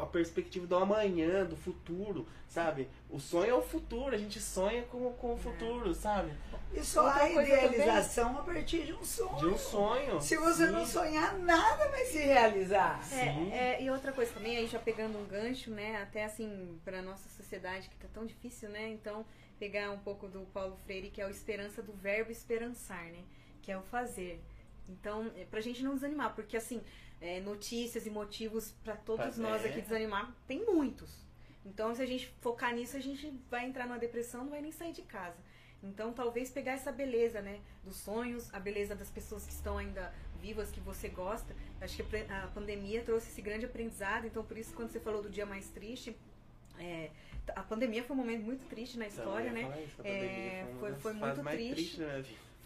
a 0.00 0.06
perspectiva 0.06 0.66
do 0.66 0.76
amanhã, 0.76 1.44
do 1.44 1.56
futuro, 1.56 2.26
sabe? 2.48 2.88
O 3.08 3.20
sonho 3.20 3.50
é 3.50 3.54
o 3.54 3.62
futuro, 3.62 4.14
a 4.14 4.18
gente 4.18 4.40
sonha 4.40 4.82
com, 4.82 5.12
com 5.12 5.34
o 5.34 5.38
futuro, 5.38 5.94
sabe? 5.94 6.32
E 6.72 6.82
só 6.84 7.04
Outra 7.04 7.30
coisa 7.30 7.42
idealização 7.42 8.38
a 8.38 8.42
partir 8.42 8.84
de 8.84 8.92
um 8.92 9.04
sonho. 9.04 9.36
De 9.36 9.46
um 9.46 9.58
sonho. 9.58 10.20
Se 10.20 10.36
você 10.36 10.66
Sim. 10.66 10.72
não 10.72 10.86
sonhar, 10.86 11.38
nada 11.38 11.88
vai 11.88 12.04
se 12.04 12.18
realizar. 12.18 13.02
Sim. 13.04 13.52
É, 13.52 13.76
é, 13.76 13.82
e 13.82 13.90
outra 13.90 14.12
coisa 14.12 14.32
também, 14.32 14.56
aí 14.56 14.66
já 14.66 14.78
pegando 14.78 15.18
um 15.18 15.26
gancho, 15.26 15.70
né, 15.70 16.02
até 16.02 16.24
assim, 16.24 16.78
pra 16.84 17.00
nossa 17.00 17.28
sociedade 17.28 17.88
que 17.88 17.96
tá 17.96 18.08
tão 18.12 18.26
difícil, 18.26 18.68
né, 18.68 18.88
então 18.88 19.24
pegar 19.58 19.90
um 19.92 19.98
pouco 19.98 20.26
do 20.26 20.40
Paulo 20.46 20.76
Freire, 20.84 21.10
que 21.10 21.20
é 21.20 21.26
o 21.26 21.30
esperança 21.30 21.82
do 21.82 21.92
verbo 21.92 22.32
esperançar, 22.32 23.04
né, 23.04 23.22
que 23.62 23.70
é 23.70 23.78
o 23.78 23.82
fazer. 23.82 24.42
Então, 24.88 25.30
é 25.36 25.44
pra 25.44 25.60
gente 25.60 25.84
não 25.84 25.94
desanimar, 25.94 26.34
porque 26.34 26.56
assim, 26.56 26.80
é, 27.20 27.40
notícias 27.40 28.06
e 28.06 28.10
motivos 28.10 28.72
pra 28.82 28.96
todos 28.96 29.36
nós 29.42 29.62
aqui 29.64 29.80
desanimar, 29.82 30.34
tem 30.46 30.64
muitos. 30.64 31.10
Então, 31.64 31.94
se 31.94 32.02
a 32.02 32.06
gente 32.06 32.26
focar 32.40 32.74
nisso, 32.74 32.96
a 32.96 33.00
gente 33.00 33.30
vai 33.50 33.66
entrar 33.66 33.86
numa 33.86 33.98
depressão, 33.98 34.44
não 34.44 34.50
vai 34.50 34.62
nem 34.62 34.72
sair 34.72 34.92
de 34.92 35.02
casa. 35.02 35.36
Então, 35.82 36.12
talvez 36.12 36.50
pegar 36.50 36.72
essa 36.72 36.90
beleza, 36.92 37.40
né, 37.40 37.60
dos 37.84 37.96
sonhos, 37.96 38.52
a 38.54 38.58
beleza 38.60 38.94
das 38.94 39.10
pessoas 39.10 39.44
que 39.46 39.52
estão 39.52 39.78
ainda 39.78 40.12
vivas, 40.40 40.70
que 40.70 40.80
você 40.80 41.08
gosta. 41.08 41.54
Acho 41.80 42.02
que 42.02 42.16
a 42.32 42.46
pandemia 42.48 43.02
trouxe 43.02 43.28
esse 43.28 43.42
grande 43.42 43.66
aprendizado. 43.66 44.26
Então, 44.26 44.42
por 44.44 44.56
isso, 44.56 44.72
quando 44.74 44.90
você 44.90 45.00
falou 45.00 45.22
do 45.22 45.28
dia 45.30 45.44
mais 45.46 45.68
triste, 45.68 46.16
é, 46.78 47.10
a 47.54 47.62
pandemia 47.62 48.02
foi 48.04 48.14
um 48.14 48.18
momento 48.18 48.42
muito 48.42 48.66
triste 48.68 48.98
na 48.98 49.06
história, 49.06 49.52
né? 49.52 49.64
isso, 49.84 50.00
É, 50.06 50.64
foi- 50.80 50.94
foi 50.94 51.12
muito 51.12 51.42
mais 51.42 51.56
triste. 51.74 51.96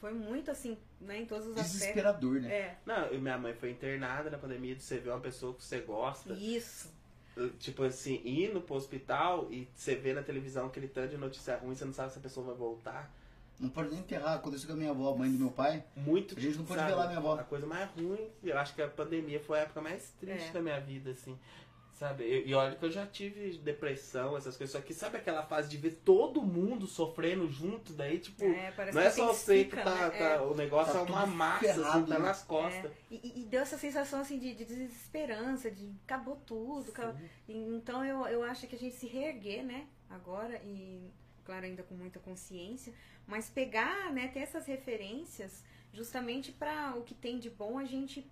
Foi 0.05 0.12
muito 0.12 0.50
assim, 0.50 0.76
né, 1.00 1.23
em 1.23 1.24
todos 1.24 1.47
os 1.47 1.52
aspectos. 1.52 1.78
Desesperador, 1.81 2.39
né? 2.42 2.55
É, 2.55 2.76
Não, 2.84 3.10
e 3.10 3.16
minha 3.16 3.39
mãe 3.39 3.55
foi 3.55 3.70
internada 3.70 4.28
na 4.28 4.36
pandemia, 4.36 4.78
você 4.78 4.99
vê 4.99 5.08
uma 5.08 5.18
pessoa 5.18 5.55
que 5.55 5.65
você 5.65 5.81
gosta, 5.81 6.34
isso. 6.34 6.92
tipo 7.58 7.83
assim, 7.84 8.20
indo 8.23 8.60
pro 8.60 8.74
hospital 8.74 9.49
e 9.50 9.66
você 9.74 9.94
vê 9.94 10.12
na 10.12 10.23
televisão 10.23 10.66
aquele 10.66 10.89
tanto 10.89 11.08
de 11.12 11.16
notícia 11.16 11.57
ruim, 11.57 11.74
você 11.74 11.86
não 11.86 11.94
sabe 11.94 12.12
se 12.12 12.18
a 12.18 12.20
pessoa 12.20 12.44
vai 12.49 12.55
voltar. 12.55 13.10
Não 13.58 13.70
pode 13.70 13.89
nem 13.89 14.00
enterrar. 14.00 14.34
Aconteceu 14.34 14.66
com 14.66 14.74
a 14.74 14.76
minha 14.76 14.91
avó, 14.91 15.15
a 15.15 15.16
mãe 15.16 15.31
do 15.33 15.39
meu 15.39 15.50
pai. 15.50 15.83
Muito 15.97 16.36
A 16.36 16.41
gente 16.41 16.58
não 16.58 16.66
pode 16.66 16.81
sabe? 16.81 16.91
velar 16.92 17.07
minha 17.07 17.18
avó. 17.18 17.34
A 17.39 17.44
coisa 17.44 17.65
mais 17.66 17.89
ruim, 17.92 18.28
eu 18.42 18.58
acho 18.58 18.74
que 18.74 18.83
a 18.83 18.89
pandemia 18.89 19.41
foi 19.41 19.58
a 19.60 19.62
época 19.62 19.81
mais 19.81 20.12
triste 20.20 20.50
É. 20.50 20.52
da 20.52 20.60
minha 20.60 20.78
vida, 20.81 21.12
assim. 21.12 21.39
Sabe? 21.94 22.24
E, 22.24 22.48
e 22.48 22.55
olha 22.55 22.74
que 22.74 22.84
eu 22.84 22.90
já 22.90 23.06
tive 23.06 23.56
depressão, 23.58 24.36
essas 24.36 24.56
coisas. 24.56 24.73
Só 24.73 24.81
que 24.84 24.92
sabe 24.92 25.16
aquela 25.16 25.44
fase 25.44 25.68
de 25.70 25.76
ver 25.76 26.00
todo 26.05 26.42
mundo 26.42 26.89
sofrendo 26.89 27.48
junto, 27.48 27.92
daí, 27.92 28.18
tipo, 28.18 28.44
É, 28.44 28.74
não 28.92 29.00
é 29.00 29.10
que 29.10 29.16
só 29.16 29.32
você 29.32 29.64
que 29.64 29.76
tá, 29.76 29.84
né? 29.84 30.10
tá- 30.10 30.16
É. 30.16 30.40
O 30.40 30.55
negócio 30.56 30.92
Tá 30.92 30.98
é 30.98 31.02
uma 31.02 31.24
massa, 31.26 31.60
ferrado, 31.60 31.89
assim, 31.98 32.06
tá 32.06 32.18
né? 32.18 32.24
nas 32.26 32.42
costas. 32.42 32.90
É, 32.90 32.94
e, 33.12 33.16
e- 33.23 33.42
e 33.42 33.44
deu 33.44 33.60
essa 33.60 33.78
sensação 33.78 34.20
assim 34.20 34.40
de, 34.40 34.55
de 34.55 34.64
desesperança, 34.64 35.70
de 35.70 35.89
acabou 36.05 36.36
tudo. 36.44 36.90
acabou- 36.90 37.16
E- 37.48 37.52
Então 37.76 38.05
eu, 38.05 38.26
eu 38.26 38.42
acho 38.42 38.66
que 38.66 38.74
a 38.74 38.78
gente 38.78 38.97
se 38.97 39.06
reerguer, 39.06 39.62
né, 39.64 39.86
agora 40.10 40.60
e 40.64 41.08
claro, 41.44 41.64
ainda 41.66 41.82
com 41.84 41.94
muita 41.94 42.18
consciência, 42.18 42.92
mas 43.26 43.48
pegar, 43.50 44.10
né, 44.12 44.28
ter 44.28 44.40
essas 44.40 44.66
referências 44.66 45.62
justamente 45.92 46.50
para 46.50 46.94
o 46.97 47.02
que 47.02 47.14
tem 47.14 47.39
de 47.39 47.50
bom 47.50 47.78
a 47.78 47.84
gente 47.84 48.26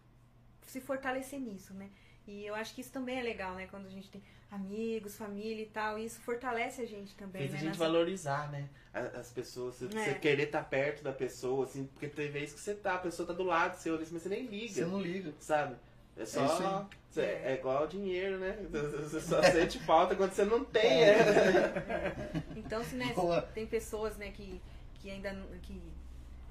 se 0.66 0.80
fortalecer 0.80 1.38
nisso, 1.38 1.74
né? 1.74 1.90
E 2.26 2.46
eu 2.46 2.54
acho 2.54 2.74
que 2.74 2.80
isso 2.80 2.92
também 2.92 3.18
é 3.18 3.22
legal, 3.22 3.54
né? 3.54 3.66
Quando 3.70 3.86
a 3.86 3.90
gente 3.90 4.08
tem 4.10 4.22
amigos, 4.50 5.16
família 5.16 5.62
e 5.62 5.66
tal, 5.66 5.98
isso 5.98 6.20
fortalece 6.20 6.82
a 6.82 6.86
gente 6.86 7.14
também, 7.16 7.42
Fez 7.42 7.50
a 7.50 7.54
né? 7.54 7.58
gente 7.60 7.68
Nessa- 7.70 7.84
valorizar, 7.84 8.50
né? 8.52 8.68
a- 8.94 9.00
As 9.20 9.30
pessoas, 9.30 9.76
você, 9.76 9.86
É. 9.86 10.04
você 10.04 10.14
querer 10.14 10.44
estar 10.44 10.62
perto 10.64 11.02
da 11.02 11.12
pessoa, 11.12 11.64
assim, 11.64 11.86
porque 11.86 12.08
tem 12.08 12.30
vezes 12.30 12.54
que 12.54 12.60
você 12.60 12.74
tá, 12.74 12.94
a 12.94 12.98
pessoa 12.98 13.26
tá 13.26 13.32
do 13.32 13.42
lado 13.42 13.76
seu, 13.76 13.98
mas 13.98 14.08
você 14.10 14.28
nem 14.28 14.46
liga, 14.46 14.72
Você 14.74 14.84
não 14.84 15.00
liga. 15.00 15.32
sabe? 15.40 15.74
É 16.16 16.26
só. 16.26 16.86
É, 17.16 17.20
É. 17.20 17.42
é 17.52 17.54
igual 17.54 17.86
dinheiro, 17.86 18.38
né? 18.38 18.58
Você 18.70 19.20
só 19.20 19.42
sente 19.42 19.78
falta 19.80 20.14
quando 20.14 20.32
você 20.32 20.44
não 20.44 20.62
tem. 20.64 21.04
É. 21.04 21.12
É. 21.18 22.42
Então, 22.54 22.84
se 22.84 22.94
né, 22.96 23.14
tem 23.54 23.66
pessoas, 23.66 24.16
né, 24.18 24.30
que, 24.30 24.60
que 24.96 25.10
ainda 25.10 25.32
não- 25.32 25.46
que 25.62 25.80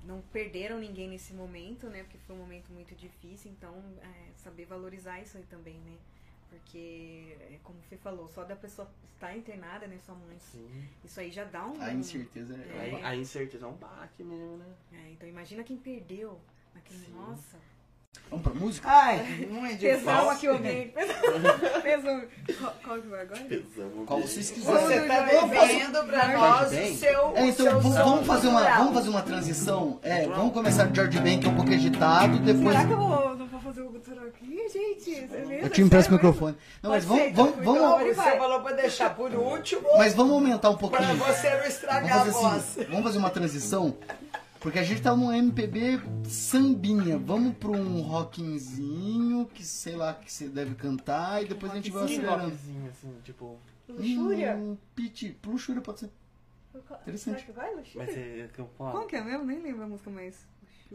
não 0.04 0.22
perderam 0.22 0.80
ninguém 0.80 1.10
nesse 1.10 1.34
momento, 1.34 1.88
né? 1.88 2.04
Porque 2.04 2.18
foi 2.20 2.36
um 2.36 2.40
momento 2.40 2.72
muito 2.72 2.96
difícil, 2.96 3.52
então 3.52 3.74
é, 4.02 4.32
saber 4.36 4.66
valorizar 4.66 5.20
isso 5.22 5.38
aí 5.38 5.44
também, 5.44 5.76
né? 5.80 5.98
Porque, 6.50 7.38
é, 7.40 7.60
como 7.64 7.80
o 7.80 7.82
Fê 7.84 7.96
falou, 7.96 8.28
só 8.28 8.44
da 8.44 8.56
pessoa 8.56 8.90
estar 9.14 9.38
internada, 9.38 9.88
né, 9.88 9.98
sua 10.06 10.16
mãe, 10.16 10.38
Sim. 10.40 10.70
isso 11.04 11.20
aí 11.20 11.32
já 11.32 11.46
dá 11.46 11.66
um. 11.66 11.82
A 11.82 11.94
incerteza 11.94 12.56
é. 12.58 13.02
A, 13.04 13.10
a 13.10 13.16
incerteza 13.16 13.66
é 13.66 13.70
um 13.70 13.76
baque 13.76 14.24
mesmo, 14.24 14.58
né? 14.58 14.66
É, 14.92 15.12
então 15.12 15.30
imagina 15.30 15.64
quem 15.64 15.78
perdeu. 15.78 16.40
Naquele, 16.74 17.06
Sim. 17.06 17.14
nossa. 17.14 17.58
Vamos 18.30 18.46
pra 18.46 18.54
música? 18.54 18.88
Ai, 18.90 19.48
muito 19.50 19.80
Pesão 19.80 20.14
difícil. 20.14 20.30
aqui 20.32 20.48
o 20.48 20.54
ambiente. 20.56 20.94
Pesão. 21.84 22.24
Qual, 22.82 23.02
que 23.02 23.08
vai 23.10 23.22
agora? 23.22 23.42
Pesamos 23.42 24.08
Qual 24.08 24.22
vocês 24.22 24.52
quiserem. 24.52 24.82
Você 24.82 25.02
tá 25.02 25.22
devendo 25.26 26.04
pra 26.06 26.28
nós 26.30 26.72
o 26.72 26.96
seu. 26.96 27.34
É, 27.36 27.48
então 27.48 27.66
seu 27.66 27.80
vamos, 27.82 27.98
vamos 27.98 28.28
fazer 28.28 28.48
uma, 28.48 28.64
vamos 28.78 28.94
fazer 28.94 29.10
uma 29.10 29.22
transição. 29.22 30.00
É, 30.02 30.28
vamos 30.28 30.54
começar 30.54 30.88
de 30.88 30.96
George 30.96 31.20
Ben, 31.20 31.40
que 31.42 31.46
é 31.46 31.50
um 31.50 31.56
pouco 31.56 31.74
agitado, 31.74 32.40
depois 32.40 32.70
Será 32.70 32.86
que 32.86 32.94
eu 32.94 32.98
vou, 32.98 33.36
não 33.36 33.48
vou 33.48 33.60
fazer 33.60 33.82
o 33.82 33.90
cultural 33.90 34.26
aqui, 34.26 34.70
gente? 34.70 35.22
Beleza? 35.28 35.54
eu 35.66 35.70
te 35.70 35.82
empresto 35.82 36.12
o 36.12 36.14
microfone. 36.14 36.56
Não, 36.82 36.92
mas 36.92 37.04
vamos, 37.04 37.24
então, 37.26 37.46
vamos, 37.46 37.60
então, 37.62 37.90
vamos, 38.00 38.16
Você 38.16 38.38
falou 38.38 38.62
pra 38.62 38.72
deixar 38.74 39.14
por 39.14 39.30
último, 39.34 39.90
mas 39.98 40.14
vamos 40.14 40.34
aumentar 40.34 40.70
um 40.70 40.78
pra 40.78 40.88
pouquinho. 40.88 41.18
você 41.18 41.50
não 41.50 41.58
Vamos 41.58 41.68
estragar 41.74 42.14
a 42.14 42.20
fazer 42.20 42.32
voz. 42.32 42.56
assim, 42.56 42.84
vamos 42.86 43.04
fazer 43.04 43.18
uma 43.18 43.30
transição, 43.30 43.98
porque 44.62 44.80
a 44.80 44.84
gente 44.84 45.02
tá 45.02 45.14
num 45.16 45.34
MPB 45.34 46.00
sambinha. 46.30 47.18
Vamos 47.18 47.56
pra 47.58 47.72
um 47.72 48.02
rockinzinho, 48.02 49.46
que 49.48 49.66
sei 49.66 49.96
lá 49.98 50.14
que 50.14 50.32
você 50.32 50.48
deve 50.48 50.76
cantar, 50.76 51.44
e 51.44 51.48
depois 51.48 51.72
a 51.72 51.76
gente 51.76 51.92
vai 51.92 52.04
acelerando. 52.06 52.44
rockzinho, 52.46 52.90
assim, 52.90 53.18
tipo. 53.24 53.60
Luxúria? 53.90 54.56
Hum, 54.56 54.78
Pit, 54.96 55.38
luxúria 55.46 55.82
pode 55.82 56.00
ser. 56.02 56.10
Interessante. 56.74 57.20
Será 57.42 57.42
que 57.42 57.52
vai, 57.52 57.76
Luxúria? 57.76 58.08
Mas 58.08 58.18
é, 58.18 58.50
que- 58.54 58.64
qual, 58.78 58.92
Qual 58.92 59.06
que 59.08 59.16
é 59.18 59.22
mesmo? 59.22 59.44
Nem 59.46 59.62
lembro 59.62 59.84
a 59.84 59.88
música 59.88 60.10
mais. 60.10 60.46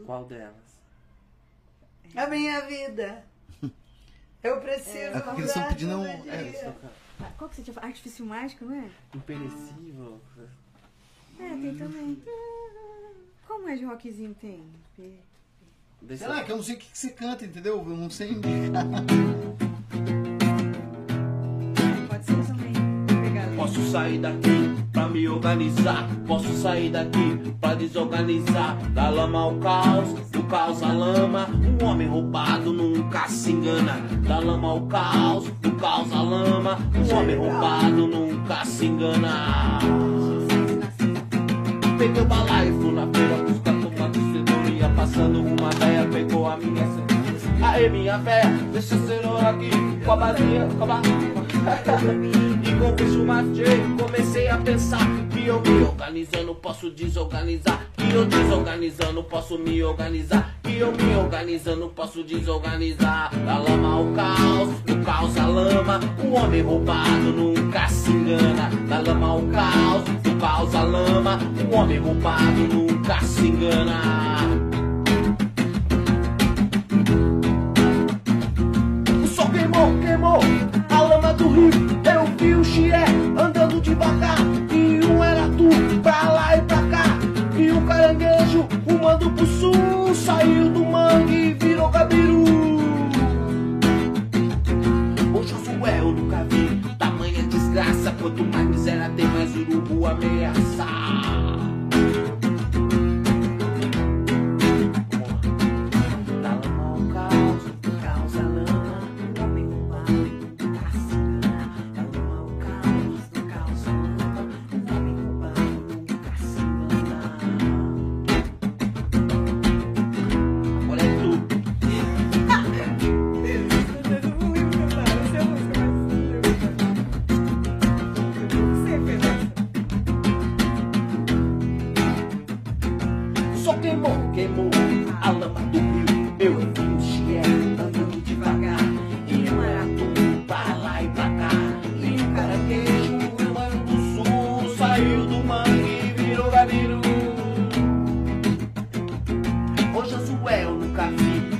qual 0.05 0.25
delas? 0.25 0.79
A 2.15 2.25
minha 2.27 2.61
vida. 2.61 3.23
Eu 4.41 4.61
preciso. 4.61 4.97
É, 4.97 5.19
porque 5.19 5.41
eles 5.41 5.49
estão 5.49 5.67
pedindo 5.67 5.97
um- 5.99 6.05
é, 6.05 6.73
Ah, 7.19 7.31
Qual 7.37 7.49
que 7.49 7.55
você 7.57 7.63
tinha 7.63 7.73
falado? 7.73 7.89
Artifício 7.89 8.25
mágico, 8.25 8.63
não 8.65 8.75
é? 8.75 8.89
Imperecível. 9.13 10.21
É, 11.39 11.49
tem 11.49 11.75
também. 11.77 12.23
Como 13.47 13.69
é 13.69 13.75
de 13.75 13.85
rockzinho 13.85 14.35
tem? 14.39 14.61
Deixa 16.01 16.25
Sei 16.25 16.27
lá, 16.27 16.43
que 16.43 16.51
eu 16.51 16.57
não 16.57 16.63
sei 16.63 16.75
o 16.75 16.77
que 16.77 16.85
que 16.91 16.97
você 16.97 17.09
canta, 17.11 17.45
entendeu? 17.45 17.77
Eu 17.77 17.97
não 17.97 18.09
sei 18.09 18.31
indicar. 18.31 18.85
Pode 22.09 22.25
ser 22.25 22.45
também. 22.45 22.73
Posso 23.55 23.81
sair 23.89 24.19
daqui 24.19 24.75
pra 24.91 25.07
me 25.07 25.27
organizar. 25.27 26.07
Posso 26.27 26.53
sair 26.53 26.91
daqui 26.91 27.37
pra 27.59 27.73
desorganizar. 27.73 28.77
Da 28.91 29.09
lama 29.09 29.39
ao 29.39 29.57
caos, 29.59 30.13
do 30.29 30.43
caos 30.43 30.83
à 30.83 30.91
lama. 30.91 31.47
Um 31.49 31.85
homem 31.85 32.07
roubado 32.07 32.73
nunca 32.73 33.27
se 33.27 33.51
engana. 33.51 33.93
Da 34.27 34.39
lama 34.39 34.69
ao 34.69 34.87
caos, 34.87 35.49
do 35.61 35.71
caos 35.77 36.11
à 36.11 36.21
lama. 36.21 36.77
Um 36.95 37.15
homem 37.15 37.35
roubado 37.37 38.07
nunca 38.07 38.65
se 38.65 38.85
engana. 38.85 40.16
Peguei 41.97 42.21
o 42.21 42.25
balaio, 42.25 42.91
na 42.91 43.07
feira 43.07 43.37
buscar 43.43 43.73
tomate 43.73 44.19
cenoura 44.19 44.89
passando 44.95 45.41
uma 45.41 45.69
véia, 45.71 46.07
pegou 46.07 46.47
a 46.47 46.55
minha 46.57 46.85
cenoura 46.85 47.73
Aê 47.73 47.89
minha 47.89 48.17
véia, 48.19 48.49
deixa 48.71 48.93
a 48.93 48.99
cenoura 48.99 49.49
aqui 49.49 49.71
Com 50.05 50.11
a 50.11 50.15
balinha, 50.15 50.67
com 50.77 50.83
a 50.83 51.01
E 52.23 52.63
com 52.77 52.89
o 52.89 52.91
bicho 52.93 53.25
comecei 53.97 54.47
a 54.47 54.57
pensar 54.57 55.07
Que 55.31 55.47
eu 55.47 55.61
me 55.61 55.83
organizando 55.83 56.55
posso 56.55 56.89
desorganizar. 56.91 57.87
Que 57.95 58.13
eu 58.13 58.25
desorganizando 58.25 59.23
posso 59.23 59.57
me 59.57 59.83
organizar. 59.83 60.55
Que 60.63 60.77
eu 60.77 60.91
me 60.91 61.15
organizando 61.15 61.87
posso 61.89 62.23
desorganizar. 62.23 63.31
Da 63.45 63.57
lama 63.57 63.93
ao 63.95 64.05
caos, 64.13 64.69
do 64.81 65.05
caos 65.05 65.37
à 65.37 65.45
lama. 65.45 65.99
O 66.23 66.33
homem 66.33 66.61
roubado 66.61 67.31
nunca 67.33 67.87
se 67.89 68.11
engana. 68.11 68.69
Da 68.87 68.99
lama 68.99 69.27
ao 69.27 69.41
caos, 69.43 70.03
do 70.23 70.35
caos 70.39 70.75
à 70.75 70.83
lama. 70.83 71.39
O 71.69 71.75
homem 71.75 71.97
roubado 71.97 72.67
nunca 72.73 73.19
se 73.21 73.47
engana 73.47 74.76
do 81.37 81.49
rio. 81.49 81.69
Eu 82.03 82.25
vi 82.37 82.55
o 82.55 82.63
Xiré 82.63 83.05
andando 83.37 83.79
devagar. 83.79 84.37
E 84.71 85.05
um 85.05 85.23
era 85.23 85.47
tu, 85.49 85.69
pra 86.01 86.29
lá 86.31 86.57
e 86.57 86.61
pra 86.61 86.81
cá. 86.83 87.05
E 87.57 87.71
o 87.71 87.81
caranguejo 87.81 88.67
rumando 88.87 89.29
pro 89.31 89.45
sul. 89.45 90.15
Saiu 90.15 90.69
do 90.69 90.83
mangue 90.83 91.49
e 91.49 91.53
virou 91.53 91.89
gabiru. 91.89 92.43
O 95.33 95.43
Josué 95.43 95.99
eu 95.99 96.11
nunca 96.11 96.43
vi 96.49 96.81
tamanha 96.97 97.43
desgraça. 97.43 98.13
Quanto 98.19 98.43
mais 98.43 98.67
miséria 98.67 99.11
tem, 99.15 99.27
mais 99.27 99.55
urubu 99.55 100.07
ameaçar. 100.07 101.66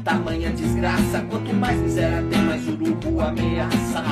Tamanha 0.07 0.49
desgraça. 0.51 1.19
Quanto 1.29 1.53
mais 1.53 1.77
miséria 1.81 2.23
tem, 2.29 2.41
mais 2.43 2.65
urubu 2.65 3.19
ameaça. 3.19 4.03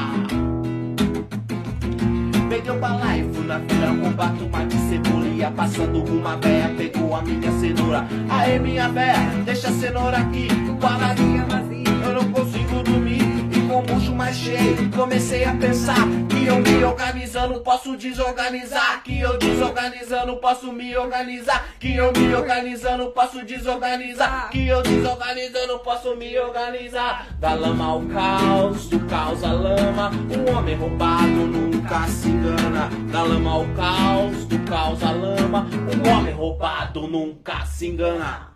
Peguei 2.50 2.78
balaio, 2.78 3.34
fui 3.34 3.46
na 3.46 3.60
feira 3.62 3.96
comprar 3.96 4.34
tomate 4.34 4.76
e 4.76 4.80
cebola 4.90 5.26
Ia 5.28 5.52
passando 5.52 6.04
uma 6.04 6.36
véia, 6.38 6.70
pegou 6.78 7.16
a 7.16 7.22
minha 7.22 7.52
cenoura 7.60 8.06
Aê 8.30 8.60
minha 8.60 8.88
véia, 8.90 9.18
deixa 9.44 9.70
a 9.70 9.72
cenoura 9.72 10.18
aqui 10.18 10.48
Com 10.80 10.88
a 10.88 10.98
varinha 10.98 11.46
vazia, 11.46 11.90
eu 12.06 12.14
não 12.14 12.32
consigo 12.32 12.84
dormir 12.84 13.35
O 13.76 13.82
bucho 13.82 14.16
mais 14.16 14.38
cheio, 14.38 14.90
comecei 14.90 15.44
a 15.44 15.54
pensar 15.54 15.98
Que 16.30 16.46
eu 16.46 16.62
me 16.62 16.82
organizando 16.82 17.60
posso 17.60 17.98
desorganizar 17.98 19.04
Que 19.04 19.20
eu 19.20 19.38
desorganizando 19.38 20.38
posso 20.38 20.72
me 20.72 20.96
organizar 20.96 21.68
Que 21.78 21.94
eu 21.94 22.10
me 22.14 22.34
organizando 22.34 23.12
posso 23.12 23.44
desorganizar 23.44 24.50
Que 24.50 24.66
eu 24.70 24.82
desorganizando 24.82 25.80
posso 25.80 26.16
me 26.16 26.40
organizar. 26.40 27.28
Da 27.38 27.54
lama 27.54 27.86
ao 27.86 28.02
caos, 28.04 28.88
do 28.88 29.00
caos 29.08 29.44
à 29.44 29.52
lama 29.52 30.10
Um 30.32 30.58
homem 30.58 30.76
roubado 30.78 31.26
nunca 31.26 32.08
se 32.08 32.30
engana. 32.30 32.90
Da 33.12 33.24
lama 33.24 33.52
ao 33.52 33.66
caos, 33.76 34.46
do 34.46 34.60
caos 34.60 35.04
à 35.04 35.12
lama 35.12 35.68
Um 35.94 36.18
homem 36.18 36.34
roubado 36.34 37.08
nunca 37.08 37.66
se 37.66 37.88
engana 37.88 38.55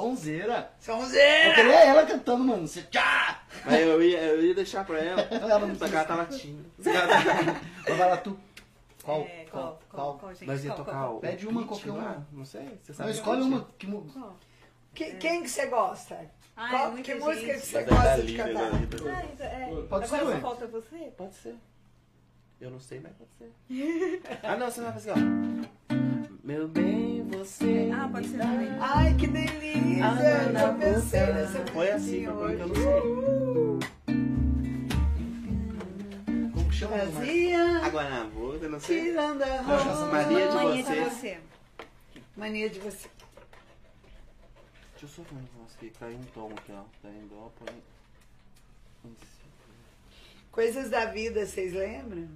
Sonzeira. 0.00 0.70
Eu 0.86 0.94
Sonzeira! 0.94 1.54
queria 1.54 1.84
ela 1.84 2.06
cantando, 2.06 2.44
mano. 2.44 2.66
Você 2.66 2.82
tchá! 2.82 3.42
Aí 3.64 3.82
eu 3.82 4.02
ia, 4.02 4.18
eu 4.22 4.42
ia 4.44 4.54
deixar 4.54 4.84
pra 4.84 4.98
ela. 4.98 5.20
Ela 5.22 5.58
não 5.60 5.74
Só 5.74 5.88
que 5.88 5.94
ela 5.94 6.04
tava 6.04 6.24
tímida. 6.26 6.68
Mas 6.78 7.96
vai 7.98 8.08
lá 8.10 8.16
tu. 8.18 8.38
Qual? 9.02 9.20
É, 9.20 9.46
qual? 9.50 9.80
Nós 10.42 10.64
ia 10.64 10.70
Qual, 10.70 10.76
tocar 10.78 10.92
qual, 10.92 11.16
o. 11.16 11.20
Pede 11.20 11.46
uma, 11.46 11.64
qualquer 11.64 11.90
uma. 11.90 12.26
Não 12.32 12.44
sei. 12.44 12.78
Você 12.82 12.92
Não, 12.92 12.96
sabe 12.96 13.10
escolhe 13.12 13.40
o 13.40 13.44
hit? 13.44 13.54
uma. 13.54 13.68
Que, 13.78 13.86
mu- 13.86 14.02
qual? 14.12 14.36
Que- 14.94 15.14
quem 15.14 15.42
que 15.42 15.48
você 15.48 15.66
gosta? 15.66 16.18
Ah, 16.56 16.70
Qual- 16.70 16.98
é 16.98 17.02
que 17.02 17.14
música 17.14 17.46
que 17.46 17.52
gente. 17.54 17.66
você 17.66 17.82
gosta 17.84 18.22
de 18.22 18.36
cantar? 18.36 18.70
Ah, 18.72 18.80
então, 18.82 19.08
é. 19.46 19.66
Pode 19.88 20.04
Agora 20.04 20.06
ser, 20.26 20.32
só 20.32 20.40
falta 20.40 20.66
você? 20.66 20.96
Pode 21.16 21.34
ser. 21.34 21.54
Eu 22.60 22.70
não 22.70 22.80
sei, 22.80 22.98
mas 23.00 23.12
pode 23.12 23.30
ser. 23.36 23.52
ah, 24.42 24.56
não, 24.56 24.70
você 24.70 24.80
vai 24.80 24.92
fazer, 24.92 25.10
ó. 25.12 25.14
Meu 26.46 26.68
bem, 26.68 27.22
você. 27.28 27.90
Ah, 27.92 28.08
pode 28.08 28.28
ser 28.28 28.38
também. 28.38 28.68
Ai, 28.80 29.14
que 29.16 29.26
delícia! 29.26 30.52
na 30.52 30.60
Eu 30.62 30.74
pensei 30.78 31.20
boca. 31.20 31.32
nessa 31.34 31.66
Foi 31.72 31.90
assim, 31.90 32.24
foi 32.24 32.34
porque 32.56 32.62
eu 32.62 32.68
não 32.68 32.74
hoje. 32.74 32.82
sei. 32.82 33.00
como 36.52 36.68
que 36.70 36.74
chama? 36.76 36.98
Fazia, 36.98 37.78
Água 37.84 38.04
na 38.08 38.24
boca, 38.26 38.68
não 38.68 38.78
sei. 38.80 39.02
tirando 39.02 39.42
a 39.42 39.62
Nossa, 39.62 39.84
roupa. 39.84 40.12
Maria 40.12 40.48
de 40.48 40.54
Mania 40.54 40.84
você. 40.84 40.94
de 40.94 41.10
você. 41.10 41.40
Mania 42.36 42.70
de 42.70 42.78
você. 42.78 43.08
Deixa 44.92 45.04
eu 45.04 45.08
só 45.08 45.22
ver 45.22 45.34
um 45.34 45.42
negócio 45.42 45.76
aqui. 45.76 45.90
Caiu 45.98 46.16
um 46.16 46.22
tom 46.32 46.52
aqui, 46.56 46.72
ó. 46.72 46.84
Tá 47.02 47.08
em 47.10 47.26
dó, 47.26 47.50
põe. 47.58 47.74
Coisas 50.52 50.88
da 50.90 51.06
vida, 51.06 51.44
vocês 51.44 51.72
lembram? 51.74 52.28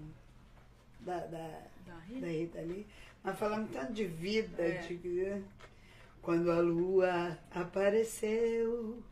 Da, 1.00 1.18
da, 1.20 1.48
Da 1.86 1.94
Rita? 2.08 2.20
da 2.20 2.26
Rita 2.26 2.58
ali. 2.58 2.86
Nós 3.24 3.38
falamos 3.38 3.70
tanto 3.70 3.92
de 3.92 4.04
vida, 4.06 4.62
É. 4.62 4.78
de 4.78 5.42
quando 6.22 6.50
a 6.50 6.60
lua 6.60 7.36
apareceu, 7.54 9.02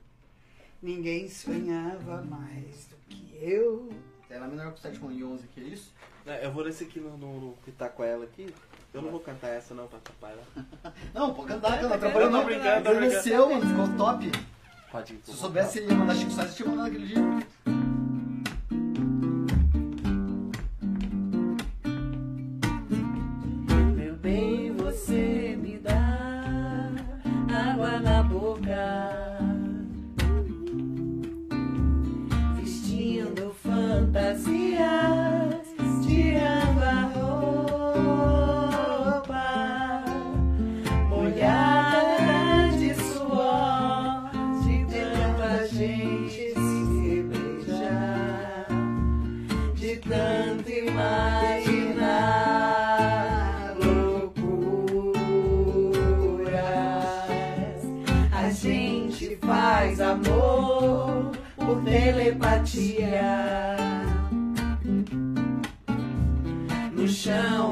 ninguém 0.82 1.28
sonhava 1.28 2.22
mais 2.22 2.86
do 2.86 2.96
que 3.08 3.38
eu. 3.40 3.90
Ela 4.30 4.46
é 4.46 4.48
menor 4.48 4.72
que 4.72 4.78
o 4.78 4.82
711, 4.82 5.46
que 5.48 5.60
é 5.60 5.64
isso? 5.64 5.92
É, 6.26 6.44
Eu 6.44 6.52
vou 6.52 6.64
nesse 6.64 6.84
aqui 6.84 7.00
no, 7.00 7.16
no, 7.16 7.40
no 7.40 7.52
que 7.64 7.72
tá 7.72 7.88
com 7.88 8.04
ela 8.04 8.24
aqui. 8.24 8.52
Eu 8.92 9.02
não 9.02 9.10
vou 9.10 9.20
cantar 9.20 9.48
essa 9.48 9.74
não 9.74 9.86
pra 9.86 9.98
atrapalhar. 9.98 10.44
Não, 11.14 11.34
pode 11.34 11.48
cantar, 11.48 11.78
que 11.78 11.84
eu 11.84 11.88
não 11.88 11.90
Canta, 11.90 11.94
atrapalhou 12.08 12.30
não. 12.30 12.44
brincando, 12.44 13.00
desceu, 13.00 13.48
mano, 13.50 13.66
ficou 13.68 13.96
top. 13.98 14.32
Pode 14.90 15.12
ir. 15.14 15.20
Se 15.24 15.30
eu 15.30 15.36
soubesse, 15.36 15.78
ele 15.78 15.90
ia 15.92 15.94
mandar 15.98 16.14
Chico 16.14 16.30
Sainz, 16.30 16.50
eu 16.50 16.56
tinha 16.56 16.68
mandado 16.70 16.86
aquele 16.88 17.06
dia. 17.06 17.20
Telepatia. 62.68 63.76
No 66.92 67.08
chão, 67.08 67.67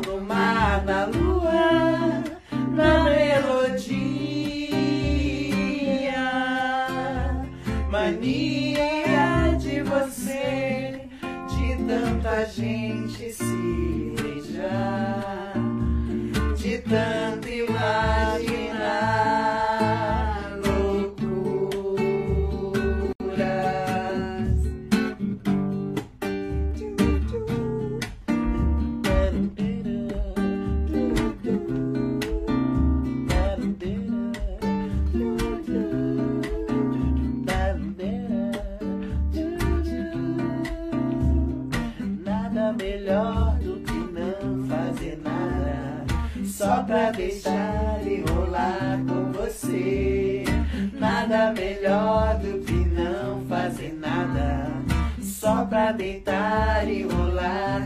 deitar 55.92 56.89
e 56.89 57.02
rolar 57.02 57.85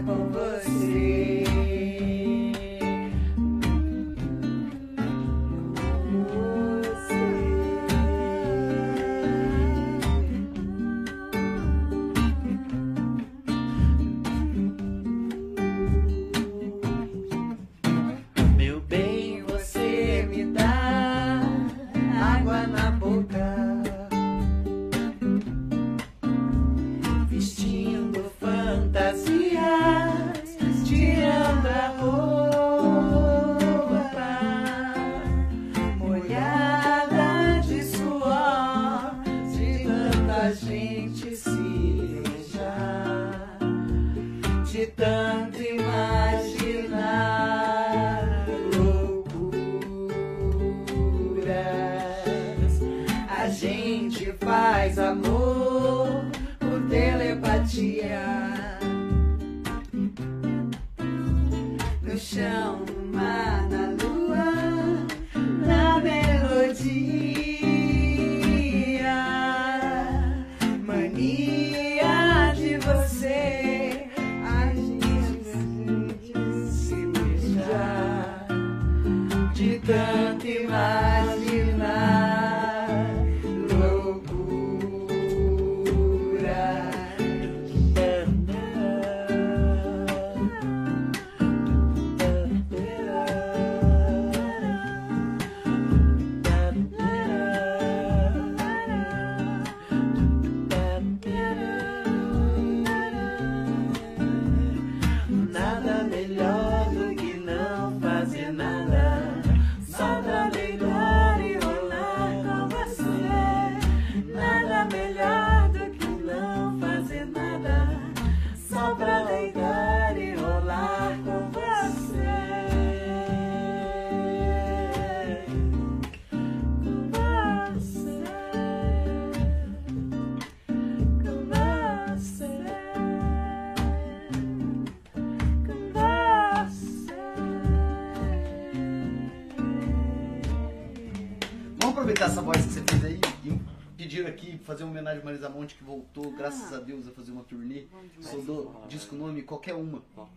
aproveitar 142.21 142.27
essa 142.27 142.43
voz 142.43 142.59
que 142.59 142.73
você 142.73 142.83
fez 142.83 143.05
aí 143.05 143.21
e 143.45 143.61
pediram 143.97 144.29
aqui 144.29 144.59
fazer 144.59 144.85
uma 144.85 144.91
homenagem 144.91 145.23
a 145.23 145.25
Marisa 145.25 145.49
Monte 145.49 145.75
que 145.75 145.85
voltou, 145.85 146.31
graças 146.33 146.73
a 146.73 146.79
Deus, 146.79 147.09
a 147.09 147.13
fazer 147.13 147.33
uma 147.33 147.45
turnê. 147.45 147.87
Soldou 148.21 148.85
disco 148.89 149.15
nome, 149.15 149.43
qualquer 149.43 149.75
uma. 149.75 150.03
Não 150.17 150.29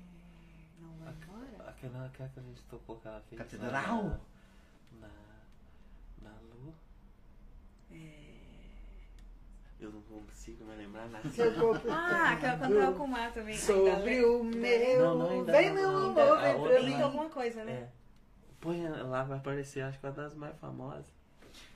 embora? 0.89 1.69
Aquela, 1.69 2.05
aquela 2.05 2.29
que 2.29 2.39
a 2.39 2.43
gente 2.43 2.61
tocou 2.69 2.97
que 2.97 3.07
ela 3.07 3.21
fez. 3.27 3.41
Catedral? 3.41 4.03
Na. 5.01 5.07
Na, 6.21 6.29
na 6.29 6.31
lua. 6.41 6.73
Eu 9.79 9.91
não 9.91 10.01
consigo 10.03 10.63
me 10.63 10.75
lembrar 10.77 11.09
nada. 11.09 11.27
Ah, 11.89 12.31
aquela 12.31 12.57
cantava 12.57 12.93
com 12.93 13.03
o 13.03 13.07
mar 13.07 13.33
também. 13.33 13.57
Sobre 13.57 14.23
o 14.23 14.43
meu. 14.43 14.99
Não, 14.99 15.17
não, 15.17 15.29
ainda 15.29 15.51
vem 15.51 15.73
meu 15.73 15.89
amor, 15.89 16.39
vem 16.39 16.61
pra 16.61 16.83
mim. 16.83 17.01
alguma 17.01 17.29
coisa, 17.29 17.65
né? 17.65 17.73
É. 17.73 17.89
Põe 18.61 18.87
lá, 18.87 19.23
vai 19.23 19.37
aparecer, 19.37 19.81
acho 19.81 19.99
que 19.99 20.05
é 20.05 20.09
uma 20.09 20.15
das 20.15 20.33
mais 20.33 20.57
famosas. 20.57 21.22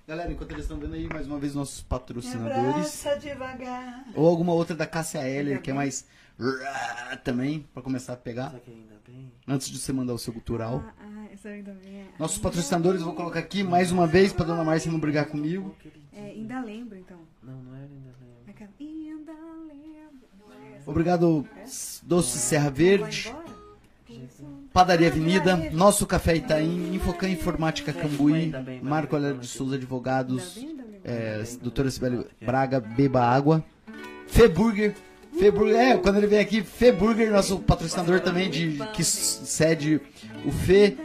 Galera, 0.07 0.31
enquanto 0.31 0.51
eles 0.53 0.63
estão 0.63 0.79
vendo 0.79 0.93
aí, 0.93 1.05
mais 1.09 1.27
uma 1.27 1.37
vez, 1.37 1.53
nossos 1.53 1.81
patrocinadores. 1.81 3.03
devagar. 3.19 4.05
Ou 4.15 4.25
alguma 4.25 4.53
outra 4.53 4.73
da 4.73 4.87
Cássia 4.87 5.19
Heller, 5.19 5.61
que 5.61 5.69
é 5.69 5.73
mais 5.73 6.05
também, 7.25 7.67
pra 7.73 7.83
começar 7.83 8.13
a 8.13 8.15
pegar. 8.15 8.55
Ainda 8.65 8.95
bem. 9.05 9.29
Antes 9.45 9.67
de 9.67 9.77
você 9.77 9.91
mandar 9.91 10.13
o 10.13 10.17
seu 10.17 10.31
cultural. 10.31 10.81
Ah, 10.87 10.93
ah, 11.01 11.25
essa 11.33 11.49
aí 11.49 11.61
também 11.61 11.99
é. 11.99 12.05
Nossos 12.17 12.37
patrocinadores, 12.37 13.01
eu 13.01 13.07
vou 13.07 13.15
colocar 13.15 13.39
aqui 13.39 13.63
mais 13.63 13.91
uma 13.91 14.07
vez 14.07 14.31
pra 14.31 14.45
dona 14.45 14.63
Márcia 14.63 14.89
não 14.89 14.97
brigar 14.97 15.25
comigo. 15.25 15.75
É, 16.13 16.27
ainda 16.27 16.61
lembro, 16.61 16.97
então. 16.97 17.19
Não, 17.43 17.61
não 17.61 17.75
era 17.75 17.83
ainda 17.83 18.15
lembro. 18.21 18.71
Ainda 18.89 19.33
lembro. 19.33 19.33
É. 20.63 20.89
Obrigado, 20.89 21.45
Doce 22.03 22.37
Serra 22.37 22.69
Verde? 22.69 23.29
Padaria 24.77 25.07
Avenida, 25.07 25.55
Nosso 25.71 26.05
Café 26.05 26.35
Itaim, 26.35 26.93
Infocan 26.93 27.27
Informática 27.27 27.91
Cambuí, 27.91 28.53
Marco 28.79 29.15
Aurélio 29.15 29.39
de. 29.39 29.47
Souza 29.47 29.73
Advogados, 29.73 30.63
é, 31.03 31.41
doutora 31.59 31.89
Sibeli 31.89 32.23
Braga, 32.39 32.79
Beba 32.79 33.23
Água, 33.23 33.65
Feburger, 34.27 34.93
Feburger, 35.39 35.75
é, 35.75 35.97
quando 35.97 36.17
ele 36.17 36.27
vem 36.27 36.37
aqui, 36.37 36.61
Feburger, 36.61 37.31
nosso 37.31 37.57
patrocinador 37.57 38.19
também, 38.19 38.51
de, 38.51 38.77
que 38.93 39.03
cede 39.03 39.99
o 40.45 40.51
Fê, 40.51 40.95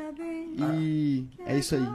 e 0.59 1.27
é 1.47 1.57
isso 1.57 1.75
aí. 1.75 1.89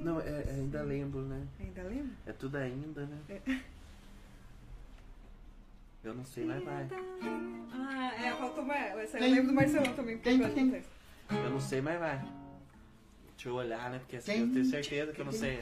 Não, 0.00 0.18
é, 0.18 0.24
é, 0.24 0.54
ainda 0.56 0.82
lembro, 0.82 1.20
né? 1.20 1.42
Ainda 1.60 1.82
lembro? 1.82 2.12
É 2.26 2.32
tudo 2.32 2.56
ainda, 2.56 3.02
né? 3.02 3.60
Eu 6.04 6.14
não 6.14 6.24
sei, 6.24 6.44
mas 6.44 6.62
vai. 6.62 6.86
Ah, 7.72 8.12
é, 8.22 8.32
faltou 8.32 8.64
mais. 8.64 8.98
Essa 8.98 9.18
eu 9.18 9.22
lembro 9.30 9.46
do 9.48 9.54
Marcelão 9.54 9.94
também. 9.94 10.16
porque 10.16 10.30
Tem, 10.30 10.40
eu 10.40 10.54
tem. 10.54 10.82
Eu 11.30 11.50
não 11.50 11.60
sei, 11.60 11.80
mas 11.80 11.98
vai. 11.98 12.22
Deixa 13.36 13.48
eu 13.48 13.54
olhar, 13.54 13.90
né? 13.90 13.98
Porque 13.98 14.16
assim, 14.16 14.40
eu 14.40 14.52
tenho 14.52 14.64
certeza 14.66 15.12
que 15.12 15.20
eu 15.20 15.24
não 15.24 15.32
sei. 15.32 15.58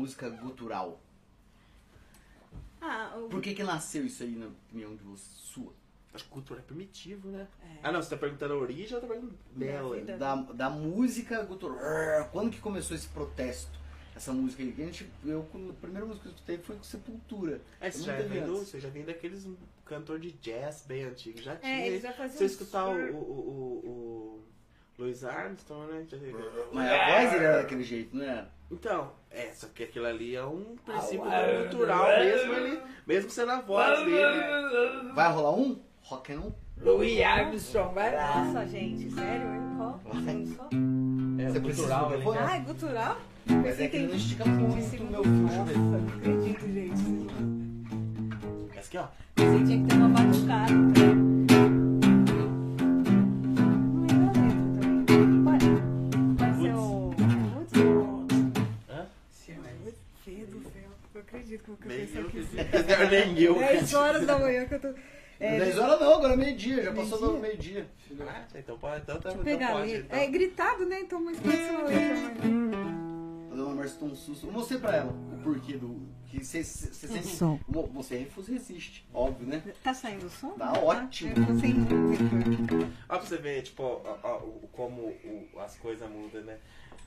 Música 0.00 0.28
gutural. 0.30 1.00
Ah, 2.80 3.14
o... 3.16 3.28
Por 3.28 3.40
que, 3.40 3.54
que 3.54 3.62
nasceu 3.62 4.04
isso 4.06 4.22
aí 4.22 4.34
na 4.34 4.46
opinião 4.46 4.96
de 4.96 5.02
você, 5.04 5.24
sua? 5.36 5.72
Acho 6.12 6.24
que 6.24 6.30
cultura 6.30 6.58
é 6.60 6.62
primitivo, 6.62 7.28
né? 7.28 7.46
Ah, 7.82 7.92
não, 7.92 8.02
você 8.02 8.10
tá 8.10 8.16
perguntando 8.16 8.54
a 8.54 8.56
origem 8.56 8.94
ou 8.96 9.00
tá 9.00 9.06
perguntando 9.06 9.38
dela? 9.52 10.00
Da, 10.18 10.34
da 10.34 10.70
música 10.70 11.42
gutural. 11.44 12.28
Quando 12.32 12.50
que 12.50 12.58
começou 12.58 12.96
esse 12.96 13.06
protesto? 13.08 13.78
Essa 14.16 14.32
música 14.32 14.62
aí? 14.62 14.72
A 14.76 14.84
gente, 14.86 15.08
eu, 15.24 15.46
a 15.70 15.72
primeira 15.80 16.04
música 16.04 16.24
que 16.24 16.28
eu 16.28 16.32
escutei 16.34 16.58
foi 16.58 16.76
com 16.76 16.82
Sepultura. 16.82 17.60
É, 17.80 17.90
você 17.90 18.02
já, 18.02 18.16
vem 18.16 18.44
do, 18.44 18.56
você 18.56 18.80
já 18.80 18.88
vem 18.88 19.04
daqueles 19.04 19.46
cantor 19.84 20.18
de 20.18 20.32
jazz 20.32 20.84
bem 20.86 21.04
antigo. 21.04 21.40
Já 21.40 21.54
tinha. 21.56 21.72
É, 21.72 21.86
eles 21.86 22.02
já 22.02 22.12
você 22.12 22.44
escutar 22.44 22.88
o, 22.88 22.92
super- 22.92 23.14
o, 23.14 23.16
o, 23.16 23.86
o 23.86 24.44
Louis 24.98 25.22
Armstrong, 25.22 25.92
né? 25.92 26.06
já- 26.10 26.16
Mas 26.72 26.90
a 26.90 27.06
voz 27.06 27.32
era 27.40 27.62
daquele 27.62 27.84
jeito, 27.84 28.16
não 28.16 28.24
era? 28.24 28.50
Então, 28.70 29.12
é, 29.30 29.50
só 29.54 29.66
que 29.68 29.84
aquilo 29.84 30.06
ali 30.06 30.34
é 30.34 30.44
um 30.44 30.76
princípio 30.84 31.22
cultural 31.68 32.06
mesmo, 32.18 32.52
ele, 32.52 32.80
mesmo 33.06 33.30
sendo 33.30 33.52
a 33.52 33.60
voz 33.60 34.04
dele. 34.04 35.12
Vai 35.14 35.32
rolar 35.32 35.52
um? 35.54 35.78
Rock 36.02 36.32
and 36.32 36.40
roll? 36.40 36.54
Louis 36.82 37.20
Armstrong, 37.22 37.94
vai 37.94 38.14
lá. 38.14 38.44
Nossa, 38.44 38.66
gente, 38.66 39.10
sério? 39.10 39.46
Qual? 39.76 40.00
Só? 40.02 40.10
É, 41.38 41.50
Você 41.50 41.60
precisa 41.60 41.88
cultural, 41.88 42.10
do 42.10 42.32
né? 42.32 42.46
Ah, 42.48 42.56
é 42.56 42.60
cultural? 42.60 43.16
Mas 43.46 43.80
é 43.80 43.88
que 43.88 43.96
ele 43.96 44.06
não 44.08 44.14
estica 44.16 44.44
muito 44.46 44.72
o 44.72 45.10
meu 45.10 45.22
fio. 45.22 45.42
Nossa, 45.42 45.72
não 45.78 46.08
acredito, 46.08 46.72
gente. 46.72 47.26
Essa 48.76 48.88
aqui, 48.88 48.98
ó. 48.98 49.06
Você 49.36 49.64
tinha 49.64 49.82
que 49.82 49.86
ter 49.86 49.94
uma 49.94 50.08
batucada. 50.08 51.19
Que 61.76 61.86
eu 61.88 61.90
Nem 61.90 62.08
eu. 62.14 63.10
Nem 63.10 63.40
eu. 63.42 63.54
10 63.58 63.94
horas 63.94 64.26
da 64.26 64.38
manhã 64.38 64.66
que 64.66 64.74
eu 64.74 64.80
tô. 64.80 64.88
É, 65.38 65.58
10 65.58 65.78
horas 65.78 66.00
não, 66.00 66.14
agora 66.14 66.34
é 66.34 66.36
meio-dia, 66.36 66.82
já 66.82 66.92
passou 66.92 67.18
do 67.18 67.38
meio-dia. 67.38 67.86
Ah, 68.28 68.44
então 68.54 68.76
pode, 68.78 69.00
então, 69.02 69.16
então, 69.16 69.32
Deixa 69.32 69.38
eu 69.38 69.42
então 69.42 69.58
pegar 69.58 69.68
a 69.68 69.78
pode. 69.80 69.94
então. 69.96 70.18
É 70.18 70.26
gritado, 70.26 70.86
né? 70.86 71.00
Então, 71.00 71.24
mas 71.24 71.38
pode 71.40 71.56
ser 71.56 71.70
uma 71.70 71.84
letra. 71.84 72.70
A 73.50 73.54
dona 73.56 73.74
Márcia 73.74 73.98
tomou 73.98 74.12
um 74.14 74.16
susto. 74.16 74.46
Eu 74.46 74.52
mostrei 74.52 74.78
pra 74.80 74.96
ela 74.96 75.10
o 75.12 75.40
porquê 75.42 75.76
do. 75.76 76.08
Que 76.26 76.44
você 76.44 76.62
você 76.62 77.08
sempre. 77.08 77.22
som. 77.28 77.58
Você 77.68 78.16
refusa 78.18 78.52
resiste, 78.52 79.04
óbvio, 79.12 79.48
né? 79.48 79.60
Tá 79.82 79.92
saindo 79.92 80.26
o 80.26 80.30
som? 80.30 80.50
Tá 80.50 80.72
ótimo. 80.78 81.32
Eu 81.36 81.58
sem 81.58 81.72
retorno. 81.72 82.92
Ó, 83.08 83.16
pra 83.18 83.26
você 83.26 83.36
ver, 83.36 83.62
tipo, 83.62 83.82
ó, 83.82 84.16
ó, 84.22 84.36
o- 84.38 84.68
como 84.70 85.00
o- 85.02 85.48
as 85.58 85.74
coisas 85.76 86.08
mudam, 86.08 86.42
né? 86.42 86.58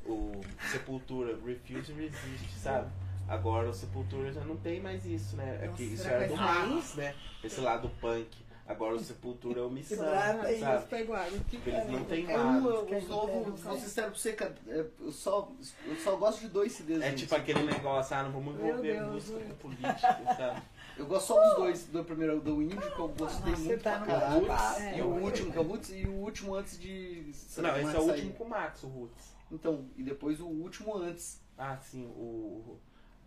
O 0.06 0.42
Sepultura, 0.72 1.38
Refuse 1.46 1.94
Resist, 1.94 2.52
sabe? 2.62 2.90
Agora 3.28 3.70
o 3.70 3.74
Sepultura 3.74 4.32
já 4.32 4.42
não 4.44 4.58
tem 4.58 4.80
mais 4.80 5.06
isso, 5.06 5.36
né? 5.36 5.60
É 5.62 5.68
que 5.70 5.84
isso 5.84 6.08
era 6.08 6.28
do? 6.28 6.36
Max, 6.36 6.96
né? 6.96 7.16
Esse 7.44 7.62
lado 7.62 7.90
punk. 8.02 8.44
Agora 8.66 8.96
o 8.96 9.00
Sepultura 9.00 9.60
é 9.60 9.64
omissão, 9.64 9.98
sabe? 9.98 10.64
Água. 10.64 11.26
Eles 11.66 11.88
não 11.92 12.06
têm 12.06 12.30
É 12.32 12.38
nada. 12.38 12.66
eu, 12.66 12.98
os 12.98 13.08
novos, 13.10 13.60
vou 13.62 13.76
ser 13.76 13.82
sincero 13.82 14.08
pra 14.12 14.20
você, 14.20 14.34
cara, 14.34 14.56
é, 14.68 14.86
eu 15.02 15.12
só, 15.12 15.52
eu 15.86 15.96
só 15.98 16.16
gosto 16.16 16.40
de 16.40 16.48
dois 16.48 16.72
CDs. 16.72 17.02
É 17.02 17.12
tipo 17.12 17.36
aquele 17.36 17.64
negócio, 17.64 18.16
ah, 18.16 18.24
não 18.24 18.32
vamos 18.32 18.56
envolver 18.56 19.02
música 19.02 19.40
com 19.40 19.56
política, 19.56 19.98
sabe? 20.38 20.62
Eu 20.96 21.08
gosto 21.08 21.26
só 21.30 21.44
dos 21.44 21.56
dois, 21.56 21.86
do 21.88 22.04
primeiro, 22.04 22.40
do 22.40 22.62
Indie, 22.62 22.78
que 22.78 23.00
eu 23.00 23.08
gostei 23.08 23.50
Nossa, 23.52 23.64
muito 23.64 23.82
tá 23.82 23.98
pra 23.98 24.06
caralho. 24.06 24.46
passo. 24.46 24.82
E 24.96 25.02
o 25.02 25.08
último, 25.08 25.52
que 25.52 25.58
é 25.58 25.62
o 25.62 25.64
Roots, 25.64 25.90
e 25.90 26.06
o 26.06 26.12
último 26.12 26.54
antes 26.54 26.80
de... 26.80 27.32
Não, 27.58 27.76
esse 27.80 27.96
é 27.96 28.00
o 28.00 28.06
sair. 28.06 28.10
último 28.12 28.34
com 28.34 28.44
o 28.44 28.50
Max, 28.50 28.84
o 28.84 28.88
Roots. 28.88 29.34
Então, 29.52 29.86
e 29.98 30.04
depois 30.04 30.40
o 30.40 30.46
último 30.46 30.96
antes. 30.96 31.42
Ah, 31.58 31.76
sim, 31.78 32.06
o... 32.06 32.78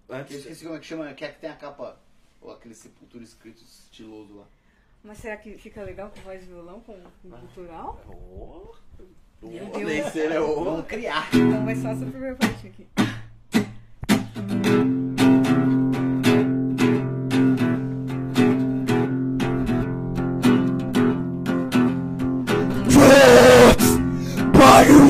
Que 0.07 0.13
eu 0.13 0.17
Antes... 0.17 0.37
esqueci 0.37 0.65
como 0.65 0.77
é 0.77 0.81
que 0.81 0.87
chama, 0.87 1.13
que 1.15 1.25
é 1.25 1.29
que 1.33 1.41
tem 1.41 1.51
a 1.51 1.57
capa, 1.57 1.99
ou 2.41 2.53
aquele 2.53 2.75
sepultura 2.75 3.25
escrito 3.25 3.63
estiloso 3.63 4.37
lá. 4.37 4.45
Mas 5.03 5.19
será 5.19 5.37
que 5.37 5.57
fica 5.59 5.83
legal 5.83 6.11
com 6.11 6.21
voz 6.21 6.41
de 6.41 6.47
violão, 6.47 6.81
com, 6.81 6.99
com 7.23 7.31
cultural? 7.31 8.01
Oh, 8.09 8.75
Meu 9.47 9.67
oh, 9.67 9.79
Deus. 9.79 9.89
nem 9.89 10.11
ser 10.11 10.33
é 10.33 10.41
o... 10.41 10.65
Vamos 10.65 10.87
criar. 10.87 11.29
Então 11.35 11.65
vai 11.65 11.77
só 11.77 11.91
essa 11.91 12.07
primeira 12.07 12.37
parte 12.37 12.67
aqui. 12.67 12.87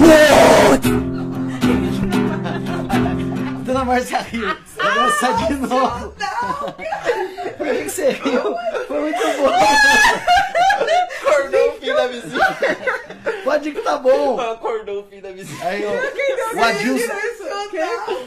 Dona 0.07 0.36
Márcia 3.87 4.19
riu. 4.19 4.49
Agora 4.79 5.11
sai 5.13 5.47
de 5.47 5.55
novo. 5.55 6.15
Por 7.57 7.67
que 7.67 7.85
que 7.85 7.91
você 7.91 8.11
riu? 8.11 8.43
Foi 8.89 9.01
muito 9.01 9.19
bom. 9.39 9.51
Acordou 11.23 11.69
o 11.69 11.81
fim 11.81 11.95
da 11.95 12.07
vizinha. 12.09 12.57
Pode 13.45 13.69
ir 13.69 13.75
que 13.75 13.81
tá 13.83 13.97
bom. 13.97 14.41
Acordou 14.41 15.03
o 15.03 15.07
fim 15.07 15.21
da 15.21 15.31
vizinha. 15.31 15.65
Aí, 15.65 15.85
ó, 15.87 16.57
o 16.57 16.65
Adilson, 16.65 17.13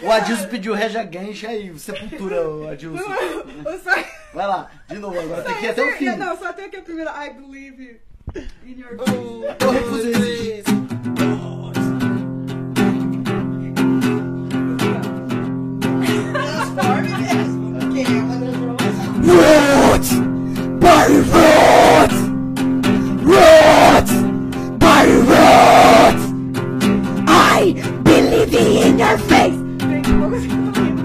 o 0.04 0.12
Adilson 0.12 0.48
pediu 0.48 0.74
Reja 0.74 1.04
Gancha 1.04 1.50
aí, 1.50 1.78
Sepultura, 1.78 2.48
o 2.50 2.70
Adilson. 2.70 3.04
Vai 4.34 4.48
lá, 4.48 4.72
de 4.88 4.98
novo, 4.98 5.20
agora 5.20 5.42
tem 5.44 5.56
que 5.56 5.66
ir 5.66 5.70
até 5.70 5.84
o 5.84 5.98
fim. 5.98 6.06
Não, 6.16 6.38
só 6.38 6.54
tem 6.54 6.66
aqui 6.66 6.78
a 6.78 6.82
primeira. 6.82 7.12
I 7.12 7.32
believe 7.32 8.00
in 8.66 8.80
your 8.80 8.96
Eu 9.60 9.72
refusei 9.72 10.64
exigir. 16.80 17.00
Transforme 17.00 17.10
mesmo. 17.20 17.94
Quem 17.94 18.06
é 18.06 18.08
uma 18.22 18.36
transformação? 18.38 19.04
Roots! 19.26 20.12
Body 20.80 21.20
Roots! 21.32 22.20
Roots! 23.26 24.14
Body 24.80 25.18
Roots! 25.30 26.24
I 27.28 27.74
believe 28.04 28.54
in 28.56 29.00
your 29.00 29.18
face! 29.18 29.58
Gente, 29.90 30.10
como 30.12 30.30
você 30.30 30.48
tá 30.48 30.54
rindo? 30.82 31.04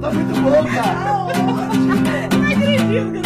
Tá 0.00 0.08
muito 0.12 0.34
bom, 0.40 0.64
cara. 0.64 0.94
Não 2.36 2.46
acredito 2.50 3.25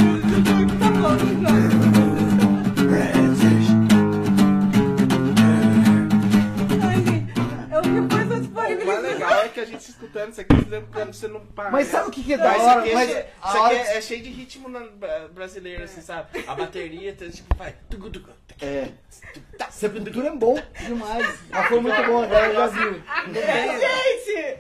que 9.67 9.69
a 9.69 9.79
gente 9.79 9.89
escutando 9.91 10.31
isso 10.33 10.41
aqui, 10.41 10.55
você 11.07 11.29
não 11.29 11.41
para. 11.47 11.71
Mas 11.71 11.89
sabe 11.89 12.09
o 12.09 12.11
que 12.11 12.23
que 12.23 12.35
é 12.35 12.39
da 12.39 12.45
Mas 12.49 12.57
isso 12.57 12.67
hora? 12.67 12.81
aqui, 12.81 12.91
é, 12.91 12.95
Mas 12.95 13.09
isso 13.11 13.19
aqui 13.19 13.69
que- 13.69 13.75
é, 13.91 13.97
é 13.97 14.01
cheio 14.01 14.23
de 14.23 14.31
ritmo 14.31 14.69
brasileiro, 15.35 15.85
assim, 15.85 16.01
sabe? 16.01 16.45
A 16.47 16.55
bateria, 16.55 17.15
tá, 17.15 17.27
tipo, 17.29 17.55
vai. 17.57 17.75
É. 18.63 18.89
Sepultura 19.71 20.29
é 20.29 20.33
bom 20.33 20.55
demais. 20.87 21.39
Mas 21.49 21.69
foi 21.69 21.81
muito 21.81 22.03
bom, 22.05 22.23
agora 22.23 22.53
já 22.53 22.67
viu. 22.67 23.03
Gente! 23.33 24.59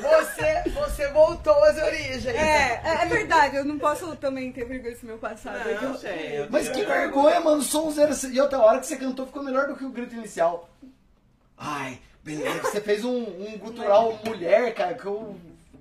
Você, 0.00 0.70
você 0.70 1.08
voltou 1.08 1.62
às 1.64 1.76
origens. 1.76 2.26
É, 2.26 2.80
é, 2.84 2.98
é 3.02 3.06
verdade, 3.06 3.56
eu 3.56 3.64
não 3.64 3.78
posso 3.78 4.14
também 4.16 4.50
ter 4.52 4.64
vergonha 4.64 4.92
desse 4.92 5.04
meu 5.04 5.18
passado. 5.18 5.56
é 5.68 5.74
Não, 5.74 5.92
eu- 5.92 5.98
sei, 5.98 6.40
eu- 6.40 6.46
Mas 6.50 6.68
que 6.68 6.84
vergonha, 6.84 7.40
mano. 7.40 7.62
Sonzeira. 7.62 8.12
E 8.32 8.40
outra 8.40 8.58
hora 8.58 8.78
que 8.80 8.86
você 8.86 8.96
cantou 8.96 9.26
ficou 9.26 9.42
melhor 9.42 9.66
do 9.66 9.76
que 9.76 9.84
o 9.84 9.90
grito 9.90 10.14
inicial. 10.14 10.68
Ai, 11.56 11.98
beleza. 12.24 12.62
Você 12.62 12.80
fez 12.80 13.04
um, 13.04 13.18
um 13.22 13.58
gutural 13.58 14.18
mulher, 14.24 14.74
cara, 14.74 14.94
que 14.94 15.04
eu 15.06 15.36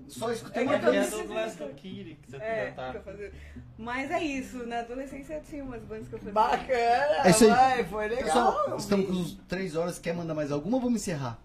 só 0.07 0.31
escutei 0.31 0.63
É 0.63 0.65
eu 0.65 0.80
vez. 0.91 1.13
É 1.13 1.67
que 1.75 2.17
É, 2.39 2.72
que 2.72 2.97
eu 2.97 3.01
fazia. 3.01 3.31
Mas 3.77 4.11
é 4.11 4.22
isso, 4.22 4.57
na 4.67 4.80
adolescência 4.80 5.41
tinha 5.49 5.63
umas 5.63 5.81
bandas 5.83 6.07
que 6.07 6.13
eu 6.13 6.19
fazia. 6.19 6.33
Bacana, 6.33 7.25
É 7.25 7.30
isso 7.30 7.43
aí. 7.45 7.49
vai, 7.49 7.83
foi 7.85 8.07
legal. 8.09 8.23
Pessoal, 8.25 8.77
estamos 8.77 9.05
com 9.07 9.13
uns 9.13 9.33
3 9.47 9.75
horas. 9.75 9.97
Quer 9.99 10.13
mandar 10.13 10.35
mais 10.35 10.51
alguma? 10.51 10.80
Vamos 10.80 11.01
encerrar. 11.01 11.39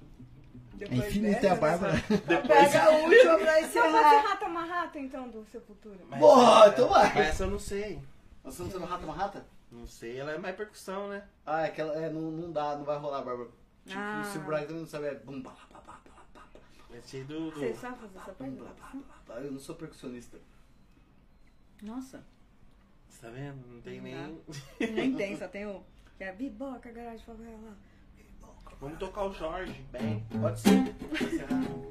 Depois 0.74 1.16
é 1.16 1.20
dessa, 1.20 1.52
a 1.52 1.56
Bárbara. 1.56 1.94
Pega 2.46 2.82
a 2.84 2.90
última 3.02 3.38
pra 3.38 3.52
pode 3.54 3.66
ser 3.72 3.78
encerrar. 3.80 4.20
Rata 4.28 4.48
Marrata, 4.48 4.98
então, 5.00 5.28
do 5.28 5.44
Sepultura. 5.50 5.98
Mas- 6.08 6.20
Porra, 6.20 6.68
então 6.68 6.88
vai. 6.88 7.14
Mas 7.14 7.26
essa 7.28 7.44
eu 7.44 7.50
não 7.50 7.58
sei. 7.58 7.98
Nós 8.44 8.54
estamos 8.54 8.72
sendo 8.72 8.84
rata 8.84 9.06
rata? 9.10 9.46
Não 9.70 9.86
sei, 9.86 10.18
ela 10.18 10.32
é 10.32 10.38
mais 10.38 10.56
percussão, 10.56 11.08
né? 11.08 11.22
Ah, 11.44 11.66
é 11.66 11.68
que 11.70 11.80
ela, 11.80 11.94
é, 11.94 12.08
não, 12.08 12.22
não 12.30 12.50
dá, 12.50 12.76
não 12.76 12.84
vai 12.84 12.96
rolar, 12.96 13.22
Bárbara. 13.22 13.50
Tipo, 13.88 14.00
Ah. 14.00 14.22
se 14.24 14.38
o 14.38 14.42
Brian 14.42 14.62
também 14.66 14.80
não 14.82 14.86
sabe, 14.86 15.06
é 15.06 15.14
bum, 15.14 15.42
pá, 15.42 15.50
pá, 15.50 15.78
pá, 15.80 15.80
pá, 15.80 16.20
pá, 16.34 16.40
pá, 16.52 16.60
É 16.94 17.00
cheio 17.02 17.24
do. 17.24 17.50
Você 17.50 17.74
sabe 17.74 17.98
fazer 17.98 18.18
essa 18.18 18.32
bum. 18.32 18.58
Eu 19.28 19.52
não 19.52 19.58
sou 19.58 19.74
percussionista. 19.74 20.38
Nossa, 21.82 22.24
Você 23.08 23.26
tá 23.26 23.30
vendo? 23.32 23.66
Não 23.66 23.80
tem 23.80 24.00
nem. 24.00 24.40
nem 24.92 25.14
tem, 25.14 25.36
só 25.36 25.48
tem 25.48 25.66
o. 25.66 25.82
Que 26.16 26.24
é 26.24 26.32
Biboca, 26.32 26.90
garagem, 26.90 27.24
favela. 27.24 27.76
Vamos 28.80 28.98
tocar 28.98 29.24
o 29.24 29.32
Jorge, 29.32 29.84
bem. 29.90 30.24
Pode 30.40 30.60
ser. 30.60 30.70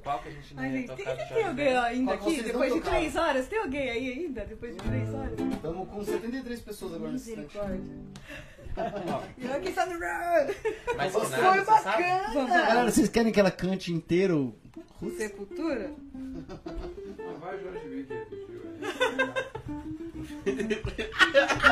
Qual 0.03 0.19
que 0.21 0.29
a 0.29 0.31
gente 0.31 0.53
não 0.53 0.63
Ai, 0.63 0.69
ia 0.71 0.77
gente, 0.79 0.95
tem, 0.95 1.05
tocar 1.05 1.27
tem 1.27 1.43
alguém 1.43 1.65
Ben? 1.65 1.77
ainda 1.77 2.17
Qual 2.17 2.29
aqui? 2.29 2.43
Depois 2.43 2.73
de 2.73 2.81
três 2.81 3.15
horas? 3.17 3.47
Tem 3.47 3.59
alguém 3.59 3.89
aí 3.89 4.11
ainda? 4.13 4.45
Depois 4.45 4.73
de 4.75 4.81
três 4.83 5.13
horas? 5.13 5.37
Estamos 5.53 5.89
com 5.89 6.03
73 6.05 6.61
pessoas 6.61 6.93
agora 6.93 7.11
nesse 7.11 7.31
instante. 7.31 7.57
Misericórdia. 7.57 7.95
E 9.37 9.47
aqui 9.47 9.69
está 9.69 9.85
no 9.85 9.99
Mas 10.95 11.11
Foi 11.13 11.29
nada, 11.29 11.65
você 11.65 11.81
sabe? 11.81 12.03
Galera, 12.33 12.91
vocês 12.91 13.09
querem 13.09 13.31
que 13.31 13.39
ela 13.39 13.51
cante 13.51 13.91
inteiro? 13.93 14.55
Sepultura? 15.17 15.91
Mas 16.13 17.39
vai 17.39 17.59
Jorge 17.59 18.07
é 18.09 18.25
pediu. 18.25 18.61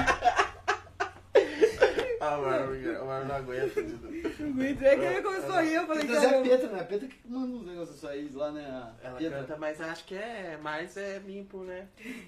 Ah, 2.27 2.37
mano, 2.37 3.01
o 3.03 3.05
mano 3.05 3.25
não 3.25 3.35
aguenta. 3.35 3.81
Dudu. 3.81 4.07
É 4.63 4.95
que 4.95 5.01
ele 5.05 5.21
começou 5.21 5.53
a 5.53 5.61
rir, 5.61 5.73
eu 5.75 5.87
falei, 5.87 6.03
Então 6.03 6.15
é 6.15 6.25
a 6.25 6.29
cara. 6.31 6.41
Petra, 6.43 6.67
né? 6.69 6.79
A 6.79 6.83
Petra 6.83 7.07
que 7.07 7.27
manda 7.27 7.55
uns 7.57 7.65
negócios 7.67 8.05
aí 8.05 8.29
lá, 8.33 8.51
né? 8.51 8.65
A 9.03 9.07
Ela 9.07 9.17
Petra. 9.17 9.39
canta, 9.39 9.57
mas 9.57 9.81
acho 9.81 10.05
que 10.05 10.15
é 10.15 10.57
mais 10.61 10.97
é 10.97 11.19
limpo, 11.19 11.59
né? 11.63 11.87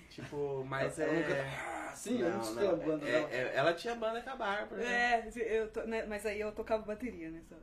Tipo, 0.10 0.64
mais 0.66 1.00
Ela 1.00 1.12
é. 1.14 1.24
canta- 1.24 1.96
Sim, 1.96 2.22
eu 2.22 2.30
não 2.30 2.44
sei 2.44 2.68
a 2.68 2.72
banda 2.76 3.06
é- 3.08 3.12
dela. 3.12 3.30
é- 3.32 3.52
ela 3.56 3.74
tinha 3.74 3.96
banda 3.96 4.22
com 4.22 4.30
a 4.30 4.36
Bárbara. 4.36 4.82
né? 4.82 5.32
É, 5.36 5.58
eu 5.60 5.68
to- 5.70 5.88
né, 5.88 6.06
mas 6.08 6.26
aí 6.26 6.40
eu 6.40 6.52
tocava 6.52 6.84
bateria 6.84 7.30
nessa. 7.32 7.56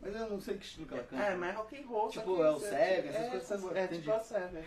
Mas 0.00 0.14
eu 0.16 0.28
não 0.28 0.40
sei 0.40 0.56
que 0.58 0.64
estilo 0.66 0.86
que 0.86 0.94
ela 0.94 1.02
canta. 1.04 1.22
É, 1.22 1.34
mais 1.34 1.54
rock 1.56 1.76
and 1.82 1.86
roll. 1.86 2.10
só 2.12 2.20
Tipo, 2.20 2.36
que 2.36 2.42
é 2.42 2.50
o 2.50 2.58
Cega, 2.60 3.08
essas 3.08 3.22
é, 3.26 3.28
coisas, 3.30 3.48
sabe? 3.48 3.78
É, 3.78 3.84
Entendi. 3.84 4.00
tipo 4.02 4.14
o 4.16 4.20
Cega. 4.20 4.62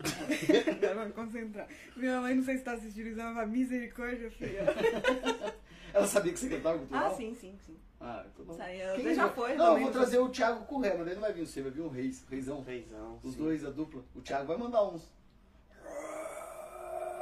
Me 0.00 1.12
concentrar. 1.12 1.68
Minha 1.96 2.20
mãe, 2.20 2.34
não 2.34 2.42
sei 2.42 2.58
se 2.58 2.64
tá 2.64 2.72
assistindo 2.72 3.08
isso, 3.08 3.20
ela 3.20 3.34
fala, 3.34 3.46
misericórdia, 3.46 4.30
filha. 4.30 4.64
Ela 5.94 6.06
sabia 6.06 6.30
que 6.32 6.38
você 6.38 6.50
cantava 6.50 6.76
cultural? 6.78 7.06
Ah, 7.06 7.14
sim, 7.14 7.34
sim, 7.34 7.56
sim. 7.64 7.74
Ah, 7.98 8.22
então 8.26 8.44
não. 8.44 8.66
Eu- 8.68 8.96
Quem 8.96 9.14
já 9.14 9.30
foi, 9.30 9.54
Não, 9.54 9.78
eu 9.78 9.84
vou 9.84 9.90
trazer 9.90 10.18
o 10.18 10.28
Thiago 10.28 10.66
Corrêa, 10.66 10.94
mas 10.94 11.06
daí 11.06 11.14
não 11.14 11.22
vai 11.22 11.32
vir 11.32 11.46
você, 11.46 11.62
vai 11.62 11.70
vir 11.70 11.80
o 11.80 11.88
Reis, 11.88 12.22
o 12.22 12.30
Reizão. 12.30 12.62
Reizão. 12.62 13.18
Os 13.22 13.32
sim. 13.32 13.38
dois, 13.38 13.64
a 13.64 13.70
dupla. 13.70 14.02
O 14.14 14.20
Thiago 14.20 14.46
vai 14.46 14.58
mandar 14.58 14.84
uns. 14.86 15.10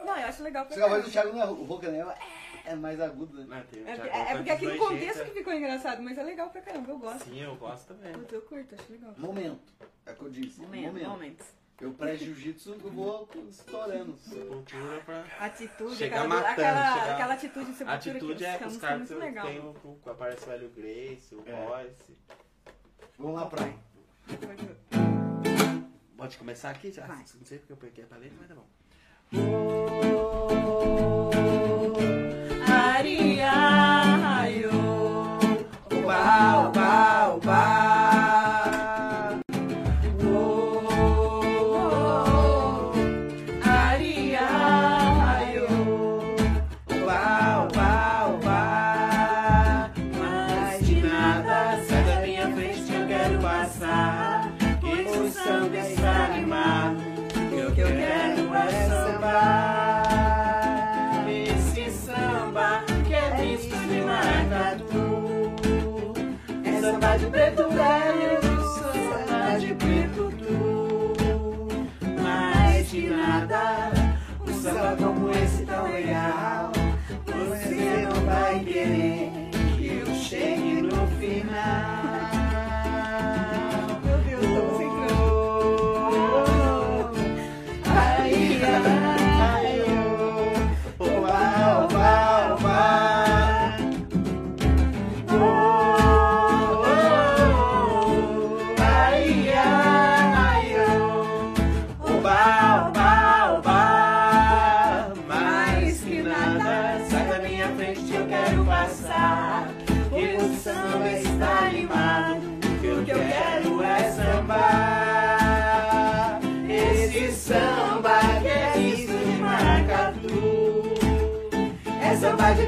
Não, 0.05 0.17
eu 0.19 0.27
acho 0.27 0.43
legal 0.43 0.67
pra 0.67 0.75
a 0.85 0.89
voz 0.89 1.05
do 1.05 1.11
caramba. 1.13 1.33
Thiago 1.33 1.33
não 1.33 1.43
é 1.43 1.47
o 1.47 1.65
Rocanela, 1.65 2.15
é 2.65 2.75
mais 2.75 3.01
agudo, 3.01 3.39
né? 3.39 3.47
Não, 3.49 3.65
tem 3.67 3.83
o 3.85 3.89
É, 3.89 3.95
porque- 3.95 4.09
é 4.09 4.25
canta 4.25 4.37
porque 4.37 4.51
aqui 4.51 4.67
dos 4.67 4.73
no 4.75 4.79
dois 4.81 4.91
contexto 4.91 5.25
que 5.25 5.31
ficou 5.39 5.53
engraçado, 5.53 6.03
mas 6.03 6.19
é 6.19 6.23
legal 6.25 6.51
pra 6.51 6.61
caramba, 6.63 6.91
eu 6.91 6.97
é. 6.97 6.99
gosto. 6.99 7.25
Sim, 7.27 7.41
eu 7.41 7.57
gosto 7.57 7.87
também. 7.95 8.13
Putz, 8.13 8.33
eu 8.33 8.43
curto, 8.43 8.75
acho 8.75 8.93
legal. 8.93 9.15
Momento. 9.17 9.73
É 10.07 10.11
o 10.13 10.17
que 10.17 10.23
eu 10.23 10.31
disse. 10.31 10.61
Momento, 10.61 10.87
momento. 10.87 11.09
momentos. 11.11 11.47
Eu 11.81 11.93
pré-jiu-jitsu, 11.93 12.71
eu 12.85 12.91
vou 12.91 13.29
estourando. 13.51 14.17
Sepultura 14.17 15.01
pra. 15.05 15.25
Atitude, 15.41 15.97
Chega 15.97 16.17
aquela, 16.21 16.29
matando, 16.29 16.51
aquela, 16.53 16.95
chega- 17.01 17.13
aquela 17.15 17.35
atitude 17.35 17.67
de 17.67 17.73
sepultura 17.77 17.95
atitude 18.13 18.35
que 18.37 18.45
é 18.45 18.59
com 18.59 18.67
os 18.67 18.77
caras 18.77 19.09
que 19.09 19.15
muito 19.15 19.25
legal. 19.25 19.47
tem 19.47 19.59
o, 19.59 19.75
o, 19.85 20.01
aparece 20.11 20.49
o 20.49 20.53
Hélio 20.53 20.71
Grace, 20.71 21.35
o 21.35 21.43
É. 21.47 21.67
Royce. 21.67 22.17
Vamos 23.19 23.35
lá 23.41 23.47
pra. 23.47 23.73
Pode 26.17 26.37
começar 26.39 26.71
aqui 26.71 26.91
já? 26.93 27.07
Vai. 27.07 27.25
Não 27.35 27.45
sei 27.45 27.59
porque 27.59 27.73
eu 27.73 27.77
peguei 27.77 28.05
a 28.05 28.07
paleta, 28.07 28.35
mas 28.39 28.49
tá 28.49 28.55
bom. 28.55 28.67
Ariaio, 29.33 31.24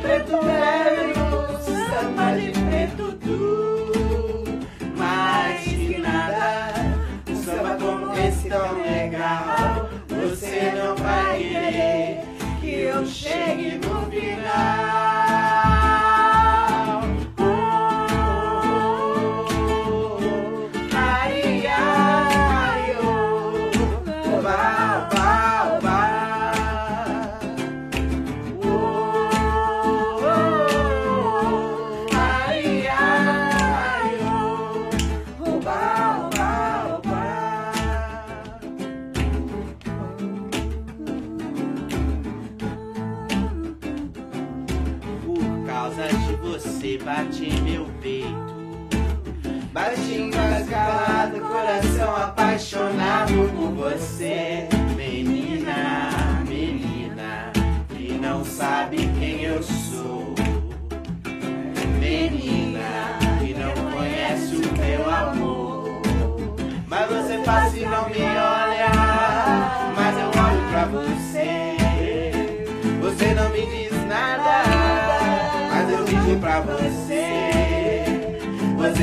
preto 0.06 0.40
velho, 0.40 0.85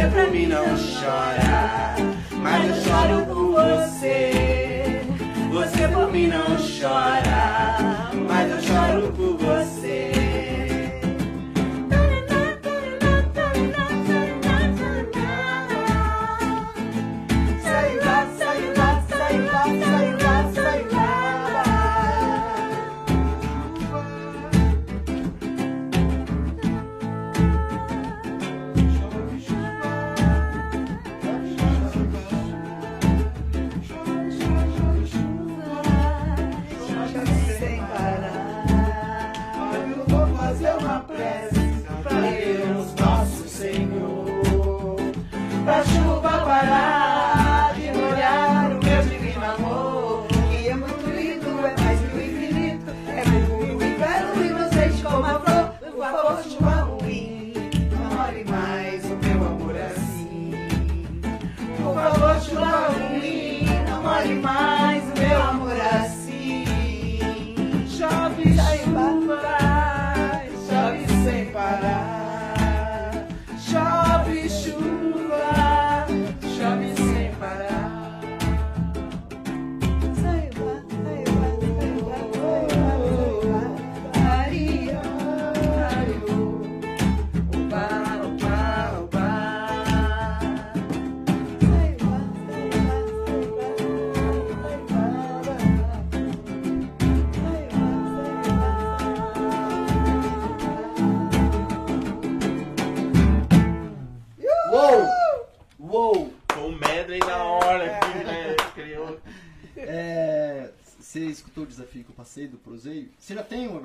Você 0.04 0.10
por 0.10 0.32
mim 0.32 0.48
não 0.48 0.66
chora, 0.66 1.96
mas 2.42 2.68
eu 2.68 2.76
choro 2.84 3.26
por 3.26 3.54
você. 3.54 5.02
Você 5.50 5.88
por 5.88 6.12
mim 6.12 6.28
não 6.28 6.58
chora, 6.58 7.43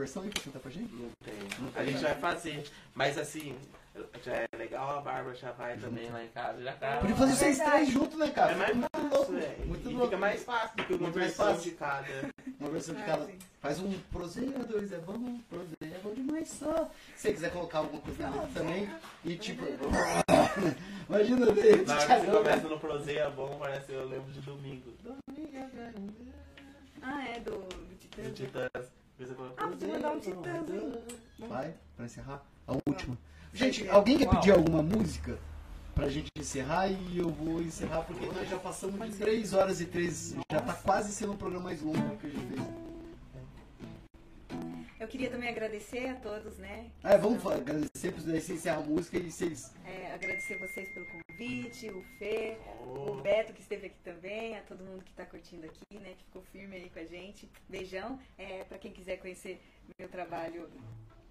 versão 0.08 0.22
aí 0.22 0.30
pra 0.30 0.42
cantar 0.42 0.58
pra 0.60 0.70
gente? 0.70 0.92
Não 0.94 1.10
tem. 1.20 1.34
A 1.76 1.84
gente 1.84 2.02
vai 2.02 2.14
fazer. 2.14 2.64
Mas 2.94 3.18
assim, 3.18 3.54
já 4.24 4.32
é 4.34 4.48
legal, 4.56 4.98
a 4.98 5.00
Bárbara 5.02 5.34
já 5.36 5.52
vai 5.52 5.76
também 5.76 6.10
lá 6.10 6.24
em 6.24 6.28
casa. 6.28 6.62
Já 6.62 6.72
tá. 6.72 6.96
Podia 6.98 7.16
fazer 7.16 7.32
vocês 7.36 7.58
três 7.58 7.88
juntos, 7.90 8.18
né, 8.18 8.30
cara? 8.30 8.52
É 8.52 8.56
mais 8.56 8.74
Muito 8.74 8.90
fácil, 8.90 9.10
louco. 9.16 9.32
velho. 9.32 9.66
Muito 9.66 9.90
E 9.90 9.92
louco. 9.92 10.06
fica 10.06 10.16
mais 10.16 10.42
fácil 10.44 10.76
do 10.76 10.84
que 10.84 10.92
uma 10.94 11.02
Muito 11.02 11.18
mais 11.18 11.28
versão 11.28 11.54
fácil. 11.54 11.70
de 11.70 11.76
cada. 11.76 12.08
Uma 12.58 12.70
versão 12.70 12.92
de 12.94 13.02
cada. 13.04 13.28
Faz 13.60 13.78
um 13.78 13.92
proseio, 14.10 14.50
dois 14.66 14.92
é 14.92 14.98
bom, 14.98 15.38
proseio 15.48 15.94
é 15.94 15.98
bom 16.02 16.12
demais 16.12 16.48
só. 16.48 16.90
Se 17.14 17.22
você 17.22 17.32
quiser 17.34 17.52
colocar 17.52 17.78
alguma 17.78 18.02
coisa 18.02 18.26
ali 18.26 18.52
também, 18.52 18.90
e 19.24 19.36
tipo. 19.36 19.62
Imagina 21.08 21.52
ver. 21.52 21.86
Na 21.86 21.94
hora 21.94 22.06
que 22.20 22.26
você 22.26 22.36
começa 22.36 22.68
no 22.68 22.80
proseio 22.80 23.18
é 23.20 23.30
bom, 23.30 23.56
parece 23.60 23.92
eu 23.92 24.08
lembro 24.08 24.32
de 24.32 24.40
domingo. 24.40 24.92
Domingo 25.04 25.56
é 25.56 25.66
grande. 25.72 26.12
Ah, 27.00 27.28
é 27.28 27.38
do 27.40 27.50
Do 27.60 27.96
Titãs. 28.00 28.34
Titãs. 28.34 28.97
Você 29.18 29.32
Ah, 29.56 29.66
vou 29.66 29.88
mandar 29.88 30.10
um 30.10 30.20
"Proseio, 30.20 30.36
Titãs, 30.36 30.70
hein?" 30.70 30.98
Vai, 31.48 31.74
pra 31.96 32.06
encerrar. 32.06 32.42
A 32.66 32.72
última. 32.86 33.18
Gente, 33.52 33.88
alguém 33.88 34.16
quer 34.18 34.28
pedir 34.28 34.52
alguma 34.52 34.82
música 34.82 35.38
pra 35.94 36.08
gente 36.08 36.28
encerrar? 36.38 36.86
E 36.88 37.18
eu 37.18 37.28
vou 37.28 37.60
encerrar 37.60 38.02
porque 38.02 38.26
nós 38.26 38.48
já 38.48 38.58
passamos 38.58 39.00
de 39.10 39.16
3 39.16 39.52
horas 39.54 39.80
e 39.80 39.86
3. 39.86 40.36
Já 40.52 40.60
tá 40.60 40.72
quase 40.74 41.12
sendo 41.12 41.32
o 41.32 41.36
programa 41.36 41.64
mais 41.64 41.82
longo 41.82 42.16
que 42.18 42.26
a 42.28 42.30
gente 42.30 42.46
fez. 42.46 42.62
Eu 45.00 45.06
queria 45.06 45.30
também 45.30 45.48
agradecer 45.48 46.08
a 46.08 46.16
todos, 46.16 46.58
né? 46.58 46.90
Ah, 47.04 47.16
vamos 47.16 47.46
agradecer, 47.46 48.10
porque 48.12 48.28
daí 48.28 48.40
você 48.40 48.54
encerra 48.54 48.78
a 48.78 48.84
música 48.84 49.16
e 49.16 49.30
vocês. 49.30 49.72
É, 49.84 50.12
agradecer 50.12 50.58
vocês 50.58 50.88
pelo 50.92 51.06
convite, 51.06 51.88
o 51.88 52.02
Fê, 52.18 52.58
o 52.84 53.14
Beto 53.20 53.52
que 53.52 53.60
esteve 53.60 53.86
aqui 53.86 53.98
também, 54.02 54.58
a 54.58 54.62
todo 54.62 54.82
mundo 54.82 55.04
que 55.04 55.10
está 55.10 55.24
curtindo 55.24 55.66
aqui, 55.66 55.98
né? 56.00 56.14
Que 56.18 56.24
ficou 56.24 56.42
firme 56.42 56.74
aí 56.74 56.90
com 56.90 56.98
a 56.98 57.04
gente. 57.04 57.48
Beijão. 57.68 58.18
É, 58.36 58.64
para 58.64 58.76
quem 58.76 58.90
quiser 58.90 59.18
conhecer 59.18 59.60
meu 60.00 60.08
trabalho 60.08 60.68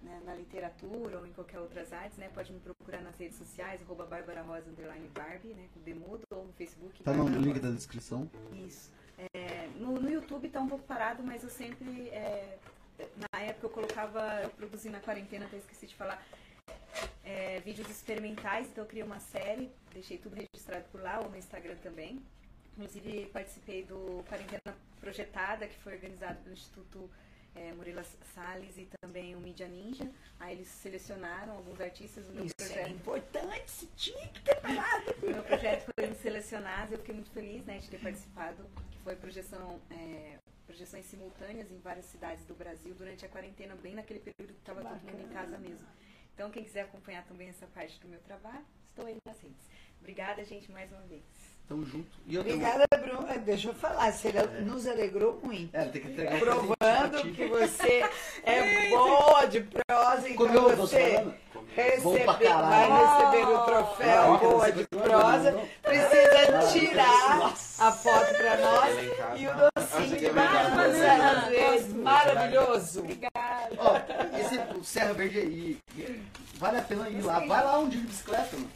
né, 0.00 0.18
na 0.24 0.34
literatura 0.34 1.18
ou 1.18 1.26
em 1.26 1.32
qualquer 1.32 1.58
outras 1.58 1.92
artes, 1.92 2.16
né? 2.16 2.30
Pode 2.32 2.50
me 2.50 2.60
procurar 2.60 3.02
nas 3.02 3.18
redes 3.18 3.36
sociais, 3.36 3.82
arroba 3.82 4.06
Bárbara 4.06 4.40
Rosa 4.40 4.70
underline 4.70 5.08
Barbie, 5.08 5.48
né? 5.48 5.68
Com 5.74 5.80
Demudo, 5.80 6.22
ou 6.30 6.46
no 6.46 6.52
Facebook. 6.54 7.02
Tá 7.02 7.12
no 7.12 7.28
link 7.28 7.60
da 7.60 7.70
descrição. 7.70 8.30
Isso. 8.66 8.90
É, 9.34 9.68
no, 9.76 10.00
no 10.00 10.08
YouTube 10.08 10.48
tá 10.48 10.60
um 10.60 10.68
pouco 10.68 10.84
parado, 10.84 11.22
mas 11.22 11.42
eu 11.42 11.50
sempre. 11.50 12.08
é, 12.08 12.56
na 13.32 13.40
época 13.40 13.66
eu 13.66 13.70
colocava, 13.70 14.42
eu 14.42 14.50
produzi 14.50 14.88
na 14.88 15.00
quarentena, 15.00 15.46
até 15.46 15.56
esqueci 15.56 15.86
de 15.86 15.94
falar, 15.94 16.24
é, 17.24 17.60
vídeos 17.60 17.88
experimentais, 17.88 18.66
então 18.68 18.84
eu 18.84 18.88
criei 18.88 19.04
uma 19.04 19.20
série, 19.20 19.70
deixei 19.92 20.18
tudo 20.18 20.34
registrado 20.34 20.84
por 20.90 21.00
lá, 21.00 21.20
ou 21.20 21.28
no 21.28 21.36
Instagram 21.36 21.76
também. 21.76 22.22
Inclusive 22.76 23.26
participei 23.32 23.82
do 23.84 24.24
Quarentena 24.28 24.76
Projetada, 25.00 25.66
que 25.66 25.76
foi 25.78 25.94
organizado 25.94 26.38
pelo 26.42 26.52
Instituto 26.54 27.10
é, 27.54 27.72
Murilo 27.72 28.02
Salles 28.34 28.76
e 28.78 28.88
também 29.00 29.34
o 29.34 29.40
Mídia 29.40 29.66
Ninja. 29.66 30.08
Aí 30.38 30.54
eles 30.54 30.68
selecionaram 30.68 31.54
alguns 31.54 31.80
artistas 31.80 32.26
do 32.26 32.32
meu 32.32 32.44
Isso 32.44 32.54
é 32.60 32.66
projeto. 32.66 32.90
importante, 32.90 33.70
você 33.70 33.86
tinha 33.96 34.28
que 34.28 34.40
ter 34.42 34.60
falado. 34.60 35.08
O 35.22 35.30
meu 35.30 35.42
projeto 35.42 35.90
foi 35.98 36.14
selecionado, 36.14 36.94
eu 36.94 36.98
fiquei 36.98 37.14
muito 37.14 37.30
feliz 37.30 37.64
né, 37.64 37.78
de 37.78 37.88
ter 37.88 37.98
participado, 37.98 38.64
que 38.90 38.98
foi 38.98 39.16
projeção, 39.16 39.80
é, 39.90 40.38
projeções 40.68 41.06
simultâneas 41.06 41.72
em 41.72 41.78
várias 41.78 42.04
cidades 42.04 42.44
do 42.44 42.54
Brasil 42.54 42.94
durante 42.94 43.24
a 43.24 43.28
quarentena, 43.28 43.74
bem 43.74 43.94
naquele 43.94 44.20
período 44.20 44.52
que 44.52 44.60
estava 44.60 44.82
todo 44.82 45.00
mundo 45.00 45.22
em 45.24 45.28
casa 45.32 45.56
mesmo. 45.56 45.88
Então, 46.34 46.50
quem 46.50 46.62
quiser 46.62 46.82
acompanhar 46.82 47.24
também 47.24 47.48
essa 47.48 47.66
parte 47.68 47.98
do 47.98 48.06
meu 48.06 48.20
trabalho, 48.20 48.64
estou 48.84 49.06
aí 49.06 49.16
nas 49.26 49.40
redes. 49.40 49.66
Obrigada, 49.98 50.44
gente, 50.44 50.70
mais 50.70 50.92
uma 50.92 51.00
vez. 51.06 51.24
Tamo 51.68 51.84
junto. 51.84 52.08
Eu 52.26 52.40
Obrigada, 52.40 52.86
Bruno. 52.98 53.28
É, 53.28 53.38
Deixa 53.38 53.68
eu 53.68 53.74
falar, 53.74 54.10
você 54.10 54.32
nos 54.64 54.86
alegrou 54.86 55.38
muito. 55.42 55.76
É, 55.76 55.84
tem 55.84 56.00
que 56.00 56.08
entregar 56.08 56.38
Provando 56.38 57.32
que 57.34 57.46
você 57.46 58.02
é 58.42 58.88
boa 58.88 59.44
de 59.44 59.60
prosa, 59.60 60.30
então 60.30 60.46
Comeu 60.46 60.76
você 60.76 61.26
receber, 61.76 62.24
vai 62.24 62.88
receber 62.90 63.48
o 63.52 63.58
troféu 63.66 64.22
Não, 64.22 64.38
boa 64.38 64.72
de 64.72 64.86
prosa, 64.86 65.50
não, 65.50 65.60
não. 65.60 65.68
precisa 65.82 66.72
tirar 66.72 67.38
nossa. 67.38 67.84
a 67.84 67.92
foto 67.92 68.34
pra 68.34 68.56
nós 68.56 69.16
casa. 69.16 69.36
e 69.36 69.46
o 69.46 69.52
docinho 69.54 70.18
de 70.18 70.26
é 70.26 70.32
banana, 70.32 71.50
vezes, 71.50 71.92
maravilhoso. 71.92 73.04
Ó, 73.76 73.94
esse 74.38 74.84
Serra 74.90 75.12
Verde 75.12 75.38
aí, 75.38 75.78
vale 76.54 76.78
a 76.78 76.82
pena 76.82 77.08
ir 77.10 77.20
lá. 77.22 77.40
Vai 77.40 77.62
lá 77.62 77.78
um 77.78 77.88
dia 77.90 78.00
de 78.00 78.06
bicicleta, 78.06 78.56
mano. 78.56 78.70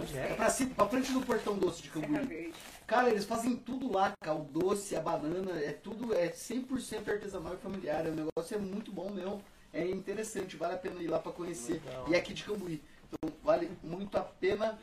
Onde 0.00 0.18
É 0.18 0.30
é? 0.30 0.34
pra, 0.34 0.50
cima, 0.50 0.74
pra 0.74 0.86
frente 0.88 1.12
do 1.12 1.20
portão 1.20 1.58
doce 1.58 1.82
de 1.82 1.90
Serra 1.90 2.06
Cambuí. 2.06 2.26
Verde. 2.26 2.54
Cara, 2.86 3.10
eles 3.10 3.24
fazem 3.24 3.56
tudo 3.56 3.90
lá, 3.92 4.12
cara. 4.20 4.36
O 4.36 4.44
doce, 4.44 4.96
a 4.96 5.00
banana, 5.00 5.52
é 5.52 5.72
tudo, 5.72 6.14
é 6.14 6.28
100% 6.28 7.08
artesanal 7.08 7.54
e 7.54 7.58
familiar. 7.58 8.06
O 8.06 8.12
negócio 8.14 8.54
é 8.54 8.58
muito 8.58 8.90
bom 8.92 9.10
mesmo. 9.10 9.42
É 9.72 9.84
interessante, 9.86 10.56
vale 10.56 10.74
a 10.74 10.78
pena 10.78 11.02
ir 11.02 11.08
lá 11.08 11.18
pra 11.18 11.32
conhecer. 11.32 11.82
Legal. 11.84 12.06
E 12.08 12.14
é 12.14 12.18
aqui 12.18 12.32
de 12.32 12.44
Cambuí. 12.44 12.82
Então 13.08 13.32
vale 13.42 13.70
muito 13.82 14.16
a 14.16 14.22
pena. 14.22 14.78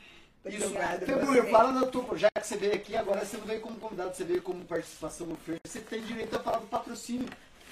Isso. 0.45 0.69
Você. 0.69 1.43
fala 1.51 1.71
da 1.79 1.85
tua, 1.87 2.17
já 2.17 2.29
que 2.31 2.45
você 2.47 2.57
veio 2.57 2.73
aqui, 2.73 2.95
agora 2.95 3.23
você 3.23 3.37
não 3.37 3.45
veio 3.45 3.61
como 3.61 3.75
convidado, 3.79 4.15
você 4.15 4.23
veio 4.23 4.41
como 4.41 4.65
participação 4.65 5.27
no 5.27 5.35
Fer. 5.35 5.59
Você 5.65 5.79
tem 5.79 6.01
direito 6.01 6.35
a 6.35 6.39
falar 6.39 6.57
do 6.57 6.65
patrocínio. 6.67 7.27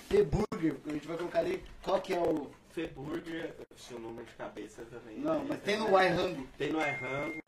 The 0.09 0.23
Burger, 0.23 0.75
a 0.87 0.91
gente 0.91 1.07
vai 1.07 1.17
colocar 1.17 1.39
ali 1.39 1.63
qual 1.83 1.99
que 2.01 2.13
é 2.13 2.19
o. 2.19 2.49
Feburger, 2.87 3.55
seu 3.75 3.99
número 3.99 4.25
de 4.25 4.33
cabeça 4.33 4.83
também. 4.85 5.17
Não, 5.19 5.39
né? 5.39 5.45
mas 5.49 5.61
tem 5.61 5.77
no 5.77 5.89
iRango. 5.89 6.47
Tem 6.57 6.71
no 6.71 6.79
iRango, 6.79 7.41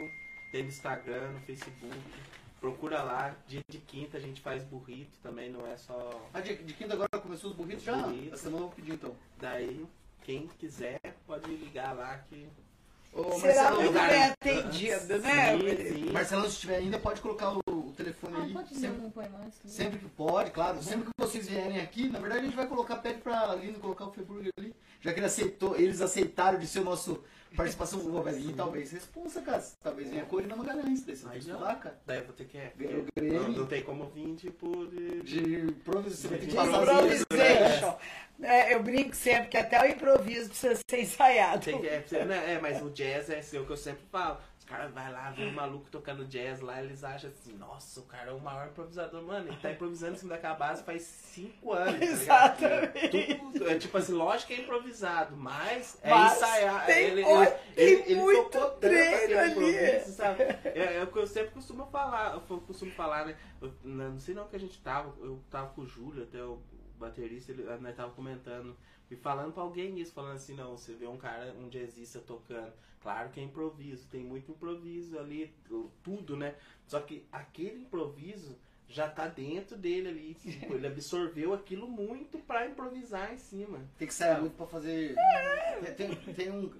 tem 0.51 0.63
no 0.63 0.69
Instagram, 0.69 1.31
no 1.31 1.39
Facebook. 1.41 1.97
Procura 2.59 3.01
lá, 3.01 3.35
dia 3.47 3.61
de 3.67 3.77
quinta 3.79 4.17
a 4.17 4.19
gente 4.19 4.41
faz 4.41 4.63
burrito 4.63 5.17
também, 5.23 5.49
não 5.49 5.65
é 5.65 5.77
só. 5.77 6.29
Ah, 6.33 6.41
de, 6.41 6.55
de 6.57 6.73
quinta 6.73 6.93
agora 6.93 7.09
começou 7.21 7.49
os 7.49 7.55
burritos 7.55 7.83
já? 7.83 7.95
Burritos. 7.95 8.33
Essa 8.33 8.43
semana 8.43 8.63
eu 8.63 8.67
vou 8.67 8.75
pedir 8.75 8.93
então. 8.93 9.15
Daí, 9.39 9.85
quem 10.23 10.47
quiser 10.59 10.99
pode 11.25 11.49
ligar 11.49 11.95
lá 11.95 12.17
que. 12.29 12.47
Ô, 13.13 13.31
Será 13.39 13.71
Marcelo, 13.71 13.81
muito 13.81 13.93
bem 13.93 14.23
atendido, 14.23 15.19
né? 15.19 15.57
Sim, 15.57 15.93
sim. 15.93 16.11
Marcelão, 16.11 16.49
se 16.49 16.59
tiver 16.59 16.77
ainda, 16.77 16.99
pode 16.99 17.19
colocar 17.19 17.51
o, 17.51 17.61
o 17.91 17.95
telefone 17.95 18.35
Ah, 18.37 18.43
aí. 18.43 18.53
pode 18.53 18.75
sempre, 18.75 19.01
mais. 19.31 19.55
tudo. 19.57 19.69
sempre 19.71 19.99
que 19.99 20.09
pode, 20.09 20.51
claro. 20.51 20.81
Sempre 20.81 21.05
que 21.05 21.11
vocês 21.17 21.47
vierem 21.47 21.79
aqui, 21.81 22.09
na 22.09 22.19
verdade 22.19 22.41
a 22.41 22.45
gente 22.45 22.55
vai 22.55 22.67
colocar, 22.67 22.97
pede 22.97 23.21
pra 23.21 23.51
Aline 23.51 23.73
colocar 23.79 24.05
o 24.05 24.11
Feburger 24.11 24.51
ali. 24.57 24.73
Já 24.99 25.11
que 25.13 25.19
ele 25.19 25.25
aceitou, 25.25 25.75
eles 25.75 26.01
aceitaram 26.01 26.59
de 26.59 26.67
ser 26.67 26.79
o 26.79 26.83
nosso 26.83 27.23
participação 27.55 27.99
do 27.99 28.21
velhinho, 28.23 28.55
talvez 28.55 28.91
responsa, 28.91 29.41
cara. 29.41 29.61
Talvez 29.83 30.09
venha 30.09 30.23
a 30.23 30.25
Corina 30.25 30.55
Magalhães, 30.55 31.03
daí 31.03 31.15
você 31.17 31.23
tem 31.23 31.31
Aí 31.33 31.39
que 31.39 31.45
já. 31.47 31.53
estudar, 31.53 31.75
cara. 31.79 31.99
Daí 32.05 32.19
eu 32.19 32.25
vou 32.25 32.33
ter 32.33 32.45
que. 32.45 32.57
é, 32.57 32.71
o 32.77 32.81
Não, 32.81 33.05
Grêmio. 33.15 33.49
não 33.59 33.65
tem 33.67 33.83
como 33.83 34.05
vir, 34.05 34.35
tipo, 34.35 34.85
de. 34.87 35.21
De 35.23 35.55
improviso, 35.65 36.29
vai 36.29 36.37
De 36.39 36.55
né? 36.55 36.63
Improvisation. 36.63 37.97
É, 38.41 38.73
eu 38.73 38.81
brinco 38.81 39.15
sempre 39.15 39.49
que 39.49 39.57
até 39.57 39.81
o 39.81 39.85
improviso 39.85 40.49
precisa 40.49 40.79
ser 40.89 41.01
ensaiado. 41.01 41.63
Tem 41.63 41.79
que- 41.79 41.87
é, 41.87 42.25
né, 42.25 42.53
é, 42.53 42.59
mas 42.59 42.81
o 42.81 42.89
jazz 42.89 43.29
é 43.29 43.39
assim, 43.39 43.57
o 43.59 43.65
que 43.65 43.71
eu 43.71 43.77
sempre 43.77 44.03
falo. 44.11 44.37
Os 44.71 44.77
caras 44.77 44.93
vai 44.93 45.11
lá, 45.11 45.29
vê 45.31 45.45
um 45.47 45.51
maluco 45.51 45.89
tocando 45.91 46.23
jazz 46.23 46.61
lá, 46.61 46.81
eles 46.81 47.03
acham 47.03 47.29
assim, 47.29 47.51
nossa, 47.57 47.99
o 47.99 48.03
cara 48.03 48.31
é 48.31 48.33
o 48.33 48.39
maior 48.39 48.67
improvisador. 48.69 49.21
Mano, 49.21 49.49
ele 49.49 49.57
tá 49.57 49.69
improvisando 49.69 50.13
em 50.13 50.17
cima 50.17 50.29
daquela 50.35 50.53
base 50.55 50.81
faz 50.83 51.01
cinco 51.01 51.73
anos. 51.73 51.99
tá? 51.99 52.05
Exatamente. 52.05 53.37
Tudo, 53.37 53.69
é, 53.69 53.77
tipo 53.77 53.97
assim, 53.97 54.13
lógico 54.13 54.47
que 54.47 54.53
é 54.53 54.61
improvisado, 54.63 55.35
mas 55.35 55.99
é 56.01 56.09
Mas 56.09 56.37
ensaiar. 56.37 56.85
tem- 56.85 57.03
ele, 57.05 57.21
ele, 57.21 57.53
ele, 57.75 58.01
ele 58.11 58.21
muito 58.21 58.43
focou 58.43 58.49
tanto 58.61 58.77
treino 58.79 59.39
ali. 59.39 59.75
É, 59.75 60.97
é 60.99 61.03
o 61.03 61.07
que 61.07 61.19
eu 61.19 61.27
sempre 61.27 61.51
costumo 61.51 61.85
falar, 61.87 62.33
eu 62.35 62.59
costumo 62.61 62.91
falar, 62.93 63.25
né? 63.25 63.35
Eu, 63.61 63.73
não 63.83 64.17
sei 64.19 64.33
não 64.33 64.47
que 64.47 64.55
a 64.55 64.59
gente 64.59 64.79
tava, 64.81 65.13
eu 65.19 65.43
tava 65.49 65.69
com 65.73 65.81
o 65.81 65.85
Júlio, 65.87 66.23
até 66.23 66.41
o 66.41 66.61
baterista, 66.97 67.51
ele, 67.51 67.63
nós 67.79 67.95
tava 67.95 68.11
comentando, 68.13 68.77
e 69.09 69.17
falando 69.17 69.51
pra 69.51 69.63
alguém 69.63 69.99
isso, 69.99 70.13
falando 70.13 70.35
assim, 70.35 70.53
não, 70.55 70.77
você 70.77 70.93
vê 70.93 71.07
um 71.07 71.17
cara, 71.17 71.53
um 71.59 71.67
jazzista 71.67 72.19
tocando, 72.19 72.71
claro 73.01 73.29
que 73.29 73.39
é 73.39 73.43
improviso, 73.43 74.07
tem 74.07 74.23
muito 74.23 74.51
improviso 74.51 75.17
ali, 75.19 75.53
tudo, 76.03 76.35
né? 76.37 76.55
Só 76.87 76.99
que 76.99 77.25
aquele 77.31 77.81
improviso 77.81 78.57
já 78.87 79.07
tá 79.09 79.27
dentro 79.27 79.77
dele 79.77 80.09
ali, 80.09 80.33
tipo, 80.41 80.73
ele 80.75 80.87
absorveu 80.87 81.53
aquilo 81.53 81.87
muito 81.87 82.37
pra 82.39 82.67
improvisar 82.67 83.33
em 83.33 83.37
cima. 83.37 83.79
Tem 83.97 84.07
que 84.07 84.13
sair 84.13 84.39
muito 84.39 84.55
pra 84.55 84.65
fazer. 84.67 85.15
Tem, 85.95 86.13
tem- 86.15 86.33
tem 86.33 86.51
um. 86.51 86.71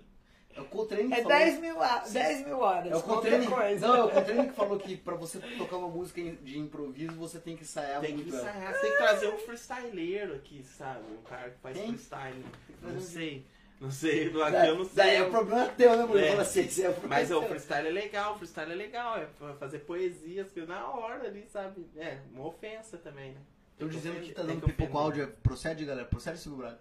É 0.54 0.60
o 0.60 0.66
Coltrane 0.66 1.08
que 1.08 1.14
É 1.14 1.24
falou. 1.24 1.38
10 1.38 1.60
mil, 1.62 1.82
a- 1.82 2.00
10 2.00 2.46
mil 2.46 2.60
horas. 2.60 2.92
É 2.92 2.96
o 2.98 3.02
Coltrane, 3.02 3.48
coisa. 3.48 3.88
não, 3.88 3.96
é 3.96 4.04
o 4.04 4.10
Coltrane 4.10 4.50
que 4.50 4.54
falou 4.54 4.78
que 4.78 4.98
pra 4.98 5.16
você 5.16 5.40
tocar 5.58 5.78
uma 5.78 5.88
música 5.88 6.22
de 6.22 6.60
improviso, 6.60 7.14
você 7.14 7.40
tem 7.40 7.56
que 7.56 7.64
ensaiar 7.64 8.02
Tem 8.02 8.18
que 8.18 8.24
muito. 8.24 8.36
ela. 8.36 8.50
ensaiar, 8.50 8.74
você 8.74 8.82
tem 8.82 8.92
que 8.92 8.98
trazer 8.98 9.28
um 9.30 9.38
freestyleiro 9.38 10.36
aqui, 10.36 10.62
sabe? 10.64 11.06
Um 11.10 11.22
cara 11.24 11.52
que 11.52 11.58
faz 11.60 11.78
Quem? 11.78 11.88
freestyle. 11.88 12.46
Não 12.82 12.96
um- 12.98 13.00
sei. 13.00 13.46
Não 13.82 13.90
sei, 13.90 14.30
do 14.30 14.44
aqui 14.44 14.56
eu 14.68 14.78
não 14.78 14.86
sei. 14.86 14.94
Daí 14.94 15.16
é 15.16 15.24
o 15.24 15.32
problema 15.32 15.68
teu, 15.70 15.98
né, 15.98 16.06
mulher? 16.06 16.28
É. 16.28 16.30
Fala 16.30 16.42
assim, 16.44 16.84
é 16.84 16.90
o 16.90 17.08
Mas 17.10 17.32
o 17.32 17.42
freestyle 17.42 17.88
é 17.88 17.92
legal, 17.92 18.36
o 18.36 18.38
freestyle 18.38 18.72
é 18.72 18.76
legal, 18.76 19.18
é 19.18 19.28
fazer 19.60 19.80
poesia, 19.80 20.44
as 20.44 20.52
coisas 20.52 20.70
na 20.70 20.88
hora 20.88 21.28
ali, 21.28 21.48
sabe? 21.52 21.90
É, 21.98 22.20
uma 22.32 22.46
ofensa 22.46 23.00
também, 23.00 23.32
né? 23.34 23.42
Tô 23.80 23.88
dizendo 23.88 24.22
que 24.22 24.34
tá 24.34 24.44
dando 24.44 24.62
pipoco 24.62 24.96
áudio. 24.96 25.28
Procede, 25.42 25.84
galera? 25.84 26.08
Procede, 26.08 26.48
Braga. 26.50 26.80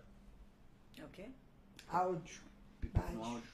É 0.98 1.02
o 1.04 1.08
quê? 1.08 1.30
Áudio. 1.88 2.42
Pipoco 2.82 3.10
no 3.12 3.24
Áudio. 3.24 3.50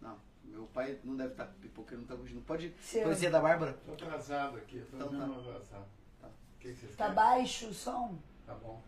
Não, 0.00 0.18
meu 0.42 0.64
pai 0.74 0.98
não 1.04 1.14
deve 1.16 1.30
estar 1.30 1.46
pipoqueiro, 1.60 2.00
não 2.02 2.08
tá 2.08 2.16
curtindo. 2.16 2.40
Pode 2.40 2.74
Seu- 2.82 3.04
conhecer 3.04 3.30
da 3.30 3.38
Bárbara? 3.40 3.74
Tô 3.86 3.92
atrasado 3.92 4.56
aqui, 4.56 4.80
tô 4.90 4.96
Então 4.96 5.12
mesmo 5.12 5.34
tá. 5.34 5.40
atrasado. 5.50 5.86
Tá. 6.20 6.26
O 6.26 6.58
que, 6.58 6.72
que 6.74 6.86
Tá 6.88 6.96
querem? 7.04 7.14
baixo 7.14 7.68
o 7.68 7.74
som? 7.74 8.18
Tá 8.44 8.54
bom. 8.54 8.82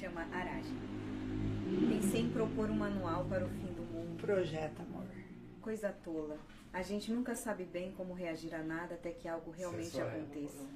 Chama 0.00 0.22
Aragem. 0.32 0.76
Pensei 1.88 2.22
em 2.22 2.30
propor 2.30 2.70
um 2.70 2.74
manual 2.74 3.26
para 3.26 3.44
o 3.44 3.48
fim 3.48 3.72
do 3.74 3.82
mundo. 3.82 4.20
Projeto, 4.20 4.80
amor. 4.80 5.06
Coisa 5.60 5.92
tola. 5.92 6.38
A 6.72 6.82
gente 6.82 7.12
nunca 7.12 7.34
sabe 7.34 7.64
bem 7.64 7.92
como 7.92 8.14
reagir 8.14 8.54
a 8.54 8.62
nada 8.62 8.94
até 8.94 9.10
que 9.12 9.28
algo 9.28 9.50
realmente 9.50 10.00
aconteça. 10.00 10.66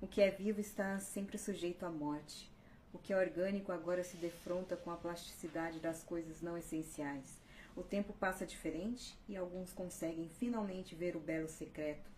O 0.00 0.06
que 0.06 0.20
é 0.20 0.30
vivo 0.30 0.60
está 0.60 0.98
sempre 0.98 1.38
sujeito 1.38 1.86
à 1.86 1.90
morte. 1.90 2.50
O 2.92 2.98
que 2.98 3.12
é 3.12 3.16
orgânico 3.16 3.70
agora 3.70 4.02
se 4.02 4.16
defronta 4.16 4.76
com 4.76 4.90
a 4.90 4.96
plasticidade 4.96 5.78
das 5.78 6.02
coisas 6.02 6.42
não 6.42 6.58
essenciais. 6.58 7.38
O 7.76 7.82
tempo 7.82 8.12
passa 8.12 8.44
diferente 8.44 9.16
e 9.28 9.36
alguns 9.36 9.72
conseguem 9.72 10.28
finalmente 10.28 10.94
ver 10.94 11.16
o 11.16 11.20
belo 11.20 11.48
secreto. 11.48 12.10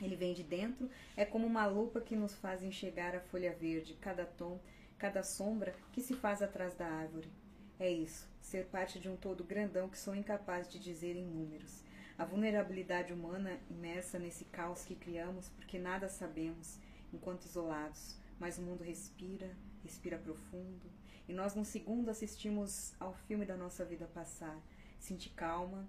Ele 0.00 0.16
vem 0.16 0.32
de 0.32 0.42
dentro, 0.42 0.88
é 1.16 1.24
como 1.24 1.46
uma 1.46 1.66
lupa 1.66 2.00
que 2.00 2.16
nos 2.16 2.34
faz 2.34 2.62
enxergar 2.62 3.14
a 3.14 3.20
folha 3.20 3.52
verde, 3.52 3.98
cada 4.00 4.24
tom, 4.24 4.58
cada 5.00 5.22
sombra 5.22 5.74
que 5.92 6.02
se 6.02 6.14
faz 6.14 6.42
atrás 6.42 6.74
da 6.74 6.86
árvore. 6.86 7.32
É 7.78 7.90
isso, 7.90 8.28
ser 8.42 8.66
parte 8.66 9.00
de 9.00 9.08
um 9.08 9.16
todo 9.16 9.42
grandão 9.42 9.88
que 9.88 9.98
sou 9.98 10.14
incapaz 10.14 10.68
de 10.68 10.78
dizer 10.78 11.16
em 11.16 11.24
números. 11.24 11.82
A 12.18 12.26
vulnerabilidade 12.26 13.10
humana 13.10 13.58
imersa 13.70 14.18
nesse 14.18 14.44
caos 14.44 14.84
que 14.84 14.94
criamos 14.94 15.48
porque 15.48 15.78
nada 15.78 16.06
sabemos, 16.06 16.78
enquanto 17.14 17.46
isolados, 17.46 18.18
mas 18.38 18.58
o 18.58 18.62
mundo 18.62 18.84
respira, 18.84 19.50
respira 19.82 20.18
profundo, 20.18 20.92
e 21.26 21.32
nós 21.32 21.54
num 21.54 21.64
segundo 21.64 22.10
assistimos 22.10 22.92
ao 23.00 23.14
filme 23.14 23.46
da 23.46 23.56
nossa 23.56 23.86
vida 23.86 24.06
passar. 24.06 24.60
Senti 24.98 25.30
calma, 25.30 25.88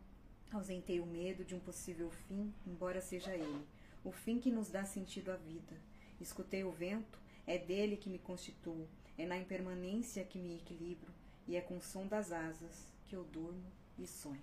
ausentei 0.53 1.01
o 1.01 1.06
medo 1.06 1.43
de 1.43 1.53
um 1.53 1.59
possível 1.59 2.09
fim, 2.09 2.53
embora 2.65 3.01
seja 3.01 3.35
ele, 3.35 3.67
o 4.06 4.11
fim 4.14 4.40
que 4.40 4.49
nos 4.49 4.69
dá 4.69 4.85
sentido 4.85 5.33
à 5.33 5.35
vida. 5.35 5.75
Escutei 6.22 6.64
o 6.64 6.72
vento, 6.72 7.19
é 7.45 7.57
dele 7.57 7.98
que 7.98 8.09
me 8.09 8.19
constituo, 8.19 8.88
é 9.17 9.25
na 9.25 9.38
impermanência 9.38 10.23
que 10.23 10.40
me 10.40 10.56
equilibro, 10.56 11.11
e 11.48 11.56
é 11.56 11.61
com 11.61 11.77
o 11.77 11.81
som 11.81 12.06
das 12.07 12.31
asas 12.31 12.85
que 13.07 13.15
eu 13.15 13.23
durmo 13.25 13.64
e 13.98 14.07
sonho. 14.07 14.41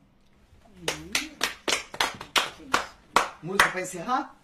Música 3.43 3.71
pra 3.71 3.81
encerrar? 3.81 4.37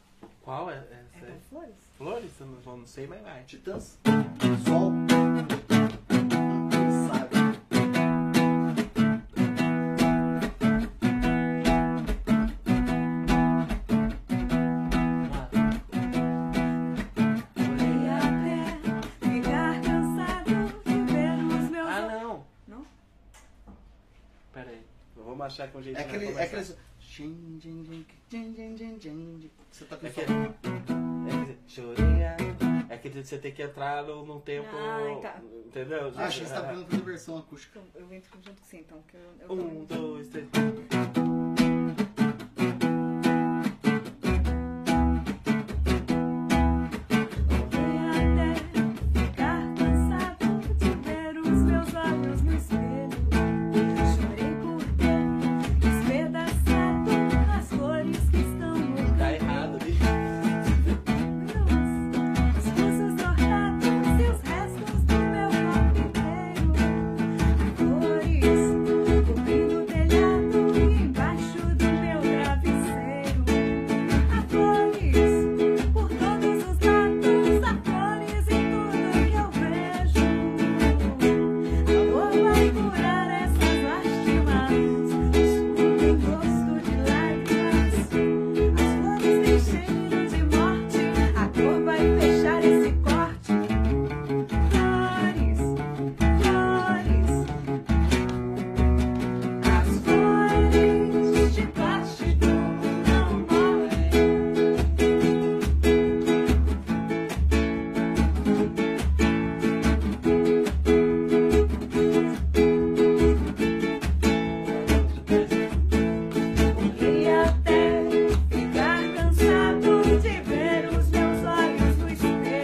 Qual 0.43 0.71
é 0.71 0.75
É 0.75 1.05
essa? 1.17 1.27
com 1.27 1.41
flores? 1.41 1.75
Flores? 1.97 2.31
Eu 2.41 2.47
não, 2.47 2.59
eu 2.73 2.77
não 2.79 2.87
sei, 2.87 3.07
mas 3.07 3.23
vai. 3.23 3.45
Titãs. 3.45 3.99
Sol. 4.67 4.93
Vamos 25.45 25.61
achar 25.61 25.69
com 25.71 25.83
jeito 25.83 25.99
É 25.99 26.03
aquele. 26.03 26.27
É 26.33 26.43
aquele. 26.43 26.65
Tchim, 26.99 27.59
tchim, 27.61 27.85
tchim, 27.85 28.07
tchim, 28.31 28.75
tchim, 28.77 28.99
tchim. 28.99 29.51
Você 29.71 29.85
É 29.85 30.09
isso. 30.09 30.15
que, 30.15 30.21
é 30.23 31.55
que 31.55 31.73
chorinha. 31.75 32.37
É 32.89 32.97
que 32.97 33.09
você 33.11 33.39
tem 33.39 33.53
que 33.53 33.63
entrar 33.63 34.03
no- 34.05 34.25
num 34.25 34.41
tempo. 34.41 34.69
Ah, 34.73 35.19
tá. 35.21 35.41
Entendeu? 35.67 36.11
Ah, 36.17 36.25
achei 36.27 36.45
que 36.45 36.49
você 36.49 36.55
tava 36.55 36.69
fazendo 36.69 37.05
versão 37.05 37.37
acústica. 37.39 37.79
Eu 37.95 38.11
entro 38.13 38.31
junto 38.43 38.61
com 38.63 38.67
você 38.67 38.79
então, 38.79 38.99
porque 39.03 39.17
eu, 39.17 39.49
eu 39.49 39.53
Um, 39.53 39.85
dois, 39.85 40.29
três. 40.29 40.49